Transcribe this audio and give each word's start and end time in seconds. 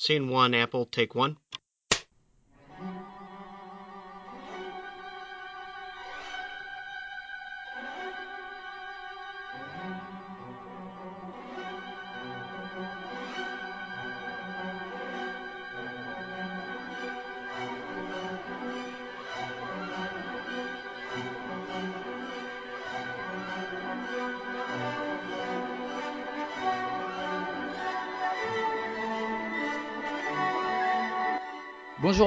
Scene 0.00 0.28
one, 0.28 0.54
Apple, 0.54 0.86
take 0.86 1.16
one. 1.16 1.38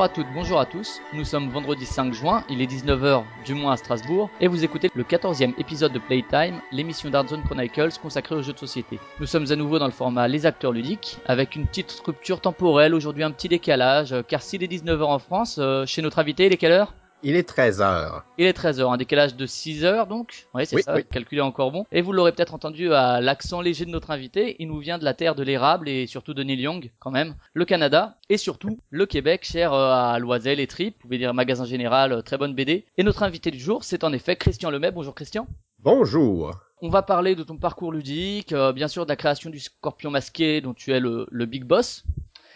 Bonjour 0.02 0.14
à 0.14 0.16
toutes, 0.16 0.34
bonjour 0.34 0.60
à 0.60 0.66
tous. 0.66 1.00
Nous 1.14 1.24
sommes 1.24 1.50
vendredi 1.50 1.86
5 1.86 2.12
juin, 2.12 2.44
il 2.50 2.60
est 2.60 2.66
19h 2.66 3.24
du 3.46 3.54
moins 3.54 3.74
à 3.74 3.78
Strasbourg, 3.78 4.32
et 4.40 4.48
vous 4.48 4.64
écoutez 4.64 4.90
le 4.96 5.04
14e 5.04 5.54
épisode 5.60 5.94
de 5.94 6.00
Playtime, 6.00 6.60
l'émission 6.72 7.12
d'Art 7.12 7.28
Zone 7.28 7.44
Chronicles 7.44 8.00
consacrée 8.02 8.34
aux 8.34 8.42
jeux 8.42 8.54
de 8.54 8.58
société. 8.58 9.00
Nous 9.20 9.28
sommes 9.28 9.46
à 9.52 9.56
nouveau 9.56 9.78
dans 9.78 9.86
le 9.86 9.92
format 9.92 10.28
Les 10.28 10.48
acteurs 10.48 10.72
ludiques, 10.72 11.20
avec 11.28 11.56
une 11.56 11.68
petite 11.68 11.92
structure 11.92 12.42
temporelle, 12.42 12.96
aujourd'hui 12.96 13.24
un 13.24 13.30
petit 13.30 13.48
décalage, 13.48 14.16
car 14.28 14.42
s'il 14.42 14.64
est 14.64 14.68
19h 14.74 15.04
en 15.04 15.20
France, 15.20 15.58
euh, 15.60 15.86
chez 15.86 16.02
notre 16.02 16.18
invité, 16.18 16.48
il 16.48 16.54
est 16.54 16.58
quelle 16.58 16.72
heure? 16.72 16.96
Il 17.24 17.36
est 17.36 17.48
13h. 17.48 18.22
Il 18.40 18.46
est 18.46 18.58
13h, 18.58 18.92
un 18.92 18.98
décalage 18.98 19.36
de 19.36 19.46
6 19.46 19.86
heures 19.86 20.08
donc. 20.08 20.48
Oui, 20.56 20.66
c'est 20.66 20.76
Oui, 20.76 20.84
ça, 20.84 20.96
oui. 20.96 21.04
calculé 21.10 21.42
encore 21.42 21.72
bon. 21.72 21.86
Et 21.92 22.02
vous 22.02 22.14
l'aurez 22.14 22.32
peut-être 22.32 22.54
entendu 22.54 22.94
à 22.94 23.22
l'accent 23.22 23.62
léger 23.62 23.86
de 23.86 23.92
notre 23.92 24.10
invité, 24.12 24.56
il 24.60 24.68
nous 24.68 24.80
vient 24.80 24.98
de 24.98 25.04
la 25.06 25.14
terre 25.14 25.36
de 25.36 25.44
l'érable 25.44 25.88
et 25.88 26.08
surtout 26.08 26.34
de 26.34 26.42
Neil 26.44 26.60
Young 26.62 26.92
quand 27.00 27.12
même, 27.12 27.36
le 27.54 27.66
Canada 27.66 28.18
et 28.30 28.38
surtout 28.38 28.80
le 28.90 29.06
Québec, 29.06 29.42
cher 29.44 29.72
euh, 29.74 29.92
à 29.92 30.18
Loisel 30.20 30.60
et 30.60 30.68
Trip, 30.68 30.96
vous 30.96 31.02
pouvez 31.02 31.18
dire 31.20 31.34
magasin 31.34 31.66
général, 31.66 32.12
euh, 32.12 32.22
très 32.22 32.38
bonne 32.38 32.56
BD. 32.56 32.86
Et 32.98 33.04
notre 33.04 33.24
invité 33.24 33.52
du 33.52 33.60
jour, 33.60 33.84
c'est 33.84 34.04
en 34.04 34.14
effet 34.14 34.36
Christian 34.36 34.72
Lemay. 34.72 34.92
Bonjour 34.92 35.14
Christian. 35.14 35.48
Bonjour. 35.80 36.52
On 36.82 36.90
va 36.90 37.04
parler 37.04 37.36
de 37.36 37.44
ton 37.44 37.58
parcours 37.58 37.92
ludique, 37.92 38.54
euh, 38.54 38.72
bien 38.74 38.88
sûr 38.88 39.06
de 39.06 39.10
la 39.12 39.16
création 39.16 39.52
du 39.52 39.60
Scorpion 39.60 40.10
masqué 40.10 40.62
dont 40.62 40.74
tu 40.74 40.92
es 40.92 41.00
le, 41.00 41.28
le 41.30 41.46
big 41.46 41.64
boss. 41.66 42.04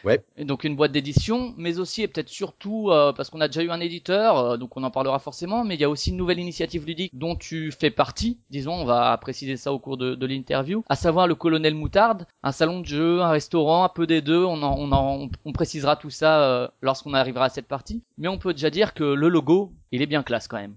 Ouais. 0.05 0.23
Et 0.37 0.45
donc 0.45 0.63
une 0.63 0.75
boîte 0.75 0.91
d'édition, 0.91 1.53
mais 1.57 1.79
aussi 1.79 2.03
et 2.03 2.07
peut-être 2.07 2.29
surtout 2.29 2.91
euh, 2.91 3.11
parce 3.11 3.31
qu'on 3.31 3.41
a 3.41 3.47
déjà 3.47 3.63
eu 3.63 3.71
un 3.71 3.79
éditeur, 3.79 4.37
euh, 4.37 4.57
donc 4.57 4.77
on 4.77 4.83
en 4.83 4.91
parlera 4.91 5.17
forcément, 5.17 5.63
mais 5.63 5.75
il 5.75 5.81
y 5.81 5.83
a 5.83 5.89
aussi 5.89 6.11
une 6.11 6.17
nouvelle 6.17 6.39
initiative 6.39 6.85
ludique 6.85 7.11
dont 7.17 7.35
tu 7.35 7.71
fais 7.71 7.89
partie, 7.89 8.37
disons, 8.51 8.73
on 8.73 8.85
va 8.85 9.17
préciser 9.17 9.57
ça 9.57 9.73
au 9.73 9.79
cours 9.79 9.97
de, 9.97 10.13
de 10.13 10.25
l'interview, 10.27 10.83
à 10.89 10.95
savoir 10.95 11.27
le 11.27 11.33
Colonel 11.33 11.73
Moutarde, 11.73 12.27
un 12.43 12.51
salon 12.51 12.81
de 12.81 12.85
jeu, 12.85 13.21
un 13.21 13.29
restaurant, 13.29 13.83
un 13.83 13.89
peu 13.89 14.05
des 14.05 14.21
deux, 14.21 14.43
on, 14.43 14.61
en, 14.61 14.77
on, 14.77 14.91
en, 14.91 15.29
on 15.43 15.51
précisera 15.53 15.95
tout 15.95 16.11
ça 16.11 16.41
euh, 16.43 16.67
lorsqu'on 16.81 17.13
arrivera 17.15 17.45
à 17.45 17.49
cette 17.49 17.67
partie, 17.67 18.03
mais 18.19 18.27
on 18.27 18.37
peut 18.37 18.53
déjà 18.53 18.69
dire 18.69 18.93
que 18.93 19.03
le 19.03 19.27
logo, 19.27 19.73
il 19.91 20.03
est 20.03 20.07
bien 20.07 20.21
classe 20.21 20.47
quand 20.47 20.57
même. 20.57 20.75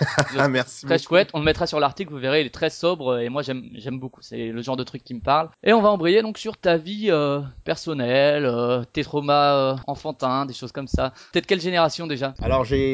Merci 0.50 0.86
Très 0.86 0.96
beaucoup. 0.96 1.08
chouette, 1.08 1.30
on 1.34 1.38
le 1.38 1.44
mettra 1.44 1.66
sur 1.66 1.80
l'article, 1.80 2.12
vous 2.12 2.18
verrez, 2.18 2.40
il 2.40 2.46
est 2.46 2.54
très 2.54 2.70
sobre 2.70 3.18
et 3.18 3.28
moi 3.28 3.42
j'aime 3.42 3.70
j'aime 3.74 3.98
beaucoup, 3.98 4.22
c'est 4.22 4.48
le 4.48 4.62
genre 4.62 4.76
de 4.76 4.84
truc 4.84 5.04
qui 5.04 5.14
me 5.14 5.20
parle. 5.20 5.50
Et 5.62 5.72
on 5.72 5.82
va 5.82 5.90
embrayer 5.90 6.22
donc 6.22 6.38
sur 6.38 6.56
ta 6.56 6.76
vie 6.76 7.08
euh, 7.10 7.40
personnelle, 7.64 8.44
euh, 8.46 8.82
tes 8.92 9.02
traumas 9.02 9.54
euh, 9.54 9.76
enfantins, 9.86 10.46
des 10.46 10.54
choses 10.54 10.72
comme 10.72 10.88
ça. 10.88 11.12
Peut-être 11.32 11.46
quelle 11.46 11.60
génération 11.60 12.06
déjà? 12.06 12.34
Alors, 12.42 12.64
j'ai 12.64 12.88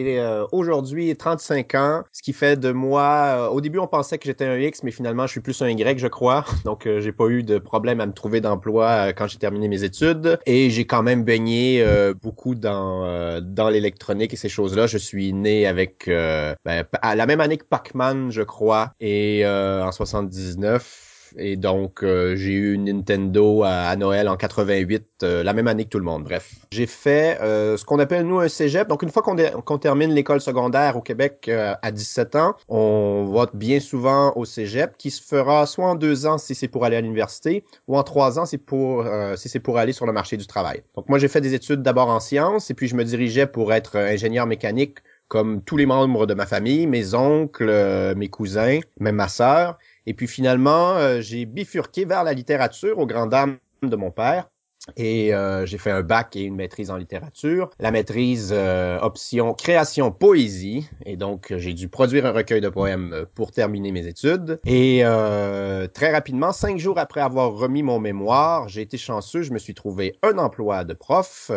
aujourd'hui 0.53 1.15
35 1.17 1.75
ans, 1.75 2.03
ce 2.13 2.23
qui 2.23 2.33
fait 2.33 2.59
de 2.59 2.73
moi... 2.73 3.51
au 3.53 3.61
début, 3.61 3.79
on 3.79 3.87
pensait 3.87 4.19
que 4.19 4.25
j'étais 4.25 4.45
un 4.45 4.59
X, 4.59 4.83
mais 4.83 4.91
finalement, 4.91 5.27
je 5.27 5.33
suis 5.33 5.41
plus 5.41 5.61
un 5.63 5.69
Y, 5.69 5.98
je 5.98 6.07
crois. 6.07 6.45
Donc, 6.65 6.89
j'ai 6.98 7.13
pas 7.13 7.27
eu 7.29 7.43
de 7.43 7.59
problème 7.59 8.01
à 8.01 8.07
me 8.07 8.13
trouver 8.13 8.41
d'emploi 8.41 9.13
quand 9.13 9.27
j'ai 9.27 9.39
terminé 9.39 9.69
mes 9.69 9.85
études. 9.85 10.39
Et 10.47 10.71
j'ai 10.71 10.85
quand 10.85 11.03
même 11.03 11.25
baigné 11.25 11.85
beaucoup 12.23 12.55
dans 12.55 13.41
dans 13.41 13.69
l'électronique 13.69 14.33
et 14.33 14.37
ces 14.37 14.48
choses-là. 14.48 14.87
Je 14.87 14.98
suis 14.98 15.33
né 15.33 15.67
avec... 15.67 16.05
ben, 16.07 16.73
à 17.03 17.14
la 17.14 17.27
même 17.27 17.41
année 17.41 17.58
que 17.58 17.64
Pac-Man, 17.64 18.30
je 18.30 18.42
crois, 18.42 18.92
et 19.01 19.45
euh, 19.45 19.85
en 19.85 19.92
79... 19.92 21.11
Et 21.36 21.57
donc, 21.57 22.02
euh, 22.02 22.36
j'ai 22.36 22.52
eu 22.52 22.79
Nintendo 22.79 23.62
à, 23.64 23.95
Noël 23.96 24.29
en 24.29 24.36
88, 24.36 25.05
euh, 25.23 25.42
la 25.42 25.52
même 25.52 25.67
année 25.67 25.84
que 25.84 25.90
tout 25.90 25.98
le 25.98 26.05
monde. 26.05 26.24
Bref, 26.24 26.52
j'ai 26.70 26.86
fait 26.86 27.39
euh, 27.40 27.77
ce 27.77 27.84
qu'on 27.84 27.98
appelle 27.98 28.27
nous 28.27 28.39
un 28.39 28.48
cégep. 28.48 28.89
Donc, 28.89 29.02
une 29.02 29.11
fois 29.11 29.23
qu'on 29.23 29.79
termine 29.79 30.13
l'école 30.13 30.40
secondaire 30.40 30.96
au 30.96 31.01
Québec 31.01 31.46
euh, 31.48 31.74
à 31.83 31.90
17 31.90 32.36
ans, 32.36 32.55
on 32.68 33.30
va 33.33 33.46
bien 33.52 33.80
souvent 33.80 34.33
au 34.36 34.45
cégep, 34.45 34.96
qui 34.96 35.11
se 35.11 35.23
fera 35.23 35.67
soit 35.67 35.86
en 35.86 35.95
deux 35.95 36.27
ans 36.27 36.39
si 36.39 36.55
c'est 36.55 36.68
pour 36.68 36.84
aller 36.84 36.96
à 36.96 37.01
l'université, 37.01 37.64
ou 37.89 37.96
en 37.96 38.02
trois 38.02 38.39
ans 38.39 38.46
si 38.46 38.58
pour 38.58 39.05
euh, 39.05 39.36
si 39.36 39.48
c'est 39.48 39.61
pour 39.61 39.79
aller 39.79 39.92
sur 39.92 40.07
le 40.07 40.13
marché 40.13 40.36
du 40.36 40.46
travail. 40.46 40.83
Donc, 40.95 41.08
moi, 41.08 41.18
j'ai 41.18 41.29
fait 41.29 41.40
des 41.40 41.55
études 41.55 41.83
d'abord 41.83 42.08
en 42.08 42.20
sciences, 42.20 42.70
et 42.70 42.74
puis 42.74 42.86
je 42.86 42.95
me 42.95 43.05
dirigeais 43.05 43.46
pour 43.46 43.73
être 43.73 43.96
euh, 43.96 44.13
ingénieur 44.13 44.46
mécanique 44.46 44.98
comme 45.29 45.62
tous 45.62 45.77
les 45.77 45.86
membres 45.86 46.27
de 46.27 46.35
ma 46.35 46.46
famille, 46.46 46.86
mes 46.86 47.14
oncles, 47.14 47.68
euh, 47.68 48.14
mes 48.14 48.29
cousins, 48.29 48.80
même 49.01 49.17
ma 49.17 49.29
sœur. 49.29 49.79
Et 50.07 50.14
puis 50.14 50.27
finalement, 50.27 50.96
euh, 50.96 51.20
j'ai 51.20 51.45
bifurqué 51.46 52.05
vers 52.05 52.24
la 52.24 52.33
littérature 52.33 52.98
aux 52.98 53.07
grandes 53.07 53.30
dames 53.30 53.58
de 53.83 53.96
mon 53.96 54.11
père. 54.11 54.48
Et 54.96 55.34
euh, 55.34 55.64
j'ai 55.64 55.79
fait 55.79 55.90
un 55.90 56.02
bac 56.02 56.36
et 56.36 56.42
une 56.42 56.57
maîtrise 56.57 56.90
en 56.90 56.96
littérature. 56.96 57.70
La 57.80 57.90
maîtrise 57.90 58.51
euh, 58.52 58.98
option 59.01 59.55
création 59.55 60.11
poésie. 60.11 60.89
Et 61.07 61.17
donc, 61.17 61.51
euh, 61.51 61.58
j'ai 61.58 61.73
dû 61.73 61.89
produire 61.89 62.27
un 62.27 62.33
recueil 62.33 62.61
de 62.61 62.68
poèmes 62.68 63.24
pour 63.34 63.51
terminer 63.51 63.92
mes 63.92 64.07
études. 64.07 64.61
Et 64.67 65.01
euh, 65.05 65.86
très 65.86 66.13
rapidement, 66.13 66.52
cinq 66.52 66.79
jours 66.79 66.98
après 66.98 67.23
avoir 67.23 67.52
remis 67.52 67.83
mon 67.83 67.98
mémoire, 67.98 68.68
j'ai 68.68 68.83
été 68.83 68.98
chanceux. 68.98 69.42
Je 69.42 69.52
me 69.52 69.58
suis 69.58 69.74
trouvé 69.74 70.17
un 70.23 70.36
emploi 70.36 70.84
de 70.84 70.92
prof. 70.92 71.51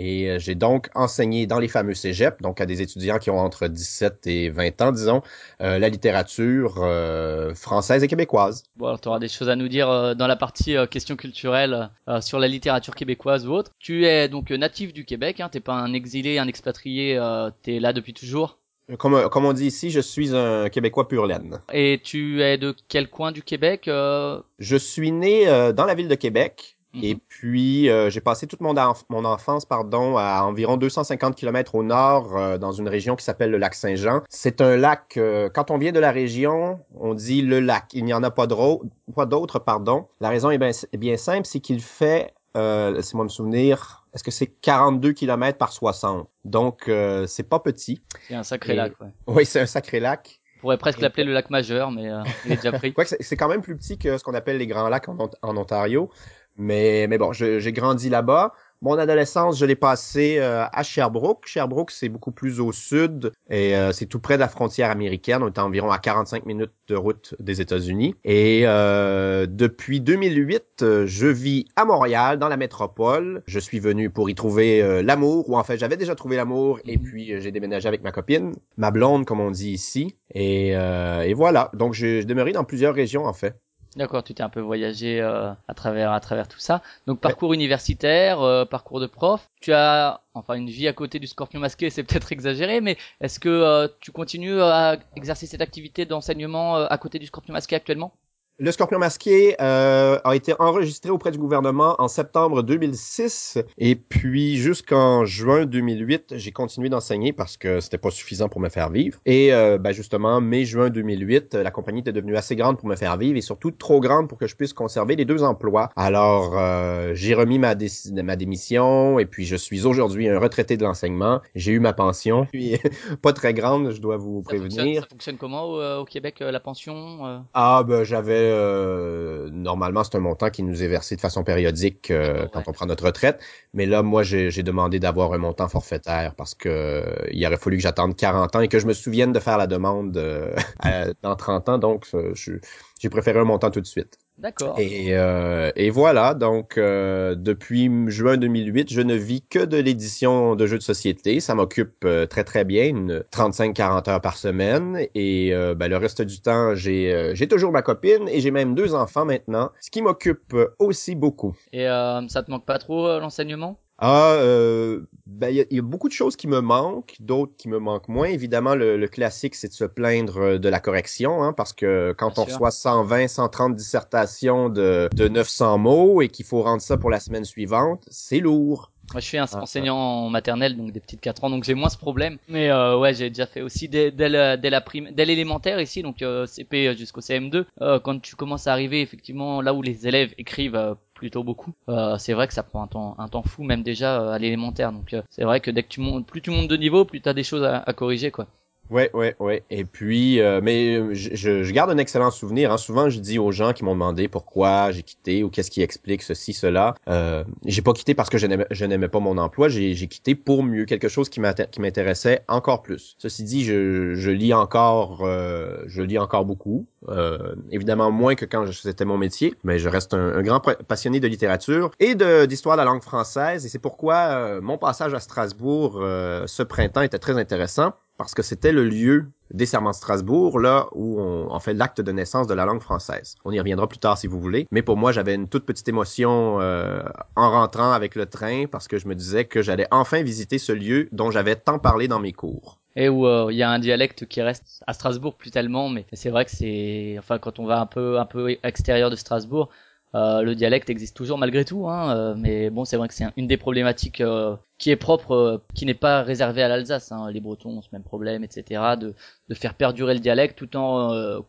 Et 0.00 0.30
euh, 0.30 0.38
j'ai 0.38 0.54
donc 0.54 0.88
enseigné 0.94 1.48
dans 1.48 1.58
les 1.58 1.66
fameux 1.66 1.92
cégeps, 1.92 2.40
donc 2.40 2.60
à 2.60 2.66
des 2.66 2.80
étudiants 2.82 3.18
qui 3.18 3.30
ont 3.30 3.38
entre 3.40 3.66
17 3.66 4.28
et 4.28 4.48
20 4.48 4.80
ans, 4.80 4.92
disons, 4.92 5.22
euh, 5.60 5.80
la 5.80 5.88
littérature 5.88 6.76
euh, 6.78 7.52
française 7.52 8.04
et 8.04 8.06
québécoise. 8.06 8.62
Bon, 8.76 8.96
tu 8.96 9.08
auras 9.08 9.18
des 9.18 9.28
choses 9.28 9.48
à 9.48 9.56
nous 9.56 9.66
dire 9.66 9.90
euh, 9.90 10.14
dans 10.14 10.28
la 10.28 10.36
partie 10.36 10.76
euh, 10.76 10.86
questions 10.86 11.16
culturelles 11.16 11.90
euh, 12.08 12.20
sur 12.20 12.38
la 12.38 12.46
littérature 12.46 12.94
québécoise 12.94 13.48
ou 13.48 13.50
autre. 13.52 13.72
Tu 13.80 14.06
es 14.06 14.28
donc 14.28 14.50
natif 14.50 14.92
du 14.92 15.04
Québec, 15.04 15.40
hein, 15.40 15.48
t'es 15.50 15.58
pas 15.58 15.74
un 15.74 15.92
exilé, 15.92 16.38
un 16.38 16.46
expatrié, 16.46 17.18
euh, 17.18 17.50
t'es 17.62 17.80
là 17.80 17.92
depuis 17.92 18.14
toujours? 18.14 18.58
Comme, 18.96 19.28
comme 19.28 19.44
on 19.44 19.52
dit 19.52 19.66
ici, 19.66 19.90
je 19.90 20.00
suis 20.00 20.34
un 20.34 20.70
Québécois 20.70 21.08
pur 21.08 21.26
laine. 21.26 21.60
Et 21.74 22.00
tu 22.02 22.42
es 22.42 22.56
de 22.56 22.74
quel 22.88 23.10
coin 23.10 23.32
du 23.32 23.42
Québec 23.42 23.86
euh, 23.86 24.40
Je 24.58 24.76
suis 24.76 25.12
né 25.12 25.46
euh, 25.46 25.72
dans 25.72 25.84
la 25.84 25.94
ville 25.94 26.08
de 26.08 26.14
Québec. 26.14 26.77
Mhm. 26.94 27.04
Et 27.04 27.14
puis, 27.16 27.90
euh, 27.90 28.08
j'ai 28.10 28.20
passé 28.20 28.46
toute 28.46 28.60
mon, 28.60 28.74
enf- 28.74 29.04
mon 29.10 29.24
enfance 29.24 29.64
pardon, 29.66 30.16
à 30.16 30.42
environ 30.42 30.76
250 30.78 31.34
km 31.36 31.74
au 31.74 31.82
nord, 31.82 32.36
euh, 32.36 32.56
dans 32.58 32.72
une 32.72 32.88
région 32.88 33.14
qui 33.14 33.24
s'appelle 33.24 33.50
le 33.50 33.58
lac 33.58 33.74
Saint-Jean. 33.74 34.22
C'est 34.30 34.60
un 34.60 34.76
lac, 34.76 35.16
euh, 35.18 35.48
quand 35.52 35.70
on 35.70 35.76
vient 35.78 35.92
de 35.92 36.00
la 36.00 36.10
région, 36.12 36.80
on 36.98 37.14
dit 37.14 37.42
le 37.42 37.60
lac. 37.60 37.84
Il 37.92 38.04
n'y 38.04 38.14
en 38.14 38.22
a 38.22 38.30
pas 38.30 38.46
d'au- 38.46 38.82
pas 39.14 39.26
d'autre, 39.26 39.58
pardon. 39.58 40.08
La 40.20 40.30
raison 40.30 40.50
est 40.50 40.58
bien, 40.58 40.70
est 40.70 40.96
bien 40.96 41.16
simple, 41.18 41.46
c'est 41.46 41.60
qu'il 41.60 41.80
fait, 41.82 42.32
euh, 42.56 42.90
laissez-moi 42.92 43.24
me 43.24 43.28
souvenir, 43.30 44.06
est-ce 44.14 44.24
que 44.24 44.30
c'est 44.30 44.46
42 44.46 45.12
km 45.12 45.58
par 45.58 45.72
60? 45.72 46.26
Donc, 46.46 46.88
euh, 46.88 47.26
c'est 47.26 47.42
pas 47.48 47.58
petit. 47.60 48.00
C'est 48.28 48.34
un 48.34 48.42
sacré 48.42 48.72
Et- 48.72 48.76
lac, 48.76 48.98
ouais. 49.02 49.08
Oui, 49.26 49.44
c'est 49.44 49.60
un 49.60 49.66
sacré 49.66 50.00
lac. 50.00 50.40
On 50.56 50.60
pourrait 50.62 50.78
presque 50.78 51.00
l'appeler 51.00 51.22
le 51.22 51.32
lac 51.32 51.50
majeur, 51.50 51.92
mais 51.92 52.10
euh, 52.10 52.20
il 52.44 52.50
est 52.52 52.56
déjà 52.56 52.72
pris. 52.72 52.92
C'est- 53.20 53.36
quand 53.36 53.46
même 53.46 53.60
plus 53.62 53.76
petit 53.76 53.96
que 53.96 54.18
ce 54.18 54.24
qu'on 54.24 54.34
appelle 54.34 54.56
les 54.58 54.66
grands 54.66 54.88
lacs 54.88 55.08
en 55.08 55.56
Ontario. 55.56 56.10
Mais, 56.58 57.06
mais 57.08 57.18
bon, 57.18 57.32
j'ai 57.32 57.72
grandi 57.72 58.08
là-bas. 58.10 58.52
Mon 58.80 58.96
adolescence, 58.96 59.58
je 59.58 59.64
l'ai 59.64 59.74
passée 59.74 60.36
euh, 60.38 60.64
à 60.72 60.82
Sherbrooke. 60.84 61.46
Sherbrooke, 61.46 61.90
c'est 61.90 62.08
beaucoup 62.08 62.30
plus 62.30 62.60
au 62.60 62.70
sud 62.70 63.32
et 63.50 63.76
euh, 63.76 63.90
c'est 63.92 64.06
tout 64.06 64.20
près 64.20 64.34
de 64.34 64.40
la 64.40 64.48
frontière 64.48 64.90
américaine. 64.90 65.42
On 65.42 65.48
est 65.48 65.58
environ 65.58 65.90
à 65.90 65.98
45 65.98 66.46
minutes 66.46 66.70
de 66.86 66.94
route 66.94 67.34
des 67.40 67.60
États-Unis. 67.60 68.14
Et 68.24 68.62
euh, 68.66 69.46
depuis 69.48 70.00
2008, 70.00 70.82
euh, 70.82 71.06
je 71.06 71.26
vis 71.26 71.66
à 71.74 71.84
Montréal, 71.84 72.38
dans 72.38 72.48
la 72.48 72.56
métropole. 72.56 73.42
Je 73.46 73.58
suis 73.58 73.80
venu 73.80 74.10
pour 74.10 74.30
y 74.30 74.36
trouver 74.36 74.80
euh, 74.80 75.02
l'amour, 75.02 75.50
ou 75.50 75.56
en 75.58 75.64
fait, 75.64 75.76
j'avais 75.78 75.96
déjà 75.96 76.14
trouvé 76.14 76.36
l'amour 76.36 76.78
et 76.86 76.98
Mhm. 76.98 77.02
puis 77.02 77.40
j'ai 77.40 77.50
déménagé 77.50 77.88
avec 77.88 78.02
ma 78.04 78.12
copine, 78.12 78.52
ma 78.76 78.92
blonde, 78.92 79.24
comme 79.26 79.40
on 79.40 79.50
dit 79.50 79.70
ici. 79.70 80.16
Et, 80.34 80.76
euh, 80.76 81.22
et 81.22 81.34
voilà. 81.34 81.70
Donc, 81.74 81.94
j'ai 81.94 82.20
j'ai 82.20 82.24
demeuré 82.24 82.52
dans 82.52 82.64
plusieurs 82.64 82.94
régions, 82.94 83.26
en 83.26 83.32
fait. 83.32 83.56
D'accord, 83.98 84.22
tu 84.22 84.32
t'es 84.32 84.44
un 84.44 84.48
peu 84.48 84.60
voyagé 84.60 85.20
euh, 85.20 85.52
à 85.66 85.74
travers 85.74 86.12
à 86.12 86.20
travers 86.20 86.46
tout 86.46 86.60
ça. 86.60 86.82
Donc 87.08 87.20
parcours 87.20 87.52
universitaire, 87.52 88.40
euh, 88.40 88.64
parcours 88.64 89.00
de 89.00 89.08
prof. 89.08 89.50
Tu 89.60 89.72
as 89.72 90.20
enfin 90.34 90.54
une 90.54 90.70
vie 90.70 90.86
à 90.86 90.92
côté 90.92 91.18
du 91.18 91.26
Scorpion 91.26 91.58
masqué, 91.58 91.90
c'est 91.90 92.04
peut-être 92.04 92.30
exagéré, 92.30 92.80
mais 92.80 92.96
est-ce 93.20 93.40
que 93.40 93.48
euh, 93.48 93.88
tu 93.98 94.12
continues 94.12 94.62
à 94.62 94.98
exercer 95.16 95.46
cette 95.46 95.62
activité 95.62 96.06
d'enseignement 96.06 96.76
euh, 96.76 96.86
à 96.88 96.96
côté 96.96 97.18
du 97.18 97.26
Scorpion 97.26 97.52
masqué 97.52 97.74
actuellement? 97.74 98.12
Le 98.60 98.72
Scorpion 98.72 98.98
masqué 98.98 99.54
euh, 99.60 100.18
a 100.24 100.34
été 100.34 100.52
enregistré 100.58 101.10
auprès 101.10 101.30
du 101.30 101.38
gouvernement 101.38 101.94
en 102.00 102.08
septembre 102.08 102.64
2006 102.64 103.58
et 103.78 103.94
puis 103.94 104.56
jusqu'en 104.56 105.24
juin 105.24 105.64
2008, 105.64 106.34
j'ai 106.34 106.50
continué 106.50 106.88
d'enseigner 106.88 107.32
parce 107.32 107.56
que 107.56 107.78
c'était 107.78 107.98
pas 107.98 108.10
suffisant 108.10 108.48
pour 108.48 108.60
me 108.60 108.68
faire 108.68 108.90
vivre. 108.90 109.20
Et 109.26 109.54
euh, 109.54 109.78
ben 109.78 109.92
justement, 109.92 110.40
mai-juin 110.40 110.90
2008, 110.90 111.54
la 111.54 111.70
compagnie 111.70 112.00
était 112.00 112.10
devenue 112.10 112.36
assez 112.36 112.56
grande 112.56 112.78
pour 112.78 112.88
me 112.88 112.96
faire 112.96 113.16
vivre 113.16 113.38
et 113.38 113.42
surtout 113.42 113.70
trop 113.70 114.00
grande 114.00 114.28
pour 114.28 114.38
que 114.38 114.48
je 114.48 114.56
puisse 114.56 114.72
conserver 114.72 115.14
les 115.14 115.24
deux 115.24 115.44
emplois. 115.44 115.90
Alors 115.94 116.58
euh, 116.58 117.12
j'ai 117.14 117.34
remis 117.34 117.60
ma, 117.60 117.76
ma 118.24 118.34
démission 118.34 119.20
et 119.20 119.26
puis 119.26 119.44
je 119.44 119.54
suis 119.54 119.86
aujourd'hui 119.86 120.28
un 120.28 120.40
retraité 120.40 120.76
de 120.76 120.82
l'enseignement. 120.82 121.42
J'ai 121.54 121.70
eu 121.70 121.78
ma 121.78 121.92
pension, 121.92 122.44
puis 122.50 122.76
pas 123.22 123.32
très 123.32 123.54
grande, 123.54 123.92
je 123.92 124.00
dois 124.00 124.16
vous 124.16 124.42
prévenir. 124.42 125.02
ça 125.02 125.08
fonctionne 125.08 125.36
comment 125.36 125.62
au, 125.62 126.00
au 126.00 126.04
Québec 126.04 126.40
la 126.40 126.58
pension 126.58 127.44
Ah 127.54 127.84
ben 127.86 128.02
j'avais 128.02 128.47
euh, 128.48 129.48
normalement, 129.50 130.04
c'est 130.04 130.16
un 130.16 130.20
montant 130.20 130.50
qui 130.50 130.62
nous 130.62 130.82
est 130.82 130.88
versé 130.88 131.16
de 131.16 131.20
façon 131.20 131.44
périodique 131.44 132.10
euh, 132.10 132.46
quand 132.52 132.62
on 132.66 132.72
prend 132.72 132.86
notre 132.86 133.06
retraite. 133.06 133.40
Mais 133.74 133.86
là, 133.86 134.02
moi, 134.02 134.22
j'ai 134.22 134.62
demandé 134.62 134.98
d'avoir 135.00 135.32
un 135.32 135.38
montant 135.38 135.68
forfaitaire 135.68 136.34
parce 136.34 136.54
que 136.54 136.68
euh, 136.68 137.26
il 137.30 137.44
aurait 137.46 137.56
fallu 137.56 137.76
que 137.76 137.82
j'attende 137.82 138.16
40 138.16 138.56
ans 138.56 138.60
et 138.60 138.68
que 138.68 138.78
je 138.78 138.86
me 138.86 138.92
souvienne 138.92 139.32
de 139.32 139.40
faire 139.40 139.58
la 139.58 139.66
demande 139.66 140.12
dans 141.22 141.36
30 141.36 141.68
ans. 141.68 141.78
Donc, 141.78 142.06
j'ai 142.34 143.08
préféré 143.08 143.38
un 143.38 143.44
montant 143.44 143.70
tout 143.70 143.80
de 143.80 143.86
suite. 143.86 144.18
D'accord. 144.38 144.78
Et, 144.78 145.16
euh, 145.16 145.72
et 145.74 145.90
voilà, 145.90 146.32
donc 146.34 146.78
euh, 146.78 147.34
depuis 147.34 147.90
juin 148.06 148.36
2008, 148.36 148.92
je 148.92 149.00
ne 149.00 149.14
vis 149.14 149.42
que 149.42 149.64
de 149.64 149.76
l'édition 149.76 150.54
de 150.54 150.66
jeux 150.66 150.78
de 150.78 150.82
société. 150.82 151.40
Ça 151.40 151.56
m'occupe 151.56 152.04
euh, 152.04 152.24
très 152.26 152.44
très 152.44 152.64
bien, 152.64 152.84
une 152.86 153.24
35-40 153.32 154.08
heures 154.08 154.20
par 154.20 154.36
semaine. 154.36 155.00
Et 155.16 155.52
euh, 155.52 155.74
ben, 155.74 155.88
le 155.88 155.96
reste 155.96 156.22
du 156.22 156.40
temps, 156.40 156.74
j'ai 156.76 157.32
j'ai 157.34 157.48
toujours 157.48 157.72
ma 157.72 157.82
copine 157.82 158.28
et 158.28 158.40
j'ai 158.40 158.52
même 158.52 158.74
deux 158.76 158.94
enfants 158.94 159.24
maintenant, 159.24 159.72
ce 159.80 159.90
qui 159.90 160.02
m'occupe 160.02 160.54
aussi 160.78 161.16
beaucoup. 161.16 161.56
Et 161.72 161.86
ça 161.86 162.42
te 162.44 162.50
manque 162.50 162.64
pas 162.64 162.78
trop 162.78 163.18
l'enseignement? 163.18 163.80
Ah, 163.98 164.34
euh, 164.34 165.00
ben 165.26 165.48
il 165.48 165.66
y, 165.70 165.78
a 165.78 165.82
beaucoup 165.82 166.08
de 166.08 166.12
choses 166.12 166.36
qui 166.36 166.46
me 166.46 166.60
manquent, 166.60 167.16
d'autres 167.18 167.52
qui 167.56 167.68
me 167.68 167.78
manquent 167.80 168.08
moins. 168.08 168.28
Évidemment, 168.28 168.76
le, 168.76 169.04
classique, 169.08 169.56
c'est 169.56 169.68
de 169.68 169.72
se 169.72 169.84
plaindre 169.84 170.38
euh, 170.38 170.58
de 170.58 170.68
la 170.68 170.78
correction, 170.78 171.42
hein, 171.42 171.52
parce 171.52 171.72
que 171.72 172.14
quand 172.16 172.38
on 172.38 172.44
reçoit 172.44 172.70
120, 172.70 173.26
130 173.26 173.74
dissertations 173.74 174.68
de, 174.68 175.08
de 175.16 175.28
900 175.28 175.78
mots 175.78 176.22
et 176.22 176.28
qu'il 176.28 176.46
faut 176.46 176.62
rendre 176.62 176.82
ça 176.82 176.96
pour 176.96 177.10
la 177.10 177.18
semaine 177.18 177.44
suivante, 177.44 178.04
c'est 178.08 178.38
lourd. 178.38 178.92
Moi, 179.12 179.22
je 179.22 179.26
suis 179.26 179.38
un 179.38 179.46
ah, 179.52 179.62
enseignant 179.62 179.96
en 179.96 180.28
maternelle, 180.28 180.76
donc 180.76 180.92
des 180.92 181.00
petites 181.00 181.20
4 181.20 181.44
ans, 181.44 181.50
donc 181.50 181.64
j'ai 181.64 181.74
moins 181.74 181.88
ce 181.88 181.96
problème. 181.96 182.36
Mais 182.48 182.68
euh, 182.68 182.98
ouais, 182.98 183.14
j'ai 183.14 183.30
déjà 183.30 183.46
fait 183.46 183.62
aussi 183.62 183.88
dès, 183.88 184.10
dès, 184.10 184.28
la, 184.28 184.58
dès 184.58 184.68
la 184.68 184.82
prime, 184.82 185.08
dès 185.12 185.24
l'élémentaire 185.24 185.80
ici, 185.80 186.02
donc 186.02 186.20
euh, 186.20 186.44
CP 186.46 186.94
jusqu'au 186.96 187.22
CM2. 187.22 187.64
Euh, 187.80 187.98
quand 188.00 188.20
tu 188.20 188.36
commences 188.36 188.66
à 188.66 188.72
arriver 188.72 189.00
effectivement 189.00 189.62
là 189.62 189.72
où 189.72 189.80
les 189.80 190.06
élèves 190.06 190.34
écrivent 190.36 190.76
euh, 190.76 190.94
plutôt 191.18 191.42
beaucoup. 191.42 191.72
Euh, 191.88 192.16
c'est 192.18 192.32
vrai 192.32 192.46
que 192.46 192.54
ça 192.54 192.62
prend 192.62 192.82
un 192.82 192.86
temps, 192.86 193.16
un 193.18 193.28
temps 193.28 193.42
fou, 193.42 193.64
même 193.64 193.82
déjà 193.82 194.20
euh, 194.20 194.32
à 194.32 194.38
l'élémentaire. 194.38 194.92
Donc 194.92 195.12
euh, 195.12 195.22
c'est 195.30 195.44
vrai 195.44 195.60
que 195.60 195.70
dès 195.70 195.82
que 195.82 195.88
tu 195.88 196.00
montes, 196.00 196.26
plus 196.26 196.40
tu 196.40 196.50
montes 196.50 196.68
de 196.68 196.76
niveau, 196.76 197.04
plus 197.04 197.20
tu 197.20 197.28
as 197.28 197.34
des 197.34 197.42
choses 197.42 197.64
à, 197.64 197.78
à 197.78 197.92
corriger, 197.92 198.30
quoi. 198.30 198.46
Ouais, 198.90 199.10
ouais, 199.12 199.36
ouais. 199.38 199.62
Et 199.70 199.84
puis, 199.84 200.40
euh, 200.40 200.60
mais 200.62 201.14
je, 201.14 201.62
je, 201.62 201.72
garde 201.72 201.90
un 201.90 201.98
excellent 201.98 202.30
souvenir. 202.30 202.72
Hein. 202.72 202.78
Souvent, 202.78 203.10
je 203.10 203.20
dis 203.20 203.38
aux 203.38 203.52
gens 203.52 203.74
qui 203.74 203.84
m'ont 203.84 203.92
demandé 203.92 204.28
pourquoi 204.28 204.92
j'ai 204.92 205.02
quitté 205.02 205.44
ou 205.44 205.50
qu'est-ce 205.50 205.70
qui 205.70 205.82
explique 205.82 206.22
ceci, 206.22 206.54
cela. 206.54 206.94
Euh, 207.06 207.44
j'ai 207.66 207.82
pas 207.82 207.92
quitté 207.92 208.14
parce 208.14 208.30
que 208.30 208.38
je 208.38 208.84
n'aimais 208.86 209.08
pas 209.08 209.20
mon 209.20 209.36
emploi. 209.36 209.68
J'ai 209.68 209.94
quitté 210.08 210.34
pour 210.34 210.62
mieux, 210.62 210.86
quelque 210.86 211.08
chose 211.08 211.28
qui 211.28 211.40
m'intéressait 211.40 212.44
encore 212.48 212.82
plus. 212.82 213.16
Ceci 213.18 213.44
dit, 213.44 213.64
je, 213.64 214.14
je 214.14 214.30
lis 214.30 214.54
encore, 214.54 215.22
euh, 215.22 215.82
je 215.86 216.00
lis 216.00 216.18
encore 216.18 216.46
beaucoup. 216.46 216.86
Euh, 217.08 217.54
évidemment 217.70 218.10
moins 218.10 218.34
que 218.34 218.44
quand 218.44 218.70
c'était 218.72 219.04
mon 219.04 219.18
métier, 219.18 219.54
mais 219.62 219.78
je 219.78 219.88
reste 219.88 220.14
un, 220.14 220.42
grand 220.42 220.60
passionné 220.60 221.20
de 221.20 221.28
littérature 221.28 221.92
et 222.00 222.14
d'histoire 222.46 222.76
de, 222.76 222.82
la 222.82 222.84
langue 222.84 223.02
française. 223.02 223.64
Et 223.64 223.68
c'est 223.68 223.78
pourquoi 223.78 224.16
euh, 224.16 224.60
mon 224.60 224.78
passage 224.78 225.14
à 225.14 225.20
Strasbourg 225.20 226.00
ce 226.46 226.62
printemps 226.62 227.02
était 227.02 227.18
très 227.18 227.38
intéressant 227.38 227.92
parce 228.18 228.34
que 228.34 228.42
c'était 228.42 228.72
le 228.72 228.84
lieu 228.84 229.26
des 229.54 229.64
serments 229.64 229.90
de 229.90 229.94
Strasbourg, 229.94 230.60
là 230.60 230.88
où 230.92 231.20
on, 231.20 231.58
fait 231.60 231.72
l'acte 231.72 232.00
de 232.00 232.12
naissance 232.12 232.46
de 232.46 232.54
la 232.54 232.66
langue 232.66 232.82
française. 232.82 233.36
On 233.44 233.52
y 233.52 233.58
reviendra 233.58 233.88
plus 233.88 233.98
tard 233.98 234.18
si 234.18 234.26
vous 234.26 234.40
voulez. 234.40 234.66
Mais 234.70 234.82
pour 234.82 234.96
moi, 234.96 235.12
j'avais 235.12 235.34
une 235.34 235.48
toute 235.48 235.64
petite 235.64 235.88
émotion 235.88 236.60
euh, 236.60 237.00
en 237.36 237.50
rentrant 237.50 237.92
avec 237.92 238.14
le 238.14 238.26
train 238.26 238.66
parce 238.70 238.88
que 238.88 238.98
je 238.98 239.08
me 239.08 239.14
disais 239.14 239.44
que 239.46 239.62
j'allais 239.62 239.86
enfin 239.90 240.22
visiter 240.22 240.58
ce 240.58 240.72
lieu 240.72 241.08
dont 241.12 241.30
j'avais 241.30 241.56
tant 241.56 241.78
parlé 241.78 242.08
dans 242.08 242.20
mes 242.20 242.32
cours. 242.32 242.78
Et 242.98 243.08
où 243.08 243.28
euh, 243.28 243.46
il 243.52 243.56
y 243.56 243.62
a 243.62 243.70
un 243.70 243.78
dialecte 243.78 244.26
qui 244.26 244.42
reste 244.42 244.82
à 244.88 244.92
Strasbourg 244.92 245.36
plus 245.36 245.52
tellement, 245.52 245.88
mais 245.88 246.04
c'est 246.12 246.30
vrai 246.30 246.44
que 246.44 246.50
c'est, 246.50 247.14
enfin, 247.16 247.38
quand 247.38 247.60
on 247.60 247.64
va 247.64 247.78
un 247.80 247.86
peu, 247.86 248.18
un 248.18 248.24
peu 248.26 248.56
extérieur 248.64 249.08
de 249.08 249.14
Strasbourg, 249.14 249.70
euh, 250.16 250.42
le 250.42 250.56
dialecte 250.56 250.90
existe 250.90 251.16
toujours 251.16 251.38
malgré 251.38 251.64
tout, 251.64 251.88
hein, 251.88 252.16
euh, 252.16 252.34
mais 252.36 252.70
bon, 252.70 252.84
c'est 252.84 252.96
vrai 252.96 253.06
que 253.06 253.14
c'est 253.14 253.26
une 253.36 253.46
des 253.46 253.56
problématiques 253.56 254.20
euh, 254.20 254.56
qui 254.78 254.90
est 254.90 254.96
propre, 254.96 255.62
qui 255.74 255.86
n'est 255.86 255.94
pas 255.94 256.22
réservée 256.22 256.60
à 256.60 256.66
l'Alsace. 256.66 257.12
Hein. 257.12 257.30
Les 257.30 257.40
Bretons 257.40 257.78
ont 257.78 257.82
ce 257.82 257.88
même 257.92 258.02
problème, 258.02 258.42
etc. 258.42 258.96
De, 258.98 259.14
de 259.48 259.54
faire 259.54 259.74
perdurer 259.74 260.14
le 260.14 260.20
dialecte 260.20 260.58
tout 260.58 260.76
en 260.76 261.40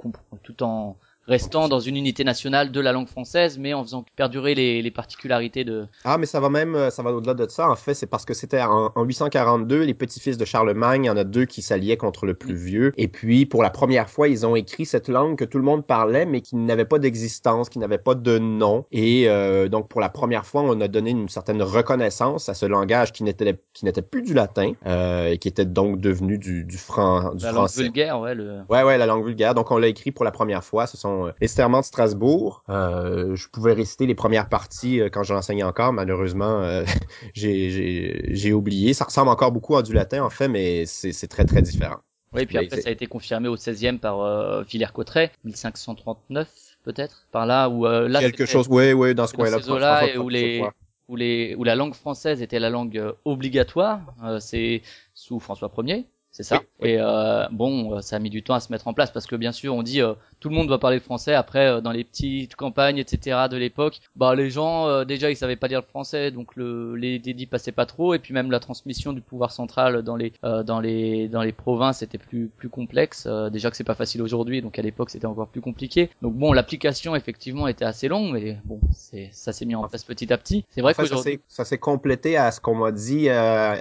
tout 0.44 0.62
en 0.62 0.98
restant 1.30 1.70
dans 1.70 1.80
une 1.80 1.96
unité 1.96 2.24
nationale 2.24 2.72
de 2.72 2.80
la 2.82 2.92
langue 2.92 3.08
française, 3.08 3.58
mais 3.60 3.74
en 3.74 3.84
faisant 3.84 4.04
perdurer 4.16 4.56
les, 4.56 4.82
les 4.82 4.92
particularités 4.92 5.64
de. 5.64 5.86
Ah, 6.04 6.18
mais 6.18 6.26
ça 6.26 6.40
va 6.40 6.50
même, 6.50 6.76
euh, 6.76 6.90
ça 6.90 7.04
va 7.04 7.12
au-delà 7.12 7.36
de 7.36 7.48
ça. 7.48 7.70
En 7.70 7.76
fait, 7.76 7.94
c'est 7.94 8.08
parce 8.08 8.26
que 8.26 8.34
c'était 8.34 8.62
en, 8.62 8.92
842, 8.98 9.84
les 9.84 9.94
petits-fils 9.94 10.38
de 10.38 10.46
Charlemagne, 10.46 11.06
il 11.06 11.08
y 11.08 11.10
en 11.10 11.18
a 11.18 11.24
deux 11.24 11.46
qui 11.46 11.62
s'alliaient 11.62 11.98
contre 11.98 12.26
le 12.26 12.34
plus 12.34 12.56
vieux. 12.56 12.92
Et 12.98 13.08
puis, 13.08 13.46
pour 13.46 13.62
la 13.62 13.70
première 13.70 14.10
fois, 14.10 14.28
ils 14.28 14.46
ont 14.46 14.56
écrit 14.56 14.86
cette 14.86 15.08
langue 15.08 15.38
que 15.38 15.46
tout 15.46 15.60
le 15.60 15.64
monde 15.64 15.86
parlait, 15.86 16.26
mais 16.26 16.42
qui 16.42 16.56
n'avait 16.56 16.86
pas 16.86 16.98
d'existence, 16.98 17.70
qui 17.70 17.78
n'avait 17.78 18.00
pas 18.00 18.16
de 18.16 18.40
nom. 18.40 18.86
Et 18.92 19.30
euh, 19.30 19.70
donc, 19.70 19.88
pour 19.88 20.02
la 20.02 20.10
première 20.10 20.46
fois, 20.46 20.64
on 20.64 20.82
a 20.82 20.88
donné 20.88 21.12
une 21.12 21.30
certaine 21.30 21.62
reconnaissance 21.62 22.50
à 22.50 22.56
ce 22.56 22.66
langage 22.66 23.12
qui 23.12 23.24
n'était 23.24 23.60
qui 23.74 23.86
n'était 23.86 24.02
plus 24.02 24.24
du 24.24 24.34
latin 24.34 24.74
euh, 24.86 25.32
et 25.32 25.38
qui 25.38 25.48
était 25.48 25.66
donc 25.66 26.00
devenu 26.00 26.38
du, 26.38 26.64
du, 26.66 26.78
franc, 26.78 27.36
du 27.36 27.44
la 27.46 27.54
français. 27.54 27.82
Langue 27.82 27.86
vulgaire, 27.86 28.20
ouais. 28.20 28.36
Le... 28.36 28.62
Ouais, 28.70 28.84
ouais, 28.84 28.98
la 28.98 29.06
langue 29.06 29.26
vulgaire. 29.26 29.54
Donc, 29.54 29.70
on 29.72 29.78
l'a 29.78 29.88
écrit 29.88 30.12
pour 30.12 30.26
la 30.26 30.32
première 30.32 30.64
fois. 30.64 30.88
Ce 30.88 30.98
sont 30.98 31.19
euh, 31.28 31.32
les 31.42 31.48
serments 31.48 31.82
de 31.82 31.86
Strasbourg. 31.86 32.64
Euh, 32.70 33.36
je 33.36 33.48
pouvais 33.50 33.74
réciter 33.74 34.06
les 34.06 34.16
premières 34.16 34.50
parties 34.50 35.00
euh, 35.00 35.10
quand 35.10 35.24
j'enseignais 35.24 35.64
encore. 35.64 35.94
Malheureusement, 35.94 36.84
j'ai 37.34 38.54
oublié. 38.54 38.94
Ça 38.94 39.06
ressemble 39.06 39.30
encore 39.30 39.52
beaucoup 39.52 39.76
à 39.76 39.84
du 39.84 39.94
latin, 39.94 40.24
en 40.24 40.30
fait, 40.30 40.48
mais 40.48 40.86
c'est 40.86 41.28
très, 41.28 41.46
très 41.46 41.62
différent. 41.62 41.98
Oui, 42.34 42.46
puis 42.46 42.58
après, 42.58 42.82
ça 42.82 42.90
a 42.90 42.92
été 42.92 43.08
confirmé 43.08 43.48
au 43.48 43.56
16e 43.56 43.98
par 43.98 44.22
euh, 44.22 44.62
Villers-Cotterêts, 44.64 45.32
1539 45.46 46.48
peut-être, 46.84 47.26
par 47.32 47.46
là 47.46 47.70
où 47.70 47.86
là 47.86 48.20
quelque 48.20 48.46
chose, 48.46 48.68
oui, 48.70 48.94
oui, 48.94 49.14
dans 49.14 49.28
ce 49.28 49.34
coin-là. 49.34 50.18
où 50.18 50.30
les 50.30 50.64
où 51.08 51.16
les 51.16 51.56
où 51.56 51.64
la 51.64 51.76
langue 51.76 51.96
française 51.96 52.42
était 52.42 52.60
la 52.60 52.70
langue 52.70 53.14
obligatoire, 53.26 54.02
c'est 54.40 54.84
sous 55.14 55.40
François 55.40 55.72
Ier 55.80 56.06
c'est 56.32 56.44
ça. 56.44 56.62
Et 56.82 56.98
euh, 57.00 57.48
bon, 57.52 57.96
euh, 57.96 58.02
ça 58.02 58.18
a 58.18 58.20
mis 58.20 58.30
du 58.30 58.44
temps 58.44 58.54
à 58.54 58.60
se 58.60 58.72
mettre 58.72 58.88
en 58.88 58.94
place 58.94 59.12
parce 59.12 59.26
que 59.26 59.36
bien 59.36 59.52
sûr, 59.52 59.74
on 59.76 59.84
dit 59.84 60.02
euh, 60.02 60.14
tout 60.40 60.50
le 60.50 60.56
monde 60.56 60.68
doit 60.68 60.80
parler 60.80 61.00
français. 61.00 61.34
Après, 61.34 61.68
euh, 61.68 61.82
dans 61.82 61.92
les 61.92 62.04
petites 62.04 62.56
campagnes, 62.56 62.98
etc. 62.98 63.48
de 63.50 63.58
l'époque, 63.58 64.00
bah 64.16 64.36
les 64.36 64.50
gens 64.50 65.04
déjà 65.06 65.30
ils 65.30 65.36
savaient 65.36 65.56
pas 65.56 65.68
dire 65.68 65.82
le 65.82 65.86
français, 65.86 66.32
donc 66.32 66.56
le, 66.56 66.96
les 66.96 67.20
dédits 67.20 67.46
passaient 67.46 67.72
pas 67.72 67.86
trop. 67.86 68.14
Et 68.14 68.20
puis 68.20 68.34
même 68.34 68.52
la 68.52 68.60
transmission 68.60 69.14
du 69.14 69.22
pouvoir 69.22 69.52
central 69.52 70.02
dans 70.02 70.16
les 70.16 70.34
dans 70.44 70.80
les 70.80 71.28
dans 71.28 71.42
les 71.42 71.52
provinces 71.52 72.02
était 72.02 72.18
plus 72.18 72.50
plus 72.58 72.70
complexe. 72.70 73.28
déjà 73.52 73.70
que 73.70 73.78
c'est 73.78 73.84
pas 73.84 73.96
facile 73.96 74.22
aujourd'hui, 74.22 74.62
donc 74.62 74.80
à 74.80 74.82
l'époque 74.82 75.10
c'était 75.10 75.26
encore 75.26 75.48
plus 75.48 75.62
compliqué. 75.62 76.10
Donc 76.22 76.36
bon, 76.36 76.54
l'application 76.54 77.16
effectivement 77.16 77.68
était 77.68 77.86
assez 77.86 78.08
longue, 78.08 78.34
mais 78.34 78.58
bon, 78.66 78.80
c'est 78.94 79.30
ça 79.32 79.54
s'est 79.54 79.66
mis 79.66 79.76
en 79.76 79.88
place 79.88 80.04
petit 80.04 80.32
à 80.32 80.38
petit. 80.38 80.66
C'est 80.70 80.82
vrai 80.82 80.94
que 80.94 81.04
ça 81.48 81.66
s'est 81.66 81.78
complété 81.78 82.38
à 82.38 82.52
ce 82.52 82.60
qu'on 82.60 82.76
m'a 82.76 82.92
dit 82.92 83.28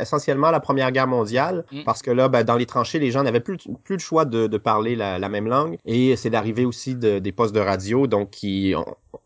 essentiellement 0.01 0.51
la 0.51 0.61
Première 0.61 0.93
Guerre 0.93 1.07
mondiale, 1.07 1.65
mm. 1.73 1.85
parce 1.85 2.03
que 2.03 2.11
là, 2.11 2.29
ben, 2.29 2.45
dans 2.45 2.57
les 2.57 2.67
tranchées, 2.67 2.99
les 2.99 3.11
gens 3.11 3.23
n'avaient 3.23 3.41
plus, 3.41 3.59
plus 3.85 3.97
le 3.97 4.01
choix 4.01 4.25
de, 4.25 4.47
parler 4.59 4.97
la, 4.97 5.29
même 5.29 5.47
langue. 5.47 5.79
Et 5.85 6.17
c'est 6.17 6.31
l'arrivée 6.49 6.65
aussi 6.65 6.95
de, 6.95 7.19
des 7.19 7.33
postes 7.33 7.55
de 7.55 7.61
radio, 7.61 8.07
donc 8.07 8.31
qui 8.31 8.75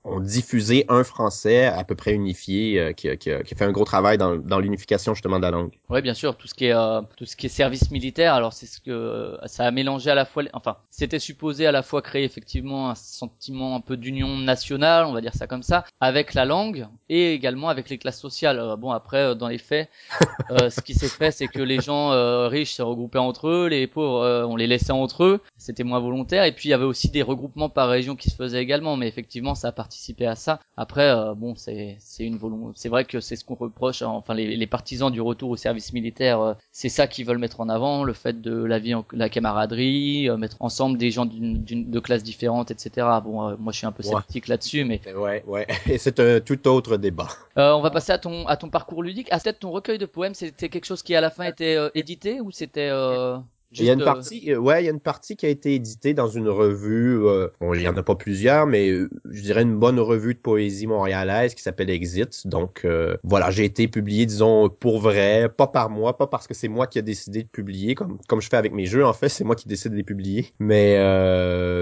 ont 0.05 0.21
diffusé 0.21 0.85
un 0.89 1.05
français 1.05 1.67
à 1.67 1.85
peu 1.85 1.95
près 1.95 2.13
unifié, 2.13 2.81
euh, 2.81 2.93
qui, 2.93 3.09
qui, 3.19 3.31
qui, 3.45 3.55
fait 3.55 3.65
un 3.65 3.73
gros 3.73 3.85
travail 3.85 4.19
dans, 4.19 4.37
dans 4.37 4.59
l'unification 4.59 5.15
justement 5.15 5.39
de 5.39 5.43
la 5.43 5.51
langue. 5.51 5.73
Oui, 5.89 6.03
bien 6.03 6.15
sûr, 6.15 6.37
tout 6.37 6.49
ce 6.49 6.55
qui 6.55 6.67
est 6.67 6.75
euh, 6.75 7.01
tout 7.17 7.25
ce 7.25 7.37
qui 7.37 7.47
est 7.47 7.49
service 7.49 7.91
militaire. 7.91 8.35
Alors 8.35 8.53
c'est 8.53 8.67
ce 8.67 8.81
que 8.81 9.39
ça 9.47 9.65
a 9.65 9.71
mélangé 9.71 10.11
à 10.11 10.15
la 10.15 10.25
fois, 10.25 10.43
enfin 10.53 10.77
c'était 10.91 11.19
supposé 11.19 11.67
à 11.67 11.73
la 11.73 11.83
fois 11.83 12.03
créer 12.03 12.25
effectivement 12.25 12.91
un 12.91 12.95
sentiment 12.95 13.77
un 13.77 13.81
peu 13.81 13.97
d'union 13.97 14.39
nationale, 14.39 15.07
on 15.07 15.13
va 15.13 15.21
dire 15.21 15.35
ça 15.35 15.47
comme 15.47 15.63
ça, 15.63 15.85
avec 16.01 16.35
la 16.35 16.45
langue 16.45 16.87
et 17.09 17.33
également 17.33 17.69
avec 17.69 17.89
les 17.89 17.99
classes 17.99 18.21
sociales. 18.21 18.77
bon 18.79 18.91
après, 18.91 19.35
dans 19.37 19.49
les 19.49 19.59
faits, 19.59 19.89
ce 20.51 20.81
qui 20.81 20.95
s'est 20.95 21.09
fait, 21.09 21.31
c'est 21.31 21.47
que 21.47 21.61
les 21.61 21.81
gens 21.81 22.11
riches 22.49 22.75
se 22.75 22.83
regroupaient 22.83 23.19
entre 23.19 23.49
eux, 23.49 23.69
les 23.69 23.87
pauvres 23.87 24.47
on 24.49 24.57
les 24.57 24.67
laissait 24.67 24.93
entre 24.93 25.25
eux, 25.25 25.41
c'était 25.57 25.85
moins 25.85 26.01
volontaire. 26.01 26.45
Et 26.45 26.53
puis 26.53 26.69
il 26.69 26.73
y 26.73 26.75
avait 26.75 26.85
aussi 26.85 27.11
des 27.11 27.23
regroupements 27.23 27.69
par 27.69 27.89
région 27.89 28.17
qui 28.17 28.31
se 28.31 28.37
faisaient 28.37 28.63
également, 28.63 28.97
mais 28.97 29.09
effectivement 29.09 29.55
ça 29.55 29.69
a 29.69 29.73
participer 29.83 30.27
à 30.27 30.37
ça. 30.37 30.61
Après, 30.77 31.09
euh, 31.11 31.35
bon, 31.35 31.57
c'est 31.57 31.97
c'est 31.99 32.25
une 32.25 32.37
volonté. 32.37 32.73
C'est 32.77 32.89
vrai 32.89 33.05
que 33.05 33.19
c'est 33.19 33.35
ce 33.35 33.45
qu'on 33.45 33.57
reproche. 33.57 34.03
Hein. 34.03 34.09
Enfin, 34.09 34.35
les, 34.35 34.57
les, 34.57 34.67
partisans 34.69 35.11
du 35.11 35.21
retour 35.21 35.51
au 35.51 35.57
service 35.57 35.93
militaire, 35.93 36.41
euh, 36.41 36.55
c'est 36.71 36.89
ça 36.89 37.09
qu'ils 37.09 37.27
veulent 37.27 37.39
mettre 37.39 37.61
en 37.61 37.69
avant, 37.69 38.05
le 38.05 38.13
fait 38.13 38.41
de 38.41 38.55
la 38.65 38.79
vie, 38.79 38.95
en, 38.95 39.05
la 39.13 39.29
camaraderie, 39.29 40.29
euh, 40.29 40.37
mettre 40.37 40.57
ensemble 40.61 40.99
des 40.99 41.11
gens 41.11 41.27
d'une 41.27 41.65
de 41.65 42.01
classes 42.01 42.23
différentes, 42.23 42.71
etc. 42.71 43.09
Bon, 43.25 43.57
moi, 43.59 43.73
je 43.73 43.79
suis 43.79 43.87
un 43.87 43.93
peu 43.93 44.05
sceptique 44.05 44.47
là-dessus, 44.47 44.85
mais 44.85 45.01
ouais, 45.17 45.43
ouais. 45.49 45.67
Et 45.91 45.99
c'est 45.99 46.21
un 46.21 46.39
tout 46.39 46.69
autre 46.69 46.97
débat. 46.97 47.29
on 47.57 47.81
va 47.81 47.91
passer 47.91 48.13
à 48.13 48.19
ton 48.19 48.47
à 48.47 48.57
ton 48.57 48.71
parcours 48.71 49.03
ludique. 49.03 49.33
À 49.33 49.41
peut-être 49.41 49.59
ton 49.59 49.73
recueil 49.73 49.99
de 49.99 50.07
poèmes, 50.07 50.35
c'était 50.35 50.69
quelque 50.69 50.87
chose 50.87 51.03
qui 51.03 51.17
à 51.17 51.21
la 51.21 51.31
fin 51.31 51.45
était 51.45 51.77
édité 51.97 52.41
ou 52.41 52.53
c'était 52.53 52.91
il 53.81 53.85
y 53.87 53.91
a 53.91 53.95
une 53.95 54.05
partie, 54.05 54.53
euh, 54.53 54.59
ouais, 54.59 54.83
il 54.83 54.87
y 54.87 54.89
a 54.89 54.93
une 54.93 55.01
partie 55.01 55.37
qui 55.37 55.47
a 55.47 55.49
été 55.49 55.75
éditée 55.75 56.15
dans 56.15 56.29
une 56.29 56.49
revue. 56.49 57.27
Euh, 57.27 57.49
bon, 57.61 57.75
il 57.75 57.83
y 57.83 57.89
en 57.89 57.97
a 57.97 58.03
pas 58.03 58.15
plusieurs, 58.15 58.67
mais 58.67 58.91
euh, 58.91 59.09
je 59.31 59.43
dirais 59.43 59.63
une 59.63 59.77
bonne 59.77 59.99
revue 59.99 60.35
de 60.35 60.39
poésie 60.39 60.87
montréalaise 60.87 61.55
qui 61.55 61.63
s'appelle 61.63 61.91
Exit. 61.91 62.47
Donc 62.47 62.87
voilà, 63.23 63.51
j'ai 63.51 63.65
été 63.65 63.89
publié, 63.89 64.27
disons 64.27 64.69
pour 64.69 65.01
vrai, 65.01 65.49
pas 65.49 65.67
par 65.67 65.91
moi, 65.91 66.17
pas 66.17 66.27
parce 66.27 66.47
que 66.47 66.55
c'est 66.55 66.69
moi 66.69 66.87
qui 66.87 66.99
a 66.99 67.03
décidé 67.03 67.43
de 67.43 67.49
publier, 67.49 67.95
comme 67.95 68.19
comme 68.29 68.41
je 68.41 68.49
fais 68.49 68.57
avec 68.57 68.73
mes 68.73 68.87
jeux. 68.87 69.05
En 69.05 69.13
fait, 69.13 69.29
c'est 69.29 69.45
moi 69.45 69.57
qui 69.57 69.69
décide 69.69 69.93
de 69.93 69.97
les 69.97 70.03
publier. 70.03 70.53
Mais 70.59 70.97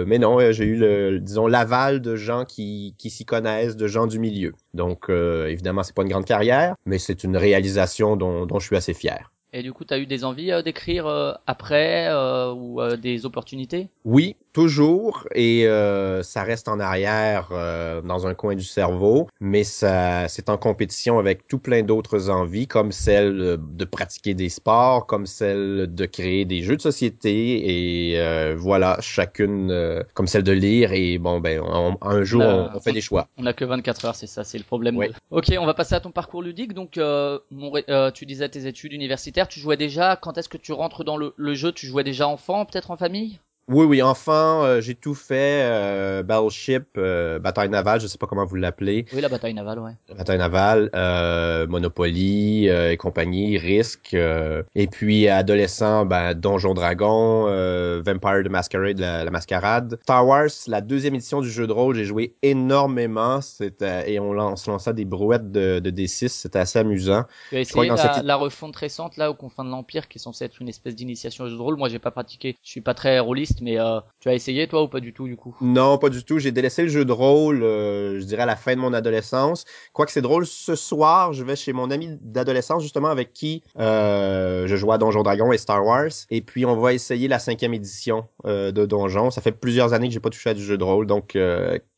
mais 0.07 0.19
non, 0.19 0.39
j'ai 0.53 0.65
eu 0.65 0.77
le, 0.77 1.19
disons 1.21 1.47
l'aval 1.47 2.01
de 2.01 2.17
gens 2.17 2.45
qui 2.45 2.95
qui 2.99 3.11
s'y 3.11 3.25
connaissent, 3.25 3.77
de 3.77 3.87
gens 3.87 4.07
du 4.07 4.19
milieu. 4.19 4.53
Donc 4.75 5.09
évidemment, 5.09 5.83
c'est 5.83 5.95
pas 5.95 6.03
une 6.03 6.09
grande 6.09 6.25
carrière, 6.25 6.77
mais 6.87 6.99
c'est 6.99 7.25
une 7.25 7.37
réalisation 7.37 8.17
dont 8.17 8.47
dont 8.47 8.59
je 8.59 8.67
suis 8.67 8.77
assez 8.77 8.95
fier. 8.95 9.31
Et 9.53 9.63
du 9.63 9.73
coup, 9.73 9.85
tu 9.85 9.95
as 9.95 9.99
eu 9.99 10.07
des 10.07 10.25
envies 10.25 10.53
euh, 10.53 10.63
d'écrire 10.63 11.07
euh, 11.07 11.33
après 11.47 12.07
euh, 12.09 12.53
ou 12.53 12.81
des 12.97 13.27
opportunités? 13.27 13.89
Oui, 14.05 14.37
toujours 14.53 15.29
et 15.35 15.67
euh, 15.67 16.23
ça 16.23 16.43
reste 16.43 16.69
en 16.69 16.81
arrière 16.81 17.49
euh, 17.53 18.01
dans 18.03 18.27
un 18.27 18.35
coin 18.35 18.55
du 18.55 18.65
cerveau, 18.65 19.29
mais 19.41 19.65
ça 19.65 20.27
c'est 20.29 20.49
en 20.51 20.59
compétition 20.59 21.19
avec 21.19 21.47
tout 21.47 21.59
plein 21.59 21.83
d'autres 21.83 22.31
envies 22.31 22.67
comme 22.67 22.93
celle 22.93 23.59
de 23.61 23.85
pratiquer 23.85 24.35
des 24.35 24.49
sports, 24.49 25.07
comme 25.07 25.27
celle 25.27 25.95
de 25.95 26.07
créer 26.07 26.45
des 26.45 26.63
jeux 26.63 26.77
de 26.77 26.83
société 26.83 28.11
et 28.11 28.21
euh, 28.21 28.55
voilà 28.57 28.99
chacune 29.01 30.05
comme 30.15 30.27
celle 30.27 30.43
de 30.43 30.53
lire 30.53 30.93
et 30.93 31.19
bon 31.19 31.41
ben 31.41 31.63
un 32.01 32.23
jour 32.23 32.43
on, 32.43 32.81
fait 32.81 32.93
des 32.93 33.01
choix. 33.01 33.29
On 33.39 33.47
a 33.47 33.53
que 33.53 33.65
24 33.65 34.05
heures, 34.05 34.17
c'est 34.17 34.27
ça, 34.27 34.45
c'est 34.45 34.59
le 34.59 34.65
problème. 34.65 35.01
Ok, 35.31 35.53
on 35.59 35.67
va 35.67 35.75
passer 35.75 35.95
à 35.95 36.01
ton 36.01 36.11
parcours 36.11 36.43
ludique. 36.43 36.73
Donc 36.73 36.99
mon, 37.51 37.73
tu 38.13 38.27
disais 38.27 38.49
tes 38.49 38.67
études 38.67 38.93
universitaires, 38.93 39.40
tu 39.49 39.61
jouais 39.61 39.77
déjà. 39.77 40.17
Quand 40.17 40.39
est-ce 40.39 40.49
que 40.49 40.57
tu 40.57 40.73
rentres 40.73 41.05
dans 41.05 41.17
le, 41.17 41.55
jeu? 41.55 41.73
Tu 41.73 41.87
jouais 41.87 42.05
déjà 42.05 42.29
enfant, 42.29 42.65
peut-être 42.65 42.91
en 42.91 42.97
famille? 42.97 43.41
Oui, 43.71 43.87
oui, 43.87 44.03
enfin, 44.03 44.65
euh, 44.65 44.81
j'ai 44.81 44.97
tout 44.97 45.15
fait. 45.15 45.63
Euh, 45.63 46.25
Battleship, 46.25 46.89
euh, 46.99 47.39
bataille 47.39 47.69
navale, 47.69 48.01
je 48.01 48.09
sais 48.09 48.19
pas 48.19 48.27
comment 48.27 48.45
vous 48.45 48.57
l'appelez. 48.57 49.07
Oui, 49.13 49.21
la 49.21 49.29
bataille 49.29 49.55
navale, 49.55 49.79
ouais. 49.79 49.93
La 50.09 50.17
bataille 50.17 50.39
navale, 50.39 50.91
euh, 50.97 51.69
Monopoly 51.69 52.67
et 52.67 52.97
compagnie, 52.97 53.59
Risk. 53.59 54.15
et 54.15 54.87
puis, 54.89 55.29
adolescent, 55.29 56.05
ben, 56.05 56.35
Donjon 56.35 56.75
Dragon, 56.75 57.45
Vampire 58.05 58.43
the 58.45 58.51
Masquerade, 58.51 58.99
la, 58.99 59.25
la, 59.25 59.31
Mascarade. 59.31 60.01
Star 60.03 60.27
Wars, 60.27 60.49
la 60.67 60.81
deuxième 60.81 61.15
édition 61.15 61.41
du 61.41 61.51
jeu 61.51 61.69
de 61.69 61.73
rôle, 61.73 61.95
j'ai 61.95 62.05
joué 62.05 62.35
énormément. 62.43 63.41
C'était 63.41 64.11
et 64.13 64.19
on, 64.19 64.31
on 64.31 64.57
se 64.57 64.69
lançait 64.69 64.95
des 64.95 65.05
brouettes 65.05 65.53
de, 65.53 65.79
de 65.79 65.91
D6, 65.91 66.29
c'était 66.29 66.59
assez 66.59 66.81
amusant. 66.81 67.25
Tu 67.51 67.57
as 67.57 67.61
essayé 67.61 67.89
la, 67.89 68.23
la, 68.25 68.37
refonte 68.37 68.75
récente, 68.75 69.17
là, 69.17 69.31
au 69.31 69.35
confins 69.35 69.65
de 69.65 69.71
l'Empire, 69.71 70.09
qui 70.09 70.19
est 70.19 70.21
censée 70.21 70.45
être 70.45 70.61
une 70.61 70.69
espèce 70.69 70.97
d'initiation 70.97 71.45
au 71.45 71.49
jeu 71.49 71.57
de 71.57 71.63
rôle. 71.63 71.77
Moi, 71.77 71.89
j'ai 71.89 72.01
pas 72.01 72.11
pratiqué. 72.11 72.57
Je 72.65 72.71
suis 72.71 72.81
pas 72.81 72.95
très 72.95 73.21
rôliste 73.21 73.60
mais 73.61 73.79
euh, 73.79 74.01
tu 74.21 74.29
as 74.29 74.35
essayé 74.35 74.67
toi 74.69 74.83
ou 74.83 74.89
pas 74.89 75.01
du 75.01 75.13
tout 75.13 75.27
du 75.27 75.37
coup? 75.37 75.57
Non, 75.61 75.99
pas 75.99 76.09
du 76.09 76.25
tout. 76.25 76.39
J'ai 76.39 76.53
délaissé 76.53 76.83
le 76.83 76.89
jeu 76.89 77.05
de 77.05 77.13
rôle, 77.13 77.63
euh, 77.63 78.21
je 78.21 78.25
dirais 78.25 78.43
à 78.43 78.47
la 78.47 78.57
fin 78.57 78.75
de 78.75 78.81
mon 78.81 78.93
adolescence. 78.93 79.65
Quoique 79.93 80.13
c'est 80.13 80.23
drôle, 80.23 80.47
ce 80.47 80.75
soir, 80.75 81.33
je 81.33 81.45
vais 81.45 81.57
chez 81.57 81.73
mon 81.73 81.91
ami 81.91 82.19
d'adolescence 82.21 82.83
justement 82.83 83.09
avec 83.09 83.33
qui 83.33 83.63
euh, 83.79 84.67
je 84.67 84.77
joue 84.77 84.93
à 84.93 84.99
Donjon 84.99 85.23
Dragon 85.23 85.53
et 85.53 85.59
Star 85.59 85.85
Wars, 85.85 86.11
et 86.31 86.41
puis 86.41 86.65
on 86.67 86.77
va 86.77 86.93
essayer 86.93 87.29
la 87.29 87.39
cinquième 87.39 87.75
édition 87.75 88.27
de 88.45 88.87
Donjon. 88.87 89.31
Ça 89.31 89.41
fait 89.41 89.53
plusieurs 89.53 89.93
années 89.93 90.09
que 90.09 90.15
j'ai 90.15 90.21
pas 90.21 90.31
touché 90.31 90.51
à 90.51 90.55
du 90.55 90.63
jeu 90.63 90.79
de 90.79 90.85
rôle, 90.85 91.07
donc 91.07 91.37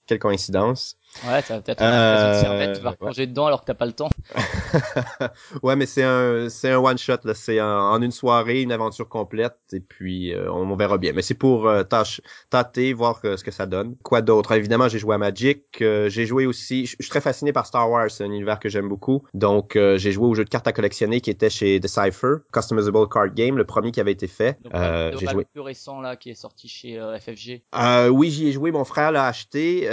quelle 0.07 0.19
coïncidence. 0.19 0.97
Ouais, 1.26 1.42
ça 1.42 1.57
va 1.57 1.61
peut-être 1.61 1.83
euh, 1.83 2.75
tu 2.75 2.81
vas 2.81 2.90
replonger 2.90 3.26
dedans 3.26 3.47
alors 3.47 3.61
que 3.61 3.66
t'as 3.66 3.75
pas 3.75 3.87
le 3.87 3.92
temps. 3.92 4.11
ouais, 5.62 5.76
mais 5.76 5.87
c'est 5.87 6.02
un 6.02 6.49
c'est 6.49 6.71
un 6.71 6.78
one 6.78 6.99
shot 6.99 7.19
là, 7.25 7.35
c'est 7.35 7.61
en 7.61 8.00
une 8.00 8.11
soirée 8.11 8.62
une 8.62 8.73
aventure 8.73 9.09
complète 9.09 9.59
et 9.73 9.81
puis 9.81 10.35
euh, 10.35 10.50
on, 10.50 10.75
verra 10.75 10.99
bien. 10.99 11.12
Mais 11.14 11.23
c'est 11.23 11.35
pour 11.35 11.69
euh, 11.69 11.83
tâche, 11.83 12.21
tâter, 12.50 12.92
voir 12.92 13.21
ce 13.23 13.45
que 13.45 13.50
ça 13.50 13.66
donne. 13.66 13.97
Quoi 14.02 14.23
d'autre? 14.23 14.52
Évidemment, 14.52 14.88
j'ai 14.88 14.99
joué 14.99 15.14
à 15.14 15.19
Magic, 15.19 15.64
euh, 15.81 16.09
j'ai 16.09 16.26
joué 16.26 16.47
aussi. 16.47 16.87
Je 16.87 16.97
suis 16.99 17.11
très 17.11 17.21
fasciné 17.21 17.52
par 17.52 17.66
Star 17.66 17.90
Wars, 17.90 18.11
c'est 18.11 18.25
un 18.25 18.28
univers 18.28 18.59
que 18.59 18.69
j'aime 18.69 18.88
beaucoup. 18.88 19.23
Donc 19.35 19.73
j'ai 19.75 20.12
joué 20.12 20.26
au 20.26 20.35
jeu 20.35 20.45
de 20.45 20.50
cartes 20.50 20.66
à 20.66 20.73
collectionner 20.73 21.21
qui 21.21 21.31
était 21.31 21.50
chez 21.50 21.78
Decipher, 21.78 22.37
Customizable 22.52 23.09
Card 23.09 23.35
Game, 23.35 23.57
le 23.57 23.64
premier 23.64 23.92
qui 23.92 24.00
avait 24.00 24.12
été 24.12 24.26
fait. 24.26 24.59
j'ai 24.73 25.26
joué. 25.26 25.42
Le 25.42 25.50
plus 25.52 25.61
récent 25.61 26.00
là 26.00 26.16
qui 26.16 26.31
est 26.31 26.35
sorti 26.35 26.69
chez 26.69 26.99
FFG. 27.21 27.62
oui, 28.11 28.31
j'y 28.31 28.49
ai 28.49 28.52
joué. 28.52 28.73
Mon 28.73 28.85
frère 28.85 29.12
l'a 29.12 29.26
acheté, 29.26 29.88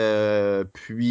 puis 0.74 1.09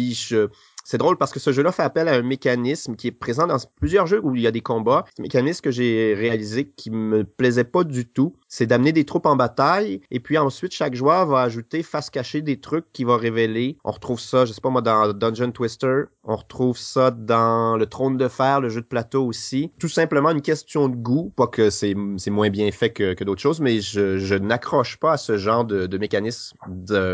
c'est 0.89 0.97
drôle 0.97 1.17
parce 1.17 1.31
que 1.31 1.39
ce 1.39 1.51
jeu-là 1.51 1.71
fait 1.71 1.83
appel 1.83 2.07
à 2.07 2.13
un 2.13 2.21
mécanisme 2.21 2.95
qui 2.95 3.07
est 3.07 3.11
présent 3.11 3.45
dans 3.45 3.57
plusieurs 3.79 4.07
jeux 4.07 4.19
où 4.23 4.35
il 4.35 4.41
y 4.41 4.47
a 4.47 4.51
des 4.51 4.61
combats. 4.61 5.05
C'est 5.07 5.21
un 5.21 5.23
mécanisme 5.23 5.61
que 5.61 5.71
j'ai 5.71 6.15
réalisé 6.15 6.69
qui 6.69 6.89
me 6.89 7.23
plaisait 7.23 7.63
pas 7.63 7.83
du 7.83 8.07
tout. 8.07 8.35
C'est 8.51 8.65
d'amener 8.65 8.91
des 8.91 9.05
troupes 9.05 9.27
en 9.27 9.35
bataille 9.35 10.01
et 10.09 10.19
puis 10.19 10.39
ensuite 10.39 10.73
chaque 10.73 10.95
joueur 10.95 11.27
va 11.27 11.43
ajouter 11.43 11.83
face 11.83 12.09
cachée 12.09 12.41
des 12.41 12.59
trucs 12.59 12.91
qui 12.91 13.03
va 13.03 13.15
révéler. 13.15 13.77
On 13.83 13.91
retrouve 13.91 14.19
ça, 14.19 14.45
je 14.45 14.53
sais 14.53 14.59
pas 14.59 14.71
moi, 14.71 14.81
dans 14.81 15.13
Dungeon 15.13 15.51
Twister. 15.51 16.05
On 16.23 16.35
retrouve 16.35 16.77
ça 16.77 17.11
dans 17.11 17.77
le 17.77 17.85
Trône 17.85 18.17
de 18.17 18.27
Fer, 18.27 18.59
le 18.59 18.69
jeu 18.69 18.81
de 18.81 18.87
plateau 18.87 19.23
aussi. 19.23 19.71
Tout 19.79 19.87
simplement 19.87 20.31
une 20.31 20.41
question 20.41 20.89
de 20.89 20.95
goût. 20.95 21.31
Pas 21.35 21.45
que 21.45 21.69
c'est, 21.69 21.93
moins 21.93 22.49
bien 22.49 22.71
fait 22.71 22.89
que, 22.89 23.23
d'autres 23.23 23.41
choses, 23.41 23.61
mais 23.61 23.81
je, 23.81 24.35
n'accroche 24.35 24.97
pas 24.97 25.13
à 25.13 25.17
ce 25.17 25.37
genre 25.37 25.63
de, 25.63 25.97
mécanisme 25.99 26.57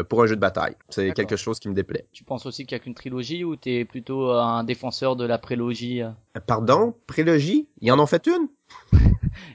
pour 0.08 0.24
un 0.24 0.28
jeu 0.28 0.36
de 0.36 0.42
bataille. 0.42 0.76
C'est 0.88 1.12
quelque 1.12 1.36
chose 1.36 1.60
qui 1.60 1.68
me 1.68 1.74
déplaît. 1.74 2.06
Tu 2.14 2.24
penses 2.24 2.46
aussi 2.46 2.66
qu'il 2.66 2.78
y 2.78 2.80
a 2.80 2.84
qu'une 2.84 2.96
trilogie 2.96 3.44
ou 3.44 3.58
t'es 3.58 3.84
plutôt 3.84 4.32
un 4.32 4.64
défenseur 4.64 5.18
de 5.18 5.26
la 5.26 5.38
prélogie 5.38 6.02
euh? 6.02 6.12
Pardon? 6.48 6.96
Prélogie? 7.08 7.68
Ils 7.82 7.92
en 7.92 8.00
ont 8.00 8.06
fait 8.06 8.28
une? 8.28 8.48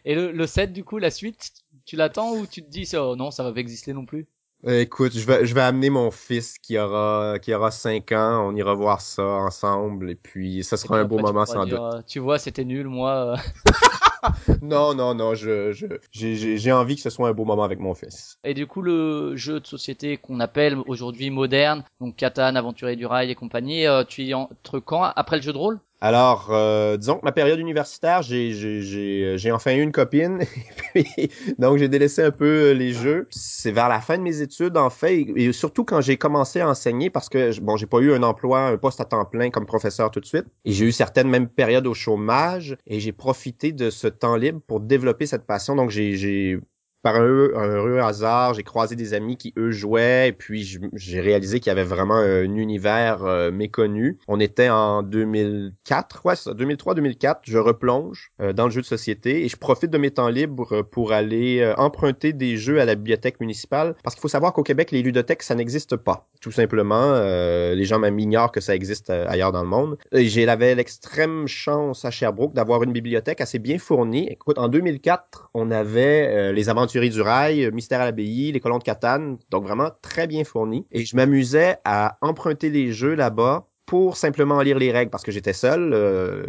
Et 0.04 0.14
le, 0.14 0.32
le 0.32 0.46
7, 0.46 0.72
du 0.72 0.84
coup, 0.84 0.98
la 0.98 1.10
suite, 1.10 1.52
tu 1.90 1.96
l'attends 1.96 2.36
ou 2.36 2.46
tu 2.46 2.62
te 2.62 2.70
dis, 2.70 2.88
oh, 2.94 3.16
non, 3.16 3.32
ça 3.32 3.42
va 3.42 3.52
pas 3.52 3.58
exister 3.58 3.92
non 3.92 4.06
plus? 4.06 4.28
Écoute, 4.64 5.12
je 5.12 5.26
vais, 5.26 5.44
je 5.44 5.52
vais 5.56 5.60
amener 5.60 5.90
mon 5.90 6.12
fils 6.12 6.56
qui 6.56 6.78
aura, 6.78 7.38
qui 7.42 7.52
aura 7.52 7.72
5 7.72 8.12
ans. 8.12 8.46
On 8.46 8.54
ira 8.54 8.74
voir 8.74 9.00
ça 9.00 9.24
ensemble 9.24 10.08
et 10.08 10.14
puis 10.14 10.62
ça 10.62 10.76
sera 10.76 11.00
un 11.00 11.04
beau 11.04 11.18
moment 11.18 11.46
sans 11.46 11.66
doute. 11.66 11.80
Euh, 11.80 12.00
tu 12.06 12.20
vois, 12.20 12.38
c'était 12.38 12.64
nul, 12.64 12.86
moi. 12.86 13.34
Euh. 13.34 14.56
non, 14.62 14.94
non, 14.94 15.16
non, 15.16 15.34
je, 15.34 15.72
je, 15.72 15.86
j'ai 16.12 16.72
envie 16.72 16.94
que 16.94 17.02
ce 17.02 17.10
soit 17.10 17.28
un 17.28 17.32
beau 17.32 17.44
moment 17.44 17.64
avec 17.64 17.80
mon 17.80 17.94
fils. 17.94 18.38
Et 18.44 18.54
du 18.54 18.68
coup, 18.68 18.82
le 18.82 19.34
jeu 19.34 19.58
de 19.58 19.66
société 19.66 20.16
qu'on 20.16 20.38
appelle 20.38 20.78
aujourd'hui 20.86 21.28
moderne, 21.30 21.82
donc 22.00 22.14
Catan, 22.14 22.54
Aventurier 22.54 22.94
du 22.94 23.06
Rail 23.06 23.32
et 23.32 23.34
compagnie, 23.34 23.84
euh, 23.88 24.04
tu 24.04 24.22
y 24.22 24.32
entre 24.32 24.78
quand? 24.78 25.02
Après 25.16 25.34
le 25.34 25.42
jeu 25.42 25.52
de 25.52 25.58
rôle? 25.58 25.80
Alors, 26.02 26.48
euh, 26.50 26.96
disons 26.96 27.16
que 27.16 27.24
ma 27.24 27.32
période 27.32 27.58
universitaire, 27.58 28.22
j'ai, 28.22 28.52
j'ai 29.36 29.52
enfin 29.52 29.74
eu 29.74 29.82
une 29.82 29.92
copine, 29.92 30.40
donc 31.58 31.76
j'ai 31.76 31.88
délaissé 31.88 32.22
un 32.22 32.30
peu 32.30 32.70
euh, 32.70 32.72
les 32.72 32.94
jeux. 32.94 33.26
C'est 33.28 33.70
vers 33.70 33.90
la 33.90 34.00
fin 34.00 34.16
de 34.16 34.22
mes 34.22 34.40
études, 34.40 34.78
en 34.78 34.88
fait, 34.88 35.26
et 35.36 35.52
surtout 35.52 35.84
quand 35.84 36.00
j'ai 36.00 36.16
commencé 36.16 36.60
à 36.60 36.68
enseigner, 36.68 37.10
parce 37.10 37.28
que 37.28 37.58
bon, 37.60 37.76
j'ai 37.76 37.84
pas 37.84 37.98
eu 37.98 38.14
un 38.14 38.22
emploi, 38.22 38.68
un 38.68 38.78
poste 38.78 39.02
à 39.02 39.04
temps 39.04 39.26
plein 39.26 39.50
comme 39.50 39.66
professeur 39.66 40.10
tout 40.10 40.20
de 40.20 40.26
suite, 40.26 40.46
et 40.64 40.72
j'ai 40.72 40.86
eu 40.86 40.92
certaines 40.92 41.28
mêmes 41.28 41.48
périodes 41.48 41.86
au 41.86 41.94
chômage, 41.94 42.78
et 42.86 42.98
j'ai 42.98 43.12
profité 43.12 43.72
de 43.72 43.90
ce 43.90 44.06
temps 44.06 44.36
libre 44.36 44.60
pour 44.66 44.80
développer 44.80 45.26
cette 45.26 45.46
passion. 45.46 45.76
Donc 45.76 45.90
j'ai 45.90 46.58
par 47.02 47.16
un, 47.16 47.22
heureux 47.22 47.98
hasard, 47.98 48.54
j'ai 48.54 48.62
croisé 48.62 48.94
des 48.94 49.14
amis 49.14 49.36
qui 49.36 49.54
eux 49.56 49.70
jouaient 49.70 50.28
et 50.28 50.32
puis 50.32 50.78
j'ai 50.92 51.20
réalisé 51.20 51.60
qu'il 51.60 51.70
y 51.70 51.72
avait 51.72 51.84
vraiment 51.84 52.16
un 52.16 52.54
univers 52.54 53.24
euh, 53.24 53.50
méconnu. 53.50 54.18
On 54.28 54.38
était 54.38 54.68
en 54.68 55.02
2004, 55.02 56.26
ouais, 56.26 56.34
2003-2004. 56.34 57.36
Je 57.44 57.58
replonge 57.58 58.32
euh, 58.40 58.52
dans 58.52 58.66
le 58.66 58.70
jeu 58.70 58.82
de 58.82 58.86
société 58.86 59.44
et 59.44 59.48
je 59.48 59.56
profite 59.56 59.90
de 59.90 59.98
mes 59.98 60.10
temps 60.10 60.28
libres 60.28 60.82
pour 60.82 61.12
aller 61.12 61.60
euh, 61.60 61.74
emprunter 61.76 62.32
des 62.32 62.56
jeux 62.56 62.80
à 62.80 62.84
la 62.84 62.94
bibliothèque 62.94 63.40
municipale 63.40 63.94
parce 64.02 64.14
qu'il 64.14 64.22
faut 64.22 64.28
savoir 64.28 64.52
qu'au 64.52 64.62
Québec 64.62 64.90
les 64.90 65.02
ludothèques 65.02 65.42
ça 65.42 65.54
n'existe 65.54 65.96
pas. 65.96 66.28
Tout 66.40 66.52
simplement, 66.52 67.20
les 67.20 67.84
gens 67.84 67.98
même 67.98 68.18
ignorent 68.18 68.50
que 68.50 68.60
ça 68.60 68.74
existe 68.74 69.10
ailleurs 69.10 69.52
dans 69.52 69.62
le 69.62 69.68
monde. 69.68 69.98
J'ai 70.12 70.46
l'avais 70.46 70.74
l'extrême 70.74 71.46
chance 71.46 72.04
à 72.06 72.10
Sherbrooke 72.10 72.54
d'avoir 72.54 72.82
une 72.82 72.92
bibliothèque 72.92 73.42
assez 73.42 73.58
bien 73.58 73.78
fournie. 73.78 74.26
Écoute, 74.30 74.58
en 74.58 74.68
2004, 74.68 75.50
on 75.52 75.70
avait 75.70 76.52
les 76.52 76.68
aventures 76.70 76.89
du 76.98 77.20
Rail, 77.20 77.70
Mystère 77.72 78.00
à 78.00 78.04
l'abbaye, 78.04 78.52
les 78.52 78.60
colons 78.60 78.78
de 78.78 78.82
Catane, 78.82 79.38
donc 79.50 79.64
vraiment 79.64 79.90
très 80.02 80.26
bien 80.26 80.44
fourni. 80.44 80.86
Et 80.90 81.04
je 81.04 81.16
m'amusais 81.16 81.76
à 81.84 82.18
emprunter 82.20 82.70
les 82.70 82.92
jeux 82.92 83.14
là-bas 83.14 83.69
pour 83.90 84.16
simplement 84.16 84.62
lire 84.62 84.78
les 84.78 84.92
règles 84.92 85.10
parce 85.10 85.24
que 85.24 85.32
j'étais 85.32 85.52
seul. 85.52 85.90
Euh, 85.92 86.44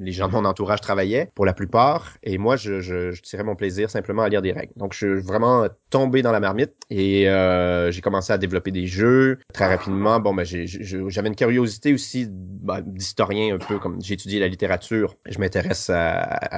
les 0.00 0.10
gens 0.10 0.26
de 0.26 0.32
mon 0.32 0.44
entourage 0.44 0.80
travaillaient 0.80 1.30
pour 1.36 1.46
la 1.46 1.52
plupart 1.52 2.16
et 2.24 2.36
moi 2.36 2.56
je, 2.56 2.80
je, 2.80 3.12
je, 3.12 3.22
tirais 3.22 3.44
mon 3.44 3.54
plaisir 3.54 3.88
simplement 3.88 4.22
à 4.22 4.28
lire 4.28 4.42
des 4.42 4.50
règles. 4.50 4.72
Donc 4.74 4.92
je 4.92 4.98
suis 4.98 5.20
vraiment 5.20 5.68
tombé 5.90 6.20
dans 6.22 6.32
la 6.32 6.40
marmite 6.40 6.72
et 6.90 7.28
euh, 7.28 7.92
j'ai 7.92 8.00
commencé 8.00 8.32
à 8.32 8.38
développer 8.38 8.72
des 8.72 8.88
jeux 8.88 9.38
très 9.54 9.66
rapidement. 9.66 10.18
Bon 10.18 10.34
ben 10.34 10.42
j'avais 10.42 11.28
une 11.28 11.36
curiosité 11.36 11.94
aussi 11.94 12.26
ben, 12.28 12.80
d'historien 12.80 13.54
un 13.54 13.58
peu 13.58 13.78
comme 13.78 14.02
j'ai 14.02 14.14
étudié 14.14 14.40
la 14.40 14.48
littérature. 14.48 15.14
Je 15.26 15.38
m'intéresse 15.38 15.92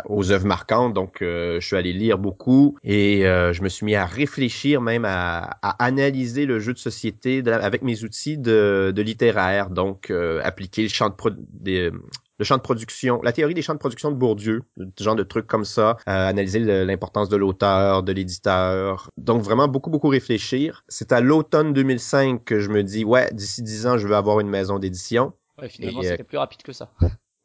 aux 0.06 0.32
œuvres 0.32 0.46
marquantes 0.46 0.94
donc 0.94 1.18
je 1.20 1.60
suis 1.60 1.76
allé 1.76 1.92
lire 1.92 2.16
beaucoup 2.16 2.78
et 2.82 3.20
je 3.24 3.62
me 3.62 3.68
suis 3.68 3.84
mis 3.84 3.96
à 3.96 4.06
réfléchir 4.06 4.80
même 4.80 5.04
à, 5.04 5.58
à 5.60 5.84
analyser 5.84 6.46
le 6.46 6.58
jeu 6.58 6.72
de 6.72 6.78
société 6.78 7.42
avec 7.46 7.82
mes 7.82 8.02
outils 8.02 8.38
de, 8.38 8.94
de 8.96 9.02
littéraire, 9.02 9.68
donc 9.68 10.10
euh, 10.10 10.21
appliquer 10.42 10.82
le 10.82 10.88
champ 10.88 11.08
de 11.08 11.14
pro 11.14 11.30
des, 11.36 11.90
le 12.42 12.44
champ 12.44 12.56
de 12.56 12.62
production, 12.62 13.20
la 13.22 13.32
théorie 13.32 13.54
des 13.54 13.62
champs 13.62 13.74
de 13.74 13.78
production 13.78 14.10
de 14.10 14.16
Bourdieu, 14.16 14.62
ce 14.98 15.04
genre 15.04 15.14
de 15.14 15.22
trucs 15.22 15.46
comme 15.46 15.64
ça, 15.64 15.96
euh, 16.08 16.28
analyser 16.28 16.58
l'importance 16.84 17.28
de 17.28 17.36
l'auteur, 17.36 18.02
de 18.02 18.12
l'éditeur. 18.12 19.08
Donc 19.16 19.42
vraiment 19.42 19.68
beaucoup 19.68 19.90
beaucoup 19.90 20.08
réfléchir. 20.08 20.82
C'est 20.88 21.12
à 21.12 21.20
l'automne 21.20 21.72
2005 21.72 22.44
que 22.44 22.58
je 22.58 22.68
me 22.70 22.82
dis 22.82 23.04
ouais, 23.04 23.30
d'ici 23.32 23.62
dix 23.62 23.86
ans, 23.86 23.96
je 23.96 24.08
veux 24.08 24.16
avoir 24.16 24.40
une 24.40 24.48
maison 24.48 24.80
d'édition. 24.80 25.32
Ouais, 25.60 25.68
finalement, 25.68 26.02
c'était 26.02 26.24
plus 26.24 26.38
rapide 26.38 26.62
que 26.62 26.72
ça. 26.72 26.90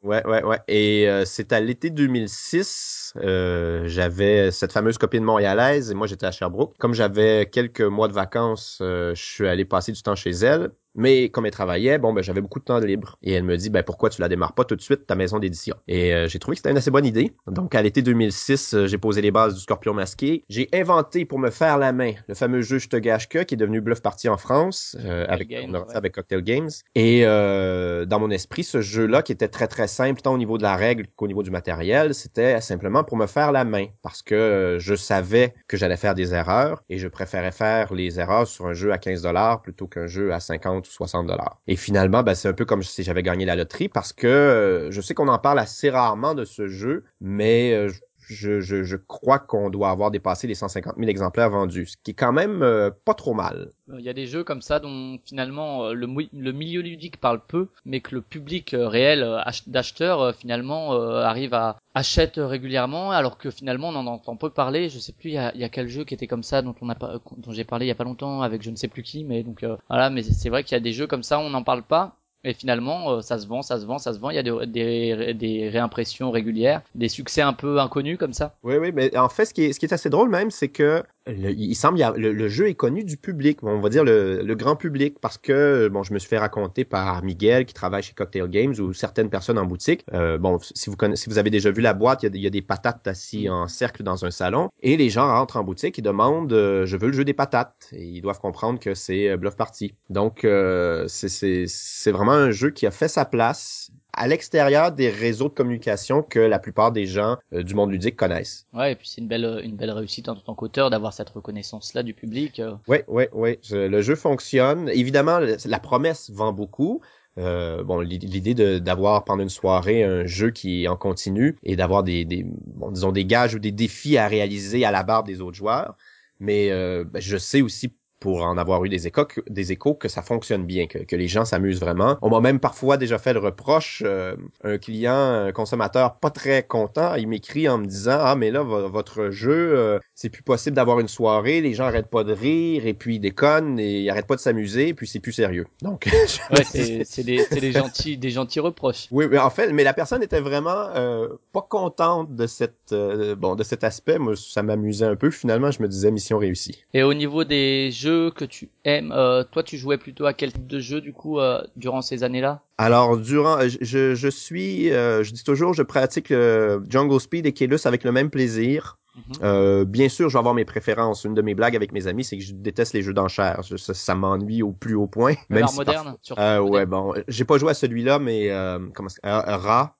Ouais, 0.02 0.24
ouais, 0.26 0.44
ouais. 0.44 0.60
Et 0.68 1.08
euh, 1.08 1.24
c'est 1.24 1.52
à 1.52 1.60
l'été 1.60 1.90
2006, 1.90 2.97
euh, 3.16 3.84
j'avais 3.86 4.50
cette 4.50 4.72
fameuse 4.72 4.98
copine 4.98 5.24
montréalaise 5.24 5.90
et 5.90 5.94
moi 5.94 6.06
j'étais 6.06 6.26
à 6.26 6.30
Sherbrooke. 6.30 6.74
Comme 6.78 6.94
j'avais 6.94 7.48
quelques 7.50 7.80
mois 7.80 8.08
de 8.08 8.12
vacances, 8.12 8.76
je 8.80 9.12
suis 9.14 9.46
allé 9.46 9.64
passer 9.64 9.92
du 9.92 10.02
temps 10.02 10.14
chez 10.14 10.30
elle. 10.30 10.70
Mais 10.98 11.28
comme 11.28 11.46
elle 11.46 11.52
travaillait, 11.52 11.98
bon 11.98 12.12
ben 12.12 12.22
j'avais 12.22 12.40
beaucoup 12.40 12.58
de 12.58 12.64
temps 12.64 12.80
libre. 12.80 13.18
Et 13.22 13.32
elle 13.32 13.44
me 13.44 13.56
dit 13.56 13.70
ben 13.70 13.84
pourquoi 13.84 14.10
tu 14.10 14.20
la 14.20 14.28
démarres 14.28 14.54
pas 14.54 14.64
tout 14.64 14.74
de 14.74 14.80
suite 14.80 15.06
ta 15.06 15.14
maison 15.14 15.38
d'édition? 15.38 15.76
Et 15.86 16.12
euh, 16.12 16.26
j'ai 16.26 16.40
trouvé 16.40 16.56
que 16.56 16.58
c'était 16.58 16.72
une 16.72 16.76
assez 16.76 16.90
bonne 16.90 17.06
idée. 17.06 17.36
Donc 17.46 17.76
à 17.76 17.82
l'été 17.82 18.02
2006, 18.02 18.74
euh, 18.74 18.86
j'ai 18.88 18.98
posé 18.98 19.22
les 19.22 19.30
bases 19.30 19.54
du 19.54 19.60
Scorpion 19.60 19.94
masqué. 19.94 20.44
J'ai 20.48 20.68
inventé 20.74 21.24
pour 21.24 21.38
me 21.38 21.50
faire 21.50 21.78
la 21.78 21.92
main 21.92 22.14
le 22.26 22.34
fameux 22.34 22.62
jeu 22.62 22.78
Je 22.78 22.88
te 22.88 22.96
gâche 22.96 23.28
que 23.28 23.44
qui 23.44 23.54
est 23.54 23.56
devenu 23.56 23.80
Bluff 23.80 24.02
Party 24.02 24.28
en 24.28 24.36
France 24.36 24.96
euh, 25.04 25.24
avec 25.28 25.54
avec 25.94 26.14
Cocktail 26.14 26.42
Games. 26.42 26.70
Et 26.96 27.22
dans 27.22 28.18
mon 28.18 28.30
esprit, 28.30 28.64
ce 28.64 28.80
jeu-là 28.80 29.22
qui 29.22 29.30
était 29.30 29.48
très 29.48 29.68
très 29.68 29.86
simple 29.86 30.20
tant 30.20 30.34
au 30.34 30.38
niveau 30.38 30.58
de 30.58 30.64
la 30.64 30.74
règle 30.74 31.06
qu'au 31.14 31.28
niveau 31.28 31.44
du 31.44 31.52
matériel, 31.52 32.12
c'était 32.12 32.60
simplement 32.60 32.97
pour 33.04 33.16
me 33.16 33.26
faire 33.26 33.52
la 33.52 33.64
main 33.64 33.86
parce 34.02 34.22
que 34.22 34.76
je 34.80 34.94
savais 34.94 35.54
que 35.66 35.76
j'allais 35.76 35.96
faire 35.96 36.14
des 36.14 36.34
erreurs 36.34 36.82
et 36.88 36.98
je 36.98 37.08
préférais 37.08 37.52
faire 37.52 37.92
les 37.94 38.18
erreurs 38.20 38.46
sur 38.46 38.66
un 38.66 38.72
jeu 38.74 38.92
à 38.92 38.98
15 38.98 39.22
dollars 39.22 39.62
plutôt 39.62 39.86
qu'un 39.86 40.06
jeu 40.06 40.32
à 40.32 40.40
50 40.40 40.86
60 40.86 41.26
dollars. 41.26 41.60
Et 41.66 41.76
finalement, 41.76 42.22
ben, 42.22 42.34
c'est 42.34 42.48
un 42.48 42.52
peu 42.52 42.64
comme 42.64 42.82
si 42.82 43.02
j'avais 43.02 43.22
gagné 43.22 43.44
la 43.44 43.56
loterie 43.56 43.88
parce 43.88 44.12
que 44.12 44.26
euh, 44.26 44.90
je 44.90 45.00
sais 45.00 45.14
qu'on 45.14 45.28
en 45.28 45.38
parle 45.38 45.58
assez 45.58 45.90
rarement 45.90 46.34
de 46.34 46.44
ce 46.44 46.68
jeu, 46.68 47.04
mais 47.20 47.72
euh, 47.72 47.90
je, 48.28 48.60
je, 48.60 48.82
je, 48.84 48.96
crois 48.96 49.38
qu'on 49.38 49.70
doit 49.70 49.90
avoir 49.90 50.10
dépassé 50.10 50.46
les 50.46 50.54
150 50.54 50.96
000 50.96 51.08
exemplaires 51.08 51.50
vendus, 51.50 51.86
ce 51.86 51.96
qui 52.02 52.12
est 52.12 52.14
quand 52.14 52.32
même 52.32 52.62
euh, 52.62 52.90
pas 53.04 53.14
trop 53.14 53.34
mal. 53.34 53.72
Il 53.98 54.04
y 54.04 54.08
a 54.08 54.12
des 54.12 54.26
jeux 54.26 54.44
comme 54.44 54.60
ça 54.60 54.80
dont 54.80 55.18
finalement 55.24 55.92
le, 55.92 56.06
le 56.32 56.52
milieu 56.52 56.82
ludique 56.82 57.18
parle 57.18 57.40
peu, 57.46 57.68
mais 57.86 58.00
que 58.00 58.14
le 58.14 58.20
public 58.20 58.76
réel 58.78 59.26
d'acheteurs 59.66 60.34
finalement 60.34 60.92
arrive 60.92 61.54
à 61.54 61.78
achète 61.94 62.34
régulièrement, 62.36 63.10
alors 63.10 63.38
que 63.38 63.50
finalement 63.50 63.88
on 63.88 63.96
en 63.96 64.06
entend 64.06 64.36
peu 64.36 64.50
parler. 64.50 64.90
Je 64.90 64.98
sais 64.98 65.12
plus 65.12 65.30
il 65.30 65.34
y 65.34 65.38
a, 65.38 65.56
y 65.56 65.64
a, 65.64 65.70
quel 65.70 65.88
jeu 65.88 66.04
qui 66.04 66.12
était 66.12 66.26
comme 66.26 66.42
ça 66.42 66.60
dont 66.60 66.74
on 66.82 66.90
a 66.90 66.94
dont 66.94 67.52
j'ai 67.52 67.64
parlé 67.64 67.86
il 67.86 67.88
y 67.88 67.92
a 67.92 67.94
pas 67.94 68.04
longtemps 68.04 68.42
avec 68.42 68.62
je 68.62 68.70
ne 68.70 68.76
sais 68.76 68.88
plus 68.88 69.02
qui, 69.02 69.24
mais 69.24 69.42
donc 69.42 69.64
voilà. 69.88 70.10
Mais 70.10 70.22
c'est 70.22 70.50
vrai 70.50 70.64
qu'il 70.64 70.72
y 70.72 70.76
a 70.76 70.80
des 70.80 70.92
jeux 70.92 71.06
comme 71.06 71.22
ça 71.22 71.38
on 71.38 71.50
n'en 71.50 71.62
parle 71.62 71.82
pas 71.82 72.16
et 72.48 72.54
finalement, 72.54 73.10
euh, 73.10 73.20
ça 73.20 73.38
se 73.38 73.46
vend, 73.46 73.60
ça 73.60 73.78
se 73.78 73.84
vend, 73.84 73.98
ça 73.98 74.14
se 74.14 74.18
vend. 74.18 74.30
Il 74.30 74.36
y 74.36 74.38
a 74.38 74.42
des, 74.42 75.68
réimpressions 75.70 76.30
régulières, 76.30 76.80
des 76.94 77.08
succès 77.08 77.42
un 77.42 77.52
peu 77.52 77.78
inconnus 77.78 78.16
comme 78.18 78.32
ça. 78.32 78.54
Oui, 78.62 78.76
oui, 78.76 78.90
mais 78.92 79.14
en 79.18 79.28
fait, 79.28 79.44
ce 79.44 79.52
qui 79.52 79.64
est 79.64 79.92
assez 79.92 80.08
drôle 80.08 80.30
même, 80.30 80.50
c'est 80.50 80.68
que 80.68 81.02
il 81.28 81.74
semble, 81.74 82.00
le, 82.16 82.32
le, 82.32 82.48
jeu 82.48 82.68
est 82.68 82.74
connu 82.74 83.04
du 83.04 83.16
public, 83.16 83.62
on 83.62 83.80
va 83.80 83.88
dire 83.88 84.04
le, 84.04 84.42
le, 84.42 84.54
grand 84.54 84.76
public, 84.76 85.18
parce 85.20 85.38
que 85.38 85.88
bon, 85.88 86.02
je 86.02 86.12
me 86.12 86.18
suis 86.18 86.28
fait 86.28 86.38
raconter 86.38 86.84
par 86.84 87.22
Miguel 87.22 87.66
qui 87.66 87.74
travaille 87.74 88.02
chez 88.02 88.14
Cocktail 88.14 88.48
Games 88.48 88.74
ou 88.78 88.92
certaines 88.92 89.30
personnes 89.30 89.58
en 89.58 89.66
boutique. 89.66 90.04
Euh, 90.14 90.38
bon, 90.38 90.58
si 90.60 90.90
vous 90.90 90.96
connaissez, 90.96 91.24
si 91.24 91.30
vous 91.30 91.38
avez 91.38 91.50
déjà 91.50 91.70
vu 91.70 91.82
la 91.82 91.94
boîte, 91.94 92.22
il 92.22 92.26
y 92.26 92.28
a, 92.28 92.36
il 92.36 92.42
y 92.42 92.46
a 92.46 92.50
des 92.50 92.62
patates 92.62 93.06
assis 93.06 93.48
mm. 93.48 93.52
en 93.52 93.68
cercle 93.68 94.02
dans 94.02 94.24
un 94.24 94.30
salon, 94.30 94.70
et 94.80 94.96
les 94.96 95.10
gens 95.10 95.26
rentrent 95.26 95.56
en 95.56 95.64
boutique 95.64 95.98
et 95.98 96.02
demandent, 96.02 96.52
euh, 96.52 96.86
je 96.86 96.96
veux 96.96 97.08
le 97.08 97.12
jeu 97.12 97.24
des 97.24 97.34
patates, 97.34 97.88
et 97.92 98.04
ils 98.04 98.20
doivent 98.20 98.40
comprendre 98.40 98.80
que 98.80 98.94
c'est 98.94 99.36
Bluff 99.36 99.56
Party. 99.56 99.94
Donc, 100.10 100.44
euh, 100.44 101.04
c'est 101.08 102.10
vraiment 102.10 102.32
un 102.32 102.50
jeu 102.50 102.70
qui 102.70 102.86
a 102.86 102.90
fait 102.90 103.08
sa 103.08 103.24
place 103.24 103.90
à 104.18 104.26
l'extérieur 104.26 104.92
des 104.92 105.08
réseaux 105.08 105.48
de 105.48 105.54
communication 105.54 106.22
que 106.22 106.40
la 106.40 106.58
plupart 106.58 106.92
des 106.92 107.06
gens 107.06 107.36
euh, 107.52 107.62
du 107.62 107.74
monde 107.74 107.92
ludique 107.92 108.16
connaissent. 108.16 108.66
Ouais, 108.74 108.92
et 108.92 108.94
puis 108.96 109.08
c'est 109.08 109.20
une 109.20 109.28
belle 109.28 109.60
une 109.64 109.76
belle 109.76 109.92
réussite 109.92 110.28
en 110.28 110.36
tant 110.36 110.54
qu'auteur 110.54 110.90
d'avoir 110.90 111.12
cette 111.12 111.30
reconnaissance 111.30 111.94
là 111.94 112.02
du 112.02 112.14
public. 112.14 112.60
Ouais, 112.86 113.04
ouais, 113.08 113.30
ouais. 113.32 113.60
Le 113.70 114.00
jeu 114.02 114.14
fonctionne. 114.14 114.88
Évidemment, 114.88 115.38
la 115.64 115.78
promesse 115.78 116.30
vend 116.30 116.52
beaucoup. 116.52 117.00
Euh, 117.38 117.84
bon, 117.84 118.00
l'idée 118.00 118.54
d'avoir 118.80 119.24
pendant 119.24 119.44
une 119.44 119.48
soirée 119.48 120.02
un 120.02 120.26
jeu 120.26 120.50
qui 120.50 120.84
est 120.84 120.88
en 120.88 120.96
continu 120.96 121.56
et 121.62 121.76
d'avoir 121.76 122.02
des, 122.02 122.24
des 122.24 122.44
bon, 122.44 122.90
disons 122.90 123.12
des 123.12 123.24
gages 123.24 123.54
ou 123.54 123.60
des 123.60 123.70
défis 123.70 124.18
à 124.18 124.26
réaliser 124.26 124.84
à 124.84 124.90
la 124.90 125.04
barbe 125.04 125.26
des 125.26 125.40
autres 125.40 125.56
joueurs. 125.56 125.96
Mais 126.40 126.70
euh, 126.70 127.04
ben, 127.04 127.20
je 127.20 127.36
sais 127.36 127.62
aussi 127.62 127.94
pour 128.20 128.42
en 128.42 128.58
avoir 128.58 128.84
eu 128.84 128.88
des 128.88 129.06
échos, 129.06 129.26
des 129.48 129.72
échos 129.72 129.94
que 129.94 130.08
ça 130.08 130.22
fonctionne 130.22 130.64
bien, 130.64 130.86
que, 130.86 130.98
que 130.98 131.16
les 131.16 131.28
gens 131.28 131.44
s'amusent 131.44 131.80
vraiment. 131.80 132.16
On 132.22 132.30
m'a 132.30 132.40
même 132.40 132.60
parfois 132.60 132.96
déjà 132.96 133.18
fait 133.18 133.32
le 133.32 133.38
reproche, 133.38 134.02
euh, 134.04 134.36
un 134.64 134.78
client, 134.78 135.14
un 135.14 135.52
consommateur 135.52 136.16
pas 136.16 136.30
très 136.30 136.62
content, 136.64 137.14
il 137.14 137.28
m'écrit 137.28 137.68
en 137.68 137.78
me 137.78 137.86
disant 137.86 138.18
ah 138.20 138.34
mais 138.36 138.50
là 138.50 138.62
votre 138.62 139.30
jeu 139.30 139.76
euh, 139.76 139.98
c'est 140.14 140.30
plus 140.30 140.42
possible 140.42 140.74
d'avoir 140.74 141.00
une 141.00 141.08
soirée, 141.08 141.60
les 141.60 141.74
gens 141.74 141.84
arrêtent 141.84 142.10
pas 142.10 142.24
de 142.24 142.32
rire 142.32 142.86
et 142.86 142.94
puis 142.94 143.16
ils 143.16 143.20
déconnent 143.20 143.78
et 143.78 144.00
ils 144.00 144.10
arrêtent 144.10 144.26
pas 144.26 144.36
de 144.36 144.40
s'amuser 144.40 144.88
et 144.88 144.94
puis 144.94 145.06
c'est 145.06 145.20
plus 145.20 145.32
sérieux. 145.32 145.66
Donc 145.82 146.06
ouais 146.50 146.64
c'est 146.64 147.24
des, 147.24 147.46
des 147.50 147.72
gentils 147.72 148.16
des 148.16 148.30
gentils 148.30 148.60
reproches. 148.60 149.06
Oui 149.10 149.26
mais 149.30 149.38
en 149.38 149.50
fait 149.50 149.72
mais 149.72 149.84
la 149.84 149.94
personne 149.94 150.22
était 150.22 150.40
vraiment 150.40 150.88
euh, 150.94 151.28
pas 151.52 151.62
contente 151.62 152.34
de 152.34 152.46
cette 152.46 152.94
bon 153.38 153.54
de 153.54 153.62
cet 153.62 153.84
aspect. 153.84 154.18
Moi 154.18 154.34
ça 154.36 154.62
m'amusait 154.62 155.06
un 155.06 155.16
peu. 155.16 155.30
Finalement 155.30 155.70
je 155.70 155.82
me 155.82 155.88
disais 155.88 156.10
mission 156.10 156.38
réussie. 156.38 156.84
Et 156.94 157.02
au 157.02 157.14
niveau 157.14 157.44
des 157.44 157.90
jeux 157.92 158.07
que 158.34 158.44
tu 158.44 158.68
aimes. 158.84 159.12
Euh, 159.14 159.44
toi, 159.44 159.62
tu 159.62 159.76
jouais 159.76 159.98
plutôt 159.98 160.26
à 160.26 160.32
quel 160.32 160.52
type 160.52 160.66
de 160.66 160.80
jeu 160.80 161.00
du 161.00 161.12
coup 161.12 161.38
euh, 161.38 161.62
durant 161.76 162.02
ces 162.02 162.24
années-là? 162.24 162.62
Alors, 162.78 163.16
durant, 163.16 163.58
je, 163.60 164.14
je 164.14 164.28
suis, 164.28 164.90
euh, 164.92 165.22
je 165.24 165.32
dis 165.32 165.44
toujours, 165.44 165.74
je 165.74 165.82
pratique 165.82 166.32
Jungle 166.32 167.20
Speed 167.20 167.46
et 167.46 167.52
Keylus 167.52 167.86
avec 167.86 168.04
le 168.04 168.12
même 168.12 168.30
plaisir. 168.30 168.98
Mhm. 169.42 169.84
bien 169.84 170.08
sûr, 170.08 170.28
je 170.28 170.34
vais 170.34 170.38
avoir 170.38 170.54
mes 170.54 170.64
préférences. 170.64 171.24
Une 171.24 171.34
de 171.34 171.42
mes 171.42 171.54
blagues 171.54 171.74
avec 171.74 171.90
mes 171.90 172.06
amis, 172.06 172.22
c'est 172.22 172.38
que 172.38 172.44
je 172.44 172.52
déteste 172.52 172.92
les 172.92 173.02
jeux 173.02 173.14
d'enchères. 173.14 173.62
Ça, 173.76 174.14
m'ennuie 174.14 174.62
au 174.62 174.70
plus 174.72 174.94
haut 174.94 175.08
point. 175.08 175.34
Même 175.48 175.66
si 175.66 175.76
moderne, 175.76 176.16
euh, 176.38 176.60
Ouais, 176.60 176.86
bon, 176.86 177.14
j'ai 177.26 177.44
pas 177.44 177.58
joué 177.58 177.70
à 177.70 177.74
celui-là, 177.74 178.18
mais 178.20 178.48
comment 178.94 179.08
Ra, 179.24 179.96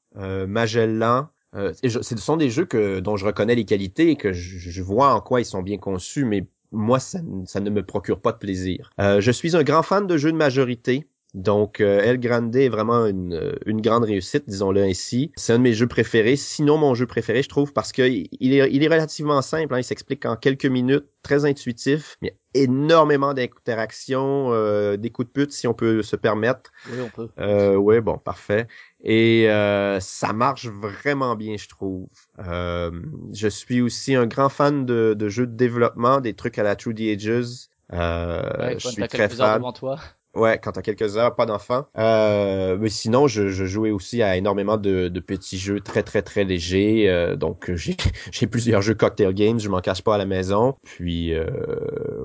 Magellan. 0.46 1.28
ce 1.52 2.16
sont 2.16 2.36
des 2.36 2.50
jeux 2.50 2.64
que 2.66 3.00
dont 3.00 3.16
je 3.16 3.26
reconnais 3.26 3.56
les 3.56 3.64
qualités 3.64 4.10
et 4.10 4.16
que 4.16 4.32
je, 4.32 4.70
je 4.70 4.82
vois 4.82 5.12
en 5.14 5.20
quoi 5.20 5.40
ils 5.40 5.44
sont 5.44 5.62
bien 5.62 5.78
conçus, 5.78 6.24
mais 6.24 6.46
moi, 6.72 6.98
ça, 7.00 7.20
ne 7.20 7.70
me 7.70 7.82
procure 7.82 8.20
pas 8.20 8.32
de 8.32 8.38
plaisir. 8.38 8.90
Euh, 9.00 9.20
je 9.20 9.30
suis 9.30 9.56
un 9.56 9.62
grand 9.62 9.82
fan 9.82 10.06
de 10.06 10.16
jeux 10.16 10.32
de 10.32 10.36
majorité. 10.36 11.06
Donc, 11.34 11.80
euh, 11.80 12.00
El 12.00 12.18
Grande 12.18 12.56
est 12.56 12.70
vraiment 12.70 13.04
une, 13.04 13.34
euh, 13.34 13.52
une 13.66 13.82
grande 13.82 14.04
réussite, 14.04 14.44
disons-le 14.48 14.82
ainsi. 14.82 15.30
C'est 15.36 15.52
un 15.52 15.58
de 15.58 15.62
mes 15.62 15.74
jeux 15.74 15.86
préférés, 15.86 16.36
sinon 16.36 16.78
mon 16.78 16.94
jeu 16.94 17.06
préféré, 17.06 17.42
je 17.42 17.50
trouve, 17.50 17.74
parce 17.74 17.92
que 17.92 18.02
il 18.02 18.54
est, 18.54 18.70
il 18.72 18.82
est 18.82 18.88
relativement 18.88 19.42
simple. 19.42 19.74
Hein, 19.74 19.78
il 19.78 19.84
s'explique 19.84 20.24
en 20.24 20.36
quelques 20.36 20.64
minutes, 20.66 21.04
très 21.22 21.44
intuitif. 21.44 22.16
Il 22.22 22.28
y 22.28 22.30
a 22.30 22.34
énormément 22.54 23.34
d'interactions, 23.34 24.52
euh, 24.52 24.96
des 24.96 25.10
coups 25.10 25.28
de 25.28 25.32
pute, 25.32 25.52
si 25.52 25.66
on 25.66 25.74
peut 25.74 26.02
se 26.02 26.16
permettre. 26.16 26.70
Oui, 26.90 26.98
on 27.04 27.10
peut. 27.10 27.28
Euh, 27.38 27.74
oui, 27.74 28.00
bon, 28.00 28.16
parfait. 28.16 28.66
Et 29.02 29.48
euh, 29.48 30.00
ça 30.00 30.32
marche 30.32 30.66
vraiment 30.66 31.36
bien, 31.36 31.56
je 31.56 31.68
trouve. 31.68 32.08
Euh, 32.40 32.90
je 33.32 33.48
suis 33.48 33.80
aussi 33.80 34.14
un 34.14 34.26
grand 34.26 34.48
fan 34.48 34.86
de, 34.86 35.14
de, 35.16 35.28
jeux 35.28 35.46
de 35.46 35.54
développement, 35.54 36.20
des 36.20 36.34
trucs 36.34 36.58
à 36.58 36.62
la 36.62 36.74
True 36.74 36.94
the 36.94 37.00
Ages. 37.02 37.68
Euh, 37.92 38.74
je 38.78 38.88
suis 38.88 39.08
très 39.08 39.28
fan. 39.28 39.58
Devant 39.58 39.72
toi. 39.72 39.98
Ouais, 40.38 40.58
quand 40.62 40.72
t'as 40.72 40.82
quelques 40.82 41.16
heures, 41.16 41.34
pas 41.34 41.46
d'enfants. 41.46 41.86
Euh, 41.98 42.76
mais 42.80 42.90
sinon, 42.90 43.26
je, 43.26 43.48
je, 43.48 43.64
jouais 43.64 43.90
aussi 43.90 44.22
à 44.22 44.36
énormément 44.36 44.76
de, 44.76 45.08
de 45.08 45.20
petits 45.20 45.58
jeux 45.58 45.80
très 45.80 46.02
très 46.02 46.22
très 46.22 46.44
légers. 46.44 47.08
Euh, 47.08 47.36
donc 47.36 47.70
j'ai 47.74 47.96
j'ai 48.30 48.46
plusieurs 48.46 48.82
jeux 48.82 48.94
cocktail 48.94 49.34
games, 49.34 49.58
je 49.58 49.68
m'en 49.68 49.80
cache 49.80 50.02
pas 50.02 50.14
à 50.14 50.18
la 50.18 50.26
maison. 50.26 50.76
Puis 50.84 51.34
euh, 51.34 51.46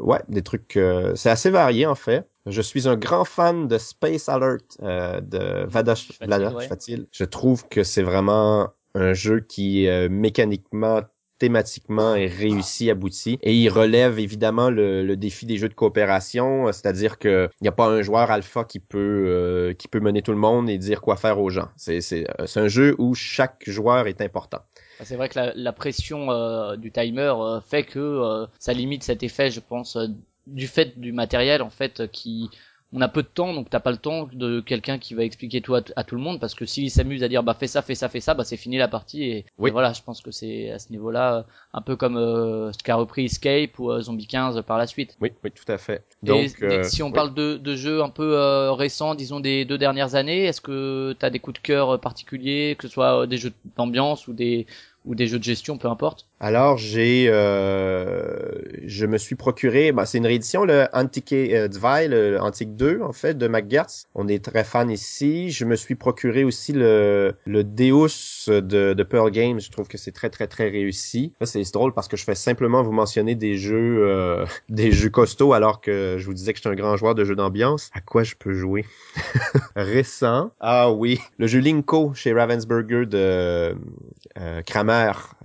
ouais, 0.01 0.19
des 0.29 0.43
trucs. 0.43 0.77
Euh, 0.77 1.13
c'est 1.15 1.29
assez 1.29 1.49
varié 1.49 1.85
en 1.85 1.95
fait. 1.95 2.27
Je 2.45 2.61
suis 2.61 2.87
un 2.87 2.97
grand 2.97 3.25
fan 3.25 3.67
de 3.67 3.77
Space 3.77 4.29
Alert 4.29 4.77
euh, 4.83 5.21
de 5.21 5.65
Vadash 5.65 6.09
Vlada 6.21 6.53
Je 7.11 7.23
trouve 7.23 7.67
que 7.69 7.83
c'est 7.83 8.03
vraiment 8.03 8.69
un 8.95 9.13
jeu 9.13 9.39
qui 9.39 9.87
mécaniquement 10.09 11.01
systématiquement 11.43 12.15
est 12.15 12.27
réussi, 12.27 12.89
abouti. 12.89 13.37
Et 13.41 13.53
il 13.53 13.69
relève 13.69 14.17
évidemment 14.17 14.69
le, 14.69 15.15
défi 15.15 15.45
des 15.45 15.57
jeux 15.57 15.69
de 15.69 15.73
coopération, 15.73 16.71
c'est-à-dire 16.71 17.19
qu'il 17.19 17.49
n'y 17.61 17.67
a 17.67 17.71
pas 17.71 17.87
un 17.87 18.01
joueur 18.01 18.31
alpha 18.31 18.63
qui 18.63 18.79
peut 18.79 19.25
euh, 19.27 19.73
qui 19.73 19.87
peut 19.87 19.99
mener 19.99 20.21
tout 20.21 20.31
le 20.31 20.37
monde 20.37 20.69
et 20.69 20.77
dire 20.77 21.01
quoi 21.01 21.17
faire 21.17 21.39
aux 21.39 21.49
gens. 21.49 21.67
C'est 21.75 22.01
c'est 22.01 22.25
un 22.55 22.67
jeu 22.67 22.95
où 22.97 23.13
chaque 23.13 23.63
joueur 23.67 24.07
est 24.07 24.21
important. 24.21 24.59
C'est 25.03 25.15
vrai 25.15 25.27
que 25.27 25.39
la, 25.53 25.73
pression 25.73 26.31
euh, 26.31 26.77
du 26.77 26.91
timer 26.91 27.33
euh, 27.37 27.59
fait 27.59 27.83
que 27.83 28.45
ça 28.59 28.73
limite 28.73 29.03
cet 29.03 29.21
effet, 29.23 29.51
je 29.51 29.59
pense, 29.59 29.97
du 30.47 30.67
fait 30.67 30.99
du 30.99 31.11
matériel 31.11 31.61
en 31.61 31.69
fait 31.69 32.09
qui 32.11 32.49
on 32.93 33.01
a 33.01 33.07
peu 33.07 33.23
de 33.23 33.27
temps, 33.27 33.53
donc 33.53 33.69
t'as 33.69 33.79
pas 33.79 33.91
le 33.91 33.97
temps 33.97 34.29
de 34.31 34.59
quelqu'un 34.59 34.99
qui 34.99 35.15
va 35.15 35.23
expliquer 35.23 35.61
tout 35.61 35.75
à, 35.75 36.03
tout 36.03 36.15
le 36.15 36.21
monde, 36.21 36.39
parce 36.39 36.53
que 36.53 36.65
s'il 36.65 36.91
s'amuse 36.91 37.23
à 37.23 37.27
dire 37.27 37.41
bah 37.41 37.55
fais 37.59 37.67
ça, 37.67 37.81
fais 37.81 37.95
ça, 37.95 38.07
fais 38.07 38.19
ça, 38.19 38.35
bah 38.35 38.43
c'est 38.43 38.57
fini 38.57 38.77
la 38.77 38.87
partie. 38.87 39.23
Et, 39.23 39.45
voilà, 39.57 39.93
je 39.93 40.01
pense 40.03 40.21
que 40.21 40.31
c'est 40.31 40.69
à 40.69 40.79
ce 40.79 40.91
niveau-là 40.91 41.45
un 41.73 41.81
peu 41.81 41.95
comme 41.95 42.17
euh, 42.17 42.71
ce 42.71 42.83
qu'a 42.83 42.95
repris 42.95 43.25
Escape 43.25 43.79
ou 43.79 43.91
euh, 43.91 44.01
Zombie 44.01 44.27
15 44.27 44.61
par 44.61 44.77
la 44.77 44.85
suite. 44.85 45.17
Oui, 45.21 45.31
oui, 45.43 45.51
tout 45.51 45.69
à 45.71 45.77
fait. 45.77 46.03
Donc, 46.21 46.51
euh, 46.61 46.83
si 46.83 47.01
on 47.01 47.11
parle 47.11 47.33
de, 47.33 47.57
de 47.57 47.75
jeux 47.75 48.03
un 48.03 48.09
peu 48.09 48.69
récents, 48.71 49.15
disons 49.15 49.39
des 49.39 49.65
deux 49.65 49.79
dernières 49.79 50.13
années, 50.13 50.45
est-ce 50.45 50.61
que 50.61 51.15
t'as 51.17 51.31
des 51.31 51.39
coups 51.39 51.59
de 51.59 51.65
cœur 51.65 51.99
particuliers, 51.99 52.75
que 52.77 52.87
ce 52.87 52.93
soit 52.93 53.25
des 53.25 53.37
jeux 53.37 53.53
d'ambiance 53.75 54.27
ou 54.27 54.33
des 54.33 54.67
ou 55.05 55.15
des 55.15 55.27
jeux 55.27 55.39
de 55.39 55.43
gestion, 55.43 55.77
peu 55.77 55.87
importe 55.87 56.27
Alors 56.39 56.77
j'ai, 56.77 57.25
euh, 57.27 58.51
je 58.85 59.05
me 59.05 59.17
suis 59.17 59.35
procuré, 59.35 59.91
bah, 59.91 60.05
c'est 60.05 60.17
une 60.17 60.25
réédition 60.25 60.63
le 60.63 60.87
Antique 60.93 61.33
euh, 61.33 61.67
le 61.67 62.37
Antique 62.39 62.75
2 62.75 63.01
en 63.01 63.13
fait 63.13 63.37
de 63.37 63.47
McGertz. 63.47 64.07
On 64.15 64.27
est 64.27 64.43
très 64.43 64.63
fan 64.63 64.89
ici. 64.89 65.51
Je 65.51 65.65
me 65.65 65.75
suis 65.75 65.95
procuré 65.95 66.43
aussi 66.43 66.73
le 66.73 67.35
le 67.45 67.63
Deus 67.63 68.47
de, 68.47 68.93
de 68.93 69.03
Pearl 69.03 69.31
Games. 69.31 69.59
Je 69.59 69.71
trouve 69.71 69.87
que 69.87 69.97
c'est 69.97 70.11
très 70.11 70.29
très 70.29 70.47
très 70.47 70.69
réussi. 70.69 71.33
c'est 71.43 71.63
drôle 71.73 71.93
parce 71.93 72.07
que 72.07 72.17
je 72.17 72.23
fais 72.23 72.35
simplement 72.35 72.83
vous 72.83 72.91
mentionner 72.91 73.35
des 73.35 73.55
jeux 73.55 74.07
euh, 74.07 74.45
des 74.69 74.91
jeux 74.91 75.09
costauds 75.09 75.53
alors 75.53 75.81
que 75.81 76.15
je 76.17 76.25
vous 76.25 76.33
disais 76.33 76.53
que 76.53 76.59
j'étais 76.59 76.69
un 76.69 76.75
grand 76.75 76.97
joueur 76.97 77.15
de 77.15 77.23
jeux 77.23 77.35
d'ambiance. 77.35 77.89
À 77.93 78.01
quoi 78.01 78.23
je 78.23 78.35
peux 78.35 78.53
jouer? 78.53 78.85
Récent. 79.75 80.51
Ah 80.59 80.91
oui, 80.91 81.19
le 81.37 81.47
jeu 81.47 81.59
Linko 81.59 82.13
chez 82.13 82.33
Ravensburger 82.33 83.05
de 83.05 83.75
euh, 84.37 84.61
Kramer 84.65 84.92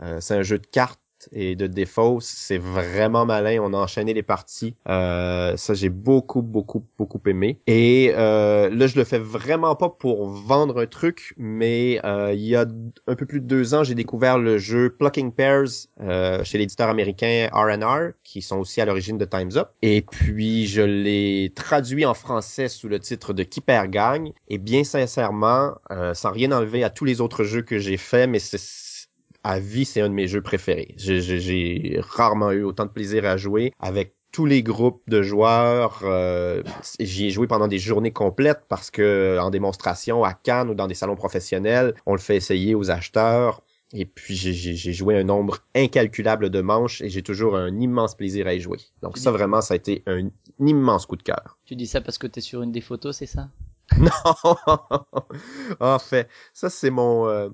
euh, 0.00 0.18
c'est 0.20 0.34
un 0.34 0.42
jeu 0.42 0.58
de 0.58 0.66
cartes 0.66 1.00
et 1.32 1.56
de 1.56 1.66
défausse. 1.66 2.26
C'est 2.26 2.58
vraiment 2.58 3.26
malin. 3.26 3.58
On 3.62 3.72
a 3.74 3.76
enchaîné 3.76 4.14
les 4.14 4.22
parties. 4.22 4.74
Euh, 4.88 5.56
ça, 5.56 5.74
j'ai 5.74 5.88
beaucoup, 5.88 6.42
beaucoup, 6.42 6.84
beaucoup 6.96 7.20
aimé. 7.26 7.60
Et 7.66 8.12
euh, 8.16 8.70
là, 8.70 8.86
je 8.86 8.96
le 8.96 9.04
fais 9.04 9.18
vraiment 9.18 9.74
pas 9.74 9.88
pour 9.88 10.28
vendre 10.28 10.80
un 10.80 10.86
truc, 10.86 11.34
mais 11.36 12.00
euh, 12.04 12.32
il 12.32 12.44
y 12.44 12.56
a 12.56 12.66
un 13.06 13.14
peu 13.14 13.26
plus 13.26 13.40
de 13.40 13.46
deux 13.46 13.74
ans, 13.74 13.84
j'ai 13.84 13.94
découvert 13.94 14.38
le 14.38 14.58
jeu 14.58 14.90
Plucking 14.90 15.32
Pairs 15.32 15.88
euh, 16.00 16.42
chez 16.44 16.58
l'éditeur 16.58 16.88
américain 16.88 17.48
R&R, 17.52 18.12
qui 18.22 18.42
sont 18.42 18.58
aussi 18.58 18.80
à 18.80 18.84
l'origine 18.84 19.18
de 19.18 19.24
Time's 19.24 19.56
Up. 19.56 19.70
Et 19.82 20.02
puis, 20.02 20.66
je 20.66 20.82
l'ai 20.82 21.52
traduit 21.54 22.04
en 22.04 22.14
français 22.14 22.68
sous 22.68 22.88
le 22.88 22.98
titre 22.98 23.32
de 23.32 23.42
Qui 23.42 23.60
perd 23.60 23.90
gagne. 23.90 24.32
Et 24.48 24.58
bien 24.58 24.84
sincèrement, 24.84 25.74
euh, 25.90 26.14
sans 26.14 26.30
rien 26.30 26.52
enlever 26.52 26.84
à 26.84 26.90
tous 26.90 27.04
les 27.04 27.20
autres 27.20 27.44
jeux 27.44 27.62
que 27.62 27.78
j'ai 27.78 27.96
faits, 27.96 28.28
mais 28.28 28.38
c'est 28.38 28.58
à 29.44 29.58
vie, 29.60 29.84
c'est 29.84 30.00
un 30.00 30.08
de 30.08 30.14
mes 30.14 30.26
jeux 30.26 30.42
préférés. 30.42 30.94
J'ai 30.96 32.00
rarement 32.00 32.50
eu 32.52 32.62
autant 32.62 32.84
de 32.86 32.90
plaisir 32.90 33.24
à 33.24 33.36
jouer 33.36 33.72
avec 33.80 34.14
tous 34.32 34.46
les 34.46 34.62
groupes 34.62 35.02
de 35.08 35.22
joueurs. 35.22 36.00
Euh, 36.04 36.62
J'y 37.00 37.26
ai 37.26 37.30
joué 37.30 37.46
pendant 37.46 37.68
des 37.68 37.78
journées 37.78 38.12
complètes 38.12 38.62
parce 38.68 38.90
que 38.90 39.38
en 39.40 39.50
démonstration 39.50 40.24
à 40.24 40.34
Cannes 40.34 40.70
ou 40.70 40.74
dans 40.74 40.86
des 40.86 40.94
salons 40.94 41.16
professionnels, 41.16 41.94
on 42.06 42.12
le 42.12 42.18
fait 42.20 42.36
essayer 42.36 42.74
aux 42.74 42.90
acheteurs. 42.90 43.62
Et 43.94 44.04
puis 44.04 44.34
j'ai 44.34 44.92
joué 44.92 45.16
un 45.16 45.24
nombre 45.24 45.60
incalculable 45.74 46.50
de 46.50 46.60
manches 46.60 47.00
et 47.00 47.08
j'ai 47.08 47.22
toujours 47.22 47.56
un 47.56 47.74
immense 47.80 48.14
plaisir 48.14 48.46
à 48.46 48.52
y 48.52 48.60
jouer. 48.60 48.78
Donc 49.00 49.16
ça 49.16 49.30
vraiment, 49.30 49.62
ça 49.62 49.74
a 49.74 49.76
été 49.78 50.02
un 50.06 50.28
immense 50.60 51.06
coup 51.06 51.16
de 51.16 51.22
cœur. 51.22 51.58
Tu 51.64 51.74
dis 51.74 51.86
ça 51.86 52.02
parce 52.02 52.18
que 52.18 52.26
tu 52.26 52.40
es 52.40 52.42
sur 52.42 52.60
une 52.60 52.70
des 52.70 52.82
photos, 52.82 53.16
c'est 53.16 53.24
ça? 53.26 53.48
Non. 53.98 54.10
en 55.80 55.98
fait, 55.98 56.28
ça 56.52 56.68
c'est 56.68 56.90
mon. 56.90 57.28
Euh, 57.28 57.48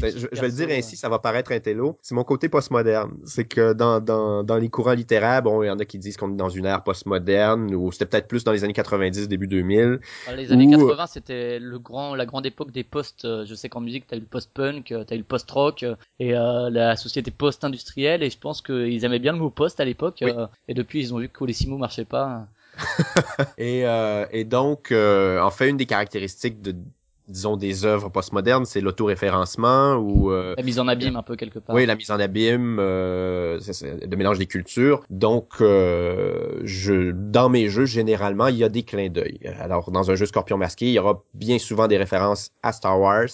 ben, 0.00 0.12
je, 0.16 0.40
vais 0.40 0.48
le 0.48 0.52
dire 0.52 0.68
ainsi, 0.70 0.96
ça 0.96 1.08
va 1.08 1.18
paraître 1.18 1.52
un 1.52 1.60
télo. 1.60 1.98
C'est 2.02 2.14
mon 2.14 2.24
côté 2.24 2.48
postmoderne. 2.48 3.12
C'est 3.24 3.44
que 3.44 3.74
dans, 3.74 4.00
dans, 4.00 4.42
dans 4.42 4.56
les 4.56 4.70
courants 4.70 4.94
littéraires, 4.94 5.42
bon, 5.42 5.62
il 5.62 5.66
y 5.66 5.70
en 5.70 5.78
a 5.78 5.84
qui 5.84 5.98
disent 5.98 6.16
qu'on 6.16 6.32
est 6.32 6.36
dans 6.36 6.48
une 6.48 6.66
ère 6.66 6.82
postmoderne, 6.82 7.74
ou 7.74 7.92
c'était 7.92 8.06
peut-être 8.06 8.28
plus 8.28 8.44
dans 8.44 8.52
les 8.52 8.64
années 8.64 8.72
90, 8.72 9.28
début 9.28 9.46
2000. 9.46 10.00
les 10.34 10.52
années 10.52 10.70
80, 10.70 11.06
c'était 11.06 11.58
le 11.58 11.78
grand, 11.78 12.14
la 12.14 12.26
grande 12.26 12.46
époque 12.46 12.70
des 12.70 12.84
postes. 12.84 13.24
Euh, 13.24 13.44
je 13.44 13.54
sais 13.54 13.68
qu'en 13.68 13.80
musique, 13.80 14.06
t'as 14.06 14.16
eu 14.16 14.20
le 14.20 14.26
post-punk, 14.26 14.90
euh, 14.92 15.04
t'as 15.04 15.16
eu 15.16 15.18
le 15.18 15.24
post-rock, 15.24 15.84
et 16.18 16.32
la 16.32 16.96
société 16.96 17.30
post-industrielle. 17.30 18.22
Et 18.22 18.30
je 18.30 18.38
pense 18.38 18.62
qu'ils 18.62 19.04
aimaient 19.04 19.18
bien 19.18 19.32
le 19.32 19.38
mot 19.38 19.50
post 19.50 19.80
à 19.80 19.84
l'époque. 19.84 20.24
et 20.68 20.74
depuis, 20.74 21.00
ils 21.00 21.14
ont 21.14 21.18
vu 21.18 21.28
que 21.28 21.44
les 21.44 21.52
six 21.52 21.68
mots 21.68 21.78
marchaient 21.78 22.04
pas. 22.04 22.46
et, 23.58 23.86
euh, 23.86 24.26
et 24.30 24.44
donc, 24.44 24.92
euh, 24.92 25.40
en 25.40 25.50
fait, 25.50 25.68
une 25.68 25.76
des 25.76 25.86
caractéristiques 25.86 26.60
de 26.62 26.74
disons 27.28 27.56
des 27.56 27.84
œuvres 27.84 28.08
postmodernes, 28.10 28.66
c'est 28.66 28.80
l'autoréférencement 28.80 29.94
ou 29.94 30.30
euh, 30.30 30.54
la 30.56 30.62
mise 30.62 30.78
en 30.78 30.88
abîme 30.88 31.16
un 31.16 31.22
peu 31.22 31.36
quelque 31.36 31.58
part. 31.58 31.74
Oui, 31.74 31.86
la 31.86 31.96
mise 31.96 32.10
en 32.10 32.20
abîme, 32.20 32.78
euh, 32.78 33.58
c'est, 33.60 34.06
de 34.06 34.16
mélange 34.16 34.38
des 34.38 34.46
cultures. 34.46 35.04
Donc, 35.10 35.54
euh, 35.60 36.60
je 36.64 37.12
dans 37.12 37.48
mes 37.48 37.68
jeux 37.68 37.86
généralement, 37.86 38.48
il 38.48 38.56
y 38.56 38.64
a 38.64 38.68
des 38.68 38.82
clins 38.82 39.08
d'œil. 39.08 39.40
Alors, 39.58 39.90
dans 39.90 40.10
un 40.10 40.14
jeu 40.14 40.26
Scorpion 40.26 40.58
masqué, 40.58 40.86
il 40.86 40.92
y 40.92 40.98
aura 40.98 41.22
bien 41.34 41.58
souvent 41.58 41.88
des 41.88 41.96
références 41.96 42.50
à 42.62 42.72
Star 42.72 43.00
Wars, 43.00 43.28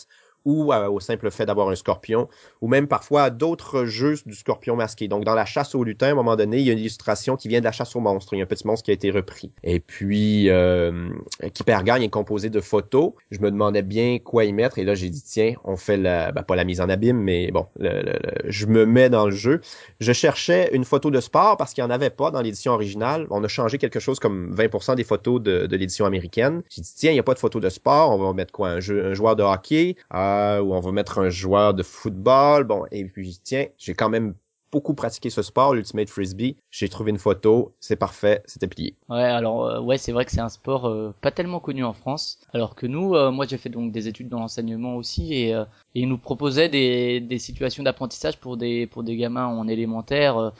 ou 0.45 0.73
euh, 0.73 0.89
au 0.89 1.01
simple 1.01 1.31
fait 1.31 1.47
d'avoir 1.47 1.69
un 1.69 1.75
scorpion, 1.75 2.29
ou 2.61 2.69
même 2.69 2.87
parfois 2.87 3.31
d'autres 3.31 3.85
jeux 3.85 4.17
du 4.27 4.35
scorpion 4.35 4.77
masqué. 4.77 5.09
Donc 5.09 5.25
dans 5.25 5.35
la 5.35 5.45
chasse 5.45 5.75
au 5.75 5.85
lutin, 5.85 6.09
à 6.09 6.11
un 6.11 6.15
moment 6.15 6.37
donné, 6.37 6.59
il 6.59 6.67
y 6.67 6.71
a 6.71 6.73
une 6.73 6.79
illustration 6.79 7.37
qui 7.37 7.49
vient 7.49 7.61
de 7.61 7.65
la 7.65 7.73
chasse 7.73 7.95
au 7.97 8.01
monstre. 8.01 8.35
Il 8.35 8.39
y 8.39 8.41
a 8.41 8.45
un 8.45 8.47
petit 8.47 8.67
monstre 8.67 8.85
qui 8.85 8.91
a 8.91 8.95
été 8.95 9.11
repris. 9.11 9.53
Et 9.63 9.81
puis, 9.81 10.49
euh, 10.51 11.11
qui 11.55 11.63
gagne 11.65 12.03
est 12.03 12.11
composé 12.11 12.51
de 12.51 12.61
photos. 12.61 13.13
Je 13.31 13.39
me 13.41 13.51
demandais 13.51 13.83
bien 13.83 14.19
quoi 14.19 14.45
y 14.45 14.53
mettre, 14.53 14.79
et 14.79 14.85
là 14.85 14.95
j'ai 14.95 15.11
dit 15.11 15.23
tiens, 15.23 15.55
on 15.65 15.77
fait 15.77 15.97
la, 15.97 16.33
ben, 16.33 16.43
pas 16.43 16.57
la 16.57 16.65
mise 16.65 16.81
en 16.81 16.89
abîme, 16.89 17.19
mais 17.19 17.51
bon, 17.51 17.67
je 17.79 18.67
me 18.67 18.87
mets 18.87 19.09
dans 19.09 19.27
le 19.27 19.33
jeu. 19.33 19.61
Je 20.01 20.13
cherchais 20.13 20.71
une 20.73 20.85
photo 20.85 21.11
de 21.11 21.21
sport 21.21 21.57
parce 21.57 21.75
qu'il 21.75 21.85
n'y 21.85 21.91
en 21.91 21.95
avait 21.95 22.11
pas 22.11 22.31
dans 22.31 22.41
l'édition 22.41 22.73
originale. 22.73 23.27
On 23.31 23.43
a 23.45 23.49
changé 23.49 23.79
quelque 23.79 24.01
chose 24.01 24.19
comme 24.19 24.55
20% 24.55 24.97
des 24.97 25.05
photos 25.05 25.41
de, 25.41 25.67
de 25.67 25.77
l'édition 25.77 26.05
américaine. 26.07 26.63
J'ai 26.71 26.83
dit 26.83 26.93
tiens, 26.97 27.11
il 27.11 27.15
n'y 27.15 27.21
a 27.21 27.25
pas 27.25 27.35
de 27.35 27.39
photo 27.39 27.61
de 27.61 27.69
sport, 27.69 28.11
on 28.11 28.19
va 28.19 28.33
mettre 28.33 28.53
quoi, 28.53 28.71
un, 28.71 28.81
jeu, 28.81 29.07
un 29.07 29.15
joueur 29.15 29.37
de 29.37 29.43
hockey. 29.43 29.97
Euh, 30.15 30.30
où 30.63 30.75
on 30.75 30.81
va 30.81 30.93
mettre 30.93 31.19
un 31.19 31.31
joueur 31.31 31.75
de 31.75 31.83
football. 31.83 32.65
Bon, 32.65 32.85
et 32.91 33.05
puis 33.05 33.41
tiens, 33.43 33.67
j'ai 33.79 33.95
quand 33.95 34.09
même 34.09 34.35
beaucoup 34.71 34.95
pratiqué 34.95 35.31
ce 35.31 35.43
sport, 35.43 35.75
l'Ultimate 35.75 36.09
Frisbee. 36.09 36.57
J'ai 36.71 36.89
trouvé 36.89 37.11
une 37.11 37.19
photo, 37.19 37.75
c'est 37.81 37.97
parfait, 37.97 38.43
c'était 38.47 38.69
plié. 38.69 38.95
Ouais, 39.09 39.23
alors 39.23 39.67
euh, 39.67 39.81
ouais, 39.81 39.99
c'est 39.99 40.13
vrai 40.13 40.25
que 40.25 40.31
c'est 40.31 40.41
un 40.41 40.49
sport 40.49 40.87
euh, 40.87 41.15
pas 41.21 41.31
tellement 41.31 41.61
connu 41.61 41.85
en 41.85 41.93
France, 41.93 42.39
alors 42.53 42.75
que 42.75 42.87
nous, 42.87 43.15
euh, 43.15 43.31
moi 43.31 43.47
j'ai 43.47 43.59
fait 43.59 43.69
donc 43.69 43.93
des 43.93 44.09
études 44.09 44.29
dans 44.29 44.39
l'enseignement 44.39 44.97
aussi 44.97 45.35
et, 45.35 45.51
et 45.51 45.65
ils 45.95 46.09
nous 46.09 46.19
proposaient 46.19 46.69
des, 46.69 47.21
des 47.21 47.39
situations 47.39 47.83
d'apprentissage 47.83 48.39
pour 48.39 48.57
des 48.57 48.87
pour 48.87 49.03
des 49.03 49.17
gamins 49.17 49.47
en 49.47 49.67
élémentaire. 49.67 50.53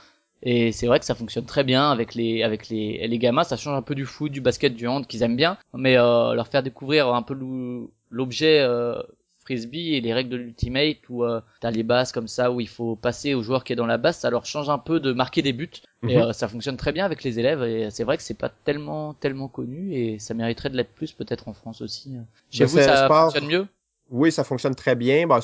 et 0.43 0.71
c'est 0.71 0.87
vrai 0.87 0.99
que 0.99 1.05
ça 1.05 1.15
fonctionne 1.15 1.45
très 1.45 1.63
bien 1.63 1.89
avec 1.91 2.15
les 2.15 2.43
avec 2.43 2.67
les 2.69 3.07
les 3.07 3.17
gamins, 3.19 3.43
ça 3.43 3.57
change 3.57 3.77
un 3.77 3.81
peu 3.81 3.95
du 3.95 4.05
foot, 4.05 4.31
du 4.31 4.41
basket, 4.41 4.75
du 4.75 4.87
hand 4.87 5.07
qu'ils 5.07 5.23
aiment 5.23 5.37
bien, 5.37 5.57
mais 5.73 5.95
leur 5.95 6.47
faire 6.47 6.63
découvrir 6.63 7.13
un 7.13 7.21
peu 7.21 7.35
l'objet 8.09 8.65
frisbee 9.43 9.95
et 9.95 10.01
les 10.01 10.13
règles 10.13 10.29
de 10.29 10.37
l'ultimate 10.37 10.97
où 11.09 11.23
euh, 11.23 11.41
t'as 11.59 11.71
les 11.71 11.83
bases 11.83 12.11
comme 12.11 12.27
ça 12.27 12.51
où 12.51 12.61
il 12.61 12.67
faut 12.67 12.95
passer 12.95 13.33
au 13.33 13.43
joueur 13.43 13.63
qui 13.63 13.73
est 13.73 13.75
dans 13.75 13.85
la 13.85 13.97
base, 13.97 14.17
ça 14.17 14.29
leur 14.29 14.45
change 14.45 14.69
un 14.69 14.77
peu 14.77 14.99
de 14.99 15.13
marquer 15.13 15.41
des 15.41 15.53
buts 15.53 15.69
et 16.07 16.17
mhm. 16.17 16.21
euh, 16.21 16.33
ça 16.33 16.47
fonctionne 16.47 16.77
très 16.77 16.91
bien 16.91 17.05
avec 17.05 17.23
les 17.23 17.39
élèves 17.39 17.63
et 17.63 17.89
c'est 17.91 18.03
vrai 18.03 18.17
que 18.17 18.23
c'est 18.23 18.37
pas 18.37 18.49
tellement 18.49 19.13
tellement 19.13 19.47
connu 19.47 19.93
et 19.93 20.19
ça 20.19 20.33
mériterait 20.33 20.69
de 20.69 20.77
l'être 20.77 20.93
plus 20.93 21.13
peut-être 21.13 21.47
en 21.47 21.53
France 21.53 21.81
aussi. 21.81 22.13
J'avoue 22.51 22.77
ça 22.77 23.07
fonctionne 23.07 23.47
mieux? 23.47 23.67
Oui, 24.11 24.31
ça 24.31 24.43
fonctionne 24.43 24.75
très 24.75 24.95
bien. 24.95 25.25
Bah, 25.25 25.39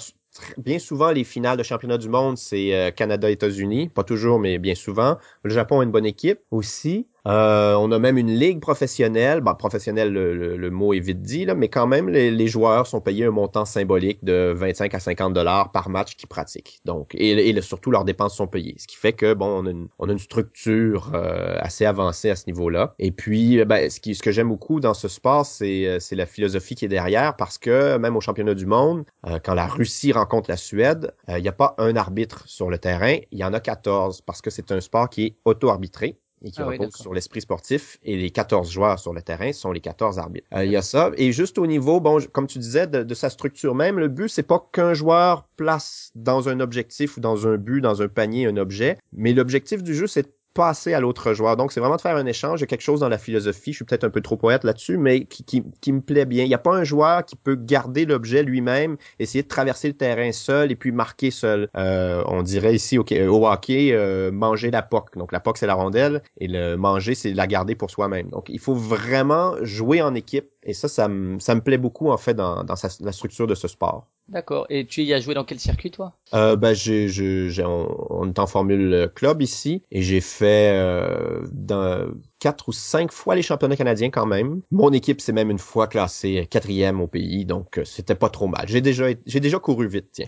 bien 0.58 0.78
souvent, 0.78 1.12
les 1.12 1.24
finales 1.24 1.58
de 1.58 1.64
championnat 1.64 1.98
du 1.98 2.10
monde, 2.10 2.38
c'est 2.38 2.76
euh, 2.76 2.92
Canada-États-Unis. 2.92 3.90
Pas 3.90 4.04
toujours, 4.04 4.40
mais 4.40 4.60
bien 4.60 4.76
souvent. 4.76 5.18
Le 5.44 5.50
Japon 5.52 5.80
a 5.80 5.84
une 5.84 5.92
bonne 5.92 6.06
équipe 6.06 6.40
aussi. 6.52 7.08
Euh, 7.28 7.76
on 7.76 7.92
a 7.92 8.00
même 8.00 8.18
une 8.18 8.32
ligue 8.32 8.62
professionnelle. 8.62 9.42
Bon, 9.42 9.54
professionnelle, 9.54 10.14
le, 10.14 10.70
mot 10.70 10.94
est 10.94 11.00
vite 11.00 11.22
dit, 11.22 11.46
mais 11.56 11.68
quand 11.68 11.88
même, 11.88 12.10
les, 12.10 12.48
joueurs 12.48 12.88
sont 12.88 13.02
payés 13.02 13.26
un 13.26 13.32
montant 13.32 13.66
symbolique 13.66 14.24
de 14.24 14.54
25 14.56 14.94
à 14.94 15.00
50 15.00 15.34
dollars 15.34 15.72
par 15.72 15.90
match 15.90 16.16
qu'ils 16.16 16.30
pratiquent. 16.30 16.80
Donc, 16.86 17.14
et, 17.16 17.62
surtout, 17.62 17.92
leurs 17.92 18.06
dépenses 18.06 18.36
sont 18.36 18.48
payées. 18.48 18.76
Ce 18.78 18.88
qui 18.88 18.96
fait 18.96 19.14
que, 19.14 19.34
bon, 19.34 19.90
on 20.00 20.10
a 20.10 20.12
une, 20.12 20.18
structure 20.18 21.12
euh, 21.14 21.58
assez 21.60 21.86
avancée 21.86 22.30
à 22.30 22.36
ce 22.36 22.46
niveau-là. 22.48 22.96
Et 22.98 23.12
puis, 23.12 23.64
ben, 23.66 23.90
ce, 23.90 24.00
qui, 24.00 24.16
ce 24.16 24.24
que 24.24 24.32
j'aime 24.32 24.48
beaucoup 24.48 24.80
dans 24.80 24.94
ce 24.94 25.08
sport, 25.08 25.46
c'est 25.46 26.00
la 26.12 26.26
philosophie 26.26 26.76
qui 26.76 26.86
est 26.86 26.90
derrière, 26.90 27.36
parce 27.36 27.58
que 27.58 27.98
même 27.98 28.16
au 28.16 28.22
championnat 28.22 28.54
du 28.54 28.66
monde, 28.66 29.04
quand 29.44 29.54
la 29.54 29.68
Russie 29.68 30.12
rencontre 30.12 30.50
la 30.50 30.58
Suède, 30.58 31.14
il 31.28 31.42
n'y 31.42 31.48
a 31.48 31.54
pas 31.54 31.76
un 31.78 31.96
arbitre 31.96 32.48
sur 32.48 32.70
le 32.70 32.78
terrain, 32.78 33.18
il 33.32 33.38
y 33.38 33.44
en 33.44 33.54
a 33.54 33.60
14, 33.60 34.22
parce 34.22 34.42
que 34.42 34.50
c'est 34.50 34.72
un 34.72 34.82
sport 34.82 35.10
qui 35.10 35.26
est 35.26 35.36
auto-arbitré. 35.46 36.18
Et 36.44 36.52
qui 36.52 36.62
Ah 36.62 36.66
repose 36.66 36.94
sur 36.96 37.14
l'esprit 37.14 37.42
sportif 37.42 37.98
et 38.04 38.16
les 38.18 38.30
14 38.30 38.70
joueurs 38.70 39.00
sur 39.00 39.14
le 39.14 39.22
terrain 39.22 39.52
sont 39.54 39.72
les 39.72 39.80
14 39.80 40.20
arbitres. 40.20 40.48
Euh, 40.54 40.66
il 40.66 40.72
y 40.72 40.76
a 40.76 40.82
ça. 40.82 41.12
Et 41.18 41.32
juste 41.32 41.58
au 41.58 41.68
niveau 41.68 42.00
bon 42.00 42.20
comme 42.32 42.48
tu 42.48 42.60
disais 42.60 42.88
de, 42.88 43.04
de 43.04 43.14
sa 43.14 43.30
structure 43.30 43.76
même, 43.76 44.00
le 44.00 44.08
but 44.08 44.30
c'est 44.30 44.44
pas 44.44 44.68
qu'un 44.72 44.94
joueur 44.94 45.48
place 45.56 46.12
dans 46.16 46.50
un 46.50 46.60
objectif 46.60 47.18
ou 47.18 47.20
dans 47.20 47.48
un 47.48 47.58
but, 47.58 47.82
dans 47.82 48.02
un 48.02 48.08
panier 48.08 48.46
un 48.48 48.58
objet, 48.58 48.98
mais 49.14 49.34
l'objectif 49.34 49.84
du 49.84 49.96
jeu 49.96 50.08
c'est 50.08 50.37
passer 50.58 50.96
à 50.96 51.00
l'autre 51.00 51.34
joueur. 51.34 51.56
Donc, 51.56 51.72
c'est 51.72 51.80
vraiment 51.80 51.98
de 51.98 52.02
faire 52.02 52.16
un 52.16 52.26
échange. 52.26 52.60
Il 52.60 52.62
y 52.62 52.64
a 52.64 52.68
quelque 52.68 52.82
chose 52.82 53.02
dans 53.02 53.10
la 53.10 53.20
philosophie. 53.20 53.74
Je 53.74 53.78
suis 53.78 53.86
peut-être 53.86 54.06
un 54.06 54.10
peu 54.10 54.22
trop 54.22 54.38
poète 54.38 54.64
là-dessus, 54.64 54.98
mais 54.98 55.26
qui, 55.26 55.62
me 55.92 56.02
plaît 56.02 56.26
bien. 56.26 56.46
Il 56.46 56.48
n'y 56.48 56.56
a 56.56 56.58
pas 56.58 56.74
un 56.74 56.84
joueur 56.84 57.24
qui 57.24 57.36
peut 57.36 57.54
garder 57.54 58.06
l'objet 58.06 58.42
lui-même, 58.42 58.98
essayer 59.20 59.44
de 59.44 59.48
traverser 59.48 59.88
le 59.88 59.94
terrain 59.94 60.32
seul 60.32 60.72
et 60.72 60.76
puis 60.76 60.92
marquer 60.92 61.30
seul. 61.30 61.70
Euh, 61.78 62.24
on 62.26 62.42
dirait 62.42 62.74
ici 62.74 62.98
au, 62.98 63.04
au 63.04 63.48
hockey, 63.48 63.92
euh, 63.92 64.32
manger 64.32 64.72
la 64.72 64.82
POC. 64.82 65.16
Donc, 65.16 65.32
la 65.32 65.40
POC, 65.40 65.60
c'est 65.60 65.68
la 65.68 65.76
rondelle 65.76 66.24
et 66.40 66.48
le 66.48 66.76
manger, 66.76 67.14
c'est 67.14 67.34
la 67.34 67.46
garder 67.46 67.76
pour 67.76 67.92
soi-même. 67.92 68.30
Donc, 68.30 68.50
il 68.50 68.60
faut 68.60 68.74
vraiment 68.74 69.54
jouer 69.62 70.02
en 70.02 70.16
équipe. 70.16 70.50
Et 70.68 70.74
ça, 70.74 70.88
ça 70.88 71.08
me, 71.08 71.40
ça 71.40 71.56
me 71.56 71.62
plaît 71.62 71.78
beaucoup, 71.80 72.10
en 72.12 72.18
fait, 72.18 72.34
dans, 72.36 72.64
dans 72.64 72.76
sa- 72.76 72.90
la 73.04 73.12
structure 73.12 73.48
de 73.48 73.56
ce 73.56 73.68
sport. 73.68 74.06
D'accord. 74.30 74.66
Et 74.70 74.86
tu 74.86 75.04
y 75.04 75.14
as 75.14 75.20
joué 75.22 75.34
dans 75.34 75.46
quel 75.46 75.60
circuit, 75.60 75.90
toi? 75.90 76.14
Euh, 76.34 76.58
ben, 76.58 76.74
j'ai, 76.74 77.08
j'ai, 77.08 77.50
j'ai- 77.50 77.64
on, 77.64 77.88
on 78.12 78.28
est 78.28 78.40
en 78.40 78.48
formule 78.48 79.10
club 79.16 79.42
ici 79.42 79.84
et 79.92 80.02
j'ai 80.02 80.20
fait 80.20 80.72
euh, 80.76 81.48
dans 81.54 82.10
quatre 82.40 82.68
ou 82.68 82.74
cinq 82.74 83.14
fois 83.14 83.36
les 83.36 83.42
championnats 83.42 83.78
canadiens 83.78 84.10
quand 84.10 84.26
même. 84.26 84.62
Mon 84.72 84.92
équipe 84.92 85.22
s'est 85.22 85.32
même 85.32 85.50
une 85.50 85.58
fois 85.60 85.88
classée 85.88 86.46
quatrième 86.50 87.00
au 87.00 87.08
pays, 87.08 87.46
donc 87.46 87.78
euh, 87.80 87.86
c'était 87.86 88.16
pas 88.16 88.30
trop 88.30 88.48
mal. 88.48 88.66
J'ai 88.68 88.82
déjà, 88.82 89.06
j'ai 89.26 89.40
déjà 89.40 89.60
couru 89.60 89.88
vite, 89.88 90.10
tiens. 90.12 90.28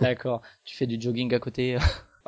D'accord. 0.00 0.42
Tu 0.64 0.76
fais 0.76 0.86
du 0.86 1.00
jogging 1.00 1.34
à 1.34 1.38
côté. 1.38 1.76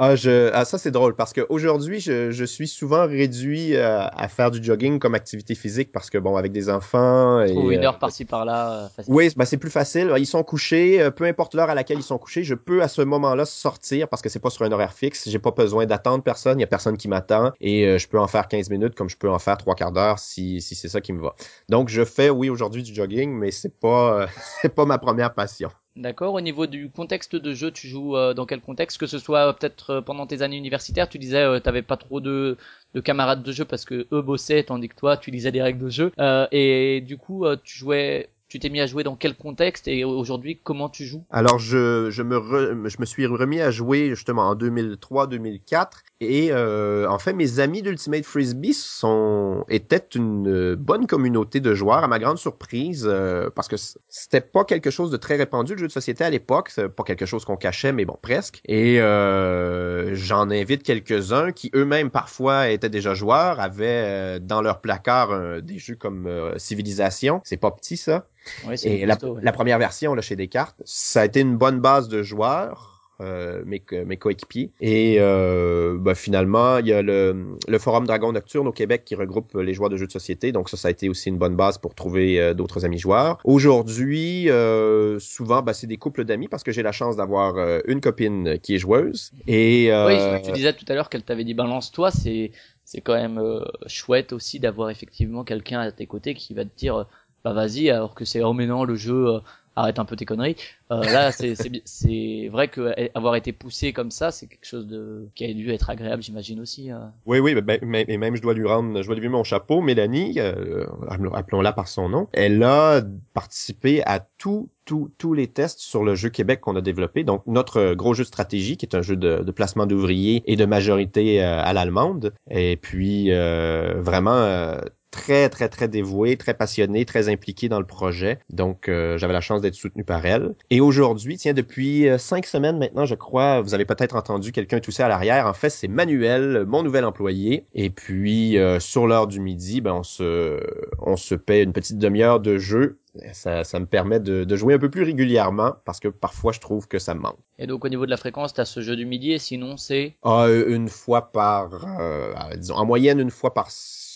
Ah, 0.00 0.14
je, 0.14 0.48
ah 0.54 0.64
ça 0.64 0.78
c'est 0.78 0.92
drôle 0.92 1.16
parce 1.16 1.32
que 1.32 1.44
aujourd'hui 1.48 1.98
je, 1.98 2.30
je 2.30 2.44
suis 2.44 2.68
souvent 2.68 3.04
réduit 3.08 3.74
euh, 3.74 4.06
à 4.06 4.28
faire 4.28 4.52
du 4.52 4.62
jogging 4.62 5.00
comme 5.00 5.16
activité 5.16 5.56
physique 5.56 5.90
parce 5.90 6.08
que 6.08 6.18
bon 6.18 6.36
avec 6.36 6.52
des 6.52 6.70
enfants 6.70 7.40
et 7.42 7.48
Trouve 7.50 7.72
une 7.72 7.80
euh, 7.80 7.86
heure 7.88 7.98
par-ci 7.98 8.24
par-là. 8.24 8.84
euh. 8.98 9.02
Oui, 9.08 9.30
ben 9.36 9.44
c'est 9.44 9.56
plus 9.56 9.70
facile. 9.70 10.14
Ils 10.16 10.24
sont 10.26 10.44
couchés, 10.44 11.02
euh, 11.02 11.10
peu 11.10 11.24
importe 11.24 11.52
l'heure 11.54 11.68
à 11.68 11.74
laquelle 11.74 11.98
ils 11.98 12.04
sont 12.04 12.16
couchés, 12.18 12.44
je 12.44 12.54
peux 12.54 12.80
à 12.80 12.86
ce 12.86 13.02
moment-là 13.02 13.44
sortir 13.44 14.06
parce 14.08 14.22
que 14.22 14.28
c'est 14.28 14.38
pas 14.38 14.50
sur 14.50 14.64
un 14.64 14.70
horaire 14.70 14.92
fixe. 14.92 15.28
J'ai 15.28 15.40
pas 15.40 15.50
besoin 15.50 15.84
d'attendre 15.84 16.22
personne, 16.22 16.58
il 16.58 16.60
y 16.60 16.64
a 16.64 16.68
personne 16.68 16.96
qui 16.96 17.08
m'attend 17.08 17.50
et 17.60 17.84
euh, 17.84 17.98
je 17.98 18.06
peux 18.06 18.20
en 18.20 18.28
faire 18.28 18.46
15 18.46 18.70
minutes 18.70 18.94
comme 18.94 19.08
je 19.08 19.16
peux 19.16 19.28
en 19.28 19.40
faire 19.40 19.56
trois 19.58 19.74
quarts 19.74 19.90
d'heure 19.90 20.20
si, 20.20 20.60
si 20.60 20.76
c'est 20.76 20.88
ça 20.88 21.00
qui 21.00 21.12
me 21.12 21.20
va. 21.20 21.34
Donc 21.68 21.88
je 21.88 22.04
fais 22.04 22.30
oui 22.30 22.50
aujourd'hui 22.50 22.84
du 22.84 22.94
jogging, 22.94 23.32
mais 23.32 23.50
c'est 23.50 23.76
pas 23.80 24.20
euh, 24.22 24.26
c'est 24.62 24.72
pas 24.72 24.84
ma 24.84 24.98
première 24.98 25.34
passion. 25.34 25.70
D'accord. 25.96 26.34
Au 26.34 26.40
niveau 26.40 26.66
du 26.68 26.90
contexte 26.90 27.34
de 27.34 27.52
jeu, 27.54 27.72
tu 27.72 27.88
joues 27.88 28.16
euh, 28.16 28.32
dans 28.32 28.46
quel 28.46 28.60
contexte? 28.60 28.98
Que 28.98 29.06
ce 29.08 29.18
soit 29.18 29.48
euh, 29.48 29.52
peut-être 29.52 29.90
euh, 29.90 30.00
pendant 30.00 30.26
tes 30.28 30.42
années 30.42 30.56
universitaires, 30.56 31.08
tu 31.08 31.18
disais 31.18 31.60
t'avais 31.60 31.82
pas 31.82 31.96
trop 31.96 32.20
de, 32.20 32.56
de 32.94 33.00
camarades 33.00 33.42
de 33.42 33.50
jeu 33.52 33.64
parce 33.64 33.84
que 33.84 34.06
eux 34.12 34.22
bossaient 34.22 34.62
tandis 34.62 34.88
que 34.88 34.94
toi 34.94 35.16
tu 35.16 35.32
lisais 35.32 35.50
des 35.50 35.60
règles 35.60 35.80
de 35.84 35.88
jeu. 35.90 36.12
Et 36.52 37.00
du 37.04 37.18
coup, 37.18 37.44
tu 37.64 37.76
jouais, 37.78 38.30
tu 38.48 38.58
t'es 38.58 38.70
mis 38.70 38.80
à 38.80 38.86
jouer 38.86 39.04
dans 39.04 39.16
quel 39.16 39.36
contexte 39.36 39.88
Et 39.88 40.04
aujourd'hui, 40.04 40.58
comment 40.62 40.88
tu 40.88 41.04
joues? 41.04 41.24
Alors 41.30 41.58
je, 41.58 42.10
je 42.10 42.22
me 42.22 42.36
re- 42.36 42.88
je 42.88 42.96
me 42.98 43.04
suis 43.04 43.26
remis 43.26 43.60
à 43.60 43.70
jouer 43.70 44.08
justement 44.10 44.48
en 44.48 44.54
2003-2004 44.54 45.86
et 46.20 46.48
euh, 46.50 47.08
en 47.08 47.18
fait 47.18 47.32
mes 47.32 47.60
amis 47.60 47.82
d'Ultimate 47.82 48.24
Frisbee 48.24 48.72
sont 48.74 49.64
étaient 49.68 50.04
une 50.14 50.74
bonne 50.74 51.06
communauté 51.06 51.60
de 51.60 51.74
joueurs 51.74 52.02
à 52.02 52.08
ma 52.08 52.18
grande 52.18 52.38
surprise 52.38 53.06
euh, 53.08 53.50
parce 53.54 53.68
que 53.68 53.76
c'était 54.08 54.40
pas 54.40 54.64
quelque 54.64 54.90
chose 54.90 55.10
de 55.10 55.16
très 55.16 55.36
répandu 55.36 55.74
le 55.74 55.78
jeu 55.78 55.86
de 55.86 55.92
société 55.92 56.24
à 56.24 56.30
l'époque, 56.30 56.72
pas 56.96 57.04
quelque 57.04 57.26
chose 57.26 57.44
qu'on 57.44 57.56
cachait 57.56 57.92
mais 57.92 58.04
bon 58.04 58.16
presque. 58.20 58.60
Et 58.66 59.00
euh, 59.00 60.14
j'en 60.14 60.50
invite 60.50 60.82
quelques-uns 60.82 61.52
qui 61.52 61.70
eux-mêmes 61.74 62.10
parfois 62.10 62.70
étaient 62.70 62.88
déjà 62.88 63.14
joueurs, 63.14 63.60
avaient 63.60 63.86
euh, 63.88 64.38
dans 64.40 64.62
leur 64.62 64.80
placard 64.80 65.30
euh, 65.32 65.60
des 65.60 65.78
jeux 65.78 65.96
comme 65.96 66.26
euh, 66.26 66.58
Civilisation, 66.58 67.40
c'est 67.44 67.56
pas 67.56 67.70
petit 67.70 67.96
ça. 67.96 68.26
Ouais, 68.66 68.76
c'est 68.76 68.90
Et 68.90 69.06
la, 69.06 69.16
costaud, 69.16 69.34
ouais. 69.34 69.42
la 69.42 69.52
première 69.52 69.78
version 69.78 70.14
là 70.14 70.22
chez 70.22 70.36
Descartes, 70.36 70.80
ça 70.84 71.22
a 71.22 71.24
été 71.24 71.40
une 71.40 71.56
bonne 71.56 71.80
base 71.80 72.08
de 72.08 72.22
joueurs. 72.22 72.94
Euh, 73.20 73.64
mes, 73.66 73.82
mes 74.06 74.16
coéquipiers 74.16 74.70
et 74.80 75.16
euh, 75.18 75.96
ben, 75.98 76.14
finalement 76.14 76.78
il 76.78 76.86
y 76.86 76.92
a 76.92 77.02
le, 77.02 77.56
le 77.66 77.78
forum 77.80 78.06
Dragon 78.06 78.30
Nocturne 78.30 78.68
au 78.68 78.72
Québec 78.72 79.02
qui 79.04 79.16
regroupe 79.16 79.56
les 79.56 79.74
joueurs 79.74 79.90
de 79.90 79.96
jeux 79.96 80.06
de 80.06 80.12
société 80.12 80.52
donc 80.52 80.68
ça 80.68 80.76
ça 80.76 80.86
a 80.86 80.92
été 80.92 81.08
aussi 81.08 81.28
une 81.28 81.36
bonne 81.36 81.56
base 81.56 81.78
pour 81.78 81.96
trouver 81.96 82.40
euh, 82.40 82.54
d'autres 82.54 82.84
amis 82.84 83.00
joueurs 83.00 83.40
aujourd'hui 83.42 84.48
euh, 84.50 85.18
souvent 85.18 85.62
ben, 85.62 85.72
c'est 85.72 85.88
des 85.88 85.96
couples 85.96 86.24
d'amis 86.24 86.46
parce 86.46 86.62
que 86.62 86.70
j'ai 86.70 86.84
la 86.84 86.92
chance 86.92 87.16
d'avoir 87.16 87.56
euh, 87.56 87.80
une 87.88 88.00
copine 88.00 88.56
qui 88.62 88.76
est 88.76 88.78
joueuse 88.78 89.32
et 89.48 89.90
euh, 89.90 90.06
Oui, 90.06 90.42
tu 90.44 90.52
disais 90.52 90.72
tout 90.72 90.84
à 90.88 90.94
l'heure 90.94 91.08
qu'elle 91.08 91.24
t'avait 91.24 91.42
dit 91.42 91.54
balance-toi, 91.54 92.12
c'est 92.12 92.52
c'est 92.84 93.02
quand 93.02 93.16
même 93.16 93.36
euh, 93.36 93.64
chouette 93.86 94.32
aussi 94.32 94.60
d'avoir 94.60 94.88
effectivement 94.88 95.44
quelqu'un 95.44 95.80
à 95.80 95.92
tes 95.92 96.06
côtés 96.06 96.34
qui 96.34 96.54
va 96.54 96.64
te 96.64 96.74
dire 96.74 96.96
euh, 96.96 97.04
bah 97.44 97.52
vas-y 97.52 97.90
alors 97.90 98.14
que 98.14 98.24
c'est 98.24 98.42
oh 98.42 98.52
mais 98.52 98.66
non 98.66 98.84
le 98.84 98.96
jeu 98.96 99.26
euh, 99.28 99.40
arrête 99.76 99.98
un 100.00 100.04
peu 100.04 100.16
tes 100.16 100.24
conneries. 100.24 100.56
Euh, 100.90 101.02
là 101.04 101.30
c'est 101.38 101.54
c'est 101.54 101.68
bi- 101.68 101.82
c'est 101.84 102.48
vrai 102.50 102.68
que 102.68 102.92
eh, 102.96 103.10
avoir 103.14 103.36
été 103.36 103.52
poussé 103.52 103.92
comme 103.92 104.10
ça 104.10 104.30
c'est 104.32 104.46
quelque 104.48 104.66
chose 104.66 104.86
de 104.88 105.28
qui 105.36 105.44
a 105.44 105.52
dû 105.52 105.70
être 105.70 105.88
agréable 105.90 106.22
j'imagine 106.22 106.60
aussi. 106.60 106.90
euh. 106.90 106.96
Oui, 107.26 107.38
oui, 107.38 107.54
ben, 107.60 107.78
et 108.08 108.18
même 108.18 108.34
je 108.36 108.42
dois 108.42 108.54
lui 108.54 108.66
rendre, 108.66 109.00
je 109.02 109.06
dois 109.06 109.14
lui 109.14 109.22
donner 109.22 109.32
mon 109.36 109.44
chapeau. 109.44 109.80
Mélanie, 109.80 110.34
euh, 110.38 110.84
appelons-la 111.32 111.72
par 111.72 111.86
son 111.88 112.08
nom, 112.08 112.28
elle 112.32 112.62
a 112.64 113.02
participé 113.34 114.02
à 114.04 114.18
tout, 114.38 114.68
tout, 114.84 115.10
tous 115.18 115.34
les 115.34 115.46
tests 115.46 115.78
sur 115.80 116.02
le 116.04 116.14
jeu 116.16 116.30
Québec 116.30 116.60
qu'on 116.60 116.74
a 116.76 116.80
développé. 116.80 117.22
Donc 117.22 117.42
notre 117.46 117.94
gros 117.94 118.14
jeu 118.14 118.24
de 118.24 118.28
stratégie, 118.28 118.76
qui 118.76 118.86
est 118.86 118.96
un 118.96 119.02
jeu 119.02 119.14
de, 119.16 119.42
de 119.44 119.50
placement 119.52 119.86
d'ouvriers 119.86 120.42
et 120.46 120.56
de 120.56 120.64
majorité 120.64 121.42
euh, 121.44 121.60
à 121.62 121.72
l'allemande. 121.72 122.34
Et 122.50 122.76
puis 122.76 123.26
euh, 123.30 123.94
vraiment. 124.00 124.32
euh, 124.34 124.78
très 125.18 125.48
très 125.48 125.68
très 125.68 125.88
dévoué, 125.88 126.36
très 126.36 126.54
passionné, 126.54 127.04
très 127.04 127.28
impliqué 127.28 127.68
dans 127.68 127.80
le 127.80 127.86
projet. 127.86 128.38
Donc 128.50 128.88
euh, 128.88 129.18
j'avais 129.18 129.32
la 129.32 129.40
chance 129.40 129.60
d'être 129.60 129.74
soutenu 129.74 130.04
par 130.04 130.24
elle. 130.24 130.54
Et 130.70 130.80
aujourd'hui, 130.80 131.36
tiens, 131.36 131.54
depuis 131.54 132.08
euh, 132.08 132.18
cinq 132.18 132.46
semaines 132.46 132.78
maintenant, 132.78 133.04
je 133.04 133.14
crois, 133.14 133.60
vous 133.60 133.74
avez 133.74 133.84
peut-être 133.84 134.16
entendu 134.16 134.52
quelqu'un 134.52 134.80
tousser 134.80 135.02
à 135.02 135.08
l'arrière. 135.08 135.46
En 135.46 135.54
fait, 135.54 135.70
c'est 135.70 135.88
Manuel, 135.88 136.64
mon 136.66 136.82
nouvel 136.82 137.04
employé. 137.04 137.66
Et 137.74 137.90
puis 137.90 138.58
euh, 138.58 138.80
sur 138.80 139.06
l'heure 139.06 139.26
du 139.26 139.40
midi, 139.40 139.80
ben 139.80 139.92
on 139.92 140.02
se 140.02 140.60
on 140.98 141.16
se 141.16 141.34
paie 141.34 141.62
une 141.62 141.72
petite 141.72 141.98
demi-heure 141.98 142.40
de 142.40 142.58
jeu. 142.58 142.98
Ça, 143.32 143.64
ça 143.64 143.80
me 143.80 143.86
permet 143.86 144.20
de, 144.20 144.44
de 144.44 144.56
jouer 144.56 144.74
un 144.74 144.78
peu 144.78 144.90
plus 144.90 145.02
régulièrement 145.02 145.72
parce 145.84 145.98
que 145.98 146.06
parfois 146.06 146.52
je 146.52 146.60
trouve 146.60 146.86
que 146.86 147.00
ça 147.00 147.14
me 147.14 147.20
manque. 147.20 147.38
Et 147.58 147.66
donc 147.66 147.84
au 147.84 147.88
niveau 147.88 148.06
de 148.06 148.10
la 148.10 148.16
fréquence 148.16 148.54
t'as 148.54 148.64
ce 148.64 148.80
jeu 148.80 148.94
du 148.94 149.06
midi 149.06 149.32
et 149.32 149.40
sinon 149.40 149.76
c'est? 149.76 150.14
Ah, 150.22 150.46
une 150.48 150.88
fois 150.88 151.32
par, 151.32 151.84
euh, 152.00 152.32
disons, 152.56 152.76
en 152.76 152.86
moyenne 152.86 153.18
une 153.18 153.32
fois 153.32 153.54
par 153.54 153.70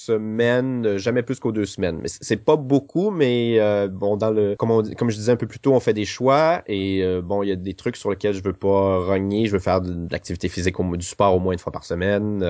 semaine, 0.07 0.87
euh, 0.87 0.99
jamais 0.99 1.23
plus 1.23 1.39
qu'aux 1.41 1.53
deux 1.53 1.65
semaines. 1.65 1.99
Mais 2.03 2.09
c'est 2.09 2.37
pas 2.37 2.57
beaucoup, 2.57 3.11
mais 3.11 3.59
euh, 3.59 3.89
bon, 3.89 4.17
dans 4.17 4.31
le, 4.31 4.57
comme, 4.57 4.95
comme 4.95 5.11
je 5.11 5.17
disais 5.17 5.33
un 5.33 5.37
peu 5.37 5.47
plus 5.47 5.59
tôt, 5.59 5.73
on 5.73 5.81
fait 5.81 5.95
des 5.95 6.05
choix 6.05 6.63
et 6.67 7.03
euh, 7.03 7.23
bon, 7.23 7.43
il 7.43 7.49
y 7.49 7.53
a 7.53 7.57
des 7.57 7.75
trucs 7.75 7.97
sur 7.97 8.11
lesquels 8.11 8.35
je 8.35 8.43
veux 8.43 8.53
pas 8.53 8.99
rogner. 8.99 9.47
Je 9.47 9.53
veux 9.53 9.59
faire 9.59 9.81
de, 9.81 10.09
l'activité 10.11 10.49
physique, 10.49 10.79
au, 10.81 10.97
du 10.97 11.07
sport 11.07 11.35
au 11.35 11.39
moins 11.39 11.53
une 11.53 11.59
fois 11.59 11.73
par 11.73 11.85
semaine. 11.85 12.45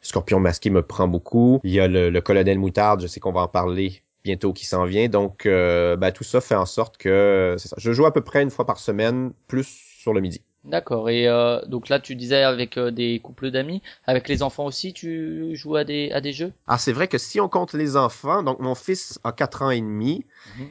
Scorpion 0.00 0.40
masqué 0.40 0.70
me 0.70 0.82
prend 0.82 1.08
beaucoup. 1.08 1.60
Il 1.64 1.72
y 1.72 1.80
a 1.80 1.88
le, 1.88 2.20
colonel 2.20 2.58
moutarde, 2.58 3.02
je 3.02 3.06
sais 3.06 3.20
qu'on 3.20 3.32
va 3.32 3.42
en 3.42 3.48
parler 3.48 4.02
bientôt 4.24 4.52
qui 4.52 4.66
s'en 4.66 4.84
vient. 4.84 5.08
Donc, 5.08 5.46
euh, 5.46 5.96
ben, 5.96 6.12
tout 6.12 6.24
ça 6.24 6.40
fait 6.40 6.54
en 6.54 6.66
sorte 6.66 6.96
que 6.96 7.56
ça. 7.58 7.76
Je 7.78 7.92
joue 7.92 8.06
à 8.06 8.12
peu 8.12 8.22
près 8.22 8.42
une 8.42 8.50
fois 8.50 8.66
par 8.66 8.78
semaine, 8.78 9.32
plus 9.48 9.66
sur 9.98 10.12
le 10.12 10.20
midi. 10.20 10.42
D'accord. 10.64 11.10
Et 11.10 11.26
euh, 11.28 11.60
donc 11.66 11.88
là 11.88 11.98
tu 11.98 12.14
disais 12.14 12.42
avec 12.42 12.76
euh, 12.78 12.90
des 12.90 13.18
couples 13.18 13.50
d'amis, 13.50 13.82
avec 14.06 14.28
les 14.28 14.42
enfants 14.42 14.64
aussi 14.64 14.92
tu 14.92 15.56
joues 15.56 15.76
à 15.76 15.84
des 15.84 16.12
à 16.12 16.20
des 16.20 16.32
jeux? 16.32 16.52
Ah, 16.68 16.78
c'est 16.78 16.92
vrai 16.92 17.08
que 17.08 17.18
si 17.18 17.40
on 17.40 17.48
compte 17.48 17.74
les 17.74 17.96
enfants, 17.96 18.42
donc 18.42 18.60
mon 18.60 18.74
fils 18.74 19.18
a 19.24 19.32
quatre 19.32 19.62
ans 19.62 19.70
et 19.70 19.80
demi. 19.80 20.24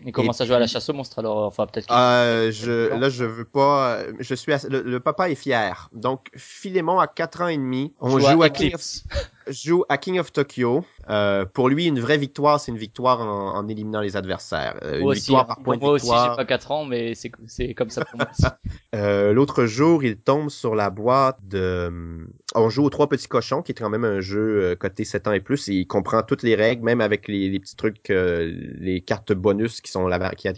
Et 0.06 0.12
commence 0.12 0.40
à 0.42 0.46
jouer 0.46 0.56
à 0.56 0.60
la 0.60 0.68
chasse 0.68 0.90
aux 0.90 0.94
monstres 0.94 1.20
alors 1.20 1.46
enfin 1.46 1.66
peut-être. 1.68 1.88
qu'il- 1.88 1.96
Euh, 1.96 2.52
je, 2.52 2.90
là, 2.98 3.10
je 3.10 3.26
veux 3.26 3.46
pas. 3.46 4.00
Je 4.20 4.34
suis. 4.36 4.52
le, 4.70 4.82
le 4.82 5.00
papa 5.00 5.30
est 5.30 5.36
fier. 5.36 5.90
Donc, 5.94 6.30
Philémon 6.36 7.00
a 7.00 7.08
quatre 7.08 7.42
ans 7.42 7.48
et 7.48 7.58
demi. 7.58 7.94
On 8.00 8.18
joue 8.20 8.26
à 8.28 8.32
joue 8.32 8.44
à, 8.44 8.48
Eclipse. 8.48 9.04
joue 9.48 9.84
à 9.90 9.98
King 9.98 10.20
of 10.20 10.32
Tokyo. 10.32 10.84
Euh, 11.10 11.46
pour 11.46 11.70
lui, 11.70 11.86
une 11.88 12.00
vraie 12.00 12.18
victoire, 12.18 12.60
c'est 12.60 12.72
une 12.72 12.78
victoire 12.78 13.22
en, 13.22 13.56
en 13.58 13.68
éliminant 13.68 14.02
les 14.02 14.16
adversaires. 14.16 14.78
Euh, 14.84 15.00
une 15.00 15.08
aussi, 15.08 15.22
victoire 15.22 15.44
hein. 15.44 15.46
par 15.48 15.60
point 15.64 15.76
de 15.78 15.82
moi 15.82 15.92
aussi, 15.94 16.06
victoire. 16.06 16.32
j'ai 16.32 16.36
pas 16.38 16.46
4 16.46 16.72
ans, 16.72 16.86
mais 16.86 17.14
c'est 17.16 17.74
comme 17.74 17.90
ça 17.90 18.06
pour 18.06 18.18
moi 18.18 18.28
aussi. 18.32 18.46
Euh, 18.94 19.32
L'autre 19.32 19.66
jour, 19.66 20.04
il 20.04 20.18
tombe 20.18 20.50
sur 20.50 20.76
la 20.76 20.90
boîte 20.90 21.38
de... 21.48 22.28
On 22.56 22.70
joue 22.70 22.84
aux 22.84 22.90
Trois 22.90 23.08
Petits 23.08 23.30
Cochons, 23.30 23.62
qui 23.62 23.72
est 23.72 23.76
quand 23.76 23.90
même 23.90 24.04
un 24.04 24.20
jeu 24.20 24.64
euh, 24.64 24.76
coté 24.76 25.06
7 25.06 25.28
ans 25.28 25.32
et 25.32 25.40
plus. 25.40 25.70
Et 25.70 25.74
il 25.76 25.88
comprend 25.88 26.22
toutes 26.24 26.44
les 26.44 26.56
règles, 26.56 26.84
même 26.84 27.00
avec 27.00 27.30
les, 27.30 27.48
les 27.50 27.60
petits 27.62 27.78
trucs, 27.78 28.10
euh, 28.10 28.52
les 28.78 29.00
cartes 29.00 29.32
bonus 29.32 29.80
qui 29.80 29.90
sont 29.90 30.08
la, 30.08 30.32
qui 30.32 30.50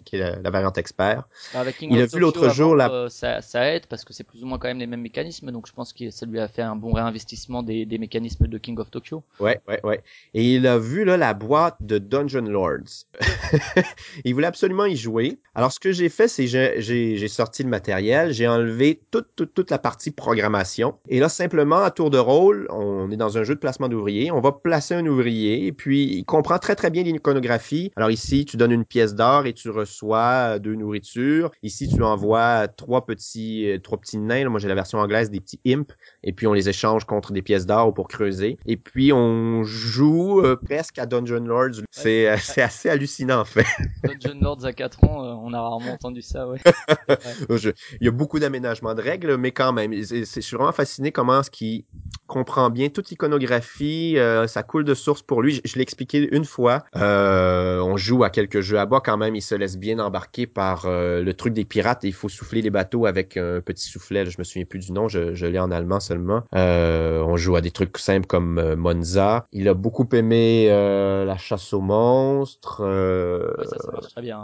variante 0.43 0.77
expert. 0.79 1.27
Avec 1.53 1.77
King 1.77 1.89
Il 1.91 1.97
of 1.97 2.01
a 2.01 2.05
vu 2.05 2.11
Tokyo, 2.11 2.19
l'autre 2.19 2.49
jour 2.49 2.75
la- 2.75 2.91
euh, 2.91 3.09
ça, 3.09 3.41
ça 3.41 3.71
aide 3.71 3.85
parce 3.87 4.03
que 4.03 4.13
c'est 4.13 4.23
plus 4.23 4.43
ou 4.43 4.47
moins 4.47 4.57
quand 4.57 4.67
même 4.67 4.79
les 4.79 4.87
mêmes 4.87 5.01
mécanismes, 5.01 5.51
donc 5.51 5.67
je 5.67 5.73
pense 5.73 5.93
que 5.93 6.09
ça 6.09 6.25
lui 6.25 6.39
a 6.39 6.47
fait 6.47 6.61
un 6.63 6.75
bon 6.75 6.91
réinvestissement 6.93 7.61
des, 7.63 7.85
des 7.85 7.97
mécanismes 7.97 8.47
de 8.47 8.57
King 8.57 8.72
of 8.79 8.91
Tokyo. 8.91 9.23
Ouais, 9.39 9.62
ouais, 9.67 9.79
ouais. 9.83 10.01
Et 10.33 10.55
il 10.55 10.67
a 10.67 10.77
vu 10.77 11.05
là 11.05 11.17
la 11.17 11.33
boîte 11.33 11.77
de 11.81 11.97
Dungeon 11.97 12.41
Lords. 12.41 13.05
il 14.25 14.33
voulait 14.33 14.47
absolument 14.47 14.86
y 14.86 14.95
jouer. 14.95 15.39
Alors 15.55 15.71
ce 15.71 15.79
que 15.79 15.91
j'ai 15.91 16.09
fait, 16.09 16.27
c'est 16.27 16.47
j'ai 16.47 17.27
sorti 17.27 17.63
le 17.63 17.69
matériel, 17.69 18.33
j'ai 18.33 18.47
enlevé 18.47 19.01
toute 19.12 19.27
toute 19.36 19.53
toute 19.53 19.71
la 19.71 19.79
partie 19.79 20.12
programmation. 20.12 20.95
Et 21.07 21.19
là 21.19 21.29
simplement 21.29 21.83
à 21.83 21.91
tour 21.91 22.09
de 22.09 22.17
rôle, 22.17 22.67
on 22.69 23.12
est 23.12 23.17
dans 23.17 23.38
un 23.38 23.43
jeu 23.43 23.55
de 23.55 23.59
placement 23.59 23.89
d'ouvriers, 23.89 24.31
on 24.31 24.41
va 24.41 24.51
placer 24.51 24.95
un 24.95 25.05
ouvrier, 25.05 25.65
et 25.65 25.71
puis 25.71 26.03
il 26.03 26.25
comprend 26.25 26.59
très 26.59 26.75
très 26.75 26.89
bien 26.89 27.03
l'iconographie. 27.03 27.91
Alors 27.95 28.12
ici, 28.12 28.45
tu 28.45 28.57
donnes 28.57 28.71
une 28.71 28.86
pièce 28.86 29.15
d'or 29.15 29.45
et 29.45 29.53
tu 29.53 29.69
reçois 29.69 30.59
deux 30.59 30.75
nourritures. 30.75 31.51
Ici, 31.63 31.88
tu 31.88 32.03
envoies 32.03 32.67
trois 32.67 33.05
petits 33.05 33.69
euh, 33.69 33.79
trois 33.79 33.97
petits 33.97 34.17
nains. 34.17 34.49
moi, 34.49 34.59
j'ai 34.59 34.67
la 34.67 34.75
version 34.75 34.99
anglaise 34.99 35.29
des 35.29 35.39
petits 35.39 35.59
imps, 35.67 35.95
et 36.23 36.33
puis 36.33 36.47
on 36.47 36.53
les 36.53 36.69
échange 36.69 37.05
contre 37.05 37.33
des 37.33 37.41
pièces 37.41 37.65
d'or 37.65 37.93
pour 37.93 38.07
creuser. 38.07 38.57
Et 38.65 38.78
puis 38.78 39.12
on 39.13 39.63
joue 39.63 40.41
euh, 40.41 40.56
presque 40.56 40.99
à 40.99 41.06
Dungeon 41.06 41.45
Lords. 41.45 41.82
C'est 41.91 42.30
euh, 42.30 42.38
c'est 42.41 42.62
assez 42.62 42.89
hallucinant 42.89 43.41
en 43.41 43.45
fait. 43.45 43.65
Dungeon 44.04 44.39
Lords 44.41 44.65
à 44.65 44.73
4 44.73 45.04
ans, 45.04 45.41
on 45.43 45.54
a 45.54 45.62
rarement 45.62 45.93
entendu 45.93 46.21
ça, 46.21 46.47
ouais. 46.47 46.60
il 47.49 47.73
y 48.06 48.08
a 48.08 48.12
beaucoup 48.12 48.39
d'aménagements 48.39 48.95
de 48.95 49.02
règles, 49.02 49.38
mais 49.38 49.52
quand 49.52 49.73
même, 49.73 49.93
je 49.93 50.23
suis 50.23 50.56
vraiment 50.56 50.71
fasciné 50.71 51.12
comment 51.12 51.43
ce 51.43 51.49
qui 51.49 51.86
comprend 52.28 52.69
bien 52.69 52.89
toute 52.89 53.10
l'iconographie, 53.10 54.17
euh, 54.17 54.47
ça 54.47 54.63
coule 54.63 54.84
de 54.86 54.93
source 54.93 55.21
pour 55.21 55.41
lui. 55.41 55.62
Je, 55.63 55.76
l'ai 55.76 55.82
expliqué 55.82 56.28
une 56.32 56.45
fois. 56.45 56.84
Euh, 56.95 57.80
on 57.82 57.97
joue 57.97 58.23
à 58.23 58.30
quelques 58.30 58.62
jeux 58.62 58.80
à 58.80 58.86
bas 58.86 59.02
quand 59.04 59.17
même, 59.17 59.36
il 59.36 59.41
se 59.41 59.56
laisse 59.56 59.78
bien 59.78 59.99
embarquer 59.99 60.47
par 60.47 60.86
euh, 60.86 61.21
le 61.21 61.34
truc 61.34 61.54
des 61.54 61.65
pirates 61.65 62.04
et 62.04 62.08
il 62.08 62.13
faut 62.13 62.30
souffler 62.30 62.62
les 62.62 62.69
bateaux 62.69 63.06
avec 63.06 63.38
un 63.38 63.62
petit 63.62 63.88
soufflet. 63.88 64.26
je 64.26 64.38
me 64.39 64.43
souviens 64.43 64.65
plus 64.65 64.80
du 64.80 64.91
nom, 64.91 65.08
je, 65.08 65.36
je 65.36 65.45
l'ai 65.45 65.60
en 65.60 65.69
allemand 65.69 65.99
seulement. 65.99 66.43
on 66.54 67.38
joue 67.38 67.56
à 67.56 67.62
des 67.62 67.71
trucs 67.71 67.97
simples 67.97 68.28
comme 68.28 68.52
Monza. 68.75 69.47
Il 69.51 69.67
a 69.67 69.73
beaucoup 69.73 70.07
aimé 70.13 70.67
la 70.67 71.37
chasse 71.37 71.73
aux 71.73 71.81
monstres. 71.81 72.83
Ouais, 72.83 73.65
ça, 73.65 73.77
ça 73.79 73.91
marche 73.91 74.11
très 74.11 74.21
bien. 74.21 74.39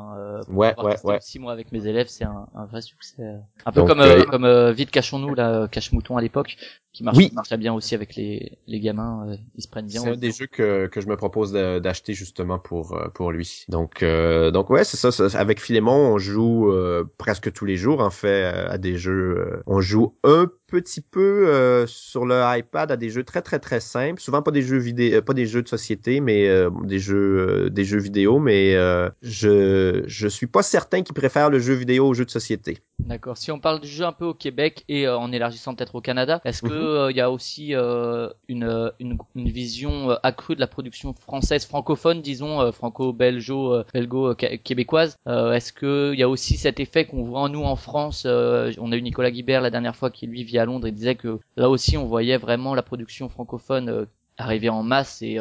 ouais, 0.50 0.74
ouais, 0.82 0.95
ouais. 1.04 1.17
Six 1.22 1.39
mois 1.39 1.52
avec 1.52 1.72
mes 1.72 1.88
élèves, 1.88 2.08
c'est 2.08 2.26
un, 2.26 2.48
un, 2.56 2.65
vrai 2.65 2.82
succès. 2.82 3.24
Un 3.65 3.72
peu 3.72 3.84
comme 3.84 4.04
comme 4.26 4.72
vite 4.72 4.91
cachons-nous 4.91 5.36
là, 5.36 5.67
cache 5.67 5.91
mouton 5.91 6.17
à 6.17 6.22
l'époque 6.22 6.58
qui 6.91 7.04
marche, 7.04 7.17
oui. 7.17 7.32
très 7.43 7.58
bien 7.58 7.74
aussi 7.74 7.93
avec 7.93 8.15
les, 8.15 8.58
les 8.67 8.80
gamins, 8.80 9.28
euh, 9.28 9.36
ils 9.56 9.62
se 9.62 9.67
prennent 9.67 9.86
bien. 9.86 10.02
C'est 10.02 10.10
un 10.10 10.17
des 10.17 10.32
jeux 10.32 10.48
que, 10.48 10.88
que 10.88 11.02
je 11.02 11.08
me 11.08 11.15
propose 11.15 11.52
d'acheter 11.54 12.13
justement 12.13 12.58
pour 12.58 12.93
euh, 12.93 13.10
pour 13.10 13.32
lui. 13.32 13.65
Donc 13.69 14.02
euh, 14.02 14.52
donc 14.52 14.69
ouais, 14.69 14.84
c'est 14.84 14.98
ça, 14.98 15.39
Avec 15.39 15.62
Philémon, 15.62 16.13
on 16.13 16.17
joue 16.17 16.74
presque 17.17 17.52
tous 17.54 17.65
les 17.65 17.78
jours 17.78 18.02
en 18.02 18.10
fait 18.10 18.43
à 18.43 18.78
des 18.78 18.98
jeux. 18.98 19.62
on 19.67 19.82
joue 19.82 20.15
un 20.24 20.52
petit 20.70 21.02
peu 21.02 21.86
sur 21.88 22.26
le 22.26 22.42
iPad 22.58 22.92
à 22.92 22.98
des 22.98 23.10
jeux 23.10 23.24
très 23.24 23.42
très 23.42 23.60
très 23.60 23.80
simples. 23.80 24.22
Souvent 24.22 24.42
pas 24.42 24.52
des 24.52 24.62
jeux 24.62 24.78
vidéo, 24.78 25.22
pas 25.22 25.34
des 25.34 25.46
jeux 25.46 25.62
de 25.62 25.68
société, 25.68 26.22
mais 26.22 26.48
des 26.84 27.00
jeux 27.00 27.70
des 27.70 27.86
jeux 27.86 28.00
vidéo. 28.00 28.40
Mais 28.40 28.74
je 29.22 30.04
je 30.08 30.28
suis 30.28 30.48
pas 30.48 30.64
certain 30.64 31.02
qu'il 31.04 31.16
préfère 31.16 31.50
le 31.50 31.60
jeu 31.60 31.74
vidéo 31.74 32.08
au 32.08 32.14
jeu 32.14 32.26
de 32.26 32.32
société. 32.32 32.80
D'accord. 33.00 33.38
Si 33.38 33.52
on 33.52 33.60
parle 33.60 33.80
du 33.80 33.88
jeu 33.88 34.06
un 34.06 34.12
peu 34.12 34.26
au 34.26 34.34
Québec 34.34 34.84
et 34.90 35.08
en 35.08 35.32
élargissant 35.32 35.74
peut-être 35.74 35.96
au 35.96 36.02
Canada, 36.02 36.42
est-ce 36.44 36.62
que 36.62 37.10
il 37.10 37.16
y 37.16 37.22
a 37.22 37.32
aussi 37.32 37.74
euh, 37.74 38.30
une, 38.48 38.92
une, 39.00 39.18
une, 39.36 39.50
vision 39.50 40.12
euh, 40.12 40.16
accrue 40.22 40.56
de 40.56 40.60
la 40.60 40.68
production 40.68 41.14
française 41.14 41.66
francophone, 41.66 42.22
disons 42.22 42.62
euh, 42.62 42.72
franco-belgeo, 42.72 43.84
belgo-québécoise. 43.94 45.18
Est-ce 45.26 45.72
que 45.72 46.12
il 46.14 46.20
y 46.20 46.24
a 46.24 46.30
aussi 46.30 46.58
cet 46.58 46.80
effet 46.80 47.06
qu'on 47.06 47.24
voit 47.24 47.40
en 47.40 47.50
nous 47.50 47.64
en 47.64 47.76
France 47.76 48.26
On 48.26 48.92
a 48.92 48.96
eu 48.96 49.02
Nicolas 49.02 49.32
Guibert 49.32 49.62
la 49.62 49.72
dernière 49.72 49.96
fois 49.96 50.12
qui 50.12 50.28
lui 50.28 50.44
vit 50.44 50.60
à 50.60 50.66
Londres 50.66 50.88
et 50.88 50.92
disait 50.92 51.16
que 51.16 51.40
là 51.56 51.70
aussi 51.70 51.98
on 51.98 52.06
voyait 52.06 52.38
vraiment 52.38 52.76
la 52.76 52.84
production 52.84 53.30
francophone 53.30 54.08
arriver 54.38 54.70
en 54.70 54.84
masse 54.84 55.22
et 55.22 55.38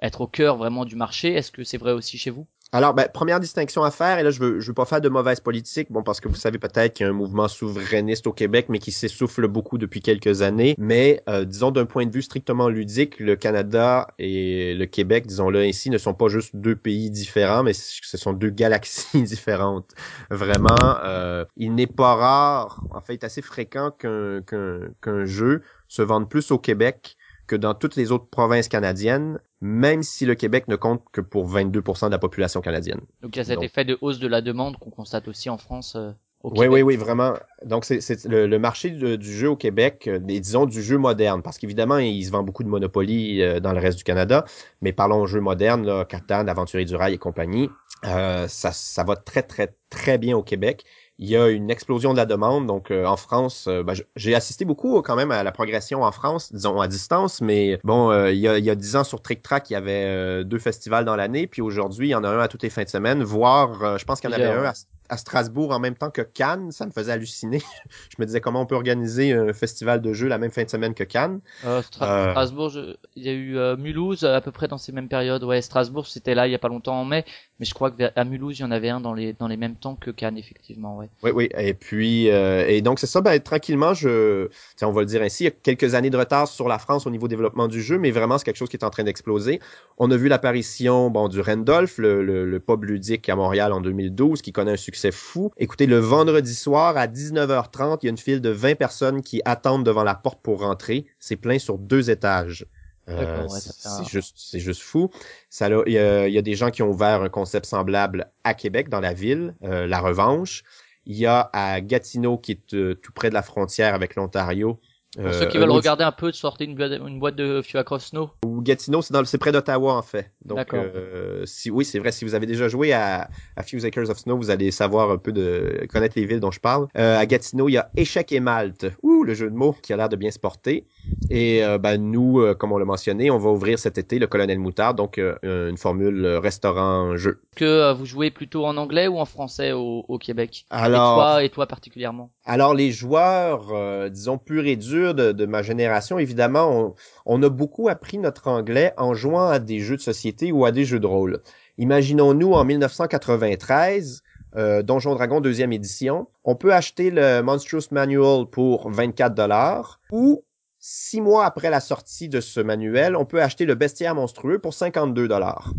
être 0.00 0.20
au 0.20 0.26
cœur 0.26 0.56
vraiment 0.56 0.84
du 0.84 0.96
marché. 0.96 1.34
Est-ce 1.34 1.50
que 1.50 1.64
c'est 1.64 1.78
vrai 1.78 1.92
aussi 1.92 2.18
chez 2.18 2.30
vous? 2.30 2.46
Alors, 2.72 2.94
ben, 2.94 3.08
première 3.12 3.40
distinction 3.40 3.82
à 3.82 3.90
faire, 3.90 4.18
et 4.20 4.22
là, 4.22 4.30
je 4.30 4.38
veux, 4.38 4.60
je 4.60 4.68
veux 4.68 4.74
pas 4.74 4.84
faire 4.84 5.00
de 5.00 5.08
mauvaise 5.08 5.40
politique, 5.40 5.90
bon, 5.90 6.04
parce 6.04 6.20
que 6.20 6.28
vous 6.28 6.36
savez 6.36 6.58
peut-être 6.58 6.94
qu'il 6.94 7.04
y 7.04 7.08
a 7.08 7.10
un 7.10 7.14
mouvement 7.14 7.48
souverainiste 7.48 8.28
au 8.28 8.32
Québec, 8.32 8.66
mais 8.68 8.78
qui 8.78 8.92
s'essouffle 8.92 9.48
beaucoup 9.48 9.76
depuis 9.76 10.00
quelques 10.00 10.42
années. 10.42 10.76
Mais, 10.78 11.20
euh, 11.28 11.44
disons, 11.44 11.72
d'un 11.72 11.84
point 11.84 12.06
de 12.06 12.12
vue 12.12 12.22
strictement 12.22 12.68
ludique, 12.68 13.18
le 13.18 13.34
Canada 13.34 14.06
et 14.20 14.74
le 14.74 14.86
Québec, 14.86 15.26
disons-le 15.26 15.60
ainsi, 15.62 15.90
ne 15.90 15.98
sont 15.98 16.14
pas 16.14 16.28
juste 16.28 16.54
deux 16.54 16.76
pays 16.76 17.10
différents, 17.10 17.64
mais 17.64 17.72
ce 17.72 18.16
sont 18.16 18.32
deux 18.32 18.50
galaxies 18.50 19.22
différentes. 19.22 19.90
Vraiment, 20.30 20.76
euh, 21.04 21.44
il 21.56 21.74
n'est 21.74 21.88
pas 21.88 22.14
rare, 22.14 22.84
en 22.92 23.00
fait, 23.00 23.24
assez 23.24 23.42
fréquent 23.42 23.90
qu'un 23.90 25.24
jeu 25.24 25.62
se 25.88 26.02
vende 26.02 26.28
plus 26.28 26.52
au 26.52 26.58
Québec 26.58 27.16
que 27.50 27.56
dans 27.56 27.74
toutes 27.74 27.96
les 27.96 28.12
autres 28.12 28.28
provinces 28.30 28.68
canadiennes, 28.68 29.40
même 29.60 30.04
si 30.04 30.24
le 30.24 30.36
Québec 30.36 30.68
ne 30.68 30.76
compte 30.76 31.02
que 31.10 31.20
pour 31.20 31.50
22% 31.50 32.06
de 32.06 32.12
la 32.12 32.18
population 32.20 32.60
canadienne. 32.60 33.00
Donc 33.22 33.34
il 33.34 33.40
y 33.40 33.42
a 33.42 33.44
cet 33.44 33.60
effet 33.64 33.84
de 33.84 33.98
hausse 34.00 34.20
de 34.20 34.28
la 34.28 34.40
demande 34.40 34.78
qu'on 34.78 34.90
constate 34.90 35.26
aussi 35.26 35.50
en 35.50 35.58
France. 35.58 35.96
Euh, 35.96 36.12
au 36.44 36.52
oui, 36.56 36.68
oui, 36.68 36.82
oui, 36.82 36.96
vraiment. 36.96 37.34
Donc, 37.66 37.84
c'est 37.84 38.24
le, 38.24 38.58
marché 38.58 38.90
du 38.90 39.36
jeu 39.36 39.50
au 39.50 39.56
Québec, 39.56 40.04
euh, 40.06 40.18
disons 40.20 40.64
du 40.64 40.80
jeu 40.80 40.96
moderne, 40.96 41.42
parce 41.42 41.58
qu'évidemment, 41.58 41.98
il 41.98 42.24
se 42.24 42.30
vend 42.30 42.44
beaucoup 42.44 42.62
de 42.62 42.68
Monopoly 42.68 43.42
euh, 43.42 43.58
dans 43.58 43.72
le 43.72 43.80
reste 43.80 43.98
du 43.98 44.04
Canada, 44.04 44.46
mais 44.80 44.92
parlons 44.92 45.26
jeu 45.26 45.40
moderne, 45.40 45.84
là, 45.84 46.04
Catan, 46.04 46.46
Aventurier 46.46 46.86
du 46.86 46.94
Rail 46.94 47.14
et 47.14 47.18
compagnie, 47.18 47.68
ça, 48.02 48.46
ça 48.46 49.04
va 49.04 49.16
très, 49.16 49.42
très, 49.42 49.74
très 49.90 50.16
bien 50.16 50.34
au 50.34 50.42
Québec 50.42 50.84
il 51.20 51.28
y 51.28 51.36
a 51.36 51.48
une 51.48 51.70
explosion 51.70 52.12
de 52.12 52.16
la 52.16 52.26
demande. 52.26 52.66
Donc 52.66 52.90
euh, 52.90 53.04
en 53.04 53.16
France, 53.16 53.66
euh, 53.68 53.82
ben, 53.82 53.94
j'ai 54.16 54.34
assisté 54.34 54.64
beaucoup 54.64 55.00
quand 55.02 55.16
même 55.16 55.30
à 55.30 55.42
la 55.44 55.52
progression 55.52 56.02
en 56.02 56.12
France, 56.12 56.52
disons 56.52 56.80
à 56.80 56.88
distance, 56.88 57.42
mais 57.42 57.78
bon, 57.84 58.10
euh, 58.10 58.32
il, 58.32 58.38
y 58.38 58.48
a, 58.48 58.58
il 58.58 58.64
y 58.64 58.70
a 58.70 58.74
dix 58.74 58.96
ans 58.96 59.04
sur 59.04 59.20
Trick 59.20 59.42
Track, 59.42 59.68
il 59.70 59.74
y 59.74 59.76
avait 59.76 60.44
deux 60.44 60.58
festivals 60.58 61.04
dans 61.04 61.16
l'année, 61.16 61.46
puis 61.46 61.60
aujourd'hui, 61.60 62.08
il 62.08 62.10
y 62.10 62.14
en 62.14 62.24
a 62.24 62.28
un 62.28 62.38
à 62.38 62.48
toutes 62.48 62.62
les 62.62 62.70
fins 62.70 62.84
de 62.84 62.88
semaine, 62.88 63.22
voire 63.22 63.98
je 63.98 64.04
pense 64.04 64.20
qu'il 64.20 64.30
y 64.30 64.32
en 64.32 64.36
avait 64.36 64.46
un. 64.46 64.64
à, 64.64 64.72
à 65.10 65.16
Strasbourg 65.16 65.72
en 65.72 65.80
même 65.80 65.96
temps 65.96 66.10
que 66.10 66.22
Cannes, 66.22 66.70
ça 66.70 66.86
me 66.86 66.92
faisait 66.92 67.12
halluciner. 67.12 67.58
je 68.10 68.16
me 68.18 68.26
disais 68.26 68.40
comment 68.40 68.62
on 68.62 68.66
peut 68.66 68.76
organiser 68.76 69.32
un 69.32 69.52
festival 69.52 70.00
de 70.00 70.12
jeux 70.12 70.28
la 70.28 70.38
même 70.38 70.52
fin 70.52 70.62
de 70.64 70.70
semaine 70.70 70.94
que 70.94 71.04
Cannes. 71.04 71.40
Euh, 71.64 71.82
euh 72.00 72.30
Strasbourg, 72.30 72.72
il 73.16 73.22
y 73.22 73.28
a 73.28 73.32
eu 73.32 73.58
euh, 73.58 73.76
Mulhouse 73.76 74.24
à 74.24 74.40
peu 74.40 74.52
près 74.52 74.68
dans 74.68 74.78
ces 74.78 74.92
mêmes 74.92 75.08
périodes. 75.08 75.42
Ouais, 75.42 75.60
Strasbourg, 75.60 76.06
c'était 76.06 76.34
là 76.34 76.46
il 76.46 76.52
y 76.52 76.54
a 76.54 76.58
pas 76.58 76.68
longtemps 76.68 77.00
en 77.00 77.04
mai, 77.04 77.24
mais 77.58 77.66
je 77.66 77.74
crois 77.74 77.90
qu'à 77.90 78.24
Mulhouse, 78.24 78.60
il 78.60 78.62
y 78.62 78.64
en 78.64 78.70
avait 78.70 78.88
un 78.88 79.00
dans 79.00 79.12
les 79.12 79.32
dans 79.32 79.48
les 79.48 79.56
mêmes 79.56 79.74
temps 79.74 79.96
que 79.96 80.12
Cannes 80.12 80.38
effectivement, 80.38 80.96
ouais. 80.96 81.10
Oui, 81.24 81.32
oui. 81.34 81.48
Et 81.58 81.74
puis 81.74 82.30
euh, 82.30 82.64
et 82.68 82.80
donc 82.80 83.00
c'est 83.00 83.08
ça. 83.08 83.20
Ben 83.20 83.38
tranquillement, 83.40 83.94
je, 83.94 84.48
on 84.80 84.92
va 84.92 85.00
le 85.00 85.06
dire 85.06 85.22
ainsi, 85.22 85.42
il 85.42 85.46
y 85.46 85.50
a 85.50 85.52
quelques 85.52 85.94
années 85.94 86.10
de 86.10 86.16
retard 86.16 86.46
sur 86.46 86.68
la 86.68 86.78
France 86.78 87.06
au 87.06 87.10
niveau 87.10 87.26
développement 87.26 87.66
du 87.66 87.82
jeu, 87.82 87.98
mais 87.98 88.12
vraiment 88.12 88.38
c'est 88.38 88.44
quelque 88.44 88.56
chose 88.56 88.68
qui 88.68 88.76
est 88.76 88.84
en 88.84 88.90
train 88.90 89.04
d'exploser. 89.04 89.58
On 89.98 90.08
a 90.12 90.16
vu 90.16 90.28
l'apparition 90.28 91.10
bon 91.10 91.28
du 91.28 91.40
Randolph, 91.40 91.98
le, 91.98 92.22
le, 92.22 92.46
le 92.46 92.60
pub 92.60 92.84
ludique 92.84 93.28
à 93.28 93.34
Montréal 93.34 93.72
en 93.72 93.80
2012, 93.80 94.40
qui 94.40 94.52
connaît 94.52 94.72
un 94.72 94.76
succès 94.76 94.99
c'est 95.00 95.12
fou. 95.12 95.50
Écoutez, 95.56 95.86
le 95.86 95.98
vendredi 95.98 96.54
soir 96.54 96.96
à 96.96 97.06
19h30, 97.06 97.98
il 98.02 98.06
y 98.06 98.08
a 98.08 98.10
une 98.10 98.18
file 98.18 98.40
de 98.40 98.50
20 98.50 98.74
personnes 98.74 99.22
qui 99.22 99.40
attendent 99.44 99.84
devant 99.84 100.04
la 100.04 100.14
porte 100.14 100.40
pour 100.42 100.60
rentrer. 100.60 101.06
C'est 101.18 101.36
plein 101.36 101.58
sur 101.58 101.78
deux 101.78 102.10
étages. 102.10 102.66
Euh, 103.08 103.48
c'est 103.48 104.06
juste, 104.06 104.36
c'est 104.36 104.60
juste 104.60 104.82
fou. 104.82 105.10
Ça, 105.48 105.68
il 105.86 105.92
y, 105.92 105.98
a, 105.98 106.42
des 106.42 106.54
gens 106.54 106.70
qui 106.70 106.82
ont 106.82 106.90
ouvert 106.90 107.22
un 107.22 107.28
concept 107.30 107.66
semblable 107.66 108.30
à 108.44 108.54
Québec, 108.54 108.88
dans 108.88 109.00
la 109.00 109.14
ville, 109.14 109.54
euh, 109.64 109.86
la 109.86 110.00
Revanche. 110.00 110.62
Il 111.06 111.16
y 111.16 111.26
a 111.26 111.48
à 111.52 111.80
Gatineau, 111.80 112.36
qui 112.36 112.52
est 112.52 112.74
euh, 112.74 112.94
tout 112.94 113.12
près 113.12 113.30
de 113.30 113.34
la 113.34 113.42
frontière 113.42 113.94
avec 113.94 114.14
l'Ontario, 114.14 114.78
pour 115.16 115.34
ceux 115.34 115.46
qui 115.46 115.58
veulent 115.58 115.70
regarder 115.70 116.04
un 116.04 116.12
peu, 116.12 116.30
de 116.30 116.36
sortir 116.36 116.68
une, 116.68 116.80
une 117.06 117.18
boîte 117.18 117.36
de 117.36 117.62
Fio 117.62 117.80
Across 117.80 118.10
Snow. 118.10 118.30
Ou 118.44 118.60
Gatineau, 118.62 119.02
c'est 119.02 119.12
dans 119.12 119.24
c'est 119.24 119.38
près 119.38 119.52
d'Ottawa 119.52 119.94
en 119.94 120.02
fait. 120.02 120.32
Donc 120.44 120.74
euh, 120.74 121.44
si 121.46 121.70
oui, 121.70 121.84
c'est 121.84 121.98
vrai 121.98 122.12
si 122.12 122.24
vous 122.24 122.34
avez 122.34 122.46
déjà 122.46 122.68
joué 122.68 122.92
à, 122.92 123.30
à 123.56 123.62
Few 123.62 123.84
Acres 123.84 124.10
of 124.10 124.18
Snow, 124.18 124.36
vous 124.36 124.50
allez 124.50 124.70
savoir 124.70 125.10
un 125.10 125.18
peu 125.18 125.32
de 125.32 125.86
connaître 125.92 126.18
les 126.18 126.26
villes 126.26 126.40
dont 126.40 126.50
je 126.50 126.60
parle. 126.60 126.86
Euh, 126.96 127.18
à 127.18 127.26
Gatineau, 127.26 127.68
il 127.68 127.72
y 127.72 127.78
a 127.78 127.90
Échec 127.96 128.32
et 128.32 128.40
Malte. 128.40 128.86
Ouh, 129.02 129.24
le 129.24 129.34
jeu 129.34 129.50
de 129.50 129.54
mots 129.54 129.74
qui 129.82 129.92
a 129.92 129.96
l'air 129.96 130.08
de 130.08 130.16
bien 130.16 130.30
se 130.30 130.38
porter. 130.38 130.86
Et 131.28 131.64
euh, 131.64 131.78
ben 131.78 131.96
nous, 131.96 132.40
euh, 132.40 132.54
comme 132.54 132.72
on 132.72 132.78
l'a 132.78 132.84
mentionné, 132.84 133.30
on 133.30 133.38
va 133.38 133.50
ouvrir 133.50 133.78
cet 133.78 133.98
été 133.98 134.18
le 134.18 134.26
Colonel 134.26 134.58
Moutard, 134.58 134.94
donc 134.94 135.18
euh, 135.18 135.36
une 135.42 135.76
formule 135.76 136.26
restaurant 136.26 137.16
jeu. 137.16 137.40
Que 137.56 137.92
vous 137.92 138.06
jouez 138.06 138.30
plutôt 138.30 138.64
en 138.64 138.76
anglais 138.76 139.06
ou 139.06 139.18
en 139.18 139.24
français 139.24 139.72
au, 139.72 140.04
au 140.08 140.18
Québec? 140.18 140.66
Alors, 140.70 141.12
et 141.12 141.14
toi, 141.14 141.44
et 141.44 141.48
toi 141.50 141.66
particulièrement? 141.66 142.30
Alors 142.44 142.74
les 142.74 142.90
joueurs, 142.90 144.10
disons 144.10 144.38
purs 144.38 144.66
et 144.66 144.76
de, 145.00 145.46
ma 145.46 145.62
génération, 145.62 146.18
évidemment, 146.18 146.94
on, 147.26 147.42
a 147.42 147.48
beaucoup 147.48 147.88
appris 147.88 148.18
notre 148.18 148.48
anglais 148.48 148.92
en 148.96 149.14
jouant 149.14 149.48
à 149.48 149.58
des 149.58 149.80
jeux 149.80 149.96
de 149.96 150.02
société 150.02 150.52
ou 150.52 150.64
à 150.64 150.72
des 150.72 150.84
jeux 150.84 151.00
de 151.00 151.06
rôle. 151.06 151.40
Imaginons-nous 151.78 152.52
en 152.52 152.64
1993, 152.64 154.22
euh, 154.56 154.82
Donjon 154.82 155.14
Dragon 155.14 155.40
deuxième 155.40 155.72
édition, 155.72 156.28
on 156.44 156.54
peut 156.54 156.74
acheter 156.74 157.10
le 157.10 157.42
Monstrous 157.42 157.92
Manual 157.92 158.46
pour 158.46 158.90
24 158.90 159.34
dollars 159.34 160.00
ou 160.10 160.44
six 160.80 161.20
mois 161.20 161.44
après 161.44 161.68
la 161.70 161.78
sortie 161.78 162.28
de 162.28 162.40
ce 162.40 162.58
manuel, 162.58 163.14
on 163.14 163.26
peut 163.26 163.42
acheter 163.42 163.66
le 163.66 163.74
bestiaire 163.74 164.14
monstrueux 164.14 164.58
pour 164.58 164.72
52 164.72 165.28
dollars. 165.28 165.72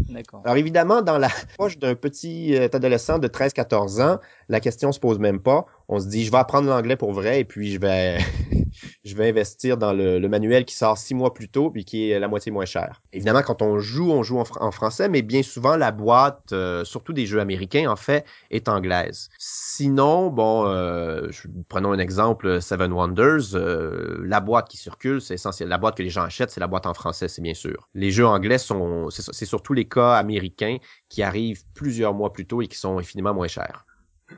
Alors 0.46 0.58
évidemment, 0.58 1.02
dans 1.02 1.18
la 1.18 1.30
poche 1.58 1.80
d'un 1.80 1.96
petit 1.96 2.56
euh, 2.56 2.68
adolescent 2.72 3.18
de 3.18 3.28
13-14 3.28 4.02
ans, 4.02 4.20
la 4.48 4.60
question 4.60 4.92
se 4.92 5.00
pose 5.00 5.18
même 5.18 5.42
pas 5.42 5.66
on 5.92 6.00
se 6.00 6.08
dit, 6.08 6.24
je 6.24 6.32
vais 6.32 6.38
apprendre 6.38 6.70
l'anglais 6.70 6.96
pour 6.96 7.12
vrai 7.12 7.42
et 7.42 7.44
puis 7.44 7.74
je 7.74 7.80
vais 7.80 8.18
je 9.04 9.14
vais 9.14 9.28
investir 9.28 9.76
dans 9.76 9.92
le, 9.92 10.26
manuel 10.30 10.64
qui 10.64 10.74
sort 10.74 10.98
six 10.98 11.14
mois 11.14 11.34
plus 11.34 11.50
tôt 11.50 11.70
puis 11.70 11.84
qui 11.84 12.10
est 12.10 12.18
la 12.18 12.30
moitié 12.30 12.50
moins 12.50 12.64
cher. 12.64 13.02
Évidemment, 13.12 13.42
quand 13.42 13.62
on 13.62 13.78
joue, 13.78 14.10
on 14.10 14.24
joue 14.24 14.40
en, 14.40 14.72
français, 14.72 15.10
mais 15.10 15.22
bien 15.22 15.44
souvent 15.44 15.76
la 15.76 15.92
boîte, 15.92 16.54
euh, 16.54 16.86
surtout 16.86 17.12
des 17.12 17.26
jeux 17.26 17.42
américains 17.42 17.92
en 17.92 17.98
fait, 17.98 18.26
est 18.52 18.70
anglaise. 18.70 19.30
Sinon, 19.38 20.30
bon, 20.30 20.66
euh, 20.66 21.28
prenons 21.68 21.92
un 21.92 22.00
exemple, 22.00 22.62
Seven 22.62 22.94
Wonders, 22.94 23.54
euh, 23.56 24.24
la 24.26 24.40
boîte 24.40 24.70
qui 24.70 24.78
circule, 24.78 25.20
c'est 25.20 25.34
essentiel. 25.34 25.68
La 25.68 25.78
boîte 25.78 25.98
que 25.98 26.04
les 26.04 26.10
gens 26.10 26.24
achètent, 26.24 26.52
c'est 26.52 26.62
la 26.62 26.68
boîte 26.68 26.86
en 26.86 26.94
français, 26.94 27.28
c'est 27.28 27.42
bien 27.42 27.54
sûr. 27.54 27.90
Les 27.96 28.12
jeux 28.12 28.26
anglais 28.26 28.60
sont, 28.60 29.10
c'est 29.10 29.46
surtout 29.46 29.74
les 29.74 29.90
cas 29.90 30.14
américains 30.14 30.78
qui 31.10 31.22
arrivent 31.22 31.64
plusieurs 31.74 32.14
mois 32.14 32.32
plus 32.32 32.46
tôt 32.46 32.62
et 32.62 32.68
qui 32.68 32.78
sont 32.78 32.98
infiniment 32.98 33.34
moins 33.34 33.50
chers. 33.50 33.86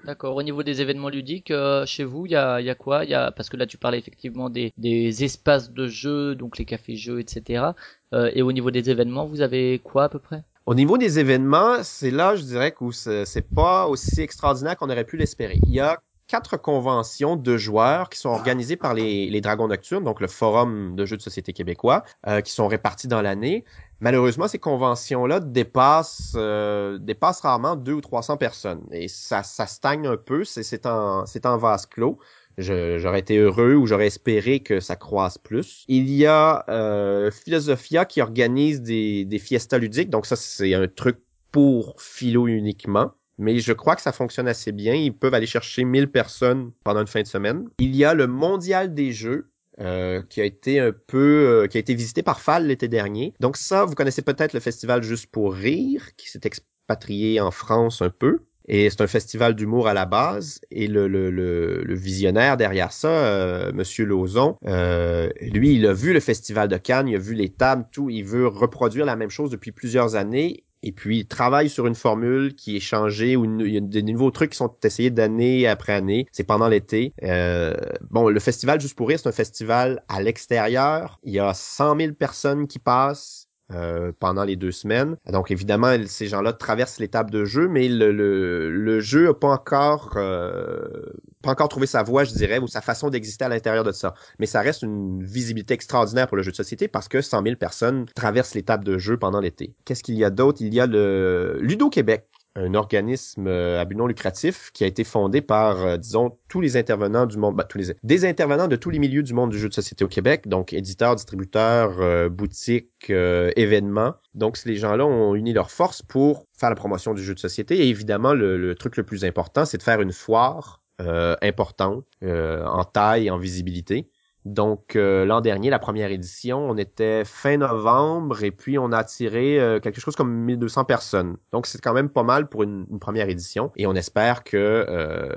D'accord. 0.05 0.35
Au 0.35 0.43
niveau 0.43 0.63
des 0.63 0.81
événements 0.81 1.09
ludiques, 1.09 1.51
euh, 1.51 1.85
chez 1.85 2.03
vous, 2.03 2.25
il 2.25 2.31
y 2.31 2.35
a, 2.35 2.59
y 2.61 2.69
a, 2.69 2.75
quoi? 2.75 3.05
Y 3.05 3.13
a 3.13 3.31
parce 3.31 3.49
que 3.49 3.57
là 3.57 3.65
tu 3.65 3.77
parlais 3.77 3.99
effectivement 3.99 4.49
des, 4.49 4.73
des 4.77 5.23
espaces 5.23 5.71
de 5.71 5.87
jeux, 5.87 6.35
donc 6.35 6.57
les 6.57 6.65
cafés 6.65 6.95
jeux, 6.95 7.19
etc. 7.19 7.65
Euh, 8.13 8.31
et 8.33 8.41
au 8.41 8.51
niveau 8.51 8.71
des 8.71 8.89
événements, 8.89 9.25
vous 9.25 9.41
avez 9.41 9.79
quoi 9.79 10.05
à 10.05 10.09
peu 10.09 10.19
près? 10.19 10.43
Au 10.65 10.75
niveau 10.75 10.97
des 10.97 11.19
événements, 11.19 11.83
c'est 11.83 12.11
là, 12.11 12.35
je 12.35 12.43
dirais 12.43 12.71
que 12.71 12.91
c'est 12.91 13.53
pas 13.53 13.87
aussi 13.87 14.21
extraordinaire 14.21 14.77
qu'on 14.77 14.89
aurait 14.89 15.03
pu 15.03 15.17
l'espérer. 15.17 15.59
Il 15.67 15.73
y 15.73 15.81
a 15.81 15.99
quatre 16.27 16.57
conventions 16.57 17.35
de 17.35 17.57
joueurs 17.57 18.09
qui 18.09 18.17
sont 18.17 18.29
organisées 18.29 18.77
par 18.77 18.93
les, 18.93 19.29
les 19.29 19.41
Dragons 19.41 19.67
Nocturnes, 19.67 20.03
donc 20.03 20.21
le 20.21 20.27
Forum 20.27 20.95
de 20.95 21.05
jeux 21.05 21.17
de 21.17 21.21
société 21.21 21.51
québécois, 21.53 22.03
euh, 22.27 22.41
qui 22.41 22.53
sont 22.53 22.67
répartis 22.67 23.07
dans 23.07 23.21
l'année. 23.21 23.65
Malheureusement, 24.03 24.49
ces 24.49 24.59
conventions-là 24.59 25.39
dépassent, 25.39 26.33
euh, 26.35 26.97
dépassent 26.97 27.39
rarement 27.39 27.77
deux 27.77 27.93
ou 27.93 28.01
300 28.01 28.35
personnes. 28.35 28.81
Et 28.91 29.07
ça, 29.07 29.43
ça 29.43 29.65
stagne 29.65 30.05
un 30.07 30.17
peu, 30.17 30.43
c'est 30.43 30.85
en, 30.85 31.23
en 31.23 31.57
vase 31.57 31.85
clos. 31.85 32.19
J'aurais 32.57 33.19
été 33.19 33.37
heureux 33.37 33.75
ou 33.75 33.87
j'aurais 33.87 34.07
espéré 34.07 34.59
que 34.59 34.81
ça 34.81 34.97
croise 34.97 35.37
plus. 35.37 35.85
Il 35.87 36.09
y 36.09 36.25
a 36.25 36.65
euh, 36.67 37.31
Philosophia 37.31 38.03
qui 38.03 38.21
organise 38.21 38.81
des, 38.81 39.23
des 39.23 39.39
fiestas 39.39 39.77
ludiques, 39.77 40.09
donc 40.09 40.25
ça 40.25 40.35
c'est 40.35 40.73
un 40.73 40.89
truc 40.89 41.19
pour 41.53 41.95
philo 41.97 42.47
uniquement 42.47 43.13
mais 43.37 43.59
je 43.59 43.73
crois 43.73 43.95
que 43.95 44.01
ça 44.01 44.11
fonctionne 44.11 44.47
assez 44.47 44.71
bien. 44.71 44.93
Ils 44.93 45.13
peuvent 45.13 45.33
aller 45.33 45.47
chercher 45.47 45.83
1000 45.83 46.11
personnes 46.11 46.71
pendant 46.83 47.01
une 47.01 47.07
fin 47.07 47.21
de 47.21 47.27
semaine. 47.27 47.67
Il 47.79 47.95
y 47.95 48.05
a 48.05 48.13
le 48.13 48.27
mondial 48.27 48.93
des 48.93 49.11
jeux. 49.11 49.49
Euh, 49.79 50.21
qui 50.29 50.39
a 50.39 50.45
été 50.45 50.79
un 50.79 50.91
peu 50.91 51.63
euh, 51.63 51.67
qui 51.67 51.77
a 51.77 51.79
été 51.79 51.95
visité 51.95 52.21
par 52.21 52.41
Fall 52.41 52.67
l'été 52.67 52.87
dernier. 52.87 53.33
Donc 53.39 53.57
ça, 53.57 53.85
vous 53.85 53.95
connaissez 53.95 54.21
peut-être 54.21 54.53
le 54.53 54.59
festival 54.59 55.01
Juste 55.01 55.27
pour 55.31 55.53
rire, 55.53 56.15
qui 56.15 56.29
s'est 56.29 56.41
expatrié 56.43 57.41
en 57.41 57.49
France 57.49 58.01
un 58.01 58.11
peu. 58.11 58.41
Et 58.67 58.89
c'est 58.89 59.01
un 59.01 59.07
festival 59.07 59.55
d'humour 59.55 59.87
à 59.87 59.93
la 59.93 60.05
base. 60.05 60.61
Et 60.71 60.87
le, 60.87 61.07
le, 61.07 61.29
le, 61.29 61.95
visionnaire 61.95 62.55
derrière 62.55 62.91
ça, 62.91 63.09
euh, 63.09 63.71
Monsieur 63.73 64.05
Lauzon, 64.05 64.57
euh, 64.65 65.29
lui, 65.41 65.75
il 65.75 65.85
a 65.85 65.93
vu 65.93 66.13
le 66.13 66.19
festival 66.19 66.67
de 66.69 66.77
Cannes, 66.77 67.07
il 67.07 67.15
a 67.15 67.19
vu 67.19 67.33
les 67.33 67.49
tables, 67.49 67.85
tout. 67.91 68.09
Il 68.09 68.23
veut 68.23 68.47
reproduire 68.47 69.05
la 69.05 69.15
même 69.15 69.29
chose 69.29 69.49
depuis 69.49 69.71
plusieurs 69.71 70.15
années 70.15 70.63
et 70.83 70.91
puis 70.91 71.25
travaille 71.25 71.69
sur 71.69 71.87
une 71.87 71.95
formule 71.95 72.53
qui 72.55 72.77
est 72.77 72.81
changée 72.81 73.35
ou 73.35 73.45
il 73.61 73.73
y 73.73 73.77
a 73.77 73.81
des 73.81 74.03
nouveaux 74.03 74.31
trucs 74.31 74.51
qui 74.51 74.57
sont 74.57 74.75
essayés 74.83 75.09
d'année 75.09 75.65
après 75.67 75.93
année. 75.93 76.27
C'est 76.31 76.43
pendant 76.43 76.67
l'été. 76.67 77.13
Euh, 77.23 77.73
bon, 78.11 78.29
le 78.29 78.39
festival 78.39 78.79
Juste 78.79 78.95
pour 78.95 79.07
rire, 79.07 79.19
c'est 79.19 79.29
un 79.29 79.31
festival 79.31 80.03
à 80.09 80.21
l'extérieur. 80.21 81.19
Il 81.23 81.33
y 81.33 81.39
a 81.39 81.53
100 81.53 81.97
000 81.97 82.13
personnes 82.13 82.67
qui 82.67 82.79
passent. 82.79 83.42
Euh, 83.71 84.11
pendant 84.19 84.43
les 84.43 84.57
deux 84.57 84.71
semaines. 84.71 85.15
Donc 85.31 85.49
évidemment, 85.49 85.95
ces 86.05 86.27
gens-là 86.27 86.51
traversent 86.51 86.99
l'étape 86.99 87.31
de 87.31 87.45
jeu, 87.45 87.69
mais 87.69 87.87
le, 87.87 88.11
le, 88.11 88.69
le 88.69 88.99
jeu 88.99 89.27
n'a 89.27 89.33
pas 89.33 89.47
encore 89.47 90.11
euh, 90.17 91.13
pas 91.41 91.51
encore 91.51 91.69
trouvé 91.69 91.87
sa 91.87 92.03
voie, 92.03 92.25
je 92.25 92.33
dirais, 92.33 92.59
ou 92.59 92.67
sa 92.67 92.81
façon 92.81 93.09
d'exister 93.09 93.45
à 93.45 93.49
l'intérieur 93.49 93.85
de 93.85 93.93
ça. 93.93 94.13
Mais 94.37 94.47
ça 94.47 94.61
reste 94.61 94.81
une 94.81 95.23
visibilité 95.23 95.73
extraordinaire 95.73 96.27
pour 96.27 96.35
le 96.35 96.43
jeu 96.43 96.51
de 96.51 96.57
société 96.57 96.89
parce 96.89 97.07
que 97.07 97.21
100 97.21 97.41
000 97.41 97.55
personnes 97.55 98.05
traversent 98.15 98.53
l'étape 98.53 98.83
de 98.83 98.97
jeu 98.97 99.17
pendant 99.17 99.39
l'été. 99.39 99.73
Qu'est-ce 99.85 100.03
qu'il 100.03 100.15
y 100.15 100.25
a 100.25 100.29
d'autre? 100.29 100.61
Il 100.61 100.73
y 100.73 100.81
a 100.81 100.85
le 100.85 101.57
Ludo 101.61 101.89
Québec 101.89 102.27
un 102.55 102.75
organisme 102.75 103.47
euh, 103.47 103.81
à 103.81 103.85
but 103.85 103.95
non 103.95 104.05
lucratif 104.05 104.71
qui 104.73 104.83
a 104.83 104.87
été 104.87 105.03
fondé 105.03 105.41
par, 105.41 105.83
euh, 105.83 105.97
disons, 105.97 106.37
tous 106.47 106.61
les 106.61 106.77
intervenants 106.77 107.25
du 107.25 107.37
monde, 107.37 107.55
bah, 107.55 107.63
tous 107.63 107.77
les 107.77 107.95
des 108.03 108.25
intervenants 108.25 108.67
de 108.67 108.75
tous 108.75 108.89
les 108.89 108.99
milieux 108.99 109.23
du 109.23 109.33
monde 109.33 109.49
du 109.49 109.57
jeu 109.57 109.69
de 109.69 109.73
société 109.73 110.03
au 110.03 110.07
Québec, 110.07 110.47
donc 110.47 110.71
éditeurs, 110.73 111.15
distributeurs, 111.15 111.99
euh, 111.99 112.29
boutiques, 112.29 113.09
événements. 113.09 114.13
Donc, 114.33 114.57
les 114.65 114.77
gens-là 114.77 115.05
ont 115.05 115.35
uni 115.35 115.51
leurs 115.51 115.71
forces 115.71 116.01
pour 116.01 116.45
faire 116.57 116.69
la 116.69 116.75
promotion 116.75 117.13
du 117.13 117.23
jeu 117.23 117.33
de 117.33 117.39
société. 117.39 117.75
Et 117.77 117.89
évidemment, 117.89 118.33
le 118.33 118.73
truc 118.75 118.95
le 118.97 119.03
plus 119.03 119.25
important, 119.25 119.65
c'est 119.65 119.77
de 119.77 119.83
faire 119.83 120.01
une 120.01 120.13
foire 120.13 120.81
importante 120.99 122.05
en 122.21 122.83
taille 122.85 123.29
en 123.29 123.37
visibilité. 123.37 124.09
Donc 124.45 124.95
euh, 124.95 125.25
l'an 125.25 125.41
dernier, 125.41 125.69
la 125.69 125.79
première 125.79 126.11
édition, 126.11 126.59
on 126.69 126.77
était 126.77 127.23
fin 127.23 127.57
novembre 127.57 128.43
et 128.43 128.51
puis 128.51 128.77
on 128.77 128.91
a 128.91 128.97
attiré 128.97 129.59
euh, 129.59 129.79
quelque 129.79 130.01
chose 130.01 130.15
comme 130.15 130.33
1200 130.33 130.85
personnes. 130.85 131.37
Donc 131.51 131.65
c'est 131.65 131.79
quand 131.81 131.93
même 131.93 132.09
pas 132.09 132.23
mal 132.23 132.49
pour 132.49 132.63
une, 132.63 132.85
première 132.99 133.29
édition 133.29 133.71
et 133.77 133.87
on 133.87 133.95
espère 133.95 134.43
que 134.43 134.57
euh, 134.57 135.29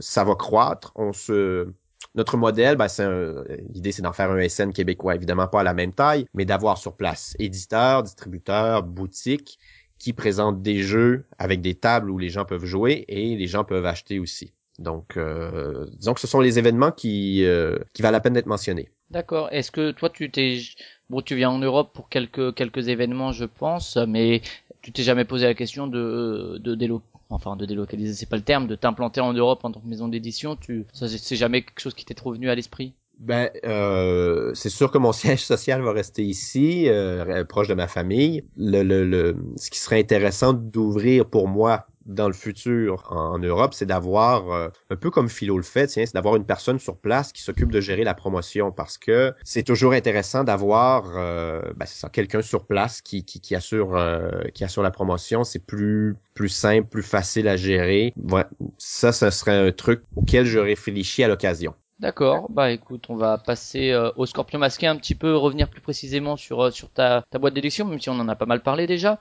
ça 0.00 0.24
va 0.24 0.34
croître. 0.34 0.92
On 0.96 1.12
se 1.12 1.68
notre 2.14 2.36
modèle, 2.36 2.76
ben, 2.76 2.88
l'idée 3.70 3.92
c'est 3.92 4.02
d'en 4.02 4.12
faire 4.12 4.30
un 4.30 4.48
SN 4.48 4.70
québécois, 4.72 5.14
évidemment 5.14 5.46
pas 5.46 5.60
à 5.60 5.62
la 5.62 5.72
même 5.72 5.94
taille, 5.94 6.26
mais 6.34 6.44
d'avoir 6.44 6.76
sur 6.76 6.94
place 6.94 7.34
éditeurs, 7.38 8.02
distributeurs, 8.02 8.82
boutiques 8.82 9.58
qui 9.98 10.12
présentent 10.12 10.60
des 10.60 10.82
jeux 10.82 11.24
avec 11.38 11.60
des 11.62 11.76
tables 11.76 12.10
où 12.10 12.18
les 12.18 12.28
gens 12.28 12.44
peuvent 12.44 12.64
jouer 12.64 13.04
et 13.08 13.36
les 13.36 13.46
gens 13.46 13.64
peuvent 13.64 13.86
acheter 13.86 14.18
aussi. 14.18 14.52
Donc, 14.78 15.16
euh, 15.16 15.86
disons 15.98 16.14
que 16.14 16.20
ce 16.20 16.26
sont 16.26 16.40
les 16.40 16.58
événements 16.58 16.92
qui, 16.92 17.44
euh, 17.44 17.78
qui 17.92 18.02
valent 18.02 18.12
la 18.16 18.20
peine 18.20 18.32
d'être 18.32 18.46
mentionnés. 18.46 18.90
D'accord. 19.10 19.48
Est-ce 19.52 19.70
que 19.70 19.90
toi, 19.90 20.08
tu 20.10 20.30
t'es, 20.30 20.60
bon, 21.10 21.20
tu 21.20 21.36
viens 21.36 21.50
en 21.50 21.58
Europe 21.58 21.90
pour 21.92 22.08
quelques 22.08 22.54
quelques 22.54 22.88
événements, 22.88 23.32
je 23.32 23.44
pense, 23.44 23.96
mais 23.96 24.40
tu 24.80 24.92
t'es 24.92 25.02
jamais 25.02 25.24
posé 25.24 25.46
la 25.46 25.54
question 25.54 25.86
de 25.86 26.58
de 26.58 26.74
délo 26.74 27.02
enfin 27.32 27.56
de 27.56 27.66
délocaliser, 27.66 28.14
c'est 28.14 28.28
pas 28.28 28.36
le 28.36 28.42
terme, 28.42 28.66
de 28.66 28.74
t'implanter 28.74 29.20
en 29.20 29.32
Europe 29.32 29.64
en 29.64 29.72
tant 29.72 29.80
que 29.80 29.86
maison 29.86 30.08
d'édition. 30.08 30.56
Tu, 30.56 30.86
ça, 30.92 31.08
c'est 31.08 31.36
jamais 31.36 31.62
quelque 31.62 31.80
chose 31.80 31.94
qui 31.94 32.04
t'est 32.04 32.14
trop 32.14 32.32
venu 32.32 32.50
à 32.50 32.54
l'esprit? 32.54 32.94
Ben, 33.18 33.50
euh, 33.64 34.52
c'est 34.54 34.68
sûr 34.68 34.90
que 34.90 34.98
mon 34.98 35.12
siège 35.12 35.44
social 35.44 35.80
va 35.82 35.92
rester 35.92 36.22
ici, 36.24 36.88
euh, 36.88 37.44
proche 37.44 37.68
de 37.68 37.74
ma 37.74 37.88
famille. 37.88 38.44
Le, 38.56 38.82
le, 38.82 39.04
le, 39.04 39.36
ce 39.56 39.70
qui 39.70 39.78
serait 39.78 40.00
intéressant 40.00 40.52
d'ouvrir 40.52 41.26
pour 41.26 41.48
moi 41.48 41.86
dans 42.06 42.26
le 42.26 42.34
futur 42.34 43.04
en, 43.10 43.38
Europe, 43.38 43.74
c'est 43.74 43.86
d'avoir, 43.86 44.50
euh, 44.50 44.68
un 44.90 44.96
peu 44.96 45.10
comme 45.10 45.28
Philo 45.28 45.56
le 45.56 45.62
fait, 45.62 45.88
c'est 45.88 46.12
d'avoir 46.14 46.36
une 46.36 46.44
personne 46.44 46.78
sur 46.78 46.96
place 46.96 47.32
qui 47.32 47.42
s'occupe 47.42 47.70
de 47.70 47.80
gérer 47.80 48.04
la 48.04 48.14
promotion 48.14 48.72
parce 48.72 48.98
que 48.98 49.34
c'est 49.44 49.62
toujours 49.62 49.92
intéressant 49.92 50.44
d'avoir 50.44 51.04
euh, 51.16 51.60
ben 51.76 51.86
quelqu'un 52.12 52.42
sur 52.42 52.66
place 52.66 53.00
qui, 53.00 53.24
qui, 53.24 53.40
qui 53.40 53.54
assure 53.54 53.96
euh, 53.96 54.30
qui 54.54 54.64
assure 54.64 54.82
la 54.82 54.90
promotion. 54.90 55.44
C'est 55.44 55.64
plus 55.64 56.16
plus 56.34 56.48
simple, 56.48 56.88
plus 56.88 57.02
facile 57.02 57.48
à 57.48 57.56
gérer. 57.56 58.14
Ouais, 58.30 58.44
ça, 58.78 59.12
ce 59.12 59.30
serait 59.30 59.68
un 59.68 59.72
truc 59.72 60.02
auquel 60.16 60.46
je 60.46 60.58
réfléchis 60.58 61.22
à 61.22 61.28
l'occasion. 61.28 61.74
D'accord, 62.00 62.50
bah 62.50 62.72
écoute, 62.72 63.04
on 63.10 63.16
va 63.16 63.38
passer 63.38 63.94
au 64.16 64.26
scorpion 64.26 64.58
masqué 64.58 64.88
un 64.88 64.96
petit 64.96 65.14
peu, 65.14 65.36
revenir 65.36 65.68
plus 65.68 65.80
précisément 65.80 66.36
sur, 66.36 66.72
sur 66.72 66.90
ta, 66.90 67.22
ta 67.30 67.38
boîte 67.38 67.54
d'élection, 67.54 67.86
même 67.86 68.00
si 68.00 68.10
on 68.10 68.18
en 68.18 68.28
a 68.28 68.34
pas 68.34 68.46
mal 68.46 68.60
parlé 68.60 68.88
déjà. 68.88 69.20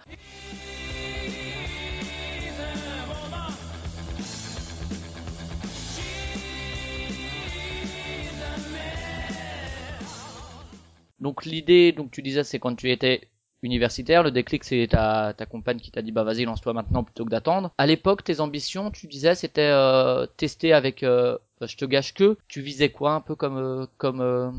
Donc 11.21 11.45
l'idée, 11.45 11.91
donc 11.91 12.11
tu 12.11 12.21
disais, 12.21 12.43
c'est 12.43 12.59
quand 12.59 12.75
tu 12.75 12.91
étais 12.91 13.21
universitaire, 13.63 14.23
le 14.23 14.31
déclic 14.31 14.63
c'est 14.63 14.87
ta, 14.89 15.33
ta 15.37 15.45
compagne 15.45 15.77
qui 15.77 15.91
t'a 15.91 16.01
dit 16.01 16.11
bah 16.11 16.23
vas-y 16.23 16.45
lance-toi 16.45 16.73
maintenant 16.73 17.03
plutôt 17.03 17.25
que 17.25 17.29
d'attendre. 17.29 17.71
À 17.77 17.85
l'époque, 17.85 18.23
tes 18.23 18.39
ambitions, 18.39 18.91
tu 18.91 19.07
disais, 19.07 19.35
c'était 19.35 19.61
euh, 19.61 20.25
tester 20.37 20.73
avec, 20.73 21.03
euh, 21.03 21.37
je 21.61 21.75
te 21.77 21.85
gâche 21.85 22.13
que, 22.13 22.37
tu 22.47 22.61
visais 22.61 22.89
quoi 22.89 23.13
un 23.13 23.21
peu 23.21 23.35
comme 23.35 23.57
euh, 23.57 23.85
comme 23.97 24.53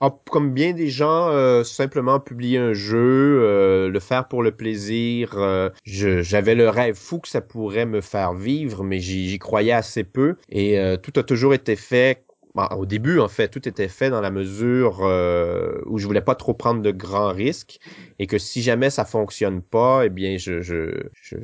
ah, 0.00 0.14
comme 0.30 0.54
bien 0.54 0.74
des 0.74 0.90
gens, 0.90 1.64
simplement 1.64 2.20
publier 2.20 2.58
un 2.58 2.72
jeu, 2.72 3.88
le 3.88 3.98
faire 3.98 4.28
pour 4.28 4.44
le 4.44 4.52
plaisir. 4.52 5.36
j'avais 5.84 6.54
le 6.54 6.68
rêve 6.68 6.94
fou 6.94 7.18
que 7.18 7.26
ça 7.26 7.40
pourrait 7.40 7.84
me 7.84 8.00
faire 8.00 8.32
vivre, 8.32 8.84
mais 8.84 9.00
j'y 9.00 9.36
croyais 9.40 9.72
assez 9.72 10.04
peu. 10.04 10.36
Et 10.50 10.78
tout 11.02 11.10
a 11.16 11.24
toujours 11.24 11.52
été 11.52 11.74
fait 11.74 12.22
bah, 12.58 12.74
au 12.76 12.86
début, 12.86 13.20
en 13.20 13.28
fait, 13.28 13.46
tout 13.46 13.68
était 13.68 13.86
fait 13.86 14.10
dans 14.10 14.20
la 14.20 14.32
mesure 14.32 15.02
euh, 15.02 15.80
où 15.86 15.98
je 15.98 16.06
voulais 16.06 16.20
pas 16.20 16.34
trop 16.34 16.54
prendre 16.54 16.82
de 16.82 16.90
grands 16.90 17.32
risques 17.32 17.78
et 18.18 18.26
que 18.26 18.36
si 18.36 18.62
jamais 18.62 18.90
ça 18.90 19.04
fonctionne 19.04 19.62
pas, 19.62 20.06
eh 20.06 20.08
bien, 20.08 20.38
je, 20.38 20.60
je, 20.60 20.90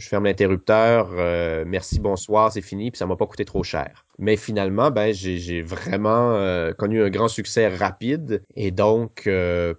ferme 0.00 0.24
l'interrupteur, 0.24 1.10
euh, 1.12 1.62
merci, 1.68 2.00
bonsoir, 2.00 2.50
c'est 2.50 2.62
fini, 2.62 2.90
puis 2.90 2.98
ça 2.98 3.06
m'a 3.06 3.14
pas 3.14 3.28
coûté 3.28 3.44
trop 3.44 3.62
cher. 3.62 4.04
Mais 4.18 4.36
finalement, 4.36 4.90
ben, 4.90 5.14
j'ai 5.14 5.62
vraiment 5.62 6.32
euh, 6.34 6.72
connu 6.72 7.00
un 7.00 7.10
grand 7.10 7.28
succès 7.28 7.68
rapide 7.68 8.42
et 8.56 8.72
donc, 8.72 9.30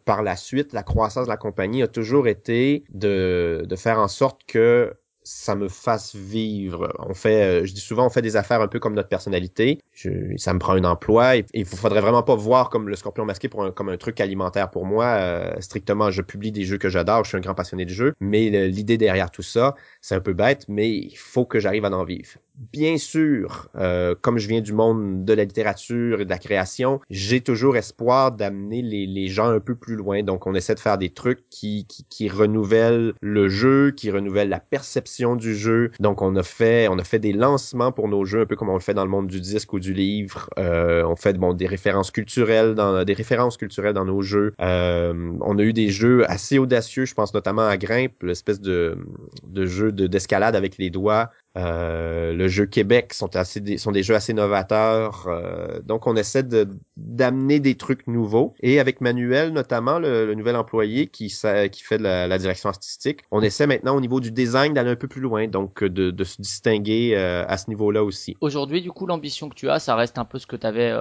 par 0.06 0.24
la 0.24 0.38
suite, 0.38 0.72
la 0.72 0.84
croissance 0.84 1.26
de 1.26 1.32
la 1.32 1.36
compagnie 1.36 1.84
a 1.84 1.90
toujours 1.90 2.30
été 2.30 2.86
de, 2.94 3.66
de 3.68 3.76
faire 3.76 4.00
en 4.00 4.08
sorte 4.08 4.40
que 4.48 4.94
ça 5.26 5.56
me 5.56 5.68
fasse 5.68 6.16
vivre. 6.16 6.94
On 7.00 7.14
fait, 7.14 7.64
euh, 7.64 7.66
je 7.66 7.74
dis 7.74 7.82
souvent, 7.82 8.06
on 8.06 8.10
fait 8.10 8.22
des 8.22 8.36
affaires 8.38 8.62
un 8.62 8.68
peu 8.68 8.80
comme 8.80 8.94
notre 8.94 9.10
personnalité. 9.10 9.80
Je, 9.92 10.10
ça 10.38 10.54
me 10.54 10.60
prend 10.60 10.74
un 10.74 10.84
emploi 10.86 11.36
il 11.54 11.66
faudrait 11.66 12.02
vraiment 12.02 12.24
pas 12.24 12.36
voir 12.36 12.70
comme 12.70 12.88
le 12.88 12.96
Scorpion 12.96 13.26
masqué 13.26 13.50
pour 13.50 13.64
un, 13.64 13.72
comme 13.72 13.90
un 13.90 13.98
truc 13.98 14.22
alimentaire 14.22 14.70
pour 14.70 14.86
moi. 14.86 15.06
Euh, 15.06 15.52
strictement, 15.60 16.12
je 16.12 16.22
publie 16.22 16.52
des 16.52 16.64
jeux 16.64 16.78
que 16.78 16.90
j'adore. 16.90 17.24
Je 17.24 17.30
suis 17.30 17.38
un 17.38 17.42
grand 17.42 17.56
passionné 17.56 17.86
de 17.86 17.90
jeux, 17.90 18.14
mais 18.20 18.68
l'idée 18.68 18.98
derrière 18.98 19.32
tout 19.32 19.42
ça, 19.42 19.76
c'est 20.02 20.16
un 20.16 20.22
peu 20.22 20.34
bête, 20.34 20.66
mais 20.68 20.90
il 20.90 21.16
faut 21.18 21.46
que 21.46 21.60
j'arrive 21.60 21.86
à 21.86 21.92
en 21.92 22.04
vivre. 22.04 22.30
Bien 22.58 22.98
sûr, 22.98 23.68
euh, 23.76 24.16
comme 24.22 24.38
je 24.38 24.48
viens 24.48 24.62
du 24.62 24.72
monde 24.72 25.26
de 25.26 25.34
la 25.34 25.44
littérature 25.44 26.22
et 26.22 26.26
de 26.26 26.30
la 26.30 26.38
création, 26.38 27.02
j'ai 27.10 27.42
toujours 27.42 27.76
espoir 27.76 28.32
d'amener 28.32 28.82
les, 28.82 29.06
les, 29.06 29.28
gens 29.28 29.50
un 29.50 29.60
peu 29.60 29.76
plus 29.76 29.98
loin. 29.98 30.24
Donc, 30.24 30.48
on 30.48 30.56
essaie 30.56 30.74
de 30.74 30.80
faire 30.80 30.98
des 30.98 31.10
trucs 31.10 31.50
qui, 31.50 31.86
qui, 31.88 32.06
qui 32.10 32.30
renouvellent 32.30 33.14
le 33.22 33.50
jeu, 33.50 33.92
qui 33.92 34.10
renouvellent 34.10 34.48
la 34.48 34.62
perception 34.62 35.36
du 35.36 35.54
jeu. 35.54 35.92
Donc, 36.00 36.22
on 36.22 36.34
a 36.38 36.44
fait 36.44 36.88
on 36.88 36.98
a 36.98 37.04
fait 37.04 37.20
des 37.20 37.34
lancements 37.34 37.92
pour 37.92 38.08
nos 38.08 38.24
jeux, 38.24 38.42
un 38.42 38.46
peu 38.46 38.56
comme 38.56 38.70
on 38.70 38.76
le 38.76 38.80
fait 38.80 38.94
dans 38.94 39.04
le 39.04 39.12
monde 39.12 39.28
du 39.28 39.42
disque 39.42 39.74
ou 39.74 39.80
du 39.82 39.94
livre. 39.94 40.50
Euh, 40.58 41.04
on 41.06 41.18
fait 41.18 41.38
bon 41.38 41.54
des 41.54 41.68
références 41.68 42.10
culturelles 42.10 42.74
dans 42.74 43.04
des 43.04 43.14
références 43.14 43.58
culturelles 43.58 43.94
dans 43.94 44.06
nos 44.06 44.22
jeux. 44.22 44.54
Euh, 44.62 45.34
on 45.42 45.60
a 45.60 45.62
eu 45.62 45.74
des 45.74 45.90
jeux 45.90 46.30
assez 46.32 46.58
audacieux. 46.58 47.04
Je 47.04 47.16
pense 47.16 47.34
notamment 47.34 47.68
à 47.68 47.76
Grimpe, 47.76 48.24
l'espèce 48.24 48.62
de 48.62 48.98
de 49.46 49.66
jeu 49.66 49.92
d'escalade 49.92 50.56
avec 50.56 50.78
les 50.78 50.90
doigts 50.90 51.32
euh, 51.58 52.34
le 52.34 52.48
jeu 52.48 52.66
Québec 52.66 53.14
sont 53.14 53.36
assez 53.36 53.62
des, 53.62 53.78
sont 53.78 53.92
des 53.92 54.04
jeux 54.04 54.16
assez 54.16 54.34
novateurs. 54.34 55.28
Euh, 55.28 55.80
donc 55.82 56.06
on 56.06 56.16
essaie 56.16 56.44
de 56.44 56.68
d'amener 56.98 57.60
des 57.60 57.76
trucs 57.76 58.08
nouveaux. 58.08 58.54
Et 58.62 58.80
avec 58.80 59.00
Manuel 59.02 59.54
notamment, 59.54 60.00
le, 60.00 60.34
nouvel 60.36 60.56
employé 60.56 61.08
qui 61.08 61.28
qui 61.28 61.84
fait 61.84 61.98
de 61.98 62.04
la, 62.04 62.38
direction 62.38 62.70
artistique, 62.70 63.22
on 63.32 63.42
essaie 63.42 63.68
maintenant 63.68 63.96
au 63.96 64.02
niveau 64.02 64.20
du 64.20 64.32
design 64.32 64.74
d'aller 64.74 64.92
un 64.92 64.96
peu 64.96 65.08
plus 65.08 65.22
loin, 65.22 65.48
donc 65.48 65.84
de, 65.84 66.12
de 66.12 66.24
se 66.24 66.42
distinguer 66.42 67.14
euh, 67.16 67.46
à 67.48 67.58
ce 67.58 67.70
niveau-là 67.70 68.04
aussi. 68.04 68.36
Aujourd'hui, 68.42 68.82
du 68.82 68.92
coup, 68.92 69.06
l'ambition 69.06 69.48
que 69.50 69.56
tu 69.56 69.70
as, 69.70 69.80
ça 69.80 69.96
reste 69.96 70.18
un 70.18 70.26
peu 70.26 70.40
ce 70.40 70.48
que 70.48 70.56
tu 70.58 70.68
avais 70.68 70.94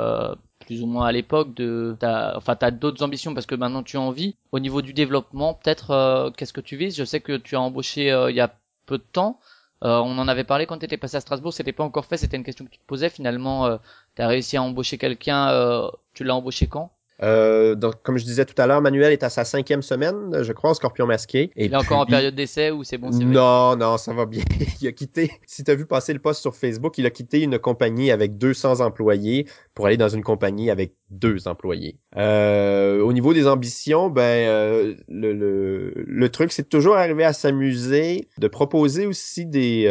plus 0.61 0.83
ou 0.83 0.87
moins 0.87 1.07
à 1.07 1.13
l'époque 1.13 1.53
de 1.55 1.95
t'as 1.99 2.35
enfin 2.37 2.57
t'as 2.57 2.71
d'autres 2.71 3.03
ambitions 3.05 3.35
parce 3.35 3.45
que 3.45 3.55
maintenant 3.55 3.83
tu 3.83 3.99
as 3.99 4.01
envie 4.01 4.35
au 4.51 4.61
niveau 4.61 4.81
du 4.81 4.95
développement 4.95 5.53
peut-être 5.53 6.33
qu'est-ce 6.37 6.53
que 6.55 6.63
tu 6.63 6.77
vises? 6.77 6.97
Je 6.97 7.05
sais 7.05 7.21
que 7.21 7.37
tu 7.37 7.57
as 7.57 7.61
embauché 7.61 8.07
il 8.31 8.37
y 8.37 8.41
a 8.41 8.55
peu 8.87 8.99
de 8.99 9.05
temps 9.13 9.41
euh, 9.85 9.99
on 9.99 10.19
en 10.19 10.29
avait 10.29 10.45
parlé 10.45 10.67
quand 10.67 10.79
tu 10.79 10.87
étais 10.87 10.97
passé 10.97 11.17
à 11.17 11.21
Strasbourg, 11.21 11.53
c'était 11.53 11.73
pas 11.73 11.85
encore 11.85 12.07
fait, 12.07 12.17
c'était 12.17 12.37
une 12.37 12.45
question 12.45 12.65
que 12.65 12.71
tu 12.71 12.79
te 12.79 12.87
posais. 12.87 13.11
Finalement, 13.11 13.67
euh, 13.67 13.79
tu 14.17 14.23
as 14.23 14.29
réussi 14.29 14.57
à 14.57 14.63
embaucher 14.63 14.99
quelqu'un, 14.99 15.51
euh, 15.51 15.91
tu 16.15 16.25
l'as 16.25 16.35
embauché 16.37 16.69
quand? 16.69 16.94
Euh, 17.23 17.75
donc, 17.75 18.03
comme 18.03 18.19
je 18.19 18.25
disais 18.25 18.45
tout 18.45 18.61
à 18.61 18.67
l'heure, 18.67 18.81
Manuel 18.81 19.13
est 19.13 19.23
à 19.23 19.31
sa 19.31 19.45
cinquième 19.45 19.83
semaine, 19.83 20.43
je 20.43 20.53
crois, 20.53 20.71
en 20.71 20.75
Scorpion 20.75 21.07
masqué. 21.07 21.51
Et 21.57 21.67
il 21.67 21.73
est 21.73 21.77
encore 21.77 22.01
en 22.01 22.07
période 22.07 22.35
d'essai 22.35 22.71
ou 22.71 22.83
c'est 22.83 22.99
bon 22.99 23.11
Non, 23.11 23.77
non, 23.77 23.97
ça 23.97 24.13
va 24.13 24.27
bien. 24.27 24.43
il 24.81 24.89
a 24.89 24.93
quitté, 24.93 25.31
si 25.47 25.63
tu 25.63 25.71
as 25.71 25.75
vu 25.75 25.87
passer 25.87 26.13
le 26.13 26.19
post 26.19 26.41
sur 26.41 26.57
Facebook, 26.57 26.99
il 26.99 27.07
a 27.07 27.11
quitté 27.11 27.43
une 27.43 27.59
compagnie 27.59 28.11
avec 28.11 28.37
200 28.37 28.81
employés 28.81 29.47
pour 29.75 29.87
aller 29.87 29.97
dans 29.97 30.09
une 30.09 30.23
compagnie 30.23 30.71
avec 30.71 30.95
deux 31.11 31.47
employés. 31.47 31.99
Euh, 32.17 33.01
au 33.01 33.13
niveau 33.13 33.33
des 33.33 33.47
ambitions, 33.47 34.11
ben 34.11 34.23
euh, 34.23 34.95
le, 35.09 35.33
le, 35.33 35.93
le 35.97 36.29
truc, 36.31 36.53
c'est 36.53 36.69
toujours 36.69 36.97
arriver 36.97 37.25
à 37.25 37.33
s'amuser, 37.33 38.29
de 38.39 38.49
proposer 38.49 39.07
aussi 39.07 39.47
des... 39.47 39.87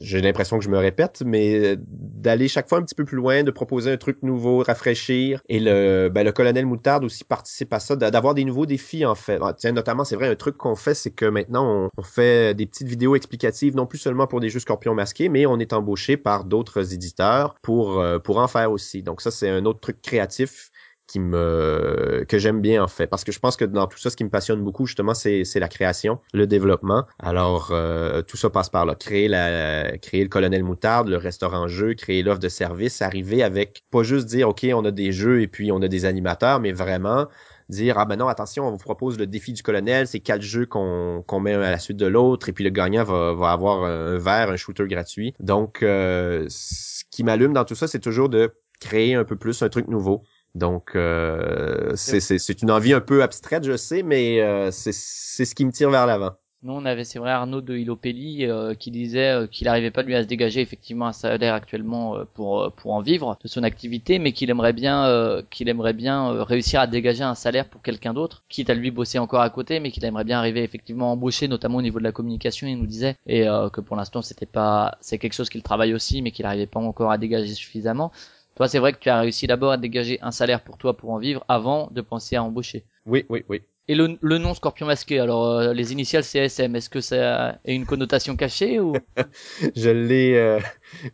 J'ai 0.00 0.20
l'impression 0.20 0.58
que 0.58 0.64
je 0.64 0.70
me 0.70 0.78
répète, 0.78 1.22
mais 1.24 1.76
d'aller 1.78 2.48
chaque 2.48 2.68
fois 2.68 2.78
un 2.78 2.82
petit 2.82 2.94
peu 2.94 3.04
plus 3.04 3.16
loin, 3.16 3.42
de 3.42 3.50
proposer 3.50 3.92
un 3.92 3.96
truc 3.96 4.22
nouveau, 4.22 4.62
rafraîchir. 4.62 5.40
Et 5.48 5.60
le, 5.60 6.08
ben, 6.12 6.24
le 6.24 6.32
colonel 6.32 6.66
Moutarde 6.66 7.04
aussi 7.04 7.24
participe 7.24 7.72
à 7.72 7.80
ça, 7.80 7.96
d'avoir 7.96 8.34
des 8.34 8.44
nouveaux 8.44 8.66
défis 8.66 9.04
en 9.04 9.14
fait. 9.14 9.38
Ah, 9.42 9.54
tiens, 9.56 9.72
notamment, 9.72 10.04
c'est 10.04 10.16
vrai, 10.16 10.28
un 10.28 10.34
truc 10.34 10.56
qu'on 10.56 10.76
fait, 10.76 10.94
c'est 10.94 11.10
que 11.10 11.26
maintenant 11.26 11.90
on, 11.96 12.02
fait 12.02 12.54
des 12.54 12.66
petites 12.66 12.88
vidéos 12.88 13.16
explicatives, 13.16 13.74
non 13.76 13.86
plus 13.86 13.98
seulement 13.98 14.26
pour 14.26 14.40
des 14.40 14.50
jeux 14.50 14.60
Scorpions 14.60 14.94
masqués, 14.94 15.28
mais 15.28 15.46
on 15.46 15.58
est 15.58 15.72
embauché 15.72 16.16
par 16.16 16.44
d'autres 16.44 16.92
éditeurs 16.92 17.54
pour 17.62 18.00
euh, 18.00 18.18
pour 18.18 18.38
en 18.38 18.48
faire 18.48 18.70
aussi. 18.70 19.02
Donc 19.02 19.20
ça, 19.20 19.30
c'est 19.30 19.48
un 19.48 19.64
autre 19.64 19.80
truc 19.80 20.00
créatif 20.02 20.70
qui 21.06 21.20
me 21.20 22.24
que 22.28 22.38
j'aime 22.38 22.60
bien 22.60 22.82
en 22.82 22.88
fait. 22.88 23.06
Parce 23.06 23.24
que 23.24 23.32
je 23.32 23.38
pense 23.38 23.56
que 23.56 23.64
dans 23.64 23.86
tout 23.86 23.98
ça 23.98 24.10
ce 24.10 24.16
qui 24.16 24.24
me 24.24 24.30
passionne 24.30 24.62
beaucoup 24.62 24.86
justement 24.86 25.14
c'est 25.14 25.44
c'est 25.44 25.60
la 25.60 25.68
création 25.68 26.18
le 26.32 26.46
développement. 26.46 27.04
Alors 27.18 27.70
euh, 27.72 28.22
tout 28.22 28.36
ça 28.36 28.50
passe 28.50 28.70
par 28.70 28.86
là. 28.86 28.94
Créer 28.94 29.28
la 29.28 29.98
créer 29.98 30.22
le 30.22 30.28
colonel 30.28 30.64
moutarde 30.64 31.08
le 31.08 31.16
restaurant 31.16 31.68
jeu 31.68 31.94
créer 31.94 32.22
l'offre 32.22 32.40
de 32.40 32.48
service 32.48 33.02
arriver 33.02 33.42
avec 33.42 33.84
pas 33.90 34.02
juste 34.02 34.26
dire 34.26 34.48
ok 34.48 34.66
on 34.74 34.84
a 34.84 34.90
des 34.90 35.12
jeux 35.12 35.42
et 35.42 35.48
puis 35.48 35.72
on 35.72 35.82
a 35.82 35.88
des 35.88 36.04
animateurs 36.04 36.60
mais 36.60 36.72
vraiment 36.72 37.28
dire 37.68 37.98
ah 37.98 38.04
ben 38.04 38.16
non 38.16 38.28
attention 38.28 38.66
on 38.66 38.70
vous 38.70 38.78
propose 38.78 39.18
le 39.18 39.26
défi 39.26 39.52
du 39.52 39.62
colonel 39.62 40.06
c'est 40.06 40.20
quatre 40.20 40.42
jeux 40.42 40.66
qu'on 40.66 41.22
qu'on 41.26 41.40
met 41.40 41.54
à 41.54 41.70
la 41.70 41.78
suite 41.78 41.96
de 41.96 42.06
l'autre 42.06 42.48
et 42.48 42.52
puis 42.52 42.64
le 42.64 42.70
gagnant 42.70 43.04
va 43.04 43.32
va 43.32 43.52
avoir 43.52 43.84
un 43.84 44.18
verre 44.18 44.50
un 44.50 44.56
shooter 44.56 44.86
gratuit 44.86 45.34
donc 45.40 45.82
euh, 45.82 46.46
ce 46.48 47.04
qui 47.10 47.24
m'allume 47.24 47.52
dans 47.52 47.64
tout 47.64 47.74
ça 47.74 47.88
c'est 47.88 48.00
toujours 48.00 48.28
de 48.28 48.54
créer 48.80 49.14
un 49.14 49.24
peu 49.24 49.36
plus 49.36 49.62
un 49.62 49.68
truc 49.68 49.88
nouveau 49.88 50.24
donc, 50.54 50.92
euh, 50.94 51.92
c'est 51.96 52.62
une 52.62 52.70
envie 52.70 52.92
un 52.92 53.00
peu 53.00 53.22
abstraite, 53.22 53.64
je 53.64 53.76
sais, 53.76 54.02
mais 54.02 54.40
euh, 54.40 54.70
c'est 54.70 54.92
ce 54.92 55.54
qui 55.54 55.64
me 55.64 55.72
tire 55.72 55.90
vers 55.90 56.06
l'avant. 56.06 56.36
Nous, 56.64 56.72
on 56.72 56.86
avait, 56.86 57.04
c'est 57.04 57.18
vrai, 57.18 57.30
Arnaud 57.30 57.60
de 57.60 57.76
Ilopelli 57.76 58.46
euh, 58.46 58.74
qui 58.74 58.90
disait 58.90 59.32
euh, 59.32 59.46
qu'il 59.46 59.66
n'arrivait 59.66 59.90
pas 59.90 60.02
lui 60.02 60.14
à 60.14 60.22
se 60.22 60.26
dégager 60.26 60.62
effectivement 60.62 61.06
un 61.06 61.12
salaire 61.12 61.52
actuellement 61.52 62.16
euh, 62.16 62.24
pour 62.32 62.72
pour 62.74 62.94
en 62.94 63.02
vivre 63.02 63.36
de 63.42 63.48
son 63.48 63.62
activité, 63.64 64.18
mais 64.18 64.32
qu'il 64.32 64.48
aimerait 64.48 64.72
bien 64.72 65.42
qu'il 65.50 65.68
aimerait 65.68 65.92
bien 65.92 66.42
réussir 66.42 66.80
à 66.80 66.86
dégager 66.86 67.22
un 67.22 67.34
salaire 67.34 67.68
pour 67.68 67.82
quelqu'un 67.82 68.14
d'autre, 68.14 68.44
quitte 68.48 68.70
à 68.70 68.74
lui 68.74 68.90
bosser 68.90 69.18
encore 69.18 69.42
à 69.42 69.50
côté, 69.50 69.78
mais 69.78 69.90
qu'il 69.90 70.06
aimerait 70.06 70.24
bien 70.24 70.38
arriver 70.38 70.62
effectivement 70.62 71.10
à 71.10 71.12
embaucher, 71.12 71.48
notamment 71.48 71.78
au 71.78 71.82
niveau 71.82 71.98
de 71.98 72.04
la 72.04 72.12
communication. 72.12 72.66
Il 72.66 72.78
nous 72.78 72.86
disait 72.86 73.16
et 73.26 73.44
que 73.44 73.82
pour 73.82 73.96
l'instant 73.96 74.22
c'était 74.22 74.46
pas 74.46 74.96
c'est 75.02 75.18
quelque 75.18 75.34
chose 75.34 75.50
qu'il 75.50 75.62
travaille 75.62 75.92
aussi, 75.92 76.22
mais 76.22 76.30
qu'il 76.30 76.44
n'arrivait 76.44 76.66
pas 76.66 76.80
encore 76.80 77.10
à 77.10 77.18
dégager 77.18 77.52
suffisamment. 77.52 78.10
Toi, 78.56 78.68
c'est 78.68 78.78
vrai 78.78 78.92
que 78.92 78.98
tu 78.98 79.08
as 79.08 79.20
réussi 79.20 79.46
d'abord 79.46 79.72
à 79.72 79.76
dégager 79.76 80.18
un 80.22 80.30
salaire 80.30 80.62
pour 80.62 80.78
toi 80.78 80.96
pour 80.96 81.10
en 81.10 81.18
vivre 81.18 81.44
avant 81.48 81.88
de 81.90 82.00
penser 82.00 82.36
à 82.36 82.42
embaucher. 82.42 82.84
Oui, 83.06 83.26
oui, 83.28 83.44
oui. 83.48 83.62
Et 83.86 83.94
le, 83.94 84.16
le 84.22 84.38
nom 84.38 84.54
Scorpion 84.54 84.86
masqué, 84.86 85.18
alors 85.20 85.46
euh, 85.46 85.72
les 85.74 85.92
initiales 85.92 86.24
CSM, 86.24 86.74
est-ce 86.74 86.88
que 86.88 87.02
ça 87.02 87.50
a 87.50 87.56
une 87.66 87.84
connotation 87.84 88.34
cachée 88.34 88.80
ou? 88.80 88.94
Je 89.76 89.90
l'ai, 89.90 90.36
euh, 90.36 90.58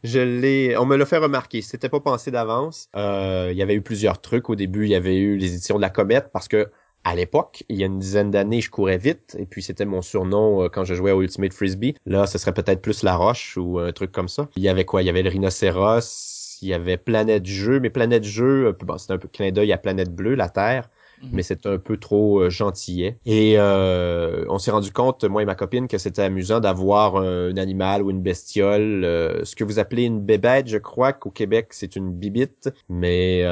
je 0.04 0.20
l'ai, 0.20 0.76
on 0.76 0.86
me 0.86 0.96
l'a 0.96 1.04
fait 1.04 1.16
remarquer. 1.16 1.62
C'était 1.62 1.88
pas 1.88 1.98
pensé 1.98 2.30
d'avance. 2.30 2.88
Euh, 2.94 3.48
il 3.50 3.56
y 3.56 3.62
avait 3.62 3.74
eu 3.74 3.82
plusieurs 3.82 4.20
trucs. 4.20 4.48
Au 4.50 4.54
début, 4.54 4.84
il 4.84 4.90
y 4.90 4.94
avait 4.94 5.16
eu 5.16 5.36
les 5.36 5.52
éditions 5.54 5.76
de 5.76 5.80
la 5.80 5.90
Comète 5.90 6.30
parce 6.32 6.46
que 6.46 6.70
à 7.02 7.16
l'époque, 7.16 7.64
il 7.68 7.76
y 7.76 7.82
a 7.82 7.86
une 7.86 7.98
dizaine 7.98 8.30
d'années, 8.30 8.60
je 8.60 8.70
courais 8.70 8.98
vite 8.98 9.34
et 9.38 9.46
puis 9.46 9.62
c'était 9.62 9.86
mon 9.86 10.02
surnom 10.02 10.68
quand 10.68 10.84
je 10.84 10.94
jouais 10.94 11.12
au 11.12 11.22
Ultimate 11.22 11.54
Frisbee. 11.54 11.96
Là, 12.06 12.26
ce 12.26 12.38
serait 12.38 12.52
peut-être 12.52 12.82
plus 12.82 13.02
la 13.02 13.16
Roche 13.16 13.56
ou 13.56 13.78
un 13.78 13.90
truc 13.90 14.12
comme 14.12 14.28
ça. 14.28 14.48
Il 14.56 14.62
y 14.62 14.68
avait 14.68 14.84
quoi? 14.84 15.02
Il 15.02 15.06
y 15.06 15.10
avait 15.10 15.22
le 15.22 15.30
rhinocéros 15.30 16.39
il 16.62 16.68
y 16.68 16.74
avait 16.74 16.96
Planète 16.96 17.46
Jeu, 17.46 17.80
mais 17.80 17.90
Planète 17.90 18.24
Jeu, 18.24 18.66
euh, 18.66 18.72
bon, 18.84 18.98
c'était 18.98 19.14
un 19.14 19.18
peu 19.18 19.28
clin 19.28 19.50
d'œil 19.50 19.72
à 19.72 19.78
Planète 19.78 20.14
Bleue, 20.14 20.34
la 20.34 20.48
Terre. 20.48 20.88
Mhm. 21.22 21.28
mais 21.32 21.42
c'est 21.42 21.66
un 21.66 21.76
peu 21.76 21.98
trop 21.98 22.40
euh, 22.40 22.48
gentillet. 22.48 23.18
Et 23.26 23.56
euh, 23.58 24.46
on 24.48 24.56
s'est 24.56 24.70
rendu 24.70 24.90
compte, 24.90 25.22
moi 25.24 25.42
et 25.42 25.44
ma 25.44 25.54
copine, 25.54 25.86
que 25.86 25.98
c'était 25.98 26.22
amusant 26.22 26.60
d'avoir 26.60 27.16
un, 27.16 27.54
animal 27.58 28.02
ou 28.02 28.10
une 28.10 28.22
bestiole, 28.22 29.02
ce 29.44 29.54
que 29.54 29.62
vous 29.62 29.78
appelez 29.78 30.04
une 30.04 30.20
bébête, 30.20 30.68
je 30.68 30.78
crois 30.78 31.12
qu'au 31.12 31.28
Québec 31.28 31.68
c'est 31.72 31.94
une 31.94 32.10
bibite, 32.10 32.70
mais 32.88 33.44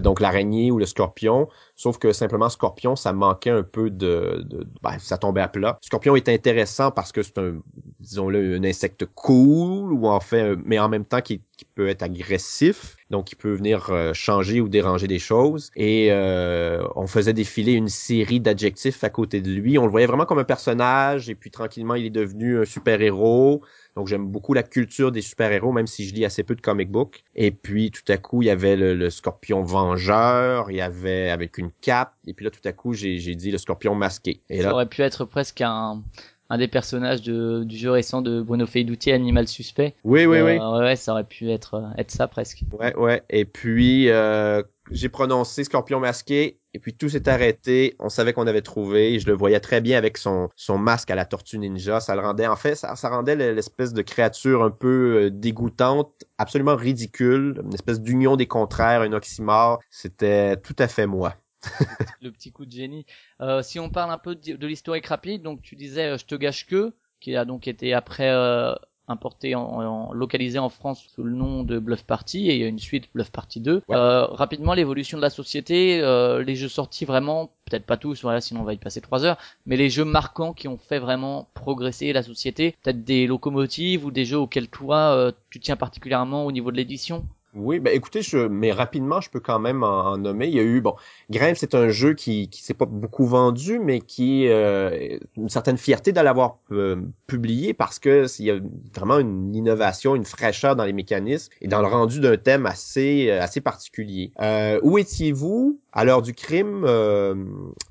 donc 0.00 0.18
l'araignée 0.18 0.72
ou 0.72 0.78
le 0.78 0.86
scorpion, 0.86 1.48
sauf 1.76 1.98
que 1.98 2.12
simplement 2.12 2.48
scorpion, 2.48 2.96
ça 2.96 3.12
manquait 3.12 3.50
un 3.50 3.62
peu 3.62 3.90
de, 3.90 4.42
de 4.48 4.66
ben, 4.82 4.98
ça 4.98 5.18
tombait 5.18 5.42
à 5.42 5.48
plat. 5.48 5.78
Scorpion 5.82 6.16
est 6.16 6.28
intéressant 6.28 6.90
parce 6.90 7.12
que 7.12 7.22
c'est 7.22 7.38
un, 7.38 7.58
disons-le, 8.00 8.56
un 8.56 8.64
insecte 8.64 9.04
cool 9.14 9.92
ou 9.92 10.08
en 10.08 10.20
fait, 10.20 10.56
mais 10.64 10.78
en 10.78 10.88
même 10.88 11.04
temps 11.04 11.20
qui 11.20 11.42
peut 11.74 11.88
être 11.88 12.02
agressif, 12.02 12.96
donc 13.10 13.32
il 13.32 13.36
peut 13.36 13.52
venir 13.52 13.88
euh, 13.90 14.12
changer 14.12 14.60
ou 14.60 14.68
déranger 14.68 15.06
des 15.06 15.18
choses. 15.18 15.70
Et 15.76 16.08
euh, 16.10 16.82
on 16.96 17.06
faisait 17.06 17.32
défiler 17.32 17.72
une 17.72 17.88
série 17.88 18.40
d'adjectifs 18.40 19.04
à 19.04 19.10
côté 19.10 19.40
de 19.40 19.50
lui. 19.50 19.78
On 19.78 19.84
le 19.84 19.90
voyait 19.90 20.06
vraiment 20.06 20.26
comme 20.26 20.38
un 20.38 20.44
personnage, 20.44 21.28
et 21.28 21.34
puis 21.34 21.50
tranquillement 21.50 21.94
il 21.94 22.06
est 22.06 22.10
devenu 22.10 22.60
un 22.60 22.64
super-héros. 22.64 23.62
Donc 23.96 24.08
j'aime 24.08 24.26
beaucoup 24.26 24.52
la 24.52 24.62
culture 24.62 25.10
des 25.10 25.22
super-héros, 25.22 25.72
même 25.72 25.86
si 25.86 26.06
je 26.06 26.14
lis 26.14 26.24
assez 26.24 26.42
peu 26.42 26.54
de 26.54 26.60
comic 26.60 26.90
book. 26.90 27.24
Et 27.34 27.50
puis 27.50 27.90
tout 27.90 28.04
à 28.08 28.18
coup, 28.18 28.42
il 28.42 28.46
y 28.46 28.50
avait 28.50 28.76
le, 28.76 29.10
scorpion 29.10 29.62
vengeur, 29.62 30.70
il 30.70 30.76
y 30.76 30.80
avait 30.82 31.30
avec 31.30 31.56
une 31.56 31.70
cape, 31.80 32.14
et 32.26 32.34
puis 32.34 32.44
là 32.44 32.50
tout 32.50 32.66
à 32.66 32.72
coup, 32.72 32.92
j'ai 32.92 33.34
dit 33.34 33.50
le 33.50 33.58
scorpion 33.58 33.94
masqué. 33.94 34.40
Et 34.50 34.62
Ça 34.62 34.72
aurait 34.72 34.88
pu 34.88 35.02
être 35.02 35.24
presque 35.24 35.62
un 35.62 36.02
un 36.48 36.58
des 36.58 36.68
personnages 36.68 37.22
de, 37.22 37.64
du 37.64 37.76
jeu 37.76 37.90
récent 37.90 38.22
de 38.22 38.40
Bruno 38.40 38.66
Feiduti, 38.66 39.12
Animal 39.12 39.48
Suspect. 39.48 39.94
Oui, 40.04 40.26
oui, 40.26 40.40
oui. 40.40 40.58
Euh, 40.58 40.80
ouais, 40.80 40.96
ça 40.96 41.12
aurait 41.12 41.24
pu 41.24 41.50
être, 41.50 41.74
euh, 41.74 41.98
être 41.98 42.10
ça 42.10 42.28
presque. 42.28 42.62
Ouais, 42.78 42.94
ouais. 42.96 43.22
Et 43.30 43.44
puis, 43.44 44.08
euh, 44.10 44.62
j'ai 44.90 45.08
prononcé 45.08 45.64
Scorpion 45.64 45.98
masqué, 45.98 46.60
et 46.74 46.78
puis 46.78 46.94
tout 46.94 47.08
s'est 47.08 47.28
arrêté. 47.28 47.96
On 47.98 48.08
savait 48.08 48.32
qu'on 48.32 48.46
avait 48.46 48.62
trouvé. 48.62 49.18
Je 49.18 49.26
le 49.26 49.34
voyais 49.34 49.60
très 49.60 49.80
bien 49.80 49.98
avec 49.98 50.18
son, 50.18 50.48
son 50.54 50.78
masque 50.78 51.10
à 51.10 51.14
la 51.14 51.24
tortue 51.24 51.58
ninja. 51.58 52.00
Ça 52.00 52.14
le 52.14 52.20
rendait, 52.20 52.46
en 52.46 52.56
fait, 52.56 52.74
ça, 52.74 52.94
ça 52.96 53.08
rendait 53.08 53.34
l'espèce 53.52 53.92
de 53.92 54.02
créature 54.02 54.62
un 54.62 54.70
peu 54.70 55.30
dégoûtante, 55.32 56.12
absolument 56.38 56.76
ridicule, 56.76 57.60
une 57.64 57.74
espèce 57.74 58.00
d'union 58.00 58.36
des 58.36 58.46
contraires, 58.46 59.02
un 59.02 59.12
oxymore. 59.12 59.80
C'était 59.90 60.56
tout 60.58 60.76
à 60.78 60.86
fait 60.86 61.06
moi. 61.06 61.34
le 62.22 62.30
petit 62.30 62.52
coup 62.52 62.66
de 62.66 62.72
génie. 62.72 63.06
Euh, 63.40 63.62
si 63.62 63.78
on 63.78 63.90
parle 63.90 64.10
un 64.10 64.18
peu 64.18 64.34
de, 64.34 64.66
l'historique 64.66 65.06
rapide, 65.06 65.42
donc 65.42 65.62
tu 65.62 65.76
disais 65.76 66.06
euh, 66.06 66.18
je 66.18 66.26
te 66.26 66.34
gâche 66.34 66.66
que, 66.66 66.94
qui 67.20 67.36
a 67.36 67.44
donc 67.44 67.68
été 67.68 67.94
après 67.94 68.30
euh, 68.30 68.74
importé 69.08 69.54
en, 69.54 69.62
en, 69.62 70.12
localisé 70.12 70.58
en 70.58 70.68
France 70.68 71.06
sous 71.14 71.22
le 71.22 71.34
nom 71.34 71.62
de 71.62 71.78
Bluff 71.78 72.04
Party 72.04 72.50
et 72.50 72.54
il 72.54 72.60
y 72.60 72.64
a 72.64 72.68
une 72.68 72.78
suite 72.78 73.08
Bluff 73.14 73.30
Party 73.30 73.60
2. 73.60 73.82
Ouais. 73.88 73.96
Euh, 73.96 74.24
rapidement 74.26 74.74
l'évolution 74.74 75.16
de 75.16 75.22
la 75.22 75.30
société, 75.30 76.00
euh, 76.02 76.42
les 76.42 76.56
jeux 76.56 76.68
sortis 76.68 77.04
vraiment, 77.04 77.52
peut-être 77.66 77.86
pas 77.86 77.96
tous, 77.96 78.22
voilà, 78.22 78.40
sinon 78.40 78.62
on 78.62 78.64
va 78.64 78.74
y 78.74 78.78
passer 78.78 79.00
trois 79.00 79.24
heures, 79.24 79.38
mais 79.64 79.76
les 79.76 79.90
jeux 79.90 80.04
marquants 80.04 80.52
qui 80.52 80.68
ont 80.68 80.78
fait 80.78 80.98
vraiment 80.98 81.48
progresser 81.54 82.12
la 82.12 82.22
société, 82.22 82.74
peut-être 82.82 83.04
des 83.04 83.26
locomotives 83.26 84.04
ou 84.04 84.10
des 84.10 84.24
jeux 84.24 84.38
auxquels 84.38 84.68
toi 84.68 85.14
euh, 85.14 85.32
tu 85.50 85.60
tiens 85.60 85.76
particulièrement 85.76 86.44
au 86.44 86.52
niveau 86.52 86.70
de 86.70 86.76
l'édition? 86.76 87.24
Oui, 87.56 87.80
ben 87.80 87.92
écoutez, 87.94 88.22
je, 88.22 88.38
mais 88.38 88.72
rapidement, 88.72 89.20
je 89.20 89.30
peux 89.30 89.40
quand 89.40 89.58
même 89.58 89.82
en, 89.82 90.12
en 90.12 90.18
nommer. 90.18 90.46
Il 90.46 90.54
y 90.54 90.60
a 90.60 90.62
eu, 90.62 90.80
bon, 90.80 90.94
Grimes, 91.30 91.54
c'est 91.56 91.74
un 91.74 91.88
jeu 91.88 92.14
qui 92.14 92.48
qui 92.48 92.62
s'est 92.62 92.74
pas 92.74 92.86
beaucoup 92.86 93.26
vendu, 93.26 93.78
mais 93.78 94.00
qui 94.00 94.46
euh, 94.48 95.18
une 95.36 95.48
certaine 95.48 95.78
fierté 95.78 96.12
de 96.12 96.20
l'avoir 96.20 96.58
euh, 96.72 96.96
publié 97.26 97.74
parce 97.74 97.98
que 97.98 98.26
il 98.38 98.44
y 98.44 98.50
a 98.50 98.58
vraiment 98.94 99.18
une 99.18 99.54
innovation, 99.54 100.14
une 100.14 100.24
fraîcheur 100.24 100.76
dans 100.76 100.84
les 100.84 100.92
mécanismes 100.92 101.52
et 101.60 101.68
dans 101.68 101.80
le 101.80 101.88
rendu 101.88 102.20
d'un 102.20 102.36
thème 102.36 102.66
assez 102.66 103.30
euh, 103.30 103.40
assez 103.40 103.60
particulier. 103.60 104.32
Euh, 104.40 104.80
où 104.82 104.98
étiez-vous 104.98 105.80
à 105.92 106.04
l'heure 106.04 106.22
du 106.22 106.34
crime 106.34 106.84
euh, 106.84 107.34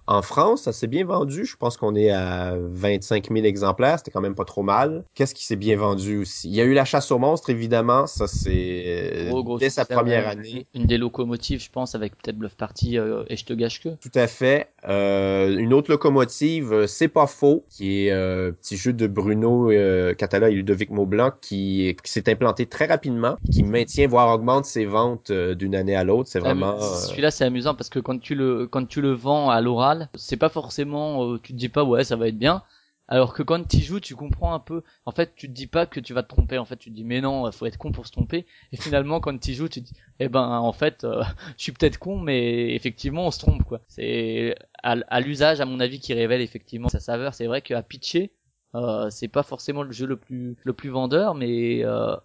en 0.08 0.22
France? 0.22 0.64
Ça 0.64 0.74
s'est 0.74 0.88
bien 0.88 1.06
vendu. 1.06 1.46
Je 1.46 1.58
pense 1.58 1.78
qu'on 1.78 1.96
est 1.96 2.12
à 2.12 2.56
25 2.58 3.30
000 3.32 3.46
exemplaires. 3.46 3.98
C'était 3.98 4.12
quand 4.12 4.22
même 4.22 4.36
pas 4.36 4.46
trop 4.46 4.64
mal. 4.64 5.04
Qu'est-ce 5.16 5.36
qui 5.36 5.46
s'est 5.46 5.56
bien 5.56 5.78
vendu 5.78 6.18
aussi? 6.18 6.50
Il 6.50 6.56
y 6.56 6.62
a 6.62 6.66
eu 6.66 6.74
la 6.74 6.86
chasse 6.86 7.12
aux 7.12 7.20
monstres, 7.20 7.50
évidemment. 7.50 8.08
Ça 8.08 8.28
c'est 8.28 9.28
gros 9.30 9.44
dès 9.60 9.70
sa 9.70 9.86
première 9.86 10.26
ouais. 10.26 10.32
année. 10.32 10.68
Une 10.74 10.86
des 10.86 10.98
locomotives, 10.98 11.62
je 11.62 11.70
pense, 11.70 11.96
avec 11.96 12.16
peut-être 12.18 12.38
Bluff 12.38 12.56
Party 12.56 12.98
euh, 12.98 13.24
et 13.28 13.38
je 13.38 13.46
te 13.46 13.54
gâche 13.54 13.82
que. 13.82 13.90
Tout 13.90 14.12
à 14.16 14.28
fait. 14.28 14.70
Euh, 14.88 15.58
une 15.58 15.74
autre 15.74 15.92
locomotive, 15.92 16.74
euh, 16.74 16.88
c'est 16.88 17.08
pas 17.08 17.28
faux, 17.28 17.66
qui 17.70 18.06
est 18.06 18.12
euh, 18.12 18.52
petit 18.52 18.78
jeu 18.78 18.94
de 18.94 19.08
Bruno 19.08 19.72
euh, 19.72 20.14
Catala 20.14 20.50
et 20.50 20.54
Ludovic 20.54 20.90
Maublanc, 20.90 21.32
qui, 21.42 21.96
qui 22.04 22.12
s'est 22.12 22.30
implanté 22.30 22.66
très 22.66 22.86
rapidement, 22.86 23.38
qui 23.52 23.64
maintient 23.64 24.08
voire 24.08 24.34
augmente 24.34 24.66
ses 24.66 24.86
ventes 24.86 25.32
euh, 25.32 25.56
d'une 25.56 25.76
année 25.76 25.96
à 25.96 26.04
l'autre. 26.04 26.30
C'est 26.30 26.40
vraiment. 26.40 26.76
Ah, 26.80 26.84
euh, 26.84 26.96
Celui-là, 27.08 27.32
c'est 27.32 27.46
amusant 27.46 27.76
parce 27.76 27.90
que 27.90 28.00
quand 28.00 28.20
tu 28.20 28.36
le 28.36 28.68
quand 28.68 28.86
tu 28.88 29.02
le 29.02 29.12
vends 29.12 29.50
à 29.50 29.62
l'oral, 29.62 30.10
c'est 30.16 30.38
pas 30.38 30.50
forcément, 30.50 31.32
euh, 31.32 31.40
tu 31.42 31.54
te 31.54 31.58
dis 31.58 31.70
pas 31.70 31.84
ouais 31.84 32.04
ça 32.04 32.16
va 32.16 32.28
être 32.28 32.38
bien. 32.38 32.62
Alors 33.08 33.34
que 33.34 33.44
quand 33.44 33.68
tu 33.68 33.80
joues, 33.80 34.00
tu 34.00 34.16
comprends 34.16 34.54
un 34.54 34.60
peu. 34.60 34.82
En 35.06 35.12
fait, 35.12 35.34
tu 35.36 35.48
te 35.48 35.54
dis 35.54 35.68
pas 35.68 35.86
que 35.86 36.00
tu 36.00 36.14
vas 36.14 36.24
te 36.24 36.30
tromper. 36.30 36.58
En 36.58 36.66
fait, 36.66 36.78
tu 36.78 36.90
te 36.90 36.96
dis 36.96 37.04
mais 37.04 37.22
non, 37.22 37.52
faut 37.52 37.66
être 37.66 37.78
con 37.78 37.92
pour 37.92 38.08
se 38.08 38.12
tromper. 38.12 38.46
Et 38.72 38.78
finalement, 38.78 39.20
quand 39.20 39.38
tu 39.40 39.54
joues, 39.54 39.70
tu 39.70 39.82
te 39.82 39.88
dis 39.88 39.94
eh 40.20 40.28
ben 40.28 40.48
en 40.48 40.74
fait, 40.74 41.04
euh, 41.04 41.24
je 41.58 41.64
suis 41.64 41.72
peut-être 41.72 42.00
con, 42.00 42.20
mais 42.20 42.74
effectivement, 42.74 43.28
on 43.28 43.32
se 43.32 43.40
trompe 43.40 43.64
quoi. 43.64 43.82
C'est 43.88 44.56
à, 44.82 45.20
l'usage, 45.20 45.62
à 45.62 45.66
mon 45.66 45.80
avis, 45.80 46.00
qui 46.00 46.14
révèle 46.14 46.42
effectivement 46.42 46.90
sa 46.90 47.00
saveur. 47.00 47.34
C'est 47.34 47.48
vrai 47.48 47.62
qu'à 47.62 47.82
pitcher, 47.82 48.32
euh, 48.76 49.10
c'est 49.10 49.28
pas 49.28 49.44
forcément 49.44 49.84
le 49.84 49.92
jeu 49.92 50.06
le 50.06 50.18
plus 50.18 50.58
le 50.64 50.74
plus 50.74 50.90
vendeur, 50.90 51.36
mais 51.36 51.84
euh, 51.84 52.16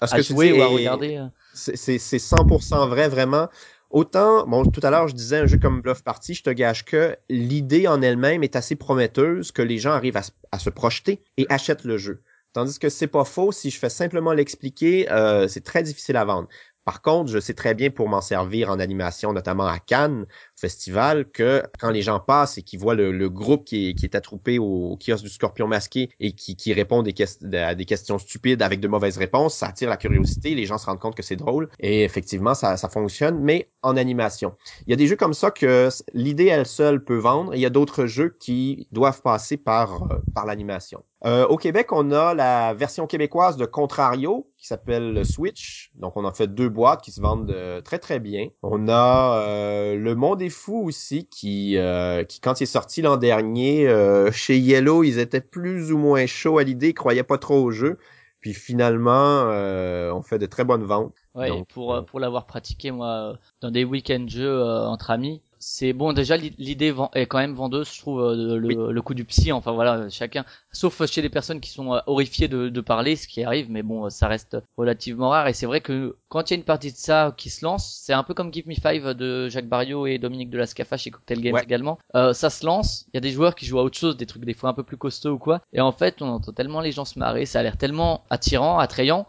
à 0.00 0.20
jouer 0.20 0.52
ou 0.52 0.62
à 0.62 0.66
regarder. 0.68 1.16
euh, 1.16 1.26
c'est 1.52 1.98
100% 1.98 2.88
vrai, 2.88 3.08
vraiment. 3.08 3.48
Autant, 3.90 4.46
bon, 4.46 4.64
tout 4.66 4.80
à 4.82 4.90
l'heure, 4.90 5.08
je 5.08 5.14
disais 5.14 5.38
un 5.38 5.46
jeu 5.46 5.56
comme 5.58 5.80
Bluff 5.80 6.02
Party, 6.04 6.34
je 6.34 6.42
te 6.42 6.50
gage 6.50 6.84
que 6.84 7.16
l'idée 7.30 7.86
en 7.88 8.02
elle-même 8.02 8.42
est 8.44 8.54
assez 8.54 8.76
prometteuse 8.76 9.50
que 9.50 9.62
les 9.62 9.78
gens 9.78 9.92
arrivent 9.92 10.18
à, 10.18 10.58
se- 10.58 10.68
projeter 10.70 11.22
et 11.38 11.46
achètent 11.48 11.84
le 11.84 11.96
jeu. 11.96 12.22
Tandis 12.52 12.78
que 12.78 12.90
c'est 12.90 13.06
pas 13.06 13.24
faux, 13.24 13.50
si 13.52 13.70
je 13.70 13.78
fais 13.78 13.88
simplement 13.88 14.32
l'expliquer, 14.34 15.10
euh, 15.10 15.48
c'est 15.48 15.64
très 15.64 15.82
difficile 15.82 16.16
à 16.16 16.24
vendre. 16.26 16.48
Par 16.88 17.02
contre, 17.02 17.30
je 17.30 17.38
sais 17.38 17.52
très 17.52 17.74
bien 17.74 17.90
pour 17.90 18.08
m'en 18.08 18.22
servir 18.22 18.70
en 18.70 18.80
animation, 18.80 19.34
notamment 19.34 19.66
à 19.66 19.78
Cannes, 19.78 20.24
festival, 20.56 21.30
que 21.30 21.62
quand 21.78 21.90
les 21.90 22.00
gens 22.00 22.18
passent 22.18 22.56
et 22.56 22.62
qu'ils 22.62 22.80
voient 22.80 22.94
le, 22.94 23.28
groupe 23.28 23.66
qui 23.66 23.94
est, 24.02 24.14
attroupé 24.14 24.58
au, 24.58 24.96
kiosque 24.96 25.22
du 25.22 25.28
scorpion 25.28 25.68
masqué 25.68 26.08
et 26.18 26.32
qui, 26.32 26.72
répond 26.72 27.02
à 27.02 27.74
des 27.74 27.84
questions 27.84 28.16
stupides 28.16 28.62
avec 28.62 28.80
de 28.80 28.88
mauvaises 28.88 29.18
réponses, 29.18 29.56
ça 29.56 29.66
attire 29.66 29.90
la 29.90 29.98
curiosité, 29.98 30.54
les 30.54 30.64
gens 30.64 30.78
se 30.78 30.86
rendent 30.86 30.98
compte 30.98 31.14
que 31.14 31.22
c'est 31.22 31.36
drôle 31.36 31.68
et 31.78 32.04
effectivement, 32.04 32.54
ça, 32.54 32.78
fonctionne, 32.88 33.38
mais 33.38 33.68
en 33.82 33.98
animation. 33.98 34.54
Il 34.86 34.90
y 34.90 34.94
a 34.94 34.96
des 34.96 35.08
jeux 35.08 35.16
comme 35.16 35.34
ça 35.34 35.50
que 35.50 35.90
l'idée 36.14 36.46
elle 36.46 36.64
seule 36.64 37.04
peut 37.04 37.18
vendre 37.18 37.52
et 37.52 37.58
il 37.58 37.60
y 37.60 37.66
a 37.66 37.70
d'autres 37.70 38.06
jeux 38.06 38.34
qui 38.40 38.88
doivent 38.92 39.20
passer 39.20 39.58
par, 39.58 40.04
euh, 40.04 40.22
par 40.34 40.46
l'animation. 40.46 41.04
Euh, 41.24 41.46
au 41.48 41.56
Québec, 41.56 41.92
on 41.92 42.12
a 42.12 42.32
la 42.32 42.74
version 42.74 43.06
québécoise 43.08 43.56
de 43.56 43.66
Contrario 43.66 44.50
qui 44.56 44.66
s'appelle 44.66 45.12
le 45.12 45.24
Switch. 45.24 45.90
Donc, 45.94 46.16
on 46.16 46.24
en 46.24 46.32
fait 46.32 46.46
deux 46.54 46.68
boîtes 46.68 47.02
qui 47.02 47.10
se 47.10 47.20
vendent 47.20 47.50
euh, 47.50 47.80
très 47.80 47.98
très 47.98 48.20
bien. 48.20 48.48
On 48.62 48.88
a 48.88 49.42
euh, 49.42 49.96
le 49.96 50.14
Monde 50.14 50.42
est 50.42 50.48
fou 50.48 50.84
aussi 50.86 51.28
qui, 51.28 51.76
euh, 51.76 52.22
qui 52.22 52.40
quand 52.40 52.60
il 52.60 52.64
est 52.64 52.66
sorti 52.66 53.02
l'an 53.02 53.16
dernier 53.16 53.88
euh, 53.88 54.30
chez 54.30 54.58
Yellow, 54.58 55.02
ils 55.02 55.18
étaient 55.18 55.40
plus 55.40 55.90
ou 55.92 55.98
moins 55.98 56.26
chauds 56.26 56.58
à 56.58 56.62
l'idée, 56.62 56.90
ils 56.90 56.94
croyaient 56.94 57.24
pas 57.24 57.38
trop 57.38 57.60
au 57.62 57.70
jeu. 57.72 57.98
Puis 58.40 58.54
finalement, 58.54 59.50
euh, 59.50 60.12
on 60.12 60.22
fait 60.22 60.38
de 60.38 60.46
très 60.46 60.64
bonnes 60.64 60.84
ventes. 60.84 61.16
Ouais, 61.34 61.48
Donc, 61.48 61.66
pour 61.68 62.04
pour 62.06 62.20
l'avoir 62.20 62.46
pratiqué 62.46 62.92
moi 62.92 63.34
dans 63.60 63.72
des 63.72 63.84
week-ends 63.84 64.26
jeux 64.28 64.60
euh, 64.60 64.86
entre 64.86 65.10
amis, 65.10 65.42
c'est 65.58 65.92
bon 65.92 66.12
déjà 66.12 66.36
l'i- 66.36 66.54
l'idée 66.58 66.94
est 67.14 67.26
quand 67.26 67.38
même 67.38 67.54
vendeuse, 67.54 67.92
je 67.92 67.98
trouve 68.00 68.20
euh, 68.22 68.56
le, 68.58 68.66
Oui. 68.66 68.76
le 68.94 69.02
coup 69.02 69.14
du 69.14 69.24
psy, 69.24 69.52
enfin 69.52 69.72
voilà, 69.72 70.08
chacun 70.10 70.44
sauf 70.72 71.04
chez 71.06 71.22
les 71.22 71.28
personnes 71.28 71.60
qui 71.60 71.70
sont 71.70 71.94
euh, 71.94 72.00
horrifiées 72.06 72.48
de, 72.48 72.68
de 72.68 72.80
parler, 72.80 73.16
ce 73.16 73.26
qui 73.28 73.42
arrive 73.44 73.70
mais 73.70 73.82
bon, 73.82 74.08
ça 74.10 74.28
reste 74.28 74.56
relativement 74.76 75.30
rare 75.30 75.48
et 75.48 75.52
c'est 75.52 75.66
vrai 75.66 75.80
que 75.80 76.16
quand 76.28 76.50
il 76.50 76.54
y 76.54 76.56
a 76.56 76.58
une 76.58 76.64
partie 76.64 76.92
de 76.92 76.96
ça 76.96 77.34
qui 77.36 77.50
se 77.50 77.64
lance, 77.64 78.00
c'est 78.04 78.12
un 78.12 78.22
peu 78.22 78.34
comme 78.34 78.52
Give 78.52 78.68
Me 78.68 78.74
Five 78.74 79.14
de 79.14 79.48
Jacques 79.48 79.68
Barriot 79.68 80.06
et 80.06 80.18
Dominique 80.18 80.50
de 80.50 80.58
la 80.58 80.66
Scafa 80.66 80.96
chez 80.96 81.10
Cocktail 81.10 81.40
Games 81.40 81.54
Ouais. 81.54 81.62
également. 81.64 81.98
Euh, 82.14 82.32
ça 82.32 82.50
se 82.50 82.64
lance, 82.66 83.06
il 83.08 83.16
y 83.16 83.18
a 83.18 83.20
des 83.20 83.30
joueurs 83.30 83.54
qui 83.54 83.66
jouent 83.66 83.78
à 83.78 83.82
autre 83.82 83.98
chose, 83.98 84.16
des 84.16 84.26
trucs 84.26 84.44
des 84.44 84.54
fois 84.54 84.70
un 84.70 84.74
peu 84.74 84.82
plus 84.82 84.96
costauds 84.96 85.32
ou 85.32 85.38
quoi 85.38 85.60
et 85.72 85.80
en 85.80 85.92
fait, 85.92 86.20
on 86.22 86.28
entend 86.28 86.52
tellement 86.52 86.80
les 86.80 86.92
gens 86.92 87.04
se 87.04 87.18
marrer, 87.18 87.46
ça 87.46 87.60
a 87.60 87.62
l'air 87.62 87.76
tellement 87.76 88.24
attirant, 88.30 88.78
attrayant 88.78 89.26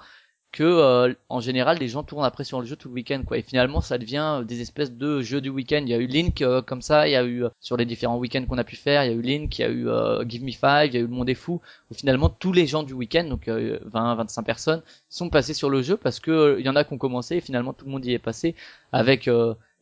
que 0.52 0.64
euh, 0.64 1.14
en 1.30 1.42
général 1.42 1.78
les 1.78 1.88
gens 1.88 2.04
tournent 2.04 2.26
après 2.26 2.44
sur 2.44 2.60
le 2.60 2.66
jeu 2.66 2.76
tout 2.76 2.90
le 2.90 2.96
week-end 2.96 3.22
quoi. 3.26 3.38
Et 3.38 3.42
finalement 3.42 3.82
ça 3.82 3.98
devient 3.98 4.40
euh, 4.40 4.44
des 4.44 4.62
espèces 4.62 4.92
de 4.92 5.22
jeux 5.22 5.42
du 5.42 5.50
week-end. 5.50 5.82
Il 5.84 5.90
y 5.90 5.94
a 5.94 5.98
eu 5.98 6.08
Link 6.08 6.42
euh, 6.42 6.62
comme 6.62 6.82
ça. 6.82 7.08
Il 7.08 7.12
y 7.12 7.16
a 7.16 7.24
eu 7.24 7.44
sur 7.60 7.78
les 7.78 7.86
différents 7.86 8.18
week-ends 8.18 8.46
qu'on 8.48 8.58
a 8.58 8.64
pu 8.64 8.76
faire 8.76 9.04
il 9.04 9.12
y 9.12 9.14
a 9.14 9.16
eu 9.16 9.22
Link 9.22 9.60
il 9.60 9.62
y 9.62 9.66
a 9.66 9.70
eu 9.70 9.88
Give 10.28 10.44
Me 10.44 10.52
Five 10.52 10.88
il 10.88 10.94
y 10.94 10.98
a 10.98 11.02
eu 11.02 11.08
le 11.08 11.08
Monde 11.08 11.30
est 11.30 11.36
fou. 11.36 11.62
Où 11.92 11.94
finalement 11.94 12.30
tous 12.30 12.52
les 12.52 12.66
gens 12.66 12.84
du 12.84 12.94
week-end 12.94 13.26
donc 13.26 13.48
euh, 13.48 13.80
20 13.86 14.16
25 14.16 14.44
personnes 14.44 14.82
sont 15.10 15.30
passés 15.30 15.54
sur 15.54 15.70
le 15.70 15.82
jeu 15.82 15.98
parce 15.98 16.20
que 16.20 16.58
il 16.60 16.66
y 16.66 16.70
en 16.70 16.76
a 16.76 16.84
qui 16.84 16.94
ont 16.94 16.98
commencé 16.98 17.38
et 17.38 17.42
finalement 17.42 17.74
tout 17.74 17.86
le 17.86 17.92
monde 17.92 18.06
y 18.06 18.14
est 18.14 18.20
passé 18.20 18.56
avec 18.92 19.30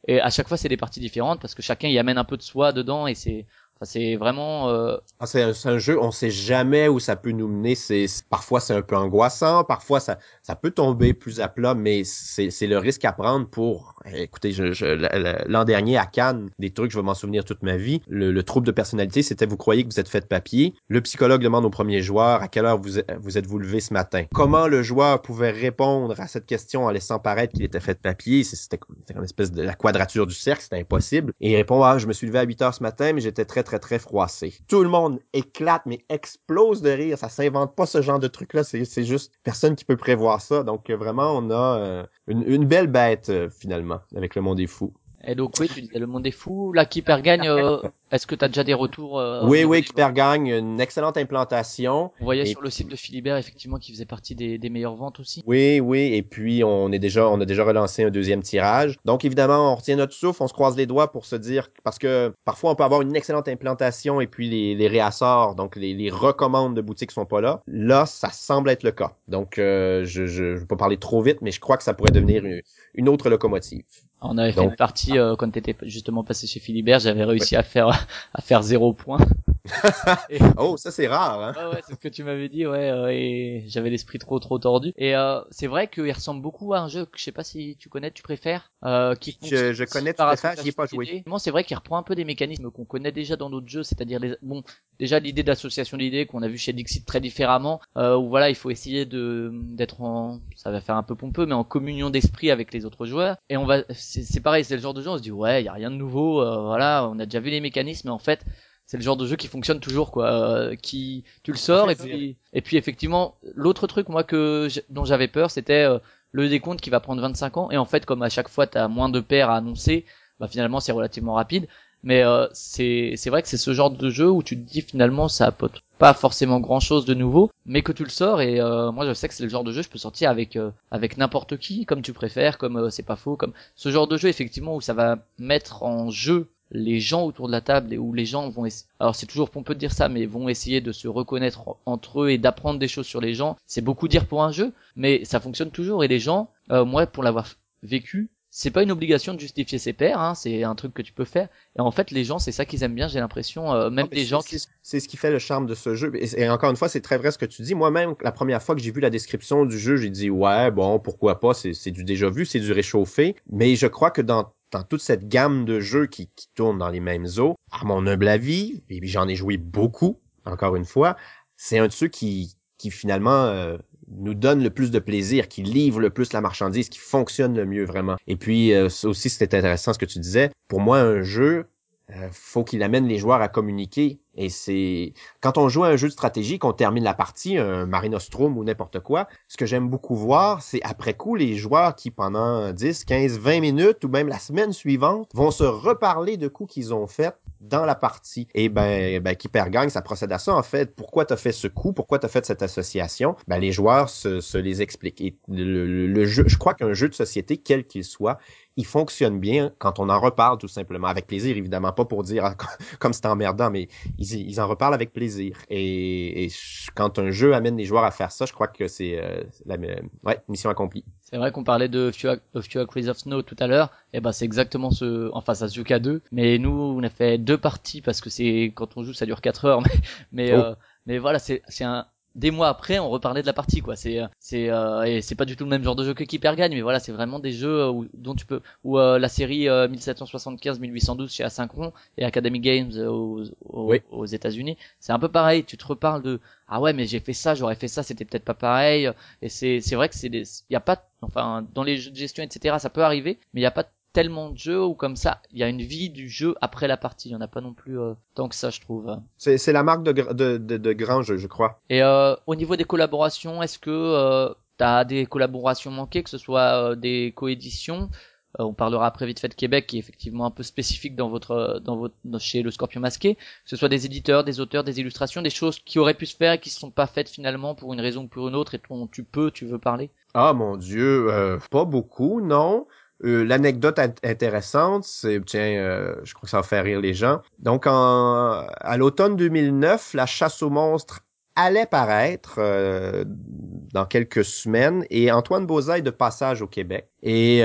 et 0.07 0.21
à 0.21 0.29
chaque 0.29 0.47
fois 0.47 0.57
c'est 0.57 0.69
des 0.69 0.77
parties 0.77 0.99
différentes 0.99 1.39
parce 1.39 1.55
que 1.55 1.61
chacun 1.61 1.87
y 1.87 1.97
amène 1.97 2.17
un 2.17 2.23
peu 2.23 2.37
de 2.37 2.41
soi 2.41 2.71
dedans 2.73 3.07
et 3.07 3.15
c'est 3.15 3.45
c'est 3.83 4.15
vraiment 4.15 4.69
euh, 4.69 4.97
Ah, 5.19 5.25
c'est 5.25 5.41
un, 5.41 5.77
jeu, 5.77 5.99
on 6.01 6.11
sait 6.11 6.29
jamais 6.29 6.87
où 6.87 6.99
ça 6.99 7.15
peut 7.15 7.31
nous 7.31 7.47
mener. 7.47 7.75
C'est 7.75 8.05
parfois 8.29 8.59
c'est 8.59 8.73
un 8.73 8.81
peu 8.81 8.95
angoissant, 8.95 9.63
parfois 9.63 9.99
ça 9.99 10.17
ça 10.41 10.55
peut 10.55 10.71
tomber 10.71 11.13
plus 11.13 11.39
à 11.41 11.47
plat, 11.47 11.73
mais 11.75 12.03
c'est 12.03 12.67
le 12.67 12.77
risque 12.77 13.05
à 13.05 13.13
prendre 13.13 13.47
pour. 13.47 13.95
Écoutez, 14.05 14.51
je, 14.51 14.71
je- 14.73 15.47
l'an 15.47 15.63
dernier 15.65 15.97
à 15.97 16.05
Cannes, 16.05 16.49
des 16.59 16.71
trucs 16.71 16.91
je 16.91 16.97
vais 16.97 17.03
m'en 17.03 17.13
souvenir 17.13 17.43
toute 17.45 17.63
ma 17.63 17.77
vie. 17.77 18.01
Le, 18.07 18.31
le 18.31 18.43
trouble 18.43 18.65
de 18.67 18.71
personnalité, 18.71 19.21
c'était 19.21 19.45
vous 19.45 19.57
croyez 19.57 19.83
que 19.83 19.89
vous 19.93 19.99
êtes 19.99 20.09
fait 20.09 20.21
de 20.21 20.25
papier? 20.25 20.73
Le 20.87 21.01
psychologue 21.01 21.41
demande 21.41 21.65
au 21.65 21.69
premier 21.69 22.01
joueur 22.01 22.41
à 22.41 22.47
quelle 22.47 22.65
heure 22.65 22.79
vous 22.79 22.99
êtes- 22.99 23.11
vous 23.19 23.37
êtes-vous 23.37 23.59
levé 23.59 23.79
ce 23.79 23.93
matin? 23.93 24.23
Comment 24.33 24.67
le 24.67 24.83
joueur 24.83 25.21
pouvait 25.21 25.51
répondre 25.51 26.15
à 26.19 26.27
cette 26.27 26.45
question 26.45 26.85
en 26.85 26.91
laissant 26.91 27.19
paraître 27.19 27.53
qu'il 27.53 27.63
était 27.63 27.79
fait 27.79 27.93
de 27.95 27.99
papier, 27.99 28.43
c'était 28.43 28.79
une 29.15 29.23
espèce 29.23 29.51
de 29.51 29.61
la 29.61 29.73
quadrature 29.73 30.25
du 30.27 30.33
cercle, 30.35 30.61
c'était 30.63 30.79
impossible. 30.79 31.33
Et 31.41 31.51
il 31.51 31.55
répond 31.55 31.83
ah 31.83 31.97
je 31.97 32.07
me 32.07 32.13
suis 32.13 32.27
levé 32.27 32.39
à 32.39 32.43
8 32.43 32.61
heures 32.61 32.73
ce 32.73 32.83
matin, 32.83 33.13
mais 33.13 33.21
j'étais 33.21 33.45
très 33.45 33.63
très 33.67 33.79
très 33.79 33.99
froissé. 33.99 34.55
Tout 34.67 34.81
le 34.81 34.89
monde 34.89 35.19
éclate 35.33 35.85
mais 35.85 36.05
explose 36.09 36.81
de 36.81 36.89
rire. 36.89 37.17
Ça 37.17 37.27
s'invente 37.27 37.75
pas 37.75 37.85
ce 37.85 38.01
genre 38.01 38.19
de 38.19 38.27
truc 38.27 38.53
là. 38.53 38.63
C'est 38.63 39.03
juste 39.03 39.33
personne 39.43 39.75
qui 39.75 39.83
peut 39.83 39.97
prévoir 39.97 40.41
ça. 40.41 40.63
Donc 40.63 40.89
vraiment 40.89 41.35
on 41.35 41.51
a 41.51 41.77
euh, 41.79 42.05
une, 42.27 42.43
une 42.47 42.65
belle 42.65 42.87
bête 42.87 43.29
euh, 43.29 43.49
finalement 43.49 43.99
avec 44.15 44.35
le 44.35 44.41
monde 44.41 44.57
des 44.57 44.67
fous. 44.67 44.93
Et 45.27 45.35
donc 45.35 45.53
oui 45.59 45.69
tu 45.71 45.81
disais 45.81 45.99
le 45.99 46.07
monde 46.07 46.25
est 46.25 46.31
fou 46.31 46.73
là 46.73 46.85
qui 46.85 47.01
perd 47.01 47.21
gagne 47.21 47.47
euh, 47.47 47.77
est-ce 48.11 48.25
que 48.25 48.35
t'as 48.35 48.47
déjà 48.47 48.63
des 48.63 48.73
retours 48.73 49.19
euh, 49.19 49.45
oui 49.45 49.65
oui, 49.67 49.83
Kipper 49.83 50.09
gagne 50.13 50.47
une 50.47 50.79
excellente 50.79 51.17
implantation. 51.17 52.11
On 52.21 52.23
voyait 52.23 52.43
Et 52.43 52.45
sur 52.45 52.61
le 52.61 52.69
site 52.69 52.87
de 52.89 52.95
Philibert 52.95 53.37
effectivement 53.37 53.77
qu'il 53.77 53.93
faisait 53.93 54.05
partie 54.05 54.33
des, 54.33 54.57
des 54.57 54.69
meilleures 54.69 54.95
ventes 54.95 55.19
aussi. 55.19 55.43
Oui, 55.45 55.79
oui, 55.79 56.13
et 56.13 56.23
puis 56.23 56.63
on 56.63 56.91
est 56.91 56.99
déjà, 56.99 57.27
on 57.27 57.39
a 57.41 57.45
déjà 57.45 57.63
relancé 57.63 58.03
un 58.03 58.09
deuxième 58.09 58.41
tirage. 58.41 58.97
Donc 59.05 59.25
évidemment, 59.25 59.73
on 59.73 59.75
retient 59.75 59.97
notre 59.97 60.13
souffle, 60.13 60.41
on 60.41 60.47
se 60.47 60.53
croise 60.53 60.77
les 60.77 60.85
doigts 60.85 61.11
pour 61.11 61.25
se 61.25 61.35
dire, 61.35 61.69
parce 61.83 61.99
que 61.99 62.33
parfois 62.45 62.71
on 62.71 62.75
peut 62.75 62.83
avoir 62.83 63.01
une 63.01 63.15
excellente 63.15 63.47
implantation 63.47 64.21
et 64.21 64.27
puis 64.27 64.49
les, 64.49 64.75
les 64.75 64.87
réassorts, 64.87 65.55
donc 65.55 65.75
les, 65.75 65.93
les 65.93 66.09
recommandes 66.09 66.75
de 66.75 66.81
boutiques 66.81 67.11
sont 67.11 67.25
pas 67.25 67.41
là. 67.41 67.61
Là, 67.67 68.05
ça 68.05 68.29
semble 68.31 68.69
être 68.69 68.83
le 68.83 68.91
cas. 68.91 69.15
Donc 69.27 69.59
euh, 69.59 70.05
je, 70.05 70.25
je, 70.25 70.55
je 70.55 70.59
vais 70.59 70.65
pas 70.65 70.77
parler 70.77 70.97
trop 70.97 71.21
vite, 71.21 71.41
mais 71.41 71.51
je 71.51 71.59
crois 71.59 71.77
que 71.77 71.83
ça 71.83 71.93
pourrait 71.93 72.11
devenir 72.11 72.45
une, 72.45 72.61
une 72.95 73.09
autre 73.09 73.29
locomotive. 73.29 73.83
On 74.21 74.37
avait 74.37 74.51
fait 74.51 74.63
une 74.63 74.75
partie 74.75 75.17
euh, 75.17 75.35
quand 75.35 75.51
t'étais 75.51 75.75
justement 75.83 76.23
passé 76.23 76.47
chez 76.47 76.59
Philibert, 76.59 76.99
j'avais 76.99 77.23
réussi 77.23 77.55
à 77.55 77.63
faire 77.63 78.07
à 78.33 78.41
faire 78.41 78.63
zéro 78.63 78.93
point. 78.93 79.19
oh, 80.57 80.77
ça 80.77 80.91
c'est 80.91 81.07
rare. 81.07 81.41
Hein? 81.41 81.53
ouais, 81.57 81.75
ouais 81.75 81.81
c'est 81.87 81.93
ce 81.93 81.99
que 81.99 82.07
tu 82.07 82.23
m'avais 82.23 82.49
dit, 82.49 82.65
ouais. 82.65 82.89
Euh, 82.89 83.09
et 83.09 83.63
j'avais 83.67 83.89
l'esprit 83.89 84.19
trop 84.19 84.39
trop 84.39 84.59
tordu. 84.59 84.93
Et 84.97 85.15
euh, 85.15 85.41
c'est 85.51 85.67
vrai 85.67 85.87
qu'il 85.87 86.11
ressemble 86.11 86.41
beaucoup 86.41 86.73
à 86.73 86.79
un 86.79 86.87
jeu 86.87 87.05
que 87.05 87.17
je 87.17 87.23
sais 87.23 87.31
pas 87.31 87.43
si 87.43 87.75
tu 87.77 87.89
connais, 87.89 88.11
tu 88.11 88.23
préfères. 88.23 88.71
Euh, 88.83 89.15
qui 89.15 89.37
je, 89.43 89.73
je 89.73 89.83
connais, 89.83 90.13
tu 90.13 90.23
préfères, 90.23 90.55
j'y 90.61 90.69
ai 90.69 90.71
pas 90.71 90.85
joué. 90.85 91.23
C'est 91.39 91.51
vrai 91.51 91.63
qu'il 91.63 91.77
reprend 91.77 91.97
un 91.97 92.03
peu 92.03 92.15
des 92.15 92.25
mécanismes 92.25 92.71
qu'on 92.71 92.85
connaît 92.85 93.11
déjà 93.11 93.35
dans 93.35 93.49
d'autres 93.49 93.69
jeux, 93.69 93.83
c'est-à-dire 93.83 94.19
les 94.19 94.35
bon 94.41 94.63
déjà 94.99 95.19
l'idée 95.19 95.43
d'association 95.43 95.97
d'idées 95.97 96.25
qu'on 96.25 96.41
a 96.41 96.47
vu 96.47 96.57
chez 96.57 96.73
Dixit 96.73 97.05
très 97.05 97.21
différemment, 97.21 97.79
euh, 97.97 98.15
où 98.15 98.29
voilà 98.29 98.49
il 98.49 98.55
faut 98.55 98.69
essayer 98.69 99.05
de 99.05 99.51
d'être 99.53 100.01
en, 100.01 100.39
ça 100.55 100.71
va 100.71 100.81
faire 100.81 100.95
un 100.95 101.03
peu 101.03 101.15
pompeux, 101.15 101.45
mais 101.45 101.53
en 101.53 101.63
communion 101.63 102.09
d'esprit 102.09 102.51
avec 102.51 102.73
les 102.73 102.85
autres 102.85 103.05
joueurs. 103.05 103.37
Et 103.49 103.57
on 103.57 103.65
va, 103.65 103.83
c'est 103.91 104.41
pareil, 104.41 104.63
c'est 104.63 104.75
le 104.75 104.81
genre 104.81 104.93
de 104.93 105.01
jeu 105.01 105.09
on 105.09 105.17
se 105.17 105.21
dit 105.21 105.31
ouais, 105.31 105.61
il 105.61 105.65
y 105.65 105.69
a 105.69 105.73
rien 105.73 105.91
de 105.91 105.95
nouveau, 105.95 106.41
euh, 106.41 106.61
voilà, 106.61 107.07
on 107.09 107.19
a 107.19 107.25
déjà 107.25 107.39
vu 107.39 107.49
les 107.49 107.61
mécanismes, 107.61 108.09
mais 108.09 108.13
en 108.13 108.19
fait 108.19 108.43
c'est 108.87 108.97
le 108.97 109.03
genre 109.03 109.17
de 109.17 109.27
jeu 109.27 109.35
qui 109.35 109.47
fonctionne 109.47 109.81
toujours 109.81 110.11
quoi. 110.11 110.31
Euh, 110.31 110.75
qui 110.75 111.25
tu 111.43 111.51
le 111.51 111.57
sors 111.57 111.91
et 111.91 111.95
puis 111.95 112.37
et 112.53 112.61
puis 112.61 112.77
effectivement 112.77 113.35
l'autre 113.53 113.85
truc 113.85 114.07
moi 114.09 114.23
que 114.23 114.69
dont 114.89 115.05
j'avais 115.05 115.27
peur 115.27 115.51
c'était 115.51 115.83
euh, 115.83 115.99
le 116.31 116.47
décompte 116.49 116.81
qui 116.81 116.89
va 116.89 117.01
prendre 117.01 117.21
25 117.21 117.57
ans. 117.57 117.71
Et 117.71 117.77
en 117.77 117.85
fait 117.85 118.05
comme 118.05 118.23
à 118.23 118.29
chaque 118.29 118.47
fois 118.47 118.65
tu 118.65 118.77
as 118.77 118.87
moins 118.87 119.09
de 119.09 119.19
paires 119.19 119.49
à 119.49 119.57
annoncer 119.57 120.05
bah 120.39 120.47
finalement 120.47 120.79
c'est 120.79 120.93
relativement 120.93 121.33
rapide. 121.33 121.67
Mais 122.03 122.23
euh, 122.23 122.47
c'est 122.53 123.13
c'est 123.17 123.29
vrai 123.29 123.41
que 123.41 123.49
c'est 123.49 123.57
ce 123.57 123.73
genre 123.73 123.91
de 123.91 124.09
jeu 124.09 124.29
où 124.29 124.41
tu 124.41 124.55
te 124.55 124.61
dis 124.61 124.81
finalement 124.81 125.27
ça 125.27 125.47
apporte 125.47 125.83
pas 125.97 126.13
forcément 126.13 126.59
grand 126.61 126.79
chose 126.79 127.05
de 127.05 127.13
nouveau 127.13 127.51
mais 127.65 127.81
que 127.81 127.91
tu 127.91 128.03
le 128.03 128.09
sors. 128.09 128.39
Et 128.39 128.61
moi 128.93 129.05
je 129.05 129.13
sais 129.13 129.27
que 129.27 129.33
c'est 129.33 129.43
le 129.43 129.49
genre 129.49 129.65
de 129.65 129.73
jeu 129.73 129.81
je 129.81 129.89
peux 129.89 129.97
sortir 129.97 130.29
avec 130.29 130.57
avec 130.91 131.17
n'importe 131.17 131.57
qui 131.57 131.85
comme 131.85 132.01
tu 132.01 132.13
préfères 132.13 132.57
comme 132.57 132.89
c'est 132.89 133.03
pas 133.03 133.17
faux 133.17 133.35
comme 133.35 133.51
ce 133.75 133.89
genre 133.89 134.07
de 134.07 134.15
jeu 134.15 134.29
effectivement 134.29 134.75
où 134.75 134.81
ça 134.81 134.93
va 134.93 135.17
mettre 135.39 135.83
en 135.83 136.09
jeu 136.09 136.47
les 136.71 136.99
gens 136.99 137.23
autour 137.23 137.47
de 137.47 137.51
la 137.51 137.61
table 137.61 137.93
et 137.93 137.97
où 137.97 138.13
les 138.13 138.25
gens 138.25 138.49
vont 138.49 138.67
alors 138.99 139.15
c'est 139.15 139.25
toujours 139.25 139.49
pompeux 139.49 139.73
de 139.73 139.79
dire 139.79 139.93
ça 139.93 140.09
mais 140.09 140.25
vont 140.25 140.49
essayer 140.49 140.81
de 140.81 140.91
se 140.91 141.07
reconnaître 141.07 141.77
entre 141.85 142.23
eux 142.23 142.29
et 142.29 142.37
d'apprendre 142.37 142.79
des 142.79 142.87
choses 142.87 143.07
sur 143.07 143.21
les 143.21 143.33
gens 143.33 143.55
c'est 143.65 143.81
beaucoup 143.81 144.07
dire 144.07 144.25
pour 144.25 144.43
un 144.43 144.51
jeu 144.51 144.73
mais 144.95 145.23
ça 145.25 145.39
fonctionne 145.39 145.71
toujours 145.71 146.03
et 146.03 146.07
les 146.07 146.19
gens 146.19 146.49
euh, 146.71 146.85
moi 146.85 147.07
pour 147.07 147.23
l'avoir 147.23 147.47
vécu 147.83 148.29
c'est 148.49 148.71
pas 148.71 148.81
une 148.81 148.91
obligation 148.91 149.35
de 149.35 149.39
justifier 149.39 149.77
ses 149.77 149.93
pairs, 149.93 150.19
hein, 150.19 150.33
c'est 150.33 150.63
un 150.63 150.73
truc 150.73 150.91
que 150.91 151.03
tu 151.03 151.13
peux 151.13 151.25
faire. 151.25 151.47
Et 151.77 151.81
en 151.81 151.91
fait, 151.91 152.09
les 152.09 152.23
gens, 152.23 152.39
c'est 152.39 152.51
ça 152.51 152.65
qu'ils 152.65 152.81
aiment 152.81 152.95
bien, 152.95 153.07
j'ai 153.07 153.19
l'impression, 153.19 153.71
euh, 153.71 153.91
même 153.91 154.07
des 154.07 154.25
gens 154.25 154.41
qui... 154.41 154.57
C'est 154.81 154.99
ce 154.99 155.07
qui 155.07 155.15
fait 155.15 155.29
le 155.29 155.37
charme 155.37 155.67
de 155.67 155.75
ce 155.75 155.93
jeu. 155.93 156.11
Et, 156.15 156.49
encore 156.49 156.71
une 156.71 156.75
fois, 156.75 156.89
c'est 156.89 157.01
très 157.01 157.19
vrai 157.19 157.29
ce 157.29 157.37
que 157.37 157.45
tu 157.45 157.61
dis. 157.61 157.75
Moi-même, 157.75 158.15
la 158.21 158.31
première 158.31 158.63
fois 158.63 158.73
que 158.73 158.81
j'ai 158.81 158.89
vu 158.89 158.99
la 158.99 159.11
description 159.11 159.65
du 159.65 159.77
jeu, 159.77 159.97
j'ai 159.97 160.09
dit, 160.09 160.31
ouais, 160.31 160.71
bon, 160.71 160.97
pourquoi 160.97 161.39
pas, 161.39 161.53
c'est 161.53 161.91
du 161.91 162.03
déjà 162.03 162.31
vu, 162.31 162.47
c'est 162.47 162.59
du 162.59 162.71
réchauffé. 162.71 163.35
Mais 163.51 163.75
je 163.75 163.85
crois 163.85 164.09
que 164.09 164.23
dans 164.23 164.51
dans 164.71 164.83
toute 164.83 165.01
cette 165.01 165.27
gamme 165.27 165.65
de 165.65 165.79
jeux 165.79 166.07
qui, 166.07 166.29
qui 166.35 166.49
tournent 166.55 166.77
dans 166.77 166.89
les 166.89 166.99
mêmes 166.99 167.27
eaux, 167.37 167.55
à 167.71 167.85
mon 167.85 168.05
humble 168.05 168.27
avis, 168.27 168.83
et 168.89 169.05
j'en 169.07 169.27
ai 169.27 169.35
joué 169.35 169.57
beaucoup, 169.57 170.19
encore 170.45 170.75
une 170.75 170.85
fois, 170.85 171.15
c'est 171.55 171.79
un 171.79 171.87
de 171.87 171.91
ceux 171.91 172.07
qui, 172.07 172.55
qui 172.77 172.91
finalement 172.91 173.45
euh, 173.45 173.77
nous 174.07 174.33
donne 174.33 174.63
le 174.63 174.69
plus 174.69 174.91
de 174.91 174.99
plaisir, 174.99 175.47
qui 175.47 175.63
livre 175.63 175.99
le 175.99 176.09
plus 176.09 176.33
la 176.33 176.41
marchandise, 176.41 176.89
qui 176.89 176.99
fonctionne 176.99 177.55
le 177.55 177.65
mieux 177.65 177.83
vraiment. 177.83 178.17
Et 178.27 178.35
puis 178.35 178.73
euh, 178.73 178.87
aussi, 179.03 179.29
c'était 179.29 179.57
intéressant 179.57 179.93
ce 179.93 179.99
que 179.99 180.05
tu 180.05 180.19
disais. 180.19 180.51
Pour 180.67 180.79
moi, 180.79 180.99
un 180.99 181.21
jeu, 181.21 181.65
euh, 182.11 182.29
faut 182.31 182.63
qu'il 182.63 182.83
amène 182.83 183.07
les 183.07 183.17
joueurs 183.17 183.41
à 183.41 183.49
communiquer. 183.49 184.19
Et 184.37 184.49
c'est 184.49 185.13
quand 185.41 185.57
on 185.57 185.67
joue 185.67 185.83
un 185.83 185.95
jeu 185.95 186.07
de 186.07 186.13
stratégie, 186.13 186.59
qu'on 186.59 186.73
termine 186.73 187.03
la 187.03 187.13
partie, 187.13 187.57
un 187.57 187.85
Marinostrum 187.85 188.57
ou 188.57 188.63
n'importe 188.63 188.99
quoi, 188.99 189.27
ce 189.47 189.57
que 189.57 189.65
j'aime 189.65 189.89
beaucoup 189.89 190.15
voir, 190.15 190.61
c'est 190.61 190.81
après 190.83 191.15
coup 191.15 191.35
les 191.35 191.55
joueurs 191.55 191.95
qui 191.95 192.11
pendant 192.11 192.71
10, 192.71 193.05
15, 193.05 193.39
20 193.39 193.59
minutes 193.59 194.03
ou 194.03 194.09
même 194.09 194.27
la 194.27 194.39
semaine 194.39 194.73
suivante 194.73 195.29
vont 195.33 195.51
se 195.51 195.63
reparler 195.63 196.37
de 196.37 196.47
coups 196.47 196.73
qu'ils 196.73 196.93
ont 196.93 197.07
fait 197.07 197.35
dans 197.59 197.85
la 197.85 197.95
partie. 197.95 198.47
Et 198.53 198.69
ben, 198.69 199.19
ben 199.19 199.35
qui 199.35 199.47
perd 199.47 199.69
gagne, 199.69 199.89
ça 199.89 200.01
procède 200.01 200.31
à 200.31 200.37
ça 200.37 200.55
en 200.55 200.63
fait. 200.63 200.95
Pourquoi 200.95 201.25
t'as 201.25 201.37
fait 201.37 201.51
ce 201.51 201.67
coup? 201.67 201.91
Pourquoi 201.91 202.19
t'as 202.19 202.27
fait 202.27 202.45
cette 202.45 202.61
association? 202.61 203.35
Ben 203.47 203.57
les 203.57 203.71
joueurs 203.71 204.09
se, 204.09 204.39
se 204.39 204.57
les 204.57 204.81
expliquent. 204.81 205.21
Et 205.21 205.35
le 205.47 206.25
jeu, 206.25 206.43
je 206.47 206.57
crois 206.57 206.73
qu'un 206.73 206.93
jeu 206.93 207.09
de 207.09 207.15
société, 207.15 207.57
quel 207.57 207.85
qu'il 207.85 208.03
soit, 208.03 208.37
il 208.77 208.85
fonctionne 208.85 209.39
bien 209.39 209.71
quand 209.79 209.99
on 209.99 210.09
en 210.09 210.19
reparle 210.19 210.57
tout 210.57 210.67
simplement. 210.67 211.07
Avec 211.07 211.27
plaisir, 211.27 211.57
évidemment, 211.57 211.91
pas 211.91 212.05
pour 212.05 212.23
dire 212.23 212.55
comme 212.99 213.13
c'est 213.13 213.25
emmerdant, 213.25 213.69
mais 213.69 213.89
ils, 214.17 214.49
ils, 214.49 214.61
en 214.61 214.67
reparlent 214.67 214.93
avec 214.93 215.11
plaisir. 215.11 215.57
Et, 215.69 216.49
quand 216.95 217.19
un 217.19 217.31
jeu 217.31 217.53
amène 217.53 217.77
les 217.77 217.85
joueurs 217.85 218.03
à 218.03 218.11
faire 218.11 218.31
ça, 218.31 218.45
je 218.45 218.53
crois 218.53 218.67
que 218.67 218.87
c'est 218.87 219.21
euh, 219.21 219.43
la 219.65 219.77
ouais, 220.23 220.39
mission 220.47 220.69
accomplie. 220.69 221.03
C'est 221.21 221.37
vrai 221.37 221.51
qu'on 221.51 221.63
parlait 221.63 221.89
de 221.89 222.11
Few 222.11 222.85
Crazy 222.85 223.09
of 223.09 223.17
Snow 223.17 223.41
tout 223.41 223.57
à 223.59 223.67
l'heure. 223.67 223.91
Et 224.13 224.17
eh 224.17 224.21
ben 224.21 224.31
c'est 224.31 224.45
exactement 224.45 224.91
ce, 224.91 225.29
enfin 225.33 225.53
qu'à 225.83 225.99
deux. 225.99 226.21
Mais 226.31 226.57
nous, 226.57 226.71
on 226.71 227.03
a 227.03 227.09
fait 227.09 227.37
deux 227.37 227.57
parties 227.57 228.01
parce 228.01 228.21
que 228.21 228.29
c'est 228.29 228.71
quand 228.75 228.97
on 228.97 229.03
joue, 229.03 229.13
ça 229.13 229.25
dure 229.25 229.41
quatre 229.41 229.65
heures. 229.65 229.81
Mais 230.31 230.47
mais, 230.47 230.53
oh. 230.53 230.57
euh, 230.57 230.75
mais 231.05 231.17
voilà, 231.17 231.39
c'est 231.39 231.61
c'est 231.67 231.83
un 231.83 232.05
des 232.37 232.51
mois 232.51 232.69
après, 232.69 232.99
on 232.99 233.09
reparlait 233.09 233.41
de 233.41 233.47
la 233.47 233.53
partie, 233.53 233.81
quoi. 233.81 233.95
C'est, 233.95 234.19
c'est, 234.39 234.69
euh, 234.69 235.01
et 235.03 235.21
c'est 235.21 235.35
pas 235.35 235.45
du 235.45 235.57
tout 235.57 235.63
le 235.63 235.71
même 235.71 235.83
genre 235.83 235.95
de 235.95 236.05
jeu 236.05 236.13
que 236.13 236.23
Keeper 236.23 236.55
gagne, 236.55 236.73
mais 236.73 236.81
voilà, 236.81 236.99
c'est 236.99 237.11
vraiment 237.11 237.39
des 237.39 237.51
jeux 237.51 237.89
où, 237.89 238.07
dont 238.13 238.35
tu 238.35 238.45
peux, 238.45 238.61
où 238.83 238.99
euh, 238.99 239.17
la 239.17 239.27
série 239.27 239.65
1775-1812 239.65 241.23
euh, 241.23 241.27
chez 241.27 241.43
Asynchron 241.43 241.91
et 242.17 242.25
Academy 242.25 242.59
Games 242.59 242.91
aux, 243.07 243.43
aux, 243.65 244.25
États-Unis, 244.25 244.77
c'est 244.99 245.11
un 245.11 245.19
peu 245.19 245.29
pareil. 245.29 245.65
Tu 245.65 245.77
te 245.77 245.85
reparles 245.85 246.21
de, 246.21 246.39
ah 246.67 246.79
ouais, 246.79 246.93
mais 246.93 247.07
j'ai 247.07 247.19
fait 247.19 247.33
ça, 247.33 247.55
j'aurais 247.55 247.75
fait 247.75 247.87
ça, 247.87 248.03
c'était 248.03 248.25
peut-être 248.25 248.45
pas 248.45 248.53
pareil. 248.53 249.11
Et 249.41 249.49
c'est, 249.49 249.81
c'est 249.81 249.95
vrai 249.95 250.07
que 250.07 250.15
c'est, 250.15 250.27
il 250.27 250.45
y 250.69 250.75
a 250.75 250.79
pas, 250.79 251.09
enfin, 251.23 251.65
dans 251.73 251.83
les 251.83 251.97
jeux 251.97 252.11
de 252.11 252.15
gestion, 252.15 252.43
etc., 252.43 252.77
ça 252.79 252.91
peut 252.91 253.03
arriver, 253.03 253.39
mais 253.53 253.61
il 253.61 253.63
y 253.63 253.67
a 253.67 253.71
pas 253.71 253.89
tellement 254.17 254.49
de 254.49 254.57
jeux 254.57 254.83
où 254.83 254.95
comme 254.95 255.15
ça, 255.15 255.43
il 255.51 255.59
y 255.59 255.63
a 255.63 255.69
une 255.69 255.83
vie 255.83 256.09
du 256.09 256.27
jeu 256.27 256.55
après 256.59 256.87
la 256.87 256.97
partie. 256.97 257.29
Il 257.29 257.33
y 257.33 257.35
en 257.35 257.41
a 257.41 257.47
pas 257.47 257.61
non 257.61 257.73
plus 257.73 257.99
euh, 257.99 258.15
tant 258.33 258.49
que 258.49 258.55
ça, 258.55 258.71
je 258.71 258.81
trouve. 258.81 259.15
C'est, 259.37 259.59
c'est 259.59 259.73
la 259.73 259.83
marque 259.83 260.01
de, 260.01 260.11
de, 260.11 260.57
de, 260.57 260.77
de 260.77 260.93
grand 260.93 261.21
jeu, 261.21 261.37
je 261.37 261.45
crois. 261.45 261.81
Et 261.91 262.01
euh, 262.01 262.33
au 262.47 262.55
niveau 262.55 262.75
des 262.75 262.83
collaborations, 262.83 263.61
est-ce 263.61 263.77
que 263.77 263.91
euh, 263.91 264.51
t'as 264.77 265.03
des 265.05 265.27
collaborations 265.27 265.91
manquées, 265.91 266.23
que 266.23 266.31
ce 266.31 266.39
soit 266.39 266.61
euh, 266.61 266.95
des 266.95 267.31
coéditions? 267.35 268.09
On 268.57 268.73
parlera 268.73 269.05
après 269.05 269.27
vite 269.27 269.39
fait 269.39 269.49
de 269.49 269.53
Québec 269.53 269.85
qui 269.85 269.97
est 269.97 269.99
effectivement 269.99 270.47
un 270.47 270.51
peu 270.51 270.63
spécifique 270.63 271.15
dans 271.15 271.29
votre 271.29 271.79
dans 271.83 271.95
votre 271.95 272.15
chez 272.39 272.63
le 272.63 272.71
Scorpion 272.71 273.01
masqué 273.01 273.35
que 273.35 273.41
ce 273.65 273.75
soit 273.75 273.89
des 273.89 274.07
éditeurs 274.07 274.43
des 274.43 274.59
auteurs 274.59 274.83
des 274.83 274.99
illustrations 274.99 275.43
des 275.43 275.51
choses 275.51 275.77
qui 275.77 275.99
auraient 275.99 276.15
pu 276.15 276.25
se 276.25 276.35
faire 276.35 276.53
et 276.53 276.59
qui 276.59 276.69
ne 276.69 276.79
sont 276.79 276.89
pas 276.89 277.05
faites 277.05 277.29
finalement 277.29 277.75
pour 277.75 277.93
une 277.93 278.01
raison 278.01 278.23
ou 278.23 278.27
pour 278.27 278.47
une 278.47 278.55
autre 278.55 278.73
et 278.73 278.81
dont 278.89 279.05
tu 279.05 279.23
peux 279.23 279.51
tu 279.51 279.67
veux 279.67 279.77
parler? 279.77 280.09
Ah 280.33 280.53
mon 280.53 280.75
dieu 280.75 281.29
pas 281.69 281.85
beaucoup 281.85 282.41
non 282.41 282.87
euh, 283.23 283.43
l'anecdote 283.43 283.99
intéressante, 284.23 285.03
c'est 285.03 285.43
tiens, 285.45 285.77
euh, 285.77 286.15
je 286.23 286.33
crois 286.33 286.45
que 286.45 286.49
ça 286.49 286.57
va 286.57 286.63
faire 286.63 286.83
rire 286.83 287.01
les 287.01 287.13
gens. 287.13 287.41
Donc 287.59 287.87
en, 287.87 288.67
à 288.67 288.97
l'automne 288.97 289.35
2009, 289.35 290.13
la 290.13 290.25
chasse 290.25 290.61
aux 290.61 290.69
monstres 290.69 291.21
allait 291.55 291.87
paraître 291.87 292.55
euh, 292.59 293.23
dans 293.25 294.05
quelques 294.05 294.45
semaines 294.45 295.05
et 295.09 295.31
Antoine 295.31 295.65
Boza 295.65 295.97
est 295.97 296.03
de 296.03 296.11
passage 296.11 296.61
au 296.61 296.67
Québec 296.67 297.09
et 297.23 297.59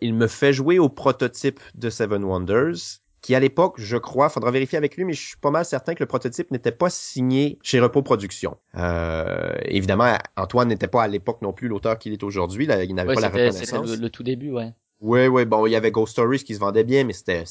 il 0.00 0.14
me 0.14 0.26
fait 0.26 0.52
jouer 0.52 0.78
au 0.78 0.88
prototype 0.88 1.60
de 1.74 1.88
Seven 1.88 2.24
Wonders 2.24 3.00
qui 3.20 3.34
à 3.34 3.40
l'époque, 3.40 3.74
je 3.78 3.96
crois, 3.96 4.28
faudra 4.28 4.50
vérifier 4.50 4.78
avec 4.78 4.96
lui, 4.96 5.04
mais 5.04 5.12
je 5.12 5.20
suis 5.20 5.36
pas 5.36 5.50
mal 5.50 5.64
certain 5.64 5.94
que 5.94 6.02
le 6.02 6.06
prototype 6.06 6.50
n'était 6.50 6.72
pas 6.72 6.90
signé 6.90 7.58
chez 7.62 7.80
Repos 7.80 8.02
Productions. 8.02 8.56
Euh, 8.76 9.52
évidemment, 9.64 10.16
Antoine 10.36 10.68
n'était 10.68 10.88
pas 10.88 11.02
à 11.02 11.08
l'époque 11.08 11.42
non 11.42 11.52
plus 11.52 11.68
l'auteur 11.68 11.98
qu'il 11.98 12.12
est 12.12 12.22
aujourd'hui, 12.22 12.64
il 12.64 12.94
n'avait 12.94 13.14
pas 13.14 13.20
la 13.20 13.28
reconnaissance. 13.28 13.90
Le, 13.90 13.96
le, 13.96 14.10
tout 14.10 14.22
début, 14.22 14.50
ouais. 14.50 14.72
Oui, 15.00 15.26
oui, 15.28 15.44
bon, 15.46 15.66
il 15.66 15.70
y 15.70 15.76
avait 15.76 15.90
Ghost 15.90 16.12
Stories 16.12 16.44
qui 16.44 16.54
se 16.54 16.60
vendait 16.60 16.84
bien, 16.84 17.04
mais 17.04 17.12
c'était 17.12 17.44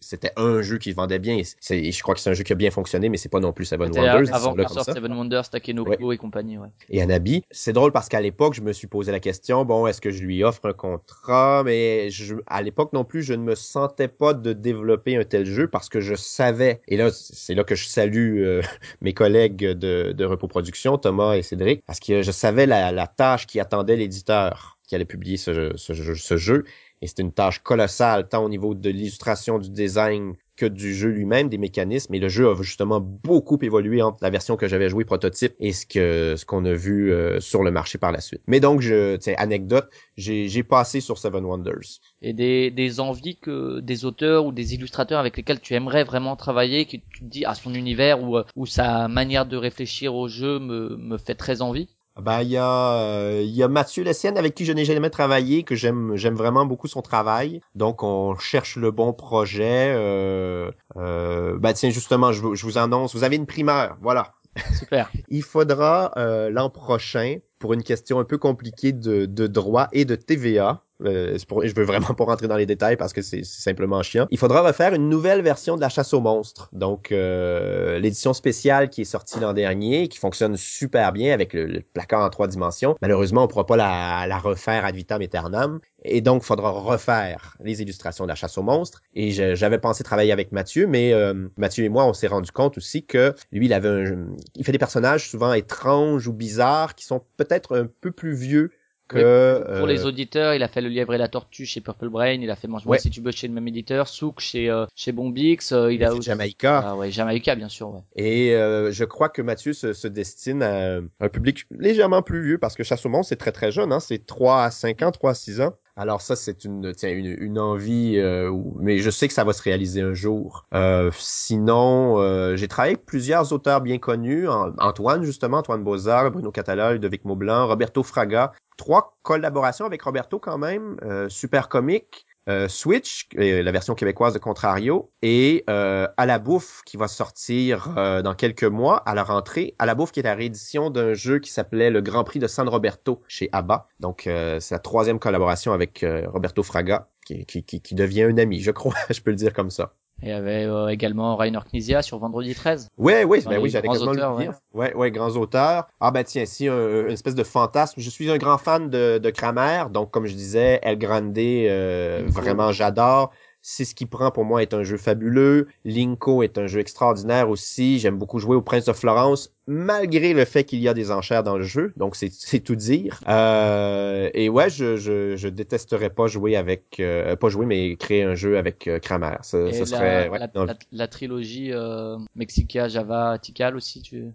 c'était 0.00 0.32
un 0.36 0.62
jeu 0.62 0.78
qui 0.78 0.90
se 0.90 0.96
vendait 0.96 1.18
bien. 1.18 1.36
Et, 1.36 1.92
je 1.92 2.02
crois 2.02 2.14
que 2.14 2.20
c'est 2.20 2.30
un 2.30 2.34
jeu 2.34 2.44
qui 2.44 2.52
a 2.52 2.56
bien 2.56 2.70
fonctionné, 2.70 3.08
mais 3.08 3.16
c'est 3.16 3.28
pas 3.28 3.40
non 3.40 3.52
plus 3.52 3.64
Seven 3.64 3.90
Wonders. 3.90 4.34
Avant 4.34 4.54
que 4.54 4.66
sorte 4.68 4.92
Seven 4.92 5.12
Wonders, 5.12 5.48
Takenoko 5.48 6.12
et 6.12 6.16
compagnie, 6.18 6.58
ouais. 6.58 6.68
Et 6.90 7.00
Anabi, 7.00 7.44
c'est 7.50 7.72
drôle 7.72 7.92
parce 7.92 8.08
qu'à 8.08 8.20
l'époque, 8.20 8.54
je 8.54 8.60
me 8.60 8.72
suis 8.72 8.86
posé 8.86 9.12
la 9.12 9.20
question, 9.20 9.64
bon, 9.64 9.86
est-ce 9.86 10.00
que 10.00 10.10
je 10.10 10.22
lui 10.22 10.44
offre 10.44 10.66
un 10.66 10.72
contrat? 10.72 11.62
Mais 11.64 12.10
je, 12.10 12.36
à 12.46 12.62
l'époque 12.62 12.92
non 12.92 13.04
plus, 13.04 13.22
je 13.22 13.34
ne 13.34 13.42
me 13.42 13.54
sentais 13.54 14.08
pas 14.08 14.34
de 14.34 14.52
développer 14.52 15.16
un 15.16 15.24
tel 15.24 15.46
jeu 15.46 15.68
parce 15.68 15.88
que 15.88 16.00
je 16.00 16.14
savais, 16.14 16.80
et 16.88 16.96
là, 16.96 17.10
c'est 17.12 17.54
là 17.54 17.64
que 17.64 17.74
je 17.74 17.86
salue 17.86 18.42
euh, 18.42 18.62
mes 19.00 19.14
collègues 19.14 19.64
de, 19.64 20.12
de 20.12 20.24
Repos 20.24 20.48
Production, 20.48 20.98
Thomas 20.98 21.34
et 21.34 21.42
Cédric, 21.42 21.82
parce 21.86 22.00
que 22.00 22.22
je 22.22 22.30
savais 22.32 22.66
la, 22.66 22.92
la 22.92 23.06
tâche 23.06 23.46
qui 23.46 23.60
attendait 23.60 23.96
l'éditeur 23.96 24.76
qui 24.86 24.94
allait 24.94 25.04
publier 25.04 25.36
ce, 25.36 25.72
ce, 25.76 25.94
ce 25.94 26.36
jeu 26.36 26.64
et 27.02 27.06
c'est 27.06 27.20
une 27.20 27.32
tâche 27.32 27.60
colossale, 27.60 28.28
tant 28.28 28.44
au 28.44 28.48
niveau 28.48 28.74
de 28.74 28.90
l'illustration, 28.90 29.58
du 29.58 29.70
design 29.70 30.34
que 30.56 30.66
du 30.66 30.94
jeu 30.94 31.10
lui-même, 31.10 31.48
des 31.48 31.58
mécanismes. 31.58 32.14
Et 32.14 32.18
le 32.18 32.28
jeu 32.28 32.48
a 32.48 32.54
justement 32.62 32.98
beaucoup 33.00 33.58
évolué 33.60 34.00
entre 34.00 34.18
la 34.22 34.30
version 34.30 34.56
que 34.56 34.66
j'avais 34.66 34.88
joué 34.88 35.04
prototype 35.04 35.54
et 35.60 35.72
ce 35.72 35.84
que 35.84 36.34
ce 36.36 36.46
qu'on 36.46 36.64
a 36.64 36.72
vu 36.72 37.12
euh, 37.12 37.40
sur 37.40 37.62
le 37.62 37.70
marché 37.70 37.98
par 37.98 38.10
la 38.10 38.20
suite. 38.20 38.40
Mais 38.46 38.58
donc, 38.58 38.80
je, 38.80 39.18
anecdote, 39.36 39.88
j'ai 40.16 40.62
passé 40.62 41.00
sur 41.00 41.18
Seven 41.18 41.44
Wonders. 41.44 42.00
Et 42.22 42.32
des, 42.32 42.70
des 42.70 43.00
envies 43.00 43.36
que 43.36 43.80
des 43.80 44.04
auteurs 44.06 44.46
ou 44.46 44.52
des 44.52 44.74
illustrateurs 44.74 45.20
avec 45.20 45.36
lesquels 45.36 45.60
tu 45.60 45.74
aimerais 45.74 46.04
vraiment 46.04 46.36
travailler, 46.36 46.86
tu 46.86 47.00
te 47.00 47.24
dis 47.24 47.44
à 47.44 47.54
son 47.54 47.74
univers 47.74 48.22
ou, 48.22 48.38
ou 48.56 48.66
sa 48.66 49.08
manière 49.08 49.44
de 49.44 49.56
réfléchir 49.56 50.14
au 50.14 50.28
jeu 50.28 50.58
me, 50.58 50.96
me 50.96 51.18
fait 51.18 51.34
très 51.34 51.60
envie? 51.60 51.88
Ben 52.20 52.40
il 52.40 52.48
y 52.48 52.56
a 52.56 53.40
il 53.40 53.50
y 53.50 53.62
a 53.62 53.68
Mathieu 53.68 54.02
Lessienne 54.02 54.38
avec 54.38 54.54
qui 54.54 54.64
je 54.64 54.72
n'ai 54.72 54.84
jamais 54.84 55.10
travaillé 55.10 55.64
que 55.64 55.74
j'aime 55.74 56.16
j'aime 56.16 56.34
vraiment 56.34 56.64
beaucoup 56.64 56.88
son 56.88 57.02
travail. 57.02 57.60
Donc 57.74 58.02
on 58.02 58.36
cherche 58.36 58.76
le 58.76 58.90
bon 58.90 59.12
projet. 59.12 59.92
Euh, 59.94 60.70
euh, 60.96 61.58
ben 61.58 61.72
tiens 61.74 61.90
justement 61.90 62.32
je, 62.32 62.54
je 62.54 62.64
vous 62.64 62.78
annonce 62.78 63.14
vous 63.14 63.24
avez 63.24 63.36
une 63.36 63.46
primeur 63.46 63.98
voilà. 64.00 64.34
Super. 64.78 65.10
il 65.28 65.42
faudra 65.42 66.12
euh, 66.16 66.48
l'an 66.50 66.70
prochain 66.70 67.36
pour 67.58 67.74
une 67.74 67.82
question 67.82 68.18
un 68.18 68.24
peu 68.24 68.38
compliquée 68.38 68.92
de, 68.92 69.26
de 69.26 69.46
droit 69.46 69.88
et 69.92 70.04
de 70.04 70.14
TVA 70.14 70.82
euh, 71.04 71.36
je 71.38 71.74
veux 71.74 71.84
vraiment 71.84 72.14
pas 72.14 72.24
rentrer 72.24 72.48
dans 72.48 72.56
les 72.56 72.66
détails 72.66 72.96
parce 72.96 73.12
que 73.12 73.22
c'est 73.22 73.44
simplement 73.44 74.02
chiant. 74.02 74.26
Il 74.30 74.38
faudra 74.38 74.62
refaire 74.62 74.94
une 74.94 75.08
nouvelle 75.08 75.42
version 75.42 75.76
de 75.76 75.80
la 75.80 75.88
chasse 75.88 76.14
aux 76.14 76.20
monstres. 76.20 76.68
Donc 76.72 77.12
euh, 77.12 77.98
l'édition 77.98 78.32
spéciale 78.32 78.88
qui 78.88 79.02
est 79.02 79.04
sortie 79.04 79.40
l'an 79.40 79.52
dernier, 79.52 80.08
qui 80.08 80.18
fonctionne 80.18 80.56
super 80.56 81.12
bien 81.12 81.32
avec 81.32 81.52
le, 81.52 81.82
placard 81.92 82.24
en 82.24 82.30
trois 82.30 82.48
dimensions. 82.48 82.96
Malheureusement, 83.02 83.44
on 83.44 83.48
pourra 83.48 83.66
pas 83.66 83.76
la, 83.76 84.38
refaire 84.38 84.84
ad 84.84 84.94
vitam 84.94 85.20
aeternam. 85.22 85.80
Et 86.08 86.20
donc, 86.20 86.42
faudra 86.42 86.70
refaire 86.70 87.56
les 87.60 87.82
illustrations 87.82 88.24
de 88.24 88.28
la 88.28 88.36
chasse 88.36 88.56
aux 88.58 88.62
monstres. 88.62 89.02
Et 89.14 89.30
j'avais 89.56 89.78
pensé 89.78 90.04
travailler 90.04 90.30
avec 90.30 90.52
Mathieu, 90.52 90.86
mais 90.86 91.12
euh, 91.12 91.48
Mathieu 91.56 91.84
et 91.84 91.88
moi, 91.88 92.06
on 92.06 92.12
s'est 92.12 92.28
rendu 92.28 92.52
compte 92.52 92.76
aussi 92.76 93.04
que 93.04 93.34
lui, 93.50 93.66
il 93.66 93.72
avait 93.72 93.88
un, 93.88 94.26
il 94.54 94.64
fait 94.64 94.72
des 94.72 94.78
personnages 94.78 95.28
souvent 95.28 95.52
étranges 95.52 96.28
ou 96.28 96.32
bizarres 96.32 96.94
qui 96.94 97.04
sont 97.04 97.22
peut-être 97.36 97.76
un 97.76 97.86
peu 97.86 98.12
plus 98.12 98.34
vieux 98.34 98.70
que, 99.08 99.78
pour 99.78 99.86
les 99.86 100.00
euh, 100.00 100.08
auditeurs, 100.08 100.54
il 100.54 100.62
a 100.62 100.68
fait 100.68 100.80
le 100.80 100.88
lièvre 100.88 101.14
et 101.14 101.18
la 101.18 101.28
tortue 101.28 101.64
chez 101.64 101.80
Purple 101.80 102.08
Brain, 102.08 102.40
il 102.40 102.50
a 102.50 102.56
fait 102.56 102.68
Mange-moi 102.68 102.98
si 102.98 103.10
tu 103.10 103.20
veux 103.20 103.30
chez 103.30 103.46
le 103.46 103.54
même 103.54 103.68
éditeur, 103.68 104.08
Souk 104.08 104.40
chez 104.40 104.68
euh, 104.68 104.86
chez 104.94 105.12
Bombix, 105.12 105.72
euh, 105.72 105.92
il 105.92 106.04
a 106.04 106.12
aussi 106.12 106.22
Jamaïca. 106.22 106.82
Ah 106.84 106.96
ouais, 106.96 107.10
Jamaïca 107.10 107.54
bien 107.54 107.68
sûr. 107.68 107.90
Ouais. 107.90 108.00
Et 108.16 108.50
je 108.52 109.04
crois 109.04 109.28
que 109.28 109.42
Mathieu 109.42 109.72
se, 109.72 109.92
se, 109.92 110.08
destine 110.08 110.62
à 110.62 111.00
un 111.20 111.28
public 111.28 111.66
légèrement 111.70 112.22
plus 112.22 112.42
vieux 112.42 112.58
parce 112.58 112.74
que 112.74 112.82
Chasse 112.82 113.04
au 113.06 113.08
monde 113.08 113.24
c'est 113.24 113.36
très 113.36 113.52
très 113.52 113.70
jeune, 113.70 113.92
hein, 113.92 114.00
c'est 114.00 114.24
3 114.26 114.64
à 114.64 114.70
5 114.70 115.02
ans, 115.02 115.10
3 115.10 115.30
à 115.30 115.34
6 115.34 115.60
ans. 115.60 115.74
Alors 115.98 116.20
ça, 116.20 116.36
c'est 116.36 116.64
une, 116.64 116.92
tiens, 116.94 117.10
une, 117.10 117.34
une 117.40 117.58
envie, 117.58 118.18
euh, 118.18 118.54
mais 118.78 118.98
je 118.98 119.08
sais 119.08 119.28
que 119.28 119.34
ça 119.34 119.44
va 119.44 119.54
se 119.54 119.62
réaliser 119.62 120.02
un 120.02 120.12
jour. 120.12 120.66
Euh, 120.74 121.10
sinon, 121.18 122.20
euh, 122.20 122.54
j'ai 122.54 122.68
travaillé 122.68 122.96
avec 122.96 123.06
plusieurs 123.06 123.54
auteurs 123.54 123.80
bien 123.80 123.96
connus, 123.96 124.46
Antoine 124.46 125.22
justement, 125.22 125.58
Antoine 125.58 125.82
Bozard, 125.82 126.30
Bruno 126.32 126.52
Catala, 126.52 126.92
Ludovic 126.92 127.24
Maublanc, 127.24 127.66
Roberto 127.66 128.02
Fraga. 128.02 128.52
Trois 128.76 129.16
collaborations 129.22 129.86
avec 129.86 130.02
Roberto 130.02 130.38
quand 130.38 130.58
même, 130.58 130.98
super 131.30 131.70
comique. 131.70 132.26
Euh, 132.48 132.68
Switch, 132.68 133.28
euh, 133.38 133.62
la 133.62 133.72
version 133.72 133.94
québécoise 133.94 134.32
de 134.32 134.38
Contrario, 134.38 135.10
et 135.22 135.64
euh, 135.68 136.06
À 136.16 136.26
la 136.26 136.38
bouffe 136.38 136.82
qui 136.86 136.96
va 136.96 137.08
sortir 137.08 137.88
dans 137.94 138.34
quelques 138.34 138.64
mois 138.64 138.98
à 138.98 139.14
la 139.14 139.24
rentrée. 139.24 139.74
À 139.78 139.86
la 139.86 139.94
bouffe 139.94 140.12
qui 140.12 140.20
est 140.20 140.24
la 140.24 140.34
réédition 140.34 140.90
d'un 140.90 141.14
jeu 141.14 141.38
qui 141.38 141.50
s'appelait 141.50 141.90
le 141.90 142.00
Grand 142.00 142.24
Prix 142.24 142.38
de 142.38 142.46
San 142.46 142.68
Roberto 142.68 143.22
chez 143.28 143.48
ABBA. 143.52 143.88
Donc 144.00 144.22
c'est 144.24 144.70
la 144.70 144.78
troisième 144.78 145.18
collaboration 145.18 145.72
avec 145.72 146.04
Roberto 146.26 146.62
Fraga 146.62 147.08
qui, 147.24 147.44
qui, 147.44 147.64
qui 147.80 147.94
devient 147.94 148.22
un 148.22 148.38
ami, 148.38 148.60
je 148.60 148.70
crois, 148.70 148.94
je 149.10 149.20
peux 149.20 149.30
le 149.30 149.36
dire 149.36 149.52
comme 149.52 149.70
ça. 149.70 149.94
Et 150.22 150.26
il 150.26 150.28
y 150.30 150.32
avait 150.32 150.64
euh, 150.64 150.88
également 150.88 151.36
Rainer 151.36 151.58
Knizia 151.70 152.00
sur 152.00 152.18
Vendredi 152.18 152.54
13. 152.54 152.88
Ouais, 152.96 153.24
oui, 153.24 153.42
ben 153.46 153.60
oui, 153.60 153.68
j'allais 153.68 153.88
quasiment 153.88 154.12
le 154.12 154.38
dire. 154.38 154.54
Ouais. 154.72 154.94
ouais, 154.94 155.10
grands 155.10 155.36
auteurs. 155.36 155.88
Ah 156.00 156.10
ben 156.10 156.24
tiens, 156.24 156.46
si 156.46 156.68
une 156.68 157.10
espèce 157.10 157.34
de 157.34 157.44
fantasme. 157.44 158.00
Je 158.00 158.08
suis 158.08 158.30
un 158.30 158.38
grand 158.38 158.56
fan 158.56 158.88
de, 158.88 159.18
de 159.18 159.30
Kramer, 159.30 159.84
donc 159.92 160.10
comme 160.10 160.26
je 160.26 160.34
disais, 160.34 160.78
El 160.82 160.98
Grande, 160.98 161.36
euh, 161.38 162.24
vraiment 162.28 162.72
j'adore. 162.72 163.30
C'est 163.68 163.84
ce 163.84 163.96
qui 163.96 164.06
prend 164.06 164.30
pour 164.30 164.44
moi 164.44 164.62
est 164.62 164.74
un 164.74 164.84
jeu 164.84 164.96
fabuleux. 164.96 165.66
Linko 165.84 166.44
est 166.44 166.56
un 166.56 166.68
jeu 166.68 166.78
extraordinaire 166.78 167.50
aussi. 167.50 167.98
J'aime 167.98 168.16
beaucoup 168.16 168.38
jouer 168.38 168.54
au 168.54 168.62
Prince 168.62 168.84
de 168.84 168.92
Florence, 168.92 169.52
malgré 169.66 170.34
le 170.34 170.44
fait 170.44 170.62
qu'il 170.62 170.78
y 170.78 170.86
a 170.86 170.94
des 170.94 171.10
enchères 171.10 171.42
dans 171.42 171.56
le 171.56 171.64
jeu. 171.64 171.92
Donc 171.96 172.14
c'est 172.14 172.60
tout 172.60 172.76
dire. 172.76 173.18
Euh, 173.26 174.30
et 174.34 174.48
ouais, 174.48 174.70
je, 174.70 174.96
je, 174.96 175.34
je 175.34 175.48
détesterais 175.48 176.10
pas 176.10 176.28
jouer 176.28 176.54
avec, 176.54 177.00
euh, 177.00 177.34
pas 177.34 177.48
jouer 177.48 177.66
mais 177.66 177.96
créer 177.96 178.22
un 178.22 178.36
jeu 178.36 178.56
avec 178.56 178.86
euh, 178.86 179.00
Kramer. 179.00 179.38
Ça, 179.42 179.72
ça 179.72 179.84
serait 179.84 180.28
la, 180.28 180.48
la, 180.54 180.76
la, 180.92 181.08
trilogie 181.08 181.72
euh, 181.72 182.18
Mexica, 182.36 182.86
Java, 182.86 183.36
Tikal 183.40 183.74
aussi. 183.74 184.00
Tu 184.00 184.26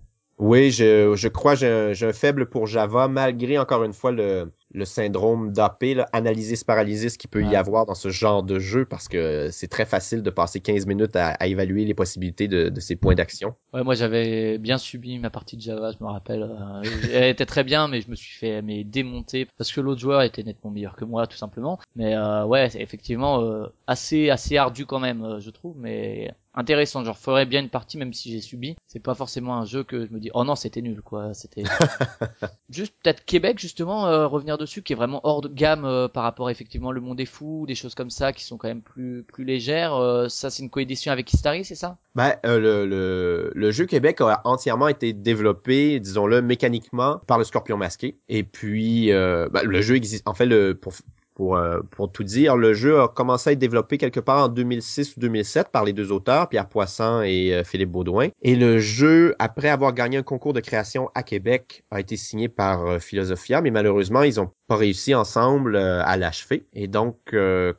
oui, 0.41 0.71
je, 0.71 1.13
je 1.15 1.27
crois 1.27 1.53
j'ai 1.53 1.67
un, 1.67 2.13
faible 2.13 2.49
pour 2.49 2.65
Java, 2.65 3.07
malgré 3.07 3.59
encore 3.59 3.83
une 3.83 3.93
fois 3.93 4.11
le, 4.11 4.51
le 4.73 4.85
syndrome 4.85 5.51
d'AP, 5.51 5.85
analysis 6.13 6.63
paralysis 6.63 7.15
qu'il 7.15 7.29
peut 7.29 7.43
y 7.43 7.55
avoir 7.55 7.85
dans 7.85 7.93
ce 7.93 8.09
genre 8.09 8.41
de 8.41 8.57
jeu, 8.57 8.85
parce 8.85 9.07
que 9.07 9.49
c'est 9.51 9.67
très 9.67 9.85
facile 9.85 10.23
de 10.23 10.29
passer 10.31 10.59
15 10.59 10.87
minutes 10.87 11.15
à, 11.15 11.37
évaluer 11.47 11.85
les 11.85 11.93
possibilités 11.93 12.47
de, 12.47 12.69
de 12.69 12.79
ces 12.79 12.95
points 12.95 13.13
d'action. 13.13 13.53
Ouais, 13.73 13.83
moi 13.83 13.93
j'avais 13.93 14.57
bien 14.57 14.79
subi 14.79 15.19
ma 15.19 15.29
partie 15.29 15.57
de 15.57 15.61
Java, 15.61 15.91
je 15.91 16.03
me 16.03 16.09
rappelle. 16.09 16.41
Euh, 16.41 16.81
elle 17.13 17.29
était 17.29 17.45
très 17.45 17.63
bien, 17.63 17.87
mais 17.87 18.01
je 18.01 18.09
me 18.09 18.15
suis 18.15 18.35
fait 18.35 18.63
mais 18.63 18.83
démonter 18.83 19.47
parce 19.57 19.71
que 19.71 19.79
l'autre 19.79 20.01
joueur 20.01 20.23
était 20.23 20.43
nettement 20.43 20.71
meilleur 20.71 20.95
que 20.95 21.05
moi, 21.05 21.27
tout 21.27 21.37
simplement. 21.37 21.79
Mais 21.95 22.15
euh, 22.15 22.45
ouais, 22.45 22.69
c'est 22.69 22.81
effectivement 22.81 23.41
euh, 23.41 23.67
assez 23.87 24.29
assez 24.29 24.57
ardu 24.57 24.85
quand 24.85 24.99
même, 24.99 25.23
euh, 25.23 25.39
je 25.39 25.49
trouve, 25.49 25.75
mais 25.77 26.33
intéressant. 26.53 27.03
Genre, 27.03 27.17
ferais 27.17 27.45
bien 27.45 27.61
une 27.61 27.69
partie 27.69 27.97
même 27.97 28.13
si 28.13 28.31
j'ai 28.31 28.41
subi. 28.41 28.75
C'est 28.87 28.99
pas 28.99 29.15
forcément 29.15 29.57
un 29.57 29.65
jeu 29.65 29.83
que 29.83 30.05
je 30.05 30.11
me 30.11 30.19
dis, 30.19 30.29
oh 30.33 30.43
non, 30.43 30.55
c'était 30.55 30.81
nul, 30.81 31.01
quoi. 31.01 31.33
C'était 31.33 31.63
juste 32.69 32.93
peut-être 33.01 33.25
Québec 33.25 33.59
justement 33.59 34.07
euh, 34.07 34.27
revenir 34.27 34.57
dessus, 34.57 34.81
qui 34.81 34.93
est 34.93 34.95
vraiment 34.95 35.21
hors 35.23 35.41
de 35.41 35.47
gamme 35.47 35.85
euh, 35.85 36.07
par 36.07 36.23
rapport 36.23 36.49
effectivement 36.49 36.91
le 36.91 37.01
monde 37.01 37.19
est 37.19 37.25
fou, 37.25 37.65
des 37.67 37.75
choses 37.75 37.95
comme 37.95 38.09
ça 38.09 38.33
qui 38.33 38.43
sont 38.43 38.57
quand 38.57 38.67
même 38.67 38.81
plus 38.81 39.23
plus 39.23 39.43
légères. 39.43 39.95
Euh, 39.95 40.27
ça, 40.29 40.49
c'est 40.49 40.63
une 40.63 40.69
coédition 40.69 41.11
avec 41.11 41.31
Istari, 41.31 41.65
c'est 41.65 41.75
ça? 41.75 41.97
Ben 42.15 42.35
le, 42.43 42.85
le, 42.85 43.51
le 43.53 43.71
jeu 43.71 43.85
Québec 43.85 44.19
a 44.21 44.41
entièrement 44.43 44.87
été 44.87 45.13
développé, 45.13 45.99
disons-le, 45.99 46.41
mécaniquement 46.41 47.19
par 47.27 47.37
le 47.37 47.43
Scorpion 47.43 47.77
masqué. 47.77 48.17
Et 48.27 48.43
puis 48.43 49.11
ben, 49.11 49.63
le 49.63 49.81
jeu 49.81 49.95
existe. 49.95 50.27
En 50.27 50.33
fait, 50.33 50.45
le 50.45 50.75
pour 50.75 50.93
pour, 51.41 51.55
euh, 51.55 51.79
pour 51.89 52.11
tout 52.11 52.23
dire, 52.23 52.55
le 52.55 52.75
jeu 52.75 53.01
a 53.01 53.07
commencé 53.07 53.49
à 53.49 53.53
être 53.53 53.57
développé 53.57 53.97
quelque 53.97 54.19
part 54.19 54.43
en 54.43 54.47
2006 54.47 55.17
ou 55.17 55.21
2007 55.21 55.69
par 55.69 55.83
les 55.85 55.91
deux 55.91 56.11
auteurs, 56.11 56.47
Pierre 56.47 56.69
Poisson 56.69 57.23
et 57.25 57.55
euh, 57.55 57.63
Philippe 57.63 57.89
Baudouin. 57.89 58.27
Et 58.43 58.55
le 58.55 58.77
jeu, 58.77 59.33
après 59.39 59.69
avoir 59.69 59.91
gagné 59.93 60.19
un 60.19 60.21
concours 60.21 60.53
de 60.53 60.59
création 60.59 61.09
à 61.15 61.23
Québec, 61.23 61.83
a 61.89 61.99
été 61.99 62.15
signé 62.15 62.47
par 62.47 62.85
euh, 62.85 62.99
Philosophia, 62.99 63.59
mais 63.61 63.71
malheureusement, 63.71 64.21
ils 64.21 64.39
ont 64.39 64.51
pas 64.67 64.75
réussi 64.75 65.15
ensemble 65.15 65.75
à 65.77 66.15
l'achever. 66.15 66.67
Et 66.73 66.87
donc, 66.87 67.17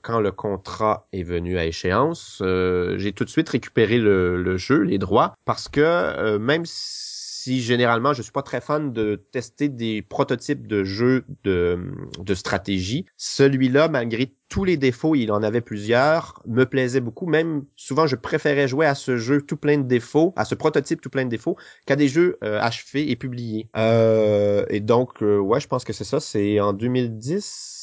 quand 0.02 0.20
le 0.20 0.30
contrat 0.30 1.06
est 1.14 1.22
venu 1.22 1.56
à 1.56 1.64
échéance, 1.64 2.42
j'ai 2.42 3.12
tout 3.14 3.24
de 3.24 3.30
suite 3.30 3.48
récupéré 3.48 3.96
le, 3.96 4.42
le, 4.42 4.58
jeu, 4.58 4.82
les 4.82 4.98
droits, 4.98 5.34
parce 5.46 5.68
que 5.68 6.36
même 6.36 6.66
si 6.66 7.11
si 7.42 7.60
généralement 7.60 8.12
je 8.12 8.22
suis 8.22 8.30
pas 8.30 8.42
très 8.42 8.60
fan 8.60 8.92
de 8.92 9.16
tester 9.32 9.68
des 9.68 10.00
prototypes 10.00 10.68
de 10.68 10.84
jeux 10.84 11.24
de, 11.42 12.34
stratégie, 12.34 13.06
celui-là, 13.16 13.88
malgré 13.88 14.32
tous 14.48 14.64
les 14.64 14.76
défauts, 14.76 15.16
il 15.16 15.32
en 15.32 15.42
avait 15.42 15.60
plusieurs, 15.60 16.40
me 16.46 16.64
plaisait 16.64 17.00
beaucoup. 17.00 17.26
Même 17.26 17.64
souvent, 17.74 18.06
je 18.06 18.14
préférais 18.14 18.68
jouer 18.68 18.86
à 18.86 18.94
ce 18.94 19.16
jeu 19.16 19.42
tout 19.42 19.56
plein 19.56 19.78
de 19.78 19.82
défauts, 19.82 20.32
à 20.36 20.44
ce 20.44 20.54
prototype 20.54 21.00
tout 21.00 21.10
plein 21.10 21.24
de 21.24 21.30
défauts, 21.30 21.56
qu'à 21.84 21.96
des 21.96 22.08
jeux 22.08 22.38
euh, 22.44 22.60
achevés 22.60 23.10
et 23.10 23.16
publiés. 23.16 23.68
Euh, 23.76 24.64
et 24.70 24.80
donc, 24.80 25.22
euh, 25.22 25.38
ouais, 25.38 25.58
je 25.58 25.66
pense 25.66 25.84
que 25.84 25.92
c'est 25.92 26.04
ça. 26.04 26.20
C'est 26.20 26.60
en 26.60 26.72
2010 26.72 27.81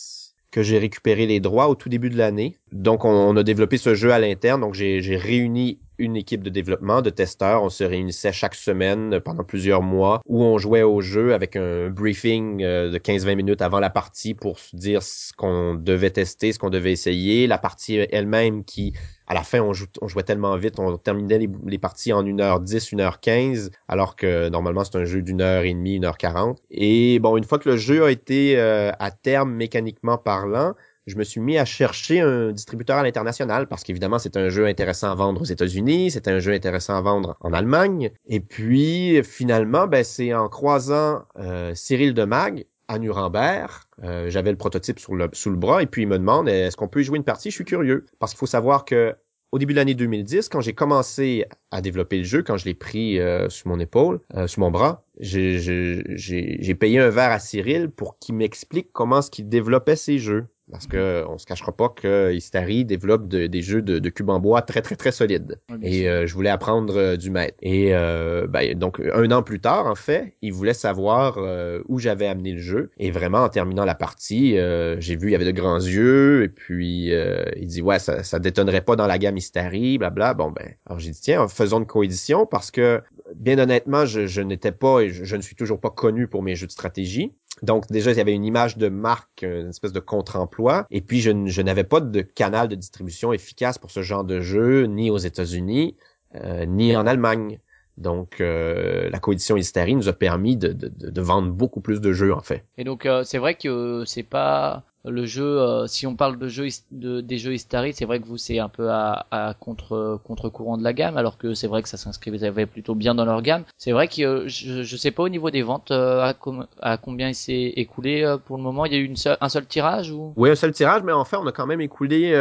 que 0.51 0.63
j'ai 0.63 0.79
récupéré 0.79 1.27
les 1.27 1.39
droits 1.39 1.67
au 1.67 1.75
tout 1.75 1.89
début 1.89 2.09
de 2.09 2.17
l'année. 2.17 2.57
Donc, 2.71 3.05
on, 3.05 3.35
a 3.35 3.43
développé 3.43 3.77
ce 3.77 3.93
jeu 3.93 4.11
à 4.11 4.19
l'interne. 4.19 4.61
Donc, 4.61 4.73
j'ai 4.73 5.17
réuni 5.17 5.79
une 5.99 6.15
équipe 6.15 6.41
de 6.43 6.49
développement, 6.49 7.01
de 7.01 7.09
testeurs. 7.09 7.61
On 7.61 7.69
se 7.69 7.83
réunissait 7.83 8.31
chaque 8.31 8.55
semaine 8.55 9.19
pendant 9.19 9.43
plusieurs 9.43 9.81
mois 9.81 10.21
où 10.25 10.43
on 10.43 10.57
jouait 10.57 10.81
au 10.81 11.01
jeu 11.01 11.33
avec 11.33 11.55
un 11.55 11.89
briefing 11.89 12.63
euh, 12.63 12.89
de 12.89 12.97
15-20 12.97 13.35
minutes 13.35 13.61
avant 13.61 13.79
la 13.79 13.89
partie 13.89 14.33
pour 14.33 14.57
dire 14.73 15.03
ce 15.03 15.33
qu'on 15.33 15.75
devait 15.75 16.09
tester, 16.09 16.53
ce 16.53 16.59
qu'on 16.59 16.69
devait 16.69 16.93
essayer. 16.93 17.47
La 17.47 17.57
partie 17.57 17.95
elle-même 17.95 18.63
qui, 18.63 18.93
à 19.29 19.35
la 19.35 19.43
fin, 19.43 19.61
on, 19.61 19.73
jouait 19.73 20.23
tellement 20.23 20.57
vite, 20.57 20.79
on 20.79 20.97
terminait 20.97 21.37
les, 21.37 21.77
parties 21.77 22.11
en 22.13 22.23
1h10, 22.23 22.95
1h15, 22.95 23.69
alors 23.87 24.15
que 24.15 24.49
normalement 24.49 24.83
c'est 24.83 24.97
un 24.97 25.05
jeu 25.05 25.21
d'une 25.21 25.41
heure 25.41 25.63
et 25.63 25.73
demie, 25.73 25.99
1h40. 25.99 26.57
Et 26.71 27.19
bon, 27.19 27.37
une 27.37 27.43
fois 27.43 27.59
que 27.59 27.69
le 27.69 27.77
jeu 27.77 28.03
a 28.03 28.11
été 28.11 28.57
euh, 28.57 28.91
à 28.97 29.11
terme 29.11 29.53
mécaniquement 29.53 30.17
parlant, 30.17 30.73
je 31.05 31.15
me 31.15 31.23
suis 31.23 31.41
mis 31.41 31.59
à 31.59 31.65
chercher 31.65 32.21
un 32.21 32.51
distributeur 32.51 32.97
à 32.97 33.03
l'international 33.03 33.67
parce 33.67 33.83
qu'évidemment, 33.83 34.17
c'est 34.17 34.35
un 34.35 34.49
jeu 34.49 34.65
intéressant 34.65 35.11
à 35.11 35.15
vendre 35.15 35.41
aux 35.41 35.45
États-Unis, 35.45 36.09
c'est 36.11 36.27
un 36.27 36.39
jeu 36.39 36.53
intéressant 36.53 36.95
à 36.95 37.01
vendre 37.01 37.37
en 37.41 37.53
Allemagne. 37.53 38.11
Et 38.27 38.39
puis, 38.39 39.23
finalement, 39.23 39.85
ben, 39.85 40.03
c'est 40.03 40.33
en 40.33 40.49
croisant 40.49 41.23
euh, 41.37 41.73
Cyril 41.75 42.15
Demag 42.15 42.65
à 42.89 42.99
Nuremberg. 42.99 43.71
Euh, 44.03 44.29
j'avais 44.29 44.51
le 44.51 44.57
prototype 44.57 44.99
sous 44.99 45.15
le 45.15 45.55
bras 45.55 45.81
et 45.81 45.85
puis 45.85 46.01
il 46.01 46.07
me 46.07 46.17
demande 46.17 46.49
est-ce 46.49 46.75
qu'on 46.75 46.89
peut 46.89 46.99
y 46.99 47.03
jouer 47.05 47.17
une 47.17 47.23
partie 47.23 47.51
Je 47.51 47.55
suis 47.55 47.63
curieux 47.63 48.05
parce 48.19 48.33
qu'il 48.33 48.39
faut 48.39 48.45
savoir 48.45 48.83
que 48.83 49.15
au 49.51 49.57
début 49.57 49.73
de 49.73 49.79
l'année 49.79 49.95
2010, 49.95 50.49
quand 50.49 50.61
j'ai 50.61 50.73
commencé 50.73 51.45
à 51.71 51.81
développer 51.81 52.17
le 52.17 52.23
jeu, 52.23 52.43
quand 52.43 52.57
je 52.57 52.65
l'ai 52.65 52.75
pris 52.75 53.19
euh, 53.19 53.49
sous 53.49 53.67
mon 53.67 53.79
épaule, 53.79 54.19
euh, 54.35 54.45
sous 54.47 54.59
mon 54.59 54.69
bras, 54.69 55.03
j'ai 55.19 56.75
payé 56.79 56.99
un 56.99 57.09
verre 57.09 57.31
à 57.31 57.39
Cyril 57.39 57.89
pour 57.89 58.19
qu'il 58.19 58.35
m'explique 58.35 58.91
comment 58.91 59.19
est-ce 59.19 59.31
qu'il 59.31 59.49
développait 59.49 59.95
ses 59.95 60.19
jeux. 60.19 60.45
Parce 60.71 60.87
que 60.87 61.25
on 61.27 61.37
se 61.37 61.45
cachera 61.45 61.71
pas 61.71 61.89
que 61.89 62.31
Istari 62.33 62.85
développe 62.85 63.27
des 63.27 63.61
jeux 63.61 63.81
de, 63.81 63.99
de 63.99 64.09
cubes 64.09 64.29
en 64.29 64.39
bois 64.39 64.61
très 64.61 64.81
très 64.81 64.95
très 64.95 65.11
solides. 65.11 65.59
et 65.81 66.09
euh, 66.09 66.27
je 66.27 66.33
voulais 66.33 66.49
apprendre 66.49 66.95
euh, 66.95 67.17
du 67.17 67.31
maître. 67.31 67.57
Et 67.61 67.95
euh, 67.95 68.47
ben, 68.47 68.77
donc 68.77 69.01
un 69.13 69.31
an 69.31 69.43
plus 69.43 69.59
tard, 69.59 69.87
en 69.87 69.95
fait, 69.95 70.35
il 70.41 70.53
voulait 70.53 70.73
savoir 70.73 71.39
où 71.87 71.99
j'avais 71.99 72.27
amené 72.27 72.53
le 72.53 72.59
jeu. 72.59 72.91
Et 72.97 73.11
vraiment, 73.11 73.39
en 73.39 73.49
terminant 73.49 73.85
la 73.85 73.95
partie, 73.95 74.57
j'ai 74.99 75.15
vu 75.15 75.29
il 75.29 75.31
y 75.31 75.35
avait 75.35 75.45
de 75.45 75.51
grands 75.51 75.79
yeux. 75.79 76.43
Et 76.43 76.49
puis 76.49 77.11
il 77.55 77.67
dit 77.67 77.81
ouais, 77.81 77.99
ça, 77.99 78.23
ça 78.23 78.39
détonnerait 78.39 78.81
pas 78.81 78.95
dans 78.95 79.07
la 79.07 79.17
gamme 79.17 79.37
Istari, 79.37 79.97
blabla. 79.97 80.33
Bon 80.33 80.51
ben, 80.51 80.73
alors 80.85 80.99
j'ai 80.99 81.11
dit 81.11 81.21
tiens, 81.21 81.47
faisons 81.47 81.79
une 81.79 81.87
coédition 81.87 82.45
parce 82.45 82.71
que 82.71 83.01
bien 83.35 83.59
honnêtement, 83.59 84.05
je, 84.05 84.27
je 84.27 84.41
n'étais 84.41 84.71
pas 84.71 85.01
et 85.01 85.09
je, 85.09 85.23
je, 85.23 85.35
ne 85.35 85.41
suis 85.41 85.55
toujours 85.55 85.79
pas 85.79 85.89
connu 85.89 86.27
pour 86.27 86.43
mes 86.43 86.55
jeux 86.55 86.67
de 86.67 86.71
stratégie. 86.71 87.33
Donc 87.61 87.87
déjà, 87.89 88.11
il 88.11 88.17
y 88.17 88.21
avait 88.21 88.33
une 88.33 88.45
image 88.45 88.77
de 88.77 88.89
marque, 88.89 89.43
une 89.43 89.69
espèce 89.69 89.91
de 89.91 89.99
contre-emploi. 89.99 90.87
Et 90.91 91.01
puis, 91.01 91.19
je, 91.19 91.61
n'avais 91.61 91.83
pas 91.83 91.99
de 91.99 92.21
canal 92.21 92.67
de 92.67 92.75
distribution 92.75 93.33
efficace 93.33 93.77
pour 93.77 93.91
ce 93.91 94.01
genre 94.01 94.23
de 94.23 94.39
jeu, 94.39 94.85
ni 94.85 95.09
aux 95.11 95.17
États-Unis, 95.17 95.95
euh, 96.35 96.65
ni 96.65 96.95
en 96.95 97.05
Allemagne. 97.05 97.59
Donc, 97.97 98.39
euh, 98.39 99.09
la 99.09 99.19
coédition 99.19 99.57
Hysteri 99.57 99.93
nous 99.95 100.07
a 100.07 100.13
permis 100.13 100.55
de, 100.55 100.69
de, 100.71 100.87
de, 100.87 101.21
vendre 101.21 101.51
beaucoup 101.51 101.81
plus 101.81 101.99
de 101.99 102.13
jeux, 102.13 102.33
en 102.33 102.39
fait. 102.39 102.63
Et 102.77 102.85
donc, 102.85 103.05
euh, 103.05 103.25
c'est 103.25 103.39
vrai 103.39 103.55
que 103.55 104.03
c'est 104.05 104.23
pas 104.23 104.85
le 105.05 105.25
jeu, 105.25 105.59
euh, 105.59 105.87
si 105.87 106.05
on 106.07 106.15
parle 106.15 106.37
de 106.37 106.47
jeux 106.49 106.67
de, 106.91 107.21
des 107.21 107.37
jeux 107.37 107.53
Istari, 107.53 107.93
c'est 107.93 108.05
vrai 108.05 108.19
que 108.19 108.25
vous 108.25 108.37
c'est 108.37 108.59
un 108.59 108.67
peu 108.67 108.89
à, 108.89 109.25
à 109.31 109.53
contre 109.53 110.19
contre 110.25 110.49
courant 110.49 110.77
de 110.77 110.83
la 110.83 110.93
gamme, 110.93 111.17
alors 111.17 111.37
que 111.37 111.53
c'est 111.53 111.67
vrai 111.67 111.81
que 111.81 111.89
ça 111.89 111.97
s'inscrivait 111.97 112.65
plutôt 112.65 112.95
bien 112.95 113.15
dans 113.15 113.25
leur 113.25 113.41
gamme. 113.41 113.63
C'est 113.77 113.93
vrai 113.93 114.07
que 114.07 114.21
euh, 114.21 114.47
je, 114.47 114.83
je 114.83 114.97
sais 114.97 115.11
pas 115.11 115.23
au 115.23 115.29
niveau 115.29 115.51
des 115.51 115.61
ventes 115.61 115.91
euh, 115.91 116.33
à, 116.81 116.97
combien 116.97 117.29
il 117.29 117.35
s'est 117.35 117.73
écoulé 117.75 118.35
pour 118.45 118.57
le 118.57 118.63
moment. 118.63 118.85
Il 118.85 118.93
y 118.93 118.95
a 118.95 118.99
eu 118.99 119.05
une 119.05 119.15
un 119.39 119.49
seul 119.49 119.65
tirage 119.65 120.11
ou? 120.11 120.33
Oui, 120.35 120.49
un 120.49 120.55
seul 120.55 120.71
tirage, 120.71 121.03
mais 121.03 121.13
en 121.13 121.23
fait 121.23 121.37
on 121.37 121.47
a 121.47 121.51
quand 121.51 121.65
même 121.65 121.81
écoulé 121.81 122.31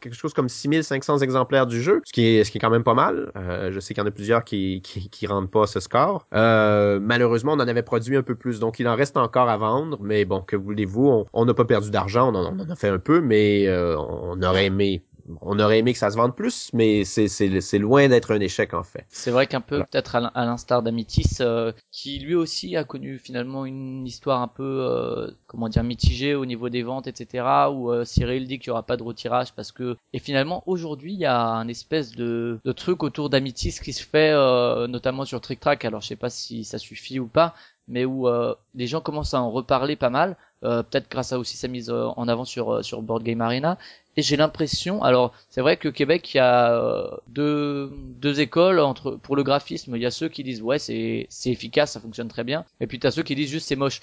quelque 0.00 0.14
chose 0.14 0.32
comme 0.32 0.48
6500 0.48 1.18
exemplaires 1.18 1.66
du 1.66 1.82
jeu, 1.82 2.02
ce 2.04 2.12
qui 2.12 2.26
est 2.26 2.44
ce 2.44 2.50
qui 2.50 2.58
est 2.58 2.60
quand 2.60 2.70
même 2.70 2.84
pas 2.84 2.94
mal. 2.94 3.32
je 3.34 3.80
sais 3.80 3.94
qu'il 3.94 4.02
y 4.02 4.04
en 4.04 4.08
a 4.08 4.12
plusieurs 4.12 4.44
qui 4.44 4.80
qui, 4.82 5.08
qui 5.08 5.26
rendent 5.26 5.50
pas 5.50 5.66
ce 5.66 5.80
score. 5.80 6.26
malheureusement, 6.32 7.52
on 7.52 7.60
en 7.60 7.68
avait 7.68 7.82
produit 7.82 8.16
un 8.16 8.22
peu 8.22 8.36
plus, 8.36 8.60
donc 8.60 8.78
il 8.78 8.86
en 8.86 8.94
reste 8.94 9.16
encore 9.16 9.48
à 9.48 9.56
vendre. 9.56 9.98
Mais 10.00 10.24
bon, 10.24 10.40
que 10.40 10.54
voulez-vous, 10.54 11.26
on 11.32 11.44
n'a 11.44 11.54
pas 11.54 11.64
perdu 11.64 11.90
d'argent, 11.96 12.30
on, 12.30 12.60
en 12.60 12.70
a 12.70 12.76
fait 12.76 12.90
un 12.90 12.98
peu, 12.98 13.22
mais 13.22 13.66
euh, 13.66 13.96
on 13.98 14.42
aurait 14.42 14.66
aimé 14.66 15.02
on 15.40 15.58
aurait 15.58 15.80
aimé 15.80 15.92
que 15.92 15.98
ça 15.98 16.12
se 16.12 16.16
vende 16.16 16.36
plus, 16.36 16.70
mais 16.72 17.02
c'est 17.04 17.78
loin 17.80 18.06
d'être 18.06 18.32
un 18.32 18.38
échec 18.38 18.74
en 18.74 18.84
fait. 18.84 19.06
C'est 19.08 19.32
vrai 19.32 19.48
qu'un 19.48 19.60
peu 19.60 19.80
peut-être 19.80 20.14
à 20.14 20.44
l'instar 20.44 20.84
d'Amitis, 20.84 21.38
euh, 21.40 21.72
qui 21.90 22.20
lui 22.20 22.36
aussi 22.36 22.76
a 22.76 22.84
connu 22.84 23.18
finalement 23.18 23.66
une 23.66 24.06
histoire 24.06 24.40
un 24.40 24.46
peu 24.46 24.62
euh, 24.62 25.28
comment 25.48 25.68
dire 25.68 25.82
mitigée 25.82 26.36
au 26.36 26.46
niveau 26.46 26.68
des 26.68 26.84
ventes, 26.84 27.08
etc. 27.08 27.44
Où 27.72 27.92
Cyril 28.04 28.46
dit 28.46 28.60
qu'il 28.60 28.68
y 28.68 28.70
aura 28.70 28.84
pas 28.84 28.96
de 28.96 29.02
retirage 29.02 29.52
parce 29.52 29.72
que 29.72 29.96
et 30.12 30.20
finalement 30.20 30.62
aujourd'hui 30.66 31.14
il 31.14 31.18
y 31.18 31.26
a 31.26 31.44
un 31.44 31.66
espèce 31.66 32.12
de, 32.12 32.60
de 32.64 32.72
truc 32.72 33.02
autour 33.02 33.28
d'Amitis 33.28 33.80
qui 33.82 33.92
se 33.92 34.04
fait 34.04 34.32
notamment 34.86 35.24
sur 35.24 35.40
Trick 35.40 35.58
Track. 35.58 35.84
Alors 35.84 36.02
je 36.02 36.06
sais 36.06 36.14
pas 36.14 36.30
si 36.30 36.62
ça 36.62 36.78
suffit 36.78 37.18
ou 37.18 37.26
pas, 37.26 37.56
mais 37.88 38.04
où 38.04 38.28
les 38.76 38.86
gens 38.86 39.00
commencent 39.00 39.34
à 39.34 39.40
en 39.40 39.50
reparler 39.50 39.96
pas 39.96 40.10
mal 40.10 40.36
euh, 40.64 40.82
peut-être 40.82 41.10
grâce 41.10 41.32
à 41.32 41.38
aussi 41.38 41.56
sa 41.56 41.68
mise 41.68 41.90
euh, 41.90 42.08
en 42.16 42.28
avant 42.28 42.44
sur 42.44 42.72
euh, 42.72 42.82
sur 42.82 43.02
Board 43.02 43.22
Game 43.22 43.40
Arena. 43.40 43.78
Et 44.16 44.22
j'ai 44.22 44.36
l'impression, 44.38 45.02
alors 45.02 45.34
c'est 45.50 45.60
vrai 45.60 45.76
que 45.76 45.88
Québec, 45.88 46.32
il 46.32 46.38
y 46.38 46.40
a 46.40 47.10
deux 47.28 47.92
deux 48.20 48.40
écoles 48.40 48.80
entre 48.80 49.12
pour 49.12 49.36
le 49.36 49.42
graphisme. 49.42 49.94
Il 49.94 50.02
y 50.02 50.06
a 50.06 50.10
ceux 50.10 50.28
qui 50.28 50.42
disent 50.42 50.62
ouais 50.62 50.78
c'est 50.78 51.26
c'est 51.28 51.50
efficace, 51.50 51.92
ça 51.92 52.00
fonctionne 52.00 52.28
très 52.28 52.44
bien, 52.44 52.64
et 52.80 52.86
puis 52.86 52.98
t'as 52.98 53.10
ceux 53.10 53.22
qui 53.22 53.34
disent 53.34 53.50
juste 53.50 53.68
c'est 53.68 53.76
moche. 53.76 54.00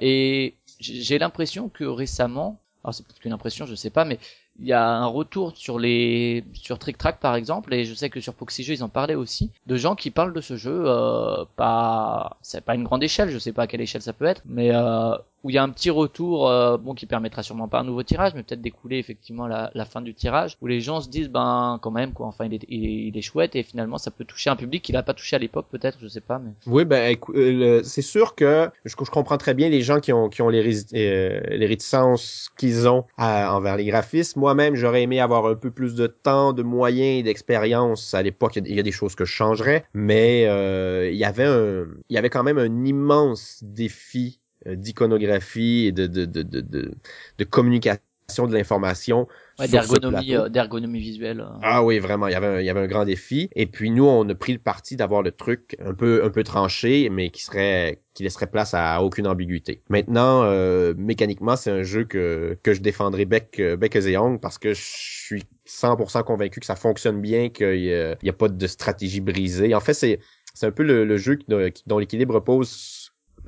et 0.00 0.54
j'ai 0.78 1.18
l'impression 1.18 1.68
que 1.68 1.82
récemment, 1.84 2.60
alors 2.84 2.94
c'est 2.94 3.04
peut-être 3.04 3.24
une 3.24 3.32
impression, 3.32 3.66
je 3.66 3.74
sais 3.74 3.90
pas, 3.90 4.04
mais 4.04 4.20
il 4.60 4.66
y 4.66 4.72
a 4.72 4.84
un 4.84 5.06
retour 5.06 5.56
sur 5.56 5.78
les 5.78 6.44
sur 6.52 6.78
Trick 6.78 6.98
Track 6.98 7.20
par 7.20 7.36
exemple 7.36 7.72
et 7.72 7.84
je 7.84 7.94
sais 7.94 8.10
que 8.10 8.20
sur 8.20 8.34
Proxy 8.34 8.64
Jeux 8.64 8.74
ils 8.74 8.82
en 8.82 8.88
parlaient 8.88 9.14
aussi 9.14 9.50
de 9.66 9.76
gens 9.76 9.94
qui 9.94 10.10
parlent 10.10 10.32
de 10.32 10.40
ce 10.40 10.56
jeu 10.56 10.82
euh, 10.86 11.44
pas 11.56 12.38
c'est 12.42 12.64
pas 12.64 12.74
une 12.74 12.84
grande 12.84 13.02
échelle 13.02 13.30
je 13.30 13.38
sais 13.38 13.52
pas 13.52 13.62
à 13.62 13.66
quelle 13.66 13.80
échelle 13.80 14.02
ça 14.02 14.12
peut 14.12 14.24
être 14.24 14.42
mais 14.46 14.74
euh, 14.74 15.16
où 15.48 15.50
il 15.50 15.54
y 15.54 15.58
a 15.58 15.62
un 15.62 15.70
petit 15.70 15.90
retour 15.90 16.48
euh, 16.48 16.76
bon 16.76 16.94
qui 16.94 17.06
permettra 17.06 17.42
sûrement 17.42 17.68
pas 17.68 17.80
un 17.80 17.84
nouveau 17.84 18.02
tirage 18.02 18.34
mais 18.34 18.42
peut-être 18.42 18.60
d'écouler 18.60 18.98
effectivement 18.98 19.46
la, 19.46 19.70
fin 19.84 20.02
du 20.02 20.14
tirage 20.14 20.56
où 20.60 20.66
les 20.66 20.80
gens 20.80 21.00
se 21.00 21.08
disent 21.08 21.30
ben 21.30 21.78
quand 21.82 21.90
même 21.90 22.12
quoi 22.12 22.26
enfin 22.26 22.44
il 22.44 22.54
est, 22.54 22.66
il 22.68 23.16
est, 23.16 23.22
chouette 23.22 23.56
et 23.56 23.62
finalement 23.62 23.98
ça 23.98 24.10
peut 24.10 24.24
toucher 24.24 24.50
un 24.50 24.56
public 24.56 24.82
qu'il 24.82 24.96
a 24.96 25.02
pas 25.02 25.14
touché 25.14 25.36
à 25.36 25.38
l'époque 25.38 25.66
peut-être 25.70 25.98
je 26.00 26.08
sais 26.08 26.20
pas 26.20 26.38
mais 26.38 26.52
oui 26.66 26.84
ben 26.84 27.16
euh, 27.34 27.80
c'est 27.82 28.02
sûr 28.02 28.34
que 28.34 28.70
je, 28.84 28.94
comprends 28.94 29.38
très 29.38 29.54
bien 29.54 29.68
les 29.68 29.80
gens 29.80 30.00
qui 30.00 30.12
ont 30.12 30.28
qui 30.28 30.42
ont 30.42 30.48
les, 30.48 30.84
euh, 30.94 31.40
les 31.48 31.66
réticences 31.66 32.50
qu'ils 32.56 32.86
ont 32.86 33.04
envers 33.16 33.76
les 33.76 33.86
graphismes 33.86 34.28
moi-même, 34.36 34.74
j'aurais 34.74 35.02
aimé 35.02 35.20
avoir 35.20 35.46
un 35.46 35.54
peu 35.54 35.70
plus 35.70 35.94
de 35.94 36.06
temps, 36.06 36.52
de 36.52 36.62
moyens 36.62 37.20
et 37.20 37.22
d'expérience. 37.22 38.14
À 38.14 38.22
l'époque, 38.22 38.56
il 38.56 38.74
y 38.74 38.80
a 38.80 38.82
des 38.82 38.92
choses 38.92 39.14
que 39.14 39.24
je 39.24 39.32
changerais, 39.32 39.84
mais 39.94 40.46
euh, 40.46 41.10
il 41.10 41.18
y 41.18 41.24
avait 41.24 41.44
un, 41.44 41.86
il 42.08 42.14
y 42.14 42.18
avait 42.18 42.30
quand 42.30 42.42
même 42.42 42.58
un 42.58 42.84
immense 42.84 43.62
défi 43.62 44.40
euh, 44.40 44.47
d'iconographie 44.66 45.86
et 45.86 45.92
de, 45.92 46.06
de, 46.06 46.24
de, 46.24 46.42
de, 46.42 46.94
de 47.38 47.44
communication 47.44 48.02
de 48.46 48.52
l'information 48.52 49.26
d'ergonomie 49.58 50.34
euh, 50.34 50.48
d'ergonomie 50.50 51.00
visuelle 51.00 51.40
euh. 51.40 51.58
ah 51.62 51.82
oui 51.82 51.98
vraiment 51.98 52.28
il 52.28 52.32
y 52.32 52.34
avait 52.34 52.46
un, 52.46 52.60
il 52.60 52.66
y 52.66 52.70
avait 52.70 52.80
un 52.80 52.86
grand 52.86 53.04
défi. 53.06 53.48
Et 53.56 53.66
puis 53.66 53.90
nous 53.90 54.04
on 54.04 54.28
a 54.28 54.34
pris 54.34 54.52
le 54.52 54.58
parti 54.58 54.96
d'avoir 54.96 55.22
le 55.22 55.32
truc 55.32 55.76
un 55.84 55.94
peu 55.94 56.22
un 56.22 56.28
peu 56.28 56.44
tranché 56.44 57.08
mais 57.08 57.30
qui 57.30 57.42
serait 57.42 58.02
qui 58.12 58.22
laisserait 58.22 58.48
place 58.48 58.74
à 58.74 59.02
aucune 59.02 59.26
ambiguïté. 59.26 59.82
Maintenant 59.88 60.42
euh, 60.44 60.92
mécaniquement 60.96 61.56
c'est 61.56 61.70
un 61.70 61.82
jeu 61.82 62.04
que 62.04 62.58
que 62.62 62.74
je 62.74 62.82
défendrai 62.82 63.24
bec 63.24 63.60
bec 63.78 63.96
et 63.96 64.16
ongles 64.18 64.40
parce 64.40 64.58
que 64.58 64.74
je 64.74 64.82
suis 64.82 65.44
100% 65.66 66.22
convaincu 66.24 66.60
que 66.60 66.66
ça 66.66 66.76
fonctionne 66.76 67.20
bien 67.20 67.48
qu'il 67.48 67.80
y, 67.80 67.94
a, 67.94 68.14
y 68.22 68.28
a 68.28 68.32
pas 68.34 68.48
de 68.48 68.66
stratégie 68.66 69.20
brisée. 69.20 69.74
En 69.74 69.80
fait 69.80 69.94
c'est 69.94 70.20
c'est 70.52 70.66
un 70.66 70.72
peu 70.72 70.82
le, 70.82 71.04
le 71.04 71.16
jeu 71.16 71.38
dont 71.86 71.98
l'équilibre 71.98 72.34
repose 72.34 72.97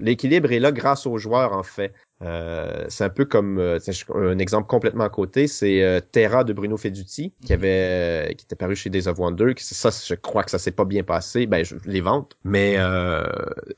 l'équilibre 0.00 0.52
est 0.52 0.58
là 0.60 0.72
grâce 0.72 1.06
aux 1.06 1.18
joueurs 1.18 1.52
en 1.52 1.62
fait. 1.62 1.94
Euh, 2.22 2.84
c'est 2.88 3.04
un 3.04 3.08
peu 3.08 3.24
comme 3.24 3.58
euh, 3.58 3.78
un 4.14 4.38
exemple 4.38 4.66
complètement 4.66 5.04
à 5.04 5.08
côté, 5.08 5.46
c'est 5.46 5.82
euh, 5.82 6.00
Terra 6.00 6.44
de 6.44 6.52
Bruno 6.52 6.76
Feduti 6.76 7.32
qui 7.44 7.52
mhm. 7.52 7.58
avait 7.58 8.34
qui 8.36 8.44
était 8.44 8.56
paru 8.56 8.76
chez 8.76 8.90
Days 8.90 9.08
of 9.08 9.18
Wonder. 9.18 9.54
Ça, 9.56 9.90
je 9.90 10.14
crois 10.14 10.42
que 10.42 10.50
ça 10.50 10.58
s'est 10.58 10.70
pas 10.70 10.84
bien 10.84 11.02
passé. 11.02 11.46
Ben, 11.46 11.64
je, 11.64 11.76
les 11.86 12.00
ventes, 12.00 12.36
mais 12.44 12.76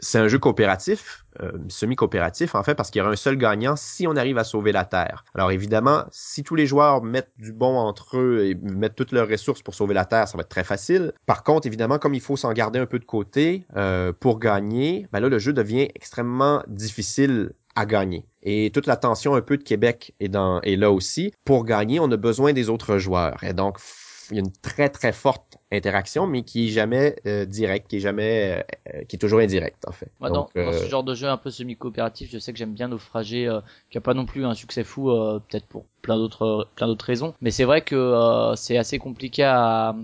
c'est 0.01 0.19
un 0.19 0.29
jeu 0.29 0.39
coopératif, 0.39 1.25
semi-coopératif 1.69 2.55
en 2.55 2.63
fait, 2.63 2.75
parce 2.75 2.91
qu'il 2.91 2.99
y 3.01 3.03
aura 3.03 3.13
un 3.13 3.17
seul 3.17 3.37
gagnant 3.37 3.77
si 3.77 4.07
on 4.07 4.17
arrive 4.17 4.39
à 4.39 4.45
sauver 4.45 4.73
la 4.73 4.85
Terre. 4.85 5.25
Alors 5.35 5.51
évidemment, 5.51 6.05
si 6.11 6.43
tous 6.43 6.55
les 6.55 6.67
joueurs 6.67 7.03
mettent 7.03 7.33
du 7.39 7.53
bon 7.53 7.77
entre 7.77 8.19
eux 8.19 8.45
et 8.45 8.55
mettent 8.55 8.97
toutes 8.97 9.13
leurs 9.13 9.29
ressources 9.29 9.63
pour 9.63 9.75
sauver 9.75 9.95
la 9.95 10.05
Terre, 10.05 10.29
ça 10.29 10.37
va 10.37 10.43
être 10.43 10.49
très 10.49 10.65
facile. 10.65 11.13
Par 11.27 11.45
contre, 11.45 11.67
évidemment, 11.67 11.99
comme 11.99 12.15
il 12.15 12.21
faut 12.21 12.37
s'en 12.37 12.53
garder 12.53 12.79
un 12.79 12.87
peu 12.87 12.99
de 12.99 13.05
côté 13.05 13.67
pour 14.21 14.39
gagner, 14.41 15.07
ben 15.13 15.21
là 15.21 15.29
le 15.29 15.39
jeu 15.39 15.53
devient 15.53 15.89
extrêmement 15.95 16.63
difficile 16.67 17.53
à 17.75 17.87
gagner. 17.87 18.25
Et 18.43 18.71
toute 18.73 18.87
la 18.87 18.97
tension 18.97 19.35
un 19.35 19.41
peu 19.41 19.57
de 19.57 19.63
Québec 19.63 20.15
est, 20.21 20.29
dans, 20.29 20.61
est 20.63 20.77
là 20.77 20.91
aussi. 20.91 21.33
Pour 21.45 21.65
gagner, 21.65 22.01
on 22.01 22.11
a 22.11 22.17
besoin 22.17 22.53
des 22.53 22.69
autres 22.69 22.99
joueurs. 22.99 23.43
Et 23.45 23.53
donc, 23.53 23.79
il 24.31 24.37
y 24.37 24.39
a 24.39 24.43
une 24.43 24.53
très 24.53 24.89
très 24.89 25.13
forte 25.13 25.59
interaction, 25.71 26.27
mais 26.27 26.43
qui 26.43 26.67
est 26.69 26.71
jamais 26.71 27.17
euh, 27.27 27.45
direct, 27.45 27.89
qui 27.89 27.97
est 27.97 28.01
jamais, 28.01 28.65
euh, 28.95 29.03
qui 29.05 29.17
est 29.17 29.19
toujours 29.19 29.41
indirect 29.41 29.87
en 29.87 29.93
fait. 29.93 30.11
dans, 30.21 30.49
ce 30.55 30.59
euh, 30.59 30.89
genre 30.89 31.05
de 31.05 31.15
jeu 31.15 31.29
un 31.29 31.37
peu 31.37 31.51
semi-coopératif, 31.51 32.31
je 32.31 32.39
sais 32.39 32.53
que 32.53 32.59
j'aime 32.59 32.75
bien 32.75 32.89
Naufragé, 32.89 33.51
qui 33.91 33.99
a 33.99 34.01
pas 34.01 34.15
non 34.15 34.27
plus 34.27 34.45
un 34.45 34.55
succès 34.55 34.85
fou, 34.85 35.11
peut-être 35.49 35.67
pour 35.67 35.85
plein 36.03 36.17
d'autres 36.17 36.69
plein 36.77 36.87
d'autres 36.87 37.05
raisons. 37.05 37.35
Mais 37.41 37.51
c'est 37.51 37.65
vrai 37.65 37.81
que 37.83 38.53
c'est 38.57 38.77
assez 38.77 38.99
compliqué 38.99 39.45
à. 39.45 39.95